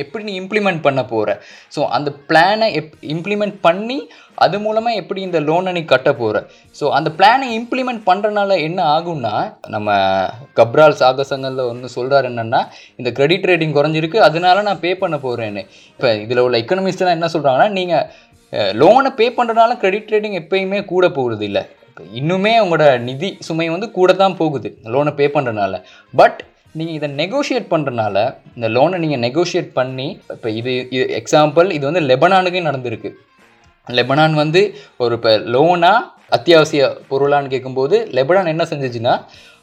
எப்படி 0.03 0.23
நீ 0.23 0.33
இம்ப்ளிமெண்ட் 0.41 0.81
பண்ண 0.81 1.01
போகிற 1.05 1.29
ஸோ 1.75 1.81
அந்த 1.97 2.09
பிளானை 2.29 2.67
எப் 2.73 2.95
இம்ப்ளிமெண்ட் 3.15 3.57
பண்ணி 3.61 3.97
அது 4.35 4.59
மூலமாக 4.59 4.95
எப்படி 4.95 5.21
இந்த 5.21 5.39
லோனை 5.39 5.71
நீ 5.71 5.85
கட்ட 5.85 6.09
போகிற 6.13 6.37
ஸோ 6.79 6.87
அந்த 6.89 7.09
பிளானை 7.17 7.47
இம்ப்ளிமெண்ட் 7.59 8.03
பண்ணுறனால 8.05 8.59
என்ன 8.61 8.79
ஆகும்னா 8.95 9.33
நம்ம 9.67 9.87
கப்ரால் 10.53 10.99
சாகசங்களில் 10.99 11.69
ஒன்று 11.69 11.89
சொல்கிறார் 11.89 12.25
என்னென்னா 12.25 12.61
இந்த 12.95 13.11
கிரெடிட் 13.11 13.45
ரேட்டிங் 13.45 13.77
குறைஞ்சிருக்கு 13.77 14.19
அதனால 14.27 14.61
நான் 14.61 14.79
பே 14.79 14.93
பண்ண 14.95 15.17
போகிறேன்னு 15.17 15.63
இப்போ 15.91 16.11
இதில் 16.15 16.37
உள்ள 16.37 16.57
எக்கனமிஸ்ட்லாம் 16.57 17.17
என்ன 17.17 17.29
சொல்கிறாங்கன்னா 17.33 17.69
நீங்கள் 17.69 18.05
லோனை 18.73 19.09
பே 19.15 19.25
பண்ணுறதுனால 19.29 19.77
கிரெடிட் 19.77 20.13
ரேட்டிங் 20.13 20.37
எப்பயுமே 20.41 20.85
கூட 20.85 21.05
போகிறது 21.09 21.45
இல்லை. 21.45 21.63
இப்போ 21.89 22.03
இன்னுமே 22.13 22.51
அவங்களோட 22.59 22.85
நிதி 22.99 23.29
சுமை 23.39 23.69
வந்து 23.69 23.87
கூட 23.91 24.13
தான் 24.13 24.37
போகுது 24.37 24.69
லோனை 24.93 25.11
பே 25.15 25.27
பண்ணுறனால 25.27 25.75
பட் 26.13 26.39
நீங்கள் 26.77 26.97
இதை 26.97 27.07
நெகோஷியேட் 27.21 27.71
பண்ணுறனால 27.73 28.17
இந்த 28.55 28.67
லோனை 28.75 28.97
நீங்கள் 29.03 29.23
நெகோஷியேட் 29.25 29.69
பண்ணி 29.79 30.07
இப்போ 30.35 30.49
இது 30.59 30.71
இது 30.95 31.03
எக்ஸாம்பிள் 31.19 31.67
இது 31.77 31.83
வந்து 31.89 32.03
லெபனானுக்கே 32.11 32.61
நடந்திருக்கு. 32.69 33.09
லெபனான் 33.97 34.33
வந்து 34.43 34.61
ஒரு 35.03 35.13
இப்போ 35.17 35.31
லோனாக 35.55 36.07
அத்தியாவசிய 36.37 36.81
பொருளான்னு 37.09 37.53
கேட்கும்போது 37.53 37.97
லெபனான் 38.17 38.53
என்ன 38.53 38.63
செஞ்சுச்சுன்னா 38.71 39.13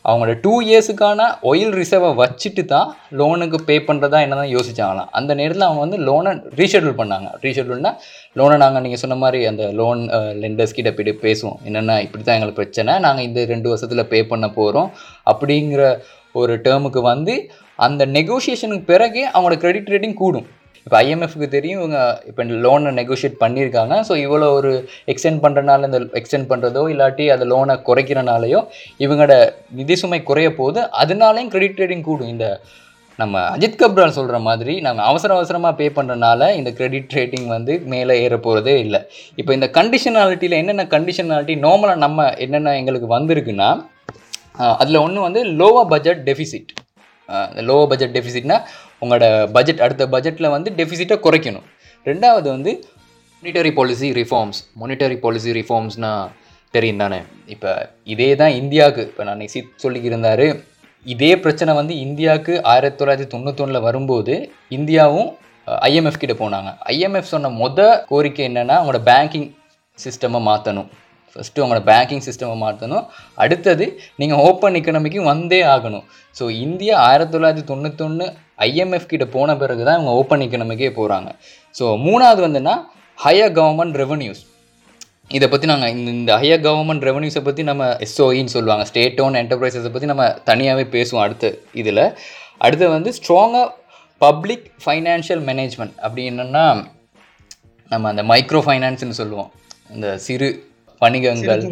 அவங்களோட 0.08 0.32
டூ 0.44 0.54
இயர்ஸுக்கான 0.68 1.26
ஒயில் 1.50 1.74
ரிசர்வை 1.80 2.08
வச்சுட்டு 2.20 2.62
தான் 2.72 2.88
லோனுக்கு 3.18 3.58
பே 3.68 3.76
பண்ணுறதா 3.88 4.18
என்ன 4.24 4.34
தான் 4.40 4.50
யோசிச்சாங்களாம். 4.54 5.08
அந்த 5.18 5.30
நேரத்தில் 5.38 5.66
அவங்க 5.66 5.82
வந்து 5.84 5.98
லோனை 6.08 6.32
ரீஷெடியூல் 6.58 6.98
பண்ணாங்க. 6.98 7.28
ரீஷெட்யூல்னா 7.44 7.92
லோனை 8.40 8.56
நாங்கள் 8.64 8.84
நீங்கள் 8.86 9.02
சொன்ன 9.04 9.16
மாதிரி 9.22 9.40
அந்த 9.52 9.66
லோன் 9.78 10.02
லெண்டர்ஸ் 10.42 10.76
கிட்ட 10.78 10.90
போய்ட்டு 10.96 11.14
பேசுவோம். 11.24 11.56
என்னென்னா 11.68 11.96
இப்படி 12.06 12.22
தான் 12.22 12.36
எங்களுக்கு 12.38 12.60
பிரச்சனை. 12.60 12.94
நாங்கள் 13.06 13.26
இந்த 13.28 13.46
ரெண்டு 13.52 13.70
வருஷத்தில் 13.72 14.08
பே 14.12 14.20
பண்ண 14.32 14.48
போகிறோம் 14.58 14.90
அப்படிங்கிற 15.32 15.84
ஒரு 16.40 16.52
டேர்முக்கு 16.66 17.00
வந்து 17.12 17.34
அந்த 17.86 18.02
நெகோஷியேஷனுக்கு 18.18 18.90
பிறகு 18.92 19.22
அவங்களோட 19.32 19.56
கிரெடிட் 19.64 19.90
ரேட்டிங் 19.94 20.20
கூடும். 20.20 20.46
இப்போ 20.86 20.96
ஐஎம்எஃப்க்கு 21.04 21.46
தெரியும் 21.54 21.78
இவங்க 21.80 21.98
இப்போ 22.30 22.42
லோனை 22.64 22.90
நெகோஷியேட் 22.98 23.36
பண்ணியிருக்காங்க. 23.42 23.94
ஸோ 24.08 24.14
இவ்வளோ 24.24 24.48
ஒரு 24.58 24.72
எக்ஸ்டெண்ட் 25.12 25.42
பண்ணுறனால 25.44 25.88
இந்த 25.88 26.00
எக்ஸ்டெண்ட் 26.20 26.48
பண்ணுறதோ 26.50 26.82
இல்லாட்டி 26.94 27.26
அந்த 27.34 27.44
லோனை 27.52 27.74
குறைக்கிறனாலையோ 27.88 28.60
இவங்களோட 29.04 29.34
நிதி 29.78 29.96
சுமை 30.00 30.20
குறைய 30.30 30.48
போது 30.60 30.82
அதனாலையும் 31.02 31.52
கிரெடிட் 31.54 31.80
ரேட்டிங் 31.82 32.04
கூடும். 32.08 32.32
இந்த 32.34 32.46
நம்ம 33.22 33.40
அஜித் 33.54 33.80
கப்ரால் 33.80 34.14
சொல்கிற 34.18 34.36
மாதிரி 34.48 34.72
நம்ம 34.84 35.02
அவசர 35.10 35.32
அவசரமாக 35.38 35.74
பே 35.80 35.86
பண்ணுறனால 35.96 36.48
இந்த 36.60 36.70
கிரெடிட் 36.78 37.12
ரேட்டிங் 37.18 37.48
வந்து 37.56 37.72
மேலே 37.92 38.14
ஏற 38.22 38.36
போகிறதே 38.46 38.74
இல்லை. 38.84 39.00
இப்போ 39.40 39.52
இந்த 39.58 39.66
கண்டிஷனாலிட்டியில் 39.78 40.60
என்னென்ன 40.62 40.86
கண்டிஷனாலிட்டி 40.94 41.56
நார்மலாக 41.66 42.02
நம்ம 42.04 42.26
என்னென்ன 42.46 42.76
எங்களுக்கு 42.80 43.10
வந்திருக்குன்னா 43.16 43.70
அதில் 44.80 45.02
ஒன்று 45.04 45.20
வந்து 45.26 45.40
லோவா 45.60 45.82
பட்ஜெட் 45.92 46.22
டெஃபிசிட் 46.28 46.70
இந்த 47.50 47.62
லோவா 47.68 47.84
பட்ஜெட் 47.90 48.14
டெஃபிசிட்னா 48.16 48.56
உங்களோட 49.02 49.26
பட்ஜெட் 49.56 49.82
அடுத்த 49.84 50.06
பட்ஜெட்டில் 50.14 50.54
வந்து 50.56 50.70
டெஃபிசிட்டை 50.78 51.16
குறைக்கணும். 51.26 51.66
ரெண்டாவது 52.06 52.48
வந்து 52.54 52.72
monetary 53.42 53.72
policy 53.78 54.08
reforms 54.20 54.60
monetary 54.80 55.16
policy 55.24 55.50
ரிஃபார்ம்ஸ்னால் 55.60 56.30
தெரியும் 56.74 57.02
தானே? 57.02 57.18
இப்போ 57.54 57.70
இதே 58.12 58.28
தான் 58.40 58.54
இந்தியாவுக்கு 58.60 59.02
இப்போ 59.10 59.24
நான் 59.28 59.42
சித் 59.54 59.74
சொல்லிக்கிருந்தார் 59.82 60.46
இதே 61.06 61.32
பிரச்சனை 61.44 61.72
வந்து 61.78 61.94
இந்தியாவுக்கு 62.06 62.52
ஆயிரத்தி 62.72 62.98
தொள்ளாயிரத்தி 63.00 63.28
தொண்ணூத்தொன்னில் 63.34 63.86
வரும்போது 63.86 64.34
இந்தியாவும் 64.76 65.28
ஐஎம்எஃப் 65.88 66.22
கிட்ட 66.22 66.34
போனாங்க. 66.40 66.70
ஐஎம்எஃப் 66.94 67.32
சொன்ன 67.34 67.50
மொத 67.60 67.80
கோரிக்கை 68.10 68.44
என்னென்னா 68.48 68.74
அவங்களோட 68.78 69.00
பேங்கிங் 69.10 69.48
சிஸ்டமை 69.98 70.40
மாற்றணும் 70.48 70.88
ஃபஸ்ட்டு 71.34 71.62
உங்களோட 71.64 71.82
பேங்கிங் 71.90 72.24
சிஸ்டமை 72.28 72.56
மாற்றணும் 72.64 73.04
அடுத்தது 73.42 73.86
நீங்கள் 74.20 74.42
ஓப்பன் 74.48 74.78
எக்கனாமிக்கு 74.80 75.20
வந்தே 75.30 75.60
ஆகணும். 75.74 76.04
ஸோ 76.36 76.46
இந்தியா 76.64 76.96
ஆயிரத்தி 77.08 77.34
தொள்ளாயிரத்தி 77.36 77.66
தொண்ணூத்தொன்று 77.70 78.26
ஐஎம்எஃப் 78.68 79.10
கிட்ட 79.12 79.26
போன 79.36 79.56
பிறகு 79.62 79.82
தான் 79.86 79.96
இவங்க 79.98 80.12
ஓப்பன் 80.20 80.44
எக்கனாமிக்கே 80.46 80.90
போகிறாங்க 80.98 81.30
ஸோ 81.74 81.86
மூணாவது 82.06 82.42
வந்துன்னா 82.46 82.74
ஹையர் 83.18 83.54
கவர்மெண்ட் 83.60 83.96
ரெவன்யூஸ் 84.02 84.42
இதை 85.36 85.46
பற்றி 85.52 85.66
நாங்கள் 85.70 85.92
இந்த 85.96 86.10
இந்த 86.18 86.32
ஹையர் 86.40 86.62
கவர்மெண்ட் 86.66 87.04
ரெவன்யூஸை 87.08 87.42
பற்றி 87.46 87.62
நம்ம 87.68 87.84
எஸ்ஓஇன்னு 88.06 88.52
சொல்லுவாங்க. 88.54 88.84
ஸ்டேட் 88.90 89.20
ஓன் 89.24 89.38
என்டர்பிரைசஸை 89.40 89.90
பற்றி 89.94 90.08
நம்ம 90.10 90.24
தனியாகவே 90.50 90.84
பேசுவோம் 90.96 91.22
அடுத்த 91.26 91.50
இதில். 91.80 92.02
அடுத்து 92.64 92.88
வந்து 92.96 93.12
ஸ்ட்ராங்காக 93.18 93.68
பப்ளிக் 94.20 94.66
ஃபைனான்ஷியல் 94.84 95.42
மேனேஜ்மெண்ட் 95.48 95.94
அப்படி 96.04 96.22
என்னென்னா 96.30 96.64
நம்ம 97.92 98.08
அந்த 98.12 98.22
மைக்ரோ 98.32 98.60
ஃபைனான்ஸ்னு 98.66 99.18
சொல்லுவோம். 99.20 99.50
இந்த 99.94 100.08
சிறு 100.26 100.48
வணிகங்கள். 101.02 101.62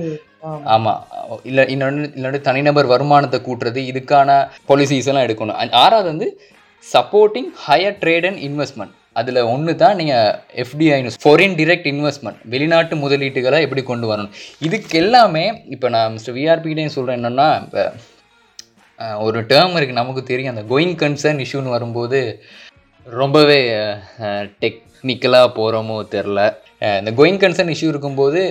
ஆமாம் 0.75 1.01
இல்லை 1.49 1.65
இன்னொன்று 1.75 2.07
இன்னொன்று 2.17 2.41
தனிநபர் 2.49 2.93
வருமானத்தை 2.93 3.39
கூட்டுறது 3.49 3.81
இதுக்கான 3.91 4.31
பாலிசிஸ் 4.71 5.09
எல்லாம் 5.11 5.27
எடுக்கணும். 5.27 5.59
And 5.63 5.73
ஆறாவது 5.83 6.09
வந்து 6.13 6.29
supporting 6.85 7.51
higher 7.67 7.99
trade 8.03 8.27
and 8.29 8.41
investment 8.49 8.95
அதில் 9.21 9.41
ஒன்று 9.53 9.73
தான் 9.83 9.99
நீங்கள் 10.01 10.37
எஃப்டிஐன்னு 10.63 11.11
ஃபாரின் 11.25 11.57
டிரெக்ட் 11.61 11.89
இன்வெஸ்ட்மெண்ட் 11.93 12.39
வெளிநாட்டு 12.53 12.95
முதலீட்டுகளை 13.03 13.59
எப்படி 13.67 13.83
கொண்டு 13.91 14.07
வரணும். 14.11 14.33
இதுக்கு 14.67 14.97
எல்லாமே 15.03 15.45
இப்போ 15.75 15.89
நான் 15.97 16.13
மிஸ்டர் 16.15 16.37
விஆர்பிகிட்டையும் 16.39 16.97
சொல்கிறேன் 16.97 17.19
என்னென்னா 17.21 17.49
இப்போ 17.67 17.85
ஒரு 19.27 19.39
டேர்ம் 19.53 19.77
இருக்குது 19.77 20.01
நமக்கு 20.01 20.23
தெரியும் 20.31 20.53
அந்த 20.55 20.65
கோயிங் 20.73 20.97
கன்சர்ன் 21.03 21.41
இஷ்யூன்னு 21.45 21.77
வரும்போது 21.77 22.19
ரொம்பவே 23.07 23.61
டெக்னிக்கலாக 24.65 25.49
போகிறோமோ 25.59 25.97
தெரில 26.15 26.41
இந்த 27.01 27.13
கோயிங் 27.21 27.41
கன்சர்ன் 27.45 27.73
இஷ்யூ 27.75 27.89
இருக்கும்போது 27.95 28.43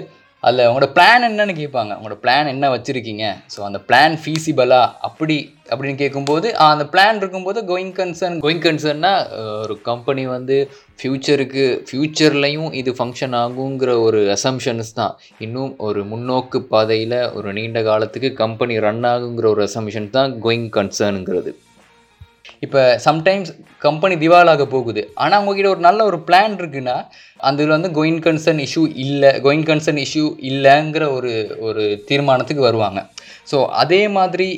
அதில் 0.44 0.68
உங்களோட 0.68 0.88
பிளான் 0.96 1.26
என்னன்னு 1.28 1.54
கேட்பாங்க. 1.60 1.92
உங்களோட 1.98 2.16
பிளான் 2.22 2.52
என்ன 2.54 2.70
வச்சுருக்கீங்க? 2.74 3.26
ஸோ 3.54 3.60
அந்த 3.68 3.80
பிளான் 3.90 4.16
ஃபீஸிபலா 4.22 4.80
அப்படி 5.08 5.38
அப்படின்னு 5.70 6.00
கேட்கும்போது 6.00 6.48
அந்த 6.68 6.86
பிளான் 6.94 7.20
இருக்கும்போது 7.22 7.60
கோயிங் 7.72 7.94
கன்சர்ன் 8.00 8.40
கோயிங் 8.46 8.64
கன்சர்ன்னா 8.66 9.14
ஒரு 9.64 9.76
கம்பெனி 9.90 10.24
வந்து 10.36 10.58
ஃப்யூச்சருக்கு 11.00 11.66
ஃப்யூச்சர்லையும் 11.90 12.72
இது 12.82 12.92
ஃபங்க்ஷன் 13.00 13.36
ஆகுங்கிற 13.44 13.92
ஒரு 14.08 14.22
அசம்ஷன்ஸ் 14.38 14.92
தான். 15.02 15.14
இன்னும் 15.46 15.74
ஒரு 15.88 16.04
முன்னோக்கு 16.12 16.62
பாதையில் 16.74 17.20
ஒரு 17.40 17.52
நீண்ட 17.60 17.82
காலத்துக்கு 17.90 18.32
கம்பெனி 18.44 18.78
ரன் 18.88 19.06
ஆகுங்கிற 19.14 19.48
ஒரு 19.56 19.64
அசம்ஷன் 19.70 20.16
தான் 20.18 20.34
கோயிங் 20.46 20.70
கன்சர்னுங்கிறது 20.80 21.54
இப்போ 22.66 22.82
சம்டைம்ஸ் 23.06 23.52
கம்பெனி 23.86 24.16
திவாலாக 24.24 24.66
போகுது. 24.74 25.02
ஆனால் 25.24 25.40
உங்ககிட்ட 25.42 25.70
ஒரு 25.76 25.82
நல்ல 25.88 26.00
ஒரு 26.10 26.18
பிளான் 26.28 26.56
இருக்குன்னா 26.60 26.98
அதில் 27.50 27.74
வந்து 27.76 27.90
கோயின் 27.98 28.22
கன்சர்ன் 28.26 28.62
இஷ்யூ 28.66 28.84
இல்லை 29.04 29.32
கோயின் 29.46 29.66
கன்சர்ன் 29.70 30.02
இஷ்யூ 30.06 30.26
இல்லைங்கிற 30.50 31.06
ஒரு 31.18 31.32
ஒரு 31.68 31.86
தீர்மானத்துக்கு 32.10 32.68
வருவாங்க. 32.70 33.02
ஸோ 33.52 33.60
அதே 33.84 34.02
மாதிரி 34.18 34.50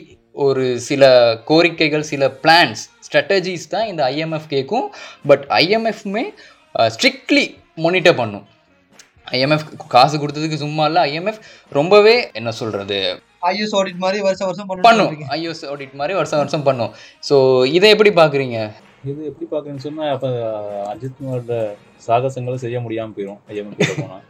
ஒரு 0.45 0.66
சில 0.89 1.04
கோரிக்கைகள் 1.49 2.10
சில 2.12 2.24
பிளான்ஸ் 2.43 2.84
ஸ்ட்ராட்டஜிஸ் 3.08 3.72
தான் 3.74 3.89
இந்த 3.91 4.01
ஐஎம்எஃப் 4.14 4.47
கேட்கும் 4.56 4.88
பட் 5.32 5.43
ஐஎம்எஃப்மே 5.64 6.26
ஸ்ட்ரிக்ட்லி 6.95 7.45
மானிட்டர் 7.84 8.20
பண்ணும். 8.22 8.45
ஐஎம்எஃப் 9.38 9.68
காசு 9.93 10.16
கொடுத்ததுக்கு 10.22 10.64
சும்மா 10.64 10.86
இல்லை 10.89 11.01
ஐஎம்எஃப் 11.10 11.43
ரொம்பவே 11.78 12.16
என்ன 12.39 12.49
சொல்கிறது 12.62 12.99
ஐஎஸ் 13.52 13.76
ஆடிட் 13.80 14.02
மாதிரி 14.06 14.20
வருஷம் 14.28 14.50
வருஷம் 14.50 14.68
பண்ணும். 14.70 14.88
பண்ணும் 14.88 15.14
ஐஎஸ் 15.38 15.64
ஆடிட் 15.72 15.96
மாதிரி 16.02 16.14
வருஷம் 16.20 16.41
வருஷம் 16.41 16.66
பண்ணும். 16.68 16.91
ஸோ 17.30 17.36
இதை 17.78 17.89
எப்படி 17.96 18.12
பார்க்குறீங்க 18.22 18.58
இது 19.12 19.22
எப்படி 19.30 19.46
பார்க்குறேன்னு 19.54 19.86
சொன்னால் 19.88 20.12
அப்போ 20.16 20.30
அஜித் 20.91 21.18
குமாரோட 21.18 21.56
சாகசங்களை 22.06 22.58
செய்ய 22.66 22.78
முடியாமல் 22.86 23.16
போயிடும் 23.18 23.41
ஐஎம்எஃப் 23.54 23.82
போனால் 24.04 24.24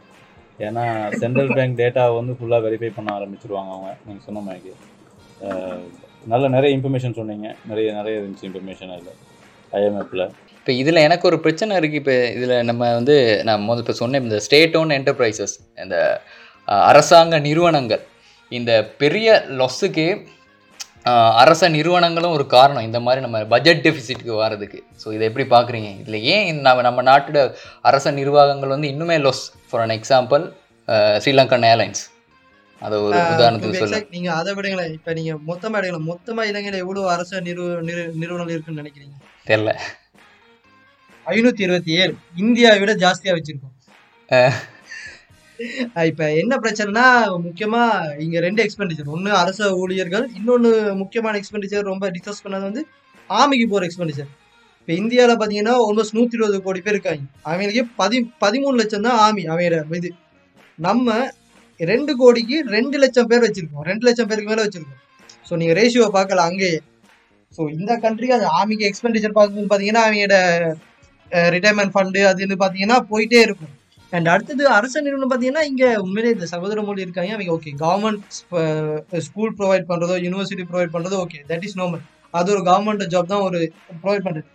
ஏன்னா 0.66 0.82
சென்ட்ரல் 1.20 1.52
பேங்க் 1.56 1.78
டேட்டாவை 1.80 2.14
வந்து 2.20 2.32
ஃபுல்லாக 2.38 2.64
வெரிஃபை 2.66 2.90
பண்ண 2.96 3.08
ஆரம்பிச்சிருவாங்க 3.18 3.70
அவங்க 3.74 3.90
நீங்கள் 4.06 4.26
சொன்ன 4.26 4.42
மாதிரி 4.48 4.72
நல்ல 6.32 6.44
நிறைய 6.56 6.70
இன்ஃபர்மேஷன் 6.76 7.16
சொன்னீங்க. 7.18 7.48
நிறைய 7.70 7.88
நிறைய 7.98 8.20
இருந்துச்சு 8.20 8.46
இன்ஃபர்மேஷன் 8.48 8.92
அதில் 8.96 9.16
ஐஎம்எஃப்பில் 9.78 10.24
இப்போ 10.58 10.72
இதில் 10.82 11.04
எனக்கு 11.06 11.24
ஒரு 11.30 11.38
பிரச்சனை 11.44 11.72
இருக்குது 11.80 12.00
இப்போ 12.02 12.14
இதில் 12.36 12.54
நம்ம 12.68 12.82
வந்து 12.98 13.16
நான் 13.48 13.64
முதல் 13.68 13.82
இப்போ 13.84 13.96
சொன்னேன் 14.02 14.24
இந்த 14.26 14.38
ஸ்டேட் 14.46 14.76
ஓன் 14.80 14.94
என்டர்பிரைசஸ் 14.98 15.54
இந்த 15.84 15.96
அரசாங்க 16.90 17.38
நிறுவனங்கள். 17.48 18.02
இந்த 18.48 18.94
பெரிய 18.98 19.44
லொஸ்ஸுக்கே 19.48 20.26
அரச 21.32 21.68
நிறுவனங்களும் 21.68 22.30
ஒரு 22.30 22.46
காரணம். 22.46 22.82
இந்த 22.82 23.00
மாதிரி 23.00 23.22
நம்ம 23.22 23.44
பட்ஜெட் 23.44 23.88
டெபிசிட்க்கு 23.88 24.36
வர்றதுக்கு 24.36 24.84
ஸோ 25.04 25.12
இதை 25.12 25.32
எப்படி 25.34 25.48
பார்க்குறீங்க? 25.48 25.98
இதில் 25.98 26.22
ஏன் 26.22 26.60
நம்ம 26.60 26.82
நம்ம 26.82 27.02
நாட்டோட 27.02 27.54
அரச 27.82 28.10
நிர்வாகங்கள் 28.10 28.68
வந்து 28.68 28.88
இன்னுமே 28.88 29.30
loss 29.30 29.52
for 29.70 29.90
an 29.90 30.00
example 30.00 30.52
Sri Lankan 30.92 31.64
airlines 31.64 32.12
அதை 32.80 32.98
ஒரு 32.98 33.16
உதாரணத்துக்கு 33.16 33.76
சொல்ல. 33.76 34.06
நீங்க 34.10 34.32
அதை 34.32 34.54
விடுங்களேன். 34.54 34.92
இப்ப 34.92 35.12
நீங்க 35.12 35.34
மொத்தமா 35.34 35.84
எடுக்கலாம் 35.84 36.08
மொத்தமா 36.08 36.40
இலங்கையில 36.40 36.74
எவ்வளவு 36.74 37.10
அரசு 37.10 37.40
நிறு- 37.40 38.12
நிறுவனங்கள் 38.14 38.48
இருக்குன்னு 38.48 38.82
நினைக்கிறீங்க? 38.82 39.48
தெரில 39.48 39.78
ஐநூத்தி 41.26 41.60
இருபத்தி 41.60 41.92
ஏழு. 41.92 42.14
இந்தியாவை 42.36 42.78
விட 42.78 42.94
ஜாஸ்தியா 42.94 43.38
வச்சிருக்கோம். 43.38 44.52
இப்ப 46.10 46.22
என்ன 46.40 46.54
பிரச்சனைனா 46.62 47.04
முக்கியமா 47.46 47.82
இங்க 48.24 48.38
ரெண்டு 48.46 48.60
எக்ஸ்பெண்டிச்சர் 48.64 49.12
ஒண்ணு 49.16 49.30
அரசு 49.42 49.64
ஊழியர்கள் 49.82 50.24
இன்னொன்னு 50.38 50.70
முக்கியமான 51.02 51.38
எக்ஸ்பெண்டிச்சர் 51.40 51.90
ரொம்ப 51.90 52.10
டிஸ்கஸ் 52.16 52.44
பண்ணது 52.44 52.64
வந்து 52.70 52.82
ஆமிக்கு 53.30 53.66
போற 53.72 53.84
எக்ஸ்பெண்டிச்சர் 53.88 54.30
இப்ப 54.80 54.92
இந்தியால 55.02 55.34
பாத்தீங்கன்னா 55.40 55.74
ஆல்மோஸ்ட் 55.84 56.16
நூத்தி 56.16 56.36
இருபது 56.38 56.56
கோடி 56.64 56.80
பேர் 56.86 56.94
இருக்காங்க. 56.94 57.22
அவங்களுக்கு 57.50 57.82
பதி 58.00 58.18
பதிமூணு 58.42 58.76
லட்சம் 58.80 59.06
தான் 59.06 59.20
ஆமி 59.26 59.42
அவங்களோட 59.52 59.96
இது. 60.00 60.10
நம்ம 60.78 61.14
ரெண்டு 61.80 62.12
கோடிக்கு 62.20 62.56
ரெண்டு 62.74 62.96
லட்சம் 63.02 63.30
பேர் 63.30 63.44
வச்சிருக்கோம். 63.46 63.86
ரெண்டு 63.90 64.04
லட்சம் 64.08 64.28
பேருக்கு 64.30 64.50
மேல 64.52 64.64
வச்சிருக்கோம். 64.66 65.00
ஸோ 65.48 65.52
நீங்க 65.60 65.74
ரேஷியோ 65.80 66.08
பார்க்கல 66.18 66.44
அங்கேயே. 66.48 66.80
ஸோ 67.56 67.62
இந்த 67.78 67.92
கண்ட்ரிக்கு 68.04 68.36
அது 68.38 68.46
ஆமிக்கு 68.60 68.88
எக்ஸ்பெண்டிச்சர் 68.90 69.38
பார்க்கும்போது 69.38 69.70
பார்த்தீங்கன்னா 69.70 70.04
அவங்களோட 70.06 70.36
ரிட்டையர்மெண்ட் 71.54 71.94
ஃபண்டு 71.94 72.20
அதுன்னு 72.32 72.56
பார்த்தீங்கன்னா 72.62 72.98
போயிட்டே 73.12 73.40
இருக்கும். 73.48 73.72
அண்ட் 74.16 74.28
அடுத்தது 74.32 74.64
அரசு 74.76 75.04
நிறுவனம் 75.04 75.30
பார்த்தீங்கன்னா 75.30 75.62
இங்கே 75.70 75.88
உண்மையிலே 76.02 76.32
இந்த 76.34 76.46
சகோதர 76.52 76.82
மொழி 76.88 77.04
இருக்காங்க. 77.06 77.30
அவங்க 77.36 77.52
ஓகே 77.56 77.70
கவர்மெண்ட் 77.84 78.22
ஸ்கூல் 79.28 79.54
ப்ரொவைட் 79.60 79.88
பண்ணுறதோ 79.90 80.16
யூனிவர்சிட்டி 80.26 80.66
ப்ரொவைட் 80.70 80.94
பண்ணுறதோ 80.94 81.18
ஓகே 81.24 81.40
தட் 81.50 81.64
இஸ் 81.68 81.78
நோமல் 81.80 82.02
அது 82.34 82.52
ஒரு 82.54 82.62
கவர்மெண்ட் 82.68 83.04
ஜாப் 83.14 83.32
தான் 83.32 83.44
ஒரு 83.48 83.58
ப்ரொவைட் 84.04 84.26
பண்ணுறது 84.26 84.48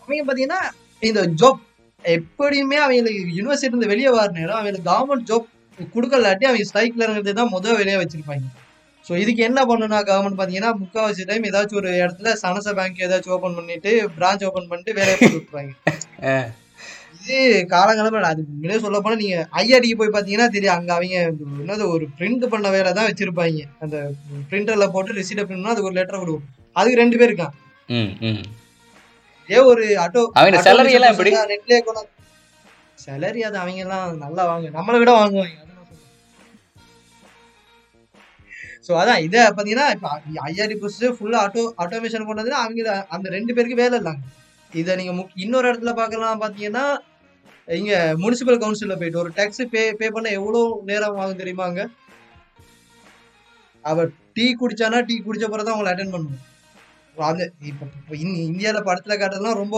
அவங்க 0.00 0.22
பார்த்தீங்கன்னா 0.28 0.60
இந்த 1.02 1.20
ஜாப் 1.42 1.60
எப்படியுமே 2.04 2.78
அவங்களுக்கு 2.84 3.36
யூனிவர்சிட்டி 3.38 3.72
இருந்து 3.72 3.92
வெளியே 3.92 4.10
வர 4.16 4.30
நேரம் 4.38 4.56
அவங்களுக்கு 4.58 4.88
கவர்மெண்ட் 4.90 5.28
ஜாப் 5.30 5.46
கொடுக்கலாட்டி 5.94 6.46
அவங்க 6.48 6.66
ஸ்ட்ரைக்ல 6.70 7.04
இருக்கிறது 7.06 7.38
தான் 7.40 7.52
முதல் 7.54 7.78
வெளியே 7.80 7.98
வச்சிருப்பாங்க. 8.00 8.44
ஸோ 9.06 9.12
இதுக்கு 9.22 9.42
என்ன 9.48 9.60
பண்ணணும்னா 9.68 10.00
கவர்மெண்ட் 10.10 10.38
பார்த்தீங்கன்னா 10.40 10.72
முக்கால்வாசி 10.80 11.22
டைம் 11.30 11.46
ஏதாச்சும் 11.50 11.80
ஒரு 11.82 11.92
இடத்துல 12.02 12.34
சனச 12.42 12.74
பேங்க் 12.78 13.04
ஏதாச்சும் 13.06 13.36
ஓப்பன் 13.36 13.56
பண்ணிட்டு 13.58 13.92
பிரான்ச் 14.18 14.44
ஓப்பன் 14.50 14.70
பண்ணிட்டு 14.72 14.98
வேலையை 15.00 15.16
கொடுத்துருப்பாங்க 15.20 15.72
இது 17.22 17.36
காலங்காலமா 17.72 18.20
அது 18.32 18.42
முன்னே 18.60 18.76
சொல்ல 18.84 18.98
போனா 19.02 19.16
நீங்க 19.22 19.36
ஐஆர்டிக்கு 19.62 19.98
போய் 20.00 20.14
பாத்தீங்கன்னா 20.14 20.46
தெரியும். 20.54 20.76
அங்க 20.76 20.90
அவங்க 20.96 21.16
என்னது 21.62 21.84
ஒரு 21.94 22.04
பிரிண்ட் 22.18 22.44
பண்ண 22.52 22.70
வேலை 22.76 22.90
தான் 22.98 23.08
வச்சிருப்பாங்க. 23.08 23.62
அந்த 23.84 23.96
பிரிண்டர்ல 24.50 24.86
போட்டு 24.94 25.16
ரிசீட்டை 25.18 25.44
பிரிண்ட் 25.48 25.72
அதுக்கு 25.72 25.90
ஒரு 25.90 25.98
லெட்டர் 25.98 26.22
கொடுக்கும். 26.22 26.46
அதுக்கு 26.78 27.00
ரெண்டு 27.02 27.18
பேர் 27.20 27.30
இருக்கான் 27.30 27.54
ஏ 29.48 29.58
ஒரு 29.70 29.84
ஆட்டோ 30.04 30.20
அவங்க 30.40 30.58
salary 30.66 30.92
எல்லாம் 30.98 31.12
எப்படி? 31.14 31.30
நெட்லயே 31.52 31.80
கூட 31.88 32.00
சேலரி 33.04 33.40
அது 33.48 33.56
அவங்க 33.62 33.80
எல்லாம் 33.84 34.08
நல்லா 34.24 34.42
வாங்க 34.50 34.68
நம்மளை 34.76 34.98
விட 35.02 35.12
வாங்குவாங்க. 35.20 35.58
ஸோ 38.86 38.92
அதான் 39.00 39.24
இதை 39.26 39.40
பார்த்தீங்கன்னா 39.46 39.88
இப்போ 39.96 40.08
ஐஆர்டி 40.50 40.76
ப்ரொசஸ் 40.82 41.16
ஃபுல்லாக 41.18 41.44
ஆட்டோ 41.46 41.62
ஆட்டோமேஷன் 41.82 42.28
கொண்டதுன்னா 42.28 42.62
அவங்க 42.64 42.94
அந்த 43.16 43.26
ரெண்டு 43.36 43.54
பேருக்கு 43.56 43.82
வேலை 43.82 43.96
இல்லைங்க 44.00 44.22
இதை 44.72 44.92
நீங்கள் 45.00 45.16
முக் 45.18 45.40
இன்னொரு 45.44 45.68
இடத்துல 45.70 45.92
பார்க்கலாம் 46.00 46.42
பார்த்தீங்கன்னா 46.42 46.84
இங்கே 47.68 47.98
முனிசிபல் 48.22 48.62
கவுன்சிலில் 48.62 48.98
போயிட்டு 49.00 49.20
ஒரு 49.22 49.30
டேக்ஸ் 49.38 49.62
பே 49.74 49.82
பே 50.00 50.06
பண்ண 50.14 50.28
எவ்வளோ 50.38 50.62
நேரம் 50.88 51.20
ஆகும் 51.24 51.40
தெரியுமாங்க 51.42 51.80
அவ 53.90 54.06
டீ 54.36 54.46
குடிச்சானா 54.62 54.98
டீ 55.08 55.14
குடிச்ச 55.26 55.44
பிறகு 55.52 55.66
தான் 55.66 55.76
அவங்களை 55.76 55.92
அட்டன் 55.92 56.14
பண்ணுவோம் 56.14 56.40
அந்த 57.30 57.42
இப்போ 57.70 57.84
இப்போ 58.00 58.14
இந்தியாவில் 58.48 58.86
படத்தில் 58.88 59.20
காட்டுறதுலாம் 59.20 59.60
ரொம்ப 59.62 59.76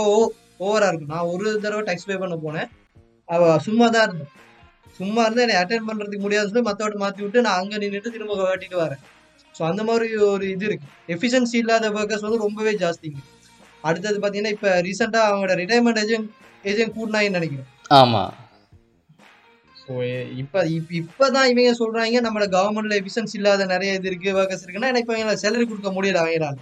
ஓவராக 0.66 0.90
இருக்கும். 0.90 1.12
நான் 1.14 1.30
ஒரு 1.32 1.46
தடவை 1.64 1.82
டேக்ஸ் 1.88 2.08
பே 2.10 2.16
பண்ண 2.22 2.34
போனேன். 2.44 2.68
அவ 3.28 3.42
சும்மா 3.66 3.86
தான் 3.94 4.04
இருந்தேன் 4.06 4.32
சும்மா 4.98 5.22
இருந்து 5.26 5.44
என்னை 5.44 5.56
அட்டென்ட் 5.60 5.88
பண்ணுறதுக்கு 5.88 6.24
முடியாது 6.26 6.48
சொல்லி 6.50 6.64
மற்றவட்ட 6.68 6.98
மாற்றி 7.04 7.22
விட்டு 7.24 7.44
நான் 7.46 7.58
அங்கே 7.60 7.80
நின்றுட்டு 7.82 8.14
திரும்ப 8.16 8.34
காட்டிட்டு 8.40 8.78
வரேன். 8.82 9.02
ஸோ 9.54 9.62
அந்த 9.70 9.82
மாதிரி 9.88 10.06
ஒரு 10.32 10.44
இது 10.54 10.64
இருக்கு. 10.68 10.86
எஃபிஷியன்சி 11.14 11.56
இல்லாத 11.62 11.90
ஒர்க்கர்ஸ் 11.98 12.26
வந்து 12.26 12.44
ரொம்பவே 12.46 12.72
ஜாஸ்திங்க 12.82 13.20
அடுத்தது 13.88 14.18
பார்த்தீங்கன்னா 14.18 14.54
இப்போ 14.56 14.70
ரீசெண்டாக 14.88 15.28
அவங்களோட 15.30 15.54
ரிட்டையர்மெண்ட் 15.62 16.00
ஏஜென்ட் 16.04 16.28
ஏஜென்ட் 16.70 16.94
கூட்டினாங்கன்னு 16.98 17.38
நினைக்கிறேன். 17.40 17.70
ஆமா. 17.90 18.22
ஸோ 19.76 19.94
இப்போ 20.32 20.60
இப்போ 20.90 21.26
தான் 21.30 21.48
இவங்க 21.48 21.72
சொல்கிறாங்க 21.80 22.20
நம்மளோட 22.20 22.46
கவர்மெண்ட்ல 22.54 22.98
எஃபிஷியன்சி 23.00 23.36
இல்லாத 23.36 23.66
நிறைய 23.66 23.92
இது 23.94 24.08
இருக்கு 24.08 24.30
ஒர்க்கர்ஸ் 24.34 24.64
இருக்குன்னா 24.64 24.92
எனக்கு 24.92 25.12
இவங்களை 25.12 25.34
சேலரி 25.42 25.66
கொடுக்க 25.66 25.90
முடியல 25.90 26.22
அவங்களால 26.22 26.56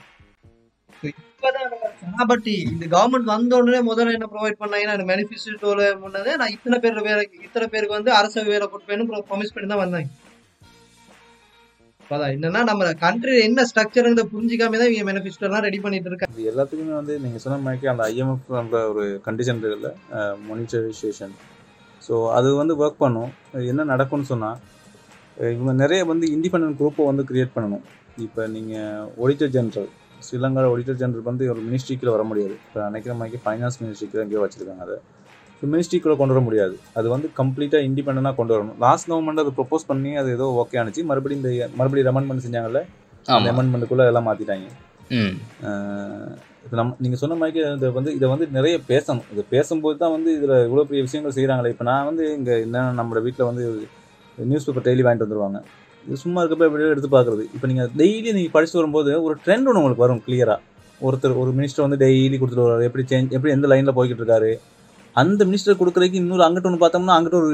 இப்பதான் 1.02 1.66
இப்போதான் 1.66 2.48
இந்த 2.72 2.86
கவர்மெண்ட் 2.94 3.32
வந்த 3.32 3.56
உடனே 3.56 3.80
முதல்ல 3.88 4.12
என்ன 4.12 4.28
ப்ரொவைட் 4.34 4.60
பண்ணாங்கன்னா 4.60 5.06
மேனிஃபெஸ்டோல 5.10 5.86
முன்னதே 6.02 6.34
நான் 6.36 6.50
இத்தனை 6.50 6.78
பேர் 6.78 7.00
வேலை 7.02 7.22
இத்தனை 7.46 7.66
பேருக்கு 7.66 7.98
வந்து 7.98 8.12
அரசு 8.12 8.44
வேலை 8.44 8.66
கொடுப்பேன்னு 8.66 9.08
ப்ரொமிஸ் 9.30 9.54
பண்ணி 9.54 9.68
தான் 9.68 9.82
வந்தாங்க. 9.84 10.08
அதான். 12.10 12.32
என்னன்னா 12.36 12.60
நம்ம 12.70 12.90
கண்ட்ரி 13.04 13.34
என்ன 13.48 13.64
ஸ்ட்ரக்சருங்கிறத 13.70 14.24
புரிஞ்சிக்காம 14.32 14.78
தான் 14.80 14.90
இவங்க 14.90 15.04
மேனிஃபெஸ்டோலாம் 15.08 15.64
ரெடி 15.66 15.78
பண்ணிட்டு 15.84 16.10
இருக்காங்க. 16.10 16.34
இது 16.36 16.50
எல்லாத்துக்குமே 16.52 16.94
வந்து 17.00 17.14
நீங்கள் 17.24 17.42
சொன்ன 17.44 17.58
மாதிரி 17.66 17.90
அந்த 17.92 18.04
ஐஎம்எஃப் 18.12 18.50
அந்த 18.62 18.76
ஒரு 18.92 19.04
கண்டிஷன் 19.26 19.60
இருக்குல்ல 19.62 19.90
மொனிட்டரைசேஷன் 20.50 21.34
ஸோ 22.06 22.14
அது 22.36 22.48
வந்து 22.60 22.74
ஒர்க் 22.82 23.02
பண்ணும். 23.04 23.32
என்ன 23.72 23.86
நடக்கும்னு 23.92 24.30
சொன்னால் 24.32 24.58
இவங்க 25.54 25.72
நிறைய 25.82 26.00
வந்து 26.12 26.26
இண்டிபெண்டன்ட் 26.36 26.78
குரூப்பை 26.80 27.04
வந்து 27.10 27.24
கிரியேட் 27.28 27.54
பண்ணணும். 27.56 27.84
இப்போ 28.26 28.42
நீங்கள் 28.54 29.06
auditor 29.22 29.52
general 29.56 29.90
Sri Lanka 30.26 30.62
auditor 30.72 30.98
general 31.02 31.28
வந்து 31.28 31.44
ஒரு 31.52 31.60
மினிஸ்ட்ரிக்கில் 31.68 32.14
வர 32.14 32.24
முடியாது. 32.30 32.54
இப்போ 32.66 32.80
நினைக்கிற 32.88 33.14
மாதிரி 33.20 33.40
ஃபைனான்ஸ் 33.44 33.78
மினிஸ்ட்ரிக்கு 33.82 34.22
எங்கேயோ 34.24 34.42
வச்சுருக்காங்க 34.44 34.84
அதை. 34.88 34.98
ஸோ 35.62 35.68
மினிஸ்ட்ரிக்குள்ளே 35.72 36.16
கொண்டு 36.20 36.34
வர 36.34 36.40
முடியாது. 36.46 36.74
அது 36.98 37.06
வந்து 37.12 37.26
கம்ப்ளீட்டாக 37.40 37.86
இண்டிபெண்டாக 37.88 38.34
கொண்டு 38.38 38.52
வரணும். 38.54 38.78
லாஸ்ட் 38.84 39.08
கவர்மெண்ட் 39.10 39.42
அது 39.42 39.50
ப்ரொப்போஸ் 39.58 39.84
பண்ணி 39.90 40.12
அது 40.20 40.28
ஏதோ 40.36 40.46
ஓகே 40.62 40.78
ஆனிச்சு. 40.80 41.02
மறுபடியும் 41.10 41.40
இந்த 41.42 41.50
மறுபடியும் 41.80 42.08
ரெமண்ட்மெண்ட் 42.10 42.44
செஞ்சாங்கல்ல? 42.46 42.80
அந்த 43.34 43.46
ரெமண்ட்மெண்ட்டுக்குள்ளே 43.50 44.06
எல்லாம் 44.12 44.26
மாற்றிட்டாங்க 44.28 44.68
இப்போ 46.64 46.76
நம்ம 46.78 46.94
நீங்கள் 47.04 47.20
சொன்ன 47.20 47.36
மாதிரி 47.40 47.60
இதை 47.76 47.88
வந்து 47.98 48.10
இதை 48.16 48.26
வந்து 48.32 48.46
நிறைய 48.56 48.74
பேசணும். 48.90 49.24
இது 49.34 49.42
பேசும்போது 49.54 49.96
தான் 50.02 50.12
வந்து 50.16 50.30
இதில் 50.38 50.54
இவ்வளோ 50.66 50.84
பெரிய 50.90 51.02
விஷயங்கள் 51.06 51.34
செய்கிறாங்களே 51.36 51.72
இப்போ 51.74 51.84
நான் 51.90 52.06
வந்து 52.08 52.24
இங்கே 52.38 52.54
என்ன 52.66 52.84
நம்மளோட 52.98 53.22
வீட்டில் 53.26 53.48
வந்து 53.50 53.64
நியூஸ் 54.50 54.66
பேப்பர் 54.66 54.86
டெய்லி 54.88 55.04
வாங்கிட்டு 55.06 55.26
வந்துருவாங்க. 55.26 55.60
இது 56.06 56.16
சும்மா 56.24 56.40
இருக்கப்ப 56.42 56.68
எப்படியோ 56.68 56.92
எடுத்து 56.94 57.10
பார்க்குறது. 57.16 57.44
இப்போ 57.54 57.66
நீங்கள் 57.70 57.90
டெய்லி 58.00 58.28
நீங்கள் 58.36 58.54
படிச்சுட்டு 58.56 58.80
வரும்போது 58.82 59.10
ஒரு 59.26 59.34
ட்ரெண்ட் 59.44 59.68
ஒன்று 59.70 59.82
உங்களுக்கு 59.82 60.04
வரும் 60.04 60.22
கிளியராக 60.26 60.60
ஒருத்தர் 61.08 61.34
ஒரு 61.42 61.50
மினிஸ்டர் 61.58 61.84
வந்து 61.86 62.00
டெய்லி 62.04 62.36
கொடுத்துட்டு 62.40 62.66
வர்றாரு 62.66 62.86
எப்படி 62.88 63.04
சேஞ்ச் 63.12 63.34
எப்படி 63.36 63.52
எந்த 63.56 63.68
லைனில் 63.72 63.96
போய்கிட்டு 63.98 64.22
இருக்காரு? 64.22 64.50
அந்த 65.20 65.40
மினிஸ்டர் 65.48 65.78
கொடுக்குறதுக்கு 65.80 66.18
இன்னொரு 66.20 66.44
அங்கிட்ட 66.46 66.68
ஒன்று 66.68 66.82
பார்த்தோம்னா 66.82 67.14
அங்கிட்ட 67.16 67.36
ஒரு 67.42 67.50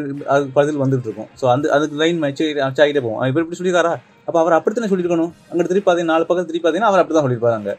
பதில் 0.59 0.81
வந்துட்டு 0.83 1.07
இருக்கும் 1.09 1.31
ஸோ 1.41 1.45
அந்த 1.55 1.73
அதுக்கு 1.77 1.97
லைன் 2.03 2.19
மேட்ச் 2.25 2.43
ஆகிட்டே 2.83 3.01
போகும். 3.05 3.21
இப்போ 3.31 3.41
இப்படி 3.43 3.59
சொல்லியிருக்காரா? 3.61 3.93
அப்போ 4.27 4.39
அவர் 4.43 4.57
அப்படித்தானே 4.59 4.91
சொல்லியிருக்கணும்? 4.93 5.33
அங்கிட்ட 5.49 5.69
திருப்பி 5.73 5.87
பார்த்தீங்கன்னா 5.89 6.17
நாலு 6.17 6.27
பக்கம் 6.29 6.49
திருப்பி 6.51 6.65
பார்த்தீங்கன்னா 6.65 6.93
அவர் 6.93 7.03
அப்படி 7.03 7.17
தான் 7.17 7.27
சொல்லியிருப்பாங்க 7.27 7.75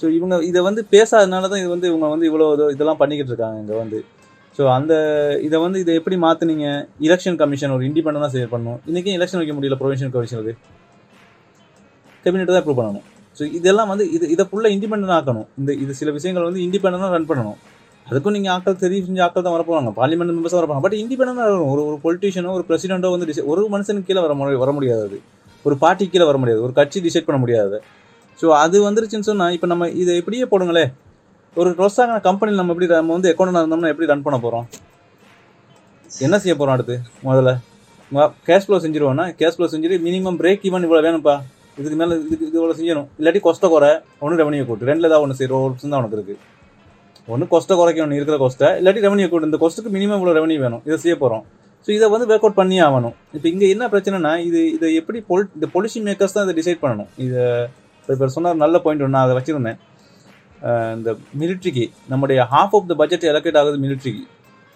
ஸோ 0.00 0.06
இவங்க 0.16 0.34
இதை 0.48 0.60
வந்து 0.68 0.80
பேசாதனால 0.94 1.48
தான் 1.52 1.60
இது 1.62 1.70
வந்து 1.74 1.86
இவங்க 1.90 2.08
வந்து 2.14 2.26
இவ்வளோ 2.30 2.46
இதெல்லாம் 2.74 3.00
பண்ணிக்கிட்டு 3.02 3.32
இருக்காங்க 3.32 3.56
இங்கே 3.62 3.76
வந்து. 3.82 3.98
ஸோ 4.58 4.64
அந்த 4.76 4.92
இதை 5.46 5.56
வந்து 5.64 5.78
இதை 5.84 5.92
எப்படி 6.00 6.16
மாற்றுனீங்க 6.24 6.66
எலெக்ஷன் 7.06 7.38
கமிஷன் 7.40 7.74
ஒரு 7.76 7.84
இண்டிபெண்டாக 7.88 8.28
சேவ் 8.34 8.52
பண்ணணும். 8.52 8.78
இன்றைக்கும் 8.90 9.16
எலெக்ஷன் 9.18 9.40
வைக்க 9.40 9.54
முடியல 9.56 9.78
ப்ரொவிஷன் 9.80 10.12
கமிஷனுக்கு 10.16 10.54
கேபினெட் 12.22 12.52
தான் 12.52 12.60
அப்ரூவ் 12.60 12.80
பண்ணணும். 12.80 13.04
ஸோ 13.38 13.44
இதெல்லாம் 13.58 13.90
வந்து 13.92 14.04
இது 14.16 14.24
இதை 14.34 14.44
ஃபுல்லாக 14.50 14.74
இண்டிபெண்டன் 14.76 15.16
ஆக்கணும். 15.18 15.48
இந்த 15.60 15.70
இது 15.82 15.92
சில 16.00 16.10
விஷயங்கள் 16.18 16.48
வந்து 16.48 16.62
இண்டிபெண்டாக 16.66 17.10
ரன் 17.16 17.28
பண்ணணும். 17.32 17.58
அதுக்கும் 18.10 18.30
நீங்கள் 18.30 18.54
ஆக்கள் 18.54 18.78
தெரிவு 18.78 19.04
செஞ்ச 19.04 19.24
ஆக்கள் 19.24 19.42
தான் 19.42 19.60
வரப்போவாங்க 19.60 19.92
பார்லிமெண்ட் 19.96 20.32
மெம்பர்ஸ் 20.32 20.56
வரப்போவாங்க 20.58 20.80
பட் 20.80 20.94
இண்டிபெண்டாக 20.94 21.70
ஒரு 21.70 21.98
ஒரு 22.02 22.16
பொலிட்டிஷியனோ 22.16 22.52
ஒரு 22.52 22.64
பிரசிடென்ட்டோ 22.68 23.10
வந்து 23.10 23.26
டிசை 23.26 23.44
ஒரு 23.44 23.68
மனுஷனுக்கு 23.72 24.02
கீழே 24.02 24.20
வர 24.20 24.34
முடி- 24.34 24.56
வர 24.56 24.72
முடியாது 24.72 25.02
அது. 25.02 25.20
ஒரு 25.62 25.76
பார்ட்டி 25.76 26.08
கீழே 26.08 26.24
வர 26.24 26.38
முடியாது. 26.38 26.62
ஒரு 26.62 26.72
கட்சி 26.72 27.00
டிசைட் 27.00 27.24
பண்ண 27.24 27.40
முடியாது. 27.40 27.82
ஸோ 28.42 28.44
அது 28.44 28.90
வந்துருச்சுன்னு 28.90 29.20
சொன்னால் 29.20 29.52
இப்போ 29.52 29.66
நம்ம 29.66 29.88
இதை 29.88 30.18
எப்படியே 30.18 30.46
போடுங்களே? 30.50 30.92
ஒரு 31.54 31.70
ரொஸ்டான 31.70 32.20
கம்பெனியில் 32.20 32.64
நம்ம 32.64 32.72
எப்படி 32.72 32.92
நம்ம 32.92 33.12
வந்து 33.12 33.34
அக்கௌண்ட் 33.38 33.58
இருந்தோம்னா 33.58 33.88
எப்படி 33.88 34.06
ரன் 34.06 34.22
பண்ண 34.22 34.38
போகிறோம் 34.38 34.66
என்ன 36.18 36.38
செய்ய 36.38 36.56
போகிறோம் 36.56 36.74
அடுத்து? 36.74 37.00
முதல்ல. 37.24 37.58
கேஷ் 38.46 38.64
ஃப்ளோ 38.66 38.78
செஞ்சிருவோம்னா 38.78 39.26
கேஷ் 39.26 39.52
ஃப்ளோ 39.56 39.68
செஞ்சுட்டு 39.70 39.90
மினிமம் 39.90 40.36
பிரேக் 40.36 40.62
ஈவன் 40.62 40.86
இவ்வளோ 40.86 41.02
வேணும்ப்பா. 41.08 41.40
இதுக்கு 41.78 42.06
மேலே 42.06 42.20
இதுக்கு 42.20 42.46
இது 42.46 42.62
இவ்வளோ 42.62 42.76
செய்யணும். 42.76 43.06
இல்லாட்டி 43.18 43.40
கொஸ்ட 43.40 43.68
குறை. 43.68 43.98
ஒன்று 44.20 44.50
ரெவன்யூ 44.50 44.64
கூட்டு. 44.64 44.86
ரெண்டில் 44.86 45.08
தான் 45.08 45.20
ஒன்று 45.20 45.34
செய்கிற 45.34 45.58
ஒரு 45.60 45.74
தான் 45.80 45.92
உனக்கு 45.92 46.16
இருக்குது 46.16 46.56
ஒன்று 47.32 47.46
கொஸ்ட்டை 47.52 47.74
குறைக்கணும் 47.80 48.18
இருக்கிற 48.18 48.36
கொஸ்ட்டை 48.42 48.68
இல்லாட்டி 48.80 49.00
ரெவன்யூ 49.06 49.26
கூட 49.34 49.44
இந்த 49.48 49.58
கொஸ்ட்டுக்கு 49.62 49.90
மினிமம் 49.96 50.18
இவ்வளோ 50.18 50.34
ரெவன்யூ 50.38 50.58
வேணும். 50.64 50.82
இதை 50.88 50.96
செய்ய 51.04 51.14
போகிறோம் 51.22 51.44
ஸோ 51.84 51.90
இதை 51.96 52.06
வந்து 52.12 52.26
ஒர்க் 52.30 52.44
அவுட் 52.46 52.58
பண்ணி 52.60 52.76
ஆகணும். 52.86 53.14
இப்போ 53.36 53.46
இங்கே 53.52 53.66
என்ன 53.74 53.84
பிரச்சனைனா 53.92 54.32
இது 54.46 54.60
இதை 54.76 54.88
எப்படி 55.00 55.18
பொல் 55.28 55.44
இந்த 55.56 55.66
பொலிசி 55.74 55.98
மேக்கர்ஸ் 56.06 56.34
தான் 56.36 56.46
இதை 56.46 56.54
டிசைட் 56.60 56.80
பண்ணணும். 56.84 57.10
இதை 57.26 57.44
இப்போ 58.14 58.28
சொன்னார் 58.36 58.62
நல்ல 58.64 58.76
பாயிண்ட் 58.84 59.02
ஒன்று 59.04 59.14
நான் 59.16 59.26
அதை 59.26 59.34
வச்சுருந்தேன். 59.38 59.78
இந்த 60.98 61.10
மிலிட்ரிக்கு 61.40 61.84
நம்முடைய 62.12 62.40
half 62.52 62.74
of 62.78 62.88
the 62.90 62.94
budget 63.00 63.26
allocate 63.32 63.58
ஆகுது 63.60 63.78
மிலிட்ரிக்கு 63.84 64.24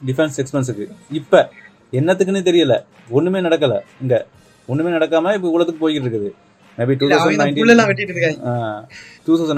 டிஃபென்ஸ் 0.00 0.36
எக்ஸ்பென்ஸுக்கு 0.42 0.86
இப்போ 1.20 1.40
என்னத்துக்குன்னு 1.98 2.42
தெரியல. 2.50 2.74
ஒன்றுமே 3.16 3.40
நடக்கலை. 3.46 3.78
இங்கே 4.02 4.18
ஒன்றுமே 4.68 4.90
நடக்காமல் 4.96 5.34
இப்போ 5.38 5.48
இவ்வளோத்துக்கு 5.50 5.82
போய்கிட்டு 5.84 6.06
இருக்குது. 6.06 6.30
Maybe 6.78 6.94
two 7.00 7.06
thousand 7.12 7.40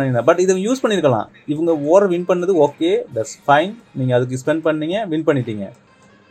nineteen 0.01 0.27
but 0.28 0.41
இதை 0.45 0.55
யூஸ் 0.66 0.82
பண்ணியிருக்கலாம். 0.82 1.28
இவங்க 1.53 1.73
ஓர் 1.93 2.07
வின் 2.12 2.28
பண்ணது 2.31 2.53
ஓகே 2.66 2.91
தட்ஸ் 3.16 3.36
ஃபைன் 3.47 3.73
நீங்கள் 3.99 4.16
அதுக்கு 4.19 4.41
ஸ்பெண்ட் 4.43 4.65
பண்ணீங்க 4.69 4.99
வின் 5.12 5.27
பண்ணிட்டீங்க. 5.28 5.66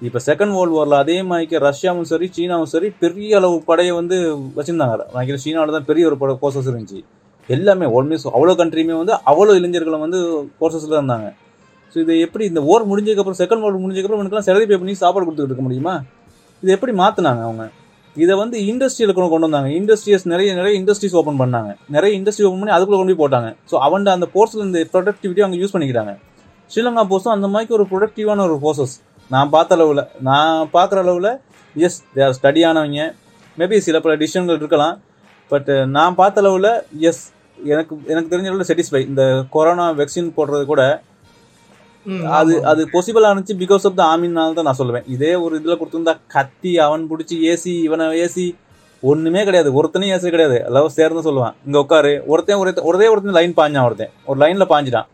இப்போ 0.07 0.19
செகண்ட் 0.27 0.53
வேர்ல்டு 0.57 0.75
வாரில் 0.77 0.97
அதே 1.01 1.17
மாதிரிக்கு 1.29 1.57
ரஷ்யாவும் 1.67 2.07
சரி 2.11 2.27
சீனாவும் 2.37 2.71
சரி 2.71 2.87
பெரிய 3.03 3.37
அளவு 3.39 3.57
படையை 3.69 3.93
வந்து 3.99 4.17
வச்சுருந்தாங்க. 4.57 4.95
நினைக்கிறேன் 5.13 5.43
சீனாவில் 5.45 5.75
தான் 5.77 5.87
பெரிய 5.91 6.09
ஒரு 6.09 6.17
பட 6.23 6.33
கோர்சஸ் 6.41 6.69
இருந்துச்சு. 6.71 6.99
எல்லாமே 7.49 7.85
ஆல்மோஸ்ட் 7.97 8.33
அவ்வளோ 8.37 8.55
கண்ட்ரியுமே 8.61 8.95
வந்து 9.01 9.13
அவ்வளோ 9.31 9.53
இளைஞர்களும் 9.59 10.03
வந்து 10.05 10.19
கோர்சஸில் 10.59 10.97
இருந்தாங்க. 10.99 11.29
ஸோ 11.93 11.97
இது 12.03 12.13
எப்படி 12.25 12.43
இந்த 12.51 12.61
ஓர் 12.71 12.89
முடிஞ்சதுக்கப்புறம் 12.91 13.39
செகண்ட் 13.41 13.63
வேர்ல்டு 13.63 13.81
முடிஞ்சதுக்கப்புறம் 13.83 14.21
இவனுக்குலாம் 14.21 14.47
செலரி 14.49 14.67
பே 14.69 14.77
பண்ணி 14.81 14.93
சாப்பாடு 15.03 15.25
கொடுத்துட்டு 15.25 15.51
இருக்க 15.51 15.65
முடியுமா? 15.67 15.95
இது 16.63 16.75
எப்படி 16.75 16.93
மாற்றினாங்க 17.01 17.41
அவங்க? 17.47 17.65
இதை 18.15 18.33
வந்து 18.41 18.57
இண்டஸ்ட்ரியில் 18.71 19.13
கொண்டு 19.15 19.29
கொண்டு 19.33 19.47
வந்தாங்க. 19.47 19.69
இண்டஸ்ட்ரியஸ் 19.79 20.25
நிறைய 20.33 20.49
நிறைய 20.59 20.73
இண்டஸ்ட்ரீஸ் 20.79 21.15
ஓப்பன் 21.19 21.39
பண்ணாங்க. 21.41 21.71
நிறைய 21.95 22.11
இண்டஸ்ட்ரி 22.19 22.45
ஓப்பன் 22.47 22.61
பண்ணி 22.61 22.75
அதுக்குள்ள 22.75 22.99
கொண்டு 22.99 23.13
போய் 23.13 23.23
போட்டாங்க. 23.23 23.49
ஸோ 23.69 23.75
அவன் 23.87 24.11
அந்த 24.17 24.27
போர்ஸில் 24.35 24.65
இந்த 24.67 24.81
ப்ரொடக்டிவிட்டி 24.93 25.43
அவங்க 25.45 25.57
யூஸ் 25.61 25.73
பண்ணிக்கிறாங்க 25.75 26.13
ஸ்ரீலங்கா 26.71 27.03
போர்ஸும் 27.11 27.35
அந்த 27.37 27.47
மாதிரி 27.53 27.75
ஒரு 27.77 27.85
ப்ரொடக்டிவான 27.91 28.43
ஒரு 28.49 28.57
போர்சஸ் 28.65 28.93
நான் 29.31 29.51
பார்த்த 29.55 29.77
அளவில் 29.77 30.03
நான் 30.29 30.69
பார்க்குற 30.75 30.99
அளவில் 31.05 31.31
எஸ் 31.75 31.97
தேர் 32.17 32.35
ஸ்டடியானவங்க 32.37 33.03
மேபி 33.57 33.77
சில 33.87 33.97
பல 34.05 34.13
டிசிஷன்கள் 34.21 34.59
இருக்கலாம். 34.61 34.95
பட் 35.51 35.71
நான் 35.95 36.15
பார்த்த 36.19 36.43
அளவில் 36.43 36.69
எஸ் 37.09 37.23
எனக்கு 37.71 37.93
எனக்கு 38.11 38.31
தெரிஞ்ச 38.33 38.47
அளவில் 38.51 38.67
சாட்டிஸ்ஃபை 38.69 39.01
இந்த 39.09 39.23
கொரோனா 39.55 39.85
வேக்சின் 39.99 40.29
போடுறது 40.37 40.65
கூட 40.71 40.83
அது. 42.39 42.53
அது 42.71 42.81
பாசிபிள் 42.93 43.25
ஆனிச்சு 43.29 43.53
பிகாஸ் 43.61 43.85
ஆஃப் 43.89 43.97
த 43.99 44.03
ஆமினால 44.13 44.55
தான் 44.57 44.67
நான் 44.69 44.79
சொல்லுவேன். 44.81 45.05
இதே 45.15 45.31
ஒரு 45.43 45.53
இதில் 45.59 45.79
கொடுத்துருந்தா 45.79 46.15
கத்தி 46.35 46.71
அவன் 46.85 47.03
பிடிச்சி 47.11 47.35
ஏசி 47.51 47.73
இவனை 47.87 48.05
ஏசி 48.25 48.45
ஒன்றுமே 49.11 49.41
கிடையாது. 49.47 49.69
ஒருத்தனையும் 49.79 50.15
ஏசி 50.15 50.27
கிடையாது. 50.33 50.57
எல்லாம் 50.67 50.93
சேர்ந்து 50.97 51.23
சொல்லுவான். 51.27 51.55
இங்கே 51.67 51.79
உட்காரு. 51.83 52.13
ஒருத்தன் 52.33 52.61
ஒரே 52.89 53.07
ஒருத்தன் 53.13 53.37
லைன் 53.39 53.55
பாஞ்சான் 53.59 53.87
ஒருத்தன். 53.89 54.11
ஒரு 54.29 54.37
லைனில் 54.43 54.71
பாஞ்சிட்டான் 54.73 55.09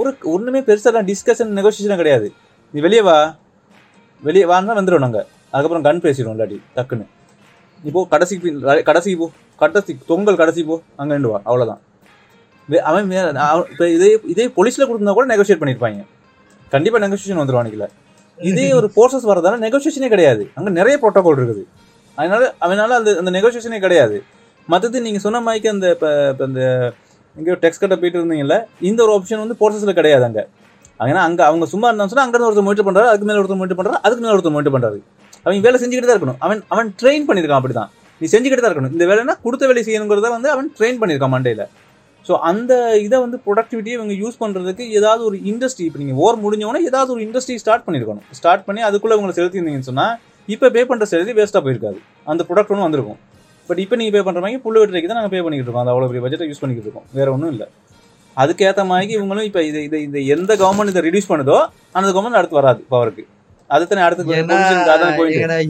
ஒரு 0.00 0.10
ஒன்றுமே 0.32 0.60
பெருசாக 0.66 1.02
டிஸ்கஷன் 1.10 1.52
நெகோசியேஷன் 1.58 2.00
கிடையாது. 2.00 2.26
நீ 2.74 2.80
வெளியே 2.86 3.02
வா. 3.08 3.16
வெளியே 4.22 4.44
வான்னா 4.50 4.74
வந்துடும் 4.78 5.04
நாங்கள் 5.04 5.26
அதுக்கப்புறம் 5.52 5.86
கன் 5.86 6.02
பேசிடுவோம் 6.04 6.34
இல்லாட்டி 6.36 6.58
டக்குன்னு. 6.76 7.06
இப்போ 7.88 8.00
கடைசிக்கு 8.12 8.42
போய் 8.66 8.82
கடைசிக்கு 8.88 9.18
போ. 9.22 9.28
கடைசி 9.62 9.92
தொங்கல் 10.10 10.38
கடைசி 10.42 10.62
போ. 10.70 10.76
அங்கே 11.02 11.16
வா 11.34 11.40
அவ்வளோதான் 11.48 11.80
அவன் 12.88 13.06
இப்போ 13.72 13.84
இதே 13.96 14.10
இதே 14.32 14.46
போலீஸில் 14.56 14.88
கொடுத்தா 14.88 15.14
கூட 15.18 15.26
நெகோஷியேட் 15.32 15.62
பண்ணியிருப்பாங்க. 15.62 16.02
கண்டிப்பாக 16.74 17.02
நெகோசியேஷன் 17.06 17.42
வந்துடும் 17.42 17.94
இதே 18.38 18.66
ஒரு 18.78 18.88
போர்சஸ் 18.96 19.26
வரதால 19.30 19.56
நெகோசியேஷனே 19.64 20.08
கிடையாது. 20.12 20.42
அங்கே 20.56 20.70
நிறைய 20.78 20.94
ப்ரோட்டோகால் 21.00 21.38
இருக்குது. 21.38 21.62
அதனால 22.18 22.42
அவனால 22.64 22.90
அந்த 23.00 23.10
அந்த 23.20 23.30
நெகோசியேஷனே 23.36 23.78
கிடையாது. 23.84 24.16
மற்றது 24.72 25.02
நீங்கள் 25.06 25.24
சொன்ன 25.24 25.40
மாதிரிக்கு 25.46 25.68
அந்த 25.74 25.86
இப்போ 25.94 26.08
இப்போ 26.32 26.44
இந்த 26.50 26.62
எங்கேயோ 27.38 27.56
டெக்ஸ் 27.64 27.80
கட்ட 27.82 27.96
போயிட்டு 28.00 28.18
இருந்தீங்கல்ல 28.20 28.56
இந்த 28.88 29.00
ஒரு 29.06 29.12
ஆப்ஷன் 29.16 29.42
வந்து 29.44 29.56
போர்சஸில் 29.60 29.98
கிடையாது 30.00 30.24
அங்கே. 30.28 30.44
ஏன்னா 31.10 31.22
அங்கே 31.28 31.42
அவங்க 31.48 31.66
சும்மா 31.72 31.88
இருந்தான்னு 31.90 32.12
சொன்னால் 32.12 32.26
அங்கே 32.26 32.46
ஒருத்தர் 32.48 32.66
முயற்சி 32.68 32.84
பண்ணுறாரு 32.88 33.10
அதுக்கு 33.10 33.28
மேலே 33.28 33.40
ஒருத்தர் 33.42 33.60
முயற்சி 33.60 33.78
பண்ணுறாரு 33.80 34.00
அதுக்கு 34.06 34.22
மேலே 34.24 34.34
ஒருத்தர் 34.36 34.54
முயற்சி 34.56 34.72
பண்ணுறாரு 34.76 34.98
அவன் 35.44 35.64
வேலை 35.66 35.76
செஞ்சுக்கிட்டு 35.82 36.10
தான் 36.10 36.16
இருக்கணும். 36.18 36.40
அவன் 36.46 36.60
அவன் 36.74 36.88
ட்ரெயின் 37.00 37.26
பண்ணியிருக்கான் 37.28 37.60
அப்படி 37.60 37.76
தான் 37.80 37.90
நீ 38.20 38.26
செஞ்சுக்கிட்டு 38.34 38.64
தான் 38.64 38.72
இருக்கணும். 38.72 38.94
இந்த 38.96 39.04
வேலைனா 39.10 39.34
கொடுத்த 39.44 39.66
வேலை 39.70 39.82
செய்யணுங்கிறத 39.88 40.30
வந்து 40.36 40.50
அவன் 40.54 40.68
ட்ரெயின் 40.78 40.98
பண்ணியிருக்கான் 41.02 41.34
மண்டேல 41.36 41.66
ஸோ 42.26 42.32
அந்த 42.50 42.72
இதை 43.06 43.16
வந்து 43.24 43.38
ப்ரொடக்டிவிட்டியை 43.46 43.96
இவங்க 43.98 44.14
யூஸ் 44.22 44.40
பண்ணுறதுக்கு 44.42 44.84
ஏதாவது 44.98 45.22
ஒரு 45.28 45.36
இண்டஸ்ட்ரி 45.50 45.84
இப்போ 45.88 46.00
நீங்கள் 46.02 46.20
ஓர் 46.24 46.36
முடிஞ்சவொடனே 46.44 46.82
ஏதாவது 46.90 47.10
ஒரு 47.14 47.22
இண்டஸ்ட்ரி 47.26 47.56
ஸ்டார்ட் 47.62 47.86
பண்ணியிருக்கணும் 47.86 48.26
ஸ்டார்ட் 48.40 48.66
பண்ணி 48.68 48.82
அதுக்குள்ளே 48.88 49.16
உங்களை 49.18 49.34
செலுத்தியிருந்தீங்கன்னு 49.38 49.90
சொன்னால் 49.90 50.14
இப்போ 50.48 50.68
பே 50.76 50.82
பண்ணுற 50.90 51.06
சேலரி 51.10 51.34
வேஸ்ட்டாக 51.38 51.62
போயிருக்காது. 51.66 51.98
அந்த 52.30 52.42
ப்ராடக்ட் 52.48 52.72
ஒன்று 52.74 52.86
வந்திருக்கும். 52.86 53.18
பட் 53.68 53.80
இப்போ 53.84 53.96
நீங்கள் 54.00 54.14
பே 54.16 54.22
பண்ணுற 54.26 54.40
மாதிரி 54.44 54.60
புல்லு 54.64 54.80
வெட்டுறதுக்கு 54.80 55.10
தான் 55.10 55.18
நாங்கள் 55.20 55.34
பே 55.34 55.40
பண்ணிக்கிட்டு 55.44 55.68
இருக்கோம். 55.68 55.84
அந்த 55.84 55.92
அவ்வளோ 55.94 56.08
பெரிய 56.10 56.22
பட்ஜெட்டை 56.24 56.48
யூஸ் 56.50 56.62
பண்ணிக்கிட்டு 56.62 56.88
இருக்கோம். 56.88 57.06
வேறு 57.18 57.32
ஒன்றும் 57.34 57.52
இல்லை. 57.54 57.66
அதுக்கேற்ற 58.36 58.82
மாதிரி 58.92 59.12
இவங்களும் 59.18 59.46
இப்போ 59.48 59.60
இது 59.68 59.78
இது 59.88 59.98
இந்த 60.06 60.18
எந்த 60.34 60.52
கவர்மெண்ட் 60.62 60.92
இதை 60.92 61.02
ரிடியூஸ் 61.08 61.30
பண்ணுதோ 61.32 61.58
அந்த 61.98 62.08
கவர்மெண்ட் 62.14 62.40
அடுத்து 62.40 62.58
வராது 62.60 62.80
பவருக்கு 62.94 63.24
அதுதானே 63.70 64.02
அடுத்து 64.06 64.24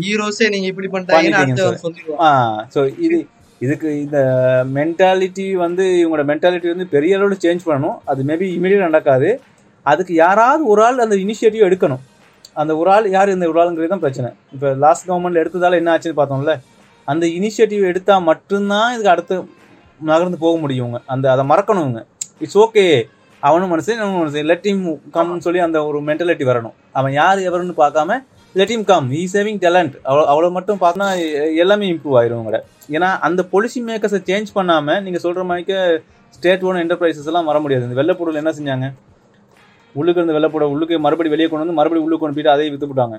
ஹீரோஸே 0.05 0.47
நீங்க 0.55 0.67
இப்படி 0.73 0.89
சொல்லிடுவாங்க. 1.83 2.23
ஆ 2.27 2.31
ஸோ 2.75 2.83
இது 3.07 3.19
இதுக்கு 3.65 3.89
இந்த 4.01 4.19
மென்டாலிட்டி 4.75 5.47
வந்து 5.65 5.85
இவங்களோட 6.03 6.25
மென்டாலிட்டி 6.31 6.69
வந்து 6.73 6.87
பெரிய 6.95 7.17
அளவில் 7.17 7.43
சேஞ்ச் 7.45 7.67
பண்ணணும். 7.67 7.99
அது 8.05 8.21
மேபி 8.31 8.47
இமீடியட் 8.59 8.87
நடக்காது. 8.89 9.31
அதுக்கு 9.83 10.15
யாராவது 10.15 10.63
ஒரு 10.73 10.83
ஆள் 10.85 11.05
அந்த 11.05 11.17
இனிஷியேட்டிவ் 11.17 11.67
எடுக்கணும். 11.69 12.03
அந்த 12.61 12.73
ஒரு 12.77 12.91
ஆள் 12.91 13.07
யார் 13.17 13.35
இந்த 13.35 13.49
ஒரு 13.49 13.59
ஆளுங்கிறது 13.63 13.93
தான் 13.95 14.05
பிரச்சனை. 14.05 14.31
இப்போ 14.53 14.69
லாஸ்ட் 14.85 15.09
கவர்மெண்ட்ல 15.11 15.43
எடுத்ததால 15.43 15.79
என்ன 15.81 15.91
ஆச்சுன்னு 15.97 16.19
பார்த்தோம்ல 16.21 16.55
அந்த 17.05 17.27
இனிஷியேட்டிவ் 17.27 17.85
எடுத்தால் 17.91 18.27
மட்டும்தான் 18.31 18.91
இதுக்கு 18.93 19.13
அடுத்து 19.15 19.37
நகர்ந்து 20.11 20.39
போக 20.39 20.59
முடியும் 20.59 20.87
இவங்க. 20.87 21.01
அந்த 21.07 21.27
அதை 21.33 21.45
மறக்கணும் 21.53 21.85
இவங்க. 21.87 22.03
இட்ஸ் 22.39 22.59
ஓகே 22.59 22.85
அவனும் 23.41 23.71
மனுஷன் 23.73 24.01
அவனும் 24.05 24.21
மனுஷன். 24.23 24.49
லெட் 24.51 24.67
him 24.71 24.81
கம்னு 25.15 25.45
சொல்லி 25.47 25.61
அந்த 25.67 25.85
ஒரு 25.85 25.99
மென்டாலிட்டி 26.03 26.47
வரணும். 26.51 26.77
அவன் 26.93 27.13
யார் 27.13 27.39
எவருன்னு 27.39 27.75
பார்க்காம 27.83 28.19
லெட் 28.59 28.73
இம் 28.75 28.87
கம் 28.91 29.05
ஈ 29.19 29.21
சேவிங் 29.35 29.59
டேலண்ட் 29.65 29.93
அவ்வளோ 30.07 30.23
அவ்வளோ 30.31 30.49
மட்டும் 30.55 30.79
பார்த்தா 30.85 31.07
எல்லாமே 31.63 31.85
இம்ப்ரூவ் 31.93 32.17
ஆயிரும் 32.21 32.39
உங்களோட. 32.41 32.59
ஏன்னா 32.97 33.09
அந்த 33.27 33.41
பொலிசி 33.53 33.81
மேக்கர்ஸை 33.89 34.21
சேஞ்ச் 34.31 34.49
பண்ணாமல் 34.57 35.03
நீங்கள் 35.05 35.23
சொல்கிற 35.25 35.43
மாதிரிக்க 35.51 35.75
ஸ்டேட் 36.37 36.65
ஓன் 36.69 36.81
என்டர்பிரைசஸ் 36.83 37.29
எல்லாம் 37.31 37.49
வர 37.51 37.59
முடியாது. 37.65 37.85
இந்த 37.89 37.97
வெள்ளப்பொருள் 38.01 38.41
என்ன 38.41 38.53
செஞ்சாங்க? 38.59 38.89
உள்ளுக்கு 39.95 40.21
இருந்த 40.21 40.35
வெள்ளப்போட 40.39 40.65
உள்ளுக்கு 40.73 40.99
மறுபடியும் 41.05 41.35
வெளியே 41.37 41.49
கொண்டு 41.51 41.65
வந்து 41.65 41.79
மறுபடியும் 41.79 42.07
உள்ளுக்கு 42.07 42.25
கொண்டு 42.25 42.37
போயிட்டு 42.37 42.53
அதையும் 42.55 42.75
வித்து 42.75 42.89
போட்டாங்க 42.91 43.17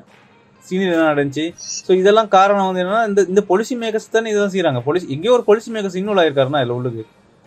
சீனியர் 0.68 0.94
என்ன 0.96 1.08
நடந்துச்சு? 1.12 1.46
ஸோ 1.86 1.92
இதெல்லாம் 2.02 2.30
காரணம் 2.36 2.68
வந்து 2.70 2.84
என்னன்னா 2.84 3.02
இந்த 3.12 3.22
இந்த 3.32 3.42
பொலிசி 3.52 3.76
மேக்கர்ஸ் 3.84 4.12
தானே 4.18 4.32
இதெல்லாம் 4.34 4.54
செய்கிறாங்க 4.56 4.82
பொலிசி 4.90 5.08
எங்கேயோ 5.16 5.34
ஒரு 5.38 5.46
பொலிசி 5.50 5.72
மேக்கர்ஸ் 5.76 5.98
இன்வால்வ் 6.02 6.24
ஆயிருக்காருன்னா 6.24 6.62
இல்லை 6.66 6.76
உள்ளுக்கு. 6.80 7.04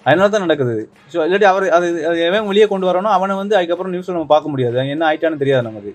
அதனால 0.07 0.29
தான் 0.33 0.45
நடக்குது 0.47 0.75
ஸோ 1.13 1.19
இல்லாட்டி 1.27 1.49
அவர் 1.53 1.69
அது 1.77 1.87
எவன் 2.31 2.49
வெளியே 2.53 2.67
கொண்டு 2.73 2.89
வரணும் 2.91 3.15
அவனை 3.19 3.37
வந்து 3.43 3.55
அதுக்கப்புறம் 3.61 3.95
நியூஸில் 3.95 4.19
நம்ம 4.19 4.33
பார்க்க 4.35 4.55
முடியாது. 4.55 4.91
என்ன 4.97 5.07
ஆயிட்டான்னு 5.11 5.43
தெரியாது 5.45 5.69
நமக்கு. 5.71 5.93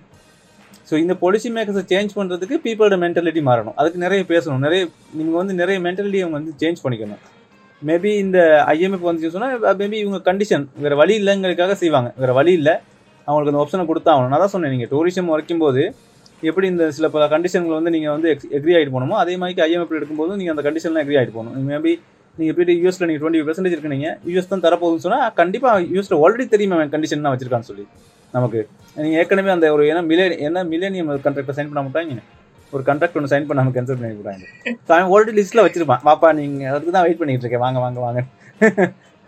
ஸோ 0.90 0.96
இந்த 1.04 1.14
பொலிசி 1.24 1.50
மேக்கர்ஸை 1.56 1.84
சேஞ்ச் 1.94 2.12
பண்ணுறதுக்கு 2.18 2.56
பீப்புளோட 2.66 2.96
மென்டாலிட்டி 3.04 3.42
மாறணும். 3.50 3.76
அதுக்கு 3.80 4.00
நிறைய 4.06 4.22
பேசணும். 4.32 4.64
நிறைய 4.68 4.82
நீங்கள் 5.18 5.40
வந்து 5.42 5.56
நிறைய 5.62 5.78
மென்டாலிட்டி 5.88 6.22
அவங்க 6.26 6.38
வந்து 6.40 6.54
சேஞ்ச் 6.62 6.80
பண்ணிக்கணும். 6.86 7.22
மேபி 7.82 8.12
இந்த 8.26 8.40
ஐஎம்எஃப் 8.76 9.06
வந்து 9.10 9.34
சொன்னால் 9.36 9.76
மேபி 9.82 9.98
இவங்க 10.04 10.20
கண்டிஷன் 10.30 10.66
வேறு 10.84 10.96
வழி 11.02 11.14
இல்லைங்கிறதுக்காக 11.22 11.76
செய்வாங்க. 11.84 12.10
வேறு 12.22 12.34
வழி 12.40 12.54
இல்லை. 12.60 12.76
அவங்களுக்கு 13.28 13.54
அந்த 13.54 13.64
ஆப்ஷனை 13.64 13.86
கொடுத்தா 13.92 14.12
ஆகணும். 14.14 14.32
நான் 14.34 14.44
தான் 14.44 14.54
சொன்னேன் 14.56 14.74
நீங்கள் 14.76 14.92
டூரிசம் 14.94 15.32
வரைக்கும் 15.34 15.64
போது 15.66 15.84
எப்படி 16.50 16.66
இந்த 16.74 16.84
சில 16.98 17.06
பல 17.16 17.24
கண்டிஷன்கள் 17.34 17.78
வந்து 17.80 17.92
நீங்கள் 17.96 18.14
வந்து 18.16 18.30
எக்ரி 18.58 18.74
ஆகிட்டு 18.76 18.94
போகணுமோ 18.96 19.16
அதே 19.24 19.34
மாதிரி 19.42 19.62
ஐஎம்எஃப் 19.68 19.98
எடுக்கும்போது 19.98 20.38
நீங்கள் 20.40 20.54
அந்த 20.56 20.64
கண்டிஷன்லாம் 20.68 21.04
எக்ரி 21.06 21.18
ஆகிட்டு 21.20 21.36
போகணும். 21.38 21.56
மேபி 21.72 21.92
நீங்கள் 22.38 22.54
எப்படி 22.54 22.74
யூஎஸில் 22.84 23.08
நீங்கள் 23.10 23.24
டுவெண்ட்டி 23.24 23.46
பர்சன்டேஜ் 23.48 23.76
இருக்கீங்க 23.78 24.10
யூஎஸ் 24.32 24.54
தான் 24.54 24.64
தரப்போகுதுன்னு 24.66 25.06
சொன்னால் 25.06 25.28
கண்டிப்பாக 25.42 25.82
யூஎஸில் 25.94 26.20
ஆல்ரெடி 26.24 26.46
தெரியுமா 26.56 26.78
கண்டிஷன் 26.96 27.26
தான் 27.28 27.34
வச்சிருக்கான்னு 27.36 27.70
சொல்லி. 27.70 27.86
நமக்கு. 28.36 28.60
நீங்கள் 29.04 29.20
ஏற்கனவே 29.22 29.52
அந்த 29.56 29.68
ஒரு 29.76 29.84
ஏன்னா 29.92 30.02
மிலே 30.12 30.26
என்ன 30.48 30.64
மில்லேனியம் 30.72 31.10
கண்ட்ராக்டை 31.26 31.56
சைன் 31.58 31.72
பண்ண 31.72 31.84
மாட்டாங்க 31.88 32.24
ஒரு 32.74 32.84
கண்ட்ராக்ட் 32.90 33.18
ஒன்று 33.20 33.32
சைன் 33.34 33.48
பண்ணாமல் 33.50 33.76
கேன்சல் 33.76 34.00
பண்ணி 34.00 34.18
விட்டாங்க. 34.18 34.46
ஸோ 34.88 34.92
அவன் 34.96 35.10
ஆல்ரெடி 35.14 35.34
லிஸ்ட்டில் 35.40 35.64
வச்சிருப்பான். 35.66 36.02
வாப்பா 36.08 36.30
நீங்கள் 36.40 36.70
அதுக்கு 36.74 36.94
தான் 36.96 37.06
வெயிட் 37.06 37.22
பண்ணிட்டு 37.22 37.46
இருக்கேன். 37.46 37.64
வாங்க 37.66 37.80
வாங்க 37.86 38.00
வாங்க. 38.06 38.20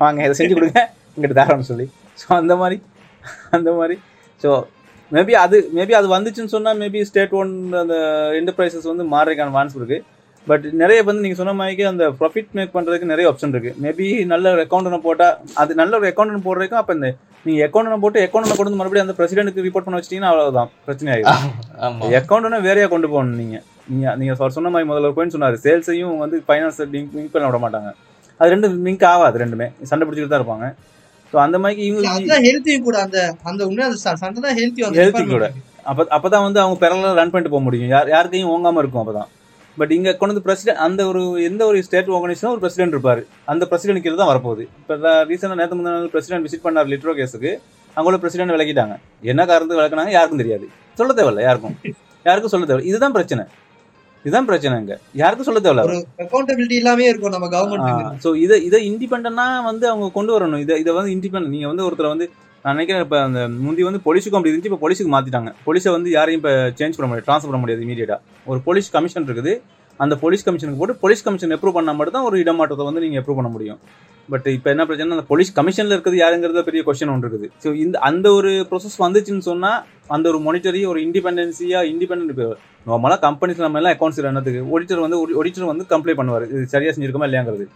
வாங்க 0.04 0.20
இதை 0.26 0.36
செஞ்சு 0.40 0.56
கொடுங்க. 0.58 0.82
இங்கிட்ட 1.16 1.36
தரோம்னு 1.40 1.70
சொல்லி. 1.72 1.88
ஸோ 2.22 2.28
அந்த 2.42 2.54
மாதிரி 2.62 2.78
அந்த 3.58 3.70
மாதிரி. 3.80 3.96
ஸோ 4.44 4.52
மேபி 5.16 5.34
அது 5.44 5.58
மேபி 5.78 5.94
அது 6.00 6.08
வந்துச்சுன்னு 6.16 6.54
சொன்னால் 6.56 6.78
மேபி 6.82 7.00
ஸ்டேட் 7.10 7.34
ஒன் 7.40 7.52
அந்த 7.82 7.96
என்டர்பிரைசஸ் 8.40 8.88
வந்து 8.92 9.06
மாறுறதுக்கான 9.14 9.54
வான்ஸ் 9.58 9.78
இருக்குது 9.80 10.06
பட் 10.48 10.66
நிறைய 10.74 11.00
வந்து 11.04 11.24
நீங்கள் 11.24 11.40
சொன்ன 11.40 11.54
மாதிரி 11.54 11.84
அந்த 11.84 12.06
ப்ராஃபிட் 12.20 12.54
மேக் 12.54 12.76
பண்ணுறதுக்கு 12.76 13.12
நிறைய 13.12 13.32
ஆப்ஷன் 13.32 13.54
இருக்குது 13.56 13.76
மேபி 13.84 14.26
நல்ல 14.26 14.52
ஒரு 14.54 14.62
அக்கௌண்ட் 14.66 15.04
போட்டால் 15.04 15.36
அது 15.54 15.76
நல்ல 15.76 16.00
ஒரு 16.00 16.08
அக்கௌண்ட் 16.12 16.46
போடுறதுக்கும் 16.48 16.82
அப்போ 16.82 16.94
இந்த 16.94 17.10
நீங்கள் 17.46 17.66
அக்கௌண்ட் 17.68 18.02
போட்டு 18.04 18.20
அக்கௌண்ட் 18.26 18.50
கொண்டு 18.50 18.70
வந்து 18.70 18.80
மறுபடியும் 18.80 19.06
அந்த 19.08 19.16
பிரசிடென்ட்டுக்கு 19.20 19.66
ரிப்போர்ட் 19.68 19.88
பண்ண 19.88 20.00
வச்சிட்டீங்கன்னா 20.00 20.32
அவ்வளோதான் 20.32 20.72
பிரச்சனை 20.86 21.12
ஆகிடும் 21.14 21.46
ஆமா. 21.86 22.10
அக்கௌண்ட்னா 22.20 22.62
வேறையா 22.68 22.88
கொண்டு 22.88 23.10
போகணும் 23.10 23.40
நீங்க. 23.42 23.58
நீங்க 23.88 24.16
நீங்க 24.16 24.34
சொன்ன 24.58 24.70
மாதிரி 24.70 24.90
முதல்ல 24.90 25.10
ஒரு 25.10 25.18
பாயிண்ட் 25.18 25.36
சொன்னாரு. 25.36 25.58
சேல்ஸையும் 25.66 26.18
வந்து 26.18 26.38
ஃபைனான்ஸ் 26.48 26.80
லிங்க் 26.96 27.14
லிங்க் 27.18 27.34
பண்ண 27.34 27.48
விட 27.50 27.60
மாட்டாங்க. 27.66 27.92
அது 28.40 28.52
ரெண்டும் 28.54 28.76
லிங்க் 28.88 29.06
ஆகாது 29.12 29.40
ரெண்டுமே. 29.44 29.68
சண்டை 29.84 30.06
பிடிச்சிட்டு 30.08 30.34
தான் 30.34 30.42
இருப்பாங்க. 30.42 30.68
ஸோ 31.34 31.38
அந்த 31.38 31.58
மாதிரி 31.60 31.82
இவங்க 31.90 32.08
ஹெல்த்தியும் 32.48 32.88
கூட. 32.88 32.98
அந்த 33.06 33.20
அந்த 33.44 33.62
உண்மையா 33.68 33.88
அந்த 33.90 34.00
ச- 34.06 34.18
சண்டை 34.24 34.40
தான் 34.42 34.58
ஹெல்த்தி 34.60 34.82
கூட. 35.36 35.48
அப்போ 35.86 36.02
அப்பதான் 36.18 36.46
வந்து 36.48 36.60
அவங்க 36.60 36.78
பெரலாம் 36.84 37.20
ரன் 37.20 37.32
பண்ணிட்டு 37.34 37.54
போக 37.56 37.64
முடியும். 37.68 37.90
யார் 37.90 38.10
யாருக்கையும் 38.10 38.52
ஓங்காம 38.56 38.82
இருக்கும் 38.84 39.04
அப்பதான். 39.04 39.30
பட் 39.80 39.92
இங்க 39.98 40.10
கொண்டு 40.20 40.34
வந்து 40.34 40.46
பிரசிடென்ட் 40.48 40.82
அந்த 40.86 41.02
ஒரு 41.12 41.22
எந்த 41.50 41.62
ஒரு 41.70 41.78
ஸ்டேட் 41.88 42.10
ஆர்கனைசேஷனும் 42.18 42.56
ஒரு 42.56 42.64
பிரசிடென்ட் 42.64 42.96
இருப்பாரு. 42.96 43.22
அந்த 43.52 43.64
பிரசிடென்ட் 43.72 44.04
கீழே 44.06 44.18
தான் 44.22 44.32
வரப்போகுது. 44.32 44.64
இப்போ 44.82 45.14
ரீசெண்டாக 45.30 45.60
நேற்று 45.62 45.78
முந்தின 45.80 46.12
பிரசிடென்ட் 46.16 46.46
விசிட் 46.48 46.66
பண்ணார் 46.66 46.92
லிட்ரோ 46.94 47.14
கேஸுக்கு 47.20 47.52
அவங்கள 47.98 48.18
பிரசிடென்ட் 48.24 48.54
விளக்கிட்டாங்க. 48.56 48.96
என்ன 49.32 49.42
காரணத்துக்கு 49.52 49.82
விளக்குனாங்க? 49.82 50.12
யாருக்கும் 50.18 50.42
தெரியாது. 50.44 50.66
சொல்ல 51.00 51.14
தேவையில்ல 51.20 51.44
யாருக்கும். 51.48 51.76
யாருக்கும் 52.26 52.54
சொல்ல 52.54 52.66
தேவையில்ல. 52.70 52.90
இதுதான் 52.92 53.16
பிரச்சனை. 53.18 53.44
இதுதான் 54.26 54.48
பிரச்சனை 54.50 54.74
இங்க. 54.82 54.96
யாருக்கும் 55.22 55.48
சொல்ல 55.48 55.60
தேவையில்ல. 55.66 55.84
ஒரு 55.90 55.98
அக்கௌண்டபிலிட்டி 56.24 56.76
இல்லாமே 56.82 57.06
இருக்கும் 57.12 57.36
நம்ம 57.36 57.48
கவர்மெண்ட் 57.56 58.22
ஸோ 58.26 58.32
இதை 58.46 58.58
இதை 58.70 58.82
இண்டிபெண்டா 58.90 59.46
வந்து 59.70 59.86
அவங்க 59.92 60.10
கொண்டு 60.18 60.34
வரணும். 60.36 60.62
இதை 60.66 60.76
இதை 60.84 60.94
வந்து 61.00 61.14
இண்டிபெண்ட் 61.18 61.54
நீங்க 61.56 61.68
வந்து 61.72 61.86
ஒருத்தர் 61.88 62.14
வந்து 62.14 62.28
நான் 62.64 62.76
நினைக்கிறேன் 62.76 63.04
இப்போ 63.06 63.20
அந்த 63.28 63.42
முந்தி 63.66 63.84
வந்து 63.88 64.00
போலீஸுக்கும் 64.08 64.40
அப்படி 64.40 64.52
இருந்துச்சு 64.52 64.70
இப்போ 64.72 64.82
போலீஸுக்கு 64.84 65.12
மாற்றிட்டாங்க 65.14 65.52
போலீஸை 65.68 65.92
வந்து 65.96 66.10
யாரையும் 66.18 66.42
இப்போ 66.42 66.52
சேஞ்ச் 66.80 66.98
பண்ண 66.98 67.08
முடியாது 67.10 67.28
ட்ரான்ஸ்ஃபர் 67.28 67.52
பண்ண 67.52 67.62
முடியாது 67.64 67.84
இமீடியட்டாக 67.86 68.50
ஒரு 68.52 68.60
போலீஸ் 68.68 68.90
கமிஷன் 68.96 69.28
இருக்குது. 69.30 69.54
அந்த 70.04 70.14
போலீஸ் 70.24 70.46
கமிஷனுக்கு 70.48 70.82
போட்டு 70.82 70.96
போலீஸ் 71.04 71.24
கமிஷன் 71.26 71.54
அப்ரூவ் 71.56 71.76
பண்ணால் 71.78 71.98
மட்டும் 71.98 72.16
தான் 72.18 72.28
ஒரு 72.30 72.38
இடமாற்றத்தை 72.44 72.86
வந்து 72.90 73.04
நீங்கள் 73.04 73.22
அப்ரூவ் 73.22 73.40
பண்ண 73.40 73.50
முடியும். 73.56 73.80
பட் 74.32 74.48
இப்போ 74.58 74.70
என்ன 74.74 74.84
பிரச்சனை 74.88 75.16
அந்த 75.18 75.26
போலீஸ் 75.32 75.52
கமிஷனில் 75.60 75.94
இருக்கிறது 75.96 76.20
யாருங்கிறத 76.24 76.62
பெரிய 76.70 76.82
கொஸ்டின் 76.88 77.12
ஒன்று 77.14 77.26
இருக்குது. 77.26 77.48
ஸோ 77.64 77.70
இந்த 77.84 77.96
அந்த 78.10 78.28
ஒரு 78.40 78.52
ப்ரொசஸ் 78.70 78.98
வந்துச்சுன்னு 79.06 79.46
சொன்னால் 79.50 79.80
அந்த 80.16 80.26
ஒரு 80.32 80.40
மானிட்டரி 80.48 80.82
ஒரு 80.92 81.00
இண்டிபெண்டன்சியா 81.08 81.82
இண்டிபெண்டன்ட் 81.94 82.42
நார்மலாக 82.90 83.20
கம்பெனிஸ் 83.28 83.66
நம்ம 83.66 83.80
எல்லாம் 83.82 83.96
அக்கௌண்ட்ஸ் 83.96 84.22
என்னத்துக்கு? 84.32 84.62
ஒடிட்டர் 84.76 85.06
வந்து 85.06 85.18
ஒடிட்டர் 85.42 85.72
வந்து 85.72 85.86
கம்ப்ளைண்ட் 85.94 86.22
பண்ணுவார். 86.22 86.46
இது 86.54 86.64
சரியாக 86.76 86.94
செஞ்சிருக்கோமா 86.96 87.28
இல்லையாங்கிறது. 87.30 87.68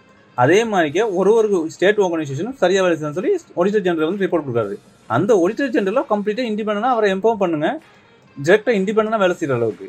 அதே 0.44 0.60
மாதிரிக்கே 0.72 1.04
ஒரு 1.20 1.32
ஒரு 1.40 1.58
ஸ்டேட் 1.74 2.00
ஆர்கனைசேஷனும் 2.06 2.58
சரியாக 2.64 2.84
வேலை 2.86 2.96
செய்யணும் 2.98 3.18
சொல்லி 3.18 3.32
ஆடிட்டர் 3.60 3.84
ஜெனரல் 3.86 4.10
வந்து 4.10 4.24
ரிப்போர்ட் 4.26 4.46
கொடுக்குறாரு. 4.46 4.76
அந்த 5.18 5.32
ஆடிட்டர் 5.44 5.72
ஜெனரலாக 5.76 6.08
கம்ப்ளீட்டாக 6.14 6.50
இண்டிபெண்டாக 6.52 6.96
அவரை 6.96 7.10
எம்பவர் 7.16 7.42
பண்ணுங்க. 7.44 7.70
டிரெக்டாக 8.38 8.74
இண்டிபெண்டாக 8.80 9.20
வேலை 9.24 9.36
செய்கிற 9.40 9.56
அளவுக்கு. 9.60 9.88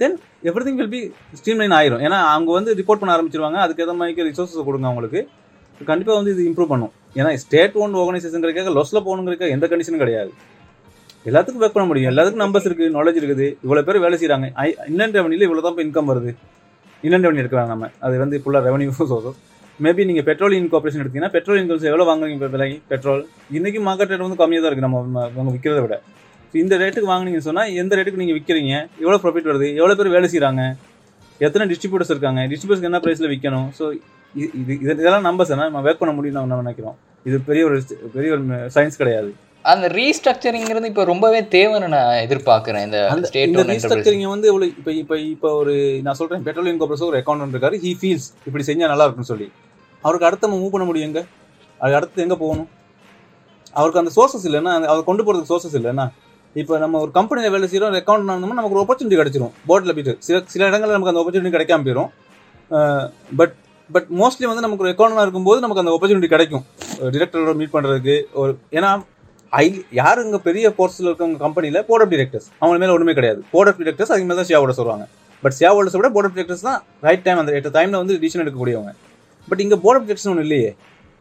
Then 0.00 0.16
everything 0.66 0.78
will 0.80 0.92
be 0.94 1.00
streamline 1.38 1.74
ஆயிரும். 1.78 2.02
ஏன்னா 2.06 2.18
அவங்க 2.34 2.50
வந்து 2.58 2.70
ரிப்போர்ட் 2.80 3.02
பண்ண 3.02 3.12
ஆரம்பிச்சிருவாங்க. 3.16 3.58
அதுக்கு 3.64 3.82
ஏற்ற 3.84 3.94
மாதிரி 4.00 4.28
ரிசோர்ஸஸ் 4.30 4.66
கொடுங்க 4.68 4.88
அவங்களுக்கு. 4.90 5.22
கண்டிப்பாக 5.90 6.16
வந்து 6.20 6.32
இது 6.34 6.42
இம்ப்ரூவ் 6.48 6.72
பண்ணும். 6.72 6.92
ஏன்னா 7.18 7.30
ஸ்டேட் 7.44 7.76
ஓன் 7.82 7.94
ஆர்கனைசேஷனுங்கிறக்காக 8.00 8.72
லொஸில் 8.78 9.04
போகணுங்கிறக்க 9.06 9.54
எந்த 9.56 9.66
கண்டிஷனும் 9.72 10.02
கிடையாது. 10.04 10.32
எல்லாத்துக்கும் 11.28 11.62
ஒர்க் 11.64 11.76
பண்ண 11.76 11.86
முடியும். 11.90 12.10
எல்லாத்துக்கும் 12.12 12.44
நம்பர்ஸ் 12.44 12.66
இருக்குது 12.68 12.92
நாலேஜ் 12.98 13.18
இருக்குது. 13.20 13.46
இவ்வளோ 13.64 13.82
பேர் 13.88 14.02
வேலை 14.06 14.16
செய்கிறாங்க 14.22 14.46
இன்லண்ட் 14.90 15.16
ரெவன்யூவில் 15.18 15.46
இவ்வளோ 15.48 15.62
தான் 15.66 15.74
இப்போ 15.74 15.84
இன்கம் 15.88 16.10
வருது. 16.12 16.32
இன்லண்ட் 17.06 17.26
ரெவன்யூ 17.26 17.42
எடுக்கிறாங்க 17.44 17.72
நம்ம. 17.74 17.88
அது 18.06 18.14
வந்து 18.24 18.36
ஃபுல்லாக 18.42 18.62
ரெவன்யூ 18.68 18.92
சோர்ஸஸ் 18.98 19.40
மேபி 19.82 20.02
நீங்கள் 20.08 20.26
பெட்ரோல் 20.28 20.54
இன்கார்பரேஷன் 20.58 21.02
எடுத்தீங்கன்னா 21.02 21.32
பெட்ரோல் 21.36 21.58
இன்கம்ஸ் 21.60 21.86
எவ்வளோ 21.90 22.04
வாங்குறீங்க 22.08 22.36
இப்போ 22.38 22.50
விலை? 22.54 22.68
பெட்ரோல் 22.90 23.22
இன்னைக்கு 23.58 23.80
மார்க்கெட் 23.86 24.12
ரேட் 24.12 24.24
வந்து 24.26 24.38
கம்மியாக 24.40 24.62
தான் 24.64 24.70
இருக்குது 24.70 24.86
நம்ம 24.88 25.22
அவங்க 25.28 25.52
விற்கிறத 25.54 25.80
விட. 25.84 25.96
இந்த 26.62 26.74
ரேட்டுக்கு 26.82 27.08
வாங்குனீங்கன்னு 27.12 27.48
சொன்னால் 27.48 27.72
எந்த 27.82 27.96
ரேட்டுக்கு 27.98 28.22
நீங்கள் 28.22 28.36
விற்கிறீங்க 28.38 28.74
எவ்வளோ 29.04 29.18
ப்ராஃபிட் 29.22 29.48
வருது? 29.50 29.68
எவ்வளோ 29.80 29.96
பேர் 30.00 30.14
வேலை 30.16 30.28
செய்கிறாங்க 30.34 30.64
எத்தனை 31.46 31.64
டிஸ்ட்ரிபியூட்டர்ஸ் 31.70 32.12
இருக்காங்க? 32.14 32.42
டிஸ்ட்ரிபியூட்டர்ஸ்க்கு 32.50 32.90
என்ன 32.90 33.00
ப்ரைஸில் 33.06 33.30
விற்கணும் 33.32 33.68
ஸோ 33.78 33.86
இது 34.34 34.46
இது 34.60 34.92
இதெல்லாம் 35.00 35.26
நம்பர்ஸ் 35.28 35.52
நம்ம 35.62 35.82
ஒர்க் 35.86 36.02
பண்ண 36.02 36.14
முடியும் 36.18 36.38
நம்ம 36.38 36.60
நினைக்கிறோம்? 36.66 36.96
இது 37.28 37.36
பெரிய 37.48 37.64
ஒரு 37.70 37.76
பெரிய 38.14 38.30
ஒரு 38.36 38.44
சயின்ஸ் 38.76 39.00
கிடையாது. 39.02 39.32
அந்த 39.72 39.86
ரீஸ்ட்ரக்சரிங்கிறது 39.98 40.88
இப்போ 40.92 41.04
ரொம்பவே 41.10 41.38
தேவைன்னு 41.54 41.86
நான் 41.94 42.22
எதிர்பார்க்கிறேன். 42.24 42.82
இந்த 42.86 43.28
ஸ்டேட் 43.30 43.60
ரீஸ்ட்ரக்சரிங் 43.72 44.24
வந்து 44.34 44.48
இவ்வளவு 44.50 44.72
இப்போ 44.80 44.92
இப்போ 45.02 45.16
இப்போ 45.34 45.50
ஒரு 45.60 45.74
நான் 46.06 46.18
சொல்றேன் 46.20 46.46
பெட்ரோலியம் 46.48 46.80
கார்பரேஷன் 46.80 47.10
ஒரு 47.12 47.20
அக்கௌண்ட் 47.20 47.54
இருக்காரு. 47.56 47.78
ஹி 47.84 47.92
ஃபீல்ஸ் 48.00 48.28
இப்படி 48.48 48.66
செஞ்சா 48.70 48.90
நல்லா 48.92 49.06
இருக்கும்னு 49.06 49.32
சொல்லி. 49.34 49.48
அவருக்கு 50.04 50.26
அடுத்து 50.26 50.48
நம்ம 50.48 50.64
மூவ் 50.64 50.70
பண்ண 50.70 50.86
முடியும் 50.86 51.08
எங்க? 51.08 51.24
அது 51.78 51.94
அடுத்து 51.94 52.22
எங்கே 52.22 52.34
போகணும்? 52.34 52.68
அவருக்கு 53.72 54.00
அந்த 54.00 54.12
சோர்சஸ் 54.16 54.46
இல்லைன்னா 54.46 54.74
அந்த- 54.74 54.88
அவர் 54.88 55.04
கொண்டு 55.04 55.22
போகிறதுக்கு 55.22 55.52
சோர்சஸ் 55.52 55.76
இல்லைன்னா 55.76 56.08
இப்போ 56.54 56.78
நம்ம 56.78 57.00
ஒரு 57.00 57.10
கம்பெனியில் 57.10 57.50
வேலை 57.50 57.68
செய்கிறோம் 57.68 57.92
ஒரு 57.92 58.02
அக்கௌண்ட் 58.02 58.24
நடந்தோம்னா 58.24 58.60
நமக்கு 58.60 58.78
ஒரு 58.78 58.84
ஆப்பர்ச்சுனிட்டி 58.84 59.18
கிடைச்சிரும். 59.20 59.50
போர்டில் 59.68 59.94
போயிட்டு 59.94 60.16
சில 60.18 60.42
சில 60.46 60.66
இடங்களில் 60.66 60.98
நமக்கு 60.98 61.18
அந்த 61.18 61.22
ஆப்பர்ச்சுனிட்டி 61.22 61.52
கிடைக்காம 61.52 62.08
போயிடும் 62.68 63.10
பட் 63.36 63.54
பட் 63.92 64.06
மோஸ்ட்லி 64.10 64.46
வந்து 64.46 64.66
நமக்கு 64.66 64.84
ஒரு 64.84 64.88
அக்கௌண்ட் 64.88 65.20
இருக்கும்போது 65.20 65.60
நமக்கு 65.60 65.82
அந்த 65.82 65.98
ஆப்பர்ச்சுனிட்டி 66.00 66.26
கிடைக்கும். 66.26 66.64
டிரெக்டரோட 67.00 67.54
மீட் 67.54 67.72
பண்ணுறதுக்கு 67.72 68.22
ஒரு 68.32 68.58
ஏன்னா 68.70 69.02
ஐ 69.50 69.84
யார் 69.90 70.22
இங்கே 70.22 70.36
பெரிய 70.36 70.68
போர்ட்ஸில் 70.78 71.06
இருக்கவங்க 71.06 71.36
கம்பெனியில் 71.36 71.84
போர்ட் 71.84 72.02
ஆஃப் 72.02 72.12
டிரெக்டர்ஸ் 72.12 72.48
அவங்க 72.58 72.78
மேலே 72.78 72.92
ஒன்றுமே 72.92 73.12
கிடையாது. 73.12 73.44
போர்ட் 73.50 73.68
ஆஃப் 73.68 73.80
டிரெக்டர்ஸ் 73.80 74.12
அதுக்கு 74.12 74.24
மேலே 74.24 74.34
தான் 74.34 74.50
ஷேவோட 74.50 74.70
சொல்லுவாங்க. 74.70 75.06
பட் 75.42 75.54
ஷேவோட 75.60 75.96
விட 75.96 76.08
போர்ட் 76.08 76.26
ஆஃப் 76.26 76.36
டிரெக்டர்ஸ் 76.36 76.66
தான் 76.68 76.82
ரைட் 77.00 77.22
டைம் 77.22 77.38
அந்த 77.38 77.52
எட்டு 77.52 77.70
டைமில் 77.70 77.90
வந்து 77.90 78.14
டிசிஷன் 78.14 78.42
எடுக்கக்கூடியவங்க. 78.44 78.92
பட் 79.50 79.62
இங்கே 79.64 79.78
போர்ட் 79.84 79.98
ஆஃப் 79.98 80.06
டிரெக்டர்ஸ் 80.08 80.30
ஒன்று 80.32 80.46
இல்லையே. 80.46 80.70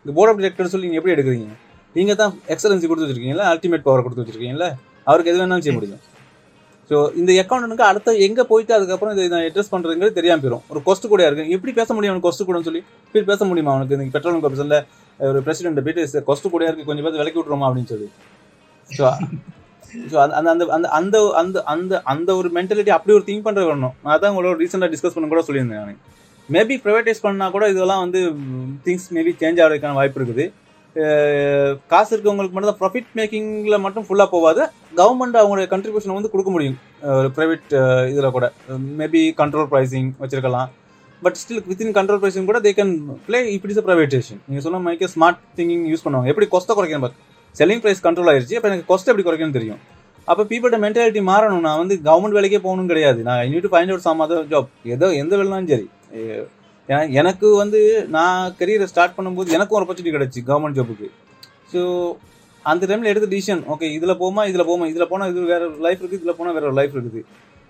இங்கே 0.05 0.15
போர்ட் 0.17 0.31
ஆஃப் 0.31 0.41
டிரெக்டர்ஸ் 0.43 0.73
சொல்லி 0.73 0.87
நீங்கள் 0.87 1.01
எப்படி 1.01 1.15
எடுக்கிறீங்க? 1.15 1.49
நீங்கள் 1.97 2.17
தான் 2.21 2.33
எக்ஸலன்சி 2.53 2.87
கொடுத்து 2.89 3.07
வச்சிருக்கீங்களா 3.07 3.45
அல்டிமேட் 3.53 3.85
பவர் 3.87 4.03
கொடுத்து 4.05 4.23
வச்சிருக்கீங்களா 4.23 4.69
அவருக்கு 5.07 5.31
எது 5.31 5.39
வேணாலும் 5.41 5.65
செய்ய 5.65 5.75
முடியும். 5.77 6.01
ஸோ 6.89 6.95
இந்த 7.19 7.31
அக்கௌண்ட்டுக்கு 7.41 7.85
அடுத்த 7.89 8.13
எங்கே 8.25 8.43
போயிட்டு 8.49 8.73
அதுக்கப்புறம் 8.77 9.13
இதை 9.15 9.25
நான் 9.33 9.45
அட்ரஸ் 9.49 9.71
பண்ணுறதுங்கிறது 9.73 10.17
தெரியாமல் 10.17 10.43
போயிடும் 10.43 10.63
ஒரு 10.71 10.79
கொஸ்ட் 10.87 11.05
கூட 11.13 11.21
இருக்கு. 11.27 11.45
எப்படி 11.55 11.71
பேச 11.79 11.89
முடியும் 11.95 12.11
அவனுக்கு 12.13 12.27
கொஸ்ட் 12.27 12.45
கூடன்னு 12.47 12.67
சொல்லி? 12.69 12.81
இப்படி 13.07 13.25
பேச 13.31 13.45
முடியுமா 13.49 13.71
அவனுக்கு? 13.73 13.95
இந்த 13.97 14.15
பெட்ரோல் 14.15 14.43
கமிஷனில் 14.45 14.79
ஒரு 15.19 15.39
பிரசிடென்ட் 15.47 15.83
போயிட்டு 15.85 16.23
கொஸ்ட் 16.29 16.47
கூட 16.55 16.63
இருக்கு. 16.69 16.87
கொஞ்சம் 16.89 17.05
பேர் 17.07 17.19
விலக்கி 17.21 17.39
விட்ருமா 17.41 17.67
அப்படின்னு 17.69 17.91
சொல்லி. 17.93 18.09
ஸோ 18.89 19.05
ஸோ 20.11 20.17
அந்த 20.25 20.49
அந்த 20.53 20.65
அந்த 20.75 20.87
அந்த 20.99 21.17
அந்த 21.41 21.57
அந்த 21.73 22.01
அந்த 22.13 22.29
ஒரு 22.39 22.49
மென்டாலிட்டி 22.57 22.91
அப்படி 22.97 23.15
ஒரு 23.17 23.25
திங்க் 23.29 23.45
பண்ணுறது 23.47 23.69
வரணும் 23.71 23.95
நான் 24.03 24.13
அதான் 24.15 24.31
உங்களோட 24.33 24.55
ரீசெண்டாக 24.63 24.91
டிஸ்கஸ் 24.93 25.15
பண்ண 25.15 25.27
கூட 25.33 25.43
சொல்லியிருந்தேன் 25.47 25.81
நான். 25.81 25.99
மேபி 26.49 26.75
ப்ரைவேடைஸ் 26.83 27.23
பண்ணால் 27.25 27.53
கூட 27.55 27.65
இதெல்லாம் 27.73 28.03
வந்து 28.03 28.19
திங்ஸ் 28.85 29.07
மேபி 29.15 29.31
சேஞ்ச் 29.41 29.61
ஆகிறதுக்கான 29.63 29.97
வாய்ப்பு 29.99 30.19
இருக்குது. 30.19 30.45
காசு 31.91 32.11
இருக்கவங்களுக்கு 32.15 32.55
மட்டும் 32.55 32.71
தான் 32.71 32.79
ப்ராஃபிட் 32.81 33.07
மேக்கிங்கில் 33.19 33.83
மட்டும் 33.85 34.05
ஃபுல்லாக 34.07 34.29
போகாது. 34.35 34.63
கவர்மெண்ட் 34.99 35.39
அவங்களுடைய 35.41 35.67
கண்ட்ரிபியூஷன் 35.73 36.15
வந்து 36.17 36.31
கொடுக்க 36.33 36.51
முடியும். 36.55 36.77
ப்ரைவேட் 37.37 37.73
இதில் 38.11 38.33
கூட. 38.37 38.47
மேபி 38.99 39.21
கண்ட்ரோல் 39.41 39.69
ப்ரைசிங் 39.73 40.09
வச்சிருக்கலாம். 40.23 40.69
But 41.25 41.37
still 41.41 41.63
within 41.71 41.95
control 41.97 42.21
pricing 42.21 42.49
கூட 42.51 42.59
தே 42.65 42.73
கேன் 42.79 42.93
ப்ளே 43.27 43.39
இப்படி 43.55 43.73
இஸ் 43.75 43.85
ப்ரைவேட்டேஷன் 43.89 44.41
நீங்கள் 44.47 44.65
சொன்ன 44.67 44.81
மாதிரி 44.85 45.11
ஸ்மார்ட் 45.15 45.41
திங்கிங் 45.59 45.85
யூஸ் 45.91 46.05
பண்ணுவாங்க. 46.05 46.29
எப்படி 46.33 46.47
கொஸ்ட்டை 46.53 46.75
குறைக்கணும் 46.79 47.05
பட் 47.07 47.17
செல்லிங் 47.59 47.83
ப்ரைஸ் 47.83 48.05
கண்ட்ரோல் 48.07 48.31
ஆயிடுச்சு 48.31 48.57
அப்போ 48.59 48.69
எனக்கு 48.71 48.87
கொஸ்ட் 48.91 49.09
எப்படி 49.11 49.25
குறைக்கணும்னு 49.27 49.57
தெரியும். 49.59 49.81
அப்போ 50.31 50.43
பீப்பிள்ட 50.49 50.77
மென்டாலிட்டி 50.83 51.21
மாறணும். 51.29 51.63
நான் 51.67 51.79
வந்து 51.83 51.95
கவர்மெண்ட் 52.07 52.37
வேலைக்கே 52.37 52.59
போகணும் 52.65 52.91
கிடையாது. 52.91 53.19
நான் 53.27 53.39
I 53.43 53.47
need 53.53 53.65
to 53.67 53.71
find 53.73 53.91
out 53.93 54.05
some 54.07 54.21
other 54.25 54.51
job 54.53 54.69
ஏதோ 54.95 55.07
எந்த 55.21 55.33
வேலைனாலும் 55.39 55.71
சரி. 55.73 55.87
எனக்கு 57.21 57.47
வந்து 57.61 57.79
நான் 58.15 58.53
கரியரை 58.59 58.85
ஸ்டார்ட் 58.91 59.17
பண்ணும்போது 59.17 59.55
எனக்கும் 59.57 59.77
ஒரு 59.77 59.85
ஆப்பர்ச்சுனிட்டி 59.85 60.15
கிடச்சி 60.17 60.39
கவர்மெண்ட் 60.49 60.77
ஜாபுக்கு 60.79 61.09
ஸோ 61.73 61.81
அந்த 62.71 62.83
டைமில் 62.89 63.11
எடுத்த 63.11 63.27
டிசிஷன் 63.33 63.61
ஓகே 63.73 63.87
இதில் 63.97 64.19
போமா 64.21 64.41
இதில் 64.51 64.67
போமா 64.69 64.85
இதில் 64.91 65.09
போனால் 65.11 65.31
இது 65.31 65.41
வேறு 65.53 65.65
லைஃப் 65.85 66.01
இருக்குது 66.01 66.21
இதில் 66.21 66.37
போனால் 66.39 66.55
வேற 66.57 66.65
ஒரு 66.69 66.77
லைஃப் 66.79 66.93
இருக்குது. 66.95 67.21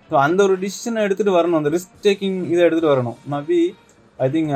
ஸோ 0.10 0.16
அந்த 0.26 0.40
ஒரு 0.48 0.56
டிசிஷனை 0.64 1.02
எடுத்துகிட்டு 1.06 1.38
வரணும் 1.38 1.60
அந்த 1.60 1.70
ரிஸ்க் 1.76 1.96
டேக்கிங் 2.08 2.38
இதை 2.52 2.62
எடுத்துகிட்டு 2.66 2.94
வரணும். 2.94 3.18
Maybe 3.34 3.60
I 4.26 4.28
think 4.36 4.52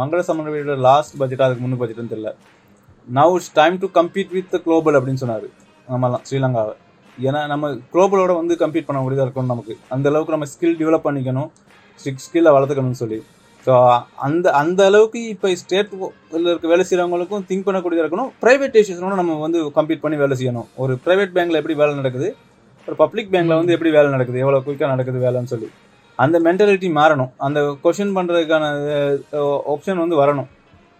Mangala 0.00 0.20
சமரவியோட 0.30 0.76
last 0.88 1.16
budget 1.22 1.44
அதுக்கு 1.46 1.64
முன்னு 1.64 1.80
பட்ஜெட்னு 1.80 2.12
தெரியல. 2.14 2.32
Now 3.08 3.34
it's 3.38 3.52
time 3.60 3.76
to 3.84 3.90
compete 3.98 4.32
with 4.38 4.52
the 4.54 4.60
global 4.66 4.98
அப்படின்னு 5.00 5.22
சொன்னார். 5.24 5.48
நம்மலாம் 5.92 6.24
ஸ்ரீலங்காவை. 6.28 6.74
ஏன்னா 7.18 7.40
நம்ம 7.52 7.70
குளோபலோட 7.94 8.32
வந்து 8.40 8.54
கம்ப்ளீட் 8.62 8.88
பண்ண 8.88 9.00
முடியதாக 9.04 9.26
இருக்கணும் 9.26 9.52
நமக்கு. 9.54 9.74
அந்த 9.94 10.08
அளவுக்கு 10.10 10.34
நம்ம 10.34 10.48
ஸ்கில் 10.52 10.78
டெவலப் 10.80 11.06
பண்ணிக்கணும். 11.08 11.50
ஸ்கில்லை 12.24 12.52
வளர்த்துக்கணும்னு 12.56 13.00
சொல்லி. 13.04 13.18
ஸோ 13.66 13.72
அந்த 14.26 14.46
அந்த 14.60 14.80
அளவுக்கு 14.90 15.18
இப்போ 15.32 15.48
ஸ்டேட் 15.60 15.92
இருக்க 16.46 16.66
வேலை 16.72 16.84
செய்கிறவங்களுக்கும் 16.88 17.44
திங்க் 17.48 17.66
பண்ணக்கூடியதாக 17.66 18.04
இருக்கணும். 18.04 18.30
ப்ரைவேட் 18.44 18.72
ப்ரைவேட்டைசேஷனோட 18.72 19.16
நம்ம 19.20 19.36
வந்து 19.44 19.58
கம்ப்ளீட் 19.76 20.02
பண்ணி 20.04 20.16
வேலை 20.22 20.36
செய்யணும். 20.40 20.68
ஒரு 20.82 20.94
ப்ரைவேட் 21.04 21.34
பேங்க்ல 21.36 21.60
எப்படி 21.60 21.76
வேலை 21.82 21.92
நடக்குது? 22.00 22.28
ஒரு 22.88 22.96
பப்ளிக் 23.02 23.30
பேங்க்ல 23.34 23.56
வந்து 23.60 23.74
எப்படி 23.74 23.90
வேலை 23.96 24.08
நடக்குது? 24.14 24.38
எவ்வளோ 24.44 24.60
குயிக்காக 24.66 24.90
நடக்குது 24.94 25.18
வேலைன்னு 25.26 25.52
சொல்லி. 25.54 25.68
அந்த 26.18 26.36
மென்டாலிட்டி 26.46 26.88
மாறணும். 27.00 27.30
அந்த 27.46 27.60
கொஷின் 27.84 28.16
பண்ணுறதுக்கான 28.16 28.64
ஆப்ஷன் 29.74 30.02
வந்து 30.04 30.16
வரணும். 30.22 30.48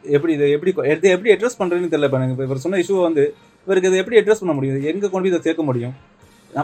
எப்படி 0.05 0.33
இதை 0.37 0.47
எப்படி 0.57 0.73
எது 0.93 1.11
எப்படி 1.15 1.33
அட்ரஸ் 1.35 1.59
பண்ணுறதுன்னு 1.61 1.91
தெரியல. 1.93 2.09
இப்போ 2.09 2.19
எனக்கு 2.21 2.37
இப்போ 2.37 2.47
இவர் 2.49 2.63
சொன்ன 2.67 2.79
இஷ்யூ 2.85 3.01
வந்து 3.09 3.25
இவருக்கு 3.67 3.91
இதை 3.91 3.99
எப்படி 4.03 4.19
அட்ரஸ் 4.21 4.43
பண்ண 4.43 4.55
முடியும்? 4.59 4.81
எங்கே 4.93 5.07
கொண்டு 5.07 5.25
போய் 5.25 5.33
இதை 5.33 5.41
சேர்க்க 5.47 5.65
முடியும்? 5.69 5.95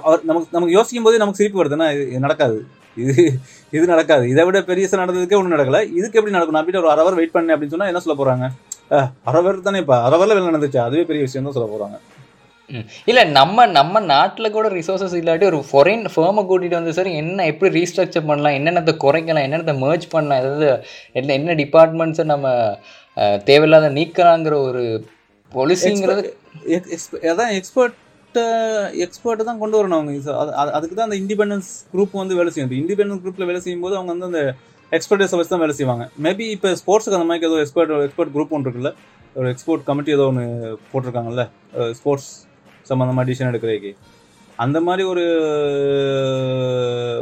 அவர் 0.07 0.25
நமக்கு 0.31 0.55
நமக்கு 0.57 0.75
யோசிக்கும் 0.77 1.07
போதே 1.07 1.21
நமக்கு 1.23 1.41
சிரிப்பு 1.41 1.61
வருதுன்னா 1.61 1.87
இது 1.97 2.25
நடக்காது. 2.27 2.59
இது 2.97 3.15
இது 3.73 3.85
நடக்காது. 3.93 4.25
இதை 4.33 4.43
விட 4.47 4.59
பெரியசா 4.69 5.01
நடந்ததுக்கே 5.03 5.39
ஒன்றும் 5.39 5.57
நடக்கலை. 5.57 5.81
இதுக்கு 5.99 6.19
எப்படி 6.19 6.35
நடக்கும் 6.37 6.57
நான் 6.57 6.67
போயிட்டு 6.67 6.83
ஒரு 6.83 6.93
அரை 6.93 7.03
ஹவர் 7.03 7.19
வெயிட் 7.19 7.35
பண்ணேன் 7.35 7.55
அப்படின்னு 7.55 7.75
சொன்னால் 7.75 7.91
என்ன 7.93 8.03
சொல்ல 8.05 8.17
போகிறாங்க 8.21 8.47
அரை 9.29 9.39
ஹவர் 9.39 9.67
தானே 9.67 9.81
இப்போ 9.83 9.97
அரை 10.07 10.17
ஹவரில் 10.17 10.37
வேலை 10.37 10.49
நடந்துச்சு? 10.51 10.81
அதுவே 10.87 11.05
பெரிய 11.11 11.23
விஷயம் 11.27 11.47
தான் 11.47 11.57
சொல்ல 11.57 11.69
போகிறாங்க 11.73 11.97
ம். 12.71 12.87
இல்ல 13.11 13.21
நம்ம 13.37 13.67
நம்ம 13.77 14.01
நாட்டுல 14.11 14.47
கூட 14.51 14.67
ரிசோர்சஸ் 14.75 15.15
இல்லாட்டி 15.21 15.47
ஒரு 15.51 15.61
ஃபாரின் 15.69 16.03
ஃபேர்மை 16.15 16.43
கூட்டிட்டு 16.45 16.79
வந்து 16.79 16.97
சார் 16.99 17.11
என்ன 17.21 17.47
எப்படி 17.53 17.71
ரீஸ்ட்ரக்சர் 17.77 18.29
பண்ணலாம்? 18.31 18.57
என்னென்னத்தை 18.59 18.95
குறைக்கலாம்? 19.05 19.47
என்னென்னத்தை 19.47 19.77
மேர்ச் 19.85 20.07
பண்ணலாம்? 20.15 20.41
ஏதாவது 20.43 20.69
என்ன 21.21 21.35
என்ன 21.41 21.55
டிபார்ட்மெண்ட்ஸை 21.63 22.27
நம்ம 22.33 22.49
தேவையில்லாத 23.47 23.89
நீக்கலாங்கிற 23.91 24.57
ஒரு 24.69 24.83
பொலிசிங்கிறது 25.55 26.37
அதான் 27.31 27.53
எக்ஸ்பர்ட்டை 27.59 27.97
எக்ஸ்பர்ட்டை 29.05 29.41
uh, 29.41 29.45
தான் 29.45 29.59
கொண்டு 29.59 29.77
வரணும் 29.79 29.97
அவங்க. 29.99 30.13
அது- 30.33 30.71
அதுக்கு 30.71 30.97
தான் 30.97 31.11
அந்த 31.11 31.35
இண்டிபெண்டன்ஸ் 31.35 31.71
குரூப் 31.93 32.11
வந்து 32.13 32.35
வேலை 32.35 32.53
செய்யும். 32.53 32.73
இண்டிபெண்டன்ஸ் 32.73 33.23
குரூப்பில் 33.25 33.47
வேலை 33.47 33.61
செய்யும்போது 33.61 33.97
அவங்க 33.97 34.13
வந்து 34.15 34.27
அந்த 34.27 34.55
எக்ஸ்பர்டேஸை 34.91 35.37
வச்சு 35.39 35.49
தான் 35.49 35.59
வேலை 35.59 35.75
செய்வாங்க. 35.75 36.11
மேபி 36.23 36.51
இப்போ 36.51 36.69
ஸ்போர்ட்ஸுக்கு 36.73 37.19
அந்த 37.19 37.25
மாதிரி 37.25 37.47
ஏதோ 37.47 37.61
எக்ஸ்பர்ட் 37.61 37.91
எக்ஸ்பர்ட் 37.91 38.35
குரூப் 38.35 38.49
ஒன்று 38.49 38.71
இருக்குல்ல. 38.71 38.95
ஒரு 39.35 39.55
எக்ஸ்போர்ட் 39.55 39.83
கமிட்டி 39.85 40.13
ஏதோ 40.13 40.27
ஒன்று 40.27 40.79
போட்டிருக்காங்கல்ல. 40.93 41.49
ஸ்போர்ட்ஸ் 41.91 42.47
சம்மந்தமாக 42.89 43.27
டிசிஷன் 43.29 43.51
எடுக்கிறதுக்கு. 43.53 43.97
அந்த 44.57 44.81
மாதிரி 44.81 45.09
ஒரு 45.09 45.25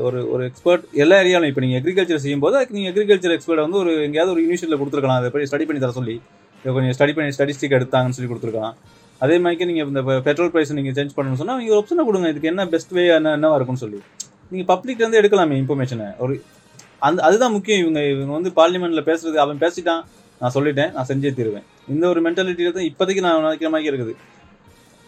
ஒரு 0.03 0.33
ஒரு 0.33 0.45
எக்ஸ்பர்ட் 0.45 0.85
எல்லா 0.93 1.17
ஏரியாவிலும் 1.17 1.47
இப்போ 1.47 1.61
நீங்கள் 1.61 1.83
அக்ரிகல்ச்சர் 1.83 2.17
செய்யும்போது 2.17 2.57
அதுக்கு 2.57 2.79
நீங்கள் 2.79 2.93
அக்ரிகல்ச்சர் 2.93 3.33
எக்ஸ்பர்ட் 3.33 3.61
வந்து 3.61 3.79
ஒரு 3.79 4.03
எங்கேயாவது 4.03 4.33
ஒரு 4.35 4.43
யூனிவர்சிட்டியில் 4.45 4.83
கொடுத்துருக்கலாம். 4.83 5.19
அதை 5.21 5.31
போய் 5.31 5.43
ஸ்டடி 5.43 5.65
பண்ணி 5.65 5.79
தர 5.79 5.93
சொல்லி. 5.93 6.21
இதை 6.67 6.73
கொஞ்சம் 6.77 6.95
ஸ்டடி 6.99 7.13
பண்ணி 7.17 7.33
ஸ்டடிஸ்டிக் 7.35 7.75
எடுத்தாங்கன்னு 7.77 8.17
சொல்லி 8.17 8.29
கொடுத்துருக்கலாம். 8.31 8.77
அதே 9.25 9.35
மாதிரி 9.43 9.67
நீங்கள் 9.71 9.89
இந்த 9.91 10.01
பெட்ரோல் 10.29 10.51
ப்ரைஸ் 10.55 10.73
நீங்கள் 10.79 10.95
சேஞ்ச் 10.97 11.13
பண்ணணும்னு 11.17 11.41
சொன்னால் 11.41 11.59
நீங்கள் 11.61 11.77
ஆப்ஷனை 11.81 12.05
கொடுங்க. 12.09 12.29
இதுக்கு 12.33 12.49
என்ன 12.53 12.63
பெஸ்ட் 12.73 12.93
வே 12.97 13.05
என்ன 13.19 13.35
என்னவா 13.37 13.57
இருக்கும்னு 13.59 13.83
சொல்லி. 13.85 14.01
நீங்கள் 14.53 14.69
பப்ளிக்லேருந்து 14.73 15.19
எடுக்கலாமே 15.21 15.57
இன்ஃபர்மேஷனை 15.61 16.09
ஒரு 16.25 16.35
அந்த 17.07 17.23
அதுதான் 17.29 17.55
முக்கியம். 17.57 17.81
இவங்க 17.85 18.01
இவங்க 18.15 18.33
வந்து 18.39 18.51
பார்லிமெண்ட்டில் 18.59 19.07
பேசுறது 19.11 19.39
அவன் 19.45 19.63
பேசிட்டான். 19.65 20.03
நான் 20.41 20.55
சொல்லிட்டேன் 20.57 20.91
நான் 20.97 21.09
செஞ்சே 21.13 21.33
தீருவேன். 21.39 21.67
இந்த 21.95 22.05
ஒரு 22.13 22.21
மென்டாலிட்டியில் 22.27 22.77
தான் 22.81 22.89
இப்போதைக்கு 22.91 23.25
நான் 23.29 23.41
நினைக்கிற 23.47 23.71
மாதிரி 23.77 23.91
இருக்குது. 23.93 24.15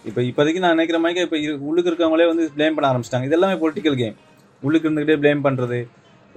இப்போ 0.08 0.20
இப்போதைக்கு 0.30 0.62
நான் 0.64 0.74
நினைக்கிற 0.76 1.00
மாதிரி 1.04 1.26
இப்போ 1.26 1.38
உள்ளுக்கு 1.68 1.90
இருக்கவங்களே 1.92 2.30
வந்து 2.32 2.46
ப்ளேம் 2.56 2.76
பண்ண 2.78 2.88
ஆரம்பிச்சிட்டாங்க. 2.92 3.28
இது 3.28 3.38
எல்லாமே 3.40 3.56
பொலிட்டிக்கல் 3.62 4.00
கேம் 4.02 4.16
உள்ளுக்கு 4.62 4.86
இருந்துக்கிட்டே 4.88 5.20
ப்ளேம் 5.22 5.44
பண்ணுறது 5.46 5.80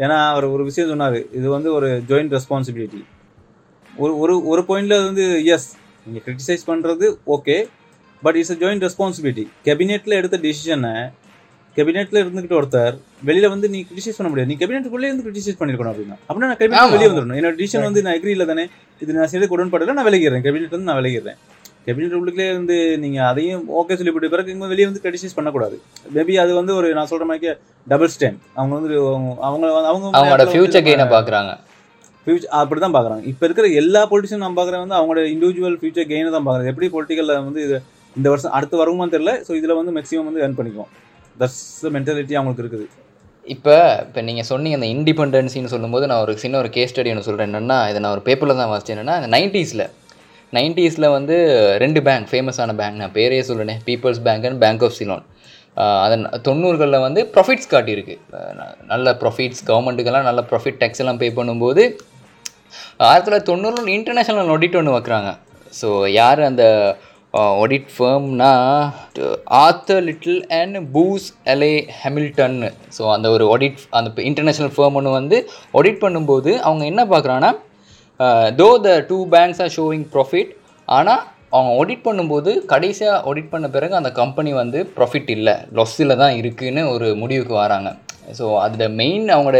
ஏன்னா 0.03 0.17
அவர் 0.33 0.45
ஒரு 0.55 0.63
விஷயம் 0.69 0.91
சொன்னார். 0.93 1.19
இது 1.39 1.47
வந்து 1.57 1.69
ஒரு 1.77 1.89
ஜாயிண்ட் 2.09 2.33
ரெஸ்பான்சிபிலிட்டி 2.37 3.01
ஒரு 3.97 4.17
ஒரு 4.17 4.45
ஒரு 4.45 4.61
பாயிண்ட்ல 4.61 5.05
வந்து 5.05 5.45
எஸ் 5.45 5.69
நீங்கள் 6.07 6.23
கிரிட்டிசைஸ் 6.25 6.67
பண்ணுறது 6.67 7.07
okay 7.27 7.67
but 8.23 8.35
it's 8.35 8.51
a 8.51 8.57
joint 8.61 8.83
responsibility 8.87 9.47
கேபினெட்டில் 9.65 10.17
எடுத்த 10.19 10.37
டிசிஷனை 10.37 10.93
கேபினெட்டில் 11.77 12.19
இருந்துக்கிட்டு 12.21 12.57
ஒருத்தர் 12.59 12.95
வெளியில 13.27 13.49
வந்து 13.49 13.67
நீ 13.73 13.79
கிரிட்டிசைஸ் 13.87 14.17
பண்ண 14.17 14.29
முடியாது. 14.29 14.49
நீ 14.51 14.57
கேபினெட்டுக்குள்ளே 14.61 15.07
இருந்து 15.09 15.25
கிரிட்டிசைஸ் 15.27 15.59
பண்ணிருக்கணும் 15.59 15.91
அப்படின்னா. 15.91 16.17
அப்படின்னா 16.27 16.49
நான் 16.51 16.59
கேபினெட். 16.61 16.93
வெளியே 16.95 17.09
வந்துடணும் 17.11 17.37
என்னோட 17.39 17.55
டிசிஷன் 17.61 17.87
வந்து 17.87 18.03
நான் 18.05 18.17
எக்ரி 18.17 18.33
இல்லை 18.35 18.45
தானே. 18.45 18.69
இது 19.01 19.13
நான் 19.13 19.31
செய்து 19.33 19.47
உடன்படல 19.55 19.95
நான் 19.97 20.07
விலகிடுறேன். 20.09 20.43
கேபினெட் 20.45 20.75
வந்து 20.75 20.89
நான் 20.89 20.99
விலகிடுறேன். 21.01 21.39
கேபினெட் 21.85 22.15
உள்ளுக்குள்ளே 22.17 22.53
வந்து 22.57 22.97
நீங்க 23.03 23.25
அதையும் 23.29 23.63
ஓகே 23.81 23.95
சொல்லிவிட்டு 23.99 24.33
பிறகு 24.33 24.51
இங்க 24.55 24.67
வெளியே 24.73 24.87
வந்து 24.89 25.03
கிரிட்டிசைஸ் 25.03 25.37
பண்ணக்கூடாது. 25.37 25.77
மேபி 26.15 26.35
அது 26.43 26.53
வந்து 26.59 26.75
ஒரு 26.75 26.89
நான் 26.99 27.11
சொல்ற 27.13 27.25
மாதிரி 27.31 27.55
டபுள் 27.87 28.13
ஸ்டாண்ட் 28.15 28.41
அவங்க 28.59 28.73
வந்து 28.79 28.93
அவங்க 29.05 29.45
அவங்க 29.49 29.67
அவங்க 29.91 30.17
அவங்களோட 30.19 30.47
ஃபியூச்சர் 30.53 30.87
கெயினை 30.87 31.07
பாக்குறாங்க 31.15 31.53
ஃபியூச்சர் 32.25 32.51
அப்படி 32.59 32.79
தான் 32.85 32.95
பார்க்குறாங்க. 32.95 33.23
இப்போ 33.31 33.43
இருக்கிற 33.47 33.67
எல்லா 33.81 34.01
பொலிட்டிஷியனும் 34.11 34.45
நான் 34.45 34.57
பார்க்குறேன் 34.59 34.83
வந்து 34.85 34.97
அவங்களோட 34.99 35.21
இண்டிவிஜுவல் 35.35 35.77
ஃபியூச்சர் 35.81 36.09
கெயினை 36.11 36.31
தான் 36.35 36.47
பார்க்குறது 36.47 36.71
எப்படி 36.73 36.89
பொலிட்டிக்கலில் 36.95 37.37
வந்து 37.47 37.61
இது 37.67 37.77
இந்த 38.15 38.27
வருஷம் 38.33 38.53
அடுத்து 38.57 38.81
வருமான்னு 38.81 39.13
தெரியல 39.15 39.33
ஸோ 39.47 39.51
இதில் 39.59 39.77
வந்து 39.79 39.93
மேக்ஸிமம் 39.97 40.27
வந்து 40.29 40.41
ஏர்ன் 40.45 40.57
பண்ணிக்குவோம். 40.59 40.91
தட்ஸ் 41.41 41.63
மென்டாலிட்டி 41.95 42.35
அவங்களுக்கு 42.39 42.63
இருக்குது. 42.65 42.85
இப்போ 43.55 43.75
இப்போ 44.05 44.19
நீங்கள் 44.27 44.47
சொன்னீங்க 44.51 44.77
அந்த 44.79 44.89
இண்டிபெண்டன்சின்னு 44.95 45.71
சொல்லும்போது 45.73 46.07
நான் 46.09 46.23
ஒரு 46.25 46.33
சின்ன 46.43 46.57
ஒரு 46.63 46.69
கேஸ் 46.75 46.91
ஸ்டடி 46.93 47.11
ஒன்று 47.13 47.27
சொல்கிறேன் 47.27 47.49
என்னென்னா 47.49 47.77
இதை 47.91 47.99
நான் 48.03 48.15
ஒரு 48.17 48.23
பேப்பரில் 48.27 48.61
தான் 48.61 48.71
வாசிச்சேன். 48.73 48.95
என்னென்னா 48.95 49.15
இந்த 49.21 49.29
நைன்ட்டீஸில் 49.35 49.85
நைன்ட்டீஸில் 50.57 51.07
வந்து 51.15 51.35
ரெண்டு 51.83 51.99
பேங்க் 52.07 52.29
ஃபேமஸான 52.31 52.75
பேங்க் 52.81 52.99
நான் 53.01 53.15
பேரே 53.17 53.41
சொல்லுனேன் 53.49 53.81
people's 53.89 54.21
bank 54.27 54.45
and 54.49 54.61
bank 54.63 54.83
of 54.87 54.97
Ceylon 54.99 55.25
அதன் 56.05 56.23
தொண்ணூறுகளில் 56.47 57.03
வந்து 57.07 57.21
ப்ராஃபிட்ஸ் 57.35 57.69
காட்டியிருக்கு. 57.73 58.15
நல்ல 58.93 59.13
ப்ராஃபிட்ஸ் 59.21 59.61
கவர்மெண்ட்டுக்கெல்லாம் 59.69 60.27
நல்ல 60.29 60.41
ப்ராஃபிட் 60.49 60.79
டேக்ஸ் 60.81 61.01
எல்லாம் 61.03 61.19
பே 61.21 61.29
பண்ணும்போது 61.37 61.83
ஆயிரத்தி 63.07 63.27
தொள்ளாயிரத்தி 63.27 63.51
தொண்ணூறில் 63.53 63.93
இன்டர்நேஷ்னல் 63.97 64.51
ஆடிட் 64.57 64.77
ஒன்று 64.81 64.97
வைக்கிறாங்க. 64.97 65.31
ஸோ 65.79 65.87
யார் 66.19 66.41
அந்த 66.49 66.65
audit 67.63 67.91
ஃபேம்னா 67.95 68.51
Arthur 69.63 70.01
Little 70.07 70.39
and 70.59 70.77
Booz 70.95 71.27
Allen 71.53 71.73
Hamilton 71.99 72.57
so 72.97 73.03
அந்த 73.15 73.27
ஒரு 73.35 73.45
ஆடிட் 73.53 73.83
அந்த 73.97 74.09
இன்டர்நேஷ்னல் 74.29 74.73
ஃபேம் 74.77 74.97
ஒன்று 74.99 75.17
வந்து 75.19 75.37
ஆடிட் 75.79 76.01
பண்ணும்போது 76.05 76.53
அவங்க 76.67 76.85
என்ன 76.91 77.03
பார்க்குறாங்கன்னா 77.13 77.51
though 78.61 78.69
the 78.87 78.97
two 79.11 79.19
banks 79.35 79.61
are 79.65 79.73
showing 79.77 80.07
profit 80.15 80.51
ஆனால் 80.87 81.23
அவங்க 81.55 81.71
ஆடிட் 81.81 82.05
பண்ணும்போது 82.07 82.51
கடைசியாக 82.73 83.23
ஆடிட் 83.29 83.49
பண்ண 83.53 83.65
பிறகு 83.75 83.93
அந்த 83.99 84.09
கம்பெனி 84.19 84.51
வந்து 84.61 84.79
ப்ராஃபிட் 84.97 85.31
இல்லை 85.37 85.55
லொஸ்ஸில் 85.77 86.19
தான் 86.21 86.35
இருக்குதுன்னு 86.41 86.83
ஒரு 86.93 87.07
முடிவுக்கு 87.21 87.55
வராங்க. 87.63 87.89
ஸோ 88.39 88.45
அதில் 88.63 88.93
மெயின் 89.01 89.25
அவங்களோட 89.35 89.59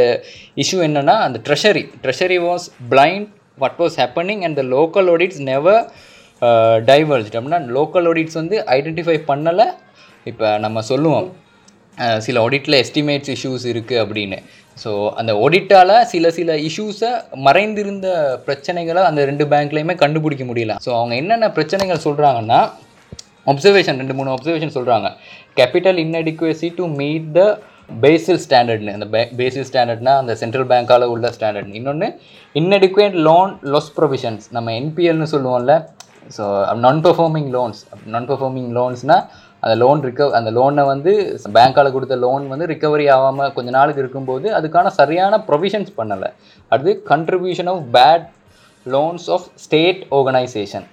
இஷ்யூ 0.63 0.79
என்னென்னா 0.87 1.15
அந்த 1.27 1.37
treasury 1.47 1.83
treasury 2.03 2.39
was 2.47 2.65
blind 2.93 3.27
what 3.63 3.77
was 3.83 3.97
happening 4.01 4.41
and 4.47 4.57
the 4.61 4.65
local 4.75 5.09
audits 5.13 5.41
never 5.51 5.81
diverse 6.89 7.35
அப்படின்னா 7.37 7.61
லோக்கல் 7.77 8.07
ஆடிட்ஸ் 8.11 8.39
வந்து 8.41 8.57
ஐடென்டிஃபை 8.77 9.17
பண்ணலை. 9.29 9.67
இப்போ 10.31 10.47
நம்ம 10.65 10.81
சொல்லுவோம் 10.91 11.27
சில 12.25 12.41
ஆடிட்டில் 12.45 12.77
எஸ்டிமேட்ஸ் 12.83 13.31
இஷ்யூஸ் 13.35 13.65
இருக்குது 13.71 14.01
அப்படின்னு. 14.03 14.37
ஸோ 14.83 14.91
அந்த 15.19 15.31
ஆடிட்டால் 15.43 15.95
சில 16.11 16.25
சில 16.37 16.51
இஷ்யூஸை 16.67 17.09
மறைந்திருந்த 17.47 18.07
பிரச்சனைகளை 18.47 19.01
அந்த 19.09 19.21
ரெண்டு 19.29 19.45
பேங்க்லேயுமே 19.51 19.95
கண்டுபிடிக்க 20.03 20.43
முடியல. 20.51 20.75
ஸோ 20.85 20.89
அவங்க 20.99 21.13
என்னென்ன 21.21 21.49
பிரச்சனைகள் 21.57 22.05
சொல்கிறாங்கன்னா 22.07 22.59
அப்சர்வேஷன் 23.51 23.99
ரெண்டு 24.01 24.15
மூணு 24.17 24.33
அப்சர்வேஷன் 24.35 24.75
சொல்கிறாங்க 24.77 25.07
capital 25.59 25.99
inadequacy 26.05 26.67
to 26.79 26.85
meet 27.01 27.29
the 27.37 27.43
Basel 28.03 28.41
ஸ்டாண்டர்ட்னு 28.45 28.95
அந்த 28.97 29.07
பேசில் 29.39 29.67
ஸ்டாண்டர்ட்னா 29.69 30.13
அந்த 30.21 30.33
சென்ட்ரல் 30.41 30.67
பேங்க்கால் 30.71 31.11
உள்ள 31.13 31.29
ஸ்டாண்டர்ட் 31.37 31.77
இன்னொன்று 31.79 32.07
இன்அடிக்குவேட் 32.55 33.17
லோன் 33.29 33.53
லொஸ் 33.73 33.91
ப்ரொவிஷன்ஸ் 33.97 34.45
நம்ம 34.57 34.73
என்பிஎல்னு 34.81 35.29
சொல்லுவோம்ல 35.35 35.75
so 36.37 36.43
non 36.85 36.99
performing 37.05 37.49
loans 37.55 37.81
non 38.13 38.27
performing 38.31 38.69
லோன்ஸ்னால் 38.77 39.23
அந்த 39.63 39.73
லோன் 39.83 39.99
ரிக்கவ் 40.07 40.31
அந்த 40.37 40.49
லோனை 40.57 40.83
வந்து 40.91 41.11
பேங்க்கால் 41.57 41.93
கொடுத்த 41.95 42.15
லோன் 42.23 42.45
வந்து 42.53 42.67
ரிக்கவரி 42.71 43.05
ஆகாமல் 43.15 43.51
கொஞ்ச 43.57 43.69
நாளுக்கு 43.77 44.01
இருக்கும்போது 44.03 44.47
அதுக்கான 44.57 44.91
சரியான 44.99 45.37
ப்ரொவிஷன்ஸ் 45.49 45.91
பண்ணலை. 45.99 46.29
அடுத்து 46.71 46.93
contribution 47.11 47.69
of 47.73 47.83
bad 47.97 48.25
loans 48.85 49.27
of 49.35 49.47
state 49.65 50.01
organisation 50.17 50.87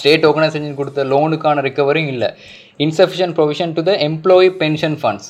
state 0.00 0.26
organisation 0.28 0.78
கொடுத்த 0.80 1.04
லோனுக்கான 1.12 1.62
ரிக்கவரியும் 1.68 2.12
இல்லை. 2.14 2.30
Insufficient 2.80 3.36
provision 3.38 3.74
to 3.78 3.82
the 3.88 3.92
employee 4.08 4.48
pension 4.62 4.96
funds 5.02 5.28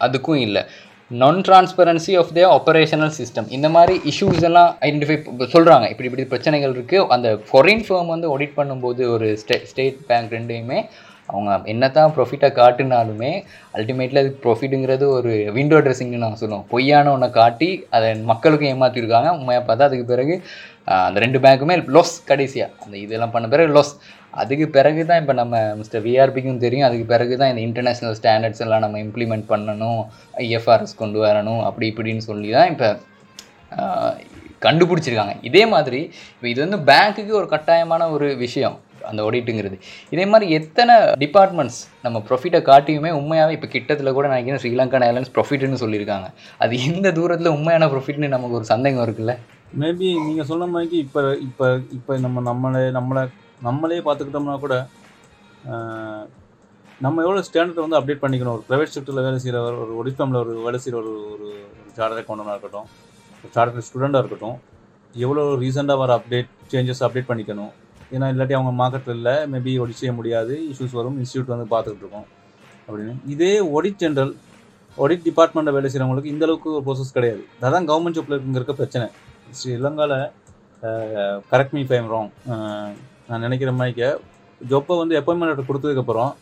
அதுக்கும் 0.00 0.40
இல்லை. 0.46 0.62
Non 1.10 1.40
transparency 1.46 2.12
of 2.20 2.30
the 2.36 2.40
operational 2.54 3.12
system 3.18 3.50
இந்த 3.56 3.68
மாதிரி 3.74 3.94
இஷ்யூஸ் 4.12 4.46
எல்லாம் 4.48 4.70
ஐடென்டிஃபை 4.86 5.16
சொல்கிறாங்க 5.52 5.84
இப்படி 5.92 6.08
இப்படி 6.08 6.24
பிரச்சனைகள் 6.32 6.72
இருக்குது 6.76 7.06
அந்த 7.16 7.28
ஃபாரின் 7.48 7.84
ஃபேம் 7.88 8.10
வந்து 8.14 8.30
ஆடிட் 8.34 8.56
பண்ணும்போது 8.56 9.02
ஒரு 9.14 9.28
ஸ்டே 9.42 9.58
ஸ்டேட் 9.70 10.00
பேங்க் 10.08 10.34
ரெண்டையுமே 10.36 10.78
அவங்க 11.28 11.52
என்ன 11.72 11.84
தான் 11.90 12.12
ப்ராஃபிட்டாக 12.16 12.52
காட்டுனாலுமே 12.58 13.30
அல்டிமேட்லி 13.78 14.20
அதுக்கு 14.20 14.42
ப்ராஃபிட்டுங்கிறது 14.44 15.06
ஒரு 15.16 15.32
விண்டோ 15.56 15.78
ட்ரெஸ்ஸிங்னு 15.84 16.22
நான் 16.24 16.40
சொல்லுவோம் 16.42 16.66
பொய்யான 16.72 17.12
ஒன்றை 17.12 17.28
காட்டி 17.38 17.70
அதை 17.90 18.10
மக்களுக்கும் 18.30 18.70
ஏமாற்றிருக்காங்க 18.72 19.30
உண்மையாக 19.38 19.64
பார்த்தா 19.68 19.88
அதுக்கு 19.88 20.06
பிறகு 20.12 20.34
அந்த 21.06 21.20
ரெண்டு 21.24 21.38
பேங்க்குமே 21.44 21.76
லாஸ் 21.96 22.14
கடைசியாக 22.24 22.84
அந்த 22.84 22.96
இதெல்லாம் 22.98 23.34
பண்ண 23.34 23.48
பிறகு 23.54 23.74
லாஸ் 23.76 23.92
அதுக்கு 24.42 24.66
பிறகு 24.76 25.02
தான் 25.10 25.20
இப்போ 25.22 25.34
நம்ம 25.40 25.60
மிஸ்டர் 25.80 26.04
விஆர்பிக்கும் 26.06 26.62
தெரியும். 26.64 26.86
அதுக்கு 26.88 27.06
பிறகு 27.12 27.34
தான் 27.42 27.50
இந்த 27.52 27.62
இன்டர்நேஷ்னல் 27.68 28.16
ஸ்டாண்டர்ட்ஸ் 28.20 28.62
எல்லாம் 28.66 28.84
நம்ம 28.84 28.98
இம்ப்ளிமெண்ட் 29.06 29.46
பண்ணணும். 29.52 30.00
ஐஎஃப்ஆர்எஸ் 30.46 30.96
கொண்டு 31.02 31.20
வரணும். 31.26 31.62
அப்படி 31.68 31.86
இப்படின்னு 31.92 32.24
சொல்லி 32.30 32.50
தான் 32.56 32.70
இப்போ 32.74 32.88
கண்டுபிடிச்சிருக்காங்க. 34.66 35.36
இதே 35.48 35.62
மாதிரி 35.74 36.00
இப்போ 36.34 36.48
இது 36.54 36.60
வந்து 36.66 36.80
பேங்க்குக்கு 36.90 37.32
ஒரு 37.40 37.48
கட்டாயமான 37.54 38.10
ஒரு 38.16 38.28
விஷயம் 38.44 38.76
அந்த 39.08 39.20
ஆடிட்டுங்கிறது 39.26 39.76
இதே 40.14 40.24
மாதிரி 40.30 40.46
எத்தனை 40.58 40.94
டிபார்ட்மெண்ட்ஸ் 41.22 41.80
நம்ம 42.04 42.22
ப்ரொஃபிட்டை 42.28 42.60
காட்டியுமே 42.68 43.10
உண்மையாகவே 43.18 43.54
இப்போ 43.56 43.68
கிட்டத்தில் 43.74 44.16
கூட 44.16 44.26
நினைக்கிறேன் 44.32 44.60
ஸ்ரீலங்கா 44.62 45.00
ஏர்லைன்ஸ் 45.08 45.32
ப்ரொஃபிட்னு 45.36 45.82
சொல்லியிருக்காங்க. 45.82 46.28
அது 46.64 46.74
எந்த 46.88 47.12
தூரத்தில் 47.18 47.54
உண்மையான 47.56 47.88
ப்ரொஃபிட்னு 47.92 48.34
நமக்கு 48.36 48.58
ஒரு 48.60 48.66
சந்தேகம் 48.72 49.04
இருக்குல்ல? 49.06 49.34
மேபி 49.82 50.08
நீங்கள் 50.26 50.48
சொன்ன 50.50 50.66
மாதிரி 50.74 50.96
இப்போ 51.06 51.22
இப்போ 51.48 51.66
இப்போ 51.98 52.12
நம்ம 52.24 52.42
நம்மளை 52.50 52.82
நம்மளை 52.98 53.22
நம்மளே 53.66 54.00
பார்த்துக்கிட்டோம்னா 54.06 54.56
கூட 54.64 54.74
நம்ம 57.04 57.22
எவ்வளோ 57.24 57.40
ஸ்டாண்டர்ட் 57.46 57.82
வந்து 57.84 57.98
அப்டேட் 57.98 58.22
பண்ணிக்கணும். 58.22 58.54
ஒரு 58.56 58.64
ப்ரைவேட் 58.68 58.92
செக்டரில் 58.94 59.24
வேலை 59.26 59.38
செய்கிறவர் 59.44 59.80
ஒரு 59.84 59.92
ஒடிஃபார்மில் 60.00 60.40
ஒரு 60.44 60.52
வேலை 60.66 60.78
செய்கிற 60.82 60.98
ஒரு 61.02 61.12
ஒரு 61.34 61.48
சார்டர் 61.96 62.20
அக்கௌண்டனாக 62.22 62.54
இருக்கட்டும் 62.54 62.86
ஒரு 63.42 63.50
சார்டர் 63.56 63.86
ஸ்டூடெண்ட்டாக 63.88 64.22
இருக்கட்டும் 64.22 64.56
எவ்வளோ 65.24 65.42
ரீசெண்டாக 65.62 66.00
வர 66.02 66.12
அப்டேட் 66.18 66.50
சேஞ்சஸ் 66.72 67.02
அப்டேட் 67.06 67.28
பண்ணிக்கணும். 67.30 67.72
ஏன்னா 68.14 68.26
இல்லாட்டி 68.32 68.54
அவங்க 68.58 68.72
மார்க்கெட்டில் 68.80 69.16
இல்லை 69.18 69.34
மேபி 69.52 69.72
ஒடி 69.82 69.94
செய்ய 70.00 70.12
முடியாது 70.18 70.54
இஷ்யூஸ் 70.72 70.96
வரும் 70.98 71.16
இன்ஸ்டியூட் 71.22 71.52
வந்து 71.54 71.66
பார்த்துக்கிட்டு 71.72 72.04
இருக்கோம். 72.04 72.26
அப்படின்னு. 72.86 73.14
இதே 73.34 73.52
ஒடிட் 73.76 74.00
ஜென்ரல் 74.02 74.32
ஒடிட் 75.04 75.24
டிபார்ட்மெண்ட்டில் 75.28 75.76
வேலை 75.76 75.88
செய்கிறவங்களுக்கு 75.90 76.32
இந்த 76.34 76.44
அளவுக்கு 76.46 76.70
ஒரு 76.76 76.84
ப்ரோசஸ் 76.88 77.16
கிடையாது. 77.16 77.42
அதான் 77.68 77.88
கவர்மெண்ட் 77.90 78.18
ஜாப்ல 78.18 78.38
இருக்க 78.58 78.74
பிரச்சனை. 78.80 79.08
ஸ்ரீலங்காவில் 79.58 80.16
கரெக்ட் 81.52 81.76
மீ 81.78 81.82
ஃபைம் 81.90 82.08
ராங் 82.14 82.30
நான் 83.28 83.44
நினைக்கிற 83.46 83.70
மாதிரிக்க 83.78 84.04
ஜொப்பை 84.72 84.96
வந்து 85.02 85.14
அப்பாயின்மெண்ட் 85.20 85.52
லெட்டர் 85.52 85.68
கொடுத்ததுக்கப்புறம் 85.70 86.32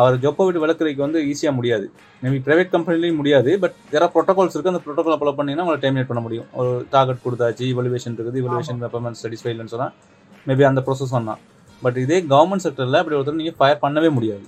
அவர் 0.00 0.14
ஜொப்பை 0.22 0.44
விட்டு 0.46 0.62
விளக்குறதுக்கு 0.62 1.04
வந்து 1.04 1.18
ஈஸியாக 1.32 1.54
முடியாது. 1.58 1.86
மேபி 2.22 2.38
ப்ரைவேட் 2.46 2.70
கம்பெனிலையும் 2.72 3.18
முடியாது 3.20 3.50
பட் 3.62 3.76
வேறு 3.92 4.06
ப்ரோட்டோகால்ஸ் 4.14 4.54
இருக்குது 4.56 4.72
அந்த 4.72 4.80
ப்ரோட்டோகால் 4.86 5.18
ஃபாலோ 5.20 5.34
பண்ணிங்கன்னா 5.38 5.64
உங்களை 5.66 5.80
டெர்மினேட் 5.84 6.08
பண்ண 6.10 6.22
முடியும். 6.26 6.48
ஒரு 6.60 6.70
டார்கெட் 6.94 7.20
கொடுத்தாச்சு 7.26 7.64
இவலுவேஷன் 7.72 8.16
இருக்குது 8.18 8.40
இவலுவேஷன் 8.42 8.80
அப்பாயின்மெண்ட் 8.88 9.20
ஸ்டடிஸ் 9.20 9.44
ஃபைல்னு 9.44 9.72
சொன்னால் 9.74 9.92
மேபி 10.48 10.64
அந்த 10.70 10.82
ப்ரோசஸ் 10.86 11.14
பண்ணலாம் 11.16 11.42
பட் 11.84 11.98
இதே 12.04 12.18
கவர்மெண்ட் 12.32 12.64
செக்டரில் 12.66 12.98
அப்படி 13.02 13.16
ஒருத்தர் 13.18 13.40
நீங்கள் 13.42 13.58
ஃபயர் 13.60 13.80
பண்ணவே 13.84 14.10
முடியாது. 14.16 14.44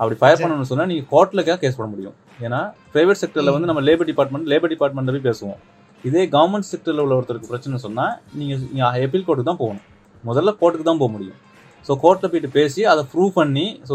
அப்படி 0.00 0.16
ஃபயர் 0.22 0.40
பண்ணணும்னு 0.40 0.70
சொன்னால் 0.72 0.90
நீங்கள் 0.92 1.08
கோர்ட்டில் 1.12 1.44
கேஸ் 1.64 1.78
போட 1.78 1.88
முடியும். 1.94 2.16
ஏன்னா 2.46 2.60
ப்ரைவேட் 2.94 3.20
செக்டரில் 3.22 3.54
வந்து 3.56 3.68
நம்ம 3.70 3.82
லேபர் 3.88 4.08
டிபார்ட்மெண்ட் 4.10 4.48
லேபர் 4.52 4.72
டிபார்ட்மெண்ட்டில் 4.74 5.16
போய் 5.16 5.28
பேசுவோம். 5.30 5.60
இதே 6.08 6.24
கவர்மெண்ட் 6.34 6.70
செக்டரில் 6.72 7.04
உள்ள 7.04 7.14
ஒருத்தருக்கு 7.18 7.52
பிரச்சனை 7.52 7.80
சொன்னால் 7.86 8.12
நீங்கள் 8.40 8.60
நீங்கள் 8.74 9.00
எப்பீல் 9.06 9.26
கோர்ட்டுக்கு 9.28 9.50
தான் 9.52 9.62
போகணும். 9.64 9.84
முதல்ல 10.28 10.50
கோர்ட்டுக்கு 10.60 10.88
தான் 10.90 11.02
போக 11.02 11.10
முடியும். 11.14 11.38
ஸோ 11.86 11.92
கோர்ட்டில் 12.04 12.30
போயிட்டு 12.32 12.50
பேசி 12.58 12.80
அதை 12.92 13.02
ப்ரூவ் 13.12 13.32
பண்ணி 13.40 13.66
ஸோ 13.88 13.94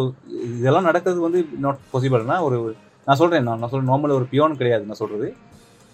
இதெல்லாம் 0.60 0.88
நடக்கிறது 0.90 1.20
வந்து 1.28 1.40
நாட் 1.66 1.82
பாசிபிள்னா 1.94 2.38
ஒரு 2.48 2.58
நான் 3.08 3.20
சொல்கிறேன் 3.22 3.46
நான் 3.48 3.60
நான் 3.62 3.72
சொல்கிறேன் 3.72 3.92
நார்மல் 3.94 4.16
ஒரு 4.20 4.28
பியோன் 4.34 4.60
கிடையாது 4.62 4.84
நான் 4.90 5.02
சொல்கிறது 5.02 5.28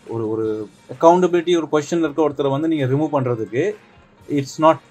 ஒரு 0.08 0.24
ஒரு 0.34 0.46
அக்கௌண்டபிலிட்டி 0.94 1.54
ஒரு 1.62 1.68
கொஷனில் 1.74 2.08
இருக்க 2.08 2.22
ஒருத்தரை 2.28 2.52
வந்து 2.56 2.70
நீங்கள் 2.74 2.90
ரிமூவ் 2.94 3.16
பண்ணுறதுக்கு 3.16 3.64
it's 4.30 4.60
not 4.66 4.84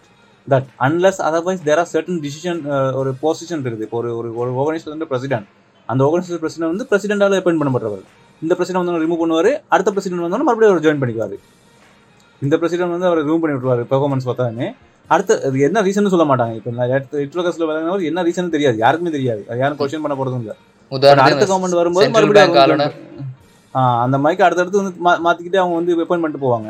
that 0.53 0.69
unless 0.87 1.21
otherwise 1.29 1.63
there 1.69 1.81
are 1.83 1.91
certain 1.93 2.21
decision 2.27 2.61
ஒரு 3.01 3.11
பொசிஷன் 3.23 3.63
இருக்குது. 3.65 3.87
இப்போ 3.89 3.99
ஒரு 4.03 4.11
ஒரு 4.19 4.29
ஒரு 4.41 4.51
ஆர்கனைசேஷன் 4.63 4.95
வந்து 4.97 5.09
பிரசிடென்ட் 5.13 5.49
அந்த 5.89 6.01
ஆர்கனைசேஷன் 6.07 6.43
பிரசிடென்ட் 6.45 6.73
வந்து 6.75 6.87
பிரசிடென்டால் 6.91 7.37
அப்பாயின் 7.39 7.61
பண்ணப்படுறவர். 7.63 8.05
இந்த 8.43 8.53
பிரசிடென்ட் 8.59 8.83
வந்து 8.83 9.05
ரிமூவ் 9.05 9.23
பண்ணுவார் 9.23 9.51
அடுத்த 9.75 9.91
பிரசிடென்ட் 9.95 10.27
வந்தாலும் 10.27 10.49
மறுபடியும் 10.49 10.75
அவர் 10.75 10.85
ஜாயின் 10.87 11.03
பண்ணிக்குவார். 11.03 11.37
இந்த 12.43 12.55
பிரசிடென்ட் 12.63 12.95
வந்து 12.97 13.09
அவர் 13.11 13.21
ரிமூவ் 13.27 13.43
பண்ணி 13.43 13.57
விட்டுருவார் 13.57 13.83
பெர்ஃபார்மன்ஸ் 13.93 14.29
பார்த்தாலுமே 14.29 14.69
அடுத்த 15.15 15.37
அது 15.49 15.61
என்ன 15.69 15.83
ரீசன் 15.89 16.13
சொல்ல 16.15 16.25
மாட்டாங்க. 16.31 16.55
இப்போ 16.59 17.21
இட்லோகஸில் 17.27 17.67
விளங்கினவர் 17.69 18.09
என்ன 18.11 18.23
ரீசன் 18.29 18.55
தெரியாது. 18.57 18.77
யாருக்குமே 18.85 19.13
தெரியாது. 19.19 19.43
யாரும் 19.63 19.79
கொஸ்டின் 19.81 20.05
பண்ண 20.05 20.17
போகிறதும் 20.19 20.43
இல்லை. 20.45 20.57
அடுத்த 21.25 21.47
கவர்மெண்ட் 21.51 21.79
வரும்போது 21.81 22.11
மறுபடியும் 22.17 22.83
அந்த 24.05 24.17
மைக்கு 24.25 24.45
அடுத்தடுத்து 24.47 24.81
வந்து 24.81 24.93
மா 25.07 25.13
மாற்றிக்கிட்டு 25.25 25.59
அவங்க 25.63 25.75
வந்து 25.81 25.97
வெப்பன் 26.01 26.23
பண்ணிட்டு 26.23 26.45
போவாங்க. 26.45 26.69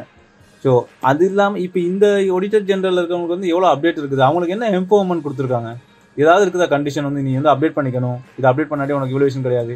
ஸோ 0.64 0.70
அது 1.10 1.24
இல்லாமல் 1.30 1.62
இப்போ 1.66 1.78
இந்த 1.90 2.06
ஆடிட்டர் 2.36 2.64
ஜெனரல் 2.70 2.98
இருக்கவங்களுக்கு 3.00 3.36
வந்து 3.36 3.50
எவ்வளோ 3.52 3.68
அப்டேட் 3.72 4.00
இருக்குது? 4.00 4.22
அவங்களுக்கு 4.28 4.54
என்ன 4.56 4.70
எம்பவர்மெண்ட் 4.78 5.24
கொடுத்துருக்காங்க? 5.26 5.70
ஏதாவது 6.22 6.42
இருக்குதா 6.44 6.66
கண்டிஷன் 6.72 7.06
வந்து 7.08 7.22
நீ 7.26 7.32
வந்து 7.38 7.52
அப்டேட் 7.52 7.76
பண்ணிக்கணும். 7.76 8.18
இது 8.38 8.48
அப்டேட் 8.50 8.70
பண்ணாடி 8.72 8.96
உனக்கு 8.98 9.14
இவலுவேஷன் 9.14 9.46
கிடையாது. 9.46 9.74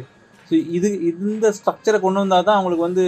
ஸோ 0.49 0.53
இது 0.77 0.87
இந்த 1.35 1.49
ஸ்ட்ரக்சரை 1.57 1.99
கொண்டு 2.05 2.21
வந்தால் 2.23 2.45
தான் 2.49 2.57
அவங்களுக்கு 2.59 2.87
வந்து 2.87 3.05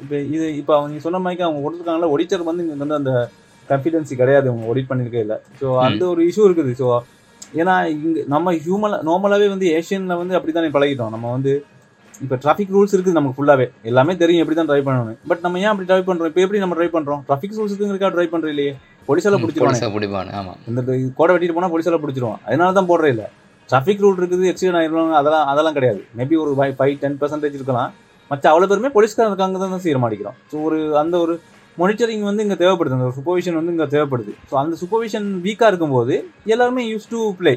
இப்போ 0.00 0.16
இது 0.34 0.46
இப்போ 0.60 0.72
அவங்க 0.78 1.04
சொன்ன 1.06 1.20
மாதிரி 1.24 1.44
அவங்க 1.46 1.60
கொடுத்துருக்காங்களா 1.64 2.12
ஒடிட்டர் 2.14 2.48
வந்து 2.50 2.64
இங்கே 2.64 2.82
வந்து 2.84 2.98
அந்த 3.00 3.12
கான்ஃபிடென்சி 3.70 4.14
கிடையாது 4.22 4.46
அவங்க 4.50 4.64
ஒடிட் 4.72 4.90
பண்ணியிருக்கே 4.90 5.22
இல்லை. 5.26 5.36
ஸோ 5.60 5.66
அந்த 5.86 6.02
ஒரு 6.12 6.22
இஷ்யூ 6.30 6.46
இருக்குது. 6.48 6.72
ஸோ 6.80 6.88
ஏன்னா 7.60 7.74
இங்கே 7.94 8.22
நம்ம 8.34 8.52
ஹியூமன் 8.64 8.96
நார்மலாகவே 9.08 9.48
வந்து 9.54 9.66
ஏஷியனில் 9.78 10.20
வந்து 10.22 10.36
அப்படி 10.38 10.54
தான் 10.54 10.74
பழகிட்டோம். 10.76 11.12
நம்ம 11.16 11.26
வந்து 11.36 11.52
இப்போ 12.24 12.36
டிராஃபிக் 12.42 12.72
ரூல்ஸ் 12.74 12.92
இருக்குது 12.94 13.16
நமக்கு 13.18 13.36
ஃபுல்லாகவே 13.38 13.66
எல்லாமே 13.90 14.12
தெரியும் 14.20 14.42
எப்படி 14.42 14.56
தான் 14.58 14.68
ட்ரைவ் 14.70 14.84
பண்ணணும் 14.88 15.16
பட் 15.30 15.40
நம்ம 15.44 15.60
ஏன் 15.62 15.70
அப்படி 15.70 15.86
ட்ரைவ் 15.88 16.08
பண்ணுறோம் 16.08 16.30
இப்போ 16.30 16.42
எப்படி 16.44 16.60
நம்ம 16.64 16.74
ட்ரைவ் 16.78 16.92
பண்ணுறோம் 16.96 17.22
டிராஃபிக் 17.28 17.56
ரூல்ஸ் 17.58 17.72
இருக்குங்கிறக்கா 17.72 18.10
ட்ரைவ் 18.16 18.32
பண்ணுறது 18.34 18.52
இல்லையே 18.54 18.72
போலீஸால 19.08 19.38
பிடிச்சிருவாங்க 19.42 19.72
போலீஸை 19.72 19.88
பிடிப்பானு 19.96 20.30
ஆமா. 20.40 20.52
இந்த 20.70 20.80
கோடை 21.18 21.32
வெட்டிட்டு 21.34 21.56
போனால் 21.56 21.72
போலீஸால 21.74 21.98
பிடிச்சிருவான். 22.04 22.40
அதனால 22.48 22.76
தான் 22.78 22.88
போடுறே 22.90 23.10
இல்லை. 23.14 23.26
டிராஃபிக் 23.70 24.02
ரூல் 24.04 24.18
இருக்குது 24.20 24.46
எக்ஸிடென்ட் 24.52 24.78
ஆயிருவாங்க 24.80 25.16
அதெல்லாம் 25.20 25.48
அதெல்லாம் 25.52 25.76
கிடையாது. 25.78 26.00
மேபி 26.20 26.36
ஒரு 26.44 26.52
ஃபைவ் 26.80 26.96
டென் 27.02 27.18
பர்சன்டேஜ் 27.22 27.58
இருக்கலாம். 27.58 27.90
மற்ற 28.30 28.44
அவ்வளோ 28.52 28.68
பேருமே 28.70 28.90
போலீஸ்காரங்க 28.96 29.58
தான் 29.64 29.84
சீர 29.86 29.98
மாட்டிக்கிறோம் 30.04 30.36
ஸோ 30.52 30.56
ஒரு 30.68 30.78
அந்த 31.02 31.14
ஒரு 31.24 31.34
மானிட்டரிங் 31.80 32.26
வந்து 32.30 32.42
இங்கே 32.46 32.58
தேவைப்படுது. 32.62 32.96
அந்த 32.96 33.08
சூப்பர்விஷன் 33.16 33.56
வந்து 33.60 33.72
இங்கே 33.74 33.86
தேவைப்படுது. 33.94 34.32
ஸோ 34.50 34.54
அந்த 34.62 34.74
சூப்பர்விஷன் 34.82 35.28
வீக்காக 35.46 35.70
இருக்கும்போது 35.72 36.14
எல்லாருமே 36.54 36.82
யூஸ் 36.92 37.08
டு 37.14 37.20
பிளே 37.40 37.54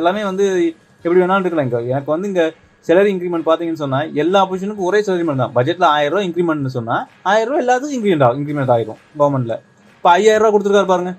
எல்லாமே 0.00 0.22
வந்து 0.30 0.44
எப்படி 1.04 1.20
வேணாலும் 1.22 1.46
இருக்கலாம் 1.46 1.68
இங்கே. 1.68 1.80
எனக்கு 1.92 2.10
வந்து 2.14 2.28
இங்கே 2.32 2.46
சேலரி 2.88 3.10
இன்க்ரிமெண்ட் 3.14 3.46
பார்த்தீங்கன்னு 3.46 3.82
சொன்னால் 3.84 4.10
எல்லா 4.22 4.40
பொசிஷனுக்கும் 4.50 4.88
ஒரே 4.90 4.98
சேலரிமெண்ட் 5.06 5.42
தான் 5.42 5.54
பட்ஜெட்டில் 5.56 5.88
ஆயிரம் 5.94 6.12
ரூபா 6.12 6.22
இன்க்ரிமெண்ட்னு 6.28 6.72
சொன்னால் 6.76 7.02
ஆயிரம் 7.30 7.50
ரூபா 7.50 7.62
எல்லாத்துக்கும் 7.64 7.96
இன்க்ரிமெண்ட் 7.98 8.24
ஆகும் 8.26 8.40
இன்க்ரிமெண்ட் 8.42 8.72
ஆயிரும் 8.74 9.00
கவர்மெண்ட்டில் 9.20 9.56
இப்போ 9.96 10.10
ஐயாயிரம் 10.18 10.42
ரூபா 10.44 10.52
கொடுத்துருக்காரு 10.54 10.88
பாருங்க. 10.92 11.12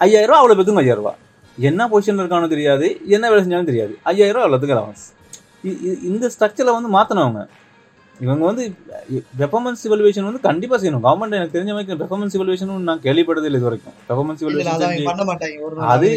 ஐயாயிரம் 0.00 0.30
ரூபா 0.30 0.40
அவ்வளோ 0.42 0.56
பேத்துக்கும் 0.58 0.82
ஐயாயிரம் 0.84 1.04
ரூபா 1.04 1.14
என்ன 1.58 1.88
பொசிஷனில் 1.92 2.22
இருக்கானோ 2.22 2.48
தெரியாது 2.54 2.88
என்ன 3.14 3.24
வேலை 3.30 3.40
செஞ்சாலும் 3.44 3.70
தெரியாது. 3.70 3.94
ஐயாயிரம் 4.10 4.36
ரூபா 4.36 4.44
அவ்வளோத்துக்கு 4.46 4.76
அலவன்ஸ் 4.76 5.06
இந்த 6.10 6.26
ஸ்ட்ரக்சரில் 6.34 6.76
வந்து 6.76 6.90
மாற்றினவங்க 6.96 7.40
இவங்க 8.24 8.44
வந்து 8.50 8.64
பெர்ஃபார்மன்ஸ் 9.40 9.82
இவல்யூஷன் 9.88 10.26
வந்து 10.28 10.40
கண்டிப்பாக 10.46 10.78
செய்யணும். 10.80 11.02
கவர்மெண்ட் 11.06 11.36
எனக்கு 11.38 11.54
தெரிஞ்ச 11.56 11.72
மாதிரி 11.76 11.98
பெர்ஃபார்மன்ஸ் 12.00 12.34
இவல்யூஷன் 12.38 12.70
நான் 12.88 13.02
கேள்விப்பட்டது 13.06 13.48
இல்லை 13.48 13.58
இது 13.60 13.68
வரைக்கும் 13.68 13.94
பெர்ஃபார்மன்ஸ் 14.08 14.42
இல்ல 14.42 14.74
அதை 15.94 16.08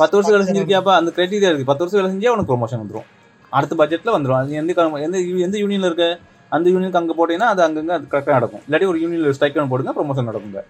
பத்து 0.00 0.14
வருஷம் 0.16 0.34
வேலை 0.34 0.46
செஞ்சிருக்கியாப்பா? 0.48 0.94
அந்த 1.00 1.12
கிரைட்டீரியா 1.16 1.50
இருக்கு. 1.50 1.68
பத்து 1.70 1.84
வருஷம் 1.84 2.00
வேலை 2.00 2.10
செஞ்சா 2.14 2.32
உனக்கு 2.34 2.50
ப்ரொமோஷன் 2.52 2.82
வந்துடும் 2.82 3.06
அடுத்த 3.52 3.74
பட்ஜெட்ல 3.80 4.14
வந்துடும் 4.16 4.38
அது 4.40 4.58
எந்த 4.62 4.72
எந்த 5.06 5.18
எந்த 5.46 5.56
யூனியன்ல 5.64 5.90
இருக்க? 5.90 6.06
அந்த 6.52 6.66
யூனியனுக்கு 6.74 7.00
அங்கே 7.00 7.14
போட்டீங்கன்னா 7.18 7.48
அது 7.54 7.62
அங்கங்க 7.66 7.92
அது 7.98 8.06
கரெக்டாக 8.12 8.36
நடக்கும். 8.38 8.62
இல்லாட்டி 8.66 8.86
ஒரு 8.92 9.00
யூனியன்ல 9.04 9.32
ஸ்ட்ரைக் 9.38 9.58
போடுங்க 9.72 9.92
ப்ரொமோஷன் 9.98 10.28
நடக்குங்க. 10.30 10.60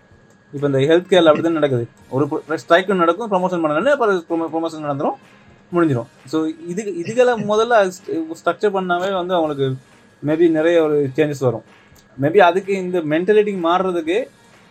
இப்போ 0.53 0.67
இந்த 0.71 0.79
ஹெல்த் 0.91 1.11
கேர்ல 1.11 1.31
அப்படி 1.31 1.45
தான் 1.47 1.59
நடக்குது? 1.61 1.85
ஒரு 2.17 2.25
ஸ்ட்ரைக் 2.63 2.95
நடக்கும் 3.03 3.31
ப்ரொமோஷன் 3.35 3.63
பண்ணல 3.65 3.93
அப்புறம் 3.97 4.49
ப்ரொமோஷன் 4.55 4.87
நடந்துரும் 4.87 5.19
முடிஞ்சிடும் 5.77 6.09
ஸோ 6.33 6.39
இது 6.73 6.83
இதுகளை 7.01 7.33
முதல்ல 7.51 7.79
ஸ்ட்ரக்சர் 8.41 8.75
பண்ணாவே 8.77 9.09
வந்து 9.21 9.35
அவங்களுக்கு 9.39 9.67
மேபி 10.27 10.51
நிறைய 10.51 10.83
ஒரு 10.83 11.11
சேஞ்சஸ் 11.17 11.41
வரும். 11.41 11.63
மேபி 12.23 12.39
அதுக்கு 12.39 12.73
இந்த 12.73 12.99
மென்டாலிட்டிக்கு 12.99 13.59
மாறுறதுக்கு 13.63 14.25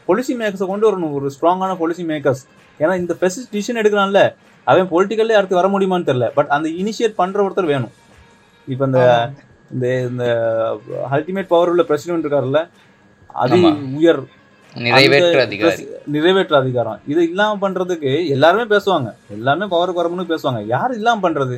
பாலிசி 0.06 0.36
மேக்கர்ஸை 0.36 0.66
கொண்டு 0.66 0.92
வரணும். 0.92 1.14
ஒரு 1.14 1.32
ஸ்ட்ராங்கான 1.42 1.78
பாலிசி 1.78 2.04
மேக்கர்ஸ் 2.04 2.46
ஏன்னா 2.80 2.98
இந்த 2.98 3.14
பெஸ்ட் 3.14 3.56
டிசிஷன் 3.56 3.76
எடுக்கிறான்ல 3.76 4.36
அவன் 4.64 4.90
பொலிட்டிக்கல்லே 4.90 5.32
அடுத்து 5.32 5.56
வர 5.56 5.68
முடியுமான்னு 5.68 6.04
தெரியல. 6.04 6.30
பட் 6.34 6.46
அந்த 6.46 6.70
இனிஷியேட் 6.70 7.14
பண்ற 7.16 7.48
ஒருத்தர் 7.48 7.66
வேணும். 7.66 7.92
இப்போ 8.68 8.86
இந்த 8.86 9.30
இந்த 9.74 10.02
இந்த 10.02 10.80
அல்டிமேட் 11.12 11.48
பவர் 11.48 11.70
உள்ள 11.70 11.84
பிரசிடென்ட் 11.84 12.26
இருக்காருல்ல 12.26 12.70
அது. 13.28 13.62
உயர் 13.96 14.20
நிறைவேற்ற 14.76 15.28
அந்த 15.28 15.42
அதிகாரி. 15.42 15.84
பிரசி- 15.84 15.88
நிறைவேற்ற 16.06 16.58
அதிகாரம். 16.58 17.00
இது 17.08 17.24
இல்லாம 17.24 17.70
பண்றதுக்கு 17.70 18.28
எல்லாருமே 18.28 18.78
பேசுவாங்க. 18.78 19.14
எல்லாருமே 19.30 19.78
பவருக்கு 19.78 20.04
வரணும்னு 20.04 20.38
பேசுவாங்க. 20.38 20.66
யார் 20.66 20.94
இல்லாம 20.94 21.30
பண்றது? 21.30 21.58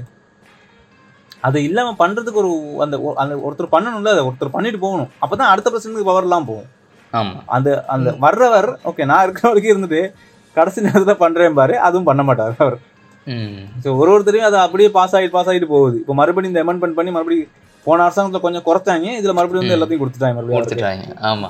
அது 1.48 1.57
இல்லாம 1.68 1.94
பண்றதுக்கு 2.02 2.41
ஒரு 2.44 2.52
அந்த 2.86 2.95
அந்த 3.22 3.34
ஒருத்தர் 3.48 3.74
பண்ணணும்ல 3.76 4.14
அதை 4.16 4.24
ஒருத்தர் 4.30 4.56
பண்ணிட்டு 4.56 4.80
போகணும். 4.86 5.10
அப்பதான் 5.24 5.52
அடுத்த 5.52 5.68
பிரசிடென்ட்க்கு 5.72 6.10
பவர் 6.10 6.28
எல்லாம் 6.28 6.48
போகும். 6.49 6.68
அந்த 7.56 7.70
அந்த 7.94 8.10
வர்றவர் 8.26 8.70
ஓகே 8.90 9.06
நான் 9.11 9.24
இருக்கிற 9.26 9.45
வரைக்கும் 9.49 9.74
இருந்துட்டு 9.74 10.02
கடைசி 10.57 10.80
நேரத்துல 10.88 11.16
பண்றேன் 11.24 11.57
பாரு 11.60 11.76
அதுவும் 11.88 12.10
பண்ண 12.10 12.22
மாட்டார் 12.30 12.56
அவர். 12.66 12.78
ஸோ 13.84 13.90
ஒரு 14.02 14.10
ஒருத்தரையும் 14.14 14.48
அது 14.49 14.57
அப்படியே 14.66 14.90
பாஸ் 14.98 15.16
ஆகிட்டு 15.18 15.36
பாஸ் 15.38 15.49
ஆகிட்டு 15.52 15.70
போகுது. 15.74 15.98
இப்போ 16.02 16.14
மறுபடியும் 16.20 16.53
இந்த 16.53 16.64
அமெண்ட்மெண்ட் 16.66 16.98
பண்ணி 16.99 17.11
மறுபடியும் 17.18 17.52
போன 17.88 18.03
அரசாங்கத்துல 18.06 18.41
கொஞ்சம் 18.45 18.66
குறைச்சாங்க 18.68 19.07
இதுல 19.20 19.34
மறுபடியும் 19.38 19.64
வந்து. 19.64 19.76
எல்லாத்தையும் 19.78 20.03
கொடுத்துட்டாங்க 20.03 20.36
மறுபடியும். 20.38 20.60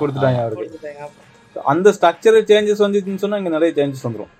கொடுத்துட்டாங்க. 0.02 0.40
அவருக்கு. 0.44 0.68
அந்த 1.72 1.88
ஸ்ட்ரக்சரல் 1.96 2.46
சேஞ்சஸ் 2.50 2.84
வந்துச்சுன்னு 2.86 3.22
சொன்னா 3.24 3.38
இங்க 3.40 3.52
நிறைய 3.56 3.70
சேஞ்சஸ் 3.78 4.06
வந்துரும். 4.08 4.30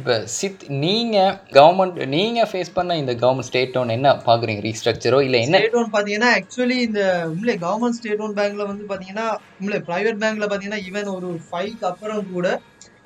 இப்போ 0.00 0.14
சித் 0.34 0.62
நீங்க 0.82 1.16
கவர்மெண்ட் 1.52 1.96
நீங்க 2.12 2.40
ஃபேஸ் 2.50 2.74
பண்ண 2.74 2.96
இந்த 2.96 3.12
கவர்மெண்ட் 3.22 3.48
ஸ்டேட் 3.48 3.72
டவுன் 3.72 3.94
என்ன 3.96 4.12
பாக்குறீங்க? 4.26 4.60
ரீஸ்ட்ரக்சரோ 4.66 5.18
இல்ல 5.26 5.36
என்ன? 5.38 5.58
ஸ்டேட் 5.58 5.78
ஓன் 5.80 5.90
பாத்தீங்கன்னா 5.94 6.30
ஆக்சுவலி 6.36 6.78
இந்த 6.86 7.00
உண்மையிலே 7.30 7.56
கவர்மெண்ட் 7.64 7.98
ஸ்டேட் 7.98 8.22
ஓன் 8.26 8.36
பேங்க்ல 8.38 8.66
வந்து 8.70 8.84
பாத்தீங்கன்னா 8.90 9.26
உண்மையிலே 9.58 9.80
பிரைவேட் 9.88 10.20
பேங்க்ல 10.22 10.48
பாத்தீங்கன்னா 10.52 10.82
ஈவன் 10.88 11.10
ஒரு 11.16 11.30
ஃபைவ்க்கு 11.48 11.88
அப்புறம் 11.90 12.22
கூட 12.32 12.48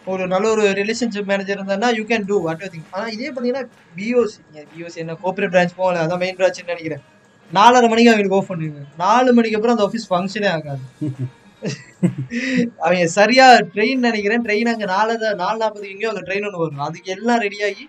ஒரு 0.06 0.24
நல்ல 0.26 0.46
ஒரு 0.54 0.64
ரிலேஷன்ஷிப் 0.80 1.30
மேனேஜர் 1.30 1.58
இருந்தாருன்னா 1.58 1.90
you 1.98 2.04
can 2.10 2.26
do 2.30 2.38
what 2.46 2.64
thing 2.74 2.88
ஆனா 2.90 3.06
இதே 3.14 3.30
பாத்தீங்கன்னா 3.30 3.64
பிஓசி 3.96 4.38
பிஓசி 4.72 4.98
என்ன 5.04 5.16
கோஆபரேட் 5.22 5.54
பிரான்ச் 5.54 5.78
போகல 5.78 6.02
அதான் 6.04 6.22
மெயின் 6.24 6.38
பிரான்ச் 6.40 6.60
நினைக்கிறேன். 6.64 7.04
நாலரை 7.50 7.88
மணிக்கு 7.92 8.10
அவங்களுக்கு 8.10 8.38
ஓஃப் 8.38 8.50
பண்ணுவீங்க 8.50 8.82
நாலு 8.98 9.30
மணிக்கு 9.38 9.58
அப்புறம் 9.58 9.76
அந்த 9.76 9.86
ஆஃபீஸ் 9.88 10.10
ஃபங்க்ஷனே 10.10 10.50
ஆகாது. 10.56 10.84
அவன் 12.84 13.12
சரியா 13.18 13.44
ட்ரெயின் 13.74 14.04
நினைக்கிறேன். 14.06 14.42
ட்ரெயின் 14.46 14.70
அங்கே 14.72 14.86
நாலு 14.94 15.12
நாலு 15.42 15.56
நாற்பது 15.62 15.86
எங்கேயோ 15.92 16.10
அங்கே 16.12 16.24
ட்ரெயின் 16.26 16.46
ஒன்று 16.48 16.62
வரும். 16.62 16.82
அதுக்கு 16.86 17.12
எல்லாம் 17.16 17.40
ரெடியாகி 17.44 17.84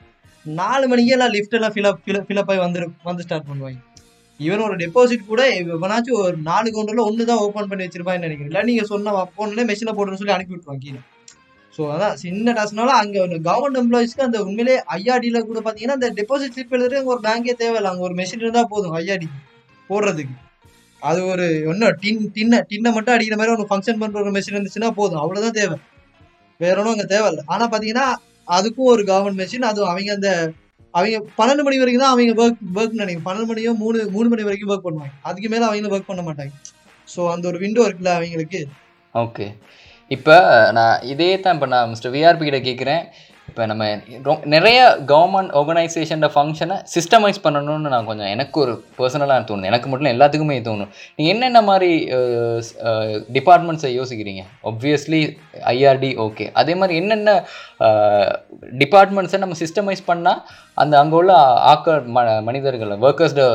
நாலு 0.45 0.85
மணிக்கு 0.91 1.13
எல்லாம் 1.15 1.33
லிஃப்ட் 1.35 1.57
எல்லாம் 1.57 1.73
ஃபில் 1.75 1.89
அப் 1.89 2.01
ஃபில் 2.27 2.41
அப் 2.41 2.51
ஆகி 2.51 2.61
வந்து 2.65 2.79
வந்து 3.09 3.25
ஸ்டார்ட் 3.25 3.49
பண்ணுவாங்க. 3.49 3.79
ஈவன் 4.39 4.63
ஒரு 4.67 4.75
டெபாசிட் 4.83 5.29
கூட 5.31 5.41
இவனாச்சும் 5.59 6.19
ஒரு 6.21 6.37
நாலு 6.49 6.67
கவுண்டரில் 6.75 7.07
ஒன்று 7.09 7.29
தான் 7.31 7.41
ஓப்பன் 7.45 7.69
பண்ணி 7.71 7.85
வச்சிருப்பான்னு 7.85 8.25
நினைக்கிறேன். 8.27 8.51
இல்லை 8.51 8.63
நீங்கள் 8.69 8.89
சொன்ன 8.93 9.13
ஃபோன்லேயே 9.33 9.67
மெஷினில் 9.71 9.97
போடுறேன்னு 9.97 10.21
சொல்லி 10.21 10.35
அனுப்பி 10.35 10.55
விட்டுருவாங்க 10.55 10.83
கீழே. 10.85 11.01
ஸோ 11.73 11.83
அதான் 11.93 12.15
சின்ன 12.23 12.53
டாஸ்னால 12.57 12.95
அங்கே 13.01 13.21
கவர்மெண்ட் 13.49 13.79
எம்ப்ளாயிஸ்க்கு 13.81 14.27
அந்த 14.27 14.39
உண்மையிலே 14.47 14.75
ஐஆர்டியில் 14.97 15.47
கூட 15.49 15.59
பார்த்தீங்கன்னா 15.59 15.97
அந்த 15.99 16.09
டெபாசிட் 16.19 16.55
ஸ்லிப் 16.55 16.75
எழுதுறது 16.77 17.11
ஒரு 17.13 17.21
பேங்கே 17.27 17.55
தேவையில்லை. 17.63 17.91
அங்கே 17.93 18.05
ஒரு 18.09 18.17
மெஷின் 18.21 18.43
இருந்தால் 18.43 18.71
போதும் 18.73 18.95
ஐஆர்டி 19.01 19.29
போடுறதுக்கு. 19.89 20.35
அது 21.09 21.19
ஒரு 21.31 21.45
ஒன்றும் 21.71 21.97
டின் 22.03 22.21
டின்ன 22.35 22.61
டின்னை 22.69 22.91
மட்டும் 22.97 23.15
அடிக்கிற 23.15 23.35
மாதிரி 23.39 23.53
ஒன்று 23.53 23.69
ஃபங்க்ஷன் 23.71 23.99
பண்ணுற 24.01 24.21
ஒரு 24.23 24.33
மெஷின் 24.37 24.55
இருந்துச்சுன்னா 24.55 24.89
போதும். 24.99 25.21
அவ்வளோதான் 25.23 25.57
தேவை. 25.61 25.77
வேற 26.59 26.75
ஒன்றும் 26.81 26.95
அங்க 26.95 27.07
தேவையில்லை. 27.13 27.43
ஆனால் 27.53 27.69
பார்த்தீங்கன்னா 27.71 28.07
அதுக்கும் 28.57 28.91
ஒரு 28.93 29.03
கவர்மெண்ட் 29.09 29.39
மெஷின் 29.41 29.67
அதுவும் 29.71 29.91
அவங்க 29.93 30.11
அந்த 30.17 30.29
அவங்க 30.93 31.17
பன்னெண்டு 31.39 31.63
மணி 31.65 31.79
வரைக்கும் 31.81 32.03
தான் 32.03 32.13
அவங்க 32.13 32.33
ஒர்க் 32.43 32.61
ஒர்க் 32.79 32.99
நினைக்கும். 33.01 33.25
பன்னெண்டு 33.27 33.49
மணியோ 33.51 33.71
மூணு 33.83 33.97
மூணு 34.15 34.27
மணி 34.33 34.45
வரைக்கும் 34.47 34.71
ஒர்க் 34.73 34.87
பண்ணுவாங்க. 34.87 35.13
அதுக்கு 35.29 35.49
மேலே 35.53 35.65
அவங்களும் 35.67 35.95
ஒர்க் 35.95 36.11
பண்ண 36.11 36.23
மாட்டாங்க. 36.27 36.53
ஸோ 37.07 37.21
அந்த 37.33 37.45
ஒரு 37.51 37.57
விண்டோ 37.63 37.85
இருக்குல்ல 37.87 38.13
அவங்களுக்கு. 38.19 38.61
ஓகே 39.15 39.47
இப்போ 40.11 40.35
நான் 40.77 40.95
இதே 41.11 41.29
தான் 41.43 41.55
இப்போ 41.57 41.67
நான் 41.73 41.89
மிஸ்டர் 41.91 42.13
விஆர்பி 42.15 42.45
கிட்ட 42.47 42.59
கேட்குறேன் 42.67 43.03
இப்போ 43.55 43.65
நம்ம 43.65 43.85
ரொ- 44.23 44.45
நிறைய 44.45 44.79
கவர்மெண்ட் 45.07 45.51
ஆர்கனைசேஷன் 45.59 46.23
ஃபங்க்ஷனை 46.33 46.77
சிஸ்டமைஸ் 46.95 47.37
பண்ணணும்னு 47.43 47.91
நான் 47.93 48.05
கொஞ்சம் 48.05 48.27
எனக்கு 48.27 48.59
ஒரு 48.59 48.73
பர்சனலாக 48.97 49.45
தோணுது. 49.49 49.63
எனக்கு 49.63 49.89
மட்டும் 49.89 50.09
இல்ல, 50.09 50.15
எல்லாத்துக்குமே 50.15 50.57
தோணும். 50.65 50.89
நீங்கள் 51.15 51.33
என்னென்ன 51.33 51.61
மாதிரி 51.61 51.91
டிபார்ட்மெண்ட்ஸை 53.35 53.91
யோசிக்கிறீங்க? 53.99 54.41
ஒப்வியஸ்லி 54.63 55.21
ஐஆர்டி 55.73 56.09
ஓகே 56.25 56.47
அதே 56.53 56.75
மாதிரி 56.75 56.95
என்னென்ன 56.95 57.37
டிபார்ட்மெண்ட்ஸை 58.77 59.37
நம்ம 59.37 59.55
சிஸ்டமைஸ் 59.63 60.03
பண்ணால் 60.07 60.41
அந்த 60.77 60.99
அங்கே 60.99 61.15
உள்ள 61.15 61.33
ஆக்க 61.71 61.91
ம 62.15 62.19
மனிதர்கள் 62.41 62.93
ஒர்க்கர்ஸ்ட 63.05 63.45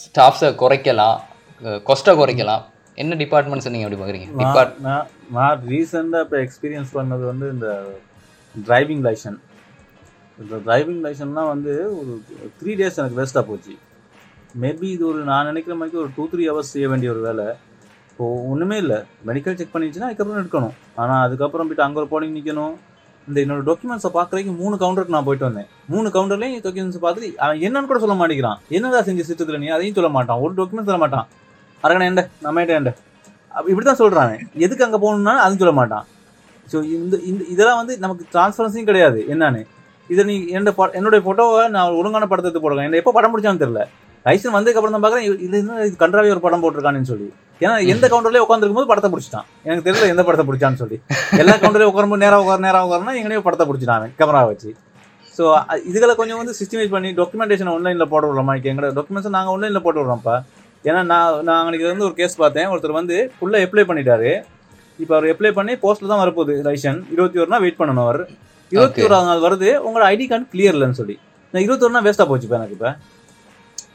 ஸ்டாஃப்ஸை 0.00 0.50
குறைக்கலாம் 0.62 1.16
கொஸ்ட்டை 1.88 2.14
குறைக்கலாம். 2.20 2.64
என்ன 2.98 3.14
டிபார்ட்மெண்ட்ஸை 3.14 3.70
நீங்கள் 3.70 3.90
எப்படி 3.90 4.02
பார்க்குறீங்க 4.02 4.28
நான் 4.80 5.06
நான் 5.30 5.62
ரீசெண்டாக 5.68 6.26
இப்போ 6.26 6.38
எக்ஸ்பீரியன்ஸ் 6.38 6.92
பண்ணது 6.94 7.24
வந்து 7.24 7.48
இந்த 7.52 7.68
டிரைவிங் 8.64 9.02
லைசன் 9.06 9.38
இந்த 10.40 10.54
டிரைவிங் 10.66 11.02
லைசன்லாம் 11.06 11.50
வந்து 11.52 11.72
ஒரு 11.98 12.12
த்ரீ 12.60 12.72
டேஸ் 12.80 12.98
எனக்கு 13.00 13.18
வேஸ்ட்டாக 13.18 13.44
போச்சு. 13.48 13.74
மேபி 14.62 14.88
இது 14.94 15.04
ஒரு 15.10 15.20
நான் 15.30 15.48
நினைக்கிற 15.50 15.74
மாதிரி 15.80 15.98
ஒரு 16.02 16.10
டூ 16.16 16.24
த்ரீ 16.32 16.44
ஹவர்ஸ் 16.50 16.72
செய்ய 16.74 16.86
வேண்டிய 16.92 17.10
ஒரு 17.14 17.22
வேலை. 17.26 17.46
இப்போது 18.10 18.42
ஒன்றுமே 18.50 18.76
இல்லை. 18.82 18.98
மெடிக்கல் 19.28 19.56
செக் 19.58 19.72
பண்ணிடுச்சுன்னா 19.74 20.08
அதுக்கப்புறம் 20.08 20.40
எடுக்கணும். 20.42 20.74
ஆனால் 21.02 21.22
அதுக்கப்புறம் 21.26 21.68
போயிட்டு 21.68 21.86
அங்கே 21.86 22.00
ஒரு 22.02 22.08
போலிங் 22.12 22.36
நிற்கணும் 22.38 22.74
இந்த 23.28 23.38
என்னோட 23.44 23.62
டாக்குமெண்ட்ஸை 23.68 24.10
பார்க்குறதுக்கு 24.16 24.52
மூணு 24.62 24.74
கவுண்டருக்கு 24.82 25.16
நான் 25.16 25.28
போயிட்டு 25.28 25.48
வந்தேன். 25.48 25.68
மூணு 25.92 26.08
கவுண்டர்லேயும் 26.16 26.64
டாக்குமெண்ட்ஸ் 26.66 27.04
பார்த்துட்டு 27.04 27.30
அவன் 27.44 27.62
என்னன்னு 27.68 27.90
கூட 27.92 28.00
சொல்ல 28.04 28.16
மாட்டேங்கிறான். 28.20 28.60
என்னடா 28.76 29.00
செஞ்சு 29.08 29.28
சித்தத்தில் 29.30 29.62
நீ? 29.62 29.70
அதையும் 29.76 29.96
சொல்ல 30.00 30.10
மாட்டான். 30.18 30.40
ஒரு 30.44 30.54
டாக்குமெண்ட் 30.60 30.90
சொல்ல 30.90 31.00
மாட்டான். 31.04 31.26
அரகணை 31.84 32.06
எண்ட 32.10 32.24
நம்ம 32.46 32.66
எண்ட 32.78 32.92
அப்ப 33.56 33.66
இப்படி 33.72 33.86
தான் 33.88 34.02
சொல்கிறானே 34.02 34.36
எதுக்கு 34.64 34.86
அங்கே 34.86 34.98
போகணும்னா 35.04 35.34
அதுவும் 35.44 35.62
சொல்ல 35.64 35.74
மாட்டான். 35.80 36.06
ஸோ 36.72 36.76
இந்த 36.96 37.16
இந்த 37.30 37.42
இதெல்லாம் 37.54 37.80
வந்து 37.80 37.94
நமக்கு 38.04 38.24
டிரான்ஸ்பரன்சியும் 38.34 38.88
கிடையாது. 38.90 39.18
என்னன்னு? 39.34 39.62
இதை 40.12 40.22
நீ 40.30 40.34
என்னோட 40.56 40.72
என்னுடைய 40.98 41.20
ஃபோட்டோவை 41.24 41.62
நான் 41.76 41.96
ஒழுங்கான 42.00 42.26
படத்தை 42.32 42.48
எடுத்து 42.48 42.64
போடுறேன். 42.64 42.86
என்ன 42.88 42.98
எப்போ 43.02 43.12
படம் 43.16 43.32
பிடிச்சான்னு 43.34 43.62
தெரியல. 43.62 43.82
லைசன் 44.26 44.54
வந்ததுக்கு 44.56 44.78
அப்புறம் 44.78 44.96
தான் 44.96 45.04
பார்க்குறேன். 45.04 45.26
இது 45.46 45.56
என்ன 45.62 45.82
இது 45.88 45.96
கன்றாவி 46.02 46.32
ஒரு 46.34 46.42
படம் 46.46 46.62
போட்டிருக்கான்னு 46.62 47.10
சொல்லி. 47.10 47.28
ஏன்னா 47.64 47.74
எந்த 47.92 48.04
கவுண்டர்லேயே 48.12 48.44
உட்காந்துருக்கும் 48.44 48.80
போது 48.80 48.90
படத்தை 48.92 49.10
பிடிச்சிட்டான். 49.12 49.46
எனக்கு 49.66 49.86
தெரியல 49.88 50.08
எந்த 50.14 50.22
படத்தை 50.28 50.44
பிடிச்சான்னு 50.48 50.80
சொல்லி. 50.82 50.96
எல்லா 51.42 51.54
கவுண்டர்லேயும் 51.62 51.92
உட்காரும்போது 51.92 52.22
நேராக 52.24 52.44
உட்கார 52.44 52.62
நேராக 52.66 52.88
உட்காரனா 52.88 53.14
எங்கனையோ 53.20 53.42
படத்தை 53.46 53.66
பிடிச்சிட்டான் 53.68 54.14
கேமரா 54.20 54.42
வச்சு. 54.50 54.72
ஸோ 55.36 55.44
இதுகளை 55.90 56.12
கொஞ்சம் 56.20 56.40
வந்து 56.40 56.54
சிஸ்டமைஸ் 56.58 56.92
பண்ணி 56.96 57.08
டாக்குமெண்டேஷன் 57.20 57.70
ஆன்லைனில் 57.74 58.10
போட்டு 58.12 58.28
விடுறோமா 58.28 58.54
எங்களோட 58.70 58.90
டாக்குமெண்ட்ஸ் 58.98 59.34
நாங்கள் 59.36 59.54
ஆன்லைனில் 59.54 59.84
போட்டு 59.86 60.00
விடுறோம்ப்பா. 60.02 60.36
ஏன்னா 60.88 61.00
நான் 61.12 61.40
நான் 61.46 61.62
அன்னைக்கு 61.66 61.88
வந்து 61.92 62.06
ஒரு 62.08 62.14
கேஸ் 62.20 62.36
பார்த்தேன். 62.42 62.68
ஒருத்தர் 62.72 62.98
வந்து 63.00 63.16
ஃபுல்லாக 63.36 63.66
அப்ளை 63.66 63.84
பண்ணிட்டாரு. 63.90 64.30
இப்போ 64.98 65.16
அவர் 65.16 65.36
அப்ளை 65.36 65.52
பண்ணி 65.52 65.72
போஸ்ட்டில் 65.74 66.06
தான் 66.06 66.22
வரப்போகுது 66.22 66.62
லைசன் 66.62 67.06
இருபத்தி 67.12 67.38
ஒரு 67.38 67.48
நாள் 67.48 67.60
வெயிட் 67.60 67.78
பண்ணணும் 67.78 68.02
அவர். 68.02 68.20
இருபத்தி. 68.72 69.02
ஓராவது 69.02 69.24
நாள் 69.24 69.40
வருது 69.40 69.68
உங்களோட 69.78 70.04
ஐடி 70.06 70.28
கார்டு 70.28 70.46
கிளியர் 70.52 70.76
இல்லைன்னு 70.76 70.92
சொல்லி. 70.92 71.16
நான் 71.54 71.62
இருபத்தி 71.62 71.84
ஒரு 71.84 71.92
நாள் 71.92 72.02
வேஸ்ட்டாக 72.02 72.26
போச்சு 72.26 72.42
இப்போ 72.42 72.56
எனக்கு 72.56 72.72
இப்போ. 72.72 72.90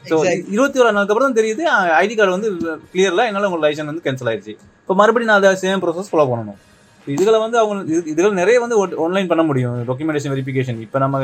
ஸோ. 0.08 0.14
இருபத்தி 0.48 0.78
ஒரு 0.78 0.92
நாளுக்கு 0.92 1.12
அப்புறம் 1.12 1.32
தான் 1.32 1.38
தெரியுது 1.40 1.64
ஐடி 2.00 2.16
கார்டு 2.16 2.30
வந்து 2.30 2.48
கிளியரில் 2.92 3.26
என்னால் 3.26 3.44
உங்கள் 3.44 3.60
லைசன் 3.60 3.86
வந்து 3.86 4.04
கேன்சல் 4.04 4.30
ஆயிடுச்சு 4.30 4.52
இப்போ 4.82 4.94
மறுபடியும் 4.94 5.32
நான் 5.32 5.42
அதை 5.42 5.52
சேம் 5.62 5.82
ப்ரோசஸ் 5.82 6.10
ஃபாலோ 6.12 6.26
பண்ணணும். 6.30 6.60
இதுகளை 7.06 7.38
வந்து 7.38 7.58
அவங்க 7.58 7.92
இது- 7.92 8.06
இதுகள் 8.06 8.32
நிறைய 8.32 8.60
வந்து 8.60 8.76
ஆன்லைன் 9.04 9.26
பண்ண 9.26 9.42
முடியும் 9.42 9.86
டாக்குமெண்டேஷன் 9.88 10.32
வெரிஃபிகேஷன் 10.34 10.80
இப்போ 10.80 10.98
நம்ம 10.98 11.20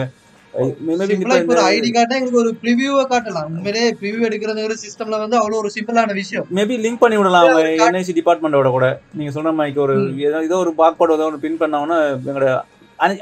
ஒரு 0.62 1.62
ஐடி 1.74 1.90
கார்டா 1.96 2.16
எங்களுக்கு 2.18 2.40
ஒரு 2.44 2.50
ப்ரிவியூவை 2.62 3.04
காட்டலாம். 3.12 3.48
உண்மையிலே 3.52 3.82
ப்ரிவியூ 4.00 4.22
எடுக்கிறதுங்கிற 4.28 4.76
சிஸ்டம்ல 4.84 5.18
வந்து 5.24 5.36
அவ்வளவு 5.40 5.60
ஒரு 5.62 5.70
சிம்பிளான 5.76 6.14
விஷயம். 6.20 6.46
மேபி 6.58 6.76
லிங்க் 6.84 7.02
பண்ணி 7.02 7.18
விடலாம் 7.20 7.44
அவங்க 7.44 7.86
என்ஐசி 7.86 8.14
டிபார்ட்மெண்ட்டோட 8.18 8.70
கூட. 8.76 8.88
நீங்க 9.20 9.32
சொன்ன 9.36 9.52
மாதிரி 9.60 9.82
ஒரு 9.86 9.96
ஏதோ 10.28 10.40
ஏதோ 10.48 10.58
ஒரு 10.64 10.72
பாக்பாட் 10.82 11.14
ஏதோ 11.18 11.28
ஒரு 11.32 11.40
பின் 11.44 11.60
பண்ணோம்னா 11.62 11.98
எங்களோட 12.30 12.48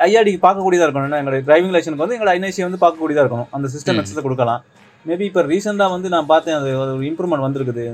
ஐஆர்டிக்கு 0.08 0.40
பார்க்கக்கூடியதா 0.46 0.86
இருக்கணும். 0.86 1.08
ஏன்னா 1.10 1.20
எங்களோட 1.22 1.40
டிரைவிங் 1.50 1.74
லைசனுக்கு 1.76 2.04
வந்து 2.04 2.16
எங்களோட 2.16 2.34
ஐஎன்ஐசி 2.34 2.66
வந்து 2.68 2.82
பார்க்கக்கூடியதா 2.84 3.24
இருக்கணும். 3.24 3.50
அந்த 3.58 3.68
சிஸ்டம். 3.74 4.00
எக்ஸஸை 4.02 4.24
கொடுக்கலாம். 4.26 4.62
மேபி 5.08 5.24
இப்போ 5.30 5.42
ரீசெண்டாக 5.52 5.94
வந்து 5.96 6.08
நான் 6.16 6.30
பார்த்தேன் 6.32 6.58
அது 6.60 6.70
ஒரு 6.82 7.04
இம்ப்ரூவ்மெண்ட் 7.10 7.46
வந்திருக்குது. 7.46 7.84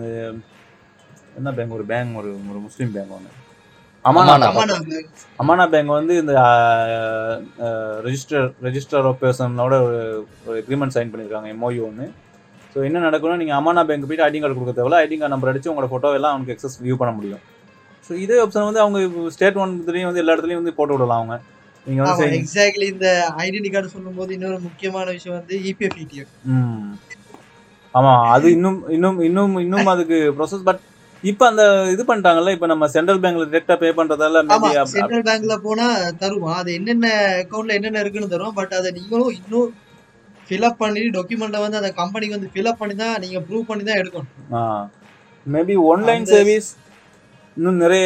என்ன 1.38 1.52
பேங்க் 1.58 1.76
ஒரு 1.78 1.86
பேங்க் 1.92 2.18
ஒரு 2.22 2.30
ஒரு 2.52 2.60
முஸ்லீம் 2.66 2.92
பேங்க் 2.96 3.14
ஒன்று 3.18 3.40
அமானா 4.04 4.46
அமானா. 5.38 5.64
பேங்க் 5.72 5.92
வந்து 5.98 6.14
இந்த 6.22 6.32
ரெஜிஸ்டர் 8.06 8.46
ரெஜிஸ்டர் 8.66 9.06
ஆஃப் 9.10 9.20
பர்சனோட 9.22 9.74
ஒரு 10.46 10.56
அக்ரிமெண்ட் 10.62 10.94
சைன் 10.96 11.12
பண்ணியிருக்காங்க 11.12 11.48
எம்ஓயு 11.54 11.80
ஒன்று 11.88 12.06
ஸோ 12.72 12.78
என்ன 12.88 13.02
நடக்கும்னா 13.06 13.38
நீங்கள் 13.42 13.58
அமானா 13.58 13.82
பேங்க் 13.88 14.08
போயிட்டு 14.08 14.26
ஐடி 14.26 14.38
கார்டு 14.40 14.56
கொடுக்க 14.56 14.74
தேவையில்ல. 14.76 15.00
ஐடி 15.04 15.16
கார்டு 15.16 15.34
நம்பர் 15.34 15.50
அடிச்சு 15.52 15.70
உங்களோட 15.72 15.90
ஃபோட்டோ 15.92 16.10
எல்லாம் 16.18 16.32
அவங்களுக்கு 16.32 16.54
எக்ஸஸ் 16.56 16.78
வியூ 16.84 16.96
பண்ண 17.00 17.12
முடியும். 17.18 17.42
ஸோ 18.06 18.12
இதே 18.24 18.38
ஆப்ஷன் 18.44 18.68
வந்து 18.68 18.82
அவங்க 18.84 18.98
ஸ்டேட் 19.34 19.58
ஒன் 19.62 19.74
இதுலேயும் 19.82 20.10
வந்து 20.10 20.22
எல்லா 20.22 20.34
இடத்துலையும் 20.34 20.62
வந்து 20.62 20.78
போட்டு 20.78 20.94
விடலாம் 20.96 21.20
அவங்க. 21.20 21.36
நீங்கள் 21.86 22.04
வந்து 22.06 22.26
எக்ஸாக்ட்லி 22.40 22.86
இந்த 22.94 23.08
ஐடென்டி 23.44 23.70
கார்டு 23.74 23.94
சொல்லும்போது 23.96 24.30
இன்னொரு 24.36 24.58
முக்கியமான 24.68 25.06
விஷயம் 25.16 25.38
வந்து 25.38 25.56
இபிஎஃப் 25.70 25.98
இடிஎஃப் 26.04 26.32
ஆமாம் 27.94 28.22
அது 28.34 28.46
இன்னும் 28.56 28.80
இன்னும் 28.96 29.18
இன்னும் 29.28 29.56
இன்னும் 29.64 29.90
அதுக்கு 29.94 30.18
ப்ரொசஸ் 30.36 30.66
பட் 30.68 30.82
இப்போ 31.22 31.44
அந்த 31.48 31.62
இது 31.92 32.02
பண்ணிட்டாங்கல்ல 32.02 32.50
இப்போ 32.50 32.66
நம்ம 32.66 32.88
சென்ட்ரல் 32.88 33.20
பேங்க்ல 33.20 33.44
டேரெக்டாக 33.46 33.78
பே 33.78 33.88
மேபி 34.50 34.70
சென்ட்ரல் 34.94 35.26
பேங்க்ல 35.28 35.56
போனா 35.62 35.86
தருவான் 36.18 36.58
அது 36.58 36.74
என்னென்ன 36.74 37.08
அக்கௌண்ட்ல 37.42 37.74
என்னென்ன 37.74 38.00
இருக்குன்னு 38.00 38.28
தரும் 38.28 38.54
பட் 38.54 38.74
அதை 38.74 38.90
நீங்களும் 38.90 39.32
இன்னும் 39.38 39.70
ஃபில்அப் 40.46 40.80
பண்ணி 40.80 41.02
டாக்குமெண்ட்டை 41.16 41.60
வந்து 41.60 41.76
அந்த 41.76 41.90
கம்பெனிக்கு 41.92 42.36
வந்து 42.36 42.50
ஃபில்அப் 42.54 42.80
பண்ணி 42.80 42.94
தான் 42.94 43.20
நீங்க 43.20 43.38
ப்ரூவ் 43.40 43.68
பண்ணி 43.68 43.84
தான் 43.84 44.00
எடுக்கணும். 44.00 44.30
மேபி 45.46 45.74
அந்த- 46.18 46.34
சர்வீஸ் 46.34 46.70
இன்னும் 47.56 47.76
நிறைய 47.76 48.04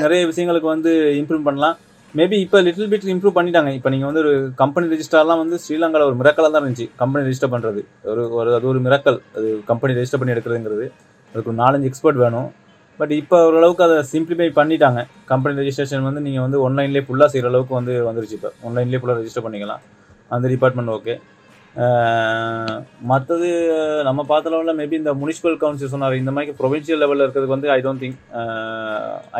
நிறைய 0.00 0.20
விஷயங்களுக்கு 0.26 0.68
வந்து 0.68 0.90
இம்ப்ரூவ் 1.20 1.42
பண்ணலாம். 1.42 1.76
மேபி 2.14 2.36
இப்போ 2.40 2.60
லிட்டில் 2.60 2.90
பிட் 2.90 3.10
இம்ப்ரூவ் 3.14 3.36
பண்ணிட்டாங்க. 3.38 3.70
இப்போ 3.74 3.88
நீங்கள் 3.90 4.10
வந்து 4.10 4.22
ஒரு 4.24 4.32
கம்பெனி 4.54 4.86
ரெஜிஸ்டர்லாம் 4.92 5.42
வந்து 5.42 5.56
ஸ்ரீலங்காவில் 5.58 6.08
ஒரு 6.08 6.16
மிரக்கலாக 6.16 6.50
தான் 6.50 6.62
இருந்துச்சு. 6.62 6.86
கம்பெனி 6.96 7.26
ரெஜிஸ்டர் 7.26 7.52
பண்ணுறது 7.54 7.80
ஒரு 8.04 8.22
ஒரு 8.34 8.54
அது 8.54 8.68
ஒரு 8.68 8.80
மிரக்கல் 8.80 9.18
அது 9.36 9.48
கம்பெனி 9.64 9.94
ரெஜிஸ்டர் 9.94 10.18
பண்ணி 10.18 10.34
எடுக்கிறதுங்கிறது. 10.34 10.86
அதுக்கு 11.36 11.52
ஒரு 11.52 11.60
நாலஞ்சு 11.64 11.88
எக்ஸ்பர்ட் 11.90 12.20
வேணும். 12.24 12.48
பட் 13.00 13.12
இப்போ 13.20 13.36
ஓரளவுக்கு 13.46 13.82
அதை 13.86 13.96
சிம்பிளிஃபை 14.12 14.50
பண்ணிட்டாங்க. 14.58 15.00
கம்பெனி 15.30 15.60
ரெஜிஸ்ட்ரேஷன் 15.60 16.06
வந்து 16.08 16.20
நீங்கள் 16.26 16.44
வந்து 16.44 16.58
ஆன்லைன்லேயே 16.66 17.04
ஃபுல்லாக 17.06 17.28
செய்கிற 17.32 17.48
அளவுக்கு 17.52 17.74
வந்து 17.78 17.94
வந்துருச்சு 18.08 18.36
இப்போ. 18.38 18.50
ஆன்லைன்லேயே 18.66 19.00
ஃபுல்லாக 19.00 19.18
ரெஜிஸ்டர் 19.20 19.44
பண்ணிக்கலாம். 19.46 19.82
அந்த 20.34 20.44
டிபார்ட்மெண்ட் 20.52 20.92
ஓகே 20.98 21.14
மற்றது 23.10 23.48
நம்ம 24.08 24.20
பார்த்த 24.30 24.52
லெவலில் 24.52 24.78
மேபி 24.78 24.96
இந்த 25.00 25.12
முனிசிபல் 25.22 25.58
கவுன்சில் 25.62 25.92
சொன்னார். 25.94 26.14
இந்த 26.22 26.32
மாதிரி 26.36 26.54
ப்ரொவின்சியல் 26.60 27.02
லெவலில் 27.02 27.24
இருக்கிறதுக்கு 27.24 27.56
வந்து 27.56 27.70
I 27.74 27.78
don't 27.86 28.02
think 28.04 28.20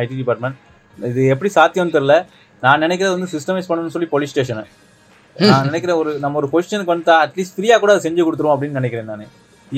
IT 0.03 0.17
department 0.21 0.59
இது 0.99 1.23
எப்படி 1.35 1.51
சாத்தியம்னு 1.59 1.97
தெரில 1.97 2.17
நான் 2.63 2.85
நினைக்கிறது 2.87 3.17
வந்து 3.17 3.33
சிஸ்டமைஸ் 3.37 3.71
பண்ணணும்னு 3.71 3.95
சொல்லி 3.97 4.11
போலீஸ் 4.13 4.35
ஸ்டேஷனை 4.35 4.65
நான் 5.37 5.67
நினைக்கிறேன் 5.71 5.99
ஒரு 6.03 6.13
நம்ம 6.25 6.39
ஒரு 6.41 6.49
கொஸ்டினுக்கு 6.53 6.95
வந்து 6.95 7.13
அட்லீஸ்ட் 7.25 7.57
ஃப்ரீயாக 7.57 7.81
கூட 7.83 7.93
அதை 7.95 8.03
செஞ்சு 8.07 8.27
கொடுத்துருவோம் 8.27 8.57
அப்படின்னு 8.57 8.81
நினைக்கிறேன் 8.81 9.11
நான். 9.13 9.27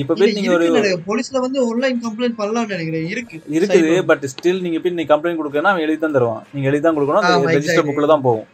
இப்போ 0.01 0.13
போய் 0.17 0.33
நீங்கள் 0.37 0.55
ஒரு 0.55 0.89
போலீஸ்ல 1.07 1.39
வந்து 1.45 1.59
ஆன்லைன் 1.69 1.99
கம்ப்ளைண்ட் 2.05 2.37
பண்ணலாம்னு 2.39 2.73
நினைக்கிறேன். 2.75 3.07
இருக்கு. 3.13 3.37
இருக்குது. 3.57 3.95
பட் 4.11 4.25
ஸ்டில் 4.33 4.63
நீங்க 4.65 4.79
போய் 4.83 4.97
நீ 5.01 5.05
கம்ப்ளைண்ட் 5.11 5.41
கொடுக்கணும் 5.41 5.73
அவன் 5.73 5.85
எழுதி 5.87 5.99
தான் 6.05 6.15
தருவான். 6.17 6.45
நீங்க 6.53 6.69
எழுதி 6.71 6.83
தான் 6.85 6.97
கொடுக்கணும் 6.97 7.25
அந்த 7.27 7.57
ரெஜிஸ்டர் 7.57 8.13
தான் 8.13 8.25
போகும். 8.29 8.47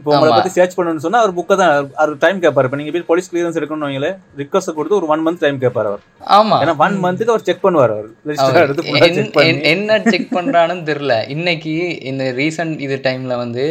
இப்போ 0.00 0.12
உங்களை. 0.14 0.30
பத்தி 0.36 0.50
சர்ச் 0.54 0.74
பண்ணணும்னு 0.76 1.04
சொன்னா 1.04 1.18
அவர் 1.22 1.34
புக்கை 1.36 1.56
தான் 1.60 1.72
அவர் 2.02 2.12
டைம் 2.22 2.38
கேட்பாரு 2.44 2.66
இப்போ 2.68 2.78
நீங்க 2.80 2.92
போய் 2.94 3.06
போலீஸ் 3.10 3.28
கிளியரன்ஸ் 3.32 3.58
எடுக்கணும் 3.58 3.86
வைங்களே 3.88 4.10
ரிக்வஸ்ட் 4.40 4.74
கொடுத்து 4.78 4.98
ஒரு 4.98 5.08
ஒன் 5.12 5.22
மந்த் 5.26 5.42
டைம் 5.44 5.58
கேட்பாரு 5.64 5.88
அவர். 5.90 6.02
ஆமா. 6.38 6.56
ஏன்னா 6.62 6.74
ஒன் 6.84 6.96
மந்த்துக்கு 7.04 7.34
அவர் 7.34 7.46
செக் 7.48 7.64
பண்ணுவார் 7.66 7.94
அவர். 7.96 8.08
எடுத்து 8.64 9.44
என்ன 9.74 10.00
செக் 10.12 10.28
பண்றான்னு 10.38 10.86
தெரியல. 10.90 11.16
இன்னைக்கு 11.36 11.74
இந்த 12.12 12.24
ரீசன்ட் 12.40 12.82
இது 12.86 12.98
டைம்ல 13.08 13.36
வந்து 13.44 13.66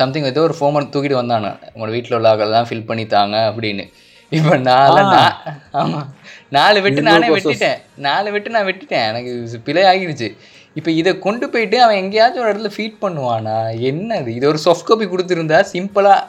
சம்திங் 0.00 0.30
ஏதோ 0.32 0.42
ஒரு 0.48 0.56
ஃபோமன் 0.60 0.90
தூக்கிட்டு 0.94 1.20
வந்தானு. 1.22 1.52
உங்களோட 1.74 1.92
வீட்டில் 1.96 2.18
உள்ள 2.18 2.30
ஆகலாம் 2.34 2.68
ஃபில் 2.70 2.88
பண்ணி 2.90 3.06
தாங்க 3.16 3.36
அப்படின்னு. 3.50 3.86
இப்போ 4.32 4.56
நாலு 4.56 4.98
ஆ. 4.98 5.42
நா- 5.44 5.76
ஆமா. 5.76 6.06
நாலு 6.48 6.82
வெட்டு 6.82 7.02
நானே. 7.02 7.28
வெட்டிட்டேன். 7.28 7.76
நாலு 7.96 8.32
வெட்டு 8.32 8.50
நான் 8.50 8.66
வெட்டிட்டேன். 8.66 9.08
எனக்கு 9.08 9.60
பிழை 9.64 9.82
ஆகிருச்சு 9.82 10.36
இப்போ 10.74 10.90
இதை 10.90 11.18
கொண்டு 11.18 11.48
போயிட்டு 11.48 11.82
அவன் 11.82 11.96
எங்கேயாச்சும் 11.96 12.46
ஒரு 12.46 12.52
இடத்துல 12.52 12.70
ஃபீட் 12.76 12.96
பண்ணுவானா? 13.02 13.56
என்னது? 13.82 14.26
இது 14.26 14.48
ஒரு 14.48 14.58
சாஃப்ட் 14.64 14.84
காப்பி 14.84 15.04
கொடுத்துருந்தா 15.04 15.64
சிம்பிளா 15.72 16.22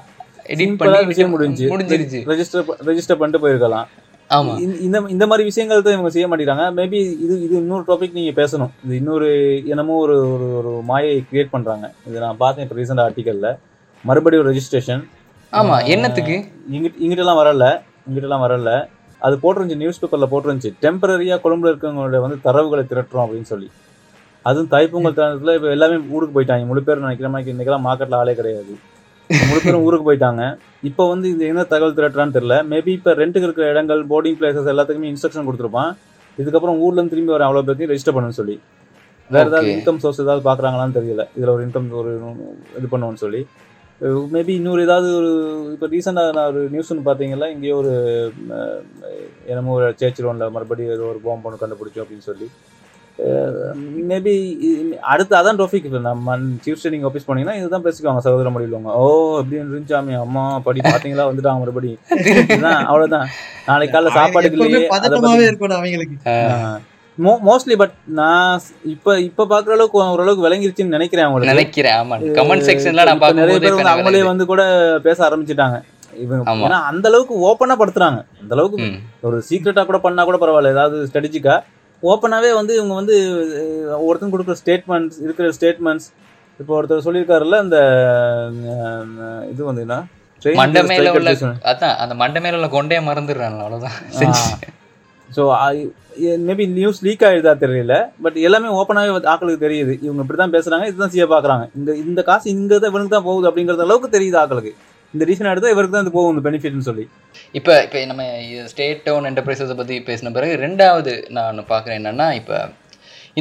எடிட் 0.48 0.78
பண்ணி 0.78 1.06
விஷயம் 1.06 1.30
முடிஞ்சு 1.30 1.78
முடிஞ்சிருச்சு. 1.78 2.28
ரெஜிஸ்டர் 2.30 2.66
ரெஜிஸ்டர் 2.86 3.16
பண்ணிட்டு 3.16 3.48
போயிருக்கலாம். 3.48 3.86
ஆமா. 4.30 4.60
இந்த- 4.82 5.06
இந்த 5.08 5.28
மாதிரி 5.28 5.44
விஷயங்கள் 5.44 5.82
தான் 5.82 5.94
இவங்க 5.94 6.10
செய்ய 6.12 6.28
மாட்டேங்கிறாங்க. 6.28 6.80
மேபி 6.80 6.94
இது 6.94 7.20
இது 7.20 7.50
இன்னொரு 7.50 7.84
டாபிக் 7.88 8.12
நீங்க 8.12 8.44
பேசணும். 8.44 8.70
இது 8.86 8.96
இன்னொரு 8.96 9.62
என்னமோ 9.66 9.94
ஒரு 9.94 10.34
ஒரு 10.34 10.58
ஒரு 10.58 10.82
மாயை 10.84 11.24
கிரியேட் 11.32 11.48
பண்றாங்க. 11.52 11.92
இது 12.08 12.20
நான் 12.20 12.38
பார்த்தேன் 12.38 12.68
இப்போ 12.70 12.82
ரீசெண்ட் 12.82 12.98
ஆர்டிக்கல்ல 12.98 13.58
மறுபடியும் 14.04 14.52
ரெஜிஸ்ட்ரேஷன் 14.52 15.04
ஆமா. 15.52 15.86
என்னத்துக்கு? 15.86 16.46
இங்கிட்ட 16.72 16.94
இங்கிட்டலாம் 17.02 17.38
வரல. 17.38 17.82
இங்கிட்டலாம் 18.08 18.44
வரல. 18.46 18.72
அது 19.26 19.36
போட்டிருந்துச்சு 19.44 19.82
நியூஸ் 19.84 20.00
பேப்பரில் 20.02 20.32
போட்டிருந்துச்சு. 20.32 20.72
டெம்பரரியாக 20.86 21.40
கொழும்புல 21.44 21.72
இருக்கவங்களோட 21.72 22.20
வந்து 22.26 22.38
தரவுகளை 22.48 22.84
திரட்டுறோம் 22.92 23.26
அப்படின்னு 23.26 23.50
சொல்லி. 23.52 23.70
அதுவும் 24.48 24.72
தைப்பொங்கல் 24.74 25.18
தருணத்தில் 25.18 25.56
இப்போ 25.58 25.70
எல்லாமே 25.76 25.98
ஊருக்கு 26.16 26.36
போயிட்டாங்க. 26.38 26.66
முழு 26.72 26.82
பேர் 26.88 27.04
நினைக்கிற 27.06 27.30
மாதிரி 27.34 27.52
இன்னைக்கெல்லாம் 27.54 27.86
மார்க்கெட்டில் 27.88 28.18
ஆளே 28.22 28.34
கிடையாது. 28.40 28.74
முழு 29.50 29.60
பேரும் 29.66 29.86
ஊருக்கு 29.88 30.08
போயிட்டாங்க. 30.08 30.44
இப்போ 30.90 31.04
வந்து 31.12 31.28
இது 31.34 31.44
என்ன 31.52 31.62
தகவல் 31.74 31.96
திரட்டுறான்னு 32.00 32.36
தெரியல. 32.38 32.56
மேபி 32.72 32.92
இப்போ 32.98 33.12
ரெண்ட்டுக்கு 33.22 33.48
இருக்கிற 33.48 33.68
இடங்கள் 33.74 34.02
போர்டிங் 34.12 34.38
பிளேசஸ் 34.40 34.70
எல்லாத்துக்குமே 34.74 35.12
இன்ஸ்ட்ரக்ஷன் 35.12 35.48
கொடுத்துருப்பான். 35.48 35.92
இதுக்கப்புறம் 36.42 36.80
ஊர்ல 36.84 37.00
இருந்து 37.00 37.14
திரும்பி 37.14 37.34
வர 37.36 37.46
அவ்வளோ 37.48 37.64
பேர்த்தையும் 37.68 37.92
ரெஜிஸ்டர் 37.94 38.16
பண்ணணும்னு 38.16 38.40
சொல்லி. 38.42 38.56
வேற 39.34 39.46
ஏதாவது. 39.50 39.74
இன்கம் 39.76 40.00
சோர்ஸ் 40.04 40.22
ஏதாவது 40.24 40.44
பார்க்குறாங்களான்னு 40.50 40.96
தெரியல. 41.00 41.24
இதில் 41.38 41.52
ஒரு 41.56 41.64
இன்கம் 41.68 41.88
ஒரு 42.02 42.12
இது 42.80 42.88
பண்ணுவோம்னு 42.94 43.22
சொல்லி. 43.26 43.42
மேபி 44.34 44.54
இன்னொரு 44.60 44.82
ஏதாவது 44.86 45.10
ஒரு 45.20 45.32
இப்போ 45.74 45.88
ரீசெண்டாக 45.94 46.36
நான் 46.38 46.50
ஒரு 46.52 46.62
நியூஸ் 46.74 46.92
ஒன்று 46.94 47.08
பார்த்தீங்களா 47.08 47.48
இங்கேயோ 47.54 47.76
ஒரு 47.82 47.94
என்னமோ 49.52 49.76
ஒரு 49.78 49.88
சேர்ச் 50.02 50.24
ரோனில் 50.26 50.54
மறுபடியும் 50.56 50.94
ஏதோ 50.96 51.06
ஒரு 51.12 51.20
பாம்பு 51.26 51.48
ஒன்று 51.50 51.62
கண்டுபிடிச்சோம் 51.62 52.04
அப்படின்னு 52.06 52.30
சொல்லி. 52.30 52.48
மேபி 54.10 54.34
அடுத்து 55.12 55.34
அதான் 55.40 55.60
டாபிக் 55.62 55.88
நம்ம 56.08 56.38
சீஃப் 56.66 56.86
நீங்கள் 56.94 57.10
ஆஃபீஸ் 57.10 57.28
போனீங்கன்னா 57.28 57.58
இதுதான் 57.60 57.86
பேசிக்குவாங்க 57.88 58.24
சகோதர 58.28 58.52
மொழியிலுவாங்க. 58.56 58.94
ஓ 59.02 59.06
எப்படி 59.42 59.60
இருந்துச்சாமி 59.62 60.16
அம்மா 60.24 60.44
படி 60.68 60.82
பார்த்தீங்களா 60.88 61.28
வந்துட்டாங்க 61.30 61.62
இதுதான் 62.48 62.82
அவ்வளோதான் 62.90 63.28
நாளைக்கு 63.70 63.96
காலைல 63.96 64.16
சாப்பாடுக்கு 64.18 64.58
எப்பவுமே 64.58 64.80
இல்லையே 64.80 64.90
அதை 65.00 65.20
அவங்களுக்கு 67.18 67.46
மோஸ்ட்லி 67.48 67.76
பட் 67.80 67.96
நான் 68.18 68.62
இப்போ 68.94 69.12
இப்போ 69.22 69.44
பார்க்குற 69.50 69.74
அளவுக்கு 69.76 69.98
ஓரளவுக்கு 70.14 70.46
விளங்கிருச்சுன்னு 70.46 70.96
நினைக்கிறேன் 70.96 71.26
அவங்களுக்கு. 71.26 71.54
நினைக்கிறேன் 71.54 71.98
ஆமா 72.00 72.16
கமெண்ட் 72.38 72.66
செக்ஷன்ல 72.68 73.04
நான் 73.04 73.18
இப்ப 73.18 73.30
நிறைய 73.40 73.58
பேர் 73.60 73.76
வந்து 73.76 73.94
அவங்களே 73.94 74.22
வந்து 74.30 74.46
கூட 74.46 74.64
பேச 75.06 75.20
ஆரம்பிச்சிட்டாங்க. 75.28 75.78
இவங்க. 76.20 76.50
ஏன்னா 76.66 76.80
அந்த 76.90 77.06
அளவுக்கு 77.12 77.36
ஓப்பனா 77.46 77.76
படுத்துறாங்க. 77.80 78.20
அந்த 78.42 78.54
அளவுக்கு 78.56 78.80
ம். 78.84 78.98
ஒரு 79.24 79.38
சீக்ரெட்டா 79.48 79.84
கூட 79.86 80.00
பண்ணா 80.02 80.24
கூட 80.24 80.40
பரவாயில்ல. 80.42 80.74
ஏதாவது 80.76 80.98
ஸ்ட்ராட்டஜிக்கா 81.08 81.56
ஓப்பனாவே 82.04 82.50
வந்து 82.54 82.74
இவங்க 82.78 82.96
வந்து 82.96 83.16
ஒருத்தன் 84.06 84.34
கொடுக்குற 84.34 84.56
ஸ்டேட்மெண்ட்ஸ் 84.60 85.20
இருக்கிற 85.24 85.48
ஸ்டேட்மெண்ட்ஸ் 85.58 86.08
இப்போ 86.60 86.74
ஒருத்தர் 86.78 87.06
சொல்லியிருக்காருல்ல 87.06 87.58
அஹ், 87.78 89.08
இது 89.52 89.62
வந்து 89.70 89.84
என்ன? 89.86 89.98
Train 90.42 90.56
மண்டை 90.60 90.80
to 90.80 90.88
மேல 90.88 91.02
strike 91.02 91.18
உள்ள. 91.20 91.52
அதான் 91.70 91.94
அந்த 92.02 92.14
மண்டை 92.20 92.40
மேல 92.42 92.58
உள்ள 92.58 92.70
கொண்டே 92.72 92.98
மறந்துடுறாங்க 93.06 93.60
அவ்வளவுதான். 93.64 93.98
ஸோ 95.30 95.44
மேபி 96.48 96.66
நியூஸ் 96.78 97.00
லீக் 97.06 97.24
ஆகிடுதா 97.28 97.54
தெரியல 97.66 97.96
பட் 98.24 98.38
எல்லாமே 98.48 98.70
ஓப்பனாகவே 98.80 99.22
ஆக்களுக்கு 99.34 99.66
தெரியுது. 99.66 99.94
இவங்க 100.06 100.22
இப்படி 100.26 100.40
தான் 100.42 100.54
பேசுகிறாங்க 100.56 100.88
இதுதான் 100.90 101.14
செய்ய 101.16 101.26
பார்க்குறாங்க. 101.34 101.66
இந்த 101.80 101.92
இந்த 102.06 102.22
காசு 102.30 102.48
இங்கே 102.56 102.78
தான் 102.84 102.92
இவனுக்கு 102.94 103.16
தான் 103.16 103.28
போகுது 103.30 103.48
அப்படிங்கிற 103.50 103.76
அளவுக்கு 103.88 104.10
தெரியுது 104.18 104.40
ஆக்களுக்கு. 104.44 104.74
இந்த 105.14 105.24
ரீசன் 105.30 105.50
எடுத்தால் 105.54 105.74
இவருக்கு 105.76 105.96
தான் 105.96 106.06
இது 106.06 106.14
போகும் 106.18 106.32
இந்த 106.34 106.44
பெனிஃபிட்னு 106.48 106.88
சொல்லி. 106.90 107.06
இப்போ 107.58 107.74
இப்போ 107.86 108.06
நம்ம 108.12 108.24
ஸ்டேட் 108.72 109.04
டவுன் 109.08 109.28
என்டர்பிரைசஸை 109.30 109.76
பற்றி 109.82 109.98
பேசின 110.08 110.32
பிறகு 110.38 110.54
ரெண்டாவது 110.66 111.14
நான் 111.38 111.68
பார்க்குறேன் 111.74 112.00
என்னென்னா 112.02 112.28
இப்போ 112.40 112.58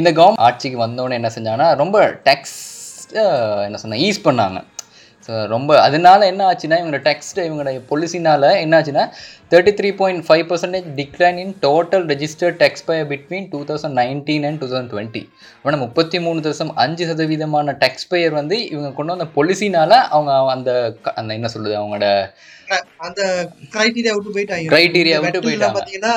இந்த 0.01 0.09
கவர்மெண்ட் 0.19 0.45
ஆட்சிக்கு 0.47 0.77
வந்தோடனே 0.85 1.17
என்ன 1.21 1.31
செஞ்சாங்கன்னா 1.37 1.69
ரொம்ப 1.81 1.97
டேக்ஸ் 2.27 2.59
என்ன 3.67 3.79
சொன்னால் 3.83 4.03
ஈஸ் 4.07 4.25
பண்ணாங்க. 4.27 4.59
ஸோ 5.27 5.33
ரொம்ப 5.51 5.71
அதனால 5.85 6.19
என்ன 6.31 6.41
ஆச்சுன்னா 6.49 6.77
இவங்களோட 6.79 7.01
டெக்ஸ்ட் 7.07 7.39
இவங்களுடைய 7.45 7.79
பொலிசினால 7.91 8.49
என்ன 8.63 8.79
ஆச்சுன்னா 8.79 9.03
thirty 9.51 9.73
three 9.79 9.89
point 9.99 10.25
five 10.27 10.45
percentage 10.49 10.87
decline 10.99 11.37
in 11.43 11.53
total 11.65 12.05
registered 12.11 12.57
tax 12.63 12.85
by 12.89 12.97
between 13.11 13.47
two 13.53 13.59
thousand 13.69 13.97
nineteen 14.01 14.45
and 14.49 14.59
two 14.61 14.67
thousand 14.71 14.91
twenty 14.93 15.23
ஆனால் 15.63 15.81
முப்பத்தி 15.85 16.19
மூணு 16.25 16.41
தசம் 16.47 16.73
அஞ்சு 16.83 17.07
சதவீதமான 17.11 17.75
டெக்ஸ் 17.83 18.09
பெயர் 18.13 18.35
வந்து 18.39 18.57
இவங்க 18.73 18.91
கொண்டு 18.97 19.13
வந்த 19.15 19.27
பொலிசினால 19.37 19.91
அவங்க 20.13 20.33
அந்த 20.55 20.71
அந்த 21.19 21.31
என்ன 21.39 21.51
சொல்லுது 21.55 21.79
அவங்களோட 21.79 22.09
அந்த 23.07 23.21
கிரைட்டீரியா 23.73 24.13
விட்டு 24.15 24.33
போயிட்டாங்க. 24.35 24.67
விட்டு. 25.25 25.73
பாத்தீங்கன்னா 25.77 26.13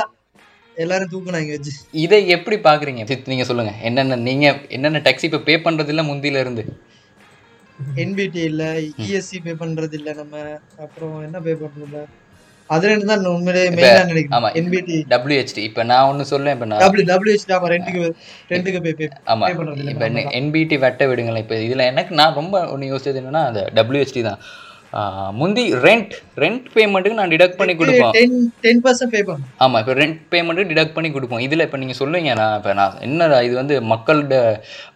எல்லாரும் 0.76 1.10
தூக்குனாங்க 1.12 1.52
வச்சு 1.56 1.72
இதை 2.04 2.18
எப்படி 2.36 2.56
பாக்குறீங்க 2.66 3.02
நீங்க 3.32 3.44
சொல்லுங்க. 3.50 3.72
என்னென்ன 3.88 4.18
நீங்க 4.28 4.46
என்னென்ன 4.76 5.00
டேக்ஸ் 5.06 5.26
இப்போ 5.28 5.40
பே 5.48 5.54
பண்றது 5.66 5.92
இல்ல 5.94 6.02
முந்தில 6.10 6.42
இருந்து? 6.44 6.64
என்பிடி 8.02 8.42
இல்ல 8.50 8.62
இஎஸ்சி 9.04 9.38
பே 9.44 9.54
பண்றது 9.62 9.96
இல்ல 10.00 10.12
நம்ம 10.20 10.34
அப்புறம் 10.84 11.16
என்ன 11.26 11.40
பே 11.46 11.54
பண்றது 11.62 12.02
அது 12.70 12.84
ரெண்டு 12.90 13.06
தான் 13.08 13.26
உண்மையிலேயே 13.32 13.66
மெயினா 13.74 13.90
ஆமா. 13.96 14.08
நினைக்கிறேன் 14.10 14.54
என்பிடி 14.60 14.94
WHT 15.32 15.58
இப்போ 15.66 15.82
நான் 15.90 16.06
ஒண்ணு 16.10 16.24
சொல்லேன் 16.30 16.54
இப்போ 16.56 16.66
நான் 16.70 16.80
டபிள்யூ 16.82 17.04
டபிள்யூஹெச் 17.10 17.52
ஆமா 17.56 17.68
ரெண்டுக்கு 17.74 18.00
ரெண்டுக்கு 18.52 18.78
பே 18.86 18.92
பே 19.00 19.06
ஆமா 19.32 19.48
இப்போ. 19.52 19.66
என்பிடி 20.38 20.76
வெட்ட 20.84 21.06
விடுங்களேன். 21.10 21.44
இப்போ 21.44 21.58
இதுல 21.66 21.84
எனக்கு 21.92 22.14
நான் 22.20 22.38
ரொம்ப 22.40 22.64
ஒன்று 22.72 22.90
யோசிச்சது 22.92 23.20
என்னன்னா 23.22 23.42
அந்த 23.50 23.60
WHT 23.92 24.18
தான். 24.28 24.40
முந்தி 25.40 25.64
ரெண்ட் 25.84 26.12
ரெண்ட் 26.42 26.66
பேமெண்ட்டுக்கு 26.74 27.20
நான் 27.20 27.32
டிடக்ட் 27.32 27.58
பண்ணி 27.60 27.74
கொடுப்போம். 27.74 28.12
டென் 28.64 28.82
பர்சன்ட் 28.84 29.12
பே 29.14 29.22
பண்ணும் 29.28 29.48
ஆமா 29.64 29.80
இப்போ 29.82 29.94
ரெண்ட் 30.00 30.20
பேமெண்ட்டு 30.32 30.68
டிடக்ட் 30.70 30.96
பண்ணி 30.96 31.10
கொடுப்போம். 31.10 31.42
இதுல 31.46 31.66
இப்போ 31.68 31.80
நீங்க 31.82 31.96
சொல்லுவீங்க 32.00 32.32
நான் 32.40 32.56
இப்போ 32.60 32.74
நான் 32.80 32.96
என்னடா 33.06 33.38
இது 33.48 33.54
வந்து 33.62 33.76
மக்களோட 33.92 34.36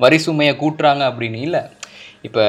வரி 0.04 0.20
சுமையை 0.26 0.54
கூட்டுறாங்க 0.62 1.04
அப்படின்னு. 1.10 1.40
இல்ல 1.48 1.58
இப்போ 2.28 2.44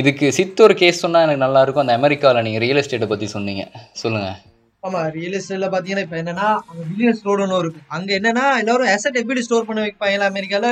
இதுக்கு 0.00 0.26
சித்து 0.38 0.60
ஒரு 0.66 0.74
கேஸ் 0.80 1.02
சொன்னால் 1.04 1.24
எனக்கு 1.26 1.44
நல்லாயிருக்கும் 1.44 1.84
அந்த 1.84 1.94
அமெரிக்காவில் 2.00 2.44
நீங்கள் 2.46 2.62
ரியல் 2.64 2.80
எஸ்டேட்டை 2.80 3.08
பற்றி 3.12 3.26
சொன்னீங்க. 3.34 3.64
சொல்லுங்கள் 4.02 4.38
ஆமாம் 4.82 5.06
ரியல் 5.16 5.36
எஸ்டேட்டில் 5.38 5.70
பார்த்தீங்கன்னா 5.72 6.04
இப்போ 6.06 6.16
என்னன்னா 6.22 6.46
அங்கே 6.68 6.82
பில்லியன்ஸ் 6.88 7.22
ரோடுன்னு 7.28 7.60
இருக்கும் 7.62 7.86
அங்கே 7.96 8.12
என்னன்னா 8.18 8.46
எல்லாரும் 8.62 8.90
அசட் 8.94 9.20
எப்படி 9.20 9.42
ஸ்டோர் 9.46 9.68
பண்ணி 9.68 9.82
வைப்பாங்க? 9.84 10.26
அமெரிக்கால 10.32 10.66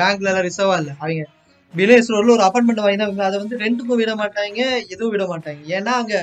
பேங்க்ல 0.00 0.30
எல்லாம் 0.30 0.46
ரிசர்வா 0.48 0.76
இல்ல? 0.82 0.92
அவங்க 1.02 1.24
வில்லேஜ் 1.74 2.12
ரோட்ல 2.14 2.34
ஒரு 2.36 2.44
அப்பார்ட்மெண்ட் 2.46 2.84
வாங்கினா 2.84 3.08
அதை 3.28 3.36
வந்து 3.42 3.58
ரெண்ட்டுக்கும் 3.64 4.00
விட 4.02 4.12
மாட்டாங்க 4.22 4.60
எதுவும் 4.94 5.12
விட 5.14 5.24
மாட்டாங்க. 5.32 5.60
ஏன்னா 5.78 5.94
அங்க 6.02 6.14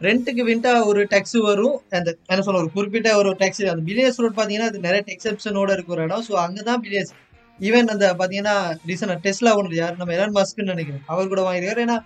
ரெண்ட்டுக்கு 0.00 0.42
விண்டா 0.50 0.72
ஒரு 0.90 1.00
டேக்ஸ் 1.12 1.38
வரும். 1.48 1.76
அந்த 1.98 2.10
என்ன 2.32 2.42
சொல்ல 2.44 2.62
ஒரு 2.64 2.70
குறிப்பிட்ட 2.76 3.08
ஒரு 3.20 3.30
டேக்ஸ் 3.42 3.62
அந்த 3.72 3.82
பில்லியன்ஸ் 3.88 4.20
ரோட் 4.24 4.38
பாத்தீங்கன்னா 4.40 4.70
அது 4.72 4.86
நிறைய 4.86 5.02
எக்ஸப்ஷனோட 5.16 5.70
இருக்கிற 5.78 6.04
இடம். 6.08 6.24
ஸோ 6.28 6.34
அங்கதான் 6.44 6.82
பில்லியன்ஸ் 6.84 7.12
ஈவன் 7.60 7.92
அந்த 7.94 8.06
பாத்தீங்கன்னா 8.20 8.54
ரீசனா 8.88 9.14
டெஸ்லா 9.24 9.50
ஒன்று 9.58 9.80
யார்? 9.80 9.98
நம்ம 10.00 10.14
எலான் 10.16 10.36
மஸ்க்னு 10.38 10.72
நினைக்கிறேன். 10.72 11.04
அவர் 11.12 11.30
கூட 11.32 11.42
வாங்கிருக்காரு 11.46 11.82
ஏன்னா 11.86 11.98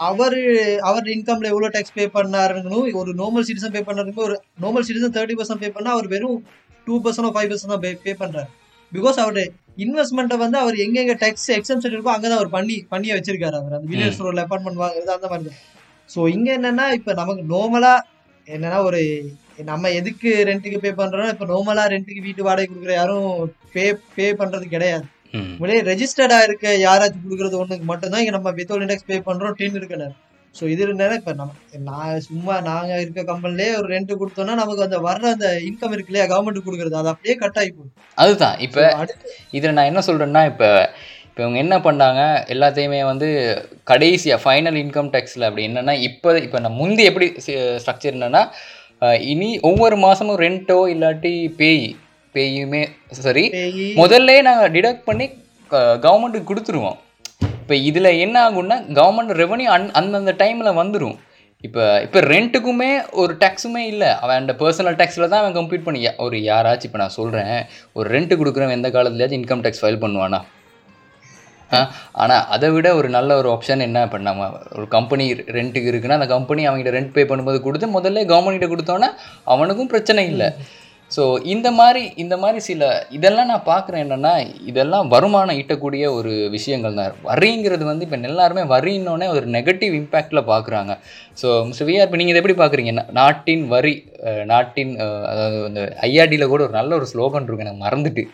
அவர் 0.00 0.36
அவர் 0.88 1.06
இன்கம்ல 1.14 1.50
எவ்வளவு 1.52 1.74
டேக்ஸ் 1.74 1.96
பே 1.98 2.04
பண்ணாருன்னு 2.16 2.78
ஒரு 3.02 3.10
நார்மல் 3.20 3.46
சிட்டிசன் 3.48 3.74
பே 3.76 3.82
பண்ணாருங்க 3.88 4.22
ஒரு 4.28 4.36
normal 4.62 4.86
citizen 4.88 5.14
thirty 5.16 5.36
percent 5.40 5.62
pay 5.64 5.70
பண்ணா 5.76 5.90
அவர் 5.96 6.08
வெறும் 6.14 6.38
டூ 6.86 6.94
பர்சன்ட் 7.04 7.34
ஃபைவ் 7.36 7.50
பர்சன்ட் 7.52 7.74
தான் 7.74 7.82
பே 8.04 8.12
பண்றாரு. 8.22 8.48
பிகாஸ் 8.92 9.18
அவருடைய 9.22 9.46
இன்வெஸ்ட்மெண்ட்டை 9.84 10.36
வந்து 10.44 10.58
அவர் 10.62 10.76
எங்கெங்க 10.84 11.14
டேக்ஸ் 11.22 11.46
எக்ஸம்ஷன் 11.58 11.94
இருக்கோ 11.94 12.12
அங்கதான் 12.14 12.40
அவர் 12.40 12.50
பண்ணி 12.56 12.76
பண்ணியே 12.92 13.14
வச்சிருக்காரு 13.18 13.56
அவர். 13.60 13.76
அந்த 13.76 13.88
வில்லியர்ஸ் 13.92 14.20
ரோட்ல 14.24 14.44
அப்பார்ட்மெண்ட் 14.44 14.82
வாங்குறது 14.82 15.14
அந்த 15.16 15.28
மாதிரி 15.30 15.46
தான் 15.50 15.60
ஸோ 16.08 16.20
இங்க 16.36 16.48
என்னன்னா 16.58 16.86
இப்ப 16.98 17.14
நமக்கு 17.20 17.44
நார்மலா 17.54 17.94
என்னன்னா 18.48 18.78
ஒரு 18.88 19.00
நம்ம 19.70 19.90
எதுக்கு 19.98 20.30
ரெண்ட்டுக்கு 20.48 20.78
பே 20.84 20.90
பண்றோம்னா 20.98 21.32
இப்ப 21.34 21.46
நார்மலா 21.50 21.84
ரெண்ட்டுக்கு 21.92 22.26
வீட்டு 22.26 22.46
வாடகை 22.46 22.66
கொடுக்குற 22.68 22.94
யாரும் 22.96 23.26
பே 23.74 23.84
பே 24.16 24.26
பண்றது 24.40 24.66
கிடையாது. 24.74 25.04
உங்களே 25.52 25.78
ரெஜிஸ்டர்டா 25.88 26.38
இருக்க 26.46 26.74
யாராச்சும் 26.84 27.24
கொடுக்கறது 27.24 27.60
ஒண்ணுக்கு 27.60 27.86
மட்டும்தான் 27.90 28.22
இங்க 28.22 28.34
நம்ம 28.36 28.50
வித்தவுட் 28.58 28.84
இண்டெக்ஸ் 28.86 29.08
பே 29.10 29.18
பண்றோம் 29.28 29.56
டென் 29.60 29.78
இருக்கணும் 29.80 30.14
ஸோ 30.54 30.64
இது 30.72 30.82
இருந்தாலும் 30.86 31.18
இப்ப 31.20 31.32
நம்ம 31.32 31.52
நான் 31.86 32.24
சும்மா 32.26 32.54
நாங்க 32.66 32.92
இருக்க 33.02 33.20
கம்பெனிலே 33.30 33.68
ஒரு 33.78 33.88
ரெண்ட் 33.94 34.12
கொடுத்தோம்னா 34.20 34.56
நமக்கு 34.60 34.86
அந்த 34.86 34.98
வர்ற 35.06 35.24
அந்த 35.36 35.48
இன்கம் 35.68 35.94
இருக்கு 35.94 36.12
இல்லையா? 36.12 36.26
கவர்மெண்ட் 36.32 36.66
கொடுக்கறது 36.66 37.00
அது 37.00 37.12
அப்படியே 37.12 37.36
கட் 37.42 37.58
ஆகி 37.60 37.72
அதுதான். 38.18 38.58
இப்போ 38.66 38.82
இதில் 39.58 39.76
நான் 39.78 39.90
என்ன 39.92 40.02
சொல்கிறேன்னா 40.08 40.42
இப்போ 40.52 40.68
இப்போ 41.28 41.42
இவங்க 41.44 41.58
என்ன 41.64 41.76
பண்ணாங்க? 41.86 42.22
எல்லாத்தையுமே 42.54 42.98
வந்து 43.10 43.28
கடைசியாக 43.90 44.42
ஃபைனல் 44.42 44.78
இன்கம் 44.82 45.10
டேக்ஸில் 45.14 45.46
அப்படி 45.48 45.64
என்னென்னா 45.68 45.94
இப்போ 46.08 46.30
இப்போ 46.46 46.58
நான் 46.64 46.78
முந்தி 46.80 47.04
எப்படி 47.10 47.26
ஸ்ட்ரக்சர் 47.82 48.16
என்னென்னா 48.16 48.42
இனி 49.32 49.48
ஒவ்வொரு 49.68 49.96
மாதமும் 50.04 50.40
ரெண்ட்டோ 50.44 50.78
இல்லாட்டி 50.94 51.32
பேய் 51.60 51.86
பேயுமே 52.34 52.82
சரி 53.26 53.44
முதல்ல 54.00 54.36
நாங்கள் 54.48 54.72
டிடக்ட் 54.76 55.08
பண்ணி 55.08 55.26
கவர்மெண்ட்டுக்கு 56.04 56.50
கொடுத்துருவோம். 56.50 56.96
இப்போ 57.62 57.74
இதில் 57.88 58.18
என்ன 58.24 58.36
ஆகும்னா 58.46 58.78
கவர்மெண்ட் 58.98 59.34
ரெவன்யூ 59.42 59.68
அந் 59.76 59.92
அந்தந்த 60.00 60.34
டைமில் 60.42 60.78
வந்துடும் 60.80 61.18
இப்போ 61.66 61.82
இப்போ 62.04 62.20
ரெண்ட்டுக்குமே 62.32 62.90
ஒரு 63.22 63.32
டேக்ஸுமே 63.42 63.82
இல்லை. 63.92 64.10
அவன் 64.22 64.38
அந்த 64.40 64.52
பர்சனல் 64.62 64.96
டேக்ஸில் 65.00 65.30
தான் 65.32 65.42
அவன் 65.42 65.56
கம்ப்ளீட் 65.58 65.86
பண்ணி 65.86 66.00
ஒரு 66.24 66.38
யாராச்சும் 66.50 66.88
இப்போ 66.90 67.00
நான் 67.02 67.16
சொல்கிறேன் 67.18 67.54
ஒரு 67.98 68.06
ரெண்ட் 68.14 68.34
கொடுக்குறவன் 68.40 68.76
எந்த 68.78 68.90
காலத்துலயாச்சும் 68.96 69.40
இன்கம் 69.40 69.64
டேக்ஸ் 69.66 69.82
ஃபைல் 69.82 70.02
பண்ணுவானா? 70.04 70.40
ஆனால் 72.22 72.44
அதை 72.54 72.68
விட 72.74 72.88
ஒரு 73.00 73.08
நல்ல 73.16 73.36
ஒரு 73.40 73.48
ஆப்ஷன் 73.54 73.86
என்ன 73.86 74.04
இப்போ 74.06 74.18
நம்ம 74.28 74.48
ஒரு 74.76 74.86
கம்பெனி 74.96 75.26
ரெண்ட்டுக்கு 75.58 75.90
இருக்குன்னா 75.92 76.18
அந்த 76.20 76.30
கம்பெனி 76.36 76.62
அவங்ககிட்ட 76.68 76.94
ரெண்ட் 76.98 77.14
பே 77.16 77.24
பண்ணும்போது 77.30 77.60
கொடுத்து 77.66 77.88
முதல்ல 77.98 78.24
கவர்மெண்ட்ட 78.32 78.68
கொடுத்தோன்னா 78.72 79.10
அவனுக்கும் 79.54 79.92
பிரச்சனை 79.94 80.24
இல்லை. 80.32 80.48
ஸோ 81.10 81.22
இந்த 81.54 81.68
மாதிரி 81.78 82.02
இந்த 82.22 82.34
மாதிரி 82.42 82.58
சில 82.66 82.82
இதெல்லாம் 83.16 83.50
நான் 83.50 83.66
பார்க்குறேன் 83.70 84.02
என்னென்னா 84.04 84.32
இதெல்லாம் 84.70 85.08
வருமானம் 85.14 85.58
ஈட்டக்கூடிய 85.60 86.04
ஒரு 86.18 86.32
விஷயங்கள் 86.54 86.96
தான். 86.98 87.16
வரிங்கிறது 87.30 87.84
வந்து 87.90 88.06
இப்போ 88.06 88.18
எல்லாருமே 88.30 88.64
வரின்னொன்னே 88.74 89.28
ஒரு 89.34 89.46
நெகட்டிவ் 89.56 89.94
இம்பேக்டில் 90.00 90.48
பார்க்குறாங்க 90.52 90.94
ஸோ 91.42 91.48
மிஸ்டர் 91.68 91.88
விஆர் 91.90 92.06
இப்போ 92.06 92.20
நீங்கள் 92.20 92.34
இதை 92.34 92.42
எப்படி 92.42 92.58
பார்க்குறீங்க 92.62 92.94
நாட்டின் 93.20 93.64
வரி 93.74 93.94
நாட்டின் 94.52 94.94
அதாவது 95.32 95.58
அந்த 95.70 95.82
ஐஆர்டியில் 96.10 96.52
கூட 96.54 96.62
ஒரு 96.68 96.76
நல்ல 96.80 96.94
ஒரு 97.00 97.08
ஸ்லோகன் 97.12 97.48
இருக்கு 97.48 97.66
எனக்கு 97.66 97.84
மறந்துட்டு. 97.86 98.24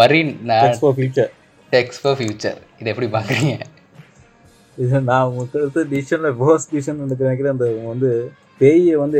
வரி 0.00 0.20
டெக்ஸ் 1.72 2.00
ஃபார் 2.02 2.16
ஃபியூச்சர் 2.18 2.58
இதை 2.78 2.88
எப்படி 2.92 3.06
பார்க்குறீங்க? 3.06 3.54
இது 4.78 5.00
நான் 5.00 5.26
உங்களுக்கு 5.26 5.60
எடுத்த 5.60 5.80
டிசிஷனில் 5.84 6.36
வேர்ஸ்ட் 6.40 6.70
டிசிஷன் 6.72 7.00
நினைக்கிறேன் 7.18 7.52
அந்த 7.52 7.66
வந்து 7.84 8.08
பேயை 8.60 8.94
வந்து 8.94 9.18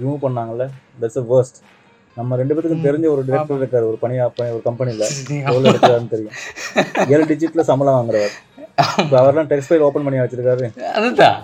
ரிமூவ் 0.00 0.20
பண்ணாங்கல்ல? 0.22 0.64
தட்ஸ் 1.00 1.18
அ 1.18 1.24
வேர்ஸ்ட் 1.30 1.58
நம்ம 2.16 2.36
ரெண்டு 2.36 2.54
பேத்துக்கும் 2.54 2.86
தெரிஞ்ச 2.86 3.06
ஒரு 3.06 3.22
டிரெக்டர் 3.24 3.60
இருக்காரு 3.60 3.86
ஒரு 3.86 3.98
பணியா 4.02 4.30
பணி- 4.36 4.52
ஒரு 4.52 4.62
கம்பெனியில் 4.64 5.04
எவ்வளோ 5.48 5.70
எடுக்கிறாருன்னு 5.70 6.08
தெரியும். 6.08 6.36
ஏழு 7.08 7.24
டிஜிட்ல 7.24 7.60
சம்பளம் 7.60 7.96
வாங்குறவர். 7.96 8.34
இப்போ 8.98 9.16
அவர்லாம் 9.20 9.50
டெக்ஸ்டைல் 9.50 9.78
ஓப்பன் 9.78 10.04
பண்ணி 10.04 10.20
வச்சிருக்காரு. 10.20 10.66
அதுதான். 10.92 11.38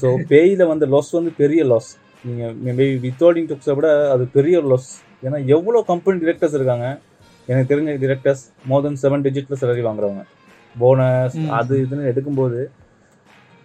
ஸோ 0.00 0.08
பேயில் 0.28 0.66
வந்து 0.66 0.86
லாஸ் 0.86 1.10
வந்து 1.10 1.30
பெரிய 1.36 1.64
லாஸ் 1.64 1.90
நீங்கள் 2.24 2.54
மேபி 2.66 2.86
வித்தவுட் 3.00 3.48
டெக்ஸை 3.50 3.74
விட 3.74 4.10
அது 4.10 4.26
பெரிய 4.32 4.60
லாஸ் 4.62 4.90
ஏன்னா 5.24 5.46
எவ்வளோ 5.46 5.82
கம்பெனி 5.86 6.24
டிரெக்டர்ஸ் 6.24 6.54
இருக்காங்க 6.54 6.86
எனக்கு 7.50 7.70
தெரிஞ்ச 7.72 7.96
டிரெக்டர்ஸ் 8.04 8.44
மோர் 8.70 8.84
தென் 8.86 9.00
செவன் 9.04 9.24
டிஜிட்ல 9.26 9.56
salary 9.62 9.82
வாங்குறவங்க. 9.88 10.22
போனஸ். 10.82 11.36
அது 11.58 11.74
இதுன்னு 11.84 12.10
எடுக்கும்போது 12.12 12.58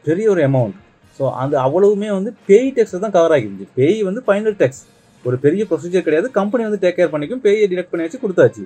பெரிய 0.05 0.25
ஒரு 0.33 0.41
அமௌண்ட் 0.49 0.77
ஸோ 1.17 1.23
அந்த 1.41 1.55
அவ்வளவுமே 1.65 2.09
வந்து 2.17 2.31
பேய் 2.47 2.71
டெக்ஸ் 2.77 3.03
தான் 3.03 3.15
கவர் 3.17 3.33
ஆகிருந்துச்சு. 3.35 3.67
பேய் 3.79 3.99
வந்து 4.07 4.21
ஃபைனல் 4.27 4.57
டெக்ஸ் 4.61 4.81
ஒரு 5.25 5.37
பெரிய 5.45 5.61
ப்ரொசீஜர் 5.69 6.05
கிடையாது. 6.07 6.27
கம்பெனி 6.39 6.63
வந்து 6.67 6.79
டேக் 6.83 6.97
கேர் 6.97 7.13
பண்ணிக்கும். 7.13 7.41
பேயை 7.45 7.67
டிடெக்ட் 7.71 7.91
பண்ணி 7.91 8.05
வச்சு 8.05 8.19
கொடுத்தாச்சு. 8.23 8.63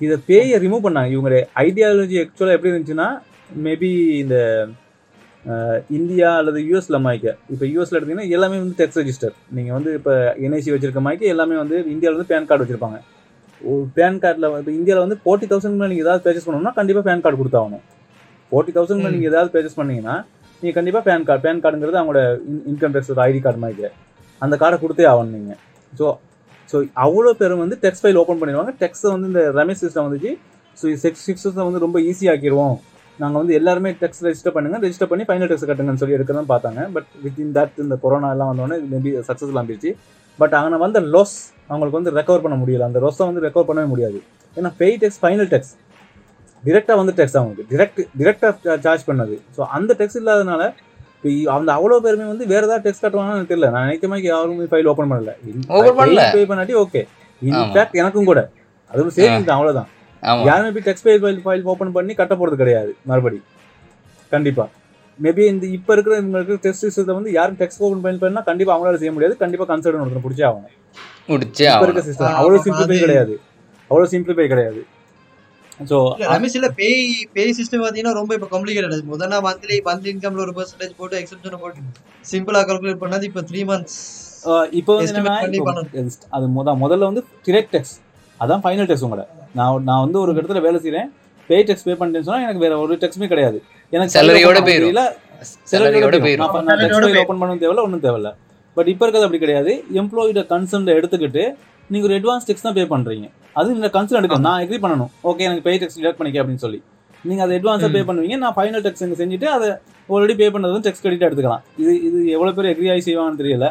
இதை 0.00 0.16
பேயை 0.28 0.56
ரிமூவ் 0.64 0.86
பண்ணாங்க. 0.86 1.10
இவங்க 1.16 1.30
ஐடியாலஜி 1.66 2.16
ஆக்சுவலாக 2.22 2.56
எப்படி 2.56 2.72
இருந்துச்சுன்னா 2.72 3.08
மேபி 3.66 3.90
இந்த 4.22 4.36
இந்தியா 5.98 6.28
அல்லது 6.40 6.60
யூஎஸ்ல 6.68 6.98
மாய்க்க. 7.06 7.34
இப்போ 7.54 7.64
யூஎஸ்ல 7.72 7.98
எடுத்தீங்கன்னா 7.98 8.32
எல்லாமே 8.36 8.56
வந்து 8.62 8.78
டெக்ஸ் 8.80 8.98
ரெஜிஸ்டர் 9.00 9.34
நீங்கள் 9.56 9.76
வந்து 9.78 9.90
இப்போ 9.98 10.14
என்ஐசி 10.46 10.72
வச்சிருக்க 10.74 11.02
மாய்க்கு 11.06 11.32
எல்லாமே 11.34 11.56
வந்து 11.62 11.76
இந்தியாவில் 11.94 12.18
வந்து 12.18 12.30
பேன் 12.32 12.48
கார்டு 12.48 12.64
வச்சிருப்பாங்க. 12.64 12.98
பேன் 13.96 14.18
கார்டில் 14.22 14.46
இப்போ 14.60 14.72
இந்தியாவில் 14.78 15.04
வந்து 15.06 15.18
ஃபோர்ட்டி 15.22 15.46
தௌசண்ட் 15.50 15.82
நீங்கள் 15.92 16.04
ஏதாவது 16.06 16.22
பர்ச்சேஸ் 16.24 16.46
பண்ணணும்னா 16.48 16.72
கண்டிப்பாக 16.78 17.04
பேன் 17.08 17.22
கார்டு 17.24 17.38
கொடுத்தாகணும். 17.42 17.84
Forty 18.52 18.72
thousand. 18.76 19.04
நீங்கள் 19.14 19.30
ஏதாவது 19.32 19.50
பர்ச்சேஸ் 19.54 19.78
பண்ணீங்கன்னா 19.80 20.16
நீங்கள் 20.62 20.76
கண்டிப்பாக 20.78 21.04
பேன் 21.08 21.24
கார்டு 21.28 21.42
பேன் 21.46 21.62
கார்டுங்கிறது 21.64 21.98
அவங்களோட 22.00 22.22
இன்கம் 22.70 22.94
டேக்ஸ் 22.94 23.12
ஒரு 23.14 23.22
ஐடி 23.28 23.40
கார்டு 23.46 23.60
மாதிரி. 23.64 23.90
அந்த 24.42 24.54
கார்டை 24.62 24.78
கொடுத்தே 24.84 25.06
ஆகணும் 25.12 25.36
நீங்கள் 25.38 25.60
ஸோ 25.92 26.06
ஸோ 26.70 26.76
அவ்வளோ 27.06 27.32
பேரும் 27.40 27.62
வந்து 27.64 27.76
டெக்ஸ் 27.84 28.02
ஃபைல் 28.02 28.18
ஓப்பன் 28.22 28.40
பண்ணிடுவாங்க. 28.40 28.72
டெக்ஸை 28.82 29.10
வந்து 29.14 29.28
இந்த 29.32 29.42
ரமேஷ் 29.60 29.82
சிஸ்டம் 29.84 30.06
வந்துச்சு. 30.08 30.32
ஸோ 30.78 30.94
சிக்ஸ் 31.04 31.24
சிக்ஸை 31.28 31.64
வந்து 31.68 31.82
ரொம்ப 31.86 31.98
ஈஸியாக்கிடுவோம் 32.10 32.76
நாங்கள் 33.22 33.40
வந்து 33.42 33.54
எல்லாருமே 33.58 33.90
டெக்ஸ் 34.02 34.22
ரெஜிஸ்டர் 34.26 34.54
பண்ணுங்க 34.56 34.78
ரெஜிஸ்டர் 34.84 35.10
பண்ணி 35.10 35.24
ஃபைனல் 35.28 35.50
டெக்ஸ் 35.50 35.66
கட்டுங்கன்னு 35.70 36.00
சொல்லி 36.02 36.16
எடுக்க 36.16 36.32
தான் 36.38 36.50
பார்த்தாங்க. 36.52 36.80
பட் 36.96 37.08
வித் 37.24 37.38
இன் 37.44 37.52
தட் 37.58 37.76
இந்த 37.84 37.94
கொரோனா 38.04 38.30
எல்லாம் 38.34 38.50
வந்தோடனே 38.52 38.78
மேபி 38.92 39.10
சக்ஸஸ்ஃபுல் 39.28 39.60
ஆகிடுச்சு 39.62 39.92
பட் 40.38 40.54
அங்கே 40.58 40.78
வந்த 40.84 41.00
லாஸ் 41.14 41.36
அவங்களுக்கு 41.70 41.98
வந்து 41.98 42.12
ரெக்கவர் 42.18 42.42
பண்ண 42.44 42.56
முடியல. 42.62 42.86
அந்த 42.90 43.00
லொஸ்ஸை 43.04 43.26
வந்து 43.30 43.42
ரெக்கவர் 43.46 43.68
பண்ணவே 43.70 43.88
முடியாது. 43.92 44.18
ஏன்னா 44.56 44.72
பெய் 44.80 44.96
டெக்ஸ் 45.02 45.20
ஃபைனல் 45.22 45.48
டெக்ஸ் 45.54 45.72
டிரெக்டாக 46.64 46.98
வந்து 47.00 47.14
டெக்ஸ் 47.20 47.38
அவங்களுக்கு. 47.40 47.64
டிரெக்ட் 47.72 48.00
டிரெக்டாக 48.20 48.76
சார்ஜ் 48.86 49.06
பண்ணது. 49.08 49.36
ஸோ 49.56 49.62
அந்த 49.78 49.90
டெக்ஸ் 50.00 50.18
இல்லாதனால 50.22 50.62
இப்போ 51.16 51.28
அந்த 51.56 51.70
அவ்வளோ 51.78 51.96
பேருமே 52.04 52.26
வந்து 52.32 52.44
வேற 52.52 52.62
ஏதாவது 52.68 52.84
டெக்ஸ் 52.86 53.02
கட்டுவாங்கன்னு 53.04 53.50
தெரியல. 53.52 53.68
நான் 53.74 53.86
நினைக்க 53.88 54.06
மாதிரி 54.12 54.28
யாருமே 54.32 54.66
ஃபைல் 54.72 54.88
ஓப்பன் 54.92 55.10
பண்ணல. 55.12 55.32
பே 56.36 56.42
பண்ணாட்டி 56.50 56.76
ஓகே 56.84 57.02
இன்ஃபேக்ட் 57.42 57.96
எனக்கும் 58.02 58.30
கூட. 58.30 58.40
அது 58.90 59.00
ஒரு 59.04 59.12
சேவிங் 59.18 59.46
தான் 59.48 59.58
அவ்வளோதான் 59.58 59.88
யாருமே 60.48 60.70
போய் 60.74 60.86
tax 60.88 61.06
file 61.06 61.22
file 61.24 61.40
file 61.44 61.64
open 61.72 61.94
பண்ணி 61.96 62.12
கட்ட 62.20 62.34
போகிறது 62.40 62.60
கிடையாது 62.62 62.92
மறுபடி. 63.10 63.38
கண்டிப்பா. 64.32 64.64
மேபி 65.18 65.42
இந்த 65.52 65.64
இப்போ 65.76 65.92
இருக்கிற 65.96 66.14
இவங்களுக்கு 66.20 66.56
டெஸ்ட் 66.64 66.84
சிஸ்டத்தை 66.86 67.14
வந்து 67.18 67.30
யாரும் 67.38 67.58
டெக்ஸ்ட் 67.60 67.82
ஓப்பன் 67.86 68.02
பண்ணி 68.06 68.20
பண்ணா 68.24 68.42
கண்டிப்பா 68.50 68.72
அவங்களால 68.74 68.98
செய்ய 69.02 69.12
முடியாது. 69.16 69.36
கண்டிப்பா 69.44 69.66
கன்சல்டன் 69.72 70.02
ஒருத்தர் 70.04 70.26
பிடிச்சே 70.26 70.46
ஆகணும். 70.48 70.74
முடிச்சே 71.30 71.66
இப்போ 71.70 71.86
இருக்க 71.86 72.02
சிஸ்டம் 72.08 72.36
அவ்வளோ 72.40 72.58
சிம்பிளிஃபை 72.66 72.98
கிடையாது. 73.04 73.34
அவ்வளோ 73.90 74.08
சிம்பிளிஃபை 74.14 74.46
கிடையாது. 74.52 74.82
ஸோ 75.90 75.96
இல்ல 76.16 76.26
ரமேஷ் 76.34 76.54
இல்ல 76.58 76.68
பேய் 76.78 77.00
பேய் 77.34 77.56
சிஸ்டம் 77.58 77.82
பாத்தீங்கன்னா 77.84 78.14
ரொம்ப 78.18 78.32
இப்ப 78.36 78.46
காம்ப்ளிகேட்டட் 78.52 79.10
முதல்ல 79.14 79.40
மந்த்லி 79.46 79.76
மந்த்லி 79.88 80.10
இன்கம்ல 80.14 80.44
ஒரு 80.46 80.54
பெர்சன்டேஜ் 80.58 80.94
போட்டு 81.00 81.18
எக்ஸப்ஷன் 81.22 81.62
போட்டு 81.64 81.82
சிம்பிளா 82.24 82.62
கால்குலேட் 82.68 83.02
பண்ணது 83.04 83.26
இப்ப 83.30 83.42
த்ரீ 83.50 83.62
மந்த்ஸ் 83.70 83.98
வந்து 85.00 85.58
இப்போ 85.60 85.74
அது 86.36 86.46
முத 86.58 86.74
முதல்ல 86.84 87.08
வந்து 87.10 87.22
டிரெக்ட் 87.48 87.72
டெக்ஸ் 87.76 87.94
அதான் 88.42 88.62
ஃபைனல் 88.64 88.88
டெக்ஸ் 88.90 89.04
உங்களோட. 89.06 89.24
நான் 89.58 89.84
நான் 89.88 90.02
வந்து 90.04 90.18
ஒரு 90.22 90.32
இடத்துல 90.34 90.60
வேலை 90.66 90.78
செய்றேன். 90.86 91.08
பே 91.50 91.58
டெக்ஸ் 91.68 91.86
பே 91.88 91.94
பண்ணிட்டேன்னு 92.00 92.28
சொன்னா 92.28 92.42
எனக்கு 92.46 92.64
வேற 92.66 92.74
ஒரு 92.84 92.94
டெக்ஸுமே 93.02 93.28
கிடையாது. 93.32 93.58
எனக்கு 93.94 94.64
போயிரும். 94.68 94.90
இல்ல 94.94 95.04
சேலரியோட 95.70 96.18
போயிடும் 96.26 96.52
Salary-யோட 96.66 97.06
ஓப்பன் 97.22 97.40
பண்ணவும் 97.40 97.62
தேவையில்ல 97.62 97.82
ஒன்றும் 97.86 98.04
தேவையில்ல. 98.04 98.30
பட் 98.76 98.88
இப்போ 98.92 99.04
இருக்கிறது 99.04 99.26
அப்படி 99.26 99.40
கிடையாது. 99.44 99.72
எம்ப்ளாயோட 100.00 100.42
கன்சர்ன் 100.52 100.86
எடுத்துக்கிட்டு 100.98 101.44
நீங்க 101.92 102.04
ஒரு 102.08 102.14
அட்வான்ஸ் 102.18 102.46
டெக்ஸ் 102.48 102.64
தான் 102.66 102.76
பே 102.78 102.84
பண்றீங்க. 102.92 103.26
அது 103.58 103.74
இந்த 103.78 103.88
கன்சர்ன் 103.96 104.18
எடுக்கணும். 104.20 104.46
நான் 104.48 104.62
எக்ரி 104.64 104.78
பண்ணணும். 104.84 105.10
ஓகே 105.30 105.44
எனக்கு 105.48 105.64
பே 105.66 105.74
டெக்ஸ் 105.82 105.98
டிடக்ட் 105.98 106.18
பண்ணிக்க 106.20 106.40
அப்படின்னு 106.42 106.64
சொல்லி. 106.64 106.80
நீங்க 107.28 107.42
அதை 107.44 107.54
அட்வான்ஸா 107.58 107.88
பே 107.96 108.02
பண்ணுவீங்க. 108.08 108.36
நான் 108.44 108.56
ஃபைனல் 108.56 108.84
டெக்ஸ் 108.86 109.04
இங்க 109.06 109.16
செஞ்சுட்டு 109.22 109.48
அதை 109.56 109.68
ஆல்ரெடி 110.14 110.34
பே 110.40 110.48
பண்ணது 110.54 110.72
வந்து 110.74 110.86
டெக்ஸ் 110.88 111.02
கிரெடிட் 111.04 111.26
எடுத்துக்கலாம். 111.28 111.62
இது 111.82 111.92
இது 112.08 112.18
எவ்வளவு 112.36 112.56
பேர் 112.58 112.70
எக்ரி 112.72 112.88
ஆகி 112.94 113.04
செய்வாங்கன்னு 113.08 113.40
தெரியல. 113.42 113.68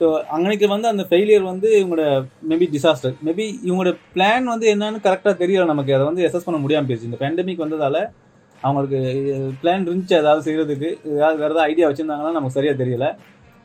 ஸோ 0.00 0.06
அன்னைக்கு 0.34 0.66
வந்து 0.74 0.88
அந்த 0.92 1.02
ஃபெயிலியர் 1.08 1.44
வந்து 1.50 1.68
இவங்களோட 1.80 2.04
மேபி 2.50 2.66
டிசாஸ்டர் 2.74 3.14
மேபி 3.26 3.46
இவங்களோட 3.66 3.90
பிளான் 4.14 4.46
வந்து 4.52 4.66
என்னன்னு 4.74 5.00
கரெக்டாக 5.06 5.34
தெரியல 5.42 5.64
நமக்கு. 5.72 5.94
அதை 5.96 6.04
வந்து 6.10 6.24
எசஸ் 6.28 6.46
பண்ண 6.46 6.58
முடியாமல் 6.62 6.88
போயிடுச்சு 6.88 7.10
இந்த 7.10 7.18
பேண்டமிக் 7.22 7.62
வந்ததால் 7.64 8.00
அவங்களுக்கு 8.62 8.98
பிளான் 9.60 9.86
இருந்துச்சு 9.88 10.16
ஏதாவது 10.22 10.44
செய்கிறதுக்கு 10.46 10.88
ஏதாவது 11.16 11.38
வேறு 11.42 11.52
ஏதாவது 11.52 11.66
ஐடியா 11.70 11.86
வச்சுருந்தாங்கன்னா 11.90 12.36
நமக்கு 12.38 12.56
சரியாக 12.58 12.76
தெரியல. 12.82 13.06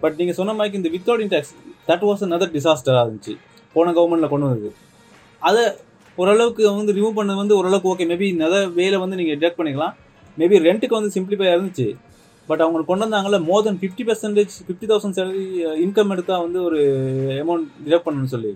பட் 0.01 0.17
நீங்கள் 0.19 0.37
சொன்ன 0.39 0.55
மாதிரி 0.57 0.79
இந்த 0.81 0.89
without 0.95 1.33
tax 1.33 1.53
that 1.89 2.05
was 2.07 2.23
other 2.37 2.53
டிசாஸ்டராக 2.55 3.03
இருந்துச்சு. 3.05 3.33
போன 3.75 3.93
கவர்மெண்ட்டில் 3.97 4.33
கொண்டு 4.33 4.47
வந்தது. 4.49 4.71
அதை 5.41 5.63
ஓரளவுக்கு 6.17 6.63
வந்து 6.79 6.93
ரிமூவ் 6.97 7.17
பண்ணது 7.19 7.39
வந்து 7.43 7.55
ஓரளவுக்கு 7.59 7.89
ஓகே 7.93 8.05
மேபி 8.11 8.27
நிறைய 8.43 8.61
வேலை 8.79 8.97
வந்து 9.03 9.17
நீங்கள் 9.19 9.37
டிடக்ட் 9.39 9.59
பண்ணிக்கலாம். 9.59 9.95
மேபி 10.39 10.61
ரெண்ட்டுக்கு 10.67 10.97
வந்து 10.99 11.11
சிம்பிளிஃபை 11.15 11.47
இருந்துச்சு. 11.55 11.87
பட் 12.49 12.61
அவங்க 12.65 12.85
கொண்டு 12.89 13.05
வந்தாங்கல்ல 13.05 13.37
மோர் 13.49 13.63
than 13.67 13.79
fifty 13.81 14.03
percentage 14.09 14.53
fifty 14.67 14.87
thousand 14.91 15.17
salary 15.19 15.45
income 15.85 16.11
எடுத்தால் 16.15 16.43
வந்து 16.45 16.59
ஒரு 16.67 16.79
அமௌண்ட் 17.43 17.67
டிடக்ட் 17.85 18.05
பண்ணணும்னு 18.07 18.33
சொல்லி. 18.35 18.51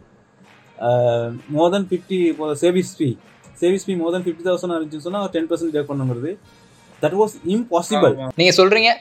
மோர் 1.56 1.72
தென் 1.76 1.88
ஃபிஃப்டி 1.90 2.20
சேவிஸ் 2.64 2.92
ஃபீ 3.00 3.10
சேவிஸ் 3.62 3.86
ஃபீ 3.88 3.96
மோர் 4.02 4.14
தென் 4.16 4.26
ஃபிஃப்டி 4.28 4.46
தௌசண்ட் 4.50 4.76
இருந்துச்சுன்னு 4.76 5.08
சொன்னால் 5.08 5.32
டென் 5.36 5.50
பர்சன்ட் 5.50 5.74
டிடக்ட் 5.74 5.92
பண்ணுங்கிறது. 5.92 6.32
தட் 7.04 7.18
வாஸ் 7.22 7.36
இம்பாசிபிள் 7.56 8.16
நீங்க 8.42 8.54
சொல்றீங்க 8.60 8.92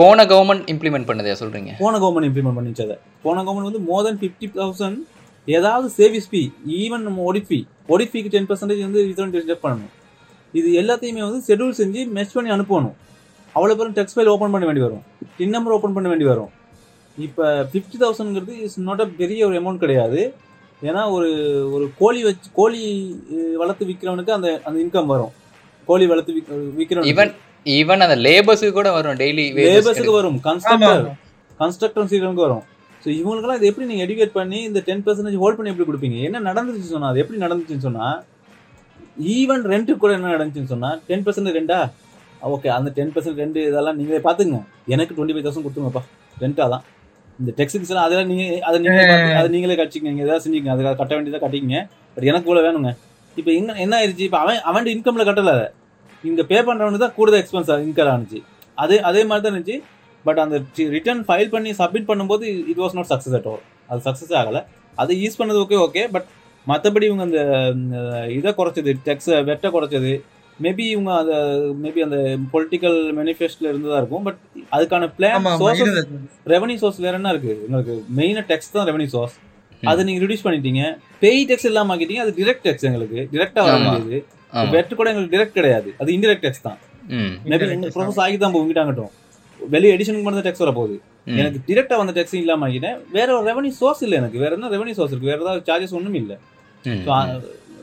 போன 0.00 0.24
கவர்மெண்ட் 0.32 0.66
இம்ப்ளிமெண்ட் 0.72 1.08
பண்ணதையா 1.10 1.36
சொல்றீங்க. 1.42 1.70
போன 1.84 1.94
கவர்மெண்ட் 2.02 2.28
இம்ப்ளிமெண்ட் 2.30 2.58
பண்ணிச்சு 2.58 2.84
அதை 2.88 2.96
போன 3.24 3.42
கவர்மெண்ட் 3.46 3.70
வந்து 3.70 3.84
மோர் 3.90 4.04
தென் 4.08 4.20
ஃபிஃப்டி 4.22 4.48
தௌசண்ட் 4.58 4.98
ஏதாவது 5.56 5.86
சேவிஸ் 6.00 6.28
ஃபீ 6.30 6.42
ஈவன் 6.82 7.04
நம்ம 7.08 7.22
ஒடிட் 7.30 7.48
ஃபீ 7.50 7.58
ஒடிட் 7.94 8.12
ஃபீக்கு 8.12 8.32
டென் 8.34 8.48
பர்சன்டேஜ் 8.50 8.82
வந்து 8.86 9.02
ரிட்டர்ன் 9.10 9.32
டிடக்ட் 9.34 9.64
பண்ணணும். 9.66 9.92
இது 10.58 10.68
எல்லாத்தையுமே 10.80 11.22
வந்து 11.28 11.40
ஷெட்யூல் 11.48 11.78
செஞ்சு 11.80 12.02
மெச் 12.16 12.34
பண்ணி 12.36 12.50
அனுப்பணும். 12.56 12.96
அவ்வளோ 13.58 13.76
பேரும் 13.78 13.96
டெக்ஸ்ட் 13.98 14.16
ஃபைல் 14.16 14.32
ஓப்பன் 14.34 14.54
பண்ண 14.54 14.66
வேண்டி 14.70 14.84
வரும். 14.86 15.02
டின் 15.38 15.54
நம்பர் 15.56 15.74
ஓப்பன் 15.76 15.96
பண்ண 15.96 16.08
வேண்டி 16.12 16.26
வரும். 16.32 16.50
இப்போ 17.18 17.44
ஃபிஃப்டி 17.70 17.98
தௌசண்ட்ங்கிறது 18.02 18.54
இஸ் 18.66 18.78
நாட் 18.88 19.02
அ 19.04 19.06
பெரிய 19.20 19.40
ஒரு 19.48 19.56
அமௌண்ட் 19.60 19.82
கிடையாது. 19.84 20.20
ஏன்னா 20.88 21.02
ஒரு 21.16 21.28
ஒரு 21.76 21.84
கோழி 22.00 22.20
வச்சு 22.28 22.48
கோழி 22.58 22.80
வளர்த்து 23.62 23.88
விற்கிறவனுக்கு 23.90 24.32
அந்த 24.38 24.48
அந்த 24.66 24.76
இன்கம் 24.84 25.12
வரும். 25.14 25.32
கோழி 25.88 26.06
வளர்த்து 26.12 26.34
விக் 26.36 26.50
விற்கிறவனுக்கு 26.80 27.12
ஈவன் 27.14 27.32
ஈவன் 27.66 28.04
அந்த 28.06 28.16
லேபர்ஸுக்கு 28.26 28.74
கூட 28.80 28.90
வரும் 28.98 29.18
டெய்லி 29.22 29.44
லேபர்ஸுக்கு 29.68 30.18
வரும். 30.18 30.36
கன்ஸ்ட்ரக்டர் 30.48 31.06
கன்ஸ்ட்ரக்டர் 31.62 32.10
சீக்கிரமுக்கு 32.12 32.46
வரும். 32.46 32.64
ஸோ 33.02 33.08
இவங்களுக்கெல்லாம் 33.18 33.58
இது 33.60 33.68
எப்படி 33.70 33.86
நீங்கள் 33.90 34.06
எடுகேட் 34.06 34.36
பண்ணி 34.38 34.58
இந்த 34.68 34.80
டென் 34.88 35.02
பர்சன்டேஜ் 35.06 35.40
ஹோல்ட் 35.42 35.58
பண்ணி 35.58 35.72
எப்படி 35.72 35.88
கொடுப்பீங்க? 35.88 36.18
என்ன 36.28 36.42
நடந்துச்சு 36.50 36.92
சொன்னா 36.94 37.10
அது 37.12 37.22
எப்படி 37.22 37.38
நடந்துச்சுன்னு 37.44 37.86
சொன்னா 37.88 38.06
ஈவன் 39.36 39.62
ரெண்ட்டுக்கு 39.72 40.02
கூட 40.04 40.12
என்ன 40.18 40.32
நடந்துச்சுன்னு 40.34 40.72
சொன்னா 40.74 40.90
டென் 41.08 41.24
பர்சன்ட் 41.26 41.56
ரெண்டா 41.58 41.78
ஓகே 42.54 42.68
அந்த 42.76 42.88
டென் 42.96 43.12
பர்சன்ட் 43.14 43.40
ரெண்டு 43.42 43.60
இதெல்லாம் 43.70 43.96
நீங்களே 43.98 44.20
பார்த்துங்க. 44.26 44.58
எனக்கு 44.94 45.12
டுவெண்ட்டி 45.16 45.34
ஃபைவ் 45.36 45.46
தௌசண்ட் 45.46 45.66
கொடுத்துங்கப்பா 45.66 46.02
ரெண்டா 46.42 46.64
தான். 46.74 46.84
இந்த 47.40 47.50
டெக்ஸுக்கு 47.58 47.90
எல்லாம் 47.92 48.06
அதெல்லாம் 48.06 48.30
நீங்க 48.32 48.44
அதை 48.68 48.76
நீங்களே 48.84 49.16
அதை 49.40 49.48
நீங்களே 49.54 49.76
கட்டிங்க 49.80 50.08
நீங்க 50.12 50.24
ஏதாவது 50.26 50.44
செஞ்சுங்க 50.44 50.70
அதுக்காக 50.74 50.96
கட்ட 51.00 51.12
வேண்டியதை 51.16 51.40
கட்டிங்க 51.44 51.82
பட் 52.14 52.26
எனக்கு 52.30 52.48
இவ்வளோ 52.48 52.62
வேணுங்க. 52.66 52.90
இப்போ 53.36 53.50
என்ன 53.58 53.76
என்ன 53.84 53.94
ஆயிடுச்சு 53.98 54.24
இப்போ 54.28 54.38
அவன் 54.44 54.62
அவன் 54.70 54.90
இன்கம்ல 54.94 55.24
கட்டல 55.28 55.52
அதை. 55.58 55.66
இங்க 56.28 56.42
பே 56.50 56.58
பண்றவனுக்கு 56.68 57.04
தான் 57.04 57.14
கூடுதல் 57.18 57.40
எக்ஸ்பென்ஸ் 57.42 57.70
இன்கர் 57.88 58.10
ஆனிச்சு 58.14 58.40
அதே 58.84 58.96
அதே 59.10 59.22
மாதிரி 59.28 59.42
தான் 59.44 59.52
இருந்துச்சு. 59.52 59.76
பட் 60.24 60.40
அந்த 60.44 60.56
ரிட்டர்ன் 60.96 61.22
ஃபைல் 61.28 61.52
பண்ணி 61.54 61.70
சப்மிட் 61.80 62.08
பண்ணும்போது 62.10 62.46
it 62.72 62.80
was 62.84 62.96
not 62.98 63.10
success 63.12 63.36
at 63.38 63.48
all 63.52 63.62
அது 63.90 64.00
சக்ஸஸ் 64.08 64.34
ஆகலை. 64.40 64.62
அதை 65.02 65.14
யூஸ் 65.24 65.38
பண்ணது 65.40 65.60
ஓகே 65.64 65.78
ஓகே 65.86 66.02
பட் 66.14 66.26
மற்றபடி 66.66 67.06
இவங்க 67.10 67.24
அந்த 67.28 67.40
இதை 68.38 68.50
குறைச்சது 68.58 68.92
டெக்ஸை 69.06 69.36
வெட்ட 69.50 69.66
குறைச்சது 69.74 70.12
மேபி 70.64 70.84
இவங்க 70.94 71.10
அந்த 71.22 71.34
மேபி 71.82 72.00
அந்த 72.06 72.18
பொலிட்டிக்கல் 72.54 72.96
மேனிஃபெஸ்டோல 73.18 73.70
இருந்ததா 73.72 73.98
இருக்கும் 74.02 74.24
பட் 74.28 74.38
அதுக்கான 74.76 75.08
பிளான் 75.18 75.46
இருந்தது. 75.82 76.18
ரெவன்யூ 76.54 76.76
சோர்ஸ் 76.82 76.98
வேற 77.06 77.14
என்ன 77.20 77.32
இருக்கு? 77.34 77.52
உங்களுக்கு 77.66 77.94
மெயினா 78.18 78.42
டெக்ஸ் 78.50 78.74
தான் 78.76 78.88
ரெவன்யூ 78.90 79.10
சோர்ஸ் 79.16 79.36
அதை 79.90 80.00
நீங்க 80.08 80.20
ரிடியூஸ் 80.24 80.44
பண்ணிட்டீங்க. 80.46 80.82
பேய் 81.22 81.46
டெக்ஸ் 81.50 81.68
இல்லாம 81.70 81.94
ஆக்கிட்டீங்க 81.94 82.22
அது 82.24 82.34
டிரெக்ட் 82.40 82.64
டெக்ஸ் 82.68 82.86
எங்களுக்கு. 82.90 83.20
டிரெக்டா 83.34 83.62
வர 83.66 83.76
ஆமா. 83.78 83.92
வேண்டியது 83.94 84.18
ஆமா. 84.58 84.70
வெட் 84.74 84.94
கூட 85.00 85.08
எங்களுக்கு 85.12 85.34
டிரெக்ட் 85.36 85.56
கிடையாது. 85.58 85.88
அது 86.00 86.10
இன்டிரெக்ட் 86.16 86.44
டெக்ஸ் 86.46 86.64
தான். 86.66 86.78
மேபி 87.50 87.66
tax 87.68 87.94
ப்ரோசஸ் 87.96 88.20
ஆகி 88.24 88.36
தான் 88.42 88.54
உங்ககிட்டாங்கட்டும் 88.58 89.12
வெளியே 89.60 89.92
எடிஷனுக்கு 89.96 90.26
மட்டும் 90.26 90.46
டெக்ஸ் 90.48 90.62
வர 90.64 90.72
போகுது. 90.78 90.96
எனக்கு 91.40 91.58
டிரெக்டா 91.68 91.96
வந்த 92.00 92.12
டெக்ஸ் 92.18 92.36
இல்லாம 92.42 92.66
ஆகிட்டேன் 92.68 92.98
வேற 93.16 93.28
ஒரு 93.38 93.46
ரெவன்யூ 93.50 93.72
சோர்ஸ் 93.80 94.02
இல்லை 94.06 94.16
எனக்கு. 94.20 94.38
வேற 94.44 94.52
என்ன 94.58 94.70
ரெவன்யூ 94.74 94.94
சோர்ஸ் 94.98 95.12
இருக்கு? 95.14 95.30
வேற 95.32 95.40
ஏதாவது 95.44 95.64
சார்ஜஸ் 95.70 95.96
ஒன்றும் 95.98 96.18
இல்லை. 96.22 96.36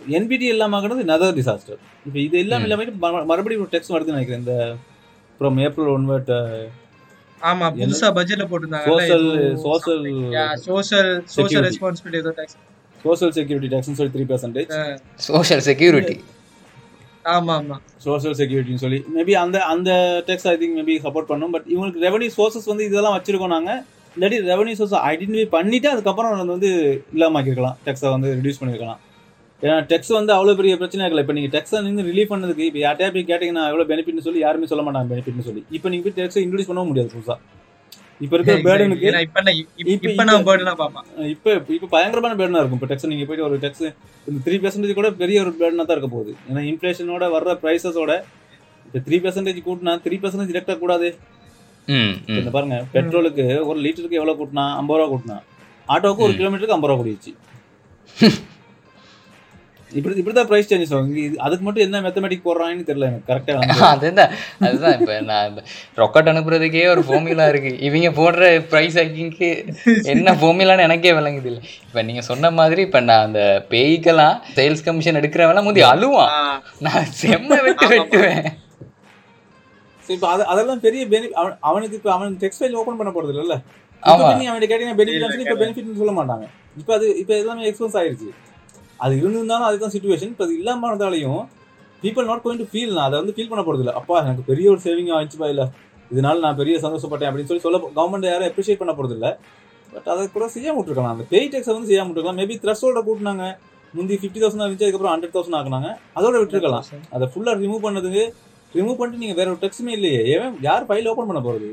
என்பிடி 0.10 0.48
ஆகிறது 0.73 1.03
நதர் 1.03 1.36
டிசாஸ்டர் 1.36 1.80
இப்போ 2.06 2.19
இது 2.19 2.38
எல்லாம் 2.38 2.61
ம். 2.61 2.65
இல்லாம 2.65 2.84
மறு- 3.06 3.26
மறுபடியும் 3.26 3.61
ஒரு 3.61 3.72
டெக்ஸ் 3.72 3.91
வருதுன்னு 3.91 4.18
நினைக்கிறேன். 4.18 4.40
இந்த 4.40 4.56
ஃப்ரம் 5.40 5.60
ஏப்ரல் 5.61 5.91
ஒன்வர்ட் 5.95 6.32
ஆமா 7.41 7.65
புதுசா 7.76 8.10
பட்ஜெட்ல 8.15 8.45
போட்டிருந்தாங்க 8.45 8.88
social 8.88 9.26
social 9.57 10.53
social 10.65 11.10
Security. 11.10 11.34
Social 11.36 11.65
responsibility 11.65 12.15
ஏதோ 12.15 12.34
tax. 12.38 12.49
சோஷியல் 13.06 13.32
செக்யூரிட்டி 13.32 13.69
டேக்ஸ்னு 13.73 13.98
சொல்லி 13.98 14.14
த்ரீ 14.15 14.26
பர்சன்டேஜ் 14.30 14.72
சோஷியல் 15.26 15.61
செக்யூரிட்டி 15.61 16.15
ஆமா 17.26 17.53
ஆமா. 17.53 17.76
சோஷியல் 17.98 18.36
செக்யூரிட்டின்னு 18.36 18.76
சொல்லி. 18.76 18.99
மேபி 19.15 19.32
அந்த 19.36 19.64
அந்த 19.65 19.91
tax 20.27 20.48
I 20.48 20.56
think 20.57 20.77
maybe 20.80 20.95
support 21.02 21.26
பண்ணும். 21.26 21.52
பட் 21.52 21.65
இவங்களுக்கு 21.68 22.03
ரெவன்யூ 22.03 22.30
சோர்சஸ் 22.38 22.65
வந்து 22.65 22.86
இதெல்லாம் 22.86 23.15
வச்சிருக்கோம் 23.18 23.48
நாங்க. 23.48 23.72
இல்லாட்டி 24.15 24.38
ரெவன்யூ 24.49 24.73
சோர்ஸ் 24.73 24.94
ஐடென்டிஃபை 25.06 25.49
பண்ணிட்டு 25.49 25.90
அதுக்கப்புறம் 25.90 26.34
அது 26.34 26.45
வந்து 26.48 26.69
இல்லாம 27.14 27.41
ஆக்கிருக்கலாம் 27.41 27.77
டேக்ஸை 27.86 28.10
வந்து 28.10 28.30
ரிடியூஸ் 28.36 28.60
பண்ணிருக்கலாம் 28.60 28.99
ஏன்னா 29.66 29.76
டெக்ஸ் 29.90 30.12
வந்து 30.16 30.32
அவ்வளோ 30.36 30.54
பெரிய 30.58 30.74
பிரச்சனை 30.80 31.04
இருக்கல 31.04 31.24
இப்போ 31.24 31.36
நீங்கள் 31.38 31.54
டெக்ஸை 31.54 31.80
நீங்கள் 31.86 32.08
ரிலீவ் 32.10 32.32
பண்ணதுக்கு 32.32 32.64
இப்போ 32.70 32.80
யார்ட்டையா 32.82 33.10
போய் 33.14 33.28
கேட்டிங்கன்னா 33.30 33.64
எவ்வளோ 33.72 33.86
பெனிஃபிட்னு 33.92 34.26
சொல்லி 34.26 34.42
யாருமே 34.44 34.68
சொல்ல 34.72 34.84
மாட்டாங்க 34.88 35.10
பெனிஃபிட்னு 35.14 35.46
சொல்லி. 35.48 35.62
இப்போ 35.78 35.88
நீங்கள் 35.92 36.06
போய் 36.08 36.18
டெக்ஸை 36.20 36.42
இன்ட்ரடியூஸ் 36.44 36.70
பண்ணவும் 36.72 36.92
முடியாது 36.92 37.12
புதுசாக 37.14 37.40
இப்போ 38.22 38.36
இருக்கிற 38.36 38.56
பேர்டனுக்கு 38.68 39.08
இப்ப 41.32 41.48
இப்ப- 41.70 41.90
பயங்கரமான 41.94 42.36
பேர்டனாக 42.40 42.62
இருக்கும். 42.62 42.80
இப்போ 42.80 42.90
டெக்ஸ் 42.92 43.10
நீங்கள் 43.12 43.28
போயிட்டு 43.30 43.46
ஒரு 43.48 43.58
டெக்ஸ் 43.64 43.84
இந்த 44.28 44.38
த்ரீ 44.46 44.58
பர்சன்டேஜ் 44.64 45.00
கூட 45.00 45.10
பெரிய 45.22 45.38
ஒரு 45.44 45.52
பேர்டனாக 45.60 45.86
தான் 45.88 45.98
இருக்க 45.98 46.10
போகுது. 46.10 46.32
ஏன்னா 46.50 46.62
இன்ஃப்ளேஷனோட 46.70 47.28
வர்ற 47.36 47.54
ப்ரைஸஸோட 47.64 48.12
இப்போ 48.86 49.00
த்ரீ 49.08 49.18
பர்சன்டேஜ் 49.24 49.60
கூட்டினா 49.68 49.94
த்ரீ 50.06 50.18
பர்சன்டேஜ் 50.24 50.52
டிடெக்ட் 50.52 50.84
கூடாது 50.84 51.08
இந்த 52.34 52.52
பாருங்க 52.54 52.78
பெட்ரோலுக்கு 52.94 53.44
ஒரு 53.70 53.80
லிட்டருக்கு 53.86 54.20
எவ்வளோ 54.22 54.36
கூட்டினா 54.40 54.66
ஐம்பது 54.80 55.00
ரூபா 55.00 55.10
கூட்டினா 55.12 55.38
ஆட்டோவுக்கு 55.88 56.26
ஒரு. 56.28 56.36
கிலோமீட்டருக்கு 56.40 56.78
ஐம்பது 56.78 56.92
ரூபா 56.92 57.02
கூடிச்சு 57.02 57.34
இப்படி 60.00 60.14
இப்படி 60.22 60.36
தான் 60.38 60.48
ப்ரைஸ் 60.50 60.70
சேஞ்சஸ் 60.70 60.94
ஆகும் 60.96 61.38
அதுக்கு 61.46 61.64
மட்டும் 61.66 61.86
என்ன 61.86 62.02
மேத்தமெட்டிக் 62.06 62.46
போடுறாங்கன்னு 62.48 62.88
தெரியல 62.90 63.08
எனக்கு. 63.10 63.28
கரெக்டாக 63.30 63.78
அதுதான் 63.94 64.32
அதுதான் 64.68 64.96
இப்போ 65.00 65.14
நான் 65.30 65.56
ரொக்கட் 66.02 66.30
அனுப்புறதுக்கே 66.32 66.84
ஒரு 66.94 67.02
ஃபார்முலா 67.08 67.46
இருக்கு. 67.54 67.72
இவங்க 67.88 68.10
போடுற 68.20 68.50
ப்ரைஸ் 68.72 68.98
ஹைக்கிங்க்கு 69.02 69.50
என்ன 70.14 70.36
ஃபார்முலான்னு 70.42 70.88
எனக்கே 70.88 71.14
விளங்குது 71.20 71.50
இல்லை. 71.52 71.62
இப்போ 71.88 72.04
நீங்க 72.10 72.24
சொன்ன 72.32 72.52
மாதிரி 72.60 72.84
இப்போ 72.88 73.02
நான் 73.10 73.26
அந்த 73.28 73.42
பேய்க்கெல்லாம் 73.74 74.36
சேல்ஸ் 74.60 74.86
கமிஷன் 74.88 75.20
எடுக்கிறவெல்லாம் 75.22 75.68
முந்தி 75.70 75.86
அழுவான். 75.94 76.34
நான் 76.88 77.10
செம்ம 77.22 77.60
வெட்டு 77.68 77.90
வெட்டுவேன். 77.94 78.46
இப்போ 80.16 80.28
அது 80.34 80.44
அதெல்லாம் 80.54 80.82
பெரிய 80.88 81.04
பெனிஃபிட் 81.12 81.38
அவன் 81.42 81.56
அவனுக்கு 81.70 81.96
இப்போ 82.00 82.12
அவனுக்கு 82.16 82.42
டெக்ஸ்டைல் 82.44 82.78
ஓப்பன் 82.82 83.00
பண்ண 83.00 83.12
போறது 83.16 83.32
இல்லைல்ல. 83.34 83.56
ஆமா. 84.04 84.18
இப்போ 84.18 84.34
நீ 84.42 84.48
அவன் 84.52 84.62
கேட்டீங்கன்னா 84.72 85.00
பெனிஃபிட் 85.00 85.46
இப்போ 85.46 85.58
பெனிஃபிட்னு 85.62 86.02
சொல்ல 86.02 86.14
மாட்டாங்க. 86.20 86.46
இப்போ 86.82 86.94
அது 86.98 87.08
இப்போ 87.22 87.34
எல்லாமே 87.44 87.64
எக்ஸ்பென்ஸ் 87.70 87.98
ஆயிருச்சு. 88.02 88.30
அது 89.04 89.14
இருந்திருந்தாலும் 89.22 89.68
அதுதான் 89.70 89.94
சுச்சுவேஷன் 89.96 90.32
இப்போ 90.34 90.46
அது 90.48 90.56
இருந்தாலையும் 90.62 91.44
people 92.04 92.28
not 92.30 92.44
going 92.44 92.62
to 92.62 92.68
feel 92.72 92.94
நான் 92.96 93.08
அதை 93.08 93.18
வந்து 93.22 93.34
ஃபீல் 93.36 93.52
பண்ண 93.52 93.62
போறது 93.68 93.84
இல்லை 93.84 93.94
அப்பா 94.00 94.16
எனக்கு 94.24 94.44
பெரிய 94.50 94.66
ஒரு 94.74 94.82
சேவிங் 94.86 95.12
ஆயிடுச்சுப்பா 95.18 95.48
இல்லை. 95.54 95.66
இதனால 96.14 96.40
நான் 96.46 96.56
பெரிய 96.56 96.76
சந்தோஷப்பட்டேன் 96.86 97.30
அப்படின்னு 97.30 97.50
சொல்லி 97.52 97.64
சொல்ல 97.66 97.78
கவர்மெண்ட் 98.00 98.28
யாரும் 98.32 98.48
அப்ரிஷியேட் 98.50 98.82
பண்ண 98.82 98.94
போறது 98.98 99.16
இல்லை 99.18 99.32
பட் 99.94 100.08
அதை 100.14 100.32
கூட 100.32 100.46
செய்யாம 100.56 100.76
விட்டுருக்கலாம். 100.78 101.14
அந்த 101.16 101.26
பெய் 101.32 101.50
டேக்ஸை 101.54 101.74
வந்து 101.76 101.90
செய்யாம 101.92 102.08
விட்டுருக்கலாம். 102.08 102.40
Maybe 102.42 102.56
threshold 102.64 103.02
கூட்டினாங்க. 103.08 103.46
முந்தி 103.94 104.16
ஃபிஃப்டி 104.22 104.40
தௌசண்ட் 104.44 104.64
இருந்துச்சு 104.66 104.86
அதுக்கப்புறம் 104.86 105.14
ஹண்ட்ரட் 105.16 105.36
தௌசண்ட் 105.36 105.58
ஆக்குனாங்க. 105.60 105.90
அதோட 106.18 106.36
விட்டுருக்கலாம். 106.42 106.86
அதை 107.16 107.28
ஃபுல்லாக 107.34 107.56
ரிமூவ் 107.64 107.84
பண்ணதுக்கு 107.86 108.24
ரிமூவ் 108.78 108.98
பண்ணிட்டு 109.00 109.24
நீங்கள் 109.24 109.40
வேற 109.42 109.50
ஒரு 109.54 109.60
டெக்ஸ்ட்டுமே 109.64 109.94
இல்லையே. 109.98 110.22
ஏன்? 110.36 110.56
யார் 110.68 110.86
ஃபைல் 110.88 111.10
ஓப்பன் 111.12 111.30
பண்ண 111.32 111.42
போகிறது 111.48 111.70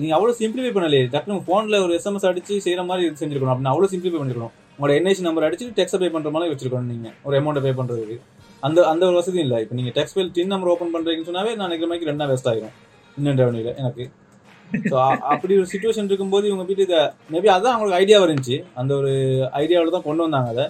நீங்கள் 0.00 0.16
அவ்வளோ 0.18 0.32
சிம்பிளிஃபை 0.40 0.72
பண்ணலையே. 0.76 1.04
டக்குனு 1.14 1.42
ஃபோனில் 1.46 1.82
ஒரு 1.84 1.92
எஸ்எம்எஸ் 1.98 2.28
அடிச்சு 2.30 2.54
செய்கிற 2.64 2.82
மாதிரி 2.82 3.08
செஞ்சிருக்கணும். 3.20 3.52
அப்படின்னு 3.54 3.72
அவ்வளோ 3.74 3.88
சிம்பிளிஃபை 3.92 4.18
பண்ணிருக்கணும். 4.22 4.54
உங்களோட 4.76 4.94
என்ஐசி 5.00 5.22
நம்பர் 5.26 5.46
அடிச்சு 5.46 5.66
டெக்ஸ்ட் 5.78 5.98
பே 6.02 6.08
பண்ணுற 6.14 6.30
மாதிரி 6.34 6.50
வச்சிருக்கணும் 6.52 6.90
நீங்கள் 6.94 7.14
ஒரு 7.26 7.34
அமௌண்ட்டை 7.40 7.62
பே 7.66 7.72
பண்ணுறதுக்கு 7.78 8.16
அந்த 8.66 8.78
அந்த 8.90 9.02
ஒரு 9.08 9.16
வசதி 9.20 9.38
இல்லை. 9.44 9.58
இப்போ 9.64 9.74
நீங்கள் 9.78 9.94
tax 9.96 10.14
file 10.16 10.30
TIN 10.36 10.52
number 10.52 10.70
open 10.72 10.92
பண்ணுறீங்கன்னு 10.94 11.28
சொன்னாவே 11.30 11.52
நான் 11.58 11.68
நினைக்கிற 11.68 11.88
மாதிரி 11.90 12.08
ரெண்டா 12.10 12.26
வேஸ்ட் 12.30 12.48
ஆகிடும் 12.50 12.74
இன்னும் 13.16 13.38
ரெவன்யூல 13.40 13.72
எனக்கு. 13.82 14.04
ஸோ 14.90 14.96
அப்படி 15.32 15.52
ஒரு 15.60 15.68
சுச்சுவேஷன் 15.72 16.08
இருக்கும்போது 16.10 16.46
இவங்க 16.50 16.64
வீட்டு 16.70 16.84
இதை 16.88 17.00
மேபி 17.34 17.48
அதான் 17.54 17.74
அவங்களுக்கு 17.74 17.98
ஐடியா 18.02 18.18
இருந்துச்சு. 18.26 18.56
அந்த 18.80 18.92
ஒரு 19.00 19.12
ஐடியாவில் 19.62 19.94
தான் 19.96 20.06
கொண்டு 20.08 20.24
வந்தாங்க 20.26 20.50
அதை. 20.54 20.66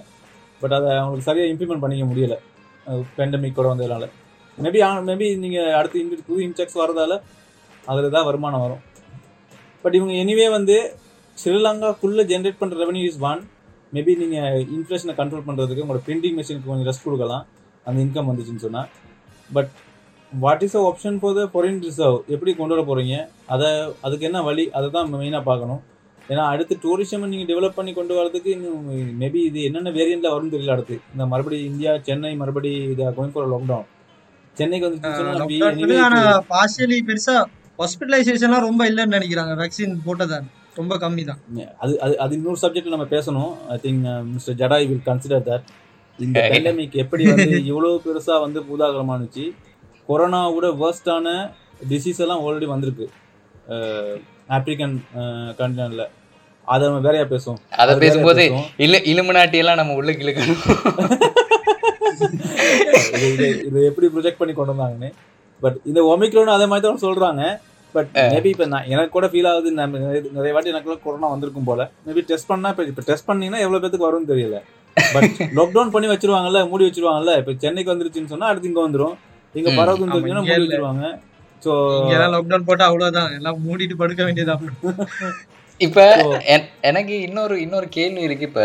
பட் 0.61 0.75
அதை 0.77 0.89
அவங்களுக்கு 1.01 1.27
சரியாக 1.29 1.51
இம்ப்ளிமெண்ட் 1.53 1.83
பண்ணிக்க 1.85 2.05
முடியலை. 2.11 2.37
பெண்டமிக் 3.17 3.57
கூட 3.59 3.67
வந்ததுனால 3.73 4.05
மேபி 4.57 4.79
மேபி 5.09 5.27
நீங்கள் 5.43 5.73
அடுத்து 5.79 5.99
இன் 6.03 6.13
புது 6.29 6.39
இன்செக்ஸ் 6.47 6.79
வரதால 6.83 7.15
அதில் 7.91 8.15
தான் 8.15 8.27
வருமானம் 8.29 8.63
வரும். 8.65 8.81
பட் 9.83 9.95
இவங்க 9.97 10.13
எனிவே 10.23 10.47
வந்து 10.57 10.77
ஸ்ரீலங்காக்குள்ளே 11.37 12.23
ஜென்ரேட் 12.31 12.61
பண்ணுற 12.61 12.77
ரெவன்யூ 12.83 13.05
இஸ் 13.09 13.21
ஒன் 13.31 13.41
மேபி 13.95 14.13
நீங்கள் 14.21 14.63
இன்ஃப்ளேஷனை 14.77 15.13
கண்ட்ரோல் 15.19 15.45
பண்ணுறதுக்கு 15.47 15.83
உங்களோட 15.83 16.01
பிரிண்டிங் 16.07 16.37
மிஷினுக்கு 16.39 16.69
கொஞ்சம் 16.71 16.89
ரெஸ்ட் 16.89 17.05
கொடுக்கலாம். 17.07 17.43
அந்த 17.87 17.97
இன்கம் 18.05 18.29
வந்துச்சுன்னு 18.29 18.63
சொன்னால் 18.65 18.89
but 19.55 19.69
what 20.31 20.63
is 20.65 20.77
a 20.79 20.81
option 20.89 21.17
for 21.19 21.35
the 21.37 21.43
foreign 21.51 21.81
reserve 21.87 22.17
எப்படி 22.35 22.51
கொண்டு 22.57 22.73
வர 22.75 22.83
போகிறீங்க 22.89 23.15
அதை 23.53 23.69
அதுக்கு 24.05 24.27
என்ன 24.29 24.39
வழி? 24.47 24.65
அதை 24.77 24.87
தான் 24.95 25.11
மெயினாக 25.13 25.43
பார்க்கணும். 25.49 25.81
ஏன்னா 26.31 26.45
அடுத்து 26.53 26.73
டூரிசம் 26.85 27.21
நீங்கள் 27.33 27.49
டெவலப் 27.51 27.77
பண்ணி 27.77 27.91
கொண்டு 27.99 28.13
வரதுக்கு 28.17 28.49
இன்னும் 28.55 28.87
மேபி 29.21 29.41
இது 29.49 29.59
என்னென்ன 29.67 29.93
வேரியண்ட்டில் 29.97 30.33
வரும்னு 30.33 30.53
தெரியல 30.55 30.75
அடுத்து. 30.75 30.95
இந்த 31.13 31.25
மறுபடி 31.33 31.57
இந்தியா 31.69 31.91
சென்னை 32.07 32.31
மறுபடி 32.41 32.71
இது 32.93 33.11
கோயிங் 33.19 33.33
ஃபார் 33.35 33.47
லாக்டவுன் 33.53 33.87
சென்னைக்கு 34.57 34.87
வந்து 34.87 34.99
பார்ஷியலி 36.53 36.97
பெருசா 37.09 37.35
ஹாஸ்பிட்டலைசேஷன்லாம் 37.81 38.67
ரொம்ப 38.67 38.83
இல்லைன்னு 38.89 39.15
நினைக்கிறாங்க 39.17 39.53
வேக்சின் 39.61 39.95
போட்டதா 40.05 40.39
ரொம்ப 40.77 40.95
கம்மி 40.97 41.25
தான் 41.25 41.39
அது 41.79 41.93
அது 41.99 42.13
அது 42.19 42.35
இன்னொரு 42.35 42.57
சப்ஜெக்ட் 42.61 42.93
நம்ம 42.93 43.05
பேசணும். 43.05 43.51
I 43.69 43.77
think 43.77 44.23
mister 44.23 44.55
Jadai 44.55 44.87
will 44.87 45.01
consider 45.05 45.45
that 45.49 45.65
இந்த. 46.19 46.39
பேண்டமிக் 46.51 46.95
எப்படி 47.03 47.25
வந்து 47.25 47.65
இவ்வளவு 47.65 48.01
பெருசா 48.05 48.39
வந்து 48.39 48.59
பூதாகரமானுச்சு 48.61 49.45
கொரோனாவோட 50.09 50.67
வேர்ஸ்டான 50.83 51.27
டிசீஸ் 51.89 52.19
எல்லாம் 52.19 52.41
ஆல்ரெடி 52.45 52.65
வந்திருக்கு. 52.65 53.09
ஆப்பிரிக்கன் 54.49 54.97
கண்டினென்ட்ல 55.59 56.05
அதை 56.65 56.87
நம்ம 56.87 56.99
வேறையா 56.99 57.25
பேசுவோம்? 57.25 57.59
அதை 57.69 57.93
பேசும்போது. 57.97 58.43
இல்ல 58.77 58.95
இலுமினாட்டி 59.11 59.57
எல்லாம் 59.63 59.75
நம்ம 59.75 59.93
உள்ள 59.93 60.11
இழுக்கணும். 60.11 60.61
இது- 63.27 63.85
எப்படி 63.85 64.07
ப்ரொஜெக்ட் 64.07 64.39
பண்ணி 64.41 64.53
கொண்டு 64.53 64.73
வந்தாங்கன்னு. 64.73 65.09
பட் 65.61 65.77
இந்த 65.85 66.01
ஒமிக்ரோன் 66.13 66.53
அதே 66.55 66.65
மாதிரி 66.65 66.85
தான் 66.87 67.03
சொல்றாங்க. 67.05 67.43
பட் 67.97 68.09
மேபி 68.33 68.49
இப்போ 68.53 68.65
நான் 68.65 68.89
எனக்கு 68.93 69.11
கூட 69.11 69.27
ஃபீல் 69.27 69.49
ஆகுது 69.49 69.71
நிறைய- 69.77 70.53
வாட்டி 70.55 70.69
எனக்கு 70.69 70.97
கொரோனா 71.03 71.27
வந்திருக்கும் 71.27 71.63
போல. 71.63 71.81
மேபி 72.07 72.23
டெஸ்ட் 72.25 72.47
பண்ணா 72.47 72.69
இப்போ 72.69 72.83
இப்போ 72.83 73.03
டெஸ்ட் 73.05 73.27
பண்ணீங்கன்னா 73.27 73.63
எவ்வளவு 73.65 73.83
பேத்துக்கு 73.83 74.07
வரும்னு 74.07 74.31
தெரியல. 74.33 74.57
பட் 74.97 75.25
லாக்டவுன் 75.57 75.91
பண்ணி 75.95 76.07
வச்சிருவாங்கல்ல 76.07 76.61
மூடி 76.69 76.85
வச்சிருவாங்கல்ல 76.87 77.33
இப்போ 77.41 77.53
சென்னைக்கு 77.57 77.93
வந்துருச்சுன்னு 77.93 78.31
சொன்னா 78.33 78.47
அடுத்து 78.47 78.69
இங்க 78.69 78.81
வந்துரும். 78.87 79.15
இங்க. 79.55 79.69
பரவுதுன்னு 79.79 80.15
தெரிஞ்சுன்னா 80.15 80.43
மூடி. 80.45 80.63
வச்சிருவாங்க. 80.65 81.05
ஸோ 81.61 81.71
இங்கெல்லாம் 81.99 82.33
லாக்டவுன் 82.33 82.65
போட்டா 82.65 82.85
அவ்வளவுதான். 82.85 83.31
எல்லாம் 83.33 83.59
மூடிட்டு 83.67 83.95
படுக்க 83.97 84.23
வேண்டியதா 84.23 84.55
இப்ப 85.81 86.03
என்- 86.53 86.69
எனக்கு 86.81 87.21
இன்னொரு 87.21 87.61
இன்னொரு 87.61 87.87
கேள்வி 87.89 88.21
இருக்கு. 88.21 88.45
இப்ப 88.45 88.61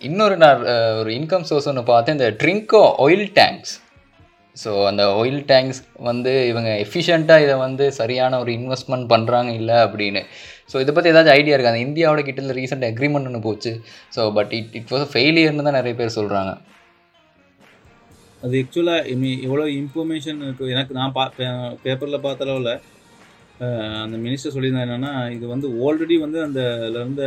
இன்னொரு 0.00 0.34
நான் 0.36 0.64
ஒரு 1.00 1.10
இன்கம் 1.10 1.46
சோர்ஸ் 1.50 1.68
ஒன்று 1.68 1.84
பார்த்தேன். 1.84 2.16
இந்த 2.18 2.30
ட்ரிங்கோ 2.40 2.82
ஆயில் 3.04 3.26
டேங்க்ஸ் 3.34 3.72
ஸோ 4.56 4.70
அந்த 4.88 5.02
ஆயில் 5.18 5.40
டேங்க்ஸ் 5.50 5.80
வந்து 6.08 6.32
இவங்க 6.50 6.70
எஃபிஷியண்ட்டாக 6.84 7.44
இதை 7.44 7.54
வந்து 7.66 7.84
சரியான 8.00 8.38
ஒரு 8.42 8.50
இன்வெஸ்ட்மெண்ட் 8.58 9.06
பண்ணுறாங்க 9.12 9.50
இல்லை 9.60 9.76
அப்படின்னு. 9.86 10.22
ஸோ 10.70 10.76
இதை 10.82 10.92
பற்றி 10.96 11.10
ஏதாச்சும் 11.12 11.36
ஐடியா 11.38 11.54
இருக்கு? 11.54 11.72
அந்த 11.72 11.84
இந்தியாவோட 11.88 12.20
கிட்ட 12.26 12.58
ரீசெண்ட் 12.60 12.86
அக்ரிமெண்ட் 12.90 13.28
ஒன்று 13.30 13.46
போச்சு. 13.48 13.72
So 14.16 14.24
but 14.38 14.52
it 14.58 14.76
it 14.80 14.92
was 14.94 15.06
ஃபெயிலியர்னு 15.14 15.66
தான் 15.68 15.78
நிறைய 15.80 15.96
பேர் 16.00 16.16
சொல்கிறாங்க 16.18 16.52
அது 18.44 18.60
ஆக்சுவலாக 18.60 19.10
எவ்வளோ 19.46 19.66
இன்ஃபர்மேஷன் 19.80 20.40
இருக்கு. 20.46 20.64
எனக்கு 20.74 20.92
நான் 21.00 21.14
பா 21.18 21.24
பேப்பரில் 21.84 22.24
பார்த்த 22.24 22.46
அளவில் 22.46 22.72
அந்த 24.04 24.16
மினிஸ்டர் 24.24 24.54
சொல்லியிருந்தா 24.54 24.86
என்னன்னா 24.86 25.12
இது 25.34 25.44
வந்து 25.54 25.66
ஆல்ரெடி 25.86 26.16
வந்து 26.24 26.38
அந்த 26.46 26.60
அதில் 26.78 27.02
இருந்த 27.02 27.24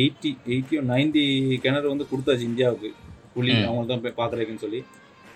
எயிட்டி 0.00 0.30
எயிட்டியோ 0.52 0.80
நைன்டி 0.92 1.24
கிணறு 1.64 1.92
வந்து 1.92 2.08
கொடுத்தாச்சு 2.12 2.48
இந்தியாவுக்கு. 2.50 2.90
புள்ளி. 3.34 3.54
அவங்க 3.68 3.86
தான் 3.90 4.02
போய் 4.04 4.18
பார்க்குறதுக்குன்னு 4.20 4.64
சொல்லி. 4.66 4.80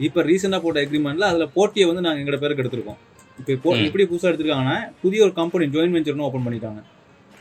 இப்போ 0.00 0.20
ரீசெண்டாக 0.22 0.60
போட்ட 0.64 0.80
அக்ரிமெண்ட்டில் 0.84 1.28
அதில் 1.30 1.52
போட்டியை 1.56 1.86
வந்து 1.88 2.02
நாங்கள் 2.06 2.22
எங்களோட 2.22 2.40
பேருக்கு 2.42 2.62
எடுத்திருக்கோம். 2.64 2.98
இப்போ. 3.38 3.68
எப்படி 3.86 4.04
புதுசாக 4.04 4.30
எடுத்திருக்காங்கன்னா 4.30 4.76
புதிய 5.02 5.22
ஒரு 5.22 5.32
கம்பெனி 5.32 5.66
ஜாயின் 5.74 5.94
வெஞ்சர்னு 5.96 6.26
ஓப்பன் 6.28 6.46
பண்ணிட்டாங்க. 6.46 6.80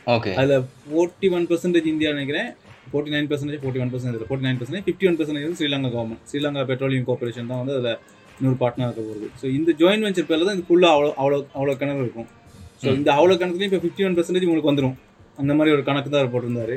ஓகே. 0.06 0.30
அதில் 0.40 0.62
ஃபோர்ட்டி 0.82 1.28
ஒன் 1.36 1.46
பர்சன்டேஜ் 1.50 1.88
இந்தியா 1.92 2.10
நினைக்கிறேன். 2.12 2.48
Forty 2.90 3.12
nine 3.14 3.28
percentage 3.30 3.60
forty 3.62 3.80
one 3.82 3.90
percentage 3.92 4.26
forty 4.28 4.46
nine 4.48 4.58
percentage 4.60 4.86
fifty 4.86 5.06
one 5.10 5.18
percentage 5.18 5.46
வந்து 5.46 5.58
Sri Lanka 5.60 5.90
government 5.96 6.22
Sri Lanka 6.30 6.64
petroleum 6.70 7.06
corporation 7.08 7.50
தான் 7.52 7.60
வந்து 7.62 7.74
அதில் 7.76 7.92
இன்னொரு 8.38 8.58
பார்ட்னர் 8.62 8.88
இருக்க 8.88 9.02
போகுது. 9.02 9.28
ஸோ 9.40 9.46
இந்த 9.58 9.70
ஜாயின் 9.80 10.04
வெஞ்சர் 10.06 10.28
பேரில் 10.30 10.46
தான் 10.48 10.56
இது 10.58 10.66
ஃபுல்லாக 10.68 10.92
அவ்வளோ 10.96 11.10
அவ்வளோ 11.20 11.38
அவ்வளோ 11.58 11.74
கிணறு 11.82 12.02
இருக்கும். 12.06 12.28
ஸோ. 12.82 12.86
இந்த 12.98 13.10
அவ்வளோ 13.18 13.34
கணக்குலையும் 13.40 13.70
இப்போ 13.72 13.82
ஃபிஃப்டி 13.84 14.04
ஒன் 14.08 14.16
பர்சன்டேஜ் 14.18 14.46
உங்களுக்கு 14.46 14.70
வந்துடும் 14.72 14.96
அந்த 15.38 15.52
மாதிரி 15.54 15.74
ஒரு 15.76 15.82
கணக்கு 15.82 16.10
தான் 16.10 16.32
போட்டிருந்தாரு. 16.34 16.76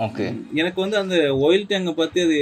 ஓகே 0.00 0.26
எனக்கு 0.60 0.78
வந்து 0.82 0.96
அந்த 1.00 1.16
ஆயில் 1.46 1.66
டேங்கை 1.70 1.92
பற்றி 1.98 2.18
அது 2.26 2.36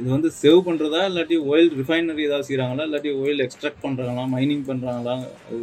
இது 0.00 0.08
வந்து 0.14 0.30
சேவ் 0.40 0.60
பண்ணுறதா 0.68 1.00
இல்லாட்டி 1.10 1.36
ஆயில் 1.52 1.70
ரிஃபைனரி 1.80 2.24
ஏதாவது 2.28 2.46
செய்கிறாங்களா 2.48 2.86
இல்லாட்டி 2.88 3.10
ஆயில் 3.24 3.44
எக்ஸ்ட்ராக்ட் 3.46 3.84
பண்ணுறாங்களா 3.84 4.24
மைனிங் 4.34 4.64
பண்ணுறாங்களா 4.70 5.14
அது 5.50 5.60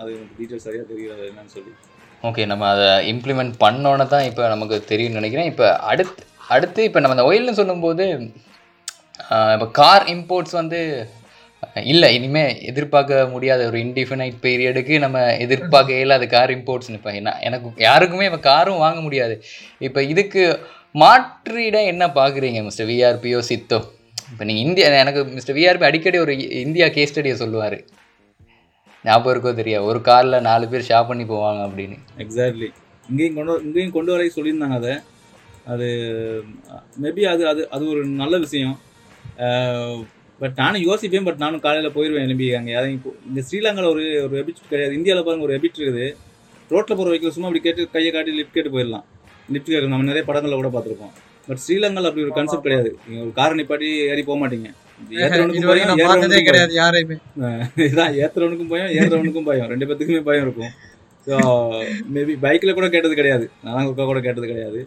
அது 0.00 0.10
எனக்கு 0.16 0.36
டீட்டெயில் 0.38 0.64
சரியாக 0.66 0.86
தெரியல 0.92 1.28
என்னன்னு 1.30 1.54
சொல்லி. 1.56 1.72
ஓகே 2.24 2.44
நம்ம 2.52 2.68
அதை 2.74 2.88
இம்ப்ளிமெண்ட் 3.12 3.54
பண்ணோன்னே 3.64 4.06
தான் 4.14 4.26
இப்போ 4.30 4.42
நமக்கு 4.54 4.76
தெரியும்னு 4.92 5.20
நினைக்கிறேன். 5.20 5.50
இப்போ 5.52 5.66
அடுத்து 5.92 6.24
அடுத்து 6.54 6.80
இப்போ 6.88 7.00
நம்ம 7.00 7.16
அந்த 7.16 7.28
ஒயில்னு 7.30 7.58
சொல்லும்போது 7.60 8.04
இப்போ 9.54 9.68
கார் 9.80 10.04
இம்போர்ட்ஸ் 10.14 10.58
வந்து 10.60 10.80
இல்லை 11.92 12.08
இனிமே 12.16 12.42
எதிர்பார்க்க 12.70 13.26
முடியாத 13.32 13.60
ஒரு 13.70 13.78
இன்டிஃபினைட் 13.84 14.36
பீரியடுக்கு 14.44 14.94
நம்ம 15.04 15.24
எதிர்பார்க்க 15.44 16.16
அது 16.18 16.26
கார் 16.36 16.52
இம்போர்ட்ஸ் 16.56 16.96
இப்போ 16.98 17.12
என்ன 17.20 17.34
எனக்கு 17.48 17.84
யாருக்குமே 17.88 18.24
இப்போ 18.30 18.40
காரும் 18.50 18.82
வாங்க 18.84 19.00
முடியாது. 19.06 19.34
இப்போ 19.88 20.02
இதுக்கு 20.12 20.44
மாற்றிட 21.02 21.76
என்ன 21.92 22.04
பார்க்குறீங்க 22.20 22.62
மிஸ்டர் 22.68 22.88
விஆர்பியோ 22.92 23.40
சித்தோ? 23.50 23.80
இப்போ 24.30 24.42
நீங்கள் 24.48 24.64
இந்தியா 24.68 24.86
எனக்கு 25.02 25.22
மிஸ்டர் 25.36 25.56
விஆர்பி 25.58 25.86
அடிக்கடி 25.88 26.18
ஒரு 26.24 26.34
இந்தியா 26.66 26.88
கேஸ் 26.96 27.12
ஸ்டடியை 27.12 27.36
சொல்லுவார். 27.42 27.78
ஞாபகம் 29.04 29.32
இருக்கோ 29.34 29.52
தெரியா? 29.60 29.78
ஒரு 29.90 29.98
காரில் 30.08 30.44
நாலு 30.48 30.66
பேர் 30.70 30.88
ஷாப் 30.88 31.10
பண்ணி 31.10 31.24
போவாங்க 31.32 31.60
அப்படின்னு. 31.68 31.96
எக்ஸாக்ட்லி 32.24 32.68
இங்கேயும் 33.08 33.36
கொண்டு 33.38 33.54
இங்கேயும் 33.66 33.96
கொண்டு 33.96 34.12
வர 34.14 34.24
சொல்லியிருந்தாங்க 34.36 34.78
அதை. 34.82 34.94
அது 35.72 35.86
மேபி 37.02 37.22
அது 37.34 37.42
அது 37.52 37.62
அது 37.76 37.84
ஒரு 37.92 38.02
நல்ல 38.22 38.38
விஷயம். 38.38 38.76
பட் 40.40 40.56
நானும் 40.62 40.82
யோசிப்பேன் 40.88 41.26
பட் 41.28 41.42
நானும் 41.42 41.62
காலையில் 41.66 41.94
போயிடுவேன் 41.96 42.24
எழும்பி 42.26 42.46
அங்கே. 42.58 42.72
யாரையும் 42.76 42.96
இப்போ 42.98 43.10
இந்த 43.28 43.40
ஸ்ரீலங்காவில் 43.48 43.90
ஒரு 43.92 44.04
ஒரு 44.24 44.34
ஹெபிட் 44.40 44.58
கிடையாது. 44.72 44.92
இந்தியாவில் 44.98 45.26
பாருங்க 45.28 45.46
ஒரு 45.48 45.54
ஹெபிட் 45.56 45.78
இருக்குது. 45.80 46.06
ரோட்டில் 46.72 46.98
போகிற 46.98 47.12
வைக்கல 47.12 47.32
சும்மா 47.36 47.48
அப்படி 47.48 47.62
கேட்டு 47.66 47.82
கையை 47.94 48.10
காட்டி 48.16 48.32
லிஃப்ட் 48.38 48.56
கேட்டு 48.56 48.72
போயிடலாம். 48.74 49.06
லிஃப்ட் 49.54 49.70
கேட்க 49.72 49.92
நம்ம 49.92 50.08
நிறைய 50.10 50.24
படங்களில் 50.30 50.60
கூட 50.60 50.70
பார்த்துருப்போம். 50.74 51.14
பட் 51.48 51.60
ஸ்ரீலங்காவில் 51.64 52.08
அப்படி 52.10 52.24
ஒரு 52.26 52.34
கான்செப்ட் 52.38 52.66
கிடையாது. 52.66 52.90
நீங்க 53.06 53.20
ஒரு 53.26 53.32
காரை 53.38 53.54
நிப்பாட்டி 53.60 53.88
ஏறி 54.12 54.22
போக 54.28 54.38
மாட்டீங்க. 54.42 54.68
இதான் 57.88 58.12
ஏத்துறவனுக்கும் 58.22 58.70
பயம் 58.72 58.92
ஏறுறவனுக்கும் 58.98 59.48
பயம். 59.50 59.68
ரெண்டு 59.72 59.88
பேத்துக்குமே 59.88 60.22
பயம் 60.28 60.44
இருக்கும். 60.46 60.72
ஸோ 61.26 61.36
மேபி 62.14 62.34
பைக்கில் 62.44 62.76
கூட 62.78 62.88
கேட்டது 62.94 63.20
கிடையாது. 63.20 63.46
நான் 63.66 63.88
கூட 64.10 64.20
கேட்டது 64.26 64.46
கிடையாது. 64.52 64.80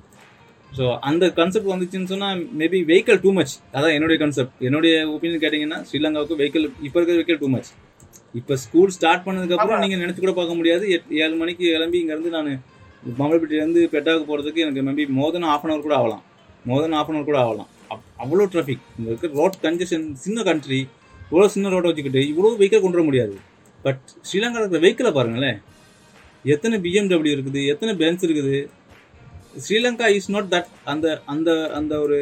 ஸோ 0.77 0.97
அந்த 0.99 1.31
கான்செப்ட் 1.31 1.67
வந்துச்சுன்னு 1.67 2.03
சொன்னால் 2.03 2.39
மேபி 2.57 2.79
வெஹிக்கல் 2.85 3.19
டூ 3.19 3.33
மச் 3.33 3.53
அதான் 3.73 3.93
என்னுடைய 3.93 4.17
கான்செப்ட் 4.19 4.53
என்னுடைய 4.59 5.07
ஒப்பீனியன் 5.07 5.41
கேட்டிங்கன்னா 5.41 5.79
ஸ்ரீலங்காவுக்கு 5.87 6.37
வெஹிக்கல் 6.41 6.69
இப்போ 6.81 6.99
இருக்கிற 6.99 7.15
வெஹிக்கல் 7.19 7.37
டூ 7.37 7.47
மச் 7.47 7.69
இப்போ 8.33 8.55
ஸ்கூல் 8.55 8.89
ஸ்டார்ட் 8.89 9.25
பண்ணதுக்கப்புறம் 9.25 9.79
நீங்கள் 9.79 10.01
நினச்சி 10.01 10.19
கூட 10.19 10.31
பார்க்க 10.31 10.55
முடியாது. 10.55 10.85
ஏழு 11.09 11.35
மணிக்கு 11.35 11.63
கிளம்பி 11.71 12.03
இங்கேருந்து 12.03 12.29
நான் 12.29 12.49
மம்பளப்பட்டியிலேருந்து 13.19 13.81
பெட்டாவுக்கு 13.93 14.27
போகிறதுக்கு 14.29 14.55
எனக்கு 14.55 14.81
maybe 14.81 15.07
more 15.09 15.31
than 15.31 15.41
half 15.43 15.65
an 15.65 15.71
hour 15.71 15.81
கூட 15.81 15.95
ஆகலாம். 15.95 16.23
More 16.65 16.81
than 16.81 16.91
half 16.91 17.09
an 17.09 17.15
hour 17.15 17.23
கூட 17.23 17.39
ஆகலாம். 17.39 17.69
அப்- 17.89 18.05
அவ்வளோ 18.23 18.45
டிராஃபிக் 18.53 18.83
இங்கே 18.97 19.09
இருக்கிற 19.09 19.33
ரோட் 19.33 19.57
கன்ஜெஷன் 19.61 20.13
சின்ன 20.13 20.43
கண்ட்ரி 20.43 20.87
இவ்வளோ 21.31 21.45
சின்ன 21.45 21.69
ரோட்டை 21.69 21.91
வச்சுக்கிட்டு 21.91 22.21
இவ்வளோ 22.31 22.51
வெஹிக்கல் 22.59 22.81
கொண்டு 22.81 22.97
வர 22.97 23.03
முடியாது. 23.03 23.35
பட் 23.83 23.99
ஸ்ரீலங்காவில் 24.21 24.69
இருக்கிற 24.69 24.81
வெஹிக்கிளை 24.85 25.13
பாருங்களேன். 25.13 25.59
எத்தனை 26.45 26.79
பிஎம்டபிள்யூ 26.79 27.33
இருக்குது 27.37 27.67
எத்தனை 27.67 27.95
பென்ஸ் 27.95 28.25
இருக்குது 28.25 28.55
ஸ்ரீலங்கா 29.65 30.07
இஸ் 30.17 30.29
நாட் 30.35 30.51
தட் 30.53 30.69
அந்த 30.91 31.07
அந்த 31.33 31.49
அந்த 31.79 31.93
ஒரு 32.05 32.17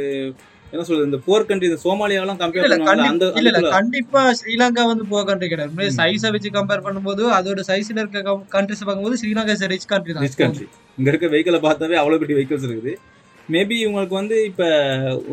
என்ன 0.71 0.83
சொல்றது 0.87 1.07
இந்த 1.09 1.19
போர் 1.25 1.45
கண்ட்ரி 1.49 1.67
இந்த 1.69 1.79
சோமாலியாவெல்லாம் 1.83 2.39
கம்பேர் 2.41 2.71
பண்ணுவாங்க 2.71 3.67
கண்டிப்பா 3.75 4.21
ஸ்ரீலங்கா 4.39 4.83
வந்து 4.89 5.05
போக 5.11 5.21
கண்ட்ரி 5.29 5.47
கிடையாது. 5.51 5.85
சைஸை 5.99 6.29
வச்சு 6.35 6.49
கம்பேர் 6.57 6.83
பண்ணும்போது 6.87 7.23
அதோட 7.37 7.61
சைஸ்ல 7.69 8.01
இருக்க 8.03 8.33
கண்ட்ரிஸ் 8.55 8.83
பார்க்கும்போது 8.87 9.19
ஸ்ரீலங்கா 9.21 9.53
இஸ் 9.57 9.65
ரிச் 9.73 9.87
கண்ட்ரி 9.93 10.13
தான். 10.15 10.25
ரிச் 10.27 10.41
கண்ட்ரி 10.41 10.67
இங்க 10.97 11.09
இருக்க 11.13 11.27
வெஹிக்கிளை 11.33 11.61
பார்த்தாவே 11.67 11.97
அவ்வளோ 12.01 12.19
பெரிய 12.23 12.37
வெஹிக்கிள்ஸ் 12.39 12.67
இருக்குது. 12.67 12.93
மேபி 13.53 13.77
உங்களுக்கு 13.89 14.15
வந்து 14.21 14.37
இப்போ 14.49 14.67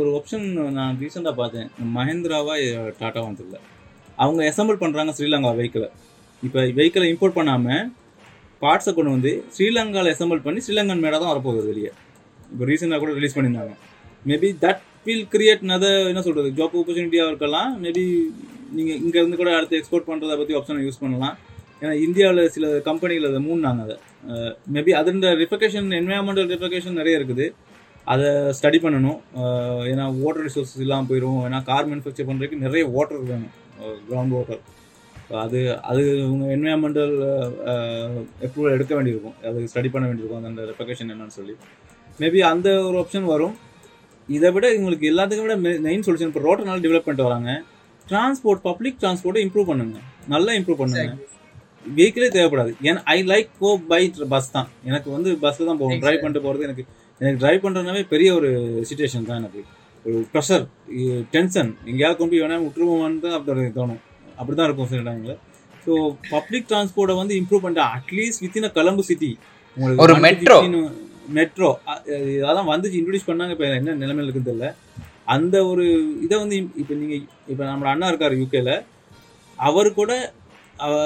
ஒரு 0.01 0.09
ஆப்ஷன் 0.19 0.47
நான் 0.79 0.99
ரீசெண்டாக 1.03 1.35
பார்த்தேன். 1.41 1.69
மஹேந்திராவா 1.97 2.57
டாட்டாவா 3.03 3.31
தெரியல 3.41 3.61
அவங்க 4.25 4.41
அசம்பிள் 4.51 4.83
பண்ணுறாங்க 4.83 5.13
ஸ்ரீலங்கா 5.19 5.53
வெஹிக்கிளை 5.61 5.89
இப்போ 6.43 6.61
வெஹிக்கிளை 6.79 7.09
இம்போர்ட் 7.13 7.39
பண்ணாமல் 7.39 7.83
பார்ட்ஸை 8.63 8.93
கொண்டு 8.97 9.13
வந்து 9.17 9.33
ஸ்ரீலங்காவில் 9.55 10.13
அசம்பிள் 10.15 10.45
பண்ணி 10.47 10.61
ஸ்ரீலங்கன் 10.67 11.03
மேடாக 11.05 11.19
தான் 11.23 11.33
வரப்போகுது 11.33 11.69
வெளியே. 11.71 11.91
இப்போ 12.53 12.65
ரீசெண்டாக 12.71 13.01
கூட 13.05 13.13
ரிலீஸ் 13.19 13.37
பண்ணியிருந்தாங்க. 13.37 13.75
Maybe 14.31 14.49
that 14.65 14.83
will 15.07 15.27
create 15.33 15.65
nothing 15.71 15.87
என்ன 16.11 16.21
சொல்கிறது 16.27 16.51
ஜாப் 16.59 16.77
ஆப்பர்ச்சுனிட்டியாக 16.81 17.33
இருக்கலாம். 17.33 17.71
மேபி 17.85 18.05
நீங்கள் 18.77 19.01
இங்கேருந்து 19.05 19.41
கூட 19.41 19.51
அடுத்து 19.57 19.79
எக்ஸ்போர்ட் 19.81 20.09
பண்ணுறதை 20.11 20.37
பற்றி 20.41 20.57
ஆப்ஷனை 20.61 20.85
யூஸ் 20.87 21.03
பண்ணலாம். 21.03 21.35
ஏன்னா 21.81 21.93
இந்தியாவில் 22.07 22.43
சில 22.55 22.67
கம்பெனிகள் 22.89 23.29
அதை 23.31 23.41
மூணாங்க 23.49 23.83
அதை. 23.87 23.97
மேபி 24.75 24.93
அதோட 25.01 25.33
ரிஃபகேஷன் 25.43 25.89
என்வயர்மெண்டல் 26.01 26.49
ரிஃபகேஷன் 26.55 26.99
நிறைய 27.01 27.21
இருக்குது. 27.21 27.47
அதை 28.13 28.31
ஸ்டடி 28.59 28.79
பண்ணணும். 28.85 29.19
ஏன்னா 29.91 30.07
வாட்டர் 30.23 30.47
ரிசோர்ஸஸ் 30.49 30.83
இல்லாமல் 30.87 31.09
போயிடும் 31.11 31.43
ஏன்னா 31.49 31.61
கார் 31.69 31.89
மேனுஃபேக்சர் 31.91 32.29
பண்ணுறதுக்கு 32.31 32.65
நிறைய 32.65 32.85
வாட்டர் 32.97 33.29
வேணும். 33.33 33.53
கிரவுண்ட் 34.09 34.35
வாட்டர் 34.37 34.63
அது 35.45 35.59
அது 35.91 36.03
உங்கள் 36.33 36.53
என்வயான்மெண்டல் 36.55 37.15
அப்ரூவல் 38.47 38.75
எடுக்க 38.77 38.93
வேண்டியிருக்கும். 38.97 39.37
அது 39.49 39.69
ஸ்டடி 39.73 39.91
பண்ண 39.95 40.05
வேண்டியிருக்கும். 40.09 40.49
அந்த 40.51 40.63
ரெஃபகேஷன் 40.71 41.13
என்னன்னு 41.15 41.37
சொல்லி. 41.39 41.55
மேபி 42.23 42.41
அந்த 42.53 42.69
ஒரு 42.89 42.97
ஆப்ஷன் 43.03 43.31
வரும். 43.35 43.55
இதை 44.29 44.51
விட 44.57 44.67
உங்களுக்கு 44.79 45.07
எல்லாத்துக்கும் 45.13 45.47
விட 45.47 45.57
மெயின் 45.87 46.05
சொல்யூஷன் 46.07 46.31
இப்போ 46.33 46.43
ரோட்டனால 46.49 46.83
டெவலப் 46.87 47.07
பண்ணிட்டு 47.07 47.29
வராங்க. 47.29 47.53
டிரான்ஸ்போர்ட் 48.11 48.63
பப்ளிக் 48.69 48.99
டிரான்ஸ்போர்ட்டை 49.03 49.43
இம்ப்ரூவ் 49.47 49.71
பண்ணுங்க. 49.71 49.99
நல்லா 50.35 50.53
இம்ப்ரூவ் 50.59 50.81
பண்ணுங்க. 50.83 51.15
வெஹிக்கிளே 51.97 52.29
தேவைப்படாது. 52.37 52.71
ஏன்னா 52.89 53.01
I 53.15 53.19
like 53.33 53.51
go 53.63 53.71
by 53.91 54.03
bus 54.35 54.53
தான். 54.57 54.69
எனக்கு 54.91 55.09
வந்து 55.17 55.31
பஸ்ஸில் 55.43 55.69
தான் 55.71 55.81
போகணும். 55.81 56.03
டிரைவ் 56.05 56.23
பண்ணிட்டு 56.23 56.45
போகிறது 56.47 56.67
எனக்கு 56.69 56.85
எனக்கு 57.21 57.41
டிரைவ் 57.43 57.65
பண்ணுறதுனாவே 57.65 58.03
பெரிய 58.13 58.29
ஒரு 58.39 58.51
சுச்சுவேஷன் 58.89 59.29
தான் 59.31 59.41
எனக்கு. 59.43 59.63
ஒரு 60.07 60.19
ப்ரெஷர் 60.33 60.65
டென்ஷன் 61.35 61.71
எங்கேயாவது 61.91 62.19
கொண்டு 62.19 62.33
போய் 62.35 62.45
வேணா 62.45 62.57
விட்டுருவோமான்னு 62.65 63.23
தான் 63.27 63.37
அப்படி 63.39 63.71
தோணும். 63.81 64.03
அப்படி 64.39 64.57
தான் 64.57 64.67
இருக்கும் 64.67 64.89
சில 64.89 65.03
டைமில் 65.03 65.37
ஸோ 65.87 65.95
பப்ளிக் 66.31 66.69
டிரான்ஸ்போர்ட்டை 66.69 67.17
வந்து 67.19 67.35
இம்ப்ரூவ் 67.41 67.63
பண்ணிட்டு 67.63 67.87
at least 67.97 68.43
within 68.45 68.75
Colombo 68.77 69.03
city 69.03 69.31
ஒரு 70.03 70.15
metro. 70.25 70.57
மெட்ரோ 71.37 71.69
அதான் 72.49 72.69
வந்துச்சு 72.71 72.99
இன்ட்ரடியூஸ் 72.99 73.29
பண்ணாங்க 73.29 73.53
இப்போ 73.55 73.67
என்ன 73.73 73.95
நிலைமையில 74.01 74.27
இருக்குன்னு 74.27 74.51
தெரியல. 74.51 74.69
அந்த 75.27 75.57
ஒரு 75.67 75.85
இதை 76.25 76.37
வந்து 76.39 76.57
இப்போ 76.81 76.95
நீங்கள் 76.95 77.23
இப்போ 77.49 77.63
நம்ம 77.65 77.89
அண்ணா 77.93 78.09
இருக்கார் 78.09 78.35
யூகேல 78.41 78.73
அவர் 79.59 79.89
கூட 79.95 80.13
அவ- 80.79 81.01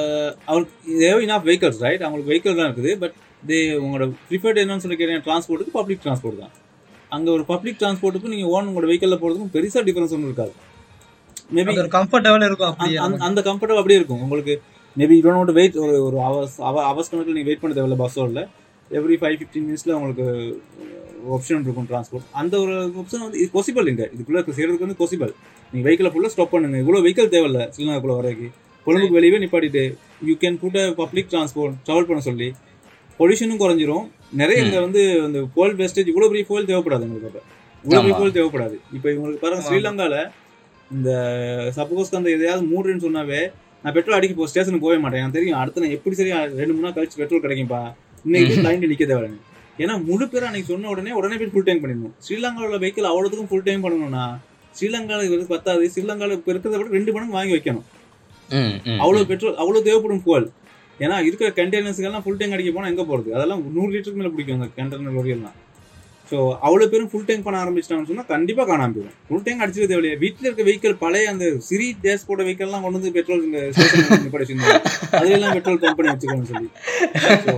அவருக்கு 0.46 0.74
தேவை 1.00 1.20
இனாஃப் 1.26 1.46
வெஹிக்கல்ஸ் 1.46 1.82
ரைட் 1.82 2.02
அவங்களுக்கு 2.02 2.32
வெஹிக்கல் 2.32 2.58
தான் 2.58 2.68
இருக்குது 2.68 2.92
பட் 2.98 3.16
தே 3.42 3.58
உங்களோட 3.78 4.04
ப்ரிஃபர்ட் 4.28 4.60
என்னன்னு 4.62 4.84
சொல்லி 4.84 4.98
கேட்டீங்க 4.98 5.24
டிரான்ஸ்போர்ட்டுக்கு 5.26 5.76
பப்ளிக் 5.76 6.02
டிரான்ஸ்போர்ட் 6.04 6.42
தான். 6.42 6.54
அங்கே 7.12 7.30
ஒரு 7.30 7.44
பப்ளிக் 7.44 7.78
டிரான்ஸ்போர்ட்டுக்கும் 7.80 8.34
நீங்கள் 8.34 8.50
ஓன் 8.50 8.68
உங்களோட 8.68 8.88
வெஹிக்கலில் 8.90 9.20
போகிறதுக்கும் 9.20 9.54
பெருசாக 9.54 9.84
டிஃபரன்ஸ் 9.84 10.14
ஒன்றும் 10.16 10.30
இருக்காது. 10.30 10.52
மேபி 11.54 11.78
ஒரு 11.78 11.88
கம்ஃபர்டபுள் 11.88 12.44
இருக்கும் 12.44 12.68
அப்படியே. 12.68 12.96
அந்த- 12.96 13.24
அந்த 13.24 13.40
கம்ஃபர்டபுள் 13.40 13.74
அப்படியே 13.74 13.98
இருக்கும். 13.98 14.22
உங்களுக்கு 14.22 14.62
மேபி 14.98 15.18
யூ 15.18 15.30
டோன்ட் 15.30 15.52
வெயிட் 15.52 15.76
ஒரு 15.76 16.04
ஒரு 16.04 16.16
அவர்ஸ் 16.16 16.60
அவ 16.60 16.82
அவர்ஸ் 16.92 17.10
கணக்கில் 17.10 17.34
நீங்கள் 17.34 17.44
வெயிட் 17.44 17.60
பண்ண 17.60 17.76
தேவையில்ல 17.76 18.06
பஸ்ஸோட 18.06 18.48
எவ்ரி 18.90 19.22
ஃபைவ் 19.22 19.36
ஃபிஃப்டீன் 19.38 19.66
மினிட்ஸில் 19.68 19.92
உங்களுக்கு 19.92 20.62
ஆப்ஷன் 21.30 21.60
இருக்கும் 21.60 21.86
டிரான்ஸ்போர்ட் 21.90 22.24
அந்த 22.32 22.58
ஒரு 22.58 22.72
ஆப்ஷன் 22.86 23.18
வந்து 23.18 23.38
இது 23.38 23.50
பாசிபிள் 23.54 23.88
இங்கே. 23.88 24.02
இதுக்குள்ளே 24.02 24.52
செய்கிறதுக்கு 24.56 24.86
வந்து 24.86 25.06
பாசிபிள் 25.06 25.32
நீங்கள் 25.72 25.96
வெஹிக்கிளை 25.96 26.10
ஃபுல்லாக 26.10 26.26
ஸ்டாப் 26.26 26.50
பண்ணுங்க. 26.50 26.76
இவ்வளோ 26.78 27.02
வெஹிக்கல் 27.02 27.30
தேவையில்ல 27.30 27.72
ஸ்ரீலங்காக்குள்ளே 27.76 28.16
வரைக்கும் 28.16 28.52
கொழும்புக்கு 28.86 29.20
வெளியவே 29.20 29.38
நிப்பாட்டிட்டு 29.38 29.96
you 30.24 30.34
can 30.34 30.58
put 30.58 30.96
public 30.96 31.26
transport 31.30 31.74
travel 31.86 32.04
பண்ண 32.04 32.20
சொல்லி. 32.20 32.52
பொல்யூஷனும் 33.18 33.60
குறைஞ்சிரும். 33.60 34.08
நிறைய 34.32 34.62
இங்கே 34.62 34.80
வந்து 34.80 35.20
அந்த 35.20 35.46
கோல் 35.54 35.76
வேஸ்டேஜ் 35.76 36.08
இவ்வளோ 36.08 36.26
பெரிய 36.26 36.44
கோல் 36.44 36.64
தேவைப்படாது 36.64 37.00
உங்களுக்கு 37.00 37.26
அப்போ. 37.26 37.40
இவ்வளோ 37.84 38.12
பெரிய. 38.12 38.14
கோல் 38.14 38.30
தேவைப்படாது. 38.30 38.74
இப்போ 38.92 39.10
இவங்களுக்கு 39.10 39.36
பாருங்க 39.36 39.64
ஆமா. 39.64 39.66
ஸ்ரீலங்காவில் 39.66 40.28
இந்த 40.96 41.10
சப்போஸ் 41.78 42.14
அந்த 42.18 42.30
எதையாவது 42.36 42.64
மூடுறேன்னு 42.72 43.04
சொன்னாவே 43.06 43.40
நான் 43.82 43.94
பெட்ரோல் 43.96 44.16
அடிக்க 44.18 44.34
போ 44.38 44.46
ஸ்டேஷனுக்கு 44.50 44.84
போக 44.86 44.98
மாட்டேன். 45.02 45.22
எனக்கு 45.22 45.36
தெரியும் 45.38 45.58
அடுத்து 45.60 45.82
நான் 45.84 45.94
எப்படி 45.96 46.16
சரியா 46.20 46.38
ரெண்டு 46.60 46.72
மூணு 46.74 46.86
நாள் 46.86 46.96
கழிச்சு 46.96 47.20
பெட்ரோல் 47.22 47.44
கிடைக்கும்பா. 47.44 47.80
இன்னைக்கு 48.26 48.54
லைன்ல 48.66 48.88
நிக்க 48.92 49.04
தேவைங்க 49.12 49.38
ஏன்னா 49.82 49.94
முழு 50.06 50.24
பேர் 50.30 50.46
அன்னைக்கு 50.46 50.70
சொன்ன 50.72 50.88
உடனே 50.92 51.12
உடனே 51.18 51.36
போய் 51.40 51.52
ஃபுல் 51.54 51.66
டைம் 51.68 51.82
பண்ணிடணும். 51.82 52.14
ஸ்ரீலங்காவில் 52.26 52.80
வெஹிக்கிள் 52.84 53.10
அவ்வளோத்துக்கும் 53.10 53.50
ஃபுல் 53.50 53.66
டைம் 53.68 53.84
பண்ணணும்னா 53.84 54.24
ஸ்ரீலங்காவில் 54.78 55.52
பத்தாது. 55.54 55.84
ஸ்ரீலங்காவில் 55.94 56.36
இப்போ 56.38 56.50
இருக்கிறத 56.54 56.78
விட 56.80 56.88
ரெண்டு 56.96 57.12
மடங்கு 57.16 57.36
வாங்கி 57.38 57.54
வைக்கணும். 57.56 57.86
அவ்வளோ. 59.02 59.20
பெட்ரோல் 59.30 59.56
அவ்வளோ 59.62 59.82
தேவைப்படும் 59.88 60.24
fuel. 60.26 60.44
ஏன்னா 61.04 61.16
இருக்கிற 61.28 61.48
கண்டெய்னர்ஸ்க்கெல்லாம் 61.58 62.24
ஃபுல் 62.24 62.38
டேங்க் 62.40 62.54
அடிக்க 62.56 62.70
போனால் 62.76 62.90
எங்கே 62.92 63.04
போகிறது 63.10 63.30
அதெல்லாம் 63.38 63.60
நூறு 63.76 63.90
லிட்டருக்கு 63.94 64.20
மேலே 64.20 64.30
பிடிக்கும் 64.34 64.56
அந்த 64.58 64.68
கண்டெய்னர் 64.78 65.16
லோரியெல்லாம். 65.18 65.56
ஸோ 66.30 66.38
அவ்வளோ 66.66 66.86
பேரும் 66.92 67.10
ஃபுல் 67.10 67.26
டேங்க் 67.28 67.44
பண்ண 67.46 67.58
ஆரம்பிச்சிட்டாங்கன்னு 67.62 68.10
சொன்னால் 68.10 68.30
கண்டிப்பாக 68.32 68.66
காணாம 68.70 68.92
போயிடும். 68.96 69.14
ஃபுல் 69.28 69.44
டேங்க் 69.46 69.62
அடிச்சிருக்க 69.64 69.88
தேவையில்லையே 69.92 70.18
வீட்டில் 70.24 70.48
இருக்க 70.48 70.64
வெஹிக்கிள் 70.68 70.94
பழைய 71.04 71.32
அந்த 71.32 71.46
சிரி 71.68 71.88
டேஸ் 72.04 72.26
போட்ட 72.28 72.42
வெஹிக்கல்லாம் 72.48 72.84
கொண்டு 72.84 72.98
வந்து 72.98 73.12
பெட்ரோல் 73.16 73.44
இங்கே 73.46 73.62
அதெல்லாம் 75.20 75.56
பெட்ரோல் 75.56 75.80
பம்ப் 75.84 75.98
பண்ணி 76.00 76.12
வச்சுக்கோன்னு 76.14 76.50
சொல்லி. 76.52 76.68
ஸோ 77.46 77.54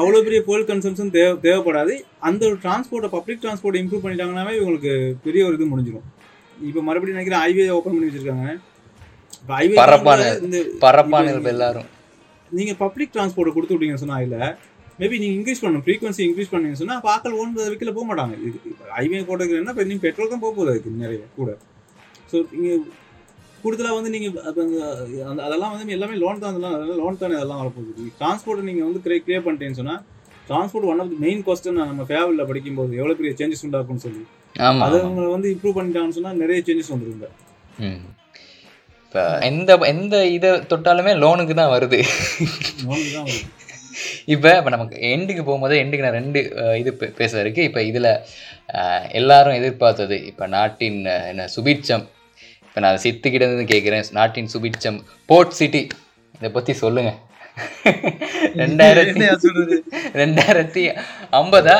அவ்வளோ 0.00 0.18
பெரிய 0.26 0.40
fuel 0.46 0.62
கன்சம்ஷன் 0.70 1.12
தேவை 1.14 1.32
தேவைப்படாது. 1.46 1.94
அந்த 2.28 2.42
ஒரு 2.48 2.58
டிரான்ஸ்போர்ட்டை 2.64 3.10
பப்ளிக் 3.14 3.40
டிரான்ஸ்போர்ட் 3.44 3.78
இம்ப்ரூவ் 3.80 4.02
பண்ணிட்டாங்கன்னாவே 4.04 4.52
இவங்களுக்கு 4.58 4.92
பெரிய 5.26 5.46
ஒரு 5.48 5.56
இது 5.58 5.70
முடிஞ்சிடும் 5.72 6.08
இப்போ 6.68 6.80
மறுபடியும் 6.88 7.16
நினைக்கிறேன் 7.18 7.42
ஹைவே 7.44 7.64
ஓப்பன் 7.78 7.94
பண்ணி 7.94 8.08
வச்சிருக்காங்க. 8.10 8.48
இப்போ 9.40 9.54
ஹைவே 9.58 9.76
பரப்பான 10.84 11.32
எல்லாரும். 11.54 11.88
நீங்க 12.58 12.72
பப்ளிக் 12.84 13.14
டிரான்ஸ்போர்ட் 13.14 13.54
கொடுத்து 13.56 13.74
விட்டீங்கன்னு 13.74 14.04
சொன்னா 14.04 14.18
இல்ல 14.26 14.36
மேபி 15.02 15.18
நீங்க 15.18 15.36
இன்க்ரீஸ் 15.38 15.62
பண்ணணும். 15.62 15.84
ஃப்ரீக்வன்சி 15.86 16.22
இன்க்ரீஸ் 16.28 16.52
பண்ணீங்கன்னு 16.52 16.80
சொன்னா 16.82 16.96
அப்ப 16.96 17.08
ஆக்கள் 17.16 17.32
ஓன் 17.32 17.52
வைக்கல 17.58 17.92
போக 17.92 18.06
மாட்டாங்க. 18.08 18.34
ஹைவே 18.96 19.20
போட்டதுக்கு 19.28 19.60
என்ன 19.60 19.70
இப்போ 19.70 19.84
நீங்க 19.84 20.00
பெட்ரோல் 20.00 20.28
தான் 20.28 20.38
போக 20.38 20.54
போகுது 20.54 20.70
அதுக்கு 20.70 20.90
நிறைய 20.96 21.20
கூட. 21.36 21.50
ஸோ 22.32 22.44
நீங்க 22.52 22.72
கூடுதலாக 23.64 23.94
வந்து 23.94 24.10
நீங்க 24.10 24.28
அப்ப 24.42 24.60
அந்த- 25.30 25.42
அதெல்லாம் 25.42 25.72
வந்து 25.72 25.92
எல்லாமே 25.92 26.14
லோன் 26.14 26.38
தான் 26.38 26.50
அதெல்லாம் 26.50 26.74
அதெல்லாம் 26.74 26.98
லோன் 26.98 27.18
தானே 27.18 27.34
அதெல்லாம் 27.34 27.60
வரப்போகுது. 27.62 28.06
டிரான்ஸ்போர்ட் 28.20 28.62
நீங்க 28.62 28.84
வந்து 28.84 29.00
கிளியர் 29.04 29.24
கிளியர் 29.26 29.46
பண்ணிட்டேன்னு 29.46 29.78
சொன்னா 29.80 29.96
transport 30.48 30.84
one 30.84 30.98
of 30.98 31.12
main 31.18 31.42
question 31.42 31.80
நம்ம 31.82 32.02
ஃபேவலில் 32.02 32.46
படிக்கும்போது 32.46 32.96
எவ்வளவு 32.96 33.18
பெரிய 33.20 33.34
சேஞ்சஸ் 33.38 33.66
உண்டாக்கும்னு 33.66 34.04
சொல்லி. 34.06 34.22
அதை. 34.84 35.00
அவங்க 35.00 35.28
வந்து 35.28 35.50
இம்ப்ரூவ் 35.54 35.76
பண்ணிட்டாங்கன்னு 35.76 36.16
சொன்னா 36.18 36.32
நிறைய 36.32 36.62
சேஞ்சஸ் 36.66 36.92
வந்துருங்க. 36.94 37.28
இப்ப 39.04 39.38
எந்த 39.42 39.78
எந்த 39.86 40.26
இதை 40.28 40.50
தொட்டாலுமே 40.72 41.12
லோனுக்கு 41.22 41.54
தான் 41.54 41.72
வருது. 41.72 41.98
லோனுக்கு 42.84 43.12
தான் 43.14 43.26
வருது. 43.26 43.48
இப்போ 44.34 44.50
இப்போ 44.58 44.70
நமக்கு 44.76 44.96
எண்டுக்கு 45.12 45.42
போகும்போது 45.48 45.74
எண்டுக்கு 45.82 46.06
நான் 46.06 46.18
ரெண்டு 46.20 46.40
இது 46.82 46.92
பேச 47.20 47.32
இருக்கு 47.40 47.62
இப்போ 47.68 47.82
இதில் 47.90 48.10
எல்லாரும் 49.20 49.58
எதிர்பார்த்தது. 49.60 50.18
இப்போ 50.30 50.46
நாட்டின் 50.56 51.00
என்ன 51.32 51.48
சுபிட்சம். 51.56 52.04
இப்போ 52.66 52.80
நான் 52.84 53.02
சித்துக்கிட்ட 53.04 53.48
இருந்து 53.48 53.66
கேட்குறேன் 53.74 54.16
நாட்டின் 54.20 54.52
சுபிட்சம். 54.54 54.98
Port 55.30 55.58
city. 55.60 55.82
இதை 56.40 56.50
பற்றி 56.58 56.74
சொல்லுங்க. 56.84 57.12
ரெண்டாயிரத்தி 58.60 59.24
ரெண்டாயிரத்தி 60.20 60.82
ஐம்பதா? 61.40 61.74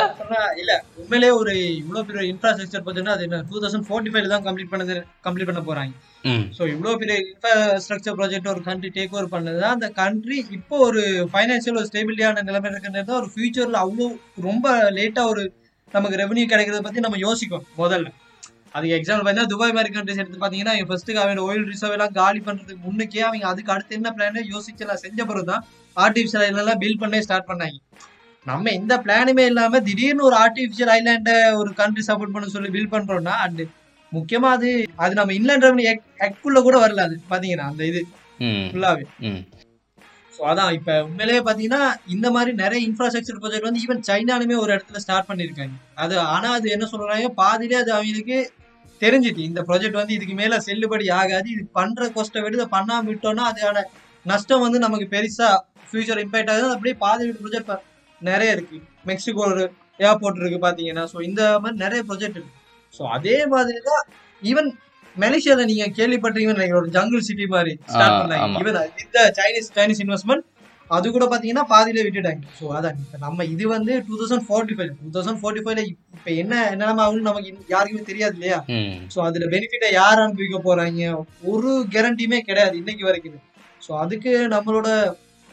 இல்ல 0.61 0.71
உண்மையிலேயே 0.99 1.31
ஒரு 1.39 1.53
இவ்வளவு 1.79 2.05
பெரிய 2.09 2.25
இன்ஃப்ராஸ்ட்ரக்சர் 2.33 2.83
பார்த்தீங்கன்னா 2.83 3.15
அது 3.17 3.25
என்ன 3.27 3.39
டூ 3.49 3.61
தௌசண்ட் 3.63 3.87
ஃபோர்ட்டி 3.87 4.11
ஃபைவ்ல 4.13 4.33
தான் 4.33 4.45
கம்ப்ளீட் 4.47 4.71
பண்ணது 4.73 4.95
கம்ப்ளீட் 5.27 5.49
பண்ண 5.49 5.63
போறாங்க. 5.69 5.93
ஸோ 6.57 6.63
இவ்வளோ 6.73 6.91
பெரிய 6.95 7.15
இன்ஃப்ராஸ்ட்ரக்சர் 7.23 8.17
ப்ராஜெக்ட் 8.19 8.51
ஒரு 8.53 8.61
கண்ட்ரி 8.67 8.89
டேக் 8.97 9.15
ஓவர் 9.15 9.33
பண்ணது 9.33 9.61
அந்த 9.71 9.87
கண்ட்ரி 10.01 10.37
இப்போ 10.57 10.75
ஒரு 10.87 11.01
ஃபைனான்சியல் 11.31 11.79
ஒரு 11.81 11.89
ஸ்டேபிலிட்டியான 11.89 12.43
நிலைமை 12.49 12.69
இருக்கிறது 12.71 13.13
ஒரு 13.19 13.29
ஃபியூச்சரில் 13.33 13.79
அவ்வளோ 13.83 14.07
ரொம்ப 14.47 14.67
லேட்டாக 14.97 15.31
ஒரு 15.33 15.43
நமக்கு 15.93 16.19
ரெவன்யூ 16.23 16.45
கிடைக்கிறத 16.51 16.81
பத்தி 16.83 16.99
நம்ம 16.99 17.17
யோசிக்கும் 17.17 17.65
முதல்ல. 17.81 18.07
அதுக்கு 18.75 18.95
எக்ஸாம்பிள் 18.97 19.23
பார்த்தீங்கன்னா 19.23 19.51
துபாய் 19.51 19.75
மாதிரி 19.77 19.89
கண்ட்ரிஸ் 19.95 20.21
எடுத்து 20.21 20.39
பார்த்தீங்கன்னா 20.39 20.87
ஃபர்ஸ்ட்டுக்கு 20.89 21.21
அவன் 21.23 21.41
ஆயில் 21.47 21.67
ரிசர்வ் 21.73 21.95
எல்லாம் 21.97 22.15
காலி 22.21 22.39
பண்ணுறதுக்கு 22.39 22.81
முன்னுக்கே 22.87 23.21
அவங்க 23.27 23.45
அதுக்கு 23.51 23.73
அடுத்து 23.75 23.97
என்ன 23.99 24.11
பிளானே 24.15 24.43
யோசிச்சலாம் 24.53 25.03
செஞ்ச 25.05 25.19
பிறகு 25.25 25.49
தான் 25.51 25.63
ஆர்டிஃபிஷியல் 25.97 26.45
ஐலாண்ட்லாம் 26.47 26.81
பில்ட் 26.83 27.01
பண்ணே 27.03 27.19
ஸ்டார்ட் 27.19 27.49
பண்ணாங்க. 27.51 27.77
நம்ம 28.45 28.71
எந்த 28.71 28.93
பிளானுமே 29.05 29.45
இல்லாமல் 29.51 29.83
திடீர்னு 29.89 30.27
ஒரு 30.29 30.37
ஆர்டிஃபிஷியல் 30.45 30.93
ஐலாண்டை 30.97 31.35
ஒரு 31.61 31.71
கண்ட்ரி 31.81 32.03
சப்போர்ட் 32.09 32.35
பண்ண 32.35 32.47
சொல்லி 32.55 32.71
பில்ட் 32.77 32.93
பண்ணுறோன்னா 32.95 33.35
அண்ட் 33.45 33.63
முக்கியமா 34.17 34.49
அது 34.57 34.69
அது 35.03 35.13
நம்ம 35.19 35.33
இன்லேண்ட் 35.39 35.65
ரெவன்யூ 35.67 35.87
ஆக்டுக்குள்ள 36.25 36.61
கூட 36.67 36.77
வரல 36.83 37.05
அது 37.07 37.15
பாத்தீங்கன்னா 37.33 37.67
அந்த 37.71 37.83
இது 37.91 38.01
ஃபுல்லாவே 38.71 39.05
ஸோ 40.35 40.41
அதான் 40.51 40.71
இப்ப 40.77 40.91
உண்மையிலேயே 41.07 41.41
பாத்தீங்கன்னா 41.47 41.81
இந்த 42.13 42.27
மாதிரி 42.35 42.51
நிறைய 42.61 42.79
இன்ஃப்ராஸ்ட்ரக்சர் 42.87 43.41
ப்ராஜெக்ட் 43.41 43.67
வந்து 43.67 43.81
ஈவன் 43.85 44.05
சைனாலுமே 44.07 44.55
ஒரு 44.61 44.71
இடத்துல 44.75 45.01
ஸ்டார்ட் 45.03 45.27
பண்ணிருக்காங்க. 45.29 45.75
அது 46.03 46.15
ஆனா 46.35 46.49
அது 46.57 46.67
என்ன 46.75 46.85
சொல்றாங்க 46.91 47.29
பாதியிலே 47.41 47.77
அது 47.81 47.91
அவங்களுக்கு 47.97 48.37
தெரிஞ்சிட்டு 49.01 49.41
இந்த 49.49 49.61
ப்ராஜெக்ட் 49.67 49.99
வந்து 49.99 50.15
இதுக்கு 50.17 50.35
மேல 50.41 50.57
செல்லுபடி 50.67 51.05
ஆகாது. 51.19 51.47
இது 51.55 51.63
பண்ற 51.77 52.07
கொஸ்ட்டை 52.15 52.41
விட 52.45 52.57
இதை 52.59 52.67
பண்ணாம 52.75 53.07
விட்டோம்னா 53.11 53.45
அதுக்கான 53.51 53.83
நஷ்டம் 54.25 54.63
வந்து 54.65 54.79
நமக்கு 54.85 55.07
பெருசா 55.13 55.49
ஃபியூச்சர் 55.87 56.23
இம்பாக்ட் 56.25 56.51
ஆகுது. 56.53 56.73
அப்படியே 56.75 56.95
பாதி 57.05 57.29
ப்ராஜெக்ட் 57.43 57.71
நிறைய 58.21 58.55
இருக்கு. 58.57 58.77
மெக்சிகோ 59.11 59.45
ஒரு 59.51 59.63
ஏர்போர்ட் 60.09 60.41
இருக்கு 60.43 60.59
பாத்தீங்கன்னா. 60.67 61.05
ஸோ 61.13 61.17
இந்த 61.29 61.41
மாதிரி 61.63 61.83
நிறைய 61.85 62.01
ப்ராஜெக்ட் 62.09 62.39
இருக்கு. 62.39 62.59
ஸோ 62.97 63.03
அதே 63.17 63.37
மாதிரி 63.53 63.79
தான் 63.91 64.03
ஈவன் 64.41 64.69
மலேசியால 65.15 65.65
நீங்க 65.69 65.85
கேள்விப்பட்டீங்கன்னு 65.97 66.57
நினைக்கிறேன். 66.57 66.81
ஒரு 66.83 66.95
ஜங்கிள் 66.95 67.27
சிட்டி 67.27 67.45
மாதிரி 67.55 67.73
ஸ்டார்ட் 67.93 68.17
பண்ணாங்க. 68.21 68.59
ஈவன் 68.61 68.79
இந்த 69.05 69.19
சைனீஸ் 69.39 69.69
சைனீஸ் 69.77 70.01
இன்வெஸ்ட்மெண்ட் 70.05 70.45
அது 70.89 71.07
கூட 71.15 71.25
பாத்தீங்கன்னா 71.31 71.63
பாதியிலே 71.71 72.03
விட்டுட்டாங்க. 72.05 72.41
ஸோ 72.59 72.65
அதான். 72.77 72.97
இப்ப 73.03 73.17
நம்ம 73.25 73.45
இது 73.53 73.65
வந்து 73.73 73.93
two 74.07 74.15
thousand 74.21 74.45
forty 74.47 74.73
five 74.77 74.89
two 75.03 75.11
thousand 75.15 75.39
forty 75.41 75.61
ஃபைவ்ல 75.65 75.83
இப்ப 76.15 76.29
என்ன 76.41 76.53
என்னென்ன 76.73 77.03
ஆகும்னு 77.05 77.27
நமக்கு 77.29 77.51
யாருக்குமே 77.73 78.03
தெரியாது 78.09 78.35
இல்லையா? 78.37 78.57
ஸோ 79.13 79.19
அதுல 79.27 79.47
பெனிஃபிட்டை 79.53 79.89
யார் 79.99 80.23
அனுபவிக்க 80.23 80.59
போறாங்க? 80.67 81.11
ஒரு 81.53 81.71
கேரண்டியுமே 81.95 82.39
கிடையாது 82.49 82.75
இன்னைக்கு 82.81 83.05
வரைக்கும். 83.09 83.39
ஸோ 83.85 83.91
அதுக்கு 84.03 84.33
நம்மளோட 84.55 84.89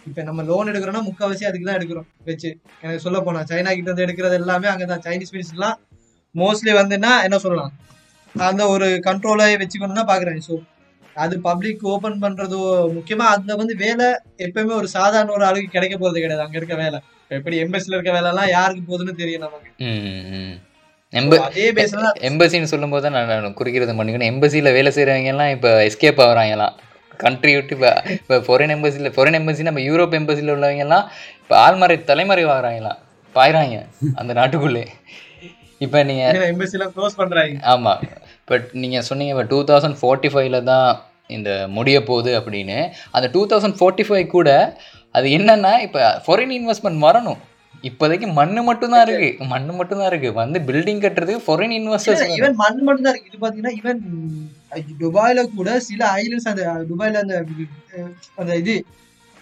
இப்ப 0.07 0.23
நம்ம 0.29 0.43
லோன் 0.51 0.71
எடுக்கிறோம்னா 0.73 1.05
முக்கால்வாசி 1.09 1.47
அதுக்கு 1.49 1.69
தான் 1.69 1.79
எடுக்கிறோம். 1.79 2.09
வச்சு. 2.29 2.51
எனக்கு 2.83 3.05
சொல்ல 3.07 3.19
போனா 3.29 3.41
சைனா 3.53 3.71
கிட்ட 3.77 3.89
இருந்து 3.91 4.07
எடுக்கிறது 4.07 4.39
எல்லாமே 4.43 4.69
அங்கதான். 4.73 5.05
சைனீஸ் 5.09 5.35
மினிஸ்ட்லாம் 5.37 5.79
மோஸ்ட்லி 6.35 6.73
வந்துன்னா 6.81 7.13
என்ன 7.27 7.37
சொல்லலாம்? 7.45 7.73
அந்த 8.35 8.63
ஒரு 8.75 8.87
கண்ட்ரோலை 9.07 9.47
வச்சுக்கணும் 9.63 10.01
தான் 10.01 10.11
பாக்குறேன் 10.11 10.45
ஸோ 10.49 10.57
அது 11.17 11.35
பப்ளிக் 11.47 11.83
ஓபன் 11.93 12.21
பண்றதோ 12.25 12.59
முக்கியமா 12.97 13.25
அதுல 13.35 13.57
வந்து 13.61 13.75
வேலை 13.85 14.07
எப்பயுமே 14.47 14.75
ஒரு 14.81 14.89
சாதாரண 14.97 15.33
ஒரு 15.39 15.45
ஆளுக்கு 15.49 15.75
கிடைக்க 15.77 15.95
போறது 15.97 16.23
கிடையாது. 16.25 16.45
அங்க 16.45 16.57
இருக்க 16.61 16.77
வேலை. 16.83 16.99
எப்படி 17.31 17.57
எம்பசில 17.65 17.97
இருக்க 17.97 18.13
வேலை 18.17 18.29
எல்லாம் 18.33 18.51
யாருக்கு 18.57 18.83
போகுதுன்னு 18.91 19.21
தெரியும் 19.23 19.45
நமக்கு. 19.47 19.71
எம்பசின்னு 22.29 22.71
சொல்லும்போது 22.73 23.05
தான் 23.07 23.17
நான் 23.19 23.59
குறிக்கிறது 23.61 23.99
பண்ணிக்கணும். 23.99 24.31
எம்பசியில் 24.33 24.75
வேலை 24.79 24.93
செய்கிறவங்க 24.97 25.33
எல்லாம் 25.35 25.53
இப்போ 25.57 25.71
எஸ்கேப் 25.89 26.23
ஆகுறாங்கலாம் 26.27 26.77
கண்ட்ரி 27.25 27.53
விட்டு 27.57 27.75
இப்போ 27.77 27.91
இப்போ 28.19 28.37
ஃபாரின் 28.47 28.75
எம்பசியில் 28.77 29.15
ஃபாரின் 29.17 29.39
எம்பசி 29.39 29.67
நம்ம 29.69 29.83
யூரோப் 29.89 30.15
எம்பசியில் 30.21 30.55
உள்ளவங்க 30.55 30.85
எல்லாம் 30.87 31.07
இப்போ 31.41 31.55
ஆள்மறை 31.65 31.97
தலைமறை 32.11 32.45
ஆகுறாங்களாம் 32.55 33.01
பாயிறாங்க 33.35 33.77
அந்த 34.21 34.33
நாட்டுக்குள்ளே. 34.39 34.85
இப்போ 35.85 35.99
நீங்கள் 36.09 36.49
எம்பசி 36.53 36.77
எல்லாம் 36.77 36.95
க்ளோஸ் 36.97 37.19
பண்றாங்க. 37.21 37.61
ஆமாம் 37.75 38.01
பட் 38.51 38.67
நீங்கள் 38.83 39.05
சொன்னீங்க 39.09 39.35
இப்போ 39.35 39.47
டூ 39.53 39.61
தௌசண்ட் 39.71 39.99
ஃபார்ட்டி 40.01 40.31
ஃபைவ்ல 40.33 40.59
தான் 40.73 40.89
இந்த 41.37 41.51
முடிய 41.77 41.97
போகுது 42.09 42.31
அப்படின்னு. 42.39 42.79
அந்த 43.17 43.27
டூ 43.35 43.43
தௌசண்ட் 43.53 43.79
ஃபார்ட்டி 43.79 44.05
ஃபைவ் 44.09 44.27
கூட 44.37 44.51
அது 45.19 45.29
என்னன்னா 45.37 45.73
இப்போ 45.87 46.01
ஃபாரின் 46.25 46.55
இன்வெஸ்ட்மெண்ட் 46.59 47.05
வரணும். 47.07 47.41
இப்போதைக்கு 47.89 48.27
மண்ணு 48.39 48.61
மட்டும்தான் 48.69 49.05
இருக்கு. 49.07 49.29
மண்ணு 49.53 49.73
மட்டும்தான் 49.79 50.11
இருக்கு. 50.13 50.31
வந்து 50.41 50.59
பில்டிங் 50.69 51.03
கட்டுறதுக்கு 51.05 51.45
ஃபாரின் 51.47 51.75
இன்வெஸ்டர்ஸ் 51.79 52.25
ஈவன் 52.37 52.59
மண் 52.63 52.83
மட்டும் 52.87 53.07
தான் 53.07 53.15
இருக்கு. 53.15 53.31
இது 53.33 53.43
பாத்தீங்கன்னா 53.45 53.75
ஈவன் 53.81 54.01
துபாயில 55.03 55.45
கூட 55.59 55.79
சில 55.89 56.03
ஐலண்ட்ஸ் 56.23 56.51
அந்த 56.53 56.65
துபாயில 56.91 57.23
அந்த 57.25 57.37
அந்த 58.41 58.53
இது 58.63 58.75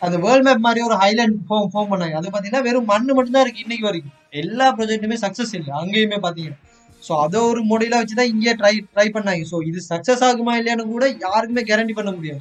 அந்த 0.02 0.16
வேர்ல்ட் 0.24 0.47
மேப் 0.48 0.66
மாதிரி 0.69 0.81
ஒரு 0.89 0.97
ஹைலாண்ட் 1.02 1.39
ஃபார்ம் 1.48 1.70
ஃபார்ம் 1.74 1.93
பண்ணாங்க. 1.94 2.16
அது 2.20 2.35
பாத்தீங்கன்னா 2.35 2.66
வெறும் 2.69 2.90
மண்ணு 2.93 3.16
மட்டும் 3.19 3.36
தான் 3.39 3.47
இருக்கு 3.47 3.65
இன்னைக்கு 3.66 3.89
வரைக்கும். 3.90 4.15
எல்லா 4.32 4.66
ப்ராஜெக்ட்டுமே 4.76 5.16
சக்ஸஸ் 5.24 5.55
இல்லை. 5.59 5.72
அங்கேயுமே 5.80 6.18
பார்த்தீங்கன்னா 6.24 6.60
ஸோ 7.02 7.12
அதை 7.24 7.40
ஒரு 7.50 7.60
மாடலா 7.62 7.98
வச்சுதான் 8.00 8.30
இங்கே 8.32 8.52
ட்ரை 8.60 8.72
ட்ரை 8.94 9.09
பண்ணாங்க. 9.16 9.42
ஸோ 9.50 9.56
இது 9.70 9.80
சக்ஸஸ் 9.90 10.24
ஆகுமா 10.28 10.55
இல்லையான்னு 10.60 10.92
கூட 10.94 11.05
யாருக்குமே 11.26 11.62
கேரண்டி 11.62 11.94
பண்ண 11.98 12.10
முடியாது. 12.10 12.40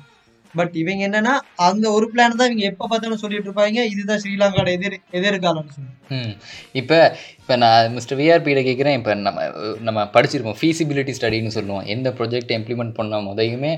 பட் 0.53 0.76
இவங்க 0.81 1.01
என்னன்னா 1.07 1.34
அந்த 1.68 1.85
ஒரு 1.91 2.05
பிளான் 2.14 2.38
தான் 2.39 2.49
இவங்க 2.49 2.65
எப்ப 2.72 2.88
பார்த்தாலும் 2.88 3.22
சொல்லிட்டு 3.23 3.47
இருப்பாங்க. 3.49 3.80
இதுதான் 3.93 4.22
ஸ்ரீலங்காவோட 4.23 4.69
எதிர் 4.77 4.95
எதிர்காலம்னு 5.19 5.76
சொல்லி 5.76 5.91
ம். 6.18 6.34
இப்போ 6.73 6.99
இப்போ 7.48 7.57
நான் 7.61 7.94
மிஸ்டர் 7.98 8.18
விஆர்பியில் 8.19 8.65
கேட்குறேன் 8.68 8.95
இப்போ 8.98 9.11
நம்ம 9.26 9.44
நம்ம 9.88 9.99
படிச்சிருப்போம். 10.15 10.57
ஃபீசிபிலிட்டி 10.61 11.14
ஸ்டடின்னு 11.18 11.53
சொல்லுவோம். 11.57 11.86
எந்த 11.94 12.10
ப்ரொஜெக்ட் 12.18 12.52
இம்ப்ளிமெண்ட் 12.57 12.94
பண்ண 12.98 13.19
முதையுமே 13.28 13.72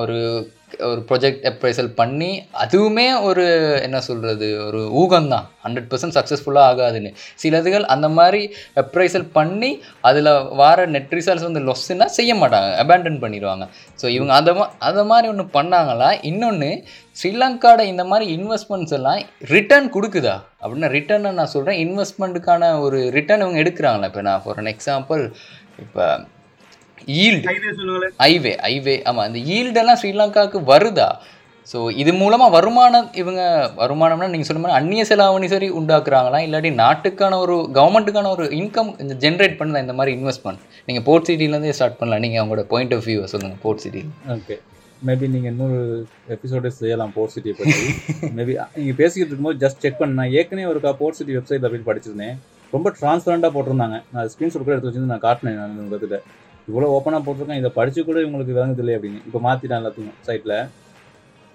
ஒரு 0.00 0.16
ஒரு 0.86 1.00
ப்ரொஜெக்ட் 1.08 1.44
அப்ரைசல் 1.50 1.88
பண்ணி 1.98 2.28
அதுவுமே 2.62 3.04
ஒரு 3.28 3.44
என்ன 3.86 3.98
சொல்கிறது 4.06 4.46
ஒரு 4.66 4.80
ஊகம்தான். 5.02 5.46
ஹண்ட்ரட் 5.64 5.88
பர்சன்ட் 5.90 6.16
சக்ஸஸ்ஃபுல்லாக 6.18 6.70
ஆகாதுன்னு. 6.70 7.10
சிலதுகள் 7.42 7.86
அந்த 7.94 8.08
மாதிரி 8.18 8.42
அப்ரைசல் 8.82 9.26
பண்ணி 9.38 9.70
அதில் 10.10 10.30
வர 10.62 10.86
நெட் 10.94 11.14
ரிசல்ட்ஸ் 11.18 11.46
வந்து 11.48 11.62
லொஸ்ஸுன்னா 11.68 12.08
செய்ய 12.18 12.34
மாட்டாங்க. 12.42 12.70
அபேண்டன் 12.84 13.22
பண்ணிடுவாங்க. 13.24 13.66
ஸோ 14.02 14.08
இவங்க 14.16 14.34
அதை 14.40 14.54
அதை 14.90 15.04
மாதிரி 15.12 15.28
ஒன்று 15.34 15.46
பண்ணாங்களா? 15.58 16.10
இன்னொன்று 16.30 16.70
ஸ்ரீலங்காட 17.16 17.80
இந்த 17.92 18.04
மாதிரி 18.10 18.26
இன்வெஸ்ட்மெண்ட்ஸ் 18.36 18.94
எல்லாம் 18.98 19.18
ரிட்டர்ன் 19.54 19.88
கொடுக்குதா? 19.96 20.36
அப்படின்னா 20.62 20.88
ரிட்டர்ன் 20.96 21.26
நான் 21.40 21.52
சொல்கிறேன் 21.54 21.80
இன்வெஸ்ட்மெண்ட்டுக்கான 21.86 22.70
ஒரு 22.84 23.00
ரிட்டர்ன் 23.16 23.44
இவங்க 23.44 23.60
எடுக்கிறாங்களா 23.64 24.08
இப்போ 24.10 24.22
நான் 24.28 24.42
ஃபார் 24.44 24.60
அன் 24.62 24.72
எக்ஸாம்பிள் 24.74 25.22
இப்போ 25.84 26.06
ஈல்டு 27.22 27.52
ஹைவே 28.24 28.54
ஹைவே 28.66 28.96
ஆமாம் 29.10 29.28
இந்த 29.30 29.40
ஈல்டெல்லாம் 29.56 30.00
ஸ்ரீலங்காவுக்கு 30.00 30.60
வருதா? 30.72 31.10
ஸோ 31.70 31.78
இது 32.02 32.12
மூலமாக 32.20 32.54
வருமானம் 32.56 33.08
இவங்க 33.20 33.42
வருமானம்னா 33.82 34.28
நீங்கள் 34.32 34.48
சொன்ன 34.48 34.62
மாதிரி 34.62 34.78
அந்நிய 34.78 35.02
செலாவணி 35.10 35.48
சரி 35.52 35.68
உண்டாக்குறாங்களா? 35.80 36.38
இல்லாட்டி 36.46 36.70
நாட்டுக்கான 36.82 37.38
ஒரு 37.44 37.56
கவர்மெண்ட்டுக்கான 37.78 38.32
ஒரு 38.36 38.46
இன்கம் 38.60 38.90
ஜென்ரேட் 39.24 39.58
பண்ணுதா 39.60 39.84
இந்த 39.86 39.96
மாதிரி 39.98 40.16
இன்வெஸ்ட்மெண்ட் 40.18 40.62
நீங்கள் 40.88 41.06
போர்ட் 41.08 41.28
சிட்டிலேருந்தே 41.28 41.76
ஸ்டார்ட் 41.78 42.00
பண்ணலாம். 42.00 42.24
நீங்கள் 42.26 42.42
அவங்களோட 42.42 42.64
பாயிண்ட் 42.74 42.94
ஆஃப் 42.98 43.06
வியூவை 43.10 43.28
சொல்லுங்கள் 43.34 43.62
போர்ட் 43.66 43.84
சிட்டி 43.86 44.02
ஓகே 44.36 44.56
மேபி 45.08 45.26
நீங்கள் 45.34 45.52
இன்னொரு 45.52 45.78
எபிசோடு 46.34 46.70
செய்யலாம் 46.80 47.12
போர்ட் 47.16 47.34
சிட்டியை 47.34 47.54
பற்றி 47.60 47.82
மேபி 48.38 48.52
நீங்கள் 48.76 48.98
பேசிக்கிட்டு 49.00 49.30
இருக்கும்போது 49.30 49.60
ஜஸ்ட் 49.64 49.82
செக் 49.84 49.98
பண்ண. 50.00 50.12
நான் 50.20 50.34
ஏற்கனவே 50.38 50.68
ஒருக்கா 50.72 50.92
போர்ட் 51.00 51.18
சிட்டி 51.18 51.36
வெப்சைட்டில் 51.38 51.72
போய் 51.72 51.88
படிச்சிருந்தேன். 51.88 52.36
ரொம்ப 52.74 52.90
ட்ரான்ஸ்பரண்டாக 52.98 53.52
போட்டிருந்தாங்க. 53.56 53.98
நான் 54.14 54.28
ஸ்க்ரீன்ஷாட் 54.32 54.64
கூட 54.66 54.74
எடுத்து 54.74 54.90
வச்சிருந்து 54.90 55.12
நான் 55.14 55.26
காட்டினேன் 55.26 55.58
நான் 55.60 55.80
உங்ககிட்ட 55.84 56.18
இவ்வளோ 56.70 56.88
ஓப்பனாக 56.96 57.22
போட்டிருக்கேன் 57.26 57.60
இதை 57.62 57.70
படிச்சு 57.78 58.00
கூட 58.08 58.18
இவங்களுக்கு 58.24 58.56
விளங்குது 58.58 58.82
இல்லை 58.84 58.94
அப்படின்னு. 58.98 59.20
இப்போ 59.28 59.40
மாற்றிட்டேன் 59.46 59.80
எல்லாத்தையும் 59.80 60.16
சைட்டில் 60.28 60.56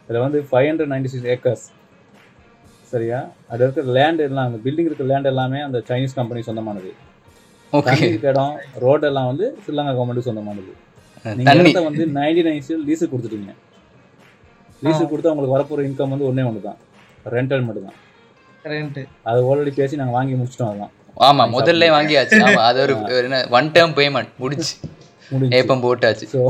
இதில் 0.10 0.24
வந்து 0.26 0.40
five 0.50 0.68
hundred 0.70 0.92
ninety 0.94 1.12
six 1.14 1.30
acres 1.36 1.66
சரியா? 2.92 3.20
அது 3.52 3.62
இருக்கிற 3.66 3.86
லேண்ட் 3.98 4.22
எல்லாம் 4.26 4.48
அந்த 4.50 4.60
பில்டிங் 4.66 4.90
இருக்கிற 4.90 5.08
லேண்ட் 5.12 5.30
எல்லாமே 5.32 5.62
அந்த 5.68 5.80
சைனீஸ் 5.90 6.18
கம்பெனி 6.20 6.42
சொந்தமானது. 6.50 6.92
இடம் 8.30 8.54
ரோடு 8.84 9.08
எல்லாம் 9.10 9.30
வந்து 9.32 9.48
ஸ்ரீலங்கா 9.64 9.94
கவர்மெண்ட் 9.98 10.28
சொந்தமானது. 10.28 10.74
தண்ணி. 11.26 11.72
வந்து 11.88 12.06
நைன்டி 12.20 12.42
நைன் 12.48 12.64
லீஸு 12.90 13.06
கொடுத்துட்டீங்க. 13.14 13.54
லீஸு 14.86 15.04
கொடுத்தா 15.12 15.32
உங்களுக்கு 15.34 15.56
வரப்போற 15.56 15.82
இன்கம் 15.90 16.14
வந்து 16.14 16.28
ஒண்ணே 16.30 16.44
ஒன்று 16.50 16.68
தான் 16.68 16.80
ரெண்டல் 17.36 17.66
மட்டும் 17.68 17.88
தான் 17.88 17.98
ரெண்ட் 18.74 19.00
அது 19.30 19.40
ஆல்ரெடி 19.50 19.72
பேசி 19.80 20.00
நாங்கள் 20.02 20.18
வாங்கி 20.18 20.38
முடிச்சிட்டோம் 20.40 20.70
அதெல்லாம் 20.72 20.94
ஆமா 21.28 21.44
முதல்ல 21.56 21.86
வாங்கியாச்சு. 21.98 22.40
ஆமா 22.48 22.64
அது 22.70 22.80
ஒரு 22.86 22.96
என்ன 23.28 23.40
ஒன் 23.58 23.70
டேர்ம் 23.76 23.96
பேமெண்ட் 24.00 24.32
முடிச்சு 24.44 24.74
முடிஞ்சு. 25.32 25.54
ஏப்பம் 25.60 25.84
போட்டாச்சு. 25.86 26.26
ஸோ 26.34 26.42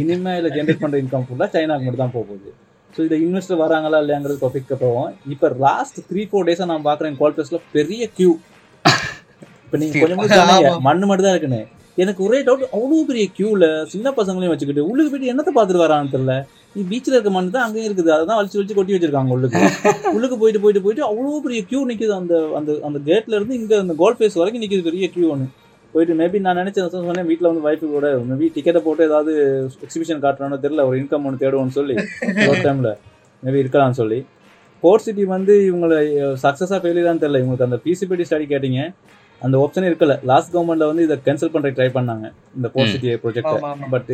இனிமே 0.00 0.32
இதில் 0.40 0.54
ஜென்ரேட் 0.56 0.82
பண்ணுற 0.82 1.00
இன்கம் 1.04 1.26
ஃபுல்லாக 1.28 1.48
சைனாக்கு 1.54 1.84
மட்டும் 1.86 2.04
தான் 2.04 2.14
போக 2.16 2.24
போகுது. 2.30 2.50
ஸோ 2.94 3.00
இதை 3.06 3.16
இன்வெஸ்டர் 3.26 3.60
வராங்களா 3.64 3.98
இல்லையாங்கிறது 4.02 4.40
டாபிக் 4.44 4.82
போவோம் 4.84 5.10
இப்போ 5.34 5.46
லாஸ்ட் 5.66 5.98
த்ரீ 6.10 6.22
ஃபோர் 6.30 6.46
டேஸாக 6.48 6.68
நான் 6.72 6.86
பார்க்குறேன் 6.88 7.16
கோல்பேஸில் 7.22 7.64
பெரிய 7.76 8.06
கியூ 8.18 8.32
இப்போ 9.64 9.78
நீங்கள் 9.82 10.20
கொஞ்சம் 10.22 10.84
மண்ணு 10.88 11.04
மட்டும் 11.10 11.26
தான் 11.26 11.34
இருக்குன்னு. 11.34 11.62
எனக்கு 12.02 12.20
ஒரே 12.26 12.38
டவுட் 12.46 12.72
அவ்வளோ 12.76 13.00
பெரிய 13.08 13.24
கியூவில் 13.36 13.66
சின்ன 13.92 14.12
பசங்களையும் 14.18 14.52
வச்சுக்கிட்டு 14.52 14.86
உள்ளுக்கு 14.90 15.10
போயிட்டு 15.10 15.32
என்னத்தை 15.32 15.52
பார்த்துட்டு 15.56 15.82
வரான்னு 15.84 16.12
தெரியல. 16.14 16.34
இது 16.76 16.84
பீச்சில் 16.92 17.14
இருக்க 17.16 17.30
மண் 17.34 17.50
தான் 17.56 17.64
அங்கேயும் 17.66 17.88
இருக்குது. 17.88 18.10
அதை 18.14 18.24
தான் 18.30 18.38
வலிச்சு 18.38 18.58
வலிச்சு 18.58 18.76
கொட்டி 18.78 18.94
வச்சிருக்காங்க 18.94 19.34
உள்ளுக்கு. 19.36 19.60
உள்ளுக்கு 20.16 20.36
போயிட்டு 20.40 20.62
போயிட்டு 20.64 20.82
போயிட்டு 20.86 21.04
அவ்வளோ 21.08 21.36
பெரிய 21.44 21.60
கியூ 21.70 21.80
நிற்குது 21.90 22.14
அந்த 22.20 22.34
அந்த 22.58 22.72
அந்த 22.88 22.98
கேட்ல 23.10 23.38
இருந்து 23.38 23.58
இங்கே 23.60 23.76
அந்த 23.84 23.94
கோல் 24.00 24.18
ஃபேஸ் 24.18 24.38
வரைக்கும் 24.40 24.64
நிற்குது 24.64 24.88
பெரிய 24.88 25.08
கியூ 25.14 25.28
ஒன்று 25.34 25.46
போயிட்டு 25.94 26.14
மேபி 26.20 26.38
நான் 26.44 26.60
நினைச்சேன் 26.60 26.92
சொன்னேன் 26.94 27.28
வீட்டில் 27.30 27.50
வந்து 27.50 27.64
வைஃபு 27.66 27.88
கூட 27.96 28.06
மேபி 28.30 28.46
டிக்கெட்டை 28.54 28.80
போட்டு 28.86 29.02
ஏதாவது 29.08 29.32
எக்ஸிபிஷன் 29.86 30.22
காட்டுறானோ 30.24 30.56
தெரியல. 30.64 30.84
ஒரு 30.88 30.96
இன்கம் 31.02 31.26
ஒன்று 31.28 31.42
தேடுவோம்னு 31.42 31.76
சொல்லி. 31.80 31.96
ஒரு 32.50 32.60
டைமில் 32.66 32.90
மேபி 33.42 33.60
இருக்கலாம்னு 33.64 33.98
சொல்லி. 34.02 34.18
கோர் 34.82 35.04
சிட்டி 35.04 35.24
வந்து 35.36 35.54
இவங்களை 35.68 35.98
சக்ஸஸாக 36.44 36.78
ஃபெயிலியரான்னு 36.82 37.22
தெரியல. 37.22 37.40
இவங்களுக்கு 37.42 37.68
அந்த 37.68 37.78
பிசிபிடி 37.84 38.24
ஸ்டடி 38.28 38.46
கேட்டிங்க. 38.54 38.80
அந்த 39.42 39.56
ஆப்ஷனே 39.58 39.88
இருக்கல. 39.90 40.14
லாஸ்ட் 40.24 40.52
கவர்மெண்ட்ல 40.52 40.86
வந்து 40.90 41.04
இதை 41.04 41.16
கேன்சல் 41.24 41.52
பண்ற 41.52 41.70
ட்ரை 41.72 41.88
பண்ணாங்க. 41.94 42.26
இந்த. 42.56 42.68
சிட்டி 42.92 43.08
ப்ராஜெக்ட் 43.22 43.50
பட் 43.94 44.10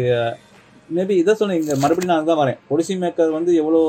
மேபி 0.88 1.16
இதை 1.18 1.32
சொன்னேன் 1.34 1.58
இங்க 1.58 1.74
மறுபடியும் 1.82 2.12
நான் 2.12 2.28
தான் 2.28 2.40
வரேன். 2.40 2.58
பொலிசி 2.68 2.94
மேக்கர் 3.02 3.30
வந்து 3.34 3.52
எவ்வளோ 3.56 3.80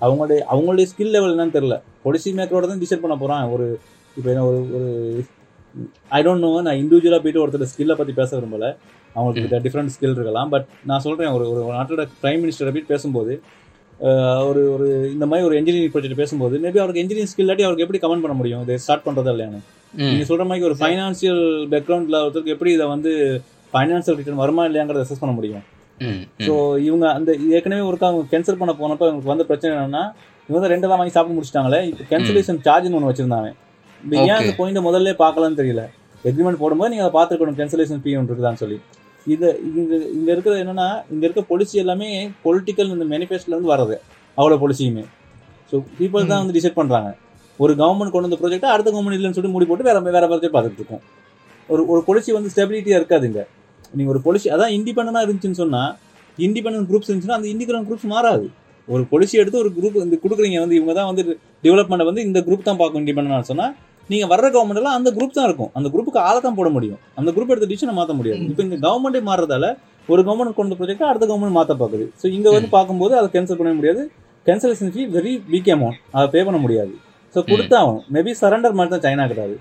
அவங்களுடைய 0.00 0.40
அவங்களுடைய 0.50 0.86
ஸ்கில் 0.90 1.12
லெவல் 1.12 1.34
என்னன்னு 1.34 1.54
தெரியல. 1.54 1.76
பொலிசி 2.04 2.30
மேக்கரோட 2.38 2.66
தான் 2.66 2.82
டிசைட் 2.82 3.04
பண்ண 3.04 3.16
போறான். 3.16 3.44
ஒரு 3.54 3.66
இப்போ 4.16 4.28
என்ன 4.32 4.42
ஒரு 4.46 4.58
ஒரு 4.76 4.88
ஐ 6.10 6.22
டோன்ட் 6.24 6.44
நோ 6.44 6.50
நான் 6.62 6.80
இண்டிவிஜுவலாக 6.80 7.22
போயிட்டு 7.22 7.42
ஒருத்தர் 7.42 7.70
ஸ்கில்லை 7.72 7.96
பற்றி 7.96 8.14
பேச 8.14 8.30
விரும்பல. 8.36 8.66
அவங்களுக்கு 9.14 9.60
டிஃப்ரெண்ட் 9.66 9.92
ஸ்கில் 9.94 10.14
இருக்கலாம். 10.14 10.50
பட் 10.50 10.66
நான் 10.84 11.02
சொல்கிறேன் 11.04 11.32
ஒரு 11.36 11.44
ஒரு 11.52 11.72
நாட்டோட 11.74 12.02
பிரைம் 12.20 12.42
மினிஸ்டரை 12.42 12.72
போய் 12.72 12.90
பேசும்போது 12.90 13.34
அஹ், 14.00 14.42
ஒரு 14.48 14.62
ஒரு 14.72 14.86
இந்த 15.12 15.26
மாதிரி 15.28 15.44
ஒரு 15.46 15.56
இன்ஜினியரிங் 15.58 15.92
ப்ராஜெக்ட் 15.92 16.18
பேசும்போது 16.18 16.54
மேபி 16.64 16.80
அவருக்கு 16.82 17.02
இன்ஜினியரிங் 17.02 17.30
ஸ்கில் 17.30 17.44
இல்லாட்டி 17.44 17.64
அவருக்கு 17.66 17.84
எப்படி 17.84 18.00
கமெண்ட் 18.02 18.24
பண்ண 18.24 18.34
முடியும்? 18.34 18.62
இதை 18.64 18.74
ஸ்டார்ட் 18.82 19.04
பண்ணுறதா 19.06 19.32
இல்லையானு 19.34 19.60
நீங்க 20.00 20.24
சொல்ற 20.30 20.44
மாதிரி 20.50 20.66
ஒரு 20.68 20.76
ஃபைனான்சியல் 20.80 21.42
பேக்ரவுண்ட்ல 21.72 22.16
ஒருத்தருக்கு 22.24 22.54
எப்படி 22.54 22.72
இதை 22.76 22.86
வந்து 22.94 23.12
ஃபைனான்சியல் 23.72 24.18
ரிட்டர்ன் 24.18 24.42
வருமா 24.42 24.64
இல்லையாங்கிறத 24.68 25.04
அசஸ் 25.06 25.22
பண்ண 25.22 25.34
முடியும். 25.38 25.64
ஸோ 26.46 26.54
இவங்க 26.86 27.06
அந்த 27.18 27.30
ஏற்கனவே 27.56 27.84
ஒருக்கா 27.90 28.08
அவங்க 28.10 28.24
கேன்சல் 28.32 28.58
பண்ண 28.62 28.72
போனப்ப 28.80 29.04
அவங்களுக்கு 29.06 29.32
வந்த 29.32 29.44
பிரச்சனை 29.50 29.70
என்னன்னா 29.76 30.02
இவங்க 30.48 30.58
வந்து 30.58 30.72
ரெண்டெல்லாம் 30.72 31.00
வாங்கி 31.00 31.14
சாப்பிட 31.14 31.34
முடிச்சிட்டாங்களே 31.36 31.80
இப்போ 31.90 32.04
கேன்சலேஷன் 32.10 32.60
சார்ஜ்னு 32.66 32.98
ஒன்று 32.98 33.10
வச்சிருந்தாங்க. 33.10 33.48
இப்போ 34.00 34.16
ஏன் 34.28 34.36
அந்த. 34.40 34.52
பாயிண்ட் 34.58 34.86
முதல்ல 34.88 35.14
பார்க்கலாம்னு 35.22 35.60
தெரியல. 35.60 35.84
எக்ரிமெண்ட் 36.30 36.60
போடும்போது 36.62 36.90
நீங்க 36.92 37.04
அதை 37.06 37.14
பார்த்துருக்கணும் 37.16 37.58
கேன்சலேஷன் 37.60 38.02
ஃபீ 38.04 38.12
ஒன்று 38.18 38.30
இருக்குதான்னு 38.32 38.62
சொல்லி. 38.62 38.78
இது 39.26 39.48
இங்க 39.68 39.94
இங்க 40.16 40.28
இருக்கிறது 40.34 40.60
என்னன்னா 40.64 40.88
இங்க 41.12 41.24
இருக்க 41.26 41.42
பொலிசி 41.52 41.76
எல்லாமே 41.82 42.08
பொலிட்டிக்கல் 42.46 42.92
இந்த 42.96 43.06
மேனிஃபெஸ்டோல 43.12 43.54
இருந்து 43.56 43.72
வர்றது. 43.74 43.96
அவ்வளோ 44.38 44.58
பொலிசியுமே 44.64 45.04
ஸோ 45.70 45.76
பீப்புள் 46.00 46.30
தான் 46.32 46.42
வந்து 46.42 46.56
டிசைட் 46.56 46.78
பண்றாங்க. 46.80 47.08
ஒரு 47.64 47.72
கவர்மெண்ட் 47.80 48.12
கொண்டு 48.14 48.26
வந்த 48.28 48.38
ப்ராஜெக்ட் 48.40 48.72
அடுத்த 48.74 48.88
கவர்மெண்ட் 48.94 49.16
இல்லைன்னு 49.18 49.36
சொல்லிட்டு 49.36 49.56
மூடி 49.56 49.66
போட்டு 49.70 49.86
வேற 49.88 49.98
வேற 50.16 50.24
ப்ராஜெக்ட் 50.32 50.56
பார்த்துட்டு 50.56 50.80
இருக்கோம். 50.82 51.02
ஒரு 51.72 51.82
ஒரு 51.92 52.00
பொலிசி 52.08 52.30
வந்து 52.36 52.50
ஸ்டெபிலிட்டியா 52.54 52.98
இருக்காதுங்க. 53.00 53.42
நீங்க 53.96 54.10
ஒரு 54.14 54.20
பொலிசி 54.26 54.48
அதான் 54.54 54.72
இண்டிபெண்டா 54.76 55.22
இருந்துச்சுன்னு 55.26 55.60
சொன்னா 55.62 55.82
இண்டிபெண்டன்ட் 56.38 56.88
குரூப்ஸ் 56.90 57.08
இருந்துச்சுன்னா 57.10 57.38
அந்த 57.40 57.48
இண்டிபெண்டன்ட் 57.54 57.88
குரூப்ஸ் 57.88 58.08
மாறாது. 58.14 58.46
ஒரு 58.88 59.02
பொலிசி 59.12 59.36
எடுத்து 59.42 59.60
ஒரு 59.62 59.70
குரூப் 59.76 59.96
இந்த 60.06 60.16
கொடுக்குறீங்க 60.24 60.58
வந்து 60.64 60.76
இவங்க 60.78 60.92
தான் 60.98 61.08
வந்து 61.10 61.22
டெவலப்மெண்ட் 61.64 62.08
வந்து 62.08 62.22
இந்த 62.28 62.40
குரூப் 62.48 62.66
தான் 62.68 62.80
பார்க்கும் 62.82 63.02
இண்டிபெண்டன்ட் 63.02 63.50
சொன்னா 63.52 63.66
நீங்க 64.10 64.26
வர்ற 64.32 64.46
கவர்மெண்ட் 64.54 64.80
எல்லாம் 64.80 64.96
அந்த 64.98 65.10
குரூப் 65.14 65.36
தான் 65.38 65.46
இருக்கும். 65.48 65.70
அந்த 65.78 65.88
குரூப்புக்கு 65.92 66.20
ஆளை 66.26 66.40
தான் 66.44 66.56
போட 66.58 66.68
முடியும். 66.74 67.00
அந்த 67.20 67.30
குரூப் 67.36 67.50
எடுத்த 67.52 67.68
டிசிஷனை 67.70 67.94
மாற்ற 67.96 68.14
முடியாது. 68.18 68.42
இப்போ 68.50 68.62
இந்த 68.66 68.76
கவர்மெண்டே 68.84 69.22
மாறுறதால 69.30 69.70
ஒரு 70.08 70.20
கவர்மெண்ட் 70.28 70.58
கொண்ட 70.58 70.76
ப்ராஜெக்ட் 70.80 71.08
அடுத்த 71.08 71.26
கவர்மெண்ட் 71.30 71.56
மாற்ற 71.58 71.74
பார்க்குது. 71.80 72.06
ஸோ 72.20 72.28
இங்க 72.36 72.48
வந்து 72.56 72.70
பார்க்கும்போது 72.76 73.14
அதை 73.20 73.28
கேன்சல் 73.34 73.58
பண்ண 73.60 73.72
முடியாது. 73.80 74.02
Cancellation 74.46 74.92
fee 74.94 75.04
very 75.16 75.32
weak 75.54 75.70
amount 75.76 75.98
அதை 76.16 76.26
பே 76.34 76.42
பண்ண 76.48 76.60
முடியாது. 76.64 76.92
ஸோ 77.36 77.42
கொடுத்தாகும் 77.52 78.02
மேபி 78.16 78.32
சரண்டர் 78.42 78.76
மாதிரி 78.80 78.92
தான் 78.92 79.04
சைனா 79.06 79.24
கிடையாது 79.32 79.56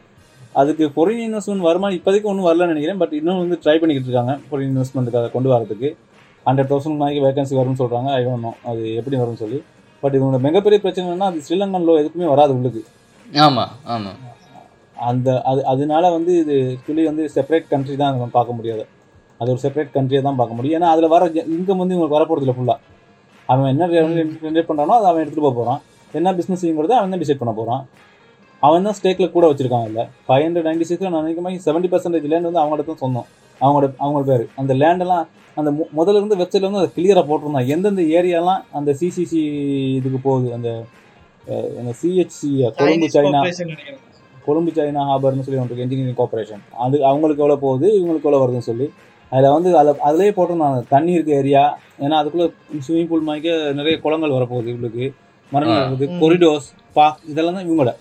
அதுக்கு 0.60 0.85
ஃபொரின் 0.95 1.23
இன்வெஸ்ட்மெண்ட் 1.27 1.65
வருமா 1.68 1.88
இப்போதைக்கு 1.95 2.27
ஒன்றும் 2.31 2.45
வரலன்னு 2.47 2.73
நினைக்கிறேன். 2.73 2.99
பட் 3.02 3.14
இன்னும் 3.18 3.39
வந்து 3.41 3.56
ட்ரை 3.64 3.73
பண்ணிக்கிட்டு 3.80 4.10
இருக்காங்க 4.10 4.34
ஃபொரின் 4.49 4.69
இன்வெஸ்ட்மெண்ட்டுக்கு 4.73 5.19
அதை 5.22 5.30
கொண்டு 5.34 5.49
வரதுக்கு. 5.53 5.89
ஹண்ட்ரட் 6.45 6.69
தௌசண்ட் 6.72 7.02
நாளைக்கு 7.02 7.23
வேகன்சி 7.26 7.56
வரும்னு 7.60 7.80
சொல்கிறாங்க 7.81 8.10
ஐ 8.19 8.22
ஒன்றும் 8.34 8.56
அது 8.69 8.81
எப்படி 8.99 9.18
வரும்னு 9.22 9.41
சொல்லி. 9.41 9.60
பட் 10.03 10.15
இதோட 10.18 10.38
மிகப்பெரிய 10.45 10.80
பிரச்சனை 10.84 11.06
என்னன்னா 11.07 11.27
அது 11.31 11.43
ஸ்ரீலங்கன் 11.47 11.88
லோ 11.89 11.95
எதுக்குமே 12.02 12.27
வராது 12.34 12.53
உள்ளுக்கு. 12.57 12.81
ஆமா 13.45 13.65
ஆமா. 13.95 14.11
அந்த 14.97 15.27
அது 15.52 15.61
அதனால 15.72 16.11
வந்து 16.18 16.34
இது 16.43 16.56
ஆக்சுவலி 16.73 17.06
வந்து 17.11 17.23
செப்பரேட் 17.35 17.68
கண்ட்ரி 17.73 17.95
தான் 18.02 18.14
நம்ம 18.15 18.27
பார்க்க 18.38 18.57
முடியாது. 18.60 18.84
அது 19.41 19.52
ஒரு 19.53 19.61
செப்பரேட் 19.65 19.95
கண்ட்ரியை 19.97 20.22
தான் 20.27 20.39
பார்க்க 20.41 20.57
முடியும். 20.60 20.77
ஏன்னா 20.80 20.91
அதில் 20.95 21.14
வர 21.15 21.26
இன்கம் 21.56 21.81
வந்து 21.84 21.95
இவங்களுக்கு 21.95 22.18
வரப்போகிறது 22.18 22.45
இல்லை 22.47 22.57
ஃபுல்லாக 22.60 22.80
அவன் 23.49 23.72
என்ன 23.73 23.88
ஜென்ரேட் 24.45 24.69
பண்ணுறானோ 24.69 24.95
அதை 24.99 25.07
அவன் 25.11 25.22
எடுத்துகிட்டு 25.23 25.47
போக 25.47 25.56
போகிறான் 25.60 25.81
என்ன 26.14 26.34
பிஸ்னஸ்ங்கிறத 26.40 26.95
அவன் 26.99 27.14
தான் 27.14 27.22
டிசைட் 27.23 27.41
பண்ண 27.41 27.53
போகிறான் 27.60 27.84
அவன் 28.64 28.86
தான் 28.88 28.98
ஸ்டேக்கில் 28.99 29.34
கூட 29.38 29.45
வச்சிருக்கான் 29.49 29.88
இல்லை. 29.90 30.03
ஃபைவ் 30.27 30.44
ஹண்ட்ரட் 30.45 30.68
நைன்டி 30.68 30.86
சிக்ஸில் 30.90 31.14
நான் 31.14 31.26
நினைக்கிறேன் 31.26 31.64
செவன்ட்டி 31.68 31.90
பர்சன்டேஜ் 31.94 32.30
லேண்ட் 32.32 32.49
வந்து 32.49 32.61
அவங்கள்ட்ட 32.61 32.86
தான் 32.91 33.02
சொந்தம் 33.03 33.27
அவங்களோட 33.61 33.88
அவங்க 34.03 34.22
பேர். 34.30 34.44
அந்த 34.61 34.72
லேண்டெல்லாம் 34.82 35.26
அந்த 35.60 35.69
முதல்ல 35.98 36.19
இருந்து 36.19 36.38
வெப்சைட்ல 36.41 36.69
வந்து 36.69 36.82
அதை 36.82 36.90
கிளியராக 36.95 37.23
போட்டிருந்தான். 37.27 37.68
எந்தெந்த 37.73 38.03
ஏரியாலாம் 38.18 38.61
அந்த 38.77 38.91
சிசிசி 39.02 39.41
இதுக்கு 39.99 40.19
போகுது? 40.27 40.48
அந்த 40.57 40.69
அந்த 41.80 41.91
CHC 41.99 42.49
Colombo 42.80 43.07
China. 43.15 43.41
Colombo 44.48 44.72
China 44.77 45.03
ஹாபர்னு 45.10 45.45
சொல்லி 45.45 45.60
ஒன்று 45.64 45.84
இன்ஜினியரிங் 45.86 46.19
கார்பரேஷன் 46.22 46.64
அது 46.86 46.95
அவங்களுக்கு 47.10 47.44
எவ்வளோ 47.44 47.60
போகுது? 47.65 47.88
இவங்களுக்கு 47.98 48.27
எவ்வளோ 48.27 48.41
வருதுன்னு 48.44 48.69
சொல்லி. 48.72 48.88
அதில் 49.32 49.53
வந்து 49.56 49.69
அதில் 49.82 50.02
அதிலே 50.07 50.32
போட்டிருந்தாங்க 50.38 50.82
தண்ணி 50.94 51.11
இருக்க 51.18 51.32
ஏரியா 51.41 51.64
ஏன்னா 52.03 52.15
அதுக்குள்ளே 52.22 52.48
ஸ்விம்மிங் 52.86 53.10
பூல் 53.11 53.27
மாதிரி 53.30 53.53
நிறைய 53.80 53.95
குளங்கள் 54.06 54.36
வரப்போகுது 54.38 54.72
இவங்களுக்கு. 54.73 55.06
மரங்கள் 55.52 55.78
ஆ. 55.78 55.84
இருக்குது 55.84 56.08
ம். 56.12 56.20
கொரிடோர்ஸ் 56.22 56.68
பார்க் 56.96 57.22
இதெல்லாம் 57.32 57.58
தான் 57.58 57.66
இவங்களோட 57.68 57.92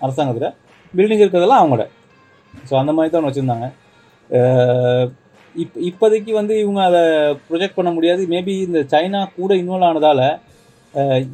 அரசாங்கத்தில். 0.00 0.54
பில்டிங் 0.94 1.22
இருக்கிறதெல்லாம் 1.22 1.62
அவங்களோட. 1.62 1.84
ஸோ 2.54 2.74
அந்த 2.80 2.92
மாதிரி 2.92 3.12
தான் 3.14 3.26
வச்சுருந்தாங்க. 3.26 3.66
இப் 5.54 5.76
இப்போதைக்கு 5.88 6.32
வந்து 6.32 6.54
இவங்க 6.62 6.80
அதை 6.88 7.02
ப்ரொஜெக்ட் 7.48 7.78
பண்ண 7.78 7.90
முடியாது. 7.90 8.22
மேபி 8.32 8.54
இந்த 8.66 8.80
சைனா 8.92 9.20
கூட 9.36 9.52
இன்வால்வ் 9.54 9.88
ஆனதால் 9.88 10.24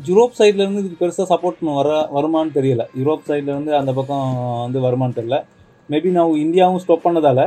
யூரோப் 0.09 0.39
சைடுல 0.39 0.63
இருந்து 0.63 0.83
இதுக்கு 0.83 1.01
பெருசாக 1.03 1.27
சப்போர்ட் 1.33 1.61
வர 1.79 1.91
வருமான்னு 2.17 2.57
தெரியல. 2.57 2.85
யூரோப் 3.01 3.29
சைடுல 3.29 3.53
இருந்து 3.55 3.73
அந்த 3.81 3.93
பக்கம் 3.93 4.25
வந்து 4.65 4.81
வருமான்னு 4.87 5.19
தெரியல. 5.19 5.39
மேபி 5.89 6.11
நான் 6.17 6.43
இந்தியாவும் 6.45 6.83
ஸ்டாப் 6.85 7.07
பண்ணதால 7.07 7.41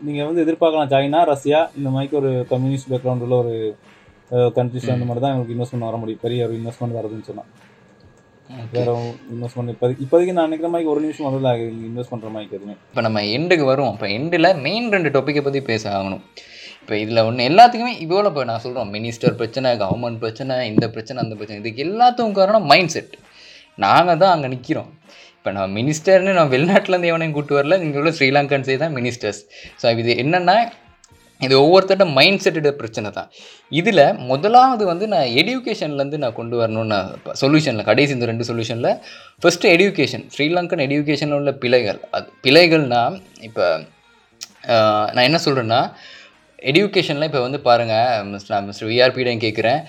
நீங்கள் 0.00 0.28
வந்து 0.28 0.42
எதிர்பார்க்கலாம். 0.44 0.92
சைனா 0.94 1.20
ரஷ்யா 1.32 1.60
இந்த 1.78 1.88
மாதிரி 1.90 2.16
ஒரு 2.20 2.30
கம்யூனிஸ்ட் 2.50 2.90
பேக்ரவுண்ட் 2.92 3.24
உள்ள 3.26 3.36
ஒரு 3.42 3.54
கண்ட்ரிஸ் 4.56 4.90
அந்த 4.96 5.06
மாதிரி 5.08 5.22
தான் 5.24 5.32
எங்களுக்கு 5.34 5.54
இன்வெஸ்ட்மெண்ட் 5.56 5.88
வர 5.88 5.98
முடியும். 6.02 6.22
பெரிய 6.24 6.46
ஒரு 6.46 6.54
இன்வெஸ்ட்மெண்ட் 6.60 6.96
வருதுன்னு 6.98 7.28
சொன்னால் 7.30 7.50
வேற 8.74 8.94
இன்வெஸ்ட்மெண்ட் 9.34 9.72
இப்போதைக்கு 9.74 10.02
இப்போதைக்கு 10.04 10.34
நான் 10.36 10.48
நினைக்கிற 10.48 10.70
மாதிரி 10.72 10.88
ஒரு 10.92 11.00
நிமிஷம் 11.04 11.26
முதல்ல 11.28 11.52
இன்வெஸ்ட் 11.90 12.12
பண்ணுற 12.14 12.30
மாதிரி 12.34 12.48
எதுவுமே. 12.56 12.74
இப்போ 12.90 13.02
நம்ம 13.06 13.22
எண்டுக்கு 13.36 13.64
வருவோம். 13.72 13.94
இப்போ 13.96 14.08
எண்டில் 14.16 14.50
மெயின் 14.66 14.88
ரெண்டு 14.94 15.12
டாப்பிக்கை 15.16 15.42
பற்றி 15.46 15.62
பேச 15.70 15.84
ஆகணும். 15.98 16.22
இப்போ 16.80 16.94
இதில் 17.02 17.24
ஒன்று 17.28 17.46
எல்லாத்துக்குமே 17.50 17.92
இவ்வளோ 18.04 18.28
இப்போ 18.30 18.42
நான் 18.48 18.62
சொல்கிறோம் 18.64 18.90
மினிஸ்டர் 18.96 19.36
பிரச்சனை 19.40 19.68
கவர்மெண்ட் 19.82 20.18
பிரச்சனை 20.24 20.54
இந்த 20.70 20.86
பிரச்சனை 20.94 21.18
அந்த 21.22 21.34
பிரச்சனை 21.38 21.60
இதுக்கு 21.62 21.84
எல்லாத்துக்கும் 21.86 22.36
காரணம் 22.40 22.66
மைண்ட் 22.72 22.92
செட் 22.94 23.14
நாங்கள் 23.84 24.18
தான் 24.22 24.32
அங்கே 24.34 24.48
நிற்கிறோம் 24.54 24.90
இப்போ 25.36 25.52
நான் 25.58 25.72
மினிஸ்டர்னு 25.78 26.34
நான் 26.38 26.52
வெளிநாட்டிலேருந்து 26.54 27.10
எவனையும் 27.12 27.34
கூட்டு 27.36 27.56
வரல 27.58 27.78
இங்கே 27.86 27.98
உள்ள 28.02 28.10
ஸ்ரீலங்கன்ஸே 28.18 28.76
தான் 28.82 28.94
மினிஸ்டர்ஸ் 28.98 29.40
ஸோ 29.80 29.94
இது 30.02 30.12
என்னென்னா 30.22 30.56
இது 31.44 31.54
ஒவ்வொருத்தட்ட 31.62 32.04
மைண்ட் 32.18 32.42
செட்டோட 32.44 32.70
பிரச்சனை 32.80 33.08
தான். 33.18 33.28
இதில் 33.80 34.04
முதலாவது 34.30 34.84
வந்து 34.92 35.06
நான் 35.14 35.28
எடுகேஷன்லேருந்து 35.40 36.20
நான் 36.24 36.38
கொண்டு 36.40 36.56
வரணும்னு 36.60 36.98
சொல்யூஷனில் 37.42 37.88
கடைசி 37.90 38.14
இந்த 38.16 38.28
ரெண்டு 38.32 38.46
சொல்யூஷனில் 38.50 38.90
ஃபஸ்ட்டு 39.42 39.72
எடுகேஷன் 39.74 40.24
ஸ்ரீலங்கன் 40.34 40.84
எடுகேஷனில் 40.86 41.38
உள்ள 41.40 41.52
பிழைகள். 41.64 42.00
அது 42.18 42.28
பிழைகள்னால் 42.46 43.16
இப்போ 43.48 43.66
நான் 45.14 45.26
என்ன 45.28 45.38
சொல்கிறேன்னா 45.46 45.80
எடியூகேஷனில் 46.70 47.28
இப்போ 47.30 47.40
வந்து 47.46 47.58
பாருங்கள் 47.66 48.30
நான் 48.52 48.66
மிஸ்டர் 48.68 48.90
விஆர்பியிடம் 48.92 49.42
கேட்குறேன் 49.46 49.80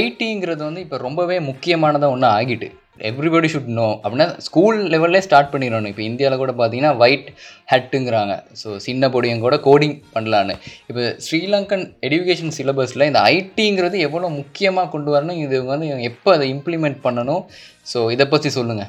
ஐடிங்கிறது 0.00 0.62
வந்து 0.68 0.82
இப்போ 0.84 0.98
ரொம்பவே 1.06 1.36
முக்கியமானதாக 1.48 2.14
ஒன்று 2.14 2.28
ஆகிட்டு. 2.36 2.68
எவ்ரிபடி 3.00 3.48
ஷுட் 3.52 3.64
நோ 3.64 4.00
அப்படின்னா 4.02 4.38
ஸ்கூல் 4.38 4.78
லெவல்லே 4.88 5.18
ஸ்டார்ட் 5.18 5.54
பண்ணிடணும். 5.54 5.86
இப்போ 5.86 6.02
இந்தியாவில் 6.02 6.38
கூட 6.38 6.52
பார்த்தீங்கன்னா 6.52 6.96
ஒயிட் 6.96 7.32
ஹட்டுங்கிறாங்க 7.72 8.42
ஸோ 8.64 8.76
சின்ன 8.76 9.08
பொடியும் 9.08 9.40
கூட 9.40 9.56
கோடிங் 9.56 10.02
பண்ணலான்னு. 10.14 10.54
இப்போ 10.86 11.16
ஸ்ரீலங்கன் 11.30 11.84
எடுகேஷன் 12.00 12.52
சிலபஸில் 12.58 13.06
இந்த 13.06 13.20
ஐடிங்கிறது 13.20 13.98
எவ்வளோ 13.98 14.28
முக்கியமாக 14.28 14.88
கொண்டு 14.88 15.14
வரணும்? 15.16 15.38
இது 15.38 15.64
வந்து 15.64 16.02
எப்போ 16.02 16.34
அதை 16.34 16.54
இம்ப்ளிமெண்ட் 16.54 16.98
பண்ணணும்? 17.04 17.44
ஸோ 17.94 18.10
இதை 18.10 18.26
பற்றி 18.26 18.48
சொல்லுங்கள் 18.48 18.86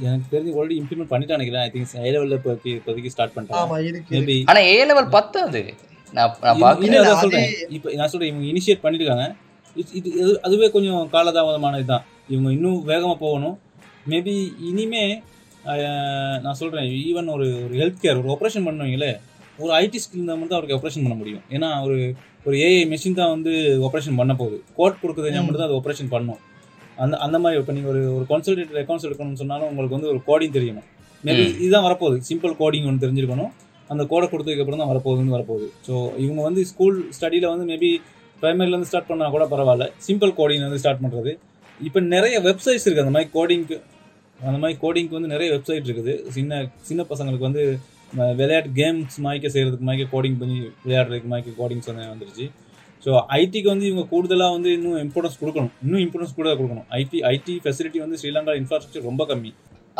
எனக்கு 0.00 0.36
தெரிஞ்சு 0.36 0.50
ஆல்ரெடி 0.50 0.82
இம்ப்ளிமெண்ட் 0.82 1.12
பண்ணிட்டு 1.12 1.36
நினைக்கிறேன். 1.36 1.70
ஐ 1.70 1.70
திங்க் 1.74 2.02
ஐ 2.02 2.10
லெவலில் 2.10 2.32
இப்போ 2.32 2.56
இப்போதைக்கு 2.64 3.06
ஸ்டார்ட் 3.06 3.36
மேபி 4.10 4.42
ஆனால் 4.44 4.62
ஏ 4.62 4.84
லெவல் 4.84 5.08
பத்தாது. 5.08 5.74
நான் 6.12 6.36
நான் 6.40 6.80
சொல்றேன். 7.16 7.50
இப்போ 7.68 7.92
நான் 7.92 8.08
சொல்றேன் 8.08 8.30
இவங்க 8.30 8.46
இனிஷியேட் 8.52 8.84
பண்ணிருக்காங்க. 8.86 9.34
இது- 9.76 9.92
இது 9.92 10.08
இது- 10.20 10.38
அதுவே 10.38 10.70
கொஞ்சம் 10.70 11.08
காலதாமதமான 11.12 11.74
இதுதான் 11.74 12.04
இவங்க 12.28 12.48
இன்னும் 12.56 12.80
வேகமாக 12.90 13.18
போகணும். 13.24 13.56
மேபி 14.12 14.34
இனிமே 14.70 15.04
நான் 16.44 16.58
சொல்றேன் 16.60 16.86
ஈவன் 17.08 17.28
ஒரு 17.34 17.46
ஒரு 17.64 17.74
ஹெல்த் 17.80 18.02
கேர் 18.04 18.20
ஒரு 18.22 18.30
ஆப்ரேஷன் 18.34 18.66
பண்ணுவீங்களே 18.68 19.10
ஒரு 19.62 19.72
ஐடி 19.80 19.98
ஸ்கில் 20.02 20.18
இருந்தால் 20.18 20.38
மட்டும் 20.40 20.56
அவருக்கு 20.58 20.76
ஆப்ரேஷன் 20.78 21.04
பண்ண 21.06 21.16
முடியும். 21.20 21.42
ஏன்னா 21.56 21.68
ஒரு 21.86 21.98
ஒரு 22.46 22.56
ஏஐ 22.68 22.80
மெஷின் 22.92 23.18
தான் 23.18 23.32
வந்து 23.34 23.52
ஆப்ரேஷன் 23.88 24.18
பண்ண 24.20 24.32
போகுது. 24.40 24.56
கோட் 24.78 25.00
கொடுக்குறது. 25.02 25.42
மட்டும் 25.42 25.60
தான் 25.60 25.68
அது 25.68 25.78
ஆப்ரேஷன் 25.80 26.10
பண்ணும். 26.14 26.40
அந்த 27.02 27.14
அந்த 27.26 27.36
மாதிரி 27.42 27.60
இப்போ 27.60 27.74
நீங்கள் 27.76 27.92
ஒரு 27.92 28.00
ஒரு 28.16 28.24
கன்சல்டேட் 28.32 28.72
அக்கௌண்ட்ஸ் 28.82 29.06
எடுக்கணும்னு 29.08 29.40
சொன்னாலும் 29.42 29.68
உங்களுக்கு 29.70 29.96
வந்து 29.98 30.10
ஒரு 30.12 30.20
கோடிங் 30.28 30.56
தெரியணும் 30.56 30.88
மேபி. 31.24 31.44
இதுதான் 31.62 31.86
வரப்போகுது. 31.88 32.16
சிம்பிள் 32.30 32.54
கோடிங் 32.62 32.88
ஒன்று 32.88 33.04
தெரிஞ்சிருக்கணும். 33.04 33.52
அந்த 33.92 34.02
கோடை 34.10 34.26
கொடுத்ததுக்கு 34.32 34.64
அப்புறம் 34.64 34.82
தான் 34.82 34.92
வரப்போகுதுன்னு 34.92 35.36
வரப்போகுது. 35.36 35.68
ஸோ 35.86 35.94
இவங்க 36.24 36.40
வந்து 36.48 36.60
ஸ்கூல் 36.72 36.98
ஸ்டடியில் 37.16 37.50
வந்து 37.52 37.66
மேபி 37.72 37.90
ப்ரைமரிலேருந்து 38.42 38.90
ஸ்டார்ட் 38.90 39.10
பண்ணால் 39.10 39.34
கூட 39.36 39.44
பரவாயில்ல. 39.54 39.86
சிம்பிள் 40.06 40.32
கோடிங் 40.40 40.64
வந்து 40.66 40.80
ஸ்டார்ட் 40.82 41.02
பண்ணுறது 41.02 41.32
இப்போ 41.80 42.00
நிறைய 42.14 42.36
வெப்சைட்ஸ் 42.48 42.86
இருக்குது 42.86 43.04
அந்த 43.06 43.14
மாதிரி 43.16 43.30
கோடிங்க்கு 43.38 43.76
அந்த 44.48 44.58
மாதிரி 44.62 44.76
கோடிங்க்கு 44.84 45.16
வந்து 45.18 45.32
நிறைய 45.32 45.48
வெப்சைட் 45.54 45.86
இருக்குது. 45.88 46.12
சின்ன 46.36 46.62
சின்ன 46.88 47.02
பசங்களுக்கு 47.10 47.48
வந்து 47.48 47.64
விளையாட்டு 48.38 48.70
கேம்ஸ் 48.78 49.16
மாய்க்க 49.24 49.52
செய்கிறதுக்கு 49.54 49.86
மாய்க்க 49.88 50.14
கோடிங் 50.14 50.38
பண்ணி 50.40 50.56
விளையாடுறதுக்கு 50.84 51.28
மாய்க்க 51.32 51.60
கோடிங்ஸ் 51.60 51.88
வந்து 51.90 52.08
வந்துருச்சு. 52.12 52.46
ஸோ 53.04 53.10
ஐடிக்கு 53.38 53.68
வந்து 53.72 53.86
இவங்க 53.90 54.04
கூடுதலாக 54.14 54.54
வந்து 54.56 54.70
இன்னும் 54.76 54.98
இம்பார்ட்டன்ஸ் 55.04 55.38
கொடுக்கணும். 55.42 55.72
இன்னும் 55.84 56.02
இம்பார்ட்டன்ஸ் 56.04 56.34
கூட 56.40 56.48
கொடுக்கணும். 56.58 56.86
ஐடி 57.00 57.20
ஐடி 57.30 57.54
ஃபெசிலிட்டி 57.64 58.00
வந்து 58.04 58.18
ஸ்ரீலங்கா 58.20 58.54
இன்ஃப்ராஸ்ட்ரக்சர் 58.60 59.08
ரொம்ப 59.10 59.24
கம்மி. 59.30 59.52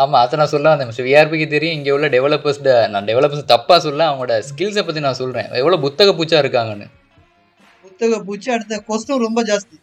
ஆமா 0.03 0.19
அதை 0.25 0.39
நான் 0.41 0.53
சொல்ல 0.53 0.71
வந்தேன். 0.73 0.89
மிஸ்டர் 0.91 1.09
விஆர்பிக்கு 1.09 1.47
தெரியும். 1.55 1.77
இங்க 1.79 1.91
உள்ள 1.97 2.09
டெவலப்பர்ஸ் 2.17 2.61
நான் 2.95 3.09
டெவலப்பர்ஸ் 3.11 3.51
தப்பா 3.55 3.77
சொல்ல 3.87 4.07
அவங்களோட 4.11 4.37
ஸ்கில்ஸை 4.51 4.85
பத்தி 4.89 5.01
நான் 5.07 5.21
சொல்றேன். 5.23 5.49
எவ்வளவு 5.63 5.85
புத்தக 5.87 6.13
பூச்சா 6.19 6.39
இருக்காங்கன்னு. 6.45 6.87
புத்தக 7.85 8.21
பூச்சி 8.29 8.49
அடுத்த 8.57 8.79
கொஸ்டும் 8.91 9.25
ரொம்ப 9.27 9.41
ஜாஸ்தி. 9.51 9.77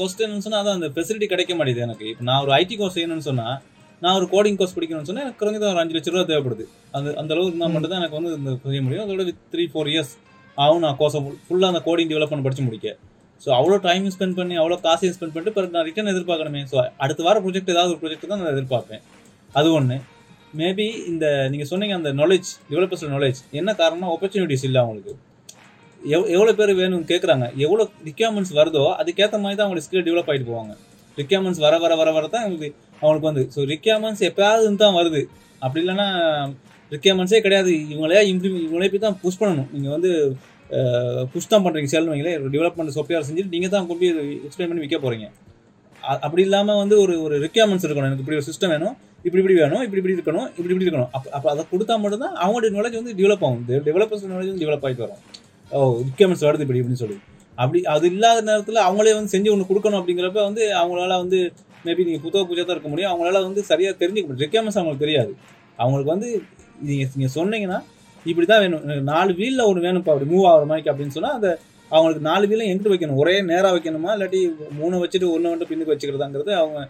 கொஸ்டின் 0.00 0.44
சொன்னால் 0.46 0.62
அதான் 0.62 0.78
அந்த 0.78 0.88
ஃபெசிலிட்டி 0.94 1.28
கிடைக்க 1.34 1.52
மாட்டேது 1.58 1.82
எனக்கு. 1.86 2.06
இப்போ 2.12 2.24
நான் 2.30 2.42
ஒரு 2.46 2.52
ஐடி 2.60 2.76
கோர்ஸ் 2.80 2.96
செய்யணும்னு 2.98 3.26
சொன்னால் 3.30 3.56
நான் 4.02 4.16
ஒரு 4.18 4.26
கோடிங் 4.34 4.58
கோர்ஸ் 4.60 4.74
படிக்கணும்னு 4.76 5.08
சொன்னால் 5.08 5.24
எனக்கு 5.26 5.40
குறைஞ்சது 5.40 5.66
ஒரு 5.70 5.80
அஞ்சு 5.82 5.94
லட்ச 5.96 6.10
ரூபா 6.12 6.24
தேவைப்படுது. 6.32 6.64
அந்த 6.96 7.08
அந்த 7.20 7.30
அளவுக்கு 7.34 7.52
இருந்தால் 7.52 7.72
மட்டும் 7.74 7.92
தான் 7.92 8.00
எனக்கு 8.02 8.16
வந்து 8.18 8.30
இந்த 8.40 8.52
செய்ய 8.66 8.82
முடியும். 8.86 9.04
அதோட 9.06 9.24
வித் 9.28 9.40
த்ரீ 9.54 9.64
ஃபோர் 9.72 9.90
இயர்ஸ் 9.92 10.12
ஆகும் 10.64 10.82
நான் 10.84 10.96
கோர்ஸை 11.00 11.20
ஃபுல்லாக 11.46 11.72
அந்த 11.72 11.82
கோடிங் 11.88 12.10
டெவலப்மெண்ட் 12.12 12.46
படிச்சு 12.46 12.64
முடிக்க. 12.68 12.88
ஸோ 13.44 13.48
அவ்வளோ 13.58 13.76
டைம் 13.88 14.06
ஸ்பெண்ட் 14.14 14.38
பண்ணி 14.38 14.54
அவ்வளோ 14.62 14.76
காசையும் 14.86 15.14
ஸ்பெண்ட் 15.16 15.34
பண்ணிட்டு 15.34 15.54
பிறகு 15.58 15.74
நான் 15.76 15.86
ரிட்டர்ன் 15.88 16.12
எதிர்பார்க்கணுமே. 16.14 16.62
ஸோ 16.72 16.76
அடுத்த 17.04 17.20
வாரம் 17.26 17.44
ப்ராஜெக்ட் 17.44 17.72
ஏதாவது 17.74 17.92
ஒரு 17.94 18.00
ப்ராஜெக்ட் 18.02 18.32
தான் 18.32 18.42
நான் 18.42 18.54
எதிர்பார்ப்பேன். 18.56 19.02
அது 19.58 19.68
ஒன்று 19.78 19.98
மேபி 20.60 20.86
இந்த 21.10 21.26
நீங்கள் 21.52 21.70
சொன்னீங்க 21.72 21.94
அந்த 22.00 22.10
நாலேஜ் 22.20 22.48
டெவலப்பர்ஸ் 22.70 23.04
நாலேஜ் 23.16 23.40
என்ன 23.60 23.74
காரணம்னா 23.80 24.08
ஆப்பர்ச்சுனிட்டிஸ் 24.14 24.66
இல்லை 24.68 24.80
அவங்களுக்கு. 24.84 25.14
எவ் 26.14 26.28
எவ்வளோ 26.34 26.52
பேர் 26.58 26.72
வேணும்னு 26.82 27.08
கேட்குறாங்க 27.12 27.46
எவ்வளோ 27.64 27.84
ரிக்யர்மெண்ட்ஸ் 28.08 28.54
வருதோ 28.58 28.84
அதுக்கேற்ற 29.00 29.38
மாதிரி 29.42 29.56
தான் 29.58 29.66
அவங்களோட 29.66 29.84
ஸ்கில் 29.86 30.06
டெவலப் 30.08 30.30
ஆகிட்டு 30.32 30.48
போவாங்க. 30.50 30.72
ரிக்யர்மெண்ட்ஸ் 31.20 31.62
வர 31.64 31.74
வர 31.84 31.92
வர 32.00 32.10
வர 32.16 32.24
தான் 32.34 32.44
அவங்களுக்கு 32.44 32.70
அவங்களுக்கு 33.02 33.28
வந்து. 33.30 33.44
ஸோ 33.54 33.62
ரிக்யர்மெண்ட்ஸ் 33.74 34.22
எப்போயாவது 34.28 34.76
தான் 34.84 34.96
வருது. 34.98 35.20
அப்படி 35.64 35.80
இல்லைன்னா 35.84 36.08
ரிக்யர்மெண்ட்ஸே 36.94 37.40
கிடையாது. 37.46 37.72
இவங்களே 37.92 38.22
இம்ப்ளிமெண்ட் 38.32 38.66
இவங்களே 38.68 38.88
போய் 38.92 39.04
தான் 39.06 39.18
புஷ் 39.24 39.40
பண்ணணும். 39.42 39.68
நீங்கள் 39.74 39.94
வந்து 39.96 40.10
புஷ் 41.32 41.52
தான் 41.52 41.64
பண்ணுறீங்க 41.64 41.90
சேல் 41.92 42.10
வைங்களே 42.12 42.32
டெவலப்மெண்ட் 42.54 42.94
சாஃப்ட்வேர் 42.96 43.26
செஞ்சுட்டு 43.28 43.54
நீங்கள் 43.54 43.72
தான் 43.74 43.86
கொண்டு 43.88 44.02
போய் 44.02 44.34
எக்ஸ்பிளைன் 44.46 44.70
பண்ணி 44.70 44.84
விற்க 44.84 44.98
போகிறீங்க 45.04 45.28
அப்படி 46.26 46.42
இல்லாமல் 46.46 46.78
வந்து 46.82 46.96
ஒரு 47.04 47.14
ஒரு 47.24 47.36
ரிக்யர்மெண்ட்ஸ் 47.44 47.86
இருக்கணும். 47.86 48.08
எனக்கு 48.10 48.24
இப்படி 48.24 48.38
ஒரு 48.40 48.46
சிஸ்டம் 48.48 48.72
வேணும். 48.74 48.94
இப்படி 49.26 49.40
இப்படி 49.42 49.56
வேணும். 49.62 49.82
இப்படி 49.86 50.00
இப்படி 50.02 50.16
இருக்கணும். 50.18 50.46
இப்படி 50.56 50.72
இப்படி 50.74 50.86
இருக்கணும். 50.86 51.10
அப்போ 51.16 51.28
அப்போ 51.36 51.48
அதை 51.52 51.62
கொடுத்தா 51.72 51.94
மட்டும்தான் 52.04 52.36
அவங்களுடைய 52.44 52.70
நாலேஜ் 52.76 52.98
வந்து 53.00 53.14
டெவலப் 53.20 53.44
ஆகும். 53.48 53.62
டெவலப்பர்ஸ் 53.88 54.24
நாலேஜ் 54.32 54.50
வந்து 54.52 54.64
டெவலப் 54.64 54.84
ஆகிட்டு 54.88 55.04
வரும். 55.06 55.20
ஓ 55.78 55.80
ரிக்யர்மெண்ட்ஸ் 56.08 56.44
வருது 56.46 56.64
இப்படி 56.66 56.80
இப்படின்னு 56.80 57.02
சொல்லி. 57.02 57.16
அப்படி 57.62 57.78
அது 57.94 58.04
இல்லாத 58.12 58.38
நேரத்தில் 58.48 58.80
அவங்களே 58.86 59.12
வந்து 59.16 59.32
செஞ்சு 59.34 59.50
ஒன்று 59.54 59.68
கொடுக்கணும் 59.70 59.98
அப்படிங்கிறப்ப 60.00 60.40
வந்து 60.48 60.62
அவங்களால 60.80 61.16
வந்து 61.22 61.38
மேபி 61.86 62.04
நீங்கள் 62.08 62.22
புத்தக 62.24 62.42
பூஜை 62.48 62.62
தான் 62.62 62.76
இருக்க 62.76 62.90
முடியும். 62.92 63.10
அவங்களால 63.12 63.42
வந்து 63.48 63.62
சரியாக 63.70 63.94
தெரிஞ்சுக்க 64.02 64.26
முடியும். 64.28 64.44
ரிக்யர்மெண்ட்ஸ் 64.46 64.78
அவங்களுக்கு 64.80 65.04
தெரியாது. 65.06 65.32
அவங்களுக்கு 65.82 66.12
வந்து 66.14 66.30
நீங்கள் 66.88 67.10
நீங்கள் 67.18 67.34
சொன்னீங்கன்னா 67.38 67.78
இப்படி 68.30 68.46
தான் 68.52 68.62
வேணும். 68.64 68.82
எனக்கு 68.86 69.04
நாலு 69.12 69.32
வீலில் 69.40 69.66
ஒன்று 69.68 69.84
வேணும்ப்பா 69.86 70.12
அப்படி 70.14 70.28
மூவ் 70.32 70.46
ஆகிற 70.52 70.66
மாதிரி 70.70 70.90
அப்படின்னு 70.92 71.14
சொன்னால் 71.16 71.36
அந்த 71.38 71.50
அவங்களுக்கு 71.90 72.24
நாலு 72.30 72.44
வீலும் 72.50 72.68
எங்கிட்டு 72.70 72.92
வைக்கணும். 72.92 73.20
ஒரே 73.22 73.34
நேராக 73.50 73.72
வைக்கணுமா? 73.76 74.10
இல்லாட்டி 74.16 74.40
மூணு 74.80 75.00
வச்சுட்டு 75.02 75.28
ஒன்று 75.34 75.50
வந்துட்டு 75.52 75.70
பின்னுக்கு 75.70 75.92
வச்சுக்கிறதாங்கிறது 75.92 76.52
அவங்க 76.62 76.80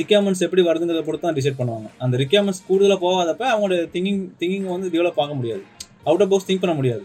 ரிக்யர்மெண்ட்ஸ் 0.00 0.44
எப்படி 0.46 0.62
வருதுங்கிறத 0.68 1.02
பொறுத்து 1.06 1.26
தான் 1.26 1.38
டிசைட் 1.38 1.58
பண்ணுவாங்க. 1.60 1.88
அந்த 2.04 2.14
ரிக்யர்மெண்ட்ஸ் 2.22 2.62
கூடுதலாக 2.68 3.00
போகாதப்ப 3.06 3.44
அவங்களோட 3.52 3.78
திங்கிங் 3.94 4.20
திங்கிங் 4.40 4.68
வந்து 4.74 4.90
டெவலப் 4.94 5.20
ஆக 5.24 5.34
முடியாது. 5.40 5.62
அவுட் 6.08 6.22
ஆஃப் 6.24 6.30
பாக்ஸ் 6.32 6.48
திங்க் 6.50 6.62
பண்ண 6.64 6.74
முடியாது. 6.80 7.04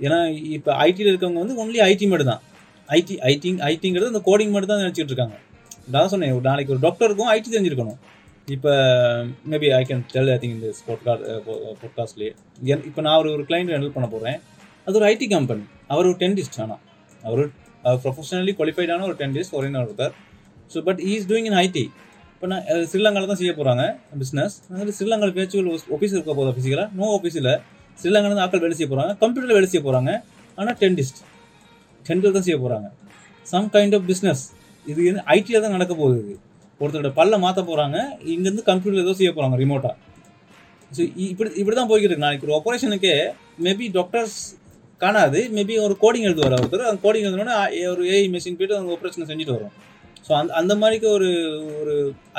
ஏன்னா 0.00 0.18
இப்போ 0.56 0.70
ஐடியில் 0.86 1.10
இருக்கவங்க 1.12 1.40
வந்து 1.42 1.56
ஒன்லி 1.62 1.80
ஐடி 1.90 2.06
மட்டும் 2.12 2.30
தான் 2.32 2.42
ஐடி 2.88 3.14
ஐடி 3.30 3.50
ஐடிங்கிறது 3.70 4.10
அந்த 4.12 4.22
கோடிங் 4.28 4.52
மட்டும் 4.54 4.72
தான் 4.72 4.82
நினச்சிட்டு 4.84 5.12
இருக்காங்க. 5.12 5.36
நான் 5.94 6.10
சொன்னேன் 6.12 6.34
ஒரு 6.38 6.44
நாளைக்கு 6.50 6.72
ஒரு 6.74 6.82
டாக்டருக்கும் 6.86 7.30
ஐடி 7.34 7.48
தெரிஞ்சிருக்கணும். 7.54 7.98
இப்போ 8.54 8.72
maybe 9.50 9.68
I 9.78 9.82
can 9.90 10.02
tell 10.14 10.30
I 10.32 10.36
think 10.40 10.56
இந்த 10.58 10.70
ஸ்போர்ட்கார் 10.78 11.22
பாட்காஸ்ட்லேயே 11.82 12.32
இப்போ 12.88 13.02
நான் 13.06 13.18
ஒரு 13.22 13.30
ஒரு 13.36 13.44
கிளைண்ட் 13.50 13.72
ஹெல்ப் 13.76 13.96
பண்ண 13.98 14.08
போகிறேன் 14.14 14.38
அது 14.86 14.98
ஒரு 15.00 15.06
ஐடி 15.12 15.26
கம்பெனி 15.34 15.64
அவர் 15.92 16.08
ஒரு 16.10 16.18
டென்டிஸ்ட் 16.22 16.58
ஆனால் 16.64 16.82
அவர் 17.28 17.42
ப்ரொஃபஷனலி 18.04 18.52
குவாலிஃபைடான 18.58 19.06
ஒரு 19.10 19.16
டென்டிஸ்ட் 19.22 19.54
ஒரு 19.58 19.70
ஒருத்தர். 19.84 20.14
So 20.72 20.80
but 20.88 21.00
is 21.12 21.28
doing 21.30 21.48
in 21.50 21.58
IT 21.64 21.84
இப்போ 22.34 22.46
நான் 22.52 22.64
ஸ்ரீலங்காவில் 22.90 23.30
தான் 23.32 23.40
செய்ய 23.42 23.52
போகிறாங்க 23.58 23.84
பிஸ்னஸ் 24.22 24.54
அதனால் 24.68 24.94
ஸ்ரீலங்காவில் 24.96 25.34
பேச்சுவல் 25.38 25.68
ஆஃபீஸ் 25.96 26.14
இருக்க 26.16 26.32
போதும் 26.38 26.56
ஃபிசிக்கலாக 26.56 26.88
நோ 27.00 27.06
ஆஃபீஸில் 27.18 27.50
ஸ்ரீலங்காவில் 27.98 28.42
ஆக்கள் 28.44 28.64
வேலை 28.64 28.76
செய்ய 28.78 28.88
போகிறாங்க 28.90 29.12
கம்ப்யூட்டரில் 29.22 29.56
வேலை 29.58 29.68
செய்ய 29.72 29.82
போகிறாங்க 29.86 30.10
ஆனால் 30.58 30.76
டென்டிஸ்ட் 30.82 31.20
டென்டில் 32.06 32.34
தான் 32.36 32.46
செய்ய 32.48 32.56
போகிறாங்க 32.62 32.88
சம் 33.46 33.68
கைண்ட் 33.74 33.94
ஆஃப் 33.98 34.06
பிஸ்னஸ் 34.10 34.42
இது 34.86 35.02
ஐடியில் 35.34 35.62
தான் 35.64 35.74
நடக்க 35.76 35.92
போகுது 36.00 36.18
இது. 36.24 36.34
ஒருத்தரோட 36.80 37.10
பல்ல 37.18 37.34
மாற்ற 37.44 37.60
போகிறாங்க 37.70 37.96
இங்கேருந்து 38.32 38.64
கம்ப்யூட்டரில் 38.70 39.04
ஏதோ 39.06 39.14
செய்ய 39.20 39.30
போகிறாங்க 39.36 39.56
ரிமோட்டாக 39.62 39.94
ஸோ 40.90 41.02
இப்படி 41.26 41.48
இப்படி 41.60 41.74
தான் 41.76 41.88
போய்கிட்டு 41.90 42.12
இருக்கு. 42.12 42.26
நாளைக்கு 42.26 42.46
ஒரு 42.48 42.54
ஆப்ரேஷனுக்கே 42.58 43.14
மேபி 43.66 43.86
டாக்டர்ஸ் 43.96 44.36
காணாது 45.00 45.40
மேபி 45.56 45.74
ஒரு 45.86 45.94
கோடிங் 46.02 46.26
எழுதுவார் 46.28 46.54
ஒருத்தர். 46.58 46.84
அந்த 46.90 47.00
கோடிங் 47.06 47.26
எழுதுனோடனே 47.28 47.56
ஒரு 47.94 48.02
ஏஐ 48.14 48.26
மிஷின் 48.34 48.58
போயிட்டு 48.58 48.76
அந்த 48.78 48.94
ஆப்ரேஷனை 48.96 49.26
செஞ்சுட்டு 49.30 49.56
வரும். 49.56 49.72
ஸோ 50.26 50.32
அந்த 50.40 50.52
அந்த 50.60 50.72
மாதிரிக்கு 50.82 51.08
ஒரு 51.16 51.30
ஒரு 51.80 51.94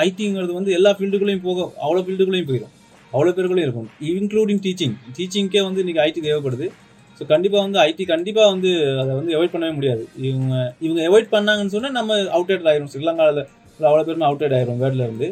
ஐடிங்கிறது 0.06 0.54
வந்து 0.60 0.72
எல்லா 0.78 0.92
ஃபீல்டுக்குள்ளேயும் 0.98 1.46
போக 1.48 1.60
அவ்வளோ 1.86 2.04
ஃபீல்டுக்குள்ளேயும் 2.06 2.50
போயிடும் 2.52 2.74
அவ்வளோ 3.16 3.34
பேருக்குள்ளேயும் 3.36 3.70
இருக்கும். 3.70 3.90
இன்க்ளூடிங் 4.14 4.62
டீச்சிங் 4.66 4.96
டீச்சிங்க்கே 5.18 5.64
வந்து 5.68 5.82
இன்றைக்கி 5.84 6.02
ஐடி 6.08 6.22
தேவைப்படுது. 6.28 6.68
ஸோ 7.18 7.26
கண்டிப்பாக 7.34 7.62
வந்து 7.66 7.80
ஐடி 7.88 8.06
கண்டிப்பாக 8.14 8.48
வந்து 8.54 8.72
அதை 9.02 9.12
வந்து 9.20 9.36
அவாய்ட் 9.36 9.54
பண்ணவே 9.54 9.74
முடியாது. 9.80 10.04
இவங்க 10.30 10.54
இவங்க 10.86 11.02
அவாய்ட் 11.10 11.34
பண்ணாங்கன்னு 11.36 11.74
சொன்னால் 11.76 11.98
நம்ம 12.00 12.18
அவுடேட் 12.38 12.70
ஆயிரும். 12.72 12.92
ஸ்ரீலங்காவில் 12.94 13.44
அவ்வளோ 13.90 14.06
பேருமே 14.08 14.28
அவுடேட் 14.30 14.56
ஆயிரும் 14.58 14.82
வேர்டில் 14.84 15.06
இருந்து. 15.08 15.30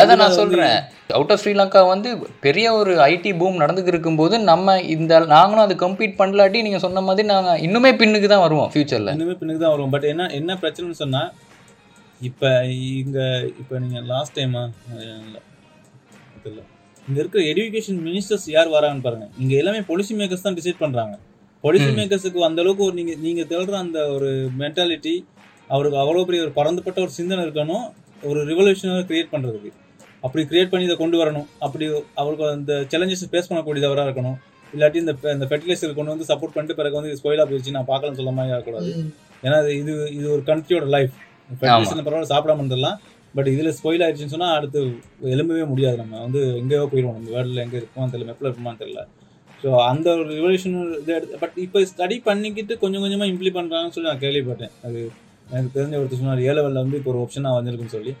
அதான் 0.00 0.20
நான் 0.22 0.36
சொல்றேன். 0.40 0.74
அவுட் 1.18 1.32
ஆஃப் 1.34 1.40
ஸ்ரீலங்கா 1.42 1.80
வந்து 1.92 2.10
பெரிய 2.44 2.66
ஒரு 2.80 2.92
ஐடி 3.12 3.30
பூம் 3.40 3.60
நடந்துட்டு 3.62 3.92
இருக்கும்போது 3.94 4.34
நம்ம 4.50 4.76
இந்த 4.94 5.12
நாங்களும் 5.34 5.64
அது 5.66 5.76
கம்ப்ளீட் 5.84 6.18
பண்ணலாட்டி 6.20 6.58
நீங்க 6.66 6.80
சொன்ன 6.84 7.02
மாதிரி 7.08 7.26
நாங்க 7.32 7.54
இன்னுமே 7.66 7.90
பின்னுக்கு 8.02 8.28
தான் 8.34 8.44
வருவோம் 8.46 8.70
ஃபியூச்சர்ல 8.74 9.14
இன்னுமே 9.16 9.36
பின்னுக்கு 9.40 9.64
தான் 9.64 9.74
வரும் 9.76 9.94
பட் 9.94 10.06
என்ன 10.12 10.28
என்ன 10.40 10.58
பிரச்சனைன்னு 10.62 11.00
சொன்னால் 11.02 11.30
இப்போ 12.20 12.50
இங்கே 13.02 13.26
இப்போ 13.62 13.74
நீங்கள் 13.86 14.06
லாஸ்ட் 14.12 14.38
டைமா 14.38 14.62
இல்லை 16.48 16.62
இங்கே 17.08 17.20
இருக்கிற 17.22 17.42
எஜுகேஷன் 17.52 18.00
மினிஸ்டர்ஸ் 18.06 18.46
யார் 18.56 18.68
வராங்கன்னு 18.76 19.04
பாருங்க. 19.06 19.26
இங்கே 19.42 19.56
எல்லாமே 19.62 19.80
பாலிசி 19.90 20.14
மேக்கர்ஸ் 20.20 20.46
தான் 20.46 20.58
டிசைட் 20.58 20.82
பண்ணுறாங்க 20.84 21.14
பாலிசி 21.64 21.88
மேக்கர்ஸுக்கு 21.98 22.46
அந்த 22.48 22.60
அளவுக்கு 22.62 22.84
ஒரு 22.88 22.94
நீங்கள் 23.00 23.18
நீங்கள் 23.26 23.48
தேடுற 23.52 23.76
அந்த 23.84 23.98
ஒரு 24.16 24.30
மென்டாலிட்டி 24.62 25.14
அவருக்கு 25.74 25.98
அவ்வளோ 26.02 26.24
பெரிய 26.28 26.42
ஒரு 26.46 26.52
பறந்துப்பட்ட 26.58 26.98
ஒரு 27.06 27.12
சிந்தனை 27.18 27.42
இருக்கணும் 27.46 27.84
ஒரு 28.30 28.40
ரிவல்யூஷனை 28.50 29.02
கிரியேட் 29.10 29.32
பண்ணுறதுக்கு 29.34 29.70
அப்படி 30.26 30.42
கிரியேட் 30.50 30.70
பண்ணி 30.72 30.86
இதை 30.88 30.96
கொண்டு 31.02 31.16
வரணும். 31.20 31.46
அப்படி 31.66 31.84
அவருக்கு 32.20 32.44
அந்த 32.56 32.72
சேலஞ்சஸ் 32.90 33.30
ஃபேஸ் 33.30 33.48
பண்ணக்கூடியதவராக 33.50 34.08
இருக்கணும். 34.08 34.36
இல்லாட்டி 34.74 34.98
இந்த 35.02 35.12
இந்த 35.36 35.46
ஃபெர்டிலைசர் 35.48 35.96
கொண்டு 35.96 36.12
வந்து 36.14 36.26
சப்போர்ட் 36.30 36.54
பண்ணிட்டு 36.54 36.76
பிறகு 36.80 36.96
வந்து 36.98 37.16
ஸ்போயிலாக 37.20 37.46
போயிடுச்சு 37.48 37.74
நான் 37.76 37.88
பார்க்கலன்னு 37.90 38.18
சொல்ல 38.20 38.32
மாதிரி 38.36 38.52
இருக்கக்கூடாது 38.54 38.92
ஏன்னா 39.46 39.58
இது 39.80 39.94
இது 40.18 40.26
ஒரு 40.36 40.42
கண்ட்ரியோட 40.50 40.86
லைஃப் 40.96 41.14
ஃபெர்டிலைசர் 41.58 42.06
பரவாயில்ல 42.06 42.30
சாப்பிடாம 42.34 42.60
இருந்துடலாம். 42.62 42.98
பட் 43.34 43.48
இதில் 43.54 43.74
ஸ்போயில் 43.78 44.02
ஆயிடுச்சுன்னு 44.04 44.34
சொன்னால் 44.34 44.54
அடுத்து 44.58 44.80
எழும்பவே 45.34 45.64
முடியாது 45.72 45.96
நம்ம. 46.02 46.14
வந்து 46.26 46.40
எங்கேயோ 46.60 46.82
போயிடுவோம் 46.92 47.16
நம்ம. 47.18 47.30
வேர்ல்டில் 47.36 47.62
எங்கே 47.64 47.78
இருப்போம் 47.80 48.12
தெரியல 48.14 48.28
மெப்பில் 48.30 48.48
இருப்போமான்னு 48.48 48.82
தெரியல. 48.82 49.02
ஸோ 49.62 49.70
அந்த 49.90 50.08
ஒரு 50.20 50.28
ரிவல்யூஷன் 50.38 50.76
இதை 51.02 51.12
எடுத்து 51.18 51.40
பட் 51.42 51.56
இப்போ 51.64 51.80
ஸ்டடி 51.92 52.16
பண்ணிக்கிட்டு 52.28 52.74
கொஞ்சம் 52.82 53.02
கொஞ்சமாக 53.04 53.30
இம்ப்ளி 53.32 53.50
பண்ணுறாங்கன்னு 53.58 53.94
சொல்லி 53.96 54.10
நான் 54.10 54.22
கேள்விப்பட்டேன். 54.24 54.74
அது 54.86 55.00
எனக்கு 55.52 55.72
தெரிஞ்ச 55.76 55.96
ஒருத்தர் 56.00 56.20
சொன்னார் 56.22 56.44
ஏ 56.48 56.52
லெவலில் 56.58 56.82
வந்து 56.84 56.98
இப்போ 57.00 57.10
ஒரு 57.12 57.20
ஆப்ஷனாக 57.24 57.56
வந்திருக்குன்னு 57.58 57.96
சொல்லி. 57.98 58.12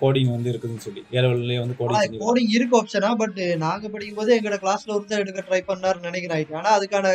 கோடிங் 0.00 0.30
வந்து 0.34 0.50
இருக்குதுன்னு 0.52 0.84
சொல்லி. 0.86 1.02
ஏ 1.14 1.20
லெவல்லே 1.24 1.56
வந்து 1.62 1.74
கோடிங் 1.80 2.20
கோடிங் 2.24 2.52
இருக்கு 2.56 2.76
ஆப்ஷனா 2.80 3.10
பட் 3.22 3.38
நாங்க 3.64 3.88
படிக்கும் 3.94 4.18
போது 4.20 4.30
எங்களோட 4.36 4.58
கிளாஸ்ல 4.64 4.94
ஒருத்தர் 4.96 5.22
எடுக்க 5.24 5.42
ட்ரை 5.48 5.60
பண்ணாருன்னு 5.70 6.08
நினைக்கிறேன் 6.10 6.54
ஆனா 6.60 6.70
அதுக்கான 6.78 7.12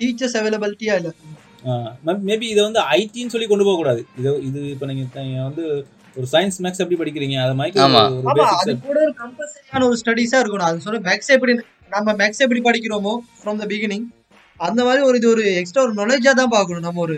டீச்சர்ஸ் 0.00 0.36
அவைலபிலிட்டியா 0.40 0.96
இல்ல. 1.00 1.10
மேபி 2.28 2.46
இதை 2.54 2.62
வந்து 2.68 2.82
ஐடின்னு 2.98 3.32
சொல்லி 3.34 3.48
கொண்டு 3.52 3.66
போக 3.68 3.78
கூடாது 3.80 4.02
இது 4.20 4.32
இது 4.48 4.60
இப்போ 4.74 4.86
நீங்க 4.90 5.06
வந்து 5.48 5.64
ஒரு 6.18 6.26
சயின்ஸ் 6.34 6.60
மேக்ஸ் 6.64 6.80
எப்படி 6.82 6.98
படிக்கிறீங்க? 7.00 7.36
அது 7.46 7.54
மாதிரி 7.58 7.80
ஒரு 8.30 8.44
அது 8.60 8.72
கூட 8.86 8.98
ஒரு 9.06 9.14
கம்பல்சரியான 9.22 9.84
ஒரு 9.88 9.96
ஸ்டடிஸா 10.02 10.38
இருக்கணும். 10.42 10.68
அது 10.68 10.84
சொல்ல 10.86 11.00
மேக்ஸ் 11.08 11.30
எப்படி 11.36 11.52
நம்ம 11.94 12.14
மேக்ஸ் 12.20 12.42
எப்படி 12.46 12.60
படிக்கிறோமோ 12.68 13.12
ஃப்ரம் 13.40 13.60
த 13.62 13.66
பிகினிங் 13.72 14.06
அந்த 14.68 14.80
மாதிரி 14.86 15.02
ஒரு 15.08 15.16
இது 15.20 15.28
ஒரு 15.34 15.42
எக்ஸ்ட்ரா 15.60 15.82
ஒரு 15.86 15.94
நாலேஜா 16.00 16.32
தான் 16.40 16.54
பார்க்கணும் 16.54 16.86
நம்ம 16.86 17.02
ஒரு 17.06 17.16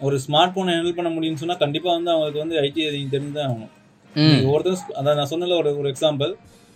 ஒரு 0.00 0.16
ஸ்மார்ட் 0.24 0.54
போனை 0.56 0.72
ஹேண்டில் 0.76 0.96
பண்ண 0.98 1.10
முடியும்னு 1.16 1.42
சொன்னா 1.42 1.56
கண்டிப்பா 1.62 1.90
வந்து 1.96 2.10
அவங்களுக்கு 2.14 2.42
வந்து 2.42 2.56
ஐடி 2.64 2.80
தெரிஞ்சு 3.14 3.34
தான் 3.36 3.48
ஆகணும். 3.50 3.72
ஒருத்தர் 4.52 4.96
அதான் 5.00 5.18
நான் 5.20 5.30
சொன்னல 5.32 5.56
ஒரு 5.62 5.70
ஒரு 5.80 5.88
எக்ஸாம்பிள் 5.92 6.32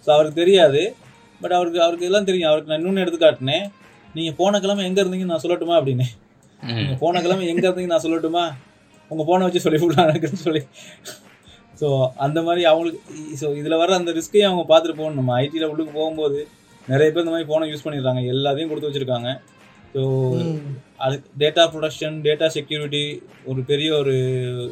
ஸோ 0.06 0.10
அவருக்கு 0.16 0.40
தெரியாது. 0.42 0.82
பட் 1.42 1.54
அவருக்கு 1.58 1.80
அவருக்கு 1.86 2.08
எல்லாம் 2.10 2.28
தெரியும். 2.28 2.50
அவருக்கு 2.50 2.70
நான் 2.70 2.80
இன்னொன்று 2.80 3.04
எடுத்து 3.04 3.20
காட்டினேன். 3.24 3.64
நீங்க 4.16 4.32
போன 4.40 4.60
கிழமை 4.64 4.84
எங்க 4.90 4.98
இருந்தீங்க 5.02 5.28
நான் 5.32 5.44
சொல்லட்டுமா 5.44 5.76
அப்படின்னு. 5.80 6.06
போன 7.02 7.20
கிழமை 7.24 7.44
எங்க 7.52 7.64
இருந்தீங்க 7.68 7.92
நான் 7.94 8.04
சொல்லட்டுமா? 8.06 8.44
உங்க 9.10 9.22
போனை 9.30 9.46
வச்சு 9.46 9.64
சொல்லி 9.64 9.80
விடலான்னு 9.80 10.44
சொல்லி. 10.46 10.62
ஸோ 11.80 11.88
அந்த 12.24 12.38
மாதிரி 12.46 12.62
அவங்களுக்கு 12.70 13.00
ஸோ 13.40 13.46
இதில் 13.60 13.80
வர 13.82 13.96
அந்த 14.00 14.10
ரிஸ்க்கையும் 14.18 14.48
அவங்க 14.50 14.64
பார்த்துட்டு 14.70 14.98
போகணும். 15.00 15.18
நம்ம 15.20 15.32
ஐடியில் 15.44 15.70
உள்ளுக்கு 15.72 15.92
போகும்போது 16.00 16.38
நிறைய 16.92 17.08
பேர் 17.10 17.24
இந்த 17.24 17.34
மாதிரி 17.34 17.48
ஃபோனை 17.50 17.66
யூஸ் 17.70 17.84
பண்ணிடுறாங்க. 17.86 18.22
எல்லாத்தையும் 18.34 18.70
கொடுத்து 18.70 18.90
வச்சுருக்காங்க. 18.90 19.30
ஸோ 19.94 20.02
அது 21.04 21.16
டேட்டா 21.42 21.62
ப்ரொடக்ஷன் 21.72 22.16
டேட்டா 22.26 22.46
செக்யூரிட்டி 22.56 23.02
ஒரு 23.50 23.60
பெரிய 23.70 23.88
ஒரு 24.02 24.14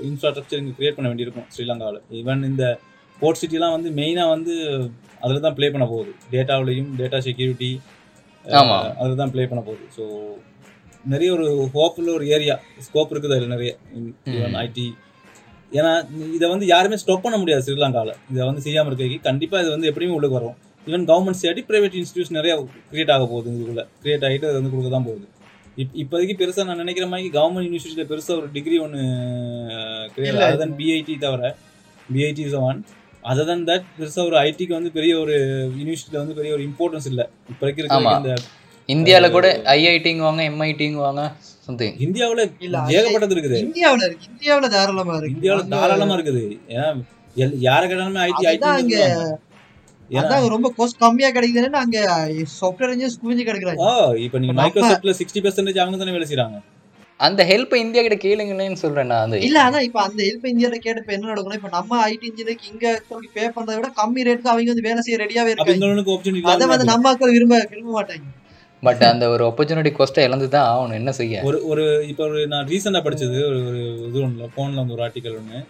இன்ஃப்ராஸ்ட்ரக்சர் 0.09 0.61
இங்கே 0.63 0.75
க்ரியேட் 0.79 0.97
பண்ண 0.97 1.11
வேண்டியிருக்கும் 1.11 1.49
ஸ்ரீலங்காவில் 1.55 2.01
ஈவன் 2.21 2.43
இந்த 2.51 2.65
போர்ட் 3.23 3.41
சிட்டிலாம் 3.41 3.75
வந்து 3.77 3.91
மெயினாக 3.99 4.33
வந்து 4.35 4.55
அதில் 5.25 5.45
தான் 5.47 5.57
ப்ளே 5.59 5.67
பண்ண 5.75 5.87
போகுது. 5.93 6.13
டேட்டாவிலையும் 6.33 6.91
டேட்டா 7.01 7.19
செக்யூரிட்டி 7.27 7.73
அதில் 9.01 9.21
தான் 9.23 9.33
ப்ளே 9.35 9.45
பண்ண 9.51 9.63
போகுது. 9.69 9.85
ஸோ 9.97 10.05
நிறைய 11.13 11.29
ஒரு 11.37 11.47
ஹோப்ஃபுல் 11.77 12.11
ஒரு 12.17 12.27
ஏரியா 12.35 12.55
ஸ்கோப் 12.87 13.13
இருக்குது 13.13 13.37
அதில் 13.37 13.55
நிறைய. 13.55 13.73
ஐடி 14.65 14.87
ஏன்னா 15.79 15.91
இதை 16.37 16.47
வந்து 16.55 16.67
யாருமே 16.73 16.97
ஸ்டாப் 17.03 17.25
பண்ண 17.25 17.37
முடியாது 17.43 17.65
ஸ்ரீலங்காவில் 17.67 18.15
இதை 18.33 18.43
வந்து 18.49 18.63
செய்யாமல் 18.67 18.91
இருக்க 18.93 19.29
கண்டிப்பாக 19.29 19.63
இது 19.65 19.71
வந்து 19.75 19.89
எப்படியுமே 19.91 20.17
உள்ளே 20.19 20.29
வரும். 20.37 20.57
Even 20.87 21.05
government 21.11 21.41
side 21.43 21.61
private 21.69 21.97
institution 22.01 22.39
நிறைய 22.39 22.53
கிரியேட் 22.91 23.13
ஆக 23.15 23.25
போகுது 23.33 23.49
இதுக்குள்ள 23.57 23.83
கிரியேட் 24.03 24.25
ஆகிட்டு 24.29 24.49
அது 24.51 24.57
வந்து 24.61 24.73
கொடுக்க 24.73 24.91
தான் 24.97 25.07
போகுது. 25.09 25.27
இப் 25.83 25.95
இப்போதைக்கு 26.03 26.35
பெருசாக 26.41 26.67
நான் 26.69 26.83
நினைக்கிற 26.85 27.07
மாதிரி 27.13 27.29
கவர்மெண்ட் 27.37 27.67
யூனிவர்சிட்டியில் 27.69 28.11
பெருசாக 28.13 28.39
ஒரு 28.41 28.49
டிகிரி 28.57 28.79
ஒன்று 28.87 29.03
கிரியேட் 30.17 30.35
இல்ல. 30.35 30.49
அதர் 30.49 30.63
தன் 30.65 30.75
பிஐடி 30.81 31.15
தவிர 31.25 31.53
BIT 32.15 32.45
is 32.49 32.59
one 32.69 32.81
other 33.31 33.49
than 33.53 33.65
that 33.71 33.87
பெருசாக 34.01 34.29
ஒரு 34.31 34.37
ஐடிக்கு 34.47 34.75
வந்து 34.79 34.93
பெரிய 34.99 35.13
ஒரு 35.23 35.37
யூனிவர்சிட்டியில் 35.79 36.23
வந்து 36.23 36.37
பெரிய 36.41 36.53
ஒரு 36.57 36.65
இம்பார்ட்டன்ஸ் 36.69 37.09
இல்லை. 37.13 37.27
இப்போ 37.53 37.65
இருக்கிற. 37.67 37.87
இந்த 38.19 38.35
இந்தியால 38.89 39.27
கூட 39.37 39.49
ஐஐடிங்க 39.77 40.23
வாங்க 40.29 40.43
எம்ஐடிங்க 40.51 41.01
வாங்க 41.07 41.23
சம்திங் 41.67 41.97
இந்தியாவில் 42.05 42.43
ஏகப்பட்டது 42.97 43.35
இருக்குது. 43.35 43.59
இந்தியாவுல 43.67 44.05
இருக்கு. 44.09 44.29
இந்தியாவுல 44.33 44.69
தாராளமா 44.77 45.15
இருக்கு. 45.19 45.35
இந்தியாவில் 45.37 45.73
தாராளமா 45.75 46.15
இருக்குது. 46.19 46.45
ஏன்னா 46.75 46.87
யாரை 47.69 47.85
கேட்டாலுமே 47.91 48.25
ஐடி 48.29 48.47
ஐடி 48.53 48.71
அதான் 50.11 50.47
ரொம்ப 50.55 50.69
கோஸ்ட் 50.79 50.99
கம்மியா 51.03 51.29
கிடைக்குதுன்னு 51.37 51.79
அங்க 51.85 51.99
சாஃப்ட்வேர் 52.59 52.91
இன்ஜினியர்ஸ் 52.93 53.21
குவிஞ்சு 53.23 53.45
கிடைக்கிறாங்க. 53.49 53.85
ஓ 53.87 53.93
இப்போ 54.25 54.39
நீங்க 54.43 54.57
மைக்ரோசாஃப்ட்ல 54.59 55.15
சிக்ஸ்டி 55.21 55.43
பெர்சன்டேஜ் 55.45 55.81
அவங்க 55.83 56.01
தானே 56.03 56.15
வேலை 56.17 56.27
செய்றாங்க. 56.33 56.59
அந்த 57.21 57.41
ஹெல்ப் 57.51 57.75
இந்தியா 57.83 58.03
கிட்ட 58.05 58.19
கேளுங்களேன்னு 58.27 58.83
சொல்றேன் 58.83 59.11
நான் 59.13 59.25
அந்த 59.27 59.37
இல்ல 59.49 59.59
அதான் 59.67 59.87
இப்ப 59.89 59.99
அந்த 60.07 60.21
ஹெல்ப் 60.29 60.47
இந்தியால 60.53 60.77
கேட்டு 60.85 61.03
இப்ப 61.03 61.13
என்ன 61.17 61.31
நடக்கணும் 61.33 61.59
இப்ப 61.61 61.71
நம்ம 61.79 62.01
ஐடி 62.11 62.27
இன்ஜினியருக்கு 62.31 62.71
இங்க 62.73 62.87
பே 63.37 63.45
பண்றதை 63.57 63.77
விட 63.79 63.91
கம்மி 64.01 64.27
ரேட்டுக்கு 64.29 64.53
அவங்க 64.53 64.73
வந்து 64.73 64.89
வேலை 64.89 65.01
செய்ய 65.07 65.19
ரெடியாவே 65.25 65.53
இருக்காங்க. 65.53 66.53
அதை 66.55 66.69
வந்து 66.73 66.91
நம்ம 66.93 67.05
மக்கள் 67.11 67.35
விரும்ப 67.37 67.65
விரும்ப 67.75 67.93
மாட்டாங்க. 67.99 68.27
பட் 68.83 69.03
அந்த 69.11 69.25
ஒரு 69.33 69.43
ஆப்பர்ச்சுனிட்டி 69.49 69.91
கொஸ்ட்டை 69.97 70.23
இழந்து 70.27 70.47
தான் 70.55 70.69
ஆகணும். 70.71 70.99
என்ன 71.01 71.11
செய்ய? 71.19 71.43
ஒரு 71.49 71.59
ஒரு 71.73 71.85
இப்போ 72.11 72.23
ஒரு 72.29 72.41
நான் 72.53 72.69
ரீசெண்டாக 72.73 73.03
படித்தது 73.07 73.39
ஒரு 73.49 73.59
ஒரு 73.71 73.81
இது 74.09 74.23
ஒன்று 74.27 74.49
ஃபோனில் 74.55 74.81
வந்து 74.81 74.95
ஒரு 74.97 75.05
ஆர்டிக்கல் 75.07 75.37
ஒன்று 75.41 75.61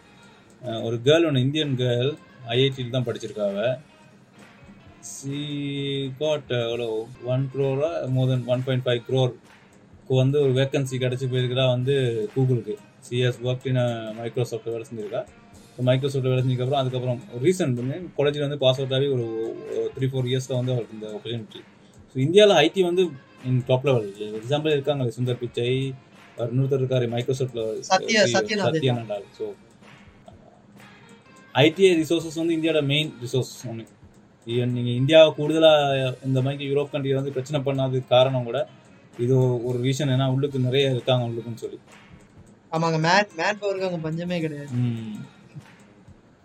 ஒரு 0.86 0.96
கேர்ள் 1.06 1.26
ஒன்று 1.28 1.42
இந்தியன் 1.46 1.74
கேர்ள் 1.82 2.10
ஐஐடியில் 2.54 2.94
தான் 2.96 3.06
படிச்சிருக்காவ. 3.08 3.56
சி 5.12 5.38
காட் 6.20 6.52
எவ்வளோ 6.66 6.86
one 7.34 7.44
க்ரோரா 7.52 7.90
more 8.16 8.30
than 8.32 8.46
one 8.54 8.64
point 8.66 8.84
five 8.86 9.02
க்ரோர்க்கு 9.08 10.14
வந்து 10.22 10.38
ஒரு 10.44 10.52
வேக்கன்சி 10.60 10.96
கிடச்சி 11.04 11.26
போயிருக்கிறா 11.32 11.64
வந்து 11.74 11.94
கூகுளுக்கு 12.34 12.74
சிஎஸ் 13.06 13.40
ஒர்க் 13.48 13.66
இன் 13.70 13.80
மைக்ரோசாஃப்ட் 14.20 14.72
வேலை 14.74 14.84
செஞ்சிருக்கா. 14.88 15.22
மைக்ரோசாஃப்ட் 15.88 16.30
வேலை 16.30 16.40
செஞ்சதுக்கப்புறம் 16.42 16.82
அதுக்கப்புறம் 16.82 17.20
ரீசெண்ட் 17.44 17.78
காலேஜில் 18.18 18.46
வந்து 18.46 18.60
பாஸ் 18.64 18.80
அவுட் 18.80 18.96
ஆகி 18.98 19.06
ஒரு 19.16 19.26
த்ரீ 19.94 20.08
ஃபோர் 20.12 20.28
இயர்ஸில் 20.32 20.58
வந்து 20.60 20.74
அவருக்கு 20.74 20.96
இந்த 20.98 21.08
ஆப்பர்ச்சுனிட்டி 21.16 21.62
ஸோ 22.12 22.18
இந்தியாவில் 22.18 22.56
ஐடி 22.62 22.82
வந்து 22.84 23.02
இன் 23.44 23.60
டாப் 23.66 23.86
லெவல் 23.88 24.08
எக்ஸாம்பிள் 24.38 24.74
இருக்காங்க 24.74 25.04
சுந்தர் 25.16 25.40
பிச்சை 25.40 25.68
இன்னொருத்தர் 26.44 26.80
இருக்காரு 26.80 27.06
மைக்ரோசாஃப்ட்ல 27.12 27.62
Sathya- 27.88 28.26
Satyanathan. 28.34 28.76
Satya Nadella 28.76 29.26
so 29.38 29.46
ITI 31.54 31.90
resources 31.98 32.38
வந்து 32.40 32.56
இந்தியாவோட 32.56 32.82
மெயின் 32.86 33.10
ரிசோர்ஸ் 33.22 33.52
ஒன்று 33.66 33.84
நீங்கள் 34.70 34.96
இந்தியா 34.96 35.18
கூடுதலாக 35.34 35.98
இந்த 36.24 36.38
மாதிரி 36.42 36.68
யூரோப் 36.68 36.92
கண்ட்ரி 36.92 37.12
வந்து 37.14 37.34
பிரச்சனை 37.34 37.58
பண்ணாததுக்கு 37.60 38.08
காரணம் 38.08 38.44
கூட 38.44 38.60
இது 39.14 39.34
ஒரு 39.64 39.78
ரீசன் 39.84 40.12
ஏன்னா 40.12 40.26
உள்ளுக்கு 40.34 40.58
நிறைய 40.60 40.84
இருக்காங்க 40.90 41.26
உள்ளுக்குன்னு 41.28 41.62
சொல்லி. 41.62 41.78
ஆமாங்க 42.72 42.98
மேன் 43.00 43.28
மேன் 43.38 43.58
பவருக்கு 43.60 43.88
அங்க 43.88 44.00
பஞ்சமே 44.00 44.38
கிடையாது. 44.40 44.70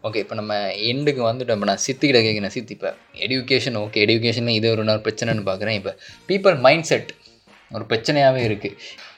ஓகே 0.04 0.20
இப்போ 0.24 0.36
நம்ம 0.40 0.54
எண்டுக்கு 0.92 1.22
வந்துட்டோம். 1.30 1.58
இப்போ 1.58 1.68
நான் 1.70 1.84
சித்திக்கிட்ட 1.86 2.20
கேட்குறேன் 2.26 2.54
சித்தி 2.56 2.74
இப்போ 2.78 2.90
எடுகேஷன் 3.26 3.78
ஓகே 3.84 4.02
எடுகேஷன் 4.06 4.56
இது 4.60 4.68
ஒரு 4.76 4.84
நாள் 4.90 5.04
பிரச்சனைன்னு 5.06 5.50
பார்க்குறேன் 5.50 5.78
இப்போ 5.80 5.92
பீப்புள் 6.30 6.56
மைண்ட் 6.66 6.88
செட் 6.92 7.12
ஒரு 7.72 7.86
பிரச்சனையாகவே 7.92 8.42
இருக்குது 8.48 8.78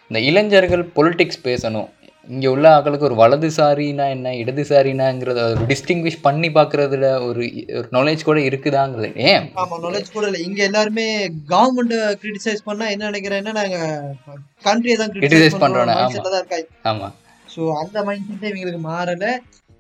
இந்த 0.10 0.19
இளைஞர்கள் 0.30 0.84
பொலிட்டிக்ஸ் 0.97 1.45
பேசணும். 1.47 1.89
இங்கே 2.30 2.47
உள்ள 2.53 2.65
ஆட்களுக்கு 2.76 3.07
ஒரு 3.10 3.18
வலதுசாரினா 3.22 4.06
என்ன 4.15 4.31
இடதுசாரினாங்கிறத 4.41 5.43
ஒரு 5.51 5.64
டிஸ்டிங்விஷ் 5.72 6.18
பண்ணி 6.27 6.49
பார்க்குறதுல 6.57 7.07
ஒரு 7.27 7.43
ஒரு 7.80 7.88
நாலேஜ் 7.97 8.27
கூட 8.30 8.39
இருக்குதாங்கிறது. 8.49 9.10
ஏன்? 9.31 9.45
ஆமா 9.61 9.77
நாலேஜ் 9.85 10.10
கூட 10.15 10.26
இல்ல. 10.30 10.39
இங்க 10.47 10.60
எல்லாருமே 10.69 11.06
கவர்மெண்ட் 11.53 11.95
கிரிட்டிசைஸ் 12.23 12.68
பண்ணா 12.69 12.88
என்ன 12.95 13.10
நினைக்கிறேன்னா 13.11 13.53
நாங்க 13.61 13.77
கண்ட்ரியை 14.68 14.97
தான் 15.01 15.14
கிரிட்டிசைஸ் 15.15 15.56
இருக்காங்க 15.56 16.65
ஆமாம் 16.91 17.15
ஸோ 17.56 17.61
அந்த 17.84 17.97
மைண்ட் 18.10 18.27
செட்டே 18.31 18.49
இவங்களுக்கு 18.51 18.84
மாறல. 18.91 19.26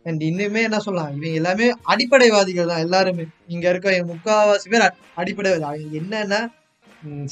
அண்ட் 0.05 0.21
இன்னுமே 0.29 0.61
என்ன 0.67 0.77
சொல்லலாம்? 0.85 1.11
இவங்க 1.15 1.39
எல்லாமே 1.39 1.67
அடிப்படைவாதிகள் 1.93 2.71
தான் 2.71 2.85
எல்லாருமே. 2.85 3.25
இங்க 3.53 3.65
இருக்க 3.73 3.97
முக்காவாசி 4.13 4.69
பேர் 4.73 4.87
அடிப்படைவாதி. 5.21 5.83
என்னன்னா 6.01 6.41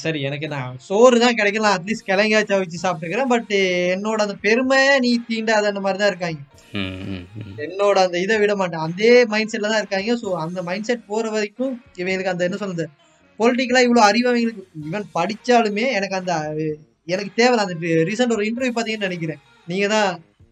சரி 0.02 0.20
எனக்கு 0.26 0.46
நான் 0.52 0.76
சோறு 0.88 1.16
தான் 1.22 1.38
கிடைக்கலாம். 1.38 1.74
அட்லீஸ்ட் 1.76 2.06
கிழங்காச்சா 2.10 2.58
வச்சு 2.60 2.78
சாப்பிட்டுக்கிறேன். 2.82 3.30
பட் 3.32 3.50
என்னோட 3.94 4.18
அந்த 4.26 4.36
பெருமையை 4.44 4.94
நீ 5.04 5.10
தீண்டாத 5.30 5.70
அந்த 5.72 5.80
மாதிரி 5.86 5.98
தான் 6.02 6.12
இருக்காங்க. 6.12 6.40
என்னோட 7.64 7.96
அந்த 8.06 8.16
இதை 8.24 8.36
விட 8.42 8.54
மாட்டேன். 8.60 8.84
அதே 8.86 9.12
மைண்ட் 9.32 9.52
செட்ல 9.52 9.72
தான் 9.72 9.82
இருக்காங்க. 9.82 10.14
ஸோ 10.22 10.30
அந்த 10.44 10.62
மைண்ட் 10.68 10.88
செட் 10.90 11.04
போற 11.10 11.24
வரைக்கும் 11.36 11.74
இவங்களுக்கு 12.00 12.32
அந்த 12.34 12.48
என்ன 12.48 12.60
சொல்றது? 12.62 12.86
பொலிட்டிக்கலா 13.40 13.84
இவ்வளவு 13.86 14.08
அறிவு 14.10 14.28
அவங்களுக்கு. 14.30 14.64
ஈவன் 14.86 15.06
படிச்சாலுமே 15.18 15.86
எனக்கு 15.98 16.18
அந்த 16.20 16.34
எனக்கு 17.14 17.32
தேவை. 17.40 17.58
அந்த 17.64 17.74
ரீசெண்ட் 18.10 18.36
ஒரு 18.38 18.48
இன்டர்வியூ 18.48 18.76
பாத்தீங்கன்னு 18.78 19.08
நினைக்கிறேன். 19.10 19.42
நீங்க 19.72 19.86
தான் 19.96 20.08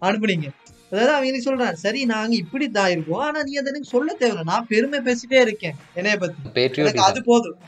அனுப்புனீங்க. 0.08 0.48
அதாவது 0.90 1.12
அவங்களுக்கு 1.16 1.46
சொல்றேன். 1.46 1.78
சரி 1.84 2.00
நாங்க 2.12 2.34
இப்படி 2.42 2.66
தான் 2.78 2.92
இருக்கோம். 2.94 3.22
ஆனா 3.26 3.38
நீ 3.46 3.52
அதை 3.60 3.70
எனக்கு 3.72 3.92
சொல்ல 3.94 4.10
தேவையில்ல. 4.20 4.44
நான் 4.52 4.68
பெருமை 4.72 4.98
பேசிட்டே 5.08 5.40
இருக்கேன் 5.46 5.76
என்னைய 5.98 6.18
பத்தி. 6.22 6.68
எனக்கு 6.82 7.02
அது 7.08 7.22
போதும். 7.30 7.58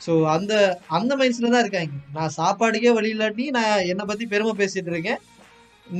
ஸோ 0.00 0.12
அந்த 0.34 0.52
அந்த 0.96 1.12
மைண்ட்ஸ்ல 1.20 1.52
தான் 1.54 1.64
இருக்காங்க 1.64 1.96
நான் 2.16 2.34
சாப்பாடுக்கே 2.40 2.92
வழி 2.98 3.10
இல்லாட்டி 3.14 3.46
நான் 3.56 3.86
என்னை 3.92 4.04
பத்தி 4.10 4.26
பெருமை 4.34 4.52
பேசிட்டு 4.60 4.92
இருக்கேன். 4.94 5.20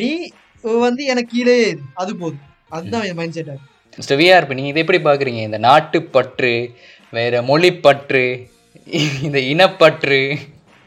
நீ 0.01 0.11
வந்து 0.87 1.03
எனக்கு 1.13 1.33
கீழே. 1.37 1.57
அது 2.03 2.13
போதும். 2.23 2.45
அதுதான் 2.77 3.07
என் 3.09 3.19
மைண்ட் 3.21 3.37
செட் 3.39 3.51
மிஸ்டர் 3.99 4.19
விஆர்பி 4.21 4.57
நீங்கள் 4.57 4.73
இதை 4.73 4.81
எப்படி 4.85 5.01
பார்க்குறீங்க 5.07 5.43
இந்த 5.49 5.59
நாட்டுப்பற்று 5.69 6.53
வேற 7.13 7.41
மொழிப்பற்று 7.51 8.25
இந்த 9.27 9.39
இனப்பற்று. 9.53 10.21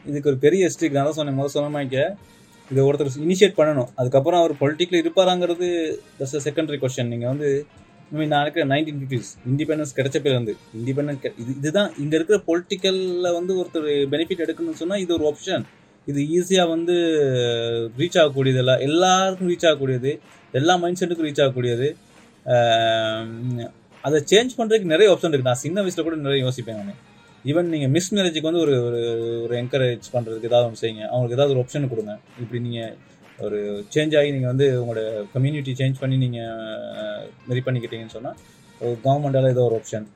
இதுக்கு 0.04 0.30
ஒரு 0.30 0.38
பெரிய 0.44 0.60
ஹிஸ்ட்ரிக் 0.68 0.96
நான் 0.96 1.08
தான் 1.08 1.18
சொன்னேன். 1.18 1.38
முதல் 1.40 1.56
சொன்ன 1.56 1.72
மாதிரி 1.74 1.90
இதை 2.72 2.82
ஒருத்தர் 2.88 3.22
இனிஷியேட் 3.26 3.58
பண்ணணும். 3.60 3.88
அதுக்கப்புறம் 4.00 4.40
அவர் 4.42 4.54
பொலிட்டிக்கல் 4.62 5.00
இருப்பாராங்கிறது 5.02 5.68
தட்ஸ் 6.18 6.36
அ 6.38 6.42
செகண்டரி 6.48 6.78
கொஸ்டின் 6.84 7.12
நீங்கள் 7.14 7.32
வந்து 7.32 7.48
நான் 8.32 8.42
இருக்கிற 8.44 8.64
நைன்டீன் 8.72 8.98
ஃபிஃப்டிஸ் 9.00 9.30
இண்டிபெண்டன்ஸ் 9.50 9.94
கிடைச்ச 9.98 10.16
பேர் 10.24 10.38
வந்து 10.38 10.54
இண்டிபெண்டன்ஸ் 10.78 11.22
இது 11.42 11.52
இதுதான் 11.60 11.90
இங்கே 12.02 12.16
இருக்கிற 12.18 12.38
பொலிட்டிக்கலில் 12.48 13.28
வந்து 13.38 13.52
ஒருத்தர் 13.60 13.86
பெனிஃபிட் 14.14 14.42
எடுக்கணும்னு 14.46 14.80
சொன்னால் 14.82 15.02
இது 15.04 15.14
ஒரு 15.18 15.26
ஆப்ஷன் 15.30 15.64
இது 16.10 16.20
ஈஸியாக 16.38 16.68
வந்து 16.74 16.94
ரீச் 18.00 18.18
ஆகக்கூடியது 18.22 18.60
எல்லாம் 18.62 18.82
எல்லாருக்கும் 18.88 19.50
ரீச் 19.52 19.66
ஆகக்கூடியது 19.68 20.12
எல்லா 20.60 20.74
மைண்ட் 20.82 21.00
செட்டுக்கும் 21.00 21.28
ரீச் 21.28 21.42
ஆகக்கூடியது. 21.44 21.88
அதை 24.06 24.18
சேஞ்ச் 24.30 24.56
பண்ணுறதுக்கு 24.58 24.92
நிறைய 24.92 25.10
ஆப்ஷன் 25.12 25.32
இருக்குது 25.32 25.50
நான் 25.50 25.64
சின்ன 25.64 25.82
வயசில் 25.84 26.06
கூட 26.06 26.16
நிறைய 26.26 26.40
யோசிப்பேன் 26.46 26.78
நான். 26.80 27.00
ஈவன் 27.50 27.70
நீங்கள் 27.74 27.92
மிஸ் 27.94 28.10
மேரேஜுக்கு 28.16 28.48
வந்து 28.48 28.62
ஒரு 28.64 28.74
ஒரு 28.88 29.00
ஒரு 29.44 29.54
என்கரேஜ் 29.60 30.06
பண்ணுறதுக்கு 30.14 30.48
ஏதாவது 30.50 30.66
ஒன்று 30.68 30.80
செய்யுங்க. 30.82 31.04
அவங்களுக்கு 31.12 31.36
ஏதாவது 31.38 31.54
ஒரு 31.54 31.62
ஆப்ஷன் 31.64 31.88
கொடுங்க. 31.92 32.12
இப்படி 32.42 32.58
நீங்கள் 32.66 32.92
ஒரு 33.46 33.58
சேஞ்ச் 33.94 34.14
ஆகி 34.18 34.28
நீங்கள் 34.34 34.52
வந்து 34.52 34.66
உங்களோட 34.80 35.02
கம்யூனிட்டி 35.34 35.72
சேஞ்ச் 35.80 36.00
பண்ணி 36.02 36.16
நீங்கள் 36.24 36.52
மெரி 37.48 37.62
பண்ணிக்கிட்டீங்கன்னு 37.66 38.16
சொன்னால் 38.16 38.38
கவர்மெண்டால் 39.06 39.52
ஏதோ 39.54 39.64
ஒரு 39.68 39.76
ஆப்ஷன் 39.80 40.06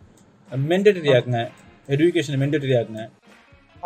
மென்டேட்டரி 0.72 1.12
ஆக்குங்க. 1.16 1.42
எஜுகேஷன் 1.94 2.40
மென்டேட்டரி 2.42 2.74
ஆக்குங்க. 2.80 3.04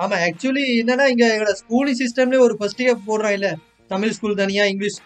ஆமா 0.03 0.17
ஆக்சுவலி 0.27 0.65
என்னன்னா 0.83 1.07
இங்க 1.13 1.25
எங்களோட 1.35 1.55
ஸ்கூலிங் 1.63 1.99
சிஸ்டம்லயே 2.03 2.43
ஒரு 2.47 2.55
ஃபர்ஸ்ட் 2.59 2.83
இயர் 2.85 3.07
போடுறோம் 3.09 3.35
இல்ல 3.39 3.49
தமிழ் 3.93 4.15
ஸ்கூல் 4.17 4.41
தனியா 4.41 4.65
English 4.73 4.99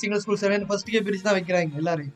single 0.00 0.22
school 0.24 0.40
seven 0.42 0.66
first 0.70 0.90
year 0.92 1.04
பிரிச்சு 1.06 1.26
தான் 1.28 1.38
வைக்கிறாங்க 1.38 1.80
எல்லாரையும். 1.82 2.14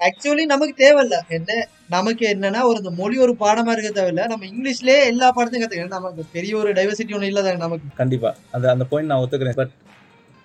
ஆக்சுவலி 0.00 0.44
நமக்கு 0.44 0.74
தேவையில்ல. 0.76 1.20
என்ன? 1.28 1.68
நமக்கு 1.88 2.28
என்னன்னா 2.28 2.62
ஒரு 2.62 2.76
இந்த 2.76 2.90
மொழி 2.90 3.18
ஒரு 3.18 3.36
பாடமா 3.40 3.78
இருக்க 3.78 4.02
தேவையில்ல. 4.02 4.26
நம்ம 4.26 4.46
இங்கிலீஷ்லயே 4.46 5.04
எல்லா 5.04 5.32
பாடத்தையும் 5.36 5.64
கத்துக்கலாம் 5.64 5.88
நமக்கு 5.88 6.24
பெரிய 6.32 6.56
ஒரு 6.56 6.72
டைவர்சிட்டி 6.72 7.14
ஒன்றும் 7.14 7.22
இல்லை 7.22 7.56
நமக்கு. 7.56 7.86
கண்டிப்பாக 7.96 8.36
அந்த 8.50 8.70
அந்த 8.70 8.84
பாயிண்ட் 8.84 9.10
நான் 9.10 9.26
ஒத்துக்கிறேன். 9.26 9.52
பட் 9.52 9.68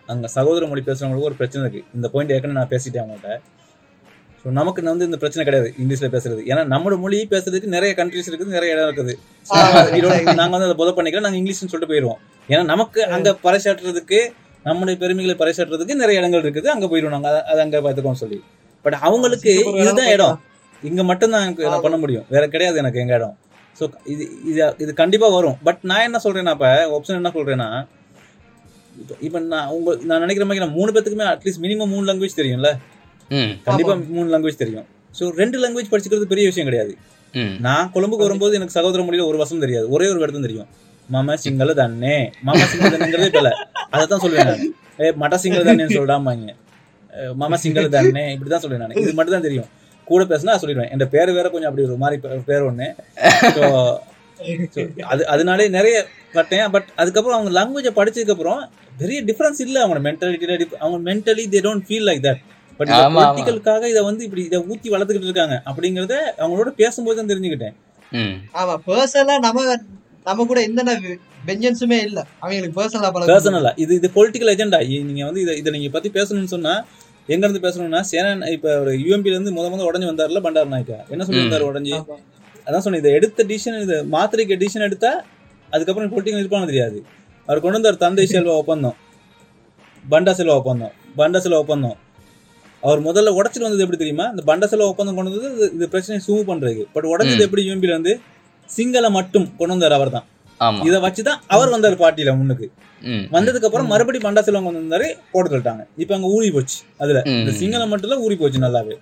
அங்கே 0.08 0.28
சகோதர 0.28 0.66
மொழி 0.66 0.82
பேசுகிறவங்களுக்கு 0.86 1.22
ஒரு 1.22 1.34
பிரச்சனை 1.34 1.70
இருக்குது 1.70 1.84
இந்த 1.96 2.08
பாயிண்ட் 2.10 2.32
ஏற்கனவே 2.32 2.60
நான் 2.60 2.68
பேசிட்டேன் 2.68 3.10
அவங்கள்ட்ட 3.10 3.38
ஸோ 4.44 4.50
நமக்கு 4.50 4.84
வந்து 4.84 5.06
இந்த 5.06 5.18
பிரச்சனை 5.18 5.54
கிடையாது 5.54 5.74
இங்கிலீஷில் 5.84 6.16
பேசுறது. 6.16 6.42
ஏன்னா 6.52 6.64
நம்மளோட 6.74 7.00
மொழி 7.00 7.28
பேசுறதுக்கு 7.32 7.64
நிறைய 7.64 7.96
கண்ட்ரிஸ் 7.98 8.32
இருக்குது 8.32 8.46
நிறைய 8.46 8.74
இடம் 8.76 8.96
இருக்குது. 8.96 9.14
நாங்க 10.36 10.58
வந்து 10.58 10.70
அதை 10.70 10.76
புத 10.78 10.90
பண்ணிக்கலாம் 10.90 11.20
நாங்க 11.20 11.38
இங்கிலீஷ்னு 11.38 11.66
சொல்லிட்டு 11.66 11.94
போயிடுவோம் 11.96 12.52
ஏன்னா 12.52 12.64
நமக்கு 12.64 13.06
அங்க 13.06 13.38
பறைசாற்றுறதுக்கு 13.44 14.32
நம்முடைய 14.64 15.00
பெருமைகளை 15.00 15.36
பறைசாற்றுறதுக்கு 15.36 15.94
நிறைய 15.94 16.20
இடங்கள் 16.20 16.42
இருக்குது. 16.42 16.66
அங்க 16.66 16.86
போயிடுவோம் 16.86 17.10
நாங்க. 17.10 17.30
அதை- 17.30 17.50
அதை 17.50 17.64
அங்க 17.64 17.82
பார்த்துக்கோம் 17.82 18.12
சொல்லி. 18.12 18.44
பட் 18.86 18.94
அவங்களுக்கு 19.02 19.52
இதுதான் 19.76 20.12
இடம் 20.12 20.38
இங்க 20.84 21.04
மட்டும்தான் 21.04 21.42
எனக்கு 21.42 21.64
நான் 21.66 21.82
பண்ண 21.82 21.98
முடியும். 21.98 22.26
வேற 22.30 22.48
கிடையாது 22.48 22.78
எனக்கு 22.78 23.00
எங்க 23.00 23.14
இடம். 23.16 23.36
ஸோ 23.76 23.84
இது 24.06 24.24
இது 24.46 24.60
இது 24.78 24.92
கண்டிப்பா 24.94 25.28
வரும். 25.28 25.56
பட் 25.64 25.80
நான் 25.84 26.04
என்ன 26.04 26.20
சொல்றேன்னா 26.24 26.52
இப்ப 26.52 26.68
ஆப்ஷன் 26.92 27.20
என்ன 27.20 27.32
சொல்றேன்னா 27.36 27.70
இப்ப- 28.96 29.18
இப்ப 29.20 29.40
நான் 29.48 29.68
உங்க 29.68 29.96
நான் 30.04 30.20
நினைக்கிற 30.20 30.46
மாதிரி 30.46 30.66
நான் 30.66 30.76
மூணு 30.76 30.92
பேத்துக்குமே 30.92 31.26
அட்லீஸ்ட் 31.32 31.62
மினிமம் 31.62 31.88
மூணு 31.88 32.06
லாங்குவேஜ் 32.08 32.38
தெரியும்ல? 32.38 32.70
ம். 33.32 33.52
கண்டிப்பா 33.64 33.94
மூணு 34.10 34.28
லாங்குவேஜ் 34.32 34.56
தெரியும். 34.56 34.86
ஸோ 35.14 35.30
ரெண்டு 35.34 35.58
லாங்குவேஜ் 35.60 35.92
படிச்சுக்கிறது 35.92 36.26
பெரிய 36.26 36.46
விஷயம் 36.48 36.68
கிடையாது. 36.68 36.94
ம். 37.34 37.54
நான் 37.60 37.92
கொழும்புக்கு 37.94 38.26
வரும்போது 38.26 38.56
எனக்கு 38.56 38.74
சகோதர 38.74 39.04
மொழியில 39.04 39.28
ஒரு 39.28 39.38
வசம் 39.38 39.60
தெரியாது. 39.60 39.90
ஒரே 39.90 40.08
ஒரு 40.10 40.20
இடத்துல 40.20 40.42
தெரியும். 40.42 40.70
மம 41.10 41.34
சிங்கள 41.36 41.72
தண்ணே 41.74 42.16
மம 42.46 42.62
சிங்கள 42.66 42.90
தண்ணுங்கிறதே 42.90 43.26
இப்ப 43.26 43.38
இல்ல. 43.38 43.52
அதைத்தான் 43.90 44.22
சொல்லுவேன் 44.22 44.54
ஏ 45.00 45.12
மட்ட 45.16 45.36
சிங்கள 45.36 45.62
தண்ணேன்னு 45.64 45.98
சொல்லிடாமாங்க 45.98 46.54
மம 47.42 47.58
சிங்கள 47.64 47.88
தண்ணே 47.96 48.24
இப்படிதான் 48.34 48.64
சொல்லுவேன் 48.64 48.84
நான். 48.84 49.00
இது 49.04 49.16
மட்டும் 49.18 49.36
தான் 49.38 49.48
தெரியும். 49.48 49.70
கூட 50.08 50.24
பேசினா 50.32 50.58
சொல்லிடுவேன். 50.62 50.90
என் 50.94 51.14
பேர் 51.14 51.38
வேற 51.38 51.48
கொஞ்சம் 51.54 51.70
அப்படி 51.70 51.86
ஒரு 51.90 52.02
மாதிரி 52.04 52.44
பேர் 52.50 52.68
ஒண்ணு. 52.70 52.88
அது 55.12 55.22
அதனாலே 55.34 55.66
நிறைய 55.78 55.96
பட்டேன். 56.36 56.66
பட் 56.74 56.90
அதுக்கப்புறம் 57.02 57.38
அவங்க 57.38 57.52
லாங்குவேஜை 57.58 57.94
படிச்சதுக்கு 58.00 58.36
அப்புறம் 58.36 58.62
பெரிய 59.02 59.20
டிஃபரன்ஸ் 59.30 59.62
இல்ல 59.66 59.78
அவங்க 59.84 60.02
மென்டாலிட்டியில 60.08 60.58
அவங்க 60.84 61.00
mentally 61.10 61.46
they 61.54 61.62
don't 61.68 61.86
feel 61.88 62.08
like 62.10 62.22
that 62.28 62.42
but. 62.80 62.92
பொலிட்டிக்கலுக்காக 63.18 63.84
இதை 63.94 64.02
வந்து 64.10 64.24
இப்படி 64.28 64.44
இதை 64.50 64.60
ஊத்தி 64.72 64.88
வளர்த்துக்கிட்டு 64.94 65.30
இருக்காங்க. 65.30 65.58
அப்படிங்கறத 65.70 66.16
அவங்களோட 66.42 66.72
பேசும்போது 66.82 67.18
தான் 67.20 67.32
தெரிஞ்சுக்கிட்டேன். 67.32 67.76
ஆமா 68.62 68.76
பர்சனலா 68.90 69.38
நம்ம 69.48 69.62
நம்ம 70.28 70.46
கூட 70.50 70.60
எந்த 70.68 70.82
வெஞ்சன்ஸுமே 71.50 71.98
இல்ல. 72.08 72.20
அவங்களுக்கு 72.44 72.76
பர்சனலா 72.78 73.10
பர்சனலா 73.32 73.72
இது 73.84 73.92
இது 74.00 74.08
பொலிட்டிக்கல் 74.18 74.52
ஏஜெண்டா 74.54 74.80
நீங்க 75.10 75.24
வந்து 75.30 75.42
இதை 75.46 75.54
இதை 75.62 75.72
நீங்க 75.76 75.90
பத்தி 75.96 76.10
பேசணும்னு 76.18 76.54
சொன்னா 76.56 76.74
எங்க 77.28 77.48
இருந்து 77.48 77.70
பேசணும்னா 77.70 78.02
சேனா 78.02 78.46
இப்ப 78.46 78.80
ஒரு 78.80 78.92
யூஎம்பில 78.92 79.26
இருந்து 79.26 79.52
முத 79.52 79.66
முத 79.68 79.82
உடஞ்சு 79.82 80.04
வந்தாருல 80.04 80.42
பண்டார் 80.42 80.70
நாயக்கா. 80.70 81.10
என்ன 81.10 81.24
சொல்லியிருந்தாரு 81.24 81.62
உடஞ்சி. 81.62 82.20
அதான் 82.66 82.78
சொன்னேன் 82.78 83.02
இதை 83.02 83.14
எடுத்த 83.14 83.44
டிசிஷன் 83.44 83.82
இது 83.82 84.06
மாத்திரைக்கு 84.12 84.60
டிசிஷன் 84.60 84.80
எடுத்தா 84.80 85.24
அதுக்கப்புறம் 85.72 86.12
பொலிட்டிக்கல் 86.12 86.44
இருப்பானு 86.44 86.66
தெரியாது. 86.66 87.04
அவர் 87.46 87.62
கொண்டு 87.62 87.82
வந்தார் 87.82 87.98
தந்தை 87.98 88.28
செல்வா 88.32 88.48
ஒப்பந்தம். 88.48 88.96
பண்டா 90.12 90.30
செல்வா 90.38 90.50
ஒப்பந்தம். 90.50 90.92
பண்டா 91.18 91.38
செல்வா 91.38 91.54
ஒப்பந்தம். 91.54 91.98
அவர் 92.82 93.02
முதல்ல 93.02 93.28
உடைச்சிட்டு 93.28 93.60
வந்தது 93.60 93.78
எப்படி 93.78 93.98
தெரியுமா? 93.98 94.26
இந்த 94.26 94.58
பண்டா 94.58 94.70
செல்வா 94.70 94.82
ஒப்பந்தம் 94.82 95.16
கொண்டு 95.16 95.32
வந்தது 95.32 95.68
இது- 95.68 95.72
இந்த 95.72 95.88
பிரச்சனையை 95.88 96.24
சூவ் 96.28 96.48
பண்றதுக்கு 96.48 96.86
பட் 96.94 97.06
உடைச்சது. 97.06 97.40
எப்படி 97.40 97.70
யூஎம்பில 97.70 97.92
வந்து 97.92 98.20
சிங்கள 98.66 99.10
மட்டும் 99.10 99.44
கொண்டு 99.44 99.68
வந்தார் 99.68 99.92
அவர் 99.92 100.10
தான் 100.10 100.26
இதை 100.86 101.00
வச்சுதான் 101.00 101.40
அவர் 101.48 101.70
வந்தார் 101.70 101.98
பார்ட்டியில 101.98 102.36
முன்னுக்கு. 102.36 102.72
வந்ததுக்கு 103.10 103.66
அப்புறம் 103.66 103.88
மறுபடியும் 103.88 104.36
பண்டா 104.36 104.40
செல்வம் 104.40 104.64
கொண்டு 104.64 104.98
வந்தாரு 104.98 105.14
போட்டு 105.32 105.58
சொல்லிட்டாங்க 105.58 105.86
இப்ப 105.98 106.16
அங்க 106.16 106.28
ஊறி 106.28 106.52
போச்சு 106.52 106.78
அதுல. 106.98 107.22
இந்த 107.26 107.52
சிங்களம் 107.52 107.88
மட்டும் 107.88 108.20
ஊறி 108.20 108.36
போச்சு 108.36 108.60
நல்லாவே. 108.60 108.96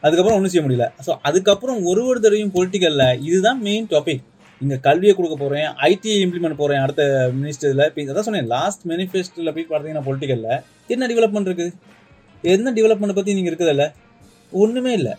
அதுக்கப்புறம் 0.00 0.32
ஒண்ணும் 0.32 0.48
செய்ய 0.48 0.68
முடியல. 0.68 1.08
சோ 1.08 1.16
அதுக்கப்புறம் 1.22 1.84
ஒரு 1.84 2.06
ஒரு 2.06 2.20
தடவையும் 2.20 2.52
பொலிட்டிக்கல்ல 2.54 3.20
இதுதான் 3.22 3.60
மெயின் 3.62 3.86
டாபிக் 3.86 4.22
இங்க 4.60 4.76
கல்வியை 4.76 5.14
கொடுக்க 5.14 5.36
போறேன் 5.36 5.66
ஐடிஐ 5.66 6.26
இம்ப்ளிமெண்ட் 6.26 6.54
போறேன் 6.54 6.80
அடுத்த 6.80 7.30
மினிஸ்டர்ல 7.42 7.96
இப்ப 7.96 8.12
அதான் 8.12 8.20
சொன்னேன் 8.20 8.46
லாஸ்ட் 8.46 8.86
மேனிஃபெஸ்டோல 8.86 9.54
போய் 9.54 9.66
பார்த்தீங்கன்னா 9.70 10.02
பொலிட்டிக்கல்ல 10.06 10.62
என்ன 10.86 11.06
டெவலப்மெண்ட் 11.06 11.48
இருக்குது 11.48 11.72
என்ன 12.42 12.72
டெவலப்மெண்ட் 12.72 13.14
பத்தி 13.14 13.34
நீங்க 13.34 13.50
இருக்குதுல்ல 13.50 13.92
ஒண்ணுமே 14.50 14.92
இல்ல. 14.92 15.16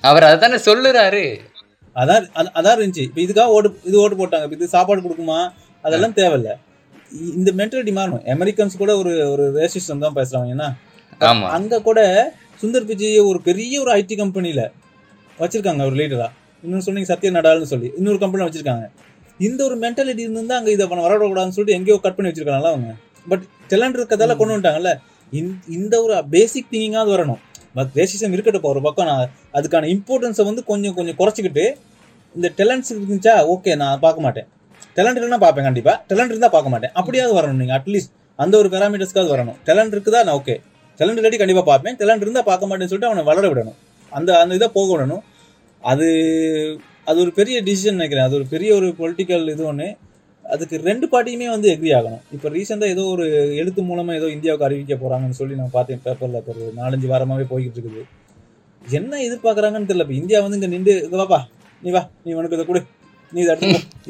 அவர் 0.00 0.22
அதானே 0.22 0.54
சொல்லுறாரு. 0.54 1.38
அதான் 1.94 2.28
அத- 2.32 2.52
அதான் 2.54 2.78
இருந்துச்சு. 2.78 3.10
இப்போ 3.16 3.20
இதுக்காக 3.20 3.46
ஓட்டு 3.46 3.78
இது 3.84 4.00
ஓட்டு 4.00 4.26
போட்டாங்க. 4.26 4.52
இது 4.52 4.68
சாப்பாடு 4.68 5.00
கொடுக்குமா? 5.00 5.52
அதெல்லாம் 5.82 6.14
தேவையில்ல. 6.14 6.48
இந்த 7.12 7.52
மென்டாலிட்டி 7.52 7.96
மாறணும். 7.96 8.22
அமெரிக்கன்ஸ் 8.26 8.76
கூட 8.78 8.96
ஒரு 8.96 9.30
ஒரு 9.30 9.52
ரேசிஸ்டம் 9.54 9.98
தான் 9.98 10.14
பேசுறாங்க 10.14 10.50
ஏன்னா 10.50 10.74
ஆமா. 11.20 11.46
அங்க 11.46 11.82
கூட 11.82 12.32
சுந்தர் 12.62 12.84
பிச்சை 12.84 13.18
ஒரு 13.18 13.42
பெரிய 13.42 13.80
ஒரு 13.80 13.94
ஐடி 13.94 14.16
கம்பெனில 14.16 14.70
வச்சிருக்காங்க 15.38 15.84
ஒரு 15.84 15.96
லீடரா 15.96 16.26
இன்னும் 16.62 16.80
சொன்னீங்க 16.80 17.14
சத்ய 17.14 17.24
நடால்னு 17.24 17.62
சொல்லி. 17.62 17.92
இன்னொரு 17.96 18.18
கம்பெனி 18.18 18.44
வச்சிருக்காங்க. 18.44 18.90
இந்த 19.38 19.64
ஒரு 19.64 19.78
மென்டாலிட்டி 19.78 20.18
இருந்து 20.18 20.54
அங்க 20.54 20.70
இதை 20.70 20.86
பண்ண 20.86 21.08
வரவிடக்கூடாதுன்னு 21.08 21.48
சொல்லிட்டு 21.48 21.72
எங்கேயோ 21.72 21.98
கட் 22.02 22.14
பண்ணி 22.14 22.32
வச்சிருக்காங்கல்ல 22.32 22.66
அவங்க. 22.66 22.94
பட் 23.28 23.42
டேலண்ட் 23.68 23.98
இருக்கதால 23.98 24.36
கொண்டு 24.36 24.60
வந்துட்டாங்கல்ல. 24.60 24.96
இந்த- 25.30 25.64
இந்த 25.68 26.02
ஒரு 26.02 26.28
பேசிக் 26.28 26.66
திங்கிங்காவது 26.70 27.12
வரணும். 27.14 27.38
பட் 27.74 27.88
ரேசிசம் 27.94 28.32
இருக்கட்டும் 28.32 28.62
ஒரு 28.62 28.82
பக்கம் 28.82 29.06
நான் 29.06 29.30
அதுக்கான 29.54 29.98
இம்பார்ட்டன்ஸை 29.98 30.44
வந்து 30.44 30.64
கொஞ்சம் 30.64 30.94
கொஞ்சம் 30.94 31.16
குறைச்சிக்கிட்டு 31.18 31.74
இந்த 32.34 32.52
டேலண்ட்ஸ் 32.56 32.92
இருந்துச்சா 32.92 33.56
ஓகே 33.56 33.76
நான் 33.76 34.00
பார்க்க 34.00 34.20
மாட்டேன். 34.20 34.46
டேலண்ட் 34.96 35.18
இல்லைன்னா 35.18 35.40
பார்ப்பேன் 35.44 35.66
கண்டிப்பாக 35.68 35.96
டேலண்ட் 36.10 36.32
இருந்தால் 36.34 36.54
பார்க்க 36.56 36.74
மாட்டேன். 36.74 36.92
அப்படியாவது 37.00 37.34
வரணும் 37.38 37.60
நீங்கள் 37.62 37.78
அட்லீஸ்ட் 37.78 38.12
அந்த 38.44 38.54
ஒரு 38.60 38.68
பேராமீட்டர்ஸ்க்காவது 38.74 39.32
வரணும். 39.34 39.56
டேலண்ட் 39.68 39.94
இருக்குதா? 39.96 40.20
நான் 40.26 40.36
ஓகே 40.40 40.56
டேலண்ட் 41.00 41.20
இல்லாட்டி 41.20 41.40
கண்டிப்பாக 41.42 41.66
பார்ப்பேன். 41.72 41.96
டேலண்ட் 42.02 42.24
இருந்தால் 42.26 42.46
பார்க்க 42.50 42.68
மாட்டேன்னு 42.70 42.92
சொல்லிட்டு 42.92 43.10
அவனை 43.10 43.24
வளர 43.30 43.44
விடணும். 43.52 43.78
அந்த 44.18 44.30
அந்த 44.42 44.52
இதை 44.58 44.68
போக 44.78 44.88
விடணும். 44.94 45.24
அது 45.82 46.06
அது 47.10 47.18
ஒரு 47.24 47.32
பெரிய 47.40 47.56
டிசிஷன் 47.68 47.98
நினைக்கிறேன். 47.98 48.26
அது 48.28 48.36
ஒரு 48.38 48.46
பெரிய 48.54 48.70
ஒரு 48.78 48.88
பொலிட்டிக்கல் 49.00 49.44
இது 49.54 49.64
ஒன்று 49.70 49.88
அதுக்கு 50.44 50.76
ரெண்டு 50.88 51.06
பார்ட்டியுமே 51.12 51.48
வந்து 51.54 51.68
எக்ரி 51.74 51.90
ஆகணும். 51.98 52.22
இப்போ 52.34 52.48
ரீசெண்டாக 52.54 52.94
ஏதோ 52.94 53.02
ஒரு 53.14 53.24
எழுத்து 53.60 53.80
மூலமாக 53.88 54.18
ஏதோ 54.20 54.28
இந்தியாவுக்கு 54.36 54.66
அறிவிக்க 54.68 54.94
போகிறாங்கன்னு 55.02 55.38
சொல்லி 55.40 55.54
நான் 55.60 55.74
பார்த்தேன் 55.76 56.00
பேப்பரில் 56.06 56.38
இப்போ 56.40 56.52
ஒரு 56.54 56.64
நாலஞ்சு 56.80 57.08
வாரமாகவே 57.12 57.46
போய்கிட்டு 57.52 57.78
இருக்குது. 57.78 58.02
என்ன 58.98 59.12
எதிர்பார்க்குறாங்கன்னு 59.26 59.88
தெரியல. 59.90 60.06
இப்போ 60.06 60.16
இந்தியா 60.22 60.38
வந்து 60.44 60.58
இங்கே 60.58 60.70
நின்று 60.74 60.94
இது 61.08 61.18
வாப்பா 61.22 61.40
நீ 61.82 61.90
வா 61.96 62.02
நீ 62.24 62.32
உனக்கு 62.40 62.56
இதை 62.58 62.66
கொடு. 62.70 62.82
நீ. 63.34 63.42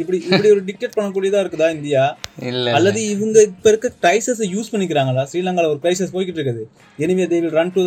இப்படி 0.01 0.18
இப்படி 0.30 0.48
ஒரு 0.55 0.62
டிக்டேட் 0.68 0.97
பண்ணக்கூடியதா 0.97 1.40
இருக்குதா 1.44 1.68
இந்தியா? 1.76 2.02
இல்ல 2.51 2.74
அல்லது 2.78 3.01
இவங்க 3.14 3.38
இப்ப 3.48 3.66
இருக்க 3.72 3.88
கிரைசஸ் 4.05 4.42
யூஸ் 4.55 4.72
பண்ணிக்கிறாங்களா? 4.72 5.24
ஸ்ரீலங்கால 5.30 5.70
ஒரு 5.72 5.80
கிரைசஸ் 5.84 6.14
போய்கிட்டு 6.14 6.40
இருக்குது. 6.40 6.62
Anyway 7.05 7.26
they 7.32 7.40
will 7.44 7.56
run 7.59 7.74
to 7.76 7.82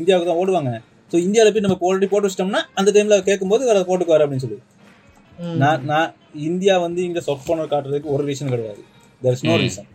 இந்தியாவுக்கு 0.00 0.30
தான் 0.30 0.40
ஓடுவாங்க. 0.42 0.72
ஸோ 1.12 1.16
இந்தியாவில் 1.26 1.54
போய் 1.54 1.64
நம்ம 1.66 1.78
ஆல்ரெடி 1.88 2.08
போட்டு 2.12 2.28
வச்சிட்டோம்னா 2.28 2.62
அந்த 2.80 2.90
டைம்ல 2.96 3.18
கேட்கும்போது 3.30 3.68
வேற 3.70 3.84
போட்டுக்குவாரு 3.90 4.24
அப்படின்னு 4.26 4.44
சொல்லி. 4.46 4.60
நான் 5.62 5.84
நான் 5.92 6.10
இந்தியா 6.48 6.74
வந்து 6.86 7.00
இங்க 7.08 7.20
சாஃப்ட் 7.28 7.48
கார்னர் 7.48 7.72
காட்டுறதுக்கு 7.72 8.12
ஒரு 8.16 8.22
ரீசன் 8.30 8.52
கிடையாது. 8.54 8.82
There 9.24 9.36
is 9.36 9.46
no. 9.48 9.56
Reason. 9.64 9.88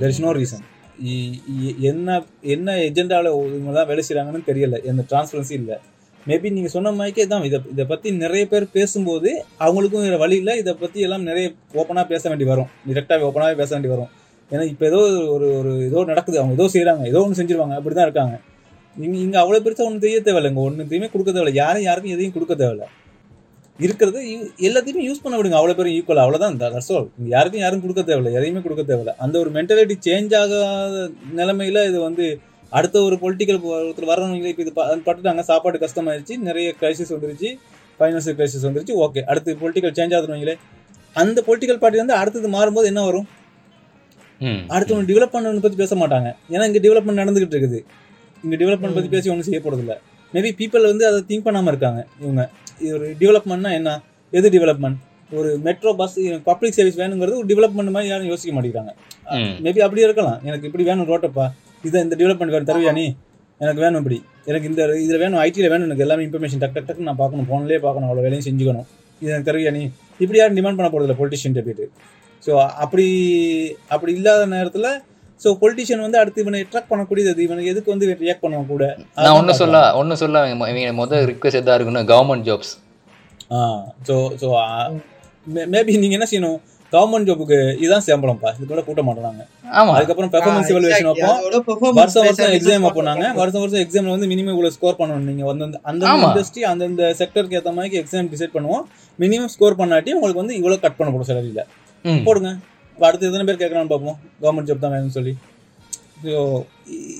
There 0.00 0.12
is 0.14 0.22
no 0.26 0.32
reason 0.40 0.64
என்ன 1.90 2.08
என்ன 2.54 2.74
எஜெண்டாவில் 2.88 3.28
இவங்க 3.56 3.72
தான் 3.78 3.88
வேலை 3.90 4.02
செய்றாங்கன்னு 4.08 4.48
தெரியல. 4.50 4.76
எந்த 4.90 5.02
டிரான்ஸ்பரன்சி 5.10 5.54
இல்லை. 5.60 5.76
மேபி 6.28 6.50
நீங்க 6.56 6.70
சொன்ன 6.74 6.92
மாதிரிக்கே 6.98 7.24
தான் 7.32 7.42
இதை 7.48 7.58
இதை 7.72 7.84
பத்தி 7.92 8.08
நிறைய 8.24 8.44
பேர் 8.52 8.66
பேசும்போது 8.76 9.30
அவங்களுக்கும் 9.64 10.04
வேற 10.06 10.16
வழி 10.22 10.36
இல்லை. 10.42 10.54
இதை 10.62 10.72
பத்தி 10.82 10.98
எல்லாம் 11.06 11.26
நிறைய 11.30 11.46
ஓப்பனாக 11.80 12.06
பேச 12.12 12.22
வேண்டி 12.30 12.46
வரும். 12.52 12.68
டிரெக்டாக 12.90 13.28
ஓப்பனாகவே 13.28 13.56
பேச 13.62 13.70
வேண்டி 13.76 13.90
வரும். 13.94 14.10
ஏன்னா 14.50 14.64
இப்போ 14.72 14.84
ஏதோ 14.90 15.00
ஒரு 15.34 15.46
ஒரு 15.60 15.70
ஏதோ 15.90 16.00
நடக்குது. 16.10 16.38
அவங்க 16.40 16.54
ஏதோ 16.58 16.66
செய்கிறாங்க 16.74 17.04
ஏதோ 17.12 17.22
ஒன்று 17.24 17.38
செஞ்சிருவாங்க. 17.40 17.76
அப்படிதான் 17.78 18.08
இருக்காங்க. 18.08 18.34
இங்கே 18.96 19.18
இங்கே 19.26 19.38
அவ்வளோ 19.42 19.60
பெருசாக 19.66 19.86
ஒன்றும் 19.88 20.04
செய்ய 20.04 20.18
தேவையில்ல. 20.26 20.50
இங்கே 20.52 20.64
ஒன்றுத்தையுமே 20.66 21.08
கொடுக்க 21.14 21.30
தேவையில்ல. 21.30 21.54
யாரும் 21.62 21.86
யாருக்கும் 21.88 22.14
எதையும் 22.16 22.36
கொடுக்க 22.36 22.54
தேவையில்லை. 22.62 22.88
இருக்கிறது 23.84 24.18
எல்லாத்தையுமே 24.66 25.04
யூஸ் 25.06 25.22
பண்ண 25.22 25.36
விடுங்க. 25.38 25.56
அவ்வளோ 25.60 25.76
பேரும் 25.78 25.94
ஈக்குவல் 25.98 26.22
அவ்வளோதான் 26.24 26.58
தட்ஸ் 26.60 26.90
ஆல் 26.96 27.08
யாருக்கும் 27.34 27.62
யாரும் 27.64 27.82
கொடுக்க 27.84 28.02
தேவையில்லை. 28.10 28.32
எதையுமே 28.40 28.60
கொடுக்க 28.66 28.82
தேவையில்லை. 28.90 29.14
அந்த 29.24 29.36
ஒரு 29.42 29.50
மென்டாலிட்டி 29.56 29.96
சேஞ்ச் 30.06 30.34
ஆகாத 30.40 31.00
நிலமையில 31.38 31.82
இது 31.90 31.98
வந்து 32.08 32.26
அடுத்த 32.78 33.02
ஒரு 33.08 33.16
பொலிட்டிக்கல் 33.22 33.60
ஒருத்தர் 33.72 34.10
வரவங்க 34.12 34.50
இப்போ 34.52 34.62
இது 34.64 34.72
பட்டுட்டாங்க 34.78 35.42
சாப்பாடு 35.50 35.82
கஷ்டமாயிருச்சு 35.84 36.36
நிறைய 36.48 36.68
கிரைசிஸ் 36.80 37.12
வந்துருச்சு 37.16 37.50
ஃபைனான்சியல் 37.98 38.36
கிரைசிஸ் 38.38 38.66
வந்துருச்சு 38.68 38.94
ஓகே 39.04 39.22
அடுத்து 39.30 39.56
பொலிட்டிக்கல் 39.62 39.94
சேஞ்ச் 39.98 40.14
ஆகுதுங்களே 40.18 40.56
அந்த 41.22 41.38
பொலிட்டிக்கல் 41.48 41.80
பார்ட்டி 41.82 42.00
வந்து 42.02 42.14
அடுத்தது 42.20 42.48
மாறும்போது 42.54 42.86
என்ன 42.92 43.02
வரும். 43.08 43.26
அடுத்தவங்க 44.74 45.06
டெவலப்மெண்ட் 45.10 45.64
பத்தி 45.64 45.78
பேச 45.82 45.94
மாட்டாங்க. 46.00 46.28
ஏன்னா 46.54 46.64
இங்க 46.70 46.80
டெவலப்மெண்ட் 46.86 47.20
நடந்துகிட்டு 47.22 47.54
இருக்குது. 47.56 47.80
இங்க 48.44 48.56
டெவலப்மெண்ட் 48.62 48.96
பத்தி 48.96 49.10
பேசி 49.12 49.30
ஒன்றும் 49.32 49.46
செய்ய 49.48 49.60
போறது 49.66 49.82
இல்ல. 49.84 49.94
மேபி 50.34 50.50
பீப்பிள் 50.60 50.88
வந்து 50.90 51.04
அதை 51.10 51.18
திங்க் 51.28 51.44
பண்ணாம 51.46 51.70
இருக்காங்க 51.72 52.00
இவங்க. 52.22 52.42
இது 52.82 52.92
ஒரு 52.98 53.08
டெவலப்மெண்ட்னா 53.20 53.72
என்ன? 53.78 53.90
எது 54.38 54.48
டெவலப்மெண்ட் 54.56 54.98
ஒரு 55.40 55.50
மெட்ரோ 55.66 55.92
பஸ் 56.00 56.16
பப்ளிக் 56.48 56.76
சர்வீஸ் 56.78 56.98
வேணுங்கிறது 57.02 57.38
ஒரு 57.42 57.48
டெவலப்மெண்ட் 57.52 57.94
மாதிரி 57.96 58.10
யாரும் 58.12 58.30
யோசிக்க 58.32 58.52
மாட்டேங்கிறாங்க. 58.56 58.92
மேபி 59.66 59.82
அப்படி 59.86 60.04
இருக்கலாம். 60.06 60.38
எனக்கு 60.48 60.68
இப்படி 60.70 60.86
வேணும் 60.90 61.08
ரோட்டப்பா. 61.12 61.46
இதை 61.88 61.98
இந்த 62.06 62.14
டெவலப்மெண்ட் 62.20 62.54
வேணும் 62.54 62.68
தருவியா 62.70 62.92
நீ? 62.98 63.06
எனக்கு 63.60 63.80
வேணும் 63.84 64.00
இப்படி. 64.02 64.18
எனக்கு 64.50 64.66
இந்த 64.70 64.82
இதில் 65.04 65.20
வேணும் 65.22 65.40
ஐடியில் 65.46 65.70
வேணும் 65.72 65.86
எனக்கு 65.88 66.04
எல்லாமே 66.06 66.22
இன்ஃபர்மேஷன் 66.26 66.60
டக் 66.62 66.74
டக் 66.76 66.88
டக் 66.88 67.06
நான் 67.08 67.20
பார்க்கணும் 67.22 67.46
ஃபோன்லேயே 67.50 67.80
பார்க்கணும் 67.86 68.08
அவ்வளோ 68.08 68.24
வேலையும் 68.26 68.46
செஞ்சுக்கணும். 68.48 68.86
இது 69.22 69.30
எனக்கு 69.32 69.48
தருவியா 69.50 69.70
நீ? 69.76 69.82
இப்படி 70.22 70.38
யாரும் 70.40 70.58
டிமாண்ட் 70.58 70.78
பண்ண 70.78 70.88
போகிறதில்ல 70.92 71.16
பொலிட்டிஷியன் 71.20 71.56
போயிட்டு. 71.66 71.86
ஸோ 72.42 72.52
அப்படி 72.84 73.06
அப்படி 73.94 74.12
இல்லாத 74.18 74.46
நேரத்தில் 74.56 74.88
ஸோ 75.42 75.50
பொலிட்டிஷியன் 75.62 76.04
வந்து 76.06 76.18
அடுத்து 76.22 76.42
இவனை 76.44 76.58
அட்ராக்ட் 76.64 76.90
பண்ணக்கூடியது 76.90 77.44
இவனுக்கு 77.46 77.70
எதுக்கு 77.72 77.92
வந்து 77.92 78.06
ரியாக்ட் 78.24 78.44
பண்ணுவான் 78.44 78.68
கூட? 78.74 78.84
நான் 79.24 79.36
ஒண்ணு 79.38 79.54
சொல்ல 79.62 79.78
ஒண்ணு 80.00 80.14
சொல்ல 80.22 80.42
இவங்க 80.52 80.92
முதல் 81.02 81.24
ரிக்வெஸ்ட் 81.30 81.60
எதா 81.62 81.76
இருக்குன்னு 81.78 82.02
government 82.12 82.46
jobs 82.48 82.72
ah 83.56 83.60
so 84.08 84.14
so 84.42 84.48
maybe 85.72 85.94
நீங்கள் 86.02 86.18
என்ன 86.18 86.26
செய்யணும்? 86.30 86.58
கவர்மெண்ட் 86.94 87.28
ஜாபுக்கு 87.28 87.58
இதுதான் 87.82 88.04
சம்பளம்ப்பா 88.06 88.50
இது 88.56 88.66
கூட 88.72 88.82
கூட்ட 88.88 89.02
மாட்டாங்க 89.08 89.42
ஆமா. 89.80 89.92
அதுக்கப்புறம் 89.96 90.32
பெர்ஃபார்மன்ஸ் 90.34 90.70
exactly. 90.70 90.90
வைப்போம் 90.94 91.96
வருஷம் 92.00 92.26
வருஷம் 92.28 92.52
எக்ஸாம் 92.56 92.84
model. 92.86 93.24
வருஷம் 93.40 93.62
வருஷம் 93.62 93.82
எக்ஸாம்ல 93.84 94.14
வந்து 94.16 94.28
மினிமம் 94.32 94.54
இவ்வளவு 94.56 94.74
ஸ்கோர் 94.76 94.98
பண்ணணும். 95.00 95.26
நீங்க 95.30 95.44
வந்து 95.50 95.64
அந்த. 95.90 96.12
இண்டஸ்ட்ரி 96.26 96.62
அந்தந்த 96.72 97.08
செக்டருக்கு 97.20 97.58
ஏத்த 97.60 97.72
மாதிரி 97.78 97.98
எக்ஸாம் 98.02 98.30
டிசைட் 98.34 98.54
பண்ணுவோம். 98.56 98.84
மினிமம் 99.18 99.52
ஸ்கோர் 99.54 99.78
பண்ணாட்டி 99.80 100.12
உங்களுக்கு 100.18 100.42
வந்து 100.42 100.56
இவ்வளவு 100.60 100.82
கட் 100.84 100.98
பண்ண 101.00 101.10
போடும் 101.14 101.30
சேலரியில. 101.30 101.64
போடுங்க. 102.28 102.52
அடுத்து 102.98 103.28
எத்தனை 103.28 103.44
பேர் 103.48 103.60
கேட்கறான்னு 103.62 103.92
பார்ப்போம். 103.94 104.18
கவர்மெண்ட் 104.44 104.70
ஜாப் 104.70 104.84
தான் 104.84 104.94
வேணும்னு 104.96 105.16
சொல்லி. 105.18 105.34
ஸோ 106.24 106.32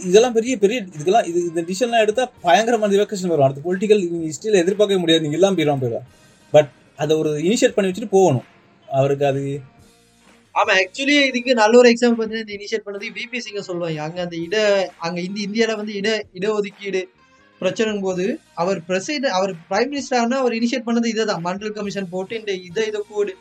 இதெல்லாம் 0.09 0.35
பெரிய 0.39 0.55
பெரிய 0.65 0.79
இதுக்கெல்லாம் 0.97 1.27
இது 1.31 1.39
இந்த 1.51 1.63
டிசிஷன்லாம் 1.69 2.05
எடுத்தா 2.05 2.25
பயங்கரமான 2.47 2.93
ரிவர்கேஷன் 2.97 3.33
வரும். 3.33 3.47
அடுத்து 3.47 3.67
பொலிட்டிக்கல் 3.69 4.03
ஹிஸ்டரியில் 4.31 4.63
எதிர்பார்க்கவே 4.65 5.01
முடியாது. 5.03 5.25
நீங்க 5.27 5.39
எல்லாம் 5.41 5.57
போயிடும் 5.59 5.83
போயிடும் 5.85 6.07
பட் 6.53 6.71
அதை 7.03 7.13
ஒரு 7.23 7.31
இனிஷியேட் 7.49 7.77
பண்ணி 7.77 7.91
வச்சுட்டு 7.91 8.15
போகணும். 8.17 8.47
அவருக்கு 8.99 9.27
அது 9.31 9.43
ஆமா 10.55 10.73
ஆக்சுவலி 10.81 11.15
இதுக்கு 11.29 11.53
நல்ல 11.61 11.75
ஒரு 11.81 11.89
எக்ஸாம்பிள் 11.93 12.17
பார்த்தீங்கன்னா 12.19 12.47
இந்த 12.47 12.57
இனிஷியேட் 12.57 12.85
பண்ணது 12.87 13.07
பிபி 13.17 13.39
சிங்க 13.47 13.61
சொல்லுவாங்க. 13.69 14.01
அங்க 14.07 14.19
அந்த 14.27 14.37
இட 14.47 14.57
அங்க 15.07 15.19
இந்த 15.29 15.39
இந்தியால 15.47 15.73
வந்து 15.81 15.95
இட 16.01 16.09
இடஒதுக்கீடு 16.39 17.01
பிரச்சனைங்கும் 17.61 18.07
போது 18.09 18.25
அவர் 18.63 18.79
பிரசிடென்ட் 18.89 19.35
அவர் 19.39 19.53
பிரைம் 19.71 19.91
மினிஸ்டர்னா 19.93 20.39
அவர் 20.43 20.57
இனிஷியேட் 20.59 20.87
பண்ணது 20.89 21.09
இதை 21.15 21.25
தான் 21.31 21.43
மண்டல் 21.47 21.75
கமிஷன் 21.79 22.09
போட்டு 22.15 22.35
இந்த 22.41 22.53
இதை 22.69 22.85
இதை 22.91 23.01
கூடு 23.11 23.33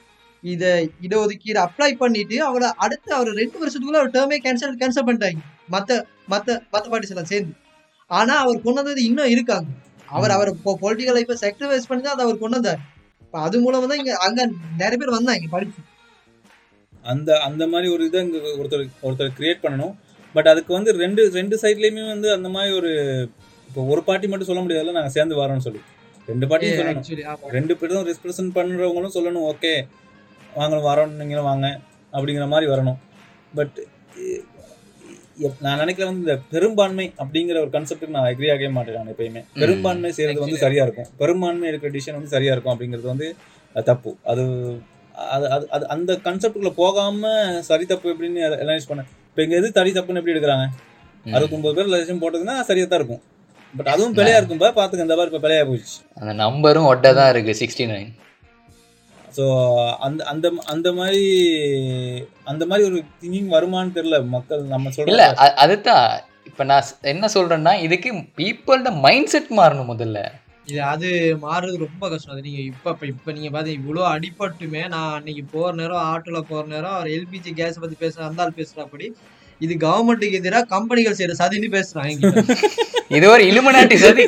இதை 0.43 0.71
இடஒதுக்கீடு 1.05 1.59
அப்ளை 1.65 1.91
பண்ணிட்டு 2.01 2.37
அவரை 2.47 2.69
அடுத்து 2.85 3.11
அவர் 3.17 3.29
ரெண்டு 3.41 3.57
வருஷத்துக்குள்ள 3.61 4.01
அவர் 4.01 4.15
டேர்மே 4.15 4.37
கேன்சல் 4.45 4.79
கேன்சல் 4.81 5.07
பண்ணிட்டாங்க. 5.07 5.41
மத்த 5.75 5.91
மத்த 6.33 6.57
மத்த 6.73 6.85
பார்ட்டிஸ் 6.93 7.13
எல்லாம் 7.15 7.31
சேர்ந்து. 7.33 7.53
ஆனா 8.11 8.33
அவர் 8.43 8.63
கொண்டு 8.65 8.79
வந்தது 8.81 9.03
இன்னும் 9.09 9.31
இருக்காங்க. 9.35 9.69
அவர் 10.15 10.33
அவர் 10.37 10.51
பொலிட்டிக்கல் 10.83 11.17
லைஃப்பை 11.17 11.37
சாக்ரிஃபைஸ் 11.43 11.87
பண்ணி 11.91 12.03
தான் 12.07 12.15
அதை 12.15 12.25
அவர் 12.27 12.41
கொண்டு 12.43 12.57
வந்தார். 12.59 12.81
அது 13.47 13.57
மூலமா 13.63 13.87
தான் 13.91 14.01
இங்க 14.01 14.13
அங்க 14.27 14.41
நிறைய 14.81 14.97
பேர் 15.01 15.17
வந்தாங்க 15.17 15.49
படிச்சு 15.55 15.81
அந்த 17.11 17.29
அந்த 17.47 17.63
மாதிரி 17.71 17.87
ஒரு 17.93 18.03
இதை 18.09 18.19
இங்கே 18.25 18.39
ஒருத்தர் 18.59 18.83
ஒருத்தர் 19.05 19.37
கிரியேட் 19.37 19.63
பண்ணணும். 19.63 19.93
பட் 20.35 20.49
அதுக்கு 20.51 20.71
வந்து 20.77 20.91
ரெண்டு 21.03 21.21
ரெண்டு 21.39 21.55
சைட்லேயுமே 21.63 22.03
வந்து 22.11 22.27
அந்த 22.35 22.49
மாதிரி 22.55 22.71
ஒரு 22.79 22.91
இப்போ 23.69 23.81
ஒரு 23.93 24.01
பார்ட்டி 24.07 24.29
மட்டும் 24.31 24.49
சொல்ல 24.49 24.61
முடியாதுல்ல 24.63 24.95
நாங்கள் 24.97 25.15
சேர்ந்து 25.15 25.39
வரோம்னு 25.41 25.65
சொல்லி. 25.67 25.81
ரெண்டு 26.27 26.47
பார்ட்டியும் 26.49 26.79
சொல்லணும். 26.79 27.51
ரெண்டு 27.57 27.73
பேரும் 27.79 28.05
ரெப்ரசன்ட் 28.11 28.55
பண்ணுறவங்களும் 28.57 29.15
சொல்லணும் 29.17 29.47
ஓகே 29.51 29.73
வாங்க 30.59 30.79
வரோம் 30.89 31.17
நீங்களும் 31.21 31.49
வாங்க 31.51 31.67
அப்படிங்கிற 32.13 32.47
மாதிரி 32.53 32.67
வரணும். 32.73 32.99
பட் 33.59 33.77
நான் 35.65 35.81
நினைக்கிறேன் 35.83 36.09
வந்து 36.11 36.23
இந்த 36.25 36.35
பெரும்பான்மை 36.53 37.05
அப்படிங்கிற 37.21 37.57
ஒரு 37.63 37.71
கான்செப்ட்டுக்கு 37.75 38.15
நான் 38.15 38.29
அக்ரி 38.31 38.49
ஆகவே 38.53 38.69
மாட்டேன் 38.77 38.97
நான் 38.99 39.11
எப்பயுமே. 39.13 39.41
பெரும்பான்மை 39.63 40.11
செய்யறது 40.17 40.43
வந்து 40.45 40.63
சரியா 40.65 40.83
இருக்கும். 40.87 41.09
பெரும்பான்மை 41.21 41.67
இருக்கிற 41.71 41.91
டிசிஷன் 41.95 42.17
வந்து 42.19 42.33
சரியா 42.35 42.53
இருக்கும் 42.55 42.73
அப்படிங்கிறது 42.75 43.09
வந்து 43.13 43.27
தப்பு. 43.75 44.11
அது 44.31 44.43
அது 45.33 45.45
அது 45.55 45.65
அது 45.75 45.85
அந்த 45.95 46.11
கான்செப்டுக்குள்ள 46.25 46.73
போகாம 46.81 47.31
சரி 47.69 47.85
தப்பு 47.91 48.07
எப்படின்னு 48.13 48.41
அனலைஸ் 48.63 48.89
பண்ண 48.89 49.01
இப்போ 49.29 49.41
இங்க 49.45 49.55
எது 49.59 49.69
தடி 49.77 49.91
தப்புன்னு 49.97 50.21
எப்படி 50.21 50.33
எடுக்கிறாங்க? 50.35 50.65
ம். 51.25 51.33
அறுபத்தொன்பது 51.35 51.75
பேர் 51.77 51.91
லட்சம் 51.93 52.21
போட்டதுன்னா 52.23 52.55
சரியா 52.69 52.85
தான் 52.85 52.99
இருக்கும். 53.01 53.21
பட் 53.73 53.89
அதுவும் 53.93 54.15
பிழையா 54.17 54.37
இருக்கும்பா 54.39 54.69
பாத்துக்க 54.79 55.05
இந்த 55.05 55.15
மாதிரி 55.19 55.31
இப்போ 55.31 55.41
பிழையா 55.45 55.63
போயிடுச்சு. 55.69 55.97
அந்த 56.21 56.33
நம்பரும் 56.43 56.89
ஒட்ட 56.91 57.13
தான் 57.19 57.31
இருக்கு 57.33 57.53
சிக்ஸ்டி 57.61 57.85
நைன் 57.91 58.11
ஸோ 59.37 59.45
அந்த 59.99 60.25
அந்த 60.25 60.47
அந்த 60.65 60.93
மாதிரி 60.93 61.23
அந்த 62.43 62.63
மாதிரி 62.65 62.87
ஒரு 62.89 62.99
திங்கிங் 63.21 63.49
வருமான்னு 63.55 63.95
தெரியல 63.95 64.19
மக்கள் 64.27 64.63
நம்ம 64.65 64.91
இல்ல 65.05 65.23
சொல்ல 65.27 65.55
அதுதான். 65.63 66.07
இப்ப 66.45 66.63
நான் 66.63 66.89
என்ன 67.01 67.25
சொல்றேன்னா 67.33 67.73
இதுக்கு 67.81 68.09
பீப்புளோட 68.39 68.89
மைண்ட் 68.99 69.27
செட் 69.27 69.51
மாறணும் 69.51 69.91
முதல்ல. 69.93 70.19
இது 70.67 70.81
அது 70.83 71.07
மாறுறது 71.41 71.77
ரொம்ப 71.77 72.09
கஷ்டம். 72.09 72.33
அது 72.33 72.41
நீங்க 72.41 72.61
இப்ப 72.61 72.91
இப்ப 72.91 73.05
இப்ப 73.05 73.31
நீங்க 73.31 73.49
பாத்தீங்க 73.49 73.79
இவ்வளவு 73.81 74.05
அடிபட்டுமே 74.13 74.87
நான் 74.87 75.13
அன்னைக்கு 75.13 75.43
போற 75.53 75.71
நேரம் 75.73 76.05
ஆட்டோல 76.11 76.41
போற 76.41 76.63
நேரம் 76.67 76.93
அவர் 76.93 77.07
எல்பிஜி 77.07 77.53
கேஸ் 77.53 77.79
பத்தி 77.79 77.97
பேசுற 78.05 78.21
அந்த 78.27 78.43
ஆள் 78.43 78.57
பேசுறப்படி. 78.57 79.07
இது 79.61 79.73
கவர்மெண்ட்டுக்கு 79.83 80.39
எதிராக 80.39 80.69
கம்பெனிகள் 80.73 81.17
செய்யற 81.19 81.35
சதின்னு 81.39 81.69
என்கிட்ட. 82.05 82.41
இது 83.17 83.25
ஒரு 83.31 83.43
இலுமினாட்டி 83.49 83.95
சதி. 84.03 84.23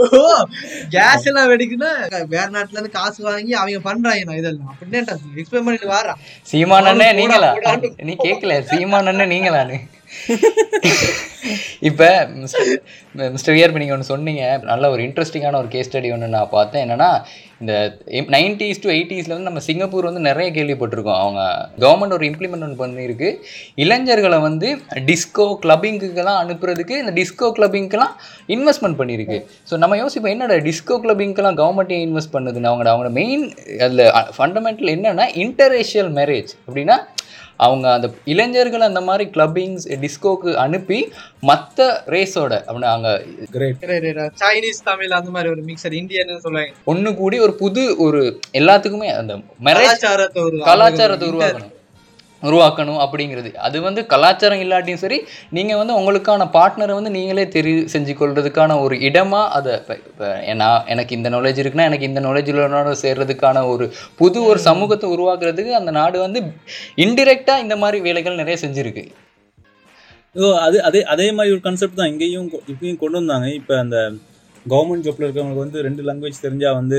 ஓ 0.00 0.18
கேஸ் 0.92 1.26
எல்லாம் 1.28 1.48
வெடிக்குன்னா 1.52 1.90
வேற 2.34 2.46
நாட்டுல 2.54 2.76
இருந்து 2.76 2.92
காசு 2.96 3.20
வாங்கி 3.24 3.52
அவங்க 3.60 3.80
பண்றாங்க 3.86 4.24
நான் 4.28 4.40
இதெல்லாம் 4.40 4.70
அப்படின்னு 4.72 5.00
எக்ஸ்பிளைன் 5.40 5.66
பண்ணிட்டு 5.66 5.92
வாரான் 5.94 6.20
சீமானண்ணே 6.46 7.08
போடா, 7.08 7.16
நீங்களா. 7.20 7.50
நீ 8.08 8.14
கேட்கல 8.26 8.58
சீமானண்ணே 8.70 9.26
நீங்களான்னு. 9.34 9.78
இப்போ 11.88 12.06
மிஸ்டர் 13.34 13.54
வியர்ப்பு 13.56 13.80
நீங்கள் 13.80 13.96
ஒன்று 13.96 14.12
சொன்னீங்க. 14.12 14.42
நல்ல 14.70 14.84
ஒரு 14.94 15.00
இன்ட்ரெஸ்டிங்கான 15.06 15.58
ஒரு 15.62 15.68
கேஸ் 15.74 15.88
ஸ்டடி 15.88 16.08
ஒன்று 16.14 16.34
நான் 16.34 16.54
பார்த்தேன். 16.56 16.82
என்னன்னா 16.84 17.10
இந்த 17.62 17.74
நைன்டிஸ் 18.34 18.82
டு 18.84 18.88
எயிட்டிஸில் 18.96 19.34
வந்து 19.34 19.48
நம்ம 19.48 19.62
சிங்கப்பூர் 19.68 20.08
வந்து 20.08 20.22
நிறைய 20.28 20.48
கேள்விப்பட்டிருக்கோம். 20.56 21.20
அவங்க 21.24 21.40
கவர்மெண்ட் 21.84 22.16
ஒரு 22.18 22.26
இம்ப்ளிமெண்ட் 22.30 22.64
ஒன்று 22.66 22.80
பண்ணியிருக்கு. 22.82 23.30
இளைஞர்களை 23.84 24.38
வந்து 24.48 24.68
டிஸ்கோ 25.10 25.46
கிளப்பிங்குக்கெல்லாம் 25.64 26.40
அனுப்புறதுக்கு 26.44 26.96
இந்த 27.02 27.14
டிஸ்கோ 27.20 27.48
கிளப்பிங்க்கெல்லாம் 27.58 28.14
இன்வெஸ்ட்மெண்ட் 28.56 29.00
பண்ணியிருக்கு. 29.00 29.38
ஸோ 29.70 29.76
நம்ம 29.84 29.96
யோசிப்போம் 30.02 30.34
என்னடா 30.36 30.58
டிஸ்கோ 30.68 30.98
கிளப்பிங்க்கெல்லாம் 31.06 31.60
கவர்மெண்ட்டே 31.62 32.00
இன்வெஸ்ட் 32.08 32.34
பண்ணுதுன்னு? 32.36 32.70
அவங்க 32.72 32.90
அவங்களோட 32.92 33.12
மெயின் 33.20 33.46
அதில் 33.86 34.04
ஃபண்டமெண்டல் 34.38 34.92
என்னென்னா 34.96 35.28
இன்டரேஷியல் 35.46 36.12
மேரேஜ் 36.20 36.52
அப்படின்னா 36.66 36.98
அவங்க 37.64 37.86
அந்த 37.96 38.08
இளைஞர்கள் 38.32 38.88
அந்த 38.88 39.00
மாதிரி 39.08 39.24
கிளப்பிங்ஸ் 39.36 39.86
டிஸ்கோக்கு 40.04 40.50
அனுப்பி 40.64 40.98
மற்ற 41.50 41.88
ரேஸோட 42.14 42.52
அப்படின்னா 42.68 42.90
அங்கே 42.96 43.14
சைனீஸ் 44.42 44.84
தமிழ் 44.90 45.16
அந்த 45.20 45.30
மாதிரி 45.36 45.52
ஒரு 45.54 45.64
மிக்சர் 45.70 45.96
இந்தியன்னு 46.02 46.44
சொல்லுவாங்க. 46.44 46.72
ஒன்று 46.92 47.12
கூடி 47.22 47.38
ஒரு 47.46 47.54
புது 47.62 47.82
ஒரு 48.06 48.22
எல்லாத்துக்குமே 48.60 49.10
அந்த 49.22 49.32
கலாச்சாரத்தை 50.70 51.28
உருவாக்கணும். 51.32 51.74
உருவாக்கணும் 52.42 53.08
அப்படிங்கிறது. 53.08 53.54
அது 53.54 53.80
வந்து 53.80 54.06
கலாச்சாரம் 54.06 54.60
இல்லாட்டியும் 54.60 54.94
சரி 54.94 55.24
நீங்கள் 55.50 55.76
வந்து 55.76 56.00
உங்களுக்கான 56.00 56.50
பார்ட்னரை 56.52 56.92
வந்து 56.92 57.10
நீங்களே 57.10 57.44
தெரிவு 57.44 57.88
செஞ்சு 57.92 58.14
கொள்றதுக்கான 58.14 58.80
ஒரு 58.80 59.00
இடமாக 59.00 59.50
அதை 59.50 59.74
இப்போ 59.74 59.98
இப்போ 60.06 60.54
நான் 60.54 60.86
எனக்கு 60.86 61.16
இந்த 61.16 61.30
நாலேஜ் 61.30 61.60
இருக்குன்னா 61.62 61.84
எனக்கு 61.84 62.06
இந்த 62.06 62.20
நாலேஜ் 62.20 62.94
சேர்றதுக்கான 63.02 63.68
ஒரு 63.68 63.92
புது 64.16 64.44
ஒரு 64.44 64.58
சமூகத்தை 64.58 65.10
உருவாக்குறதுக்கு 65.10 65.70
அந்த 65.70 65.90
நாடு 65.90 66.18
வந்து 66.18 66.42
இன்டிரெக்டாக 66.96 67.58
இந்த 67.58 67.76
மாதிரி 67.76 68.00
வேலைகள் 68.00 68.34
நிறைய 68.34 68.66
செஞ்சுருக்கு. 68.66 69.08
ஓ 70.34 70.56
அது 70.56 70.82
அதே 70.82 71.02
அதே 71.02 71.32
மாதிரி 71.32 71.52
ஒரு 71.52 71.60
கான்செப்ட் 71.60 71.94
தான். 71.94 72.08
இங்கேயும் 72.08 72.50
கொ- 72.50 72.70
இப்பயும் 72.70 72.96
கொண்டு 72.96 73.16
வந்தாங்க. 73.18 73.52
இப்போ 73.52 73.78
அந்த 73.78 74.12
கவர்மெண்ட் 74.68 75.02
ஜாப்ல 75.02 75.18
இருக்கவங்களுக்கு 75.18 75.56
வந்து 75.56 75.82
ரெண்டு 75.82 76.02
லாங்குவேஜ் 76.02 76.42
தெரிஞ்சால் 76.42 76.74
வந்து 76.74 76.98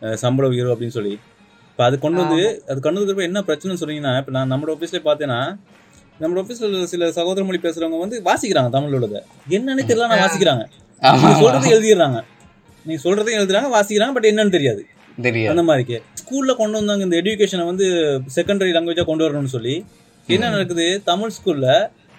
சம்பளம் 0.00 0.16
சம்பள 0.16 0.48
உயர்வு 0.48 0.74
அப்படின்னு 0.74 0.88
சொல்லி. 0.88 1.18
இப்போ 1.82 1.90
அது 1.90 1.96
கொண்டு 2.02 2.18
வந்து 2.22 2.40
அது 2.70 2.78
கொண்டு 2.80 2.98
வந்ததுக்கு 2.98 3.28
என்ன 3.28 3.38
பிரச்சனைன்னு 3.46 3.80
சொன்னீங்கன்னா 3.80 4.10
இப்போ 4.18 4.32
நான் 4.34 4.50
நம்மளோட 4.52 4.72
ஆஃபீஸ்லேயே 4.76 5.04
பார்த்தேன்னா 5.06 5.38
நம்மளோட 6.20 6.40
ஆஃபீஸில் 6.44 6.74
சில 6.92 7.08
சகோதர 7.16 7.42
மொழி 7.46 7.58
பேசுறவங்க 7.64 7.98
வந்து 8.02 8.16
வாசிக்கிறாங்க 8.26 8.70
தமிழ் 8.74 8.94
உள்ளதை 8.98 9.20
என்னன்னு 9.56 9.84
தெரியல 9.88 10.08
நான் 10.12 10.22
வாசிக்கிறாங்க. 10.24 10.64
சொல்றது 11.40 11.72
எழுதிடுறாங்க. 11.74 12.18
நீங்க 12.86 13.00
சொல்றதையும் 13.04 13.38
எழுதுறாங்க 13.40 13.70
வாசிக்கிறாங்க 13.74 14.14
பட் 14.16 14.28
என்னன்னு 14.30 14.54
தெரியாது. 14.56 14.82
அந்த 15.52 15.64
மாதிரி 15.70 15.96
ஸ்கூல்ல 16.20 16.54
கொண்டு 16.60 16.78
வந்தாங்க 16.80 17.02
இந்த 17.08 17.16
எஜுகேஷனை 17.22 17.66
வந்து 17.70 17.86
செகண்டரி 18.36 18.74
லாங்குவேஜா 18.76 19.06
கொண்டு 19.10 19.26
வரணும்னு 19.26 19.54
சொல்லி 19.56 19.74
என்ன 20.28 20.44
நடக்குது? 20.54 20.86
தமிழ் 21.10 21.34
ஸ்கூல்ல 21.38 21.66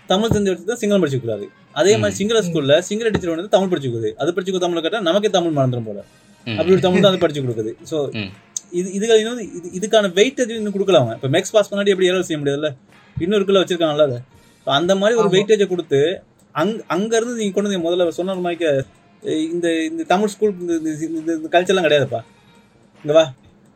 தமிழ் 0.10 0.34
தெரிஞ்ச 0.36 0.58
தான் 0.72 0.82
சிங்களம் 0.82 1.04
படிச்சு 1.04 1.22
கூடாது. 1.26 1.46
அதே 1.82 1.94
மாதிரி 2.02 2.18
சிங்கள 2.20 2.42
ஸ்கூல்ல 2.50 2.74
சிங்கள 2.90 3.08
டீச்சர் 3.14 3.34
வந்து 3.36 3.54
தமிழ் 3.56 3.72
படிச்சு 3.72 3.92
கொடுக்குது 3.92 4.12
அது 4.22 4.34
படிச்சு 4.36 4.66
தமிழ் 4.66 4.86
கேட்டா 4.88 5.02
நமக்கே 5.10 5.32
தமிழ் 5.38 5.56
மறந்துடும் 5.60 5.88
போல. 5.90 6.02
அப்படி 6.48 6.74
ஒரு 6.76 6.84
தமிழ் 6.86 7.04
தான் 7.04 7.12
அது 7.14 7.22
படிச்சு 7.24 7.42
கொடுக்குது. 7.46 7.72
ஸோ 7.92 7.98
ம். 8.22 8.32
இது 8.74 8.92
இதுக்கு 8.94 9.18
இன்னும் 9.20 9.40
இது 9.40 9.70
இதுக்கான 9.80 10.04
வெயிட்டேஜ் 10.04 10.50
இன்னும் 10.50 10.74
கொடுக்கல 10.74 10.96
அவங்க. 10.96 11.18
இப்போ 11.22 11.28
மேக்ஸ் 11.28 11.52
பாஸ் 11.52 11.74
பண்ணாடி 11.74 11.88
எப்படி 11.88 12.10
ஏறல் 12.10 12.22
செய்ய 12.22 12.44
முடியாதுல்ல? 12.44 12.76
இன்னொரு 13.20 13.46
குள்ள 13.46 13.60
வச்சிருக்காங்கல்ல 13.60 14.02
அதை. 14.02 14.18
அந்த 14.66 14.96
மாதிரி 14.96 15.20
ஒரு. 15.20 15.30
வெயிட்டேஜை 15.38 15.68
கொடுத்து 15.68 16.24
அங் 16.52 16.82
அங்க 16.88 17.16
இருந்து 17.16 17.36
நீங்க 17.36 17.62
கொண்டு 17.62 17.80
வந்து 17.80 17.90
முதல்ல 17.90 18.10
சொன்ன 18.10 18.36
மாதிரி 18.36 18.82
இந்த 19.24 19.84
இந்த 19.84 20.04
தமிழ் 20.04 20.28
ஸ்கூல் 20.28 20.54
இந்த 20.60 20.90
இந்த- 21.06 21.50
கல்ச்சர்லாம் 21.52 21.86
கிடையாதுப்பா. 21.86 22.20
இங்க 23.04 23.14
வா. 23.14 23.34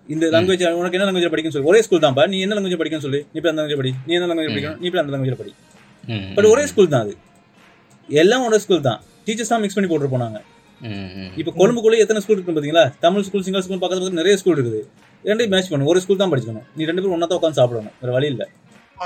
இந்த 0.07 0.27
லாங்குவேஜ் 0.27 0.71
உனக்கு 0.71 0.99
என்ன 0.99 1.11
லாங்குவேஜ் 1.11 1.31
படிக்கணும் 1.31 1.49
சொல்லி. 1.49 1.67
ஒரே 1.67 1.81
ஸ்கூல் 1.81 1.99
தான்ப்பா. 1.99 2.27
நீ 2.27 2.39
என்ன 2.39 2.55
லாங்குவேஜ் 2.55 2.79
படிக்கணும் 2.79 2.99
சொல்லி. 2.99 3.25
நீ 3.33 3.39
போய் 3.39 3.51
அந்த 3.51 3.61
லாங்குவேஜ் 3.61 3.75
படி? 3.75 3.93
நீ 4.07 4.13
என்ன 4.13 4.33
லாங்குவேஜ் 4.33 4.37
படிக்கணும்? 4.37 4.79
நீ 4.79 4.89
போய் 4.89 5.01
அந்த 5.01 5.17
லாங்குவேஜ் 5.17 5.37
படி? 5.37 5.55
பட் 6.35 6.45
ஒரே 6.45 6.65
ஸ்கூல் 6.65 6.87
தான் 6.87 7.01
அது. 7.01 7.17
எல்லாம் 8.09 8.45
ஒரே 8.45 8.57
ஸ்கூல் 8.57 8.81
தான். 8.81 9.01
டீச்சர்ஸ் 9.25 9.47
தான் 9.47 9.61
மிக்ஸ் 9.61 9.73
பண்ணி 9.73 9.89
போட்டு 9.89 10.17
போனாங்க. 10.17 10.41
இப்போ 11.41 11.51
கொழும்புக்குள்ளே 11.59 11.99
எத்தனை 12.03 12.19
ஸ்கூல் 12.23 12.37
இருக்கு 12.37 12.55
பாத்தீங்களா 12.57 12.83
தமிழ் 13.05 13.25
ஸ்கூல் 13.27 13.45
சிங்கள 13.45 13.61
ஸ்கூல் 13.65 13.81
பக்கத்துல 13.83 14.17
நிறைய 14.21 14.33
ஸ்கூல் 14.41 14.57
இருக்குது. 14.57 14.81
ரெண்டையும் 15.27 15.53
மேட்ச் 15.53 15.69
பண்ணணும். 15.71 15.91
ஒரு 15.93 16.01
ஸ்கூல் 16.03 16.21
தான் 16.21 16.31
படிச்சுக்கணும். 16.31 16.65
நீ 16.77 16.83
ரெண்டு 16.89 17.01
பேரும் 17.01 17.15
ஒன்றா 17.15 17.27
தான் 17.31 17.39
உட்காந்து 17.39 17.59
சாப்பிடணும். 17.59 17.95
வேற 18.01 18.11
வழி 18.17 18.27
இல்லை. 18.33 18.45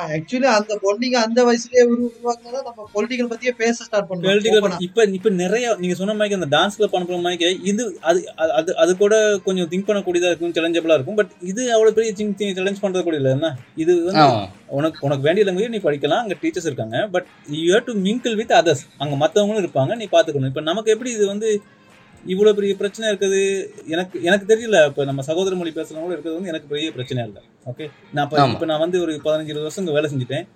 ஆக்சுவலி 0.07 0.47
அந்த 0.51 0.73
பொண்டிங்க 0.81 1.17
அந்த 1.21 1.39
வயசுலயே 1.45 1.83
உரு 1.85 2.01
உருவாக்குனா 2.07 2.59
நம்ம 2.67 2.85
பொலிட்டிக்கல் 2.93 3.29
பத்தியே 3.31 3.53
பேச 3.57 3.77
ஸ்டார்ட் 3.81 4.07
Political 4.11 4.57
பண்ணுவோம் 4.57 4.85
இப்ப 4.85 5.05
இப்ப 5.17 5.31
நிறைய 5.37 5.73
நீங்க 5.79 5.95
சொன்ன 5.95 6.15
மாதிரி 6.15 6.37
அந்த 6.37 6.49
டான்ஸ் 6.53 6.77
கிளப் 6.77 6.95
அனுப்புற 6.97 7.17
மாதிரி 7.21 7.39
இது 7.71 7.83
அது 8.03 8.19
அது- 8.57 8.77
அது 8.77 8.91
கூட 8.97 9.15
கொஞ்சம் 9.45 9.69
திங்க் 9.71 9.87
பண்ணக்கூடியதா 9.87 10.31
இருக்கும் 10.31 10.55
சேலஞ்சபிளா 10.57 10.97
இருக்கும் 10.97 11.19
பட் 11.19 11.33
இது 11.51 11.63
அவ்வளவு 11.73 11.95
பெரிய 11.97 12.13
சேலஞ்ச் 12.55 12.83
பண்றது 12.83 13.03
கூட 13.03 13.17
இல்ல 13.17 13.31
என்ன? 13.31 13.49
இது 13.77 13.95
வந்து 14.03 14.25
உனக்கு 14.71 14.99
உனக்கு 15.01 15.25
வேண்டிய 15.27 15.45
லாங்குவேஜ் 15.45 15.75
நீ 15.75 15.81
படிக்கலாம் 15.83 16.23
அங்க 16.23 16.37
டீச்சர்ஸ் 16.41 16.69
இருக்காங்க 16.69 16.97
but 17.11 17.27
you 17.59 17.71
have 17.73 17.87
to 17.87 17.95
mingle 18.05 18.35
with 18.35 18.55
others 18.59 18.83
அங்க 18.97 19.15
மத்தவங்களும் 19.23 19.63
இருப்பாங்க 19.63 19.95
நீ 19.95 20.07
பாத்துக்கணும். 20.11 20.51
இப்ப 20.51 20.63
நமக்கு 20.67 20.93
எப்படி 20.93 21.11
இது 21.11 21.27
வந்து 21.27 21.49
இவ்வளவு 22.25 22.55
பெரிய 22.55 22.75
பிரச்சனை 22.75 23.15
இருக்குது. 23.15 23.65
எனக்கு 23.87 24.23
எனக்கு 24.23 24.55
தெரியல. 24.55 24.85
இப்ப 24.85 25.05
நம்ம 25.05 25.21
சகோதர 25.21 25.55
மொழி 25.55 25.69
பேசுறவங்களும் 25.69 26.11
இருக்கிறது 26.11 26.33
வந்து 26.33 26.47
எனக்கு 26.47 26.67
பெரிய 26.67 26.91
பிரச்சனை 26.91 27.23
இல்லை. 27.25 27.41
ஓகே 27.65 27.89
நான் 28.13 28.29
இப்ப 28.53 28.65
நான் 28.65 28.79
வந்து 28.79 29.01
ஒரு 29.01 29.11
பதினஞ்சு 29.13 29.43
இருபது 29.43 29.61
வருஷம் 29.61 29.85
இங்க 29.85 29.99
வேலை 29.99 30.15
செஞ்சுட்டேன். 30.15 30.47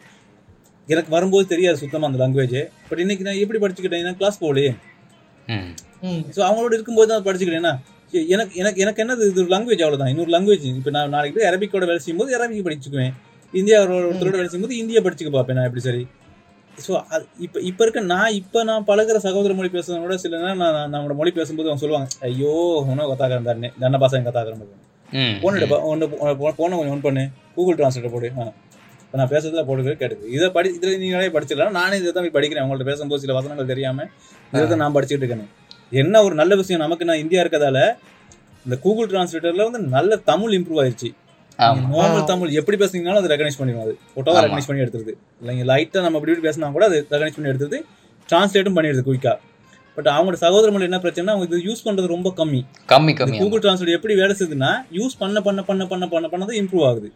எனக்கு 0.87 1.09
வரும்போது 1.09 1.47
தெரியாது 1.47 1.77
சுத்தமா 1.77 2.07
அந்த 2.07 2.27
லாங்குவேஜ் 2.27 2.69
பட் 2.89 2.99
இன்னைக்கு 2.99 3.23
நான் 3.23 3.35
எப்படி 3.35 3.59
படிச்சுக்கிட்டேன்? 3.59 4.01
நான் 4.01 4.17
கிளாஸ் 4.17 4.43
போகலையே. 4.43 4.75
ம். 5.47 5.73
ஸோ 6.35 6.39
அவங்களோட 6.39 6.73
இருக்கும்போது 6.73 7.07
தான் 7.07 7.23
படிச்சுக்கிட்டேன்னா 7.23 7.77
எ- 8.11 8.25
எனக்கு 8.25 8.55
எனக்கு 8.55 8.81
எனக்கு 8.81 9.03
என்னது? 9.03 9.29
இது 9.29 9.41
ஒரு 9.41 9.57
லாங்குவேஜ் 9.57 9.83
அவ்வளவுதான். 9.83 10.07
இன்னொரு 10.07 10.31
லாங்குவேஜ் 10.31 10.75
இப்போ 10.75 10.89
நான் 10.89 11.09
நாளைக்கு 11.09 11.45
அரபிக்கோட 11.45 11.79
வேலை 11.79 11.97
செய்யும்போது 11.97 12.31
அரபிக் 12.37 12.65
படிச்சுக்குவேன். 12.65 13.13
இந்தியா 13.51 13.81
ஒருத்தரோட 13.81 14.29
வேலை 14.29 14.47
செய்யும்போது 14.47 14.77
இந்தியா 14.77 14.99
படிச்சுக்க 14.99 15.29
பார்ப்பேன் 15.29 15.55
நான் 15.55 15.65
எப்படி 15.65 15.83
சரி. 15.83 16.07
ஸோ 16.77 16.93
இப்போ 17.39 17.59
இப்போ 17.61 17.81
இருக்க 17.85 17.99
நான் 18.07 18.33
இப்போ 18.39 18.59
நான் 18.63 18.85
பழகுற 18.87 19.17
சகோதர 19.25 19.53
மொழி 19.53 19.69
பேசுறவங்க 19.69 20.05
கூட 20.05 20.15
சில 20.17 20.39
நேரம் 20.39 20.61
நான் 20.63 20.91
நம்மளோட 20.93 21.15
மொழி 21.15 21.31
பேசும்போது 21.37 21.69
அவங்க 21.69 21.81
சொல்லுவாங்க 21.83 22.07
ஐயோ 22.27 22.51
உனக்கு 22.83 23.11
கத்தாக்கிறேன் 23.11 23.47
தானே 23.49 23.69
தன்ன 23.81 23.99
பாசம் 24.03 24.27
கத்தாக்கிறேன் 24.27 24.63
ம். 25.09 25.35
போன 25.41 25.79
ஒன்று 25.89 26.05
போன 26.41 26.53
கொஞ்சம் 26.59 26.93
ஒன் 26.93 27.03
பண்ணு. 27.03 27.23
கூகுள் 27.55 27.77
டிரான்ஸ்லேட்டர் 27.79 28.13
போடு. 28.15 28.29
ஆ. 28.35 28.45
இப்போ 29.01 29.17
நான் 29.19 29.31
பேசுறதுல 29.33 29.63
போடுறது 29.67 29.91
கேட்டுது. 29.99 30.23
இதை 30.35 30.47
படி 30.49 30.69
இதில் 30.77 30.99
நீங்களே 31.01 31.29
படிச்சிடலாம் 31.35 31.75
நானே 31.77 31.97
இதை 32.01 32.11
தான் 32.11 32.27
படிக்கிறேன். 32.35 32.63
அவங்கள்ட்ட 32.63 32.87
பேசும்போது 32.89 33.21
சில 33.21 33.33
வசனங்கள் 33.37 33.69
தெரியாமல் 33.71 34.09
இதை 34.53 34.63
தான் 34.65 34.81
நான் 34.83 34.95
படிச்சுட்டு 34.95 35.23
இருக்கேன். 35.23 35.45
என்ன 35.95 36.23
ஒரு 36.23 36.35
நல்ல 36.35 36.53
விஷயம்? 36.55 36.83
நமக்கு 36.85 37.07
நான் 37.09 37.21
இந்தியா 37.23 37.41
இருக்கதால 37.43 37.79
இந்த 38.65 38.75
கூகுள் 38.83 39.09
டிரான்ஸ்லேட்டரில் 39.11 39.67
வந்து 39.67 39.81
நல்ல 39.95 40.15
தமிழ் 40.29 40.55
இம்ப்ரூவ் 40.57 40.81
ஆயிடுச்சு 40.83 41.09
நார்மல் 41.59 42.29
தமிழ் 42.29 42.57
எப்படி 42.59 42.77
பேசுனீங்கனாலும் 42.79 43.21
அது 43.21 43.33
ரெகனைஸ் 43.33 43.59
பண்ணிடும் 43.59 43.83
அது 43.83 43.93
ஃபோட்டோவை 44.07 44.35
ஆமா. 44.35 44.45
ரெகனைஸ் 44.45 44.69
பண்ணி 44.69 44.83
எடுத்துருது 44.83 45.13
இல்லைங்க 45.41 45.65
லைட்டாக 45.69 46.05
நம்ம 46.05 46.17
அப்படி 46.19 46.33
இப்படி 46.33 46.47
பேசினா 46.47 46.71
கூட 46.73 46.85
அது 46.89 46.97
ரெகனைஸ் 47.13 47.37
பண்ணி 47.37 47.51
எடுத்துருது 47.51 47.79
டிரான்ஸ்லேட்டும் 48.29 48.77
பண்ணிடுது 48.77 49.03
குயிக்காக 49.05 49.37
பட் 49.97 50.07
அவங்களோட 50.11 50.37
சகோதர 50.41 50.69
மொழி 50.71 50.85
என்ன 50.87 50.97
பிரச்சனை 51.01 51.31
அவங்க 51.33 51.45
இது 51.49 51.57
யூஸ் 51.65 51.83
பண்றது 51.83 52.07
ரொம்ப 52.13 52.29
கம்மி. 52.37 52.59
கம்மி 52.89 53.11
கம்மி 53.13 53.37
கூகுள் 53.41 53.61
டிரான்ஸ்லேட் 53.63 53.95
எப்படி 53.97 54.13
வேலை 54.19 54.33
செய்யுதுன்னா 54.33 54.71
யூஸ் 54.97 55.13
பண்ண 55.19 55.41
பண்ண 55.41 55.59
பண்ண 55.67 55.83
பண்ண 55.91 56.05
பண்ண 56.09 56.25
பண்ணது 56.27 56.53
இம்ப்ரூவ் 56.59 56.85
ஆகுது. 56.87 57.07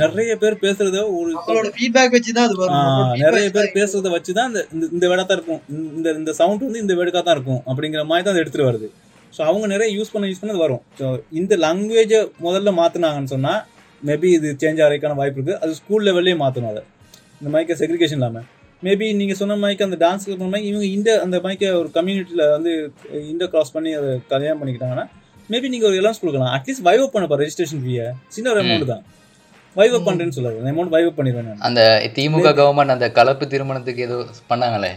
நிறைய 0.00 0.32
பேர் 0.42 0.56
பேசுறத 0.64 0.98
ஒரு 1.14 1.30
அவங்களோட 1.34 1.70
ஃபீட்பேக் 1.76 2.14
வச்சு 2.16 2.32
தான் 2.32 2.46
அது 2.48 2.56
ஆ, 2.58 2.64
வரும் 2.64 3.22
நிறைய 3.22 3.46
பேர் 3.54 3.70
பேசுறத 3.76 4.10
வச்சு 4.14 4.34
தான் 4.38 4.50
இந்த 4.50 4.62
இந்த- 4.74 4.90
இந்த 4.94 5.08
வேடா 5.10 5.24
தான் 5.24 5.38
இருக்கும். 5.38 5.62
இந்த 5.94 6.10
இந்த 6.18 6.34
சவுண்ட் 6.40 6.66
வந்து 6.66 6.82
இந்த 6.84 6.96
வேடுக்கா 6.98 7.22
தான் 7.22 7.36
இருக்கும் 7.36 7.62
அப்படிங்கிற 7.68 8.04
மாதிரி 8.06 8.26
தான் 8.26 8.34
அது 8.34 8.42
எடுத்துட்டு 8.42 8.68
வருது. 8.68 8.90
ஸோ 9.34 9.42
அவங்க 9.46 9.66
நிறைய 9.68 9.88
யூஸ் 9.96 10.12
பண்ண 10.12 10.28
யூஸ் 10.30 10.42
பண்ண 10.42 10.54
அது 10.54 10.64
வரும். 10.64 10.82
ஸோ 11.00 11.06
இந்த 11.38 11.56
லாங்குவேஜை 11.64 12.18
முதல்ல 12.44 12.72
மாத்துனாங்கன்னு 12.78 13.32
சொன்னா 13.34 13.54
மேபி 14.06 14.28
இது 14.38 14.48
சேஞ்ச் 14.62 14.80
ஆகிறதுக்கான 14.84 15.16
வாய்ப்பு 15.20 15.38
இருக்கு. 15.40 15.58
அது 15.62 15.72
ஸ்கூல் 15.80 16.06
லெவல்லே 16.08 16.34
மாற்றணும் 16.42 16.72
அதை. 16.72 16.82
இந்த 17.40 17.50
மைக்க 17.54 17.74
செக்ரிகேஷன் 17.80 18.18
இல்லாமல் 18.20 18.46
மேபி 18.86 19.06
நீங்க 19.20 19.34
சொன்ன 19.38 19.54
மைக்கு 19.62 19.86
அந்த 19.86 19.96
டான்ஸ்க்கு 20.02 20.34
சொன்ன 20.34 20.50
மாதிரி 20.52 20.68
இவங்க 20.70 20.86
இந்த 20.96 21.10
அந்த 21.24 21.36
மைக்கை 21.46 21.68
ஒரு 21.80 21.88
கம்யூனிட்டியில் 21.96 22.44
வந்து 22.56 22.72
இந்த 23.32 23.44
கிராஸ் 23.52 23.72
பண்ணி 23.76 23.90
அதை 24.00 24.10
கல்யாணம் 24.32 24.60
பண்ணிக்கிட்டாங்கன்னா 24.60 25.06
மேபி 25.52 25.68
நீங்க 25.72 25.86
ஒரு 25.90 25.98
எல்லாம் 26.00 26.18
கொடுக்கலாம். 26.22 26.52
அட்லீஸ்ட் 26.56 26.84
வைவ் 26.88 27.02
அப் 27.04 27.14
பண்ணப்பா 27.14 27.38
ரெஜிஸ்ட்ரேஷன் 27.42 27.82
ஃபீயை 27.84 28.06
சின்ன 28.34 28.50
ஒரு 28.52 28.60
அமௌண்ட் 28.62 28.90
தான். 28.92 29.02
வைவ் 29.76 29.94
அப் 29.98 30.06
பண்றேன்னு 30.08 30.36
சொல்லாது. 30.38 30.58
அமௌண்ட் 30.72 30.92
வைவ் 30.94 31.08
அப் 31.10 31.18
பண்ணிடுவேன் 31.18 31.62
அந்த 31.68 31.82
திமுக 32.16 32.52
கவர்மெண்ட் 32.60 32.94
அந்த 32.96 33.08
கலப்பு 33.18 33.46
திருமணத்துக்கு 33.54 34.04
ஏதோ 34.08 34.18
பண்ணாங்களே? 34.52 34.92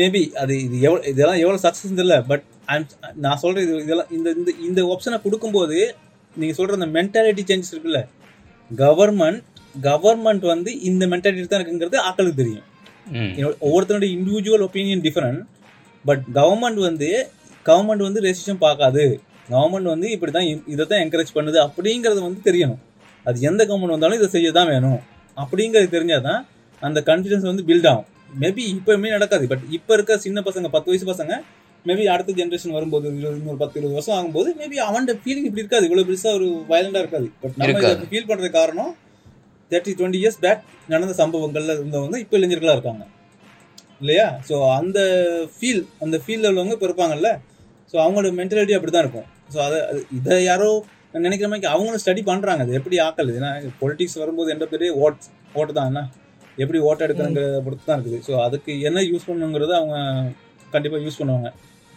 மேபி 0.00 0.22
அது 0.42 0.54
இது 0.66 0.76
எவ்வளோ 0.86 1.00
இதெல்லாம் 1.12 1.40
எவ்வளோ 1.44 1.60
சக்ஸஸ் 1.66 2.02
இல்லை 2.04 2.18
பட் 2.30 2.44
நான் 3.24 3.40
சொல்றது 3.42 3.64
இது 3.66 3.84
இதெல்லாம் 3.86 4.10
இந்த 4.16 4.28
இந்த 4.38 4.50
இந்த 4.68 4.80
ஆப்ஷனை 4.92 5.18
கொடுக்கும்போது 5.24 5.78
நீங்க 6.40 6.54
சொல்ற 6.58 6.78
அந்த 6.78 6.88
மென்டாலிட்டி 6.96 7.42
சேஞ்சஸ் 7.50 7.72
இருக்குல்ல 7.74 8.00
கவர்மெண்ட் 8.70 9.42
கவர்மெண்ட் 9.88 10.44
வந்து 10.52 10.70
இந்த 10.88 11.04
மென்டாலிட்டி 11.12 11.48
தான் 11.50 11.60
இருக்குங்கிறது 11.60 11.98
ஆக்களுக்கு 12.08 12.40
தெரியும். 12.42 12.64
ஒவ்வொருத்தரோட 13.66 14.06
individual 14.16 14.64
opinion 14.66 15.02
different 15.06 15.40
but 16.04 16.24
government 16.38 16.80
வந்து 16.88 17.08
கவர்மெண்ட் 17.68 18.04
வந்து 18.08 18.20
ரெசிஷன் 18.28 18.60
பார்க்காது. 18.66 19.04
கவர்மெண்ட் 19.52 19.88
வந்து 19.94 20.08
இப்படி 20.14 20.32
தான் 20.36 20.48
இதை 20.74 20.84
தான் 20.92 21.02
என்கரேஜ் 21.04 21.32
பண்ணுது 21.38 21.58
அப்படிங்கிறது 21.66 22.20
வந்து 22.26 22.40
தெரியணும். 22.48 22.80
அது 23.26 23.46
எந்த 23.50 23.62
கவர்மெண்ட் 23.68 23.96
வந்தாலும் 23.96 24.18
இதை 24.20 24.28
செய்ய 24.36 24.50
தான் 24.58 24.70
வேணும். 24.74 25.00
அப்படிங்கிறது 25.42 25.88
தெரிஞ்சாதான் 25.96 26.40
அந்த 26.82 26.98
கான்ஃபிடன்ஸ் 27.08 27.48
வந்து 27.50 27.64
பில்ட் 27.70 27.88
ஆகும். 27.92 28.08
மேபி 28.42 28.62
இப்போயுமே 28.74 29.10
நடக்காது 29.16 29.44
பட் 29.52 29.64
இப்போ 29.76 29.92
இருக்க 29.96 30.12
சின்ன 30.24 30.38
பசங்க 30.46 30.68
பத்து 30.74 30.90
வயசு 30.90 31.06
பசங்க 31.12 31.32
மேபி 31.88 32.04
அடுத்த 32.14 32.34
ஜென்ரேஷன் 32.40 32.76
வரும்போது 32.76 33.06
இன்னொரு 33.12 33.58
பத்து 33.62 33.76
இருபது 33.78 33.96
வருஷம் 33.98 34.16
ஆகும்போது 34.18 34.48
மேபி 34.60 34.76
அவன் 34.88 35.06
ஃபீலிங் 35.24 35.48
இப்படி 35.48 35.62
இருக்காது. 35.64 35.86
இவ்வளோ 35.88 36.04
பெருசா 36.08 36.30
ஒரு 36.38 36.48
வயலண்டா 36.70 37.02
இருக்காது. 37.04 37.28
பட் 37.42 37.58
நம்ம 37.60 38.08
ஃபீல் 38.12 38.30
பண்றது 38.30 38.50
காரணம் 38.60 38.92
தேர்ட்டி 39.70 39.92
டுவெண்ட்டி 39.98 40.20
இயர்ஸ் 40.22 40.40
பேக் 40.44 40.64
நடந்த 40.92 41.14
சம்பவங்கள்ல 41.20 41.74
இருந்தவங்க 41.78 42.16
இப்போ 42.24 42.34
இளைஞர்களா 42.40 42.74
இருக்காங்க. 42.76 43.04
இல்லையா? 44.02 44.26
ஸோ 44.48 44.56
அந்த 44.80 44.98
ஃபீல் 45.56 45.82
அந்த 46.04 46.16
ஃபீல்டில் 46.24 46.50
உள்ளவங்க 46.50 46.74
இப்போ 46.76 46.88
இருப்பாங்கல்ல. 46.90 47.30
ஸோ 47.90 47.96
அவங்களோட 48.04 48.30
மென்டாலிட்டி 48.40 48.76
அப்படி 48.78 48.92
தான் 48.96 49.04
இருக்கும். 49.06 49.28
ஸோ 49.54 49.58
அதை 49.66 49.78
இதை 50.18 50.36
யாரோ 50.50 50.68
நான் 51.10 51.24
நினைக்கிற 51.26 51.48
மாதிரி 51.50 51.68
அவங்களும் 51.74 52.02
ஸ்டடி 52.02 52.22
பண்ணுறாங்க 52.30 52.62
அது 52.64 52.78
எப்படி 52.78 52.96
ஆக்கல்? 53.06 53.30
ஏன்னா 53.38 53.50
பொலிட்டிக்ஸ் 53.82 54.18
வரும்போது 54.22 54.48
எந்த 54.54 54.64
பெரிய 54.72 54.88
ஓட் 55.04 55.22
ஓட்டு 55.58 55.76
தான் 55.78 55.88
என்ன? 55.90 56.02
எப்படி 56.62 56.78
ஓட்டு 56.88 57.04
எடுக்கிறங்கிற 57.06 57.46
பொறுத்து 57.66 57.86
தான் 57.88 57.98
இருக்குது. 57.98 58.18
ஸோ 58.26 58.32
அதுக்கு 58.46 58.72
என்ன 58.88 58.98
யூஸ் 59.12 59.28
பண்ணுங்கிறத 59.30 59.74
அவங்க 59.80 59.96
கண்டிப்பாக 60.74 61.02
யூஸ் 61.06 61.18
பண்ணுவாங்க. 61.20 61.48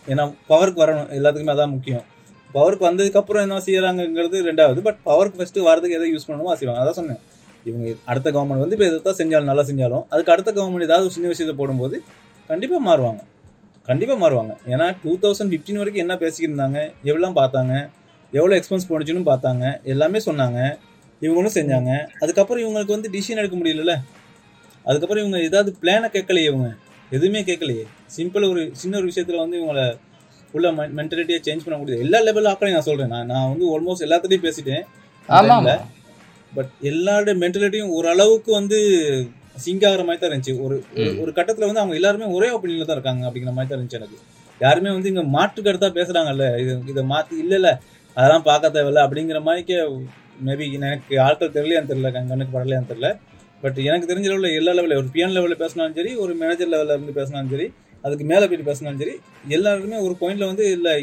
ஏன்னா 0.08 0.34
பவருக்கு 0.52 0.84
வரணும். 0.84 1.10
எல்லாத்துக்குமே 1.18 1.54
அதான் 1.56 1.74
முக்கியம். 1.76 2.06
பவருக்கு 2.54 2.86
வந்ததுக்கப்புறம் 2.90 3.44
என்ன 3.46 3.62
செய்யறாங்கங்கிறது 3.66 4.38
ரெண்டாவது. 4.50 4.80
பட் 4.82 5.00
பவருக்கு 5.10 5.40
ஃபஸ்ட்டு 5.40 5.66
வரதுக்கு 5.70 5.98
எதை 6.00 6.14
யூஸ் 6.14 6.28
பண்ணணுமோ 6.30 6.56
செய்வாங்க. 6.60 6.82
அதான் 6.84 7.00
சொன்னேன். 7.02 7.22
இவங்க 7.66 7.96
அடுத்த 8.06 8.32
கவர்மெண்ட் 8.32 8.64
வந்து 8.64 8.76
இப்போ 8.76 8.86
எதாவது 8.86 9.06
தான் 9.08 9.20
செஞ்சாலும் 9.22 9.50
நல்லா 9.52 9.64
செஞ்சாலும் 9.70 10.04
அதுக்கு 10.10 10.32
அடுத்த 10.32 10.52
கவர்மெண்ட் 10.52 10.88
ஏதாவது 10.90 11.04
ஒரு 11.04 11.14
சின்ன 11.14 11.28
விஷயத்தை 11.28 11.56
போடும்போது 11.58 12.04
கண்டிப்பாக 12.48 12.82
மாறுவாங்க. 12.90 13.22
கண்டிப்பாக 13.88 14.20
மாறுவாங்க. 14.24 14.54
ஏன்னா 14.68 14.96
டூ 15.04 15.12
தௌசண்ட் 15.24 15.52
ஃபிஃப்டீன் 15.52 15.78
வரைக்கும் 15.78 16.04
என்ன 16.06 16.16
பேசிக்கிருந்தாங்க 16.16 16.80
இருந்தாங்க? 16.80 17.10
எவ்வளோ 17.10 17.32
பார்த்தாங்க? 17.42 17.90
எவ்வளோ 18.32 18.60
எக்ஸ்பென்ஸ் 18.60 18.88
போனுச்சுன்னு 18.90 19.30
பார்த்தாங்க. 19.32 19.80
எல்லாமே 19.84 20.20
சொன்னாங்க. 20.26 20.78
இவங்களும் 21.22 21.56
செஞ்சாங்க. 21.60 21.92
அதுக்கப்புறம் 22.20 22.64
இவங்களுக்கு 22.66 22.96
வந்து 22.98 23.10
டிசிஷன் 23.16 23.42
எடுக்க 23.44 23.58
முடியலல்ல? 23.58 23.96
அதுக்கப்புறம் 24.86 25.24
இவங்க 25.24 25.40
ஏதாவது 25.40 25.76
பிளானை 25.82 26.08
கேட்கலையே 26.16 26.50
இவங்க. 26.52 26.76
எதுவுமே 27.12 27.44
கேட்கலையே. 27.44 27.84
சிம்பிள் 28.18 28.50
ஒரு 28.50 28.70
சின்ன 28.72 28.98
ஒரு 28.98 29.06
விஷயத்தில் 29.06 29.38
வந்து 29.38 29.64
இவங்கள 29.64 30.00
உள்ள 30.52 30.72
மென்டாலிட்டியை 30.72 31.40
சேஞ்ச் 31.46 31.64
பண்ண 31.66 31.80
முடியாது. 31.80 32.02
எல்லா 32.02 32.20
லெவல் 32.20 32.44
ஆக்களையும் 32.44 32.72
நான் 32.72 32.82
சொல்கிறேன் 32.82 33.10
நான் 33.10 33.26
நான் 33.26 33.50
வந்து 33.50 33.82
ஆல்மோஸ்ட் 33.82 34.10
எல்லாத்துலேயும் 34.10 34.52
பேசிட்டேன். 34.52 34.82
பட் 36.56 36.70
எல்லாரோட 36.82 37.32
மென்டாலிட்டியும் 37.34 37.88
ஓரளவுக்கு 37.88 38.52
வந்து 38.52 38.78
சிங்க் 39.56 39.86
ஆகிற 39.86 40.04
மாதிரி 40.04 40.28
தான் 40.28 40.40
இருந்துச்சு. 40.40 40.62
ஒரு 40.62 40.84
ஒரு- 40.96 41.18
கட்டத்துல 41.28 41.60
வந்து 41.60 41.80
அவங்க 41.80 41.96
எல்லாருமே 41.96 42.26
ஒரே 42.26 42.58
ஒப்பீனியன்ல 42.58 42.86
தான் 42.86 42.92
இருக்காங்க 42.92 43.28
அப்படிங்கிற 43.28 43.54
மாதிரி 43.54 43.68
தான் 43.68 43.80
இருந்துச்சு 43.80 43.94
எனக்கு. 43.94 44.18
யாருமே 44.60 44.92
வந்து 44.92 45.08
இங்க 45.08 45.24
மாற்று 45.24 45.64
கருத்தா 45.64 45.92
பேசுறாங்கல்ல. 45.92 46.60
இது 46.60 46.82
இதை 46.86 47.04
மாத்தி 47.04 47.34
இல்ல 47.38 47.56
இல்ல. 47.56 47.82
அதெல்லாம் 48.14 48.44
பார்க்க 48.44 48.70
தேவையில்ல 48.70 49.10
அப்படிங்கிற 49.10 49.42
மாதிரிக்கே 49.42 50.06
மேபி 50.46 50.72
எனக்கு 50.72 51.22
ஆட்கள் 51.22 51.50
தெரியலையான்னு 51.50 51.88
தெரியல 51.88 52.12
கண் 52.12 52.28
கண்ணுக்கு 52.28 52.60
படலையான்னு 52.60 52.86
தெரியல. 52.90 53.20
பட் 53.64 53.78
எனக்கு 53.90 54.10
தெரிஞ்ச 54.12 54.28
லெவலில் 54.32 54.58
எல்லா 54.60 54.72
லெவலில் 54.78 55.00
ஒரு 55.02 55.10
பிஎன் 55.16 55.36
லெவலில் 55.38 55.62
பேசினாலும் 55.64 55.98
சரி 56.00 56.12
ஒரு 56.24 56.34
மேனேஜர் 56.42 56.72
லெவலில் 56.74 56.96
இருந்து 56.96 57.16
பேசினாலும் 57.20 57.52
சரி 57.54 57.68
அதுக்கு 58.06 58.26
மேலே 58.32 58.46
போயிட்டு 58.48 58.68
பேசினாலும் 58.70 59.02
சரி 59.02 59.16
எல்லாருக்குமே 59.56 59.98
ஒரு 60.06 60.14
பாயிண்ட்ல 60.20 60.46
வந்து 60.52 60.66
இல்லை 60.78 60.94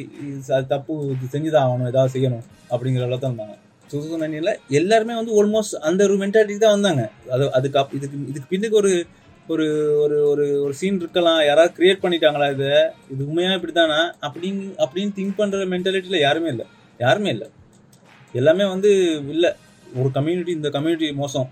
அது 0.57 0.67
தப்பு 0.75 0.95
இது 1.15 1.27
செஞ்சுதான் 1.35 1.65
ஆகணும் 1.67 1.91
ஏதாவது 1.93 2.13
செய்யணும் 2.17 2.45
அப்படிங்கிற 2.73 3.05
அளவு 3.09 3.21
தான் 3.25 3.33
இருந்தாங்க. 3.33 3.57
டூ 3.91 3.97
தௌசண்ட் 3.99 4.23
நைன்டீனில் 4.25 4.55
எல்லாருமே 4.79 5.15
வந்து 5.19 5.35
ஆல்மோஸ்ட் 5.41 5.77
அந்த 5.89 6.01
ஒரு 6.07 6.15
மென்டாலிட்டி 6.23 6.57
தான் 6.65 6.75
வந்தாங்க. 6.77 7.03
அது 7.35 7.45
அதுக்கு 7.59 7.79
அப் 7.83 7.93
இதுக்கு 7.99 8.17
இதுக்கு 8.31 8.49
பின்னுக்கு 8.55 8.79
ஒரு 8.83 8.93
ஒரு 9.55 9.67
ஒரு 10.05 10.17
ஒரு 10.31 10.45
ஒரு 10.65 10.75
சீன் 10.79 11.03
இருக்கலாம் 11.03 11.41
யாராவது 11.49 11.75
கிரியேட் 11.77 12.03
பண்ணிட்டாங்களா 12.05 12.49
இதை 12.55 12.71
இது 13.13 13.21
உண்மையாக 13.29 13.59
இப்படி 13.59 13.75
தானா 13.77 14.01
அப்படின்னு 14.27 14.65
அப்படின்னு 14.85 15.13
திங்க் 15.19 15.39
பண்ணுற 15.41 15.69
மென்டாலிட்டியில் 15.75 16.25
யாருமே 16.27 16.49
இல்லை. 16.55 16.67
யாருமே 17.05 17.31
இல்லை. 17.37 17.49
எல்லாமே 18.35 18.65
வந்து 18.75 18.91
இல்லை. 19.35 19.53
ஒரு 20.01 20.11
கம்யூனிட்டி 20.17 20.53
இந்த 20.59 20.71
கம்யூனிட்டி 20.77 21.11
மோசம். 21.23 21.49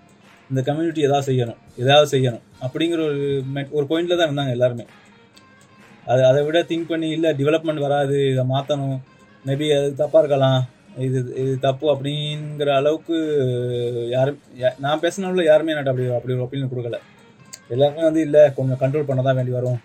இந்த 0.50 0.60
கம்யூனிட்டி 0.62 1.00
எதாவது 1.00 1.26
செய்யணும் 1.30 1.60
எதாவது 1.76 2.06
செய்யணும் 2.10 2.44
அப்படிங்கிற 2.62 3.00
ஒரு 3.04 3.20
ஒரு 3.72 3.86
பாயிண்ட்ல 3.90 4.16
தான் 4.16 4.28
இருந்தாங்க 4.28 4.50
எல்லாருமே. 4.50 4.84
அது 6.06 6.26
அதை 6.26 6.44
விட 6.44 6.62
திங்க் 6.62 6.88
பண்ணி 6.88 7.08
இல்லை 7.08 7.30
டெவலப்மெண்ட் 7.32 7.80
வராது 7.80 8.16
இதை 8.32 8.44
மாற்றணும் 8.44 8.96
மேபி 9.44 9.66
அது 9.76 9.94
தப்பாக 9.96 10.20
இருக்கலாம் 10.20 10.60
இது 10.98 11.18
இது 11.34 11.58
தப்பு 11.58 11.86
அப்படிங்கிற 11.94 12.70
அளவுக்கு 12.74 13.16
யாரும் 14.10 14.38
யா- 14.58 14.76
நான் 14.78 15.00
பேசினவங்கள 15.00 15.44
யாருமே 15.44 15.72
என்கிட்ட 15.72 15.90
அப்படி 15.90 16.08
அப்படி 16.10 16.34
ஒரு 16.34 16.44
ஒப்பீனியன் 16.44 16.72
கொடுக்கல. 16.72 16.98
எல்லாருமே 17.68 18.02
வந்து 18.02 18.20
இல்லை 18.20 18.52
கொஞ்சம் 18.54 18.80
கண்ட்ரோல் 18.80 19.02
பண்ண 19.02 19.22
தான் 19.22 19.36
வேண்டி 19.36 19.52
வரும். 19.52 19.78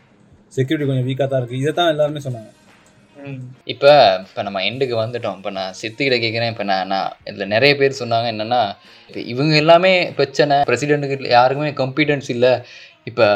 செக்யூரிட்டி 0.54 0.88
கொஞ்சம் 0.88 1.08
வீக்காக 1.08 1.28
தான் 1.28 1.42
இருக்குது 1.42 1.62
இதை 1.62 1.72
தான் 1.74 1.90
எல்லாருமே 1.90 2.20
சொன்னாங்க. 2.20 2.50
இப்போ 3.74 3.92
இப்போ 4.26 4.42
நம்ம 4.48 4.60
எண்டுக்கு 4.70 4.96
வந்துட்டோம். 5.02 5.38
இப்போ 5.40 5.52
நான் 5.58 5.76
சித்திகிட்ட 5.80 6.18
கேட்குறேன் 6.24 6.52
இப்போ 6.54 6.66
நான் 6.72 6.90
நான் 6.94 7.10
இதில் 7.30 7.52
நிறைய 7.56 7.72
பேர் 7.80 8.00
சொன்னாங்க 8.02 8.28
என்னென்னா 8.34 8.62
இப்போ 9.10 9.22
இவங்க 9.34 9.56
எல்லாமே 9.64 9.94
பிரச்சனை. 10.20 10.58
பிரசிடெண்ட்டுக்கு 10.70 11.34
யாருக்குமே 11.38 11.72
கம்பீட்டன்ஸ் 11.82 12.30
இல்லை. 12.36 12.54
இப்போ 13.12 13.28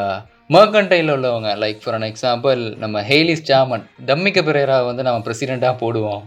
மர்கண்டையில் 0.55 1.15
உள்ளவங்க 1.15 1.49
லைக் 1.63 1.81
ஃபார் 1.83 1.97
அன் 1.97 2.07
எக்ஸாம்பிள் 2.11 2.61
நம்ம 2.83 3.03
ஹெய்லிஸ் 3.09 3.47
சாமன் 3.49 3.85
டம்மிக்க 4.09 4.39
பெரேரா 4.47 4.77
வந்து 4.89 5.05
நம்ம 5.07 5.21
பிரசிடெண்ட்டாக 5.27 5.81
போடுவோம். 5.83 6.23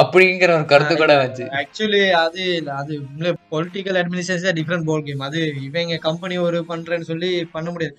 அப்படிங்கிற 0.00 0.50
ஒரு 0.56 0.66
கருத்து 0.70 0.94
கூட 0.96 1.12
வச்சு 1.20 1.44
ஆக்சுவலி 1.60 2.02
அது 2.24 2.42
அது 2.80 2.94
political 3.54 3.98
administration 4.00 4.56
different 4.58 4.88
ball 4.88 5.06
game 5.06 5.24
அது 5.28 5.40
இவங்க 5.68 5.96
கம்பெனி 6.08 6.36
ஒரு 6.48 6.58
பண்றேன்னு 6.70 7.08
சொல்லி 7.12 7.30
பண்ண 7.54 7.68
முடியாது. 7.74 7.96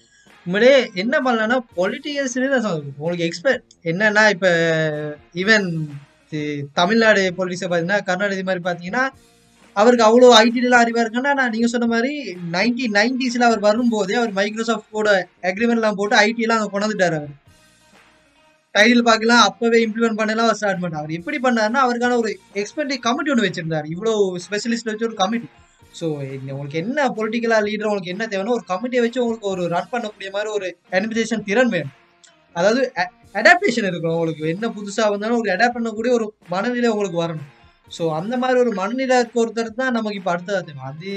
உண்மையிலே 0.48 0.74
என்ன 0.94 1.16
பண்ணலாம்னா 1.20 1.58
பொலிட்டிக்கல்ஸ் 1.76 2.36
உங்களுக்கு 2.98 3.26
எக்ஸ்பெக்ட் 3.28 3.66
என்னன்னா 3.84 4.30
இப்ப 4.30 4.48
ஈவன் 5.34 5.66
தமிழ்நாடு 6.74 7.22
பொலிட்டிக்ஸை 7.38 7.68
பார்த்தீங்கன்னா 7.68 8.00
கர்நாடகா 8.10 8.46
மாதிரி 8.50 8.64
பார்த்தீங்கன்னா 8.68 9.04
அவருக்கு 9.76 10.06
அவ்வளோ 10.06 10.30
ஐடிலாம் 10.44 10.84
அறிவா 10.84 11.02
இருக்குன்னா 11.04 11.34
நான் 11.34 11.50
நீங்க 11.50 11.68
சொன்ன 11.68 11.88
மாதிரி 11.88 12.14
நைன்டி 12.52 12.86
நைன்டிஸ்ல 12.94 13.48
அவர் 13.50 13.60
வரும்போதே 13.60 14.14
அவர் 14.14 14.32
மைக்ரோசாஃப்டோட 14.32 15.10
அக்ரிமெண்ட்லாம் 15.44 16.00
போட்டு 16.00 16.16
ஐடி 16.18 16.46
எல்லாம் 16.46 16.60
அங்க 16.60 16.72
கொண்டாந்துட்டாரு 16.74 17.18
அவர். 17.20 17.34
டைட்டில் 18.76 19.08
பார்க்கலாம் 19.10 19.44
அப்பவே 19.50 19.78
இம்ப்ளிமெண்ட் 19.86 20.20
பண்ணலாம் 20.22 20.46
அவர் 20.46 20.56
ஸ்டார்ட் 20.56 20.82
பண்ணார் 20.84 21.02
அவர் 21.02 21.18
எப்படி 21.20 21.38
பண்ணாருன்னா 21.38 21.84
அவருக்கான 21.86 22.18
ஒரு 22.18 22.32
எக்ஸ்பெர்ட் 22.54 22.94
கமிட்டி 23.00 23.32
ஒன்று 23.32 23.48
வச்சிருந்தார். 23.48 23.88
இவ்வளோ 23.94 24.14
ஸ்பெஷலிஸ்ட் 24.46 24.90
வச்சு 24.92 25.08
ஒரு 25.10 25.16
கமிட்டி 25.16 25.48
ஸோ 26.00 26.06
உங்களுக்கு 26.54 26.80
என்ன 26.84 27.08
பொலிட்டிக்கலாக 27.18 27.66
லீடர் 27.68 27.90
உங்களுக்கு 27.90 28.14
என்ன 28.16 28.26
தேவைன்னா 28.32 28.56
ஒரு 28.58 28.66
கமிட்டியை 28.72 29.02
வச்சு 29.06 29.22
உங்களுக்கு 29.24 29.50
ஒரு 29.54 29.64
ரன் 29.76 29.92
பண்ணக்கூடிய 29.94 30.30
மாதிரி 30.36 30.50
ஒரு 30.58 30.68
அட்மினிஸ்ட்ரேஷன் 30.96 31.46
திறன் 31.50 31.74
வேணும். 31.76 31.94
அதாவது 32.56 32.82
அடாப்டேஷன் 33.40 33.88
இருக்கணும் 33.90 34.18
உங்களுக்கு. 34.20 34.44
என்ன 34.54 34.66
புதுசாக 34.78 35.12
வந்தாலும் 35.14 35.40
ஒரு 35.42 35.52
அடாப்ட் 35.56 35.78
பண்ணக்கூடிய 35.78 36.12
ஒரு 36.18 36.28
மனநிலை 36.54 36.90
உங்களுக்கு 36.94 37.20
வரணும். 37.24 37.48
ஸோ 37.96 38.04
அந்த 38.20 38.34
மாதிரி 38.42 38.58
ஒரு 38.64 38.72
மனநிலை 38.80 39.18
இருக்க 39.22 39.44
ஒருத்தர் 39.44 39.70
தான் 39.82 39.96
நமக்கு 39.98 40.20
இப்போ 40.22 40.32
அடுத்ததாக 40.34 40.64
தேவை. 40.70 40.82
அது 40.92 41.12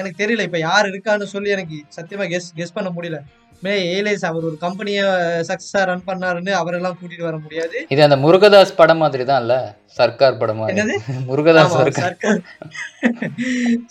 எனக்கு 0.00 0.20
தெரியல. 0.22 0.46
இப்போ 0.48 0.60
யார் 0.68 0.90
இருக்கான்னு 0.92 1.28
சொல்லி 1.34 1.50
எனக்கு 1.56 1.76
சத்தியமாக 1.96 2.28
கெஸ் 2.32 2.48
கெஸ் 2.60 2.76
பண்ண 2.78 2.90
முடியல. 2.96 3.20
மே 3.64 3.72
ஏலேஸ் 3.96 4.24
அவர் 4.28 4.46
ஒரு 4.50 4.56
கம்பெனியை 4.64 5.04
சக்ஸஸா 5.48 5.80
ரன் 5.90 6.06
பண்ணாருன்னு 6.08 6.52
அவரெல்லாம் 6.60 6.96
கூட்டிட்டு 6.98 7.26
வர 7.28 7.36
முடியாது. 7.44 7.76
இது 7.94 8.00
அந்த 8.06 8.16
முருகதாஸ் 8.24 8.78
படம் 8.80 9.02
மாதிரி 9.04 9.24
தான் 9.30 9.42
இல்ல 9.44 9.56
சர்க்கார் 9.98 10.40
படம் 10.42 10.62
என்னது? 10.72 10.96
முருகதாஸ் 11.30 11.76
சர்க்கார். 12.04 12.40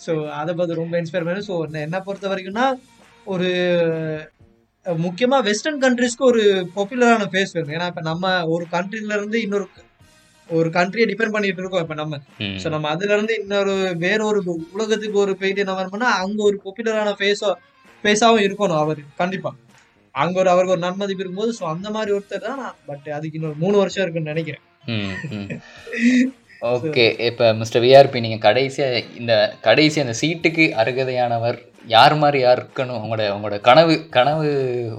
ஸோ 0.06 0.14
அதை 0.40 0.50
பார்த்து 0.54 0.80
ரொம்ப 0.82 0.96
இன்ஸ்பயர் 1.02 1.28
பண்ணு 1.28 1.46
ஸோ 1.50 1.56
என்ன 1.86 2.00
பொறுத்த 2.08 2.32
வரைக்கும்னா 2.32 2.66
ஒரு 3.34 3.50
முக்கியமா 5.06 5.38
வெஸ்டர்ன் 5.50 5.80
கண்ட்ரிஸ்க்கு 5.84 6.30
ஒரு 6.32 6.42
பாப்புலரான 6.76 7.24
ஃபேஸ் 7.32 7.54
வேணும். 7.56 7.74
ஏன்னா 7.76 7.88
இப்ப 7.92 8.02
நம்ம 8.10 8.34
ஒரு 8.54 8.66
கண்ட்ரில 8.74 9.16
இருந்து 9.18 9.38
இன்னொரு 9.46 9.66
ஒரு 10.48 10.68
கண்ட்ரியை 10.76 11.06
டிபெண்ட் 11.10 11.34
பண்ணிட்டு 11.34 11.62
இருக்கோம் 11.62 11.84
இப்ப 11.84 11.96
நம்ம. 12.02 12.14
ஸோ 12.62 12.68
நம்ம 12.74 12.88
அதுல 12.94 13.12
இருந்து 13.16 13.34
இன்னொரு 13.42 13.74
வேற 14.06 14.20
ஒரு 14.30 14.40
உலகத்துக்கு 14.76 15.18
ஒரு 15.24 15.34
போயிட்டு 15.42 15.62
என்ன 15.64 15.90
பண்ணா 15.94 16.08
அங்க 16.22 16.40
ஒரு 16.48 16.56
பாப்புலரான 16.64 17.12
ஃபேஸோ 17.18 17.50
ஃபேஸாவும் 18.02 18.44
இருக்கணும் 18.46 18.80
அவர். 18.84 19.00
கண்டிப்பா. 19.22 19.52
அங்க 20.22 20.36
ஒரு 20.42 20.50
அவருக்கு 20.52 20.74
ஒரு 20.76 20.84
நன்மதிப்பு 20.84 21.22
இருக்கும்போது 21.22 21.52
ஸோ 21.58 21.64
அந்த 21.72 21.88
மாதிரி 21.96 22.10
ஒருத்தர் 22.16 22.46
தான் 22.50 22.62
பட் 22.90 23.08
அதுக்கு 23.16 23.38
இன்னொரு 23.38 23.56
மூணு 23.64 23.76
வருஷம் 23.82 24.04
இருக்குன்னு 24.04 24.32
நினைக்கிறேன். 24.32 24.64
ஓகே 26.74 27.04
இப்போ 27.28 27.46
மிஸ்டர் 27.60 27.82
விஆர்பி 27.84 28.22
நீங்கள் 28.24 28.44
கடைசியாக 28.46 29.02
இந்த 29.20 29.34
கடைசி 29.66 29.98
அந்த 30.02 30.14
சீட்டுக்கு 30.20 30.64
அருகதையானவர் 30.80 31.58
யார் 31.94 32.14
மாதிரி 32.22 32.38
யார் 32.44 32.60
இருக்கணும்? 32.60 32.98
உங்களோட 33.04 33.26
உங்களோட 33.36 33.58
கனவு 33.68 33.94
கனவு 34.16 34.48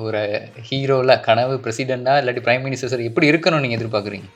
ஒரு 0.05 0.21
ஹீரோல 0.69 1.19
கனவு 1.27 1.55
பிரசிடெண்டா 1.65 2.13
இல்லாட்டி 2.21 2.43
பிரைம் 2.47 2.65
மினிஸ்டர் 2.67 3.07
எப்படி 3.09 3.29
இருக்கணும் 3.31 3.63
நீங்கள் 3.65 3.79
எதிர்பார்க்குறீங்க? 3.79 4.29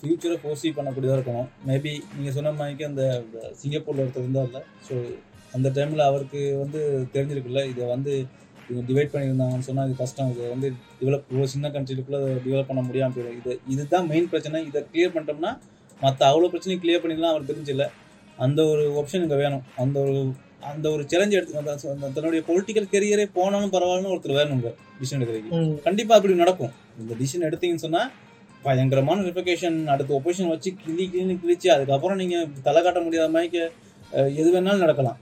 ஃப்யூச்சரை 0.00 0.36
ஃபோர்ஸி 0.42 0.68
பண்ணக்கூடியதாக 0.78 1.18
இருக்கணும். 1.18 1.48
மேபி 1.68 1.92
நீங்கள் 2.16 2.36
சொன்ன 2.38 2.52
மாதிரிக்கு 2.58 2.88
அந்த 2.90 3.04
சிங்கப்பூரில் 3.62 4.02
ஒருத்தர் 4.04 4.24
இருந்தார்ல 4.26 4.60
ஸோ 4.88 4.96
அந்த 5.56 5.68
டைமில் 5.76 6.08
அவருக்கு 6.08 6.40
வந்து 6.62 6.80
தெரிஞ்சிருக்குல்ல 7.14 7.62
இதை 7.72 7.84
வந்து 7.94 8.12
இவங்க 8.68 8.82
டிவைட் 8.88 9.12
பண்ணியிருந்தாங்கன்னு 9.12 9.66
சொன்னால் 9.68 9.86
இது 9.88 9.94
கஷ்டம். 10.00 10.32
இதை 10.34 10.48
வந்து 10.54 10.68
டெவலப் 10.98 11.28
இவ்வளோ 11.30 11.46
சின்ன 11.52 11.66
கண்ட்ரிக்குள்ளே 11.76 12.18
டெவலப் 12.46 12.68
பண்ண 12.70 12.80
முடியாமல் 12.88 13.14
போயிடும். 13.16 13.38
இது 13.40 13.52
இதுதான் 13.74 14.08
மெயின் 14.10 14.28
பிரச்சனை. 14.32 14.60
இதை 14.70 14.80
கிளியர் 14.90 15.14
பண்ணிட்டோம்னா 15.14 15.52
மற்ற 16.00 16.20
அவ்வளோ 16.30 16.50
பிரச்சனையும் 16.52 16.82
கிளியர் 16.82 17.02
பண்ணிடலாம் 17.04 17.32
அவர் 17.34 17.48
தெரிஞ்சில்ல. 17.50 17.84
அந்த 18.38 18.60
ஒரு 18.72 18.82
ஆப்ஷன் 19.00 19.24
இங்கே 19.26 19.38
வேணும். 19.44 19.64
அந்த 19.84 19.96
ஒரு 20.06 20.18
அந்த 20.70 20.86
ஒரு 20.94 21.02
சேலஞ்ச் 21.10 21.36
எடுத்து 21.38 21.76
தன்னுடைய 22.16 22.40
பொலிட்டிக்கல் 22.48 22.88
கெரியரே 22.94 23.26
போனாலும் 23.36 23.72
பரவாயில்லன்னு 23.74 24.12
ஒருத்தர் 24.14 24.38
வேணுங்க 24.38 24.70
டிசிஷன் 24.98 25.20
எடுக்கிறதுக்கு 25.20 25.58
ம். 25.58 25.74
கண்டிப்பா 25.86 26.14
அப்படி 26.18 26.34
நடக்கும். 26.42 26.72
இந்த 27.02 27.12
டிசிஷன் 27.20 27.46
எடுத்தீங்கன்னு 27.48 27.84
சொன்னா 27.86 28.02
பயங்கரமான 28.64 29.24
ரிஃபிகேஷன் 29.28 29.78
அடுத்த 29.92 30.10
ஒப்போசிஷன் 30.18 30.52
வச்சு 30.54 30.70
கிளி 30.82 31.04
கிளி 31.12 31.34
கிழிச்சு 31.42 31.68
அதுக்கப்புறம் 31.74 32.20
நீங்க 32.22 32.36
தலை 32.66 32.80
காட்ட 32.82 33.00
முடியாத 33.06 33.30
மாதிரி 33.36 33.60
எது 34.40 34.48
வேணாலும் 34.54 34.84
நடக்கலாம். 34.84 35.18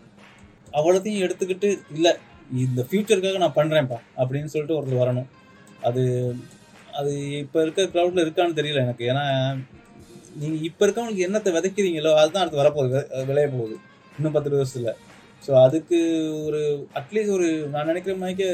அவ்வளோத்தையும் 0.78 1.24
எடுத்துக்கிட்டு 1.26 1.68
இல்ல 1.96 2.08
இந்த 2.64 2.80
ஃபியூச்சருக்காக 2.88 3.40
நான் 3.44 3.58
பண்றேன்ப்பா 3.60 3.98
அப்படின்னு 4.20 4.52
சொல்லிட்டு 4.52 4.76
ஒருத்தர் 4.78 5.02
வரணும். 5.02 5.28
அது 5.88 6.02
அது 6.98 7.12
இப்ப 7.44 7.62
இருக்க 7.64 7.82
க்ரௌட்ல 7.94 8.22
இருக்கான்னு 8.24 8.58
தெரியல 8.58 8.84
எனக்கு. 8.86 9.04
ஏன்னா 9.12 9.24
நீங்க 10.40 10.56
இப்ப 10.68 10.80
இருக்கவங்களுக்கு 10.84 11.26
என்னத்தை 11.26 11.50
விதைக்கிறீங்களோ 11.56 12.12
அதுதான் 12.20 12.42
அடுத்து 12.42 12.62
வரப்போகுது 12.62 13.00
விளைய 13.30 13.48
போகுது. 13.54 13.76
இன்னும் 14.16 14.34
பத்து 14.36 14.58
வருஷத்துல. 14.60 14.92
ஸோ 15.44 15.52
அதுக்கு 15.64 15.98
ஒரு 16.46 16.60
அட்லீஸ்ட் 16.98 17.34
ஒரு 17.36 17.48
நான் 17.74 17.88
நினைக்கிற 17.90 18.14
மாதிரிக்கு 18.20 18.48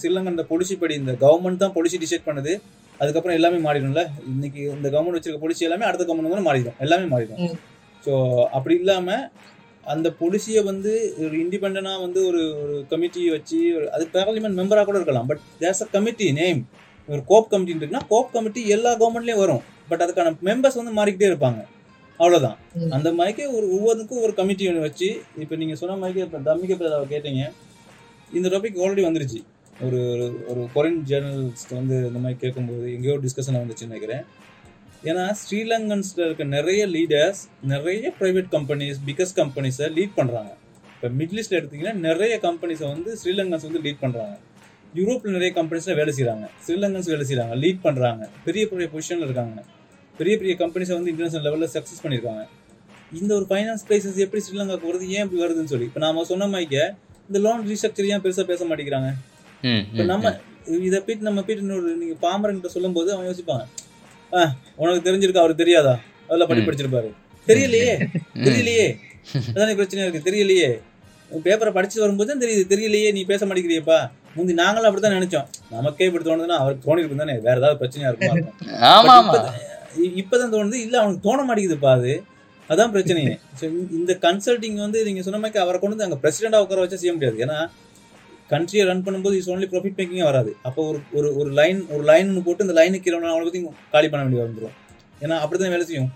ஸ்ரீலங்கா 0.00 0.32
இந்த 0.34 0.44
பொலிசி 0.50 0.74
படி 0.82 0.94
இந்த 1.02 1.12
கவர்மெண்ட் 1.24 1.62
தான் 1.64 1.74
பொலிசி 1.76 1.96
டிசைட் 2.04 2.28
பண்ணுது. 2.28 2.52
அதுக்கப்புறம் 3.00 3.36
எல்லாமே 3.38 3.58
மாறிடும்ல. 3.66 4.02
இன்னைக்கு 4.32 4.60
இந்த 4.76 4.88
கவர்மெண்ட் 4.94 5.18
வச்சிருக்க 5.18 5.42
பொலிசி 5.44 5.66
எல்லாமே 5.68 5.86
அடுத்த 5.88 6.04
கவர்மெண்ட் 6.06 6.34
வந்து 6.34 6.48
மாறிடும். 6.50 6.78
எல்லாமே 6.86 7.06
மாறிடும். 7.14 7.40
ஸோ 8.06 8.12
அப்படி 8.56 8.74
இல்லாம 8.82 9.18
அந்த 9.86 10.12
பொலிசியை 10.20 10.64
வந்து 10.64 11.14
ஒரு 11.18 11.38
இண்டிபெண்டா 11.42 12.00
வந்து 12.00 12.26
ஒரு 12.26 12.62
ஒரு 12.62 12.86
கமிட்டி 12.88 13.30
வச்சு 13.30 13.76
ஒரு 13.76 13.92
அது 13.92 14.08
பார்லிமெண்ட் 14.12 14.58
மெம்பரா 14.60 14.84
கூட 14.84 14.96
இருக்கலாம். 14.96 15.26
But 15.26 15.38
there's 15.60 15.82
a 15.82 15.88
committee 15.92 16.32
name 16.32 16.68
ஒரு 17.08 17.24
கோப் 17.24 17.50
கமிட்டி 17.50 17.74
இருக்குன்னா 17.74 18.00
கோப் 18.08 18.32
கமிட்டி 18.32 18.68
எல்லா 18.68 18.92
கவர்மெண்ட்லயும் 18.98 19.38
வரும். 19.38 19.62
பட் 19.88 20.02
அதுக்கான 20.02 20.36
மெம்பர்ஸ் 20.44 20.78
வந்து 20.80 20.94
மாறிக்கிட்டே 20.96 21.30
இருப்பாங்க. 21.32 21.60
அவ்வளவுதான். 22.16 22.56
ம். 22.74 22.90
அந்த 22.90 23.12
மாதிரிக்கு 23.12 23.52
ஒரு 23.52 23.72
ஒவ்வொருக்கும் 23.72 24.22
ஒரு 24.22 24.34
கமிட்டி 24.34 24.68
ஒன்று 24.68 24.80
வச்சு 24.80 25.22
இப்போ 25.38 25.56
நீங்க 25.56 25.74
சொன்ன 25.74 25.96
மாதிரி 25.96 26.20
இப்போ 26.20 26.38
தம்மிக்க 26.38 26.74
பிரதாவை 26.74 27.06
கேட்டீங்க. 27.08 27.52
இந்த 28.32 28.48
டாபிக் 28.48 28.80
ஆல்ரெடி 28.82 29.04
வந்துருச்சு. 29.04 29.40
ஒரு 29.80 30.00
ஒரு 30.46 30.68
கொரியன் 30.74 31.02
ஜேர்னலிஸ்ட் 31.08 31.74
வந்து 31.74 31.96
இந்த 32.06 32.18
மாதிரி 32.18 32.38
கேட்கும்போது 32.38 32.94
எங்கேயோ 32.94 33.18
டிஸ்கஷன் 33.18 33.56
வந்துச்சுன்னு 33.56 33.90
நினைக்கிறேன். 33.90 34.24
ஏன்னா 35.10 35.24
ஸ்ரீலங்கன்ஸ்ல 35.40 36.20
இருக்க 36.26 36.44
நிறைய 36.56 36.82
லீடர்ஸ் 36.94 37.40
நிறைய 37.72 38.12
பிரைவேட் 38.20 38.48
கம்பெனிஸ் 38.54 38.98
பிகஸ்ட் 39.08 39.36
கம்பெனிஸை 39.40 39.86
லீட் 39.96 40.14
பண்றாங்க. 40.20 40.52
இப்போ 40.94 41.08
மிடில் 41.18 41.40
ஈஸ்ட்ல 41.42 41.58
எடுத்தீங்கன்னா 41.60 41.94
நிறைய 42.08 42.34
கம்பெனிஸை 42.46 42.86
வந்து 42.92 43.10
ஸ்ரீலங்கன்ஸ் 43.20 43.66
வந்து 43.68 43.80
லீட் 43.86 44.00
பண்றாங்க. 44.04 44.34
யூரோப்ல 44.98 45.32
நிறைய 45.36 45.50
கம்பெனிஸ்ல 45.58 45.94
வேலை 46.00 46.12
செய்றாங்க. 46.18 46.46
ஸ்ரீலங்கன்ஸ் 46.64 47.10
வேலை 47.12 47.24
செய்றாங்க 47.30 47.56
லீட் 47.62 47.82
பண்றாங்க. 47.86 48.24
பெரிய 48.46 48.64
பெரிய 48.72 48.88
பொசிஷன்ல 48.94 49.26
இருக்காங்க. 49.28 49.64
பெரிய 50.20 50.34
பெரிய 50.40 50.54
கம்பெனிஸை 50.64 50.94
வந்து 50.98 51.10
இன்டர்நேஷனல் 51.12 51.46
லெவலில் 51.48 51.72
சக்ஸஸ் 51.76 52.02
பண்ணியிருக்காங்க. 52.04 52.44
இந்த 53.20 53.30
ஒரு 53.38 53.46
ஃபைனான்ஸ் 53.50 53.82
கிரைசஸ் 53.88 54.20
எப்படி 54.24 54.42
ஸ்ரீலங்காக்கு 54.46 54.88
வருது 54.90 55.06
ஏன் 55.16 55.24
இப்படி 55.26 55.40
வருதுன்னு 55.44 55.72
சொல்லி 55.72 55.88
இப்போ 55.90 56.00
நாம 56.04 56.24
சொன்ன 56.30 56.46
மாதிரிக்க 56.52 56.76
இந்த 57.28 57.38
லோன் 57.46 57.62
ரீஸ்ட்ரக்சர் 57.70 58.08
ஏன் 58.14 58.22
பெருசா 58.24 58.44
பேச 58.52 58.64
மாட்டேங்கிறாங்க? 58.70 59.10
இப்போ 59.90 60.04
நம்ம 60.12 60.32
இதை 60.88 60.98
போயிட்டு 61.06 61.26
நம்ம 61.28 61.42
போயிட்டு 61.46 61.64
இன்னொரு 61.64 61.90
நீங்க 62.00 62.16
பாமரன்கிட்ட 62.24 62.70
சொல்லும்போது 62.76 63.10
அவன் 63.14 63.28
யோசிப்பாங்க 63.30 63.64
உனக்கு 64.76 65.12
தெரிஞ்சிருக்கா? 65.12 65.36
அவருக்கு 65.36 65.64
தெரியாதா? 65.64 66.00
அதெல்லாம் 66.24 66.48
படி. 66.48 66.60
படிச்சிருப்பாரு. 66.60 67.12
தெரியலையே. 67.46 68.08
தெரியலையே. 68.34 68.96
அதானே 69.48 69.72
பிரச்சனையா 69.72 70.06
இருக்கு? 70.06 70.30
தெரியலையே. 70.30 70.80
பேப்பரை 71.30 71.70
படிச்சு 71.70 72.00
வரும்போது 72.00 72.30
தான் 72.30 72.48
தெரியுது. 72.48 72.64
தெரியலையே 72.68 73.12
நீ 73.12 73.24
பேச 73.24 73.46
மாட்டேங்கிறியப்பா. 73.46 74.10
முந்தி 74.34 74.52
நாங்களும் 74.52 74.86
அப்படித்தான் 74.86 75.22
நினைச்சோம். 75.22 75.46
நமக்கே 75.70 76.04
இப்படி 76.04 76.30
தோணுதுன்னா 76.30 76.56
அவருக்கு 76.56 76.84
தோணி 76.86 76.98
இருக்கும் 76.98 77.18
தானே? 77.18 77.38
வேற 77.38 77.56
ஏதாவது 77.56 77.84
பிரச்சனையா 77.84 78.08
இருக்குமா 78.08 79.52
இப்பதான் 80.20 80.52
தோணுது. 80.52 80.74
இல்ல 80.74 80.98
அவனுக்கு 80.98 81.28
தோண 81.28 81.42
மாட்டேங்குதுப்பா 81.44 81.90
அது. 81.90 82.22
அதான் 82.70 82.92
பிரச்சனையே. 82.92 83.38
இந்த 83.90 84.18
கன்சல்டிங் 84.20 84.74
வந்து 84.74 85.04
நீங்க 85.04 85.22
சொன்ன 85.22 85.38
மாதிரி 85.38 85.58
அவரை 85.58 85.80
கொண்டு 85.80 86.04
அங்க 86.04 86.18
பிரசிடென்டா 86.22 86.56
உட்கார 86.56 86.84
வச்சா 86.84 86.94
செய்ய 86.94 87.12
முடியாது. 87.12 87.44
ஏன்னா 87.44 87.70
கண்ட்ரியை 88.50 88.82
ரன் 88.88 89.04
பண்ணும்போது 89.06 89.36
இஸ் 89.40 89.50
ஒன்லி 89.52 89.66
ப்ராஃபிட் 89.72 89.96
மேக்கிங்கே 89.98 90.26
வராது. 90.30 90.50
அப்போ 90.68 90.80
ஒரு 90.90 90.98
ஒரு 91.18 91.28
ஒரு 91.40 91.50
லைன் 91.60 91.80
ஒரு 91.94 92.02
லைன் 92.10 92.28
போட்டு 92.46 92.64
இந்த 92.66 92.74
லைனுக்கு 92.80 93.04
கீழே 93.06 93.16
அவனை 93.32 93.46
பத்தி 93.48 93.60
காலி 93.94 94.08
பண்ண 94.12 94.22
வேண்டிய 94.24 94.42
வந்துடும் 94.46 94.74
ஏன்னா 95.24 95.36
அப்படிதான் 95.42 95.74
வேலை 95.74 95.86
செய்யும்? 95.90 96.10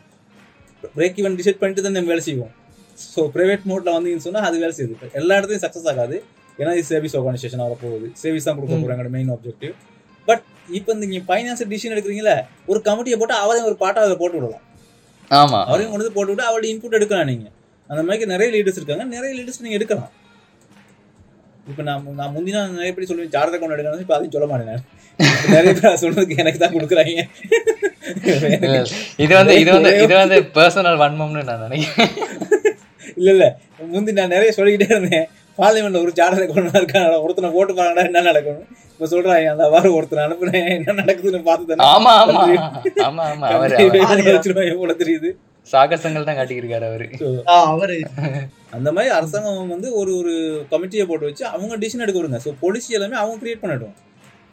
பிரேக் 0.97 1.19
ஈவன் 1.21 1.37
டிசைட் 1.41 1.61
பண்ணிட்டு 1.61 1.85
தான் 1.87 1.97
நம்ம 1.97 2.11
வேலை 2.13 2.25
செய்வோம். 2.29 2.53
ஸோ 3.13 3.21
பிரைவேட் 3.35 3.65
மோட்ல 3.71 3.95
வந்தீங்கன்னு 3.97 4.27
சொன்னா 4.27 4.43
அது 4.49 4.57
வேலை 4.63 4.75
செய்யுது. 4.79 4.95
எல்லா 5.21 5.37
இடத்துலையும் 5.39 5.65
சக்ஸஸ் 5.67 5.89
ஆகாது. 5.93 6.17
ஏன்னா 6.59 6.73
இது 6.79 6.87
சர்வீஸ் 6.93 7.15
ஆர்கனைசேஷன் 7.19 7.63
வர 7.67 7.77
போகுது 7.83 8.07
சர்வீஸ் 8.23 8.47
தான் 8.49 8.57
கொடுக்க 8.59 8.75
ம். 8.77 8.83
போறாங்க 8.85 9.13
மெயின் 9.17 9.31
ஆப்ஜெக்டிவ் 9.35 9.75
பட் 10.29 10.43
இப்போ 10.79 10.93
நீங்க 11.03 11.19
ஃபைனான்சியல் 11.29 11.71
டிசிஷன் 11.73 11.95
எடுக்கிறீங்களா 11.95 12.35
ஒரு 12.71 12.81
கமிட்டியை 12.89 13.17
போட்டு 13.21 13.37
அவரையும் 13.45 13.69
ஒரு 13.71 13.77
பாட்டா 13.83 14.01
அதில் 14.05 14.21
போட்டு 14.23 14.37
விடலாம். 14.39 14.65
ஆமா. 15.31 15.59
அவரையும் 15.69 15.93
கொண்டு 15.93 16.05
வந்து 16.05 16.17
போட்டு 16.19 16.33
விட்டு 16.33 16.49
அவருடைய 16.49 16.71
இன்புட் 16.75 16.97
எடுக்கலாம் 16.99 17.31
நீங்க. 17.33 17.47
அந்த 17.91 18.03
மாதிரி 18.09 18.33
நிறைய 18.35 18.49
லீடர்ஸ் 18.55 18.79
இருக்காங்க. 18.81 19.05
நிறைய 19.15 19.31
லீடர்ஸ் 19.39 19.63
நீங்க 19.65 19.77
எடுக்கலாம். 19.79 20.11
இப்போ 21.71 21.83
நான் 21.89 22.07
நான் 22.19 22.33
முந்தினா 22.35 22.61
நிறைய 22.75 22.93
பேர் 22.95 23.09
சொல்லுவேன் 23.11 23.35
ஜாதக 23.35 23.59
கொண்டு 23.59 23.77
எடுக்கணும் 23.77 24.05
இப்போ 24.05 24.17
அதையும் 24.17 24.35
சொல்ல 24.37 24.49
மாட்டேன் 24.53 24.83
நிறைய 25.55 25.73
பேர் 25.79 26.01
சொல்றதுக்கு 26.03 26.41
எனக்கு 26.43 26.61
தான் 26.63 26.75
கொடுக்குறாங்க. 26.77 27.23
இது 29.25 29.33
வந்து 29.39 29.55
இது 29.63 29.71
வந்து 29.77 29.91
இது 30.05 30.15
வந்து 30.21 30.37
பர்சனல் 30.57 31.01
வன்மம்னு 31.03 31.43
நான் 31.51 31.65
நினைக்கிறேன். 31.67 32.13
இல்ல 33.19 33.29
இல்ல. 33.35 33.47
முந்தி 33.93 34.13
நான் 34.19 34.35
நிறைய 34.35 34.51
சொல்லிக்கிட்டே 34.59 34.89
இருந்தேன். 34.95 35.27
பார்லிமெண்ட்ல 35.59 36.03
ஒரு 36.05 36.13
ஜாதக 36.19 36.45
கொண்டு 36.49 36.79
இருக்காங்க 36.81 37.17
ஒருத்தனை 37.25 37.49
போட்டு 37.57 37.73
பாருங்கடா 37.79 38.05
என்ன 38.09 38.23
நடக்கும்? 38.29 38.61
இப்ப 38.93 39.09
சொல்றாங்க 39.13 39.51
அந்த 39.55 39.67
வாரம் 39.75 39.97
ஒருத்தனை 39.99 40.23
அனுப்புனேன் 40.27 40.69
என்ன 40.77 40.95
நடக்குதுன்னு 41.01 41.49
பார்த்து 41.49 41.89
ஆமா 41.91 42.13
ஆமா. 42.23 42.43
ஆமா 43.09 43.25
ஆமா. 43.33 43.47
அவர் 43.57 43.75
தெரியுது. 45.03 45.31
சாகசங்கள் 45.73 46.27
தான் 46.29 46.39
காட்டியிருக்காரு 46.39 46.87
அவரு. 46.91 47.07
அவரு. 47.73 47.97
அந்த 48.77 48.89
மாதிரி 48.97 49.11
அரசாங்கம் 49.17 49.73
வந்து 49.75 49.89
ஒரு 50.01 50.13
ஒரு 50.21 50.33
கமிட்டியை 50.73 51.05
போட்டு 51.11 51.29
வச்சு 51.29 51.45
அவங்க 51.55 51.77
டிசிஷன் 51.83 52.05
எடுக்க 52.05 52.19
விடுங்க. 52.21 52.41
ஸோ 52.47 52.53
பொலிசி 52.63 52.97
எல்லாமே 52.99 53.19
அவங்க 53.23 53.37
கிரியேட் 53.43 53.63
பண்ணட்டும். 53.65 53.95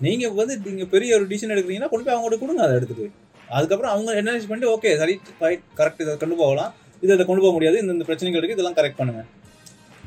நீங்க 0.06 0.26
வந்து 0.40 0.56
நீங்க 0.66 0.86
பெரிய 0.94 1.12
ஒரு 1.20 1.26
டிசிஷன் 1.32 1.54
எடுக்கிறீங்கன்னா 1.56 1.92
கொண்டு 1.92 2.06
போய் 2.08 2.16
அவங்கள்ட்ட 2.16 2.40
கொடுங்க 2.44 2.64
அதை 2.66 2.74
எடுத்துட்டு. 2.80 3.06
அதுக்கப்புறம் 3.58 3.92
அவங்க 3.94 4.10
அனலைஸ் 4.22 4.48
பண்ணிட்டு 4.50 4.72
ஓகே 4.76 4.90
சரி 5.02 5.14
கரெக்ட் 5.80 6.02
இதை 6.06 6.16
கொண்டு 6.24 6.38
போகலாம். 6.44 6.72
இதை 7.04 7.12
இதை 7.18 7.26
கொண்டு 7.30 7.44
போக 7.46 7.54
முடியாது. 7.58 7.78
இந்த 7.84 7.92
இந்த 7.98 8.06
பிரச்சனைகள் 8.10 8.42
இருக்கு 8.42 8.58
இதெல்லாம் 8.58 8.78
கரெக்ட் 8.80 9.00
பண்ணுங்க. 9.02 9.24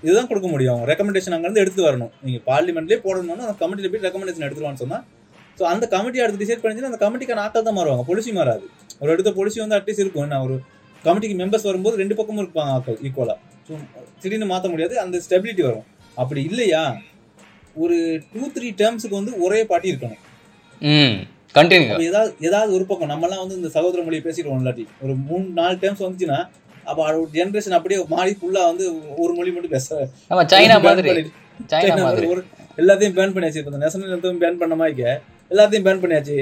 இதுதான் 0.04 0.28
கொடுக்க 0.32 0.48
முடியும் 0.52 0.72
அவங்க. 0.74 0.86
ரெக்கமெண்டேஷன் 0.90 1.34
அங்கேருந்து 1.36 1.62
எடுத்து 1.64 1.82
வரணும். 1.88 2.12
நீங்க 2.26 2.38
பார்லிமெண்ட்லேயே 2.50 3.00
போடணும்னா 3.06 3.46
அந்த 3.48 3.56
கமிட்டியில் 3.62 3.92
போய் 3.94 4.04
ரெக்கமெண்டேஷன் 4.08 4.46
எடுத்துருவான்னு 4.48 4.82
சொன்னா 4.84 4.98
ஸோ 5.58 5.64
அந்த 5.70 5.84
கமிட்டி 5.94 6.20
அடுத்து 6.24 6.42
டிசைட் 6.42 6.60
பண்ணிச்சுன்னா 6.62 6.90
அந்த 6.90 7.00
கமிட்டிக்கான 7.04 7.42
ஆட்கள் 7.46 7.66
தான் 7.68 7.76
மாறுவாங்க. 7.78 8.04
பொலிசி 8.10 8.30
மாறாது. 8.36 8.64
ஒரு 9.00 9.10
எடுத்த 9.14 9.30
பொலிசி 9.38 9.58
வந்து 9.62 9.76
அட்லீஸ்ட் 9.78 10.02
இருக்கும். 10.04 10.24
என்ன 10.26 10.38
ஒரு 10.46 10.56
கமிட்டிக்கு 11.04 11.36
மெம்பர்ஸ் 11.36 11.68
வரும்போது 11.68 11.96
ரெண்டு 11.96 12.14
பக்கமும் 12.14 12.42
இருப்பாங்க 12.44 12.72
ஆட்கள் 12.72 12.98
ஈக்குவலா 13.02 13.36
ஸோ 13.68 13.74
திடீர்னு 14.22 14.46
மாற்ற 14.46 14.68
முடியாது 14.68 14.94
அந்த 15.00 15.16
ஸ்டெபிலிட்டி 15.24 15.62
வரும். 15.62 15.86
அப்படி 16.16 16.40
இல்லையா? 16.42 16.82
ஒரு 17.76 17.96
டூ 18.32 18.44
த்ரீ 18.54 18.68
டேர்ம்ஸுக்கு 18.78 19.18
வந்து 19.18 19.32
ஒரே 19.40 19.60
பார்ட்டி 19.64 19.92
இருக்கணும். 19.92 20.20
கண்டினியூ 21.54 21.90
அப்ப 21.90 22.04
ஏதாவது 22.08 22.32
ஏதாவது 22.40 22.70
ஒரு 22.76 22.84
பக்கம் 22.86 23.12
நம்மலாம் 23.12 23.42
வந்து 23.42 23.56
இந்த 23.56 23.68
சகோதர 23.68 24.02
மொழியை 24.02 24.22
பேசிடுவோம் 24.24 24.60
இல்லாட்டி 24.60 24.84
ஒரு 25.02 25.14
மூணு 25.28 25.44
நாலு 25.52 25.76
டேர்ம்ஸ் 25.82 26.02
வந்துச்சுன்னா 26.04 26.38
அப்போ 26.86 27.00
ஒரு 27.10 27.28
ஜென்ரேஷன் 27.34 27.76
அப்படியே 27.78 27.98
மாறி 28.08 28.32
ஃபுல்லா 28.38 28.62
வந்து 28.66 28.84
ஒரு 29.18 29.32
மொழி 29.34 29.50
மட்டும் 29.50 29.74
பேச 29.74 29.88
சைனா 30.52 30.76
மாதிரி. 30.86 31.08
பண்ணிட்டு- 31.10 31.34
சைனா 31.72 31.82
சைனா 31.86 32.04
மாதிரி. 32.06 32.26
ஒரு 32.26 32.42
எல்லாத்தையும் 32.78 33.16
பேன் 33.16 33.34
பண்ணியாச்சு. 33.34 33.60
இப்போ 33.62 33.80
நேஷனல் 33.82 34.14
எந்தவும் 34.16 34.42
பேன் 34.42 34.60
பண்ண 34.60 34.74
மாதிரி 34.76 35.04
எல்லாத்தையும் 35.50 35.86
பேன் 35.86 36.02
பண்ணியாச்சு. 36.02 36.36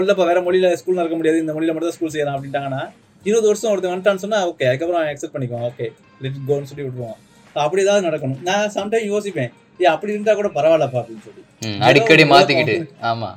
இல்லப்பா 0.00 0.26
வேற 0.28 0.40
மொழியில 0.42 0.68
ஸ்கூல் 0.74 0.94
நடக்க 0.94 1.16
முடியாது 1.16 1.38
இந்த 1.38 1.52
மொழியில 1.52 1.72
மட்டும் 1.72 1.88
தான் 1.88 1.96
ஸ்கூல் 1.96 2.14
செய்யலாம் 2.14 2.36
அப்படின்ட்டாங்கன்னா 2.36 2.82
இருபது 3.24 3.46
வருஷம் 3.46 3.70
ஒருத்தன் 3.70 4.00
வந்துட்டான்னு 4.00 4.18
சொன்னா 4.18 4.48
ஓகே 4.48 4.64
அதுக்கப்புறம் 4.64 5.02
அக்செப்ட் 5.02 5.36
பண்ணிக்குவோம் 5.36 5.66
ஓகே 5.66 5.92
லெட் 6.20 6.32
கோன்னு 6.48 6.62
சொல்லி 6.62 6.90
விட்டுருவோம் 6.90 7.16
அப்படி 7.54 7.82
ஏதாவது 7.82 8.08
நடக்கணும். 8.08 8.42
நான் 8.42 8.72
சம்டைம் 8.72 9.10
யோசிப்பேன் 9.12 9.52
ஏ 9.80 9.84
அப்படி 9.84 10.12
இருந்தா 10.12 10.34
கூட 10.34 10.48
பரவாயில்லப்பா 10.48 11.04
அப்படின்னு 11.04 11.22
சொல்லி. 11.22 11.80
அடிக்கடி 11.80 12.22
மாத்திக்கிட்டு 12.22 12.88
ஆமா. 13.02 13.28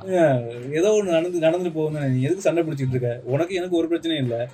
ஏதோ 0.74 0.92
ஒன்று 0.92 1.12
நடந்து 1.12 1.40
நடந்துட்டு 1.40 1.74
போகுது 1.74 2.08
நீ 2.08 2.22
எதுக்கு 2.22 2.42
சண்டை 2.42 2.64
பிடிச்சிட்டு 2.64 2.90
இருக்க? 2.90 3.20
உனக்கு 3.24 3.56
எனக்கு 3.56 3.78
ஒரு 3.78 3.88
பிரச்சனையும் 3.88 4.18
இல்லை. 4.18 4.48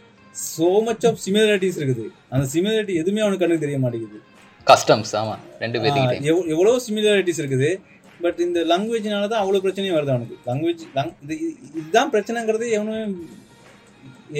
சோ 0.58 0.84
மச் 0.84 1.06
ஆஃப் 1.06 1.18
சிமிலாரிட்டிஸ் 1.26 1.80
இருக்குது. 1.80 2.06
அந்த 2.30 2.48
சிமிலாரிட்டி 2.54 2.94
எதுவுமே 2.94 3.22
அவனுக்கு 3.22 3.48
கண்ணுக்கு 3.48 3.68
தெரிய 3.68 3.80
மாட்டேங்குது. 3.80 4.20
கஸ்டம்ஸ் 4.66 5.16
ஆமா. 5.16 5.38
ரெண்டு 5.60 5.80
பேர்த்துக்கிட்டே 5.80 5.84
ஆஹ் 5.84 6.24
எவ்வ- 6.24 6.48
எவ்வளவு 6.48 6.82
சிமிலாரிட்டிஸ் 6.90 7.38
இருக்குது. 7.38 7.76
பட் 8.22 8.40
இந்த 8.40 8.60
லாங்குவேஜ்னால 8.60 9.28
தான் 9.28 9.46
அவ்வளோ 9.46 9.56
பிரச்சனையும் 9.56 9.96
வருது 9.96 10.10
அவனுக்கு. 10.10 10.38
லாங்குவேஜ் 10.46 11.02
இது 11.24 11.36
இது- 11.36 11.78
இதுதான் 11.78 12.12
பிரச்சனைங்கிறது 12.12 12.70
எவனுமே 12.70 13.16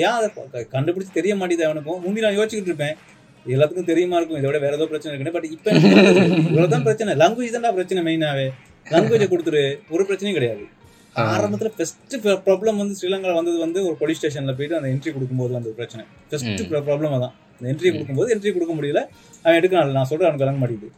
ஏன் 0.04 0.16
அதை 0.18 0.28
கண்டுபிடிச்சு 0.76 1.18
தெரிய 1.20 1.34
மாட்டேங்குது 1.40 1.68
அவனுக்கும். 1.70 2.00
முந்தி 2.06 2.26
நான் 2.26 2.38
யோசிச்சுக்கிட்டு 2.40 2.72
இருப்பேன். 2.72 2.96
எல்லாத்துக்கும் 3.54 3.90
தெரியுமா 3.92 4.18
இருக்கும் 4.20 4.40
இதோட 4.42 4.58
வேற 4.66 4.74
ஏதோ 4.80 4.88
பிரச்சனை 4.92 5.12
இருக்குன்னு. 5.12 5.36
பட் 5.38 5.48
இப்போ 5.56 5.72
இவ்வளவுதான் 6.50 6.86
பிரச்சனை. 6.88 7.16
லாங்குவேஜ் 7.22 7.56
தான்டா 7.56 7.74
பிரச்சனை 7.80 8.04
மெயினாவே 8.10 8.48
லாங்குவேஜை 8.94 9.28
கொடுத்துரு. 9.34 9.64
ஒரு 9.96 10.04
பிரச்சனையும் 10.10 10.38
கிடையாது. 10.40 10.64
ஆரம்பத்துல 11.36 11.70
ஃபர்ஸ்ட் 11.78 12.16
ப்ராப்ளம் 12.48 12.78
வந்து 12.82 12.98
ஸ்ரீலங்கால 13.00 13.34
வந்தது 13.40 13.58
வந்து 13.66 13.80
ஒரு 13.88 13.96
போலீஸ் 14.02 14.20
ஸ்டேஷன்ல 14.20 14.54
போயிட்டு 14.60 14.78
அந்த 14.80 14.90
என்ட்ரி 14.94 15.12
கொடுக்கும்போது 15.16 15.56
ஒரு 15.72 15.78
பிரச்சனை. 15.80 16.04
ஃபர்ஸ்ட் 16.30 16.64
ப்ராப்ளம் 16.74 17.16
அந்த 17.18 17.30
என்ட்ரி 17.72 17.90
கொடுக்கும்போது 17.96 18.32
என்ட்ரி 18.36 18.54
கொடுக்க 18.58 18.76
முடியல. 18.80 19.02
அவன் 19.44 19.58
எடுக்கணும் 19.62 19.98
நான் 20.00 20.10
சொல்றேன் 20.12 20.30
அவனுக்கு 20.30 20.46
விளங்க 20.46 20.62
மாட்டேங்குது. 20.64 20.92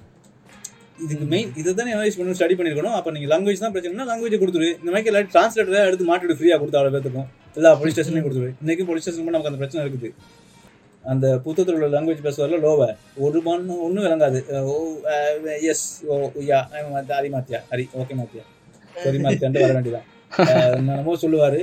இதுக்கு 1.06 1.26
மெயின் 1.34 1.50
இதை 1.60 1.70
தான் 1.78 1.90
அனலைஸ் 1.94 2.18
பண்ணி 2.18 2.36
ஸ்டடி 2.40 2.56
பண்ணிருக்கணும் 2.58 2.96
அப்ப 2.98 3.12
நீங்க 3.16 3.28
லாங்குவேஜ் 3.34 3.64
தான் 3.64 3.74
பிரச்சனைனா 3.76 4.06
லாங்குவேஜ் 4.12 4.42
கொடுத்துரு. 4.44 4.70
இந்த 4.82 4.90
மாதிரி 4.94 5.12
எல்லாரும் 5.12 5.32
டிரான்ஸ்லேட்டர் 5.34 5.88
எடுத்து 5.90 6.08
மாட்டிட்டு 6.10 6.38
ஃப்ரீயாக 6.40 6.60
கொடுத்து 6.62 6.80
அவ்வளோ 6.80 6.94
பேத்துக்கும். 6.96 7.28
எல்லா 7.60 7.72
போலீஸ் 7.80 7.96
ஸ்டேஷன்லையும் 7.96 8.28
கொடுத்துரு. 8.28 8.50
இன்னைக்கு 8.64 8.86
போலீஸ் 8.90 9.06
ஸ்டேஷன் 9.06 9.30
நமக்கு 9.36 9.52
அந்த 9.52 9.62
பிரச்சனை 9.62 9.84
இருக்குது. 9.86 10.12
அந்த 11.12 11.28
புத்தகத்தில் 11.46 11.78
உள்ள 11.78 11.88
லாங்குவேஜ் 11.94 12.26
பேசுவார்ல 12.26 12.60
லோவை 12.66 12.90
ஒரு 13.26 13.40
மண் 13.48 13.66
ஒன்றும் 13.86 14.06
விளங்காது. 14.08 14.42
ஓ 14.72 14.76
எஸ் 15.72 15.88
ஓ 16.12 16.18
யா 16.52 16.60
ஹரி 17.16 17.32
மாத்தியா. 17.36 17.62
ஹரி 17.72 17.86
ஓகே 18.02 18.18
மாத்தியா. 18.22 18.44
சரி 19.06 19.20
மாத்தியான்ட்டு 19.26 19.66
வர 19.66 19.74
வேண்டியதான் 19.78 20.08
என்னமோ 20.78 21.16
சொல்லுவாரு. 21.24 21.62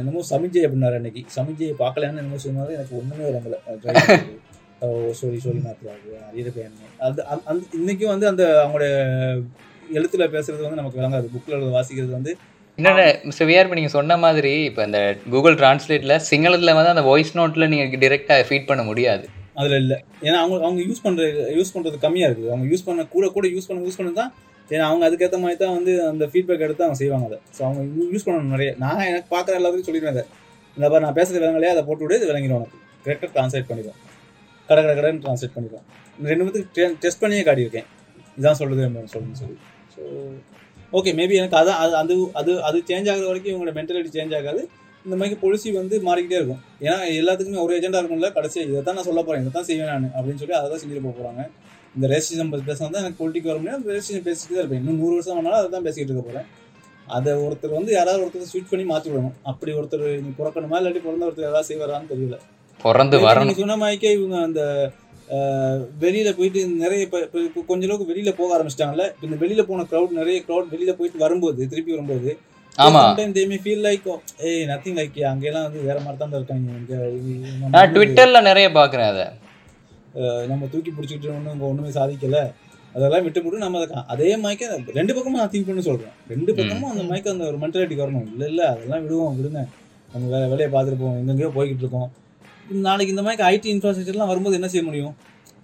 என்னமோ 0.00 0.22
சமிஞ்சை 0.30 0.62
அப்படின்னாரு 0.66 0.96
அன்னைக்கு. 1.00 1.24
சமிஞ்சையை 1.36 1.74
பார்க்கலன்னு 1.82 2.22
என்னமோ 2.22 2.40
சொன்னாரு 2.46 2.72
எனக்கு 2.78 2.96
ஒண்ணுமே 3.00 3.24
விளங்கலை. 3.28 3.58
சாரி 4.82 5.38
சாரி 5.38 5.58
மாத்தியா 5.58 5.92
இருப்பேன் 6.34 6.72
அது 7.00 7.20
அந்த- 7.26 7.68
இன்னைக்கும் 7.78 8.06
வந்து 8.06 8.26
அந்த 8.26 8.44
அவங்களோட 8.62 8.86
எழுத்துல 9.92 10.24
பேசுறது 10.28 10.62
வந்து 10.62 10.76
நமக்கு 10.76 11.00
விளங்காது. 11.00 11.26
புக்ல 11.34 11.70
வாசிக்கிறது 11.72 12.10
வந்து 12.10 12.32
இன்னொன்று 12.78 13.20
மிஸ்டர் 13.24 13.48
விஆர் 13.48 13.62
இப்போ 13.62 13.74
நீங்கள் 13.74 13.90
சொன்ன 13.90 14.16
மாதிரி 14.16 14.64
இப்போ 14.64 14.82
இந்த 14.84 15.00
கூகுள் 15.30 15.54
டிரான்ஸ்லேட்டில் 15.54 16.14
சிங்களத்தில் 16.30 16.74
வந்து 16.74 16.88
அந்த 16.88 17.02
வாய்ஸ் 17.02 17.38
நோட்டில் 17.38 17.68
நீங்கள் 17.68 18.00
டிரெக்டாக 18.00 18.44
ஃபீட் 18.48 18.66
பண்ண 18.66 18.82
முடியாது. 18.82 19.24
அதுல 19.54 19.76
இல்ல. 19.76 19.94
ஏன்னா 20.22 20.34
அவங்க 20.34 20.64
அவங்க 20.64 20.82
யூஸ் 20.82 21.02
பண்ற 21.02 21.22
யூஸ் 21.56 21.74
பண்றது 21.74 21.98
கம்மியா 21.98 22.28
இருக்குது. 22.28 22.48
அவங்க 22.48 22.74
யூஸ் 22.74 22.84
பண்ண 22.84 23.04
கூட 23.06 23.28
கூட 23.28 23.48
யூஸ் 23.48 23.68
பண்ண 23.68 23.86
யூஸ் 23.86 23.96
பண்ண 23.96 24.10
தான் 24.12 24.30
ஏன்னா 24.70 24.80
அவங்க 24.80 25.08
அதுக்கேற்ற 25.08 25.38
மாதிரி 25.40 25.58
தான் 25.58 25.74
வந்து 25.74 26.06
அந்த 26.06 26.26
ஃபீட்பேக் 26.26 26.58
எடுத்து 26.58 26.84
அவங்க 26.84 26.94
செய்வாங்க 26.94 27.26
அதை. 27.26 27.38
ஸோ 27.58 27.62
அவங்க 27.62 27.82
யூஸ் 28.12 28.26
பண்ணணும் 28.26 28.54
நிறைய. 28.54 28.74
நான் 28.78 29.06
எனக்கு 29.06 29.36
பார்க்குற 29.36 29.58
எல்லாத்துக்கும் 29.58 29.88
சொல்லிடுவேன் 29.88 30.14
அதை. 30.16 30.24
இந்த 30.76 30.88
மாதிரி 30.88 31.04
நான் 31.04 31.14
பேசுறது 31.14 31.40
விலங்கலையே 31.42 31.68
அதை 31.68 31.82
போட்டு 31.82 32.04
விடு 32.04 32.16
இது 32.16 32.32
விளங்கிடும் 32.32 32.58
உனக்கு. 32.60 32.78
கரெக்டாக 33.04 33.30
ட்ரான்ஸ்லேட் 33.34 33.68
பண்ணிடும் 33.68 33.98
கடை 34.68 34.80
கடை 34.82 34.94
கடைன்னு 34.98 35.22
ட்ரான்ஸ்லேட் 35.24 35.54
பண்ணிடும் 35.56 35.84
ரெண்டு 36.30 36.44
பேத்துக்கு 36.46 36.86
டெஸ்ட் 37.04 37.22
பண்ணியே 37.22 37.42
காட்டியிருக்கேன். 37.48 37.88
இதான் 38.38 38.58
சொல்லுது 38.60 38.82
சொல்லுன்னு 39.14 39.40
சொல்லி. 39.42 39.56
ஸோ 39.94 40.02
ஓகே 40.98 41.10
மேபி 41.18 41.34
எனக்கு 41.40 41.58
அதான் 41.62 41.80
அது 41.82 41.94
அது 42.02 42.14
அது 42.40 42.52
அது 42.68 42.78
சேஞ்ச் 42.88 43.10
ஆகுற 43.12 43.26
வரைக்கும் 43.30 43.52
இவங்களோட 43.52 43.72
மென்டாலிட்டி 43.78 44.10
சேஞ்ச் 44.16 44.34
ஆகாது. 44.38 44.62
இந்த 45.04 45.14
மாதிரி 45.20 45.36
பொலிசி 45.42 45.68
வந்து 45.78 45.94
மாறிக்கிட்டே 46.08 46.38
இருக்கும். 46.40 46.62
ஏன்னா 46.84 46.96
எல்லாத்துக்குமே 47.20 47.60
ஒரு 47.64 47.72
ஏஜெண்டாக 47.76 48.00
இருக்கும்ல 48.02 48.28
கடைசியாக 48.38 48.68
இதை 48.70 48.82
தான் 48.88 48.96
நான் 48.98 49.08
சொல்ல 49.08 49.20
போகிறேன் 49.26 49.42
இதை 49.44 49.52
தான் 49.56 49.66
செய்வேன் 49.68 49.90
நான் 49.92 50.10
அப்படின்னு 50.18 50.40
சொல்லி 50.42 50.56
அதை 50.58 50.66
தான் 50.72 50.80
செஞ்சுட்டு 50.82 51.04
போக 51.06 51.14
போகிறாங்க 51.18 51.44
இந்த 51.96 52.06
ரேசிசம் 52.12 52.52
பேசினா 52.68 52.90
தான் 52.94 53.02
எனக்கு 53.04 53.20
பொலிட்டிக் 53.22 53.48
வர 53.50 53.58
முடியும் 53.62 53.86
ரேசிசம் 53.94 54.26
பேசிட்டு 54.28 54.52
தான் 54.54 54.62
இருப்பேன். 54.64 54.82
இன்னும் 54.82 55.00
நூறு 55.02 55.14
வருஷம் 55.16 55.38
ஆனாலும் 55.40 55.60
அதை 55.60 55.70
தான் 55.76 55.86
பேசிக்கிட்டு 55.86 56.12
இருக்க 56.14 56.24
போகிறேன் 56.28 56.48
அதை 57.16 57.32
ஒருத்தர் 57.44 57.76
வந்து 57.78 57.92
யாராவது 57.98 58.22
ஒருத்தர் 58.24 58.50
ஸ்விட்ச் 58.52 58.70
பண்ணி 58.72 58.84
மாற்றி 58.92 59.08
விடணும் 59.12 59.36
அப்படி 59.50 59.70
ஒருத்தர் 59.78 60.04
நீ 60.26 60.30
பிறக்கணுமா 60.40 60.78
இல்லாட்டி 60.80 61.02
பிறந்த 61.06 61.26
ஒருத்தர் 61.28 61.50
ஏதாவது 61.50 61.68
செய்வாரான்னு 61.70 62.10
தெரியல. 62.12 62.38
பிறந்து 62.86 63.16
வரணும். 63.28 63.58
சொன்ன 63.62 63.76
மாதிரிக்கே 63.82 64.12
இவங்க 64.18 64.36
அந்த 64.48 64.62
வெளியில 66.04 66.30
போயிட்டு 66.38 66.62
நிறைய 66.84 67.02
கொஞ்ச 67.68 67.82
அளவுக்கு 67.86 68.08
வெளியில 68.12 68.30
போக 68.38 68.50
ஆரம்பிச்சிட்டாங்கல்ல. 68.56 69.04
இப்ப 69.12 69.26
இந்த 69.28 69.38
வெளியில 69.42 69.62
போன 69.68 69.84
க்ரௌட் 69.90 70.18
நிறைய 70.20 70.38
க்ரௌட் 70.46 70.72
வெளியில 70.74 70.94
போயிட்டு 70.98 71.22
வரும்போது 71.24 71.68
திருப்பி 71.74 71.94
வரும்போது 71.96 72.32
ஆமா. 72.84 73.00
Sometime 73.04 73.32
they 73.36 73.42
may 73.48 73.56
feel 73.64 73.82
like 73.86 74.06
hey 74.48 74.66
nothing 74.70 74.98
like 74.98 75.16
வந்து 75.56 75.80
வேற 75.88 75.96
மாதிரி 76.04 76.18
தான் 76.20 76.36
இருக்காங்க. 76.38 76.98
நான் 77.74 77.92
ட்விட்டரில் 77.94 78.46
நிறைய 78.50 78.66
பார்க்குறேன் 78.78 79.10
அதை. 79.12 79.26
நம்ம 80.50 80.68
தூக்கி 80.72 80.90
பிடிச்சிக்கிட்டு 80.96 81.34
ஒன்றும் 81.38 81.66
ஒண்ணுமே 81.70 81.90
சாதிக்கல. 81.98 82.40
அதெல்லாம் 82.94 83.24
விட்டு 83.26 83.42
போட்டு 83.42 83.64
நம்ம 83.64 83.82
அதை 84.12 84.30
மயக்க 84.44 84.80
ரெண்டு 84.98 85.12
பக்கமும் 85.16 85.40
நான் 85.42 85.52
திங்க் 85.52 85.68
பண்ணி 85.68 85.84
சொல்றேன். 85.90 86.16
ரெண்டு 86.32 86.50
பக்கமும் 86.56 86.90
அந்த 86.94 87.04
மயக்க 87.10 87.34
அந்த 87.34 87.44
ஒரு 87.50 87.60
மென்டாலிட்டி 87.62 87.96
வரணும். 88.02 88.26
இல்ல 88.32 88.44
இல்ல 88.52 88.62
அதெல்லாம் 88.72 89.04
விடுவோம் 89.04 89.36
விடுங்க. 89.38 89.62
நம்ம 90.14 90.24
வேற 90.34 90.42
வேலையை 90.52 90.70
பார்த்துட்டு 90.74 91.00
போவோம். 91.02 91.18
எங்கெங்கயோ 91.20 91.50
போய்கிட்டு 91.58 91.84
இருக்கோம். 91.84 92.10
நாளைக்கு 92.88 93.14
இந்த 93.14 93.24
மாதிரி 93.26 93.42
ஐடி 93.52 93.68
இன்ஃப்ராஸ்ட்ரக்சர்லாம் 93.74 94.30
வரும்போது 94.32 94.56
என்ன 94.58 94.68
செய்ய 94.72 94.82
முடியும்? 94.88 95.14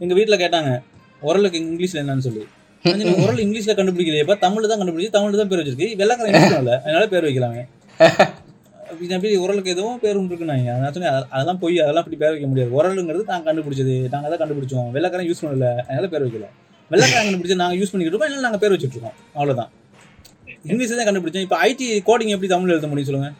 எங்க 0.04 0.14
வீட்டில் 0.18 0.40
கேட்டாங்க 0.42 0.70
உரலுக்கு 1.22 1.58
இங்கிலீஷ்ல 1.64 2.02
என்னன்னு 2.02 2.24
சொல்லி. 2.26 2.42
உரல் 3.24 3.42
இங்கிலீஷ்ல 3.44 3.72
கண்டுபிடிக்கலையப்பா 3.78 4.36
தமிழ்ல 4.44 4.68
தான் 4.72 4.80
கண்டுபிடிச்சு 4.80 5.14
தமிழ்ல 5.16 5.40
தான் 5.40 5.50
பேர் 5.52 5.60
வச்சிருக்கு. 5.60 5.88
வெள்ளக்காரன் 6.00 6.32
இங்கிலீஷ் 6.32 6.60
இல்ல 6.64 6.74
அதனால 6.84 7.06
பேர் 7.14 7.26
வைக்கலாங்க 7.28 7.62
அப்படி 8.90 9.30
உரலுக்கு 9.44 9.72
எதுவும் 9.74 9.98
பேர் 10.02 10.18
ஒன்று 10.18 10.32
இருக்குனாங்க 10.32 10.76
நான் 10.82 10.92
சொன்னேன் 10.94 11.14
அதெல்லாம் 11.34 11.58
போய் 11.62 11.76
அதெல்லாம் 11.84 12.04
அப்படி 12.04 12.18
பேர் 12.22 12.32
வைக்க 12.34 12.46
முடியாது. 12.50 12.70
உரலுங்கிறது 12.78 13.24
நாங்கள் 13.32 13.48
கண்டுபிடிச்சது. 13.48 13.96
நாங்க 14.14 14.28
தான் 14.32 14.40
கண்டுபிடிச்சோம். 14.42 14.88
வெள்ளக்காரன் 14.94 15.28
யூஸ் 15.30 15.42
பண்ணல 15.44 15.68
அதனால 15.82 16.08
பேர் 16.14 16.24
வைக்கல. 16.26 16.46
வெள்ளக்காரன் 16.92 17.26
கண்டுபிடிச்சு 17.28 17.58
நாங்க 17.62 17.76
யூஸ் 17.80 17.90
பண்ணிக்கிட்டு 17.92 18.24
இருக்கோம் 18.24 18.46
நாங்கள் 18.46 18.62
பேர் 18.62 18.74
வச்சுட்டு 18.74 18.96
இருக்கோம். 18.96 19.16
அவ்வளவுதான். 19.36 19.70
இங்கிலீஷ் 20.70 20.94
தான் 21.00 21.08
கண்டுபிடிச்சோம். 21.08 21.44
இப்போ 21.46 21.58
ஐடி 21.66 21.86
கோடிங் 22.08 22.32
எப்படி 22.36 22.50
தமிழ் 22.54 22.72
எழுத 22.74 22.88
முடியும் 22.92 23.10
சொல்லுங்க? 23.10 23.30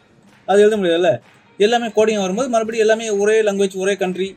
அது 0.47 0.61
எழுத 0.65 0.77
முடியாதுல்ல? 0.81 1.11
எல்லாமே 1.65 1.87
கோடிங் 1.97 2.21
வரும்போது 2.23 2.49
மறுபடியும் 2.53 2.85
எல்லாமே 2.85 3.05
ஒரே 3.21 3.35
லாங்குவேஜ் 3.47 3.81
ஒரே 3.83 3.93
கண்ட்ரி 4.03 4.27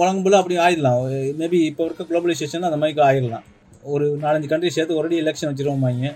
உலகம்புல 0.00 0.38
அப்படி 0.40 0.56
ஆயிடலாம். 0.64 1.00
மேபி 1.40 1.58
இப்போ 1.70 1.82
இருக்க 1.88 2.02
குளோபலைசேஷன் 2.10 2.68
அந்த 2.68 2.78
மாதிரி 2.82 3.02
ஆயிடலாம். 3.08 3.46
ஒரு 3.92 4.06
நாலஞ்சு 4.24 4.48
கண்ட்ரி 4.52 4.70
சேர்த்து 4.76 4.98
ஒரே 5.00 5.18
எலெக்ஷன் 5.22 5.50
வச்சிருவோமாங்க. 5.50 6.10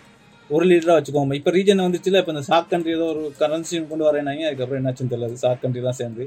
ஒரு 0.51 0.65
லீடராக 0.70 0.97
வச்சுக்கோங்க. 0.99 1.36
இப்போ 1.41 1.51
ரீஜன் 1.57 1.85
வந்துச்சுல 1.86 2.20
இப்போ 2.23 2.33
இந்த 2.35 2.43
சாக் 2.49 2.70
கண்ட்ரி 2.73 2.93
ஏதோ 2.99 3.07
ஒரு 3.15 3.23
கரன்சி 3.41 3.76
கொண்டு 3.93 4.07
வரேனாங்க. 4.09 4.43
அதுக்கப்புறம் 4.49 4.81
என்னாச்சுன்னு 4.81 5.12
தெரியல. 5.15 5.39
சாக் 5.44 5.62
கண்ட்ரிலாம் 5.65 5.99
சேர்ந்து. 6.01 6.26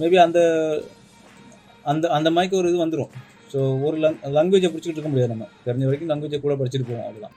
மேபி 0.00 0.18
அந்த 0.26 0.40
அந்த 1.92 2.04
அந்த 2.16 2.28
மாதிரிக்கு 2.34 2.60
ஒரு 2.60 2.70
இது 2.72 2.78
வந்துடும் 2.84 3.10
ஸோ 3.52 3.58
ஒரு 3.86 3.96
லாங்குவேஜை 4.36 4.68
பிடிச்சிக்கிட்டு 4.70 4.98
இருக்க 4.98 5.12
முடியாது 5.12 5.32
நம்ம. 5.34 5.48
தெரிஞ்ச 5.66 5.84
வரைக்கும் 5.88 6.10
லாங்குவேஜை 6.12 6.40
கூட 6.44 6.54
படிச்சுட்டு 6.60 6.88
போவோம் 6.90 7.06
அவ்வளோதான் 7.08 7.36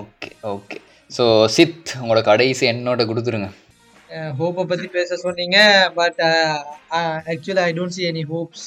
ஓகே 0.00 0.30
ஓகே 0.54 0.78
ஸோ 1.10 1.24
சித் 1.56 1.90
உங்களோட 2.00 2.22
கடைசி 2.30 2.64
என்னோட 2.72 3.02
கொடுத்துருங்க. 3.10 3.48
ஹோப்பை 4.38 4.62
பத்தி 4.70 4.86
பேச 4.96 5.16
சொன்னீங்க 5.24 5.58
but 6.00 6.20
actually 7.32 7.62
I 7.68 7.72
don't 7.78 7.96
see 7.96 8.04
any 8.12 8.24
hopes 8.34 8.66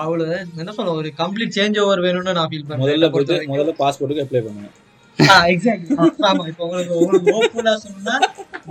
அவ்வளவுதான். 0.00 0.46
என்ன 0.62 0.72
சொல்ல 0.78 0.94
ஒரு 1.00 1.10
கம்ப்ளீட் 1.20 1.56
சேஞ்ச் 1.58 1.78
ஓவர் 1.84 2.04
வேணும்னு 2.06 2.36
நான் 2.38 2.50
ஃபீல் 2.52 2.66
முதல்ல 2.82 3.08
பண்றேன் 3.10 3.14
போயிட்டு 3.16 3.52
முதல்ல 3.52 3.74
பாஸ்போர்ட்டுக்கு 3.82 4.24
அப்ளை 4.26 4.42
பண்ணுங்க. 4.46 4.70
எக்ஸாக்ட்லி 5.52 5.94
ஆமா 6.30 6.42
இப்போ 6.50 6.62
உங்களுக்கு 6.66 6.96
உங்களுக்கு 7.02 7.34
ஹோப்ஃபுல்லா 7.36 7.74
சொன்னா 7.84 8.16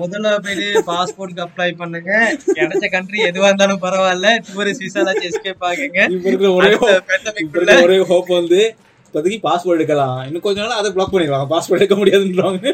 முதல்ல 0.02 0.34
போயிட்டு 0.46 0.68
பாஸ்போர்ட்க்கு 0.90 1.46
அப்ளை 1.46 1.70
பண்ணுங்க. 1.82 2.12
கிடைச்ச 2.58 2.90
கண்ட்ரி 2.96 3.20
எதுவா 3.30 3.50
இருந்தாலும் 3.52 3.84
பரவாயில்ல. 3.86 4.28
டூரிஸ்ட் 4.50 4.86
விசால 4.88 5.14
எஸ்கேப் 5.30 5.66
ஆகுங்க. 5.70 6.02
ஒரே 7.88 8.00
ஹோப் 8.12 8.32
வந்து 8.40 8.62
இப்போதைக்கு 9.16 9.44
பாஸ்போர்ட் 9.45 9.77
எடுக்கலாம். 9.77 10.18
இன்னும் 10.27 10.44
கொஞ்ச 10.45 10.58
நாள் 10.61 10.80
அதை 10.80 10.90
பிளாக் 10.95 11.11
பண்ணிடுவாங்க 11.11 11.45
பாஸ்போர்ட் 11.52 11.80
எடுக்க 11.80 11.95
முடியாதுன்றாங்க. 12.00 12.72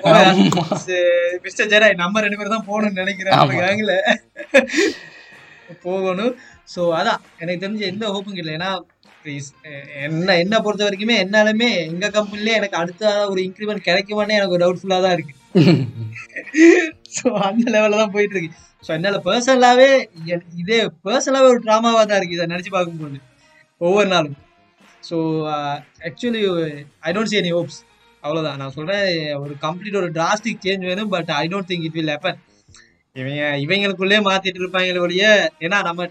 மிஸ்டர் 1.43 1.69
ஜெராய் 1.73 1.93
நம்ம 2.01 2.21
ரெண்டு 2.23 2.37
பேரும் 2.39 2.55
தான் 2.55 2.65
போகணும்னு 2.69 3.01
நினைக்கிறேன். 3.01 3.35
போகணும். 5.85 6.33
ஸோ 6.73 6.81
அதான். 6.99 7.21
எனக்கு 7.41 7.63
தெரிஞ்ச 7.65 7.83
எந்த 7.91 8.05
ஹோப்பும் 8.15 8.39
இல்லை. 8.41 8.55
ஏன்னா 8.57 8.71
என்ன 10.07 10.39
என்ன 10.43 10.55
பொறுத்த 10.65 10.83
வரைக்குமே 10.87 11.15
என்னாலுமே 11.25 11.69
எங்க 11.91 12.05
கம்பெனிலே 12.17 12.57
எனக்கு 12.59 12.81
அடுத்த 12.83 13.13
ஒரு 13.31 13.39
இன்க்ரிமெண்ட் 13.47 13.87
கிடைக்குமானே 13.89 14.37
எனக்கு 14.39 14.57
ஒரு 14.57 14.63
டவுட்ஃபுல்லா 14.65 15.01
தான் 15.05 15.15
இருக்கு. 15.17 15.35
ஸோ 17.17 17.27
அந்த 17.49 17.65
லெவலில் 17.75 18.01
தான் 18.03 18.13
போயிட்டு 18.15 18.35
இருக்கு 18.35 18.51
ஸோ 18.85 18.91
என்னால 18.97 19.17
பர்சனலாவே 19.27 19.89
இதே 20.63 20.79
பர்சனலாவே 21.07 21.51
ஒரு 21.55 21.61
ட்ராமாவா 21.67 22.03
தான் 22.03 22.19
இருக்கு. 22.21 22.37
இதை 22.39 22.47
நினைச்சு 22.53 22.73
பார்க்கும்போது. 22.77 23.19
ஒவ்வொரு 23.81 24.09
நாளும். 24.15 24.37
So 25.09 25.17
actually 26.07 26.43
I 27.01 27.11
don't 27.15 27.31
see 27.31 27.39
any 27.41 27.51
hopes 27.57 27.79
அவ்வளோதான் 28.23 28.59
நான் 28.61 28.75
சொல்கிறேன் 28.75 29.05
ஒரு 29.43 29.53
கம்ப்ளீட் 29.61 29.99
ஒரு 30.01 30.09
டிராஸ்டிக் 30.17 30.63
சேஞ்ச் 30.65 30.87
வேணும் 30.89 31.11
but 31.15 31.29
I 31.33 31.45
don't 31.53 31.69
think 31.71 31.85
it 31.87 31.97
will 31.99 32.11
happen 32.15 32.39
இவங்க 33.15 33.41
இவங்களுக்குள்ளே 33.63 34.19
மாற்றிட்டு 34.27 34.61
இருப்பாங்க 34.61 34.99
ஒழிய 34.99 35.25
ஏன்னா 35.59 35.77
நம்ம 35.81 36.07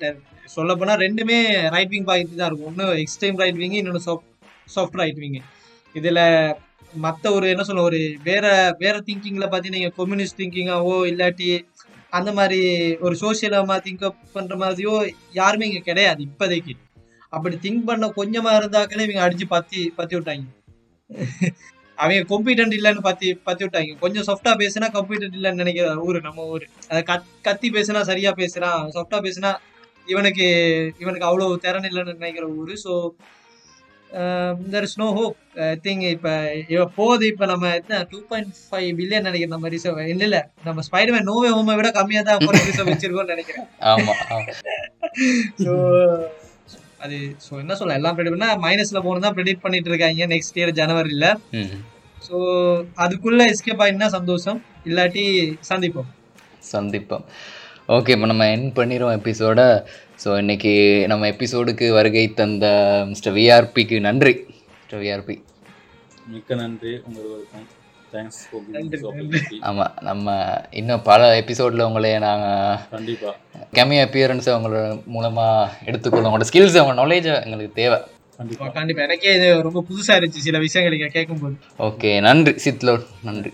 சொல்ல 0.46 0.72
போனால் 0.74 0.98
ரெண்டுமே 0.98 1.36
ரைட் 1.74 1.92
விங் 1.92 2.08
பாக்கெட் 2.08 2.40
தான் 2.40 2.48
இருக்கும். 2.50 2.68
ஒன்று 2.70 3.02
எக்ஸ்ட்ரீம் 3.02 3.38
ரைட் 3.38 3.56
விங்கு 3.56 3.80
இன்னொன்று 3.80 4.02
சாஃப்ட் 4.06 4.28
சாஃப்ட் 4.66 4.98
ரைட் 5.00 5.18
விங்கு 5.18 5.40
இதில் 5.94 6.22
மற்ற 7.04 7.24
ஒரு 7.32 7.46
என்ன 7.48 7.62
சொல்ல 7.62 7.82
ஒரு 7.82 7.98
வேற 8.24 8.44
வேற 8.78 8.94
திங்கிங்கில் 9.06 9.44
பார்த்தீங்கன்னா 9.44 9.78
நீங்கள் 9.78 9.96
கம்யூனிஸ்ட் 9.96 10.38
திங்கிங்காவோ 10.38 10.96
இல்லாட்டி 11.10 11.48
அந்த 12.12 12.30
மாதிரி 12.32 12.60
ஒரு 13.00 13.14
சோசியலமாக 13.14 13.80
திங்க் 13.84 14.04
பண்ணுற 14.34 14.56
மாதிரியோ 14.56 14.94
யாருமே 15.32 15.66
இங்கே 15.66 15.80
கிடையாது 15.80 16.20
இப்போதைக்கு. 16.28 16.74
அப்படி 17.36 17.56
திங்க் 17.64 17.88
பண்ண 17.88 18.06
கொஞ்சமா 18.20 18.52
இருந்தாக்கனே 18.60 19.04
இவங்க 19.06 19.22
அடிச்சு 19.26 19.46
பத்தி 19.56 19.80
பத்தி 19.98 20.14
விட்டாங்க. 20.16 20.46
அவங்க 21.98 22.20
காம்பிடென்ட் 22.30 22.74
இல்லைன்னு 22.76 23.02
பத்தி 23.08 23.28
பத்தி 23.48 23.62
விட்டாங்க. 23.64 23.96
கொஞ்சம் 24.04 24.26
சாஃப்டா 24.28 24.52
பேசினா 24.62 24.86
காம்பிடென்ட் 24.94 25.36
இல்லைன்னு 25.38 25.62
நினைக்கிற 25.62 25.88
ஊரு 26.06 26.20
நம்ம 26.28 26.46
ஊரு. 26.54 26.66
அதை 26.90 27.00
கத் 27.10 27.26
கத்தி 27.48 27.70
பேசினா 27.76 28.02
சரியா 28.10 28.30
பேசுறான். 28.42 28.80
சாஃப்டா 28.96 29.20
பேசினா 29.26 29.50
இவனுக்கு 30.12 30.46
இவனுக்கு 31.02 31.28
அவ்வளவு 31.30 31.60
திறன் 31.66 31.88
இல்லைன்னு 31.90 32.18
நினைக்கிற 32.20 32.46
ஊரு. 32.60 32.74
So 32.84 32.94
there 34.72 34.86
is 34.86 34.96
no 35.00 35.08
hope 35.18 35.36
thing 35.84 36.00
இப்போ 36.14 36.32
இவ 36.74 36.84
போகுது 36.96 37.24
இப்போ 37.32 37.44
நம்ம 37.50 37.68
எத்தனை 37.78 37.98
டூ 38.12 38.18
பாயிண்ட் 38.30 38.56
ஃபைவ் 38.68 38.88
பில்லியன் 39.00 39.26
நினைக்கிறேன் 39.28 39.54
நம்ம 39.56 39.68
ரிசர்வ் 39.74 40.00
இல்லை 40.14 40.26
இல்லை. 40.28 40.42
நம்ம 40.68 40.82
ஸ்பைடர்மேன் 40.88 41.28
நோவே 41.30 41.50
ஹோமை 41.56 41.76
விட 41.80 41.90
கம்மியாக 41.98 42.24
தான் 42.28 42.66
ரிசர்வ் 42.70 42.92
வச்சிருக்கோம்னு 42.92 43.34
நினைக்கிறேன். 43.34 43.68
ஆமா 43.92 44.14
ஆமா. 44.36 44.54
ஸோ 45.64 45.74
அது 47.00 47.16
ஸோ 47.44 47.52
என்ன 47.62 47.74
சொல்ல 47.80 47.98
எல்லாம் 47.98 48.16
பண்ணா 48.18 48.48
மைனஸ்ல 48.64 49.00
போகணும் 49.04 49.26
தான் 49.26 49.36
ப்ரெடிட் 49.36 49.64
பண்ணிட்டு 49.64 49.90
இருக்காங்க 49.90 50.26
நெக்ஸ்ட் 50.34 50.58
இயர் 50.60 50.78
ஜனவரியில் 50.80 51.28
ஸோ 52.26 52.36
அதுக்குள்ள 53.04 53.42
எஸ்கேப் 53.52 53.82
ஆயினா 53.84 54.08
சந்தோஷம் 54.16 54.58
இல்லாட்டி 54.88 55.24
சந்திப்போம். 55.70 56.08
சந்திப்போம். 56.72 57.24
ஓகே 57.96 58.14
இப்போ 58.16 58.26
நம்ம 58.32 58.46
என் 58.54 58.66
பண்ணிடுவோம் 58.78 59.16
எபிசோட 59.18 59.60
ஸோ 60.22 60.30
இன்னைக்கு 60.42 60.72
நம்ம 61.12 61.28
எபிசோடுக்கு 61.34 61.86
வருகை 61.98 62.24
தந்த 62.40 62.66
மிஸ்டர் 63.10 63.36
விஆர்பிக்கு 63.38 63.98
நன்றி. 64.08 64.34
மிஸ்டர் 64.78 65.02
விஆர்பி 65.04 65.36
மிக்க 66.32 66.54
நன்றி 66.62 66.92
உங்களுக்கும் 67.06 67.66
தேங்க்ஸ் 68.12 69.60
ஆமாம் 69.60 69.94
நம்ம 70.00 70.36
இன்னும் 70.70 71.02
பல 71.02 71.36
எபிசோடில் 71.36 71.80
உங்களை 71.80 72.18
நாங்கள் 72.18 72.78
கண்டிப்பா. 72.90 73.36
கம்மி 73.74 73.98
அப்பியரன்ஸை 74.06 74.52
உங்களோட 74.58 75.04
மூலமாக 75.06 75.72
எடுத்துக்கொள்ளும் 75.84 76.32
உங்களோட 76.32 76.44
ஸ்கில்ஸ் 76.52 76.78
உங்களோட 76.80 77.00
நாலேஜை 77.02 77.44
எங்களுக்கு 77.44 77.70
தேவை. 77.74 77.98
கண்டிப்பா. 78.36 78.68
கண்டிப்பா. 78.68 79.02
எனக்கே 79.02 79.34
இது 79.34 79.62
ரொம்ப 79.62 79.84
புதுசா 79.90 80.10
இருந்துச்சு 80.10 80.44
சில 80.48 80.58
விஷயங்கள் 80.58 80.98
இங்க 80.98 81.10
கேட்கும்போது. 81.12 81.56
ஓகே 81.78 82.20
நன்றி. 82.20 82.54
சித்லோட் 82.64 83.06
நன்றி. 83.22 83.52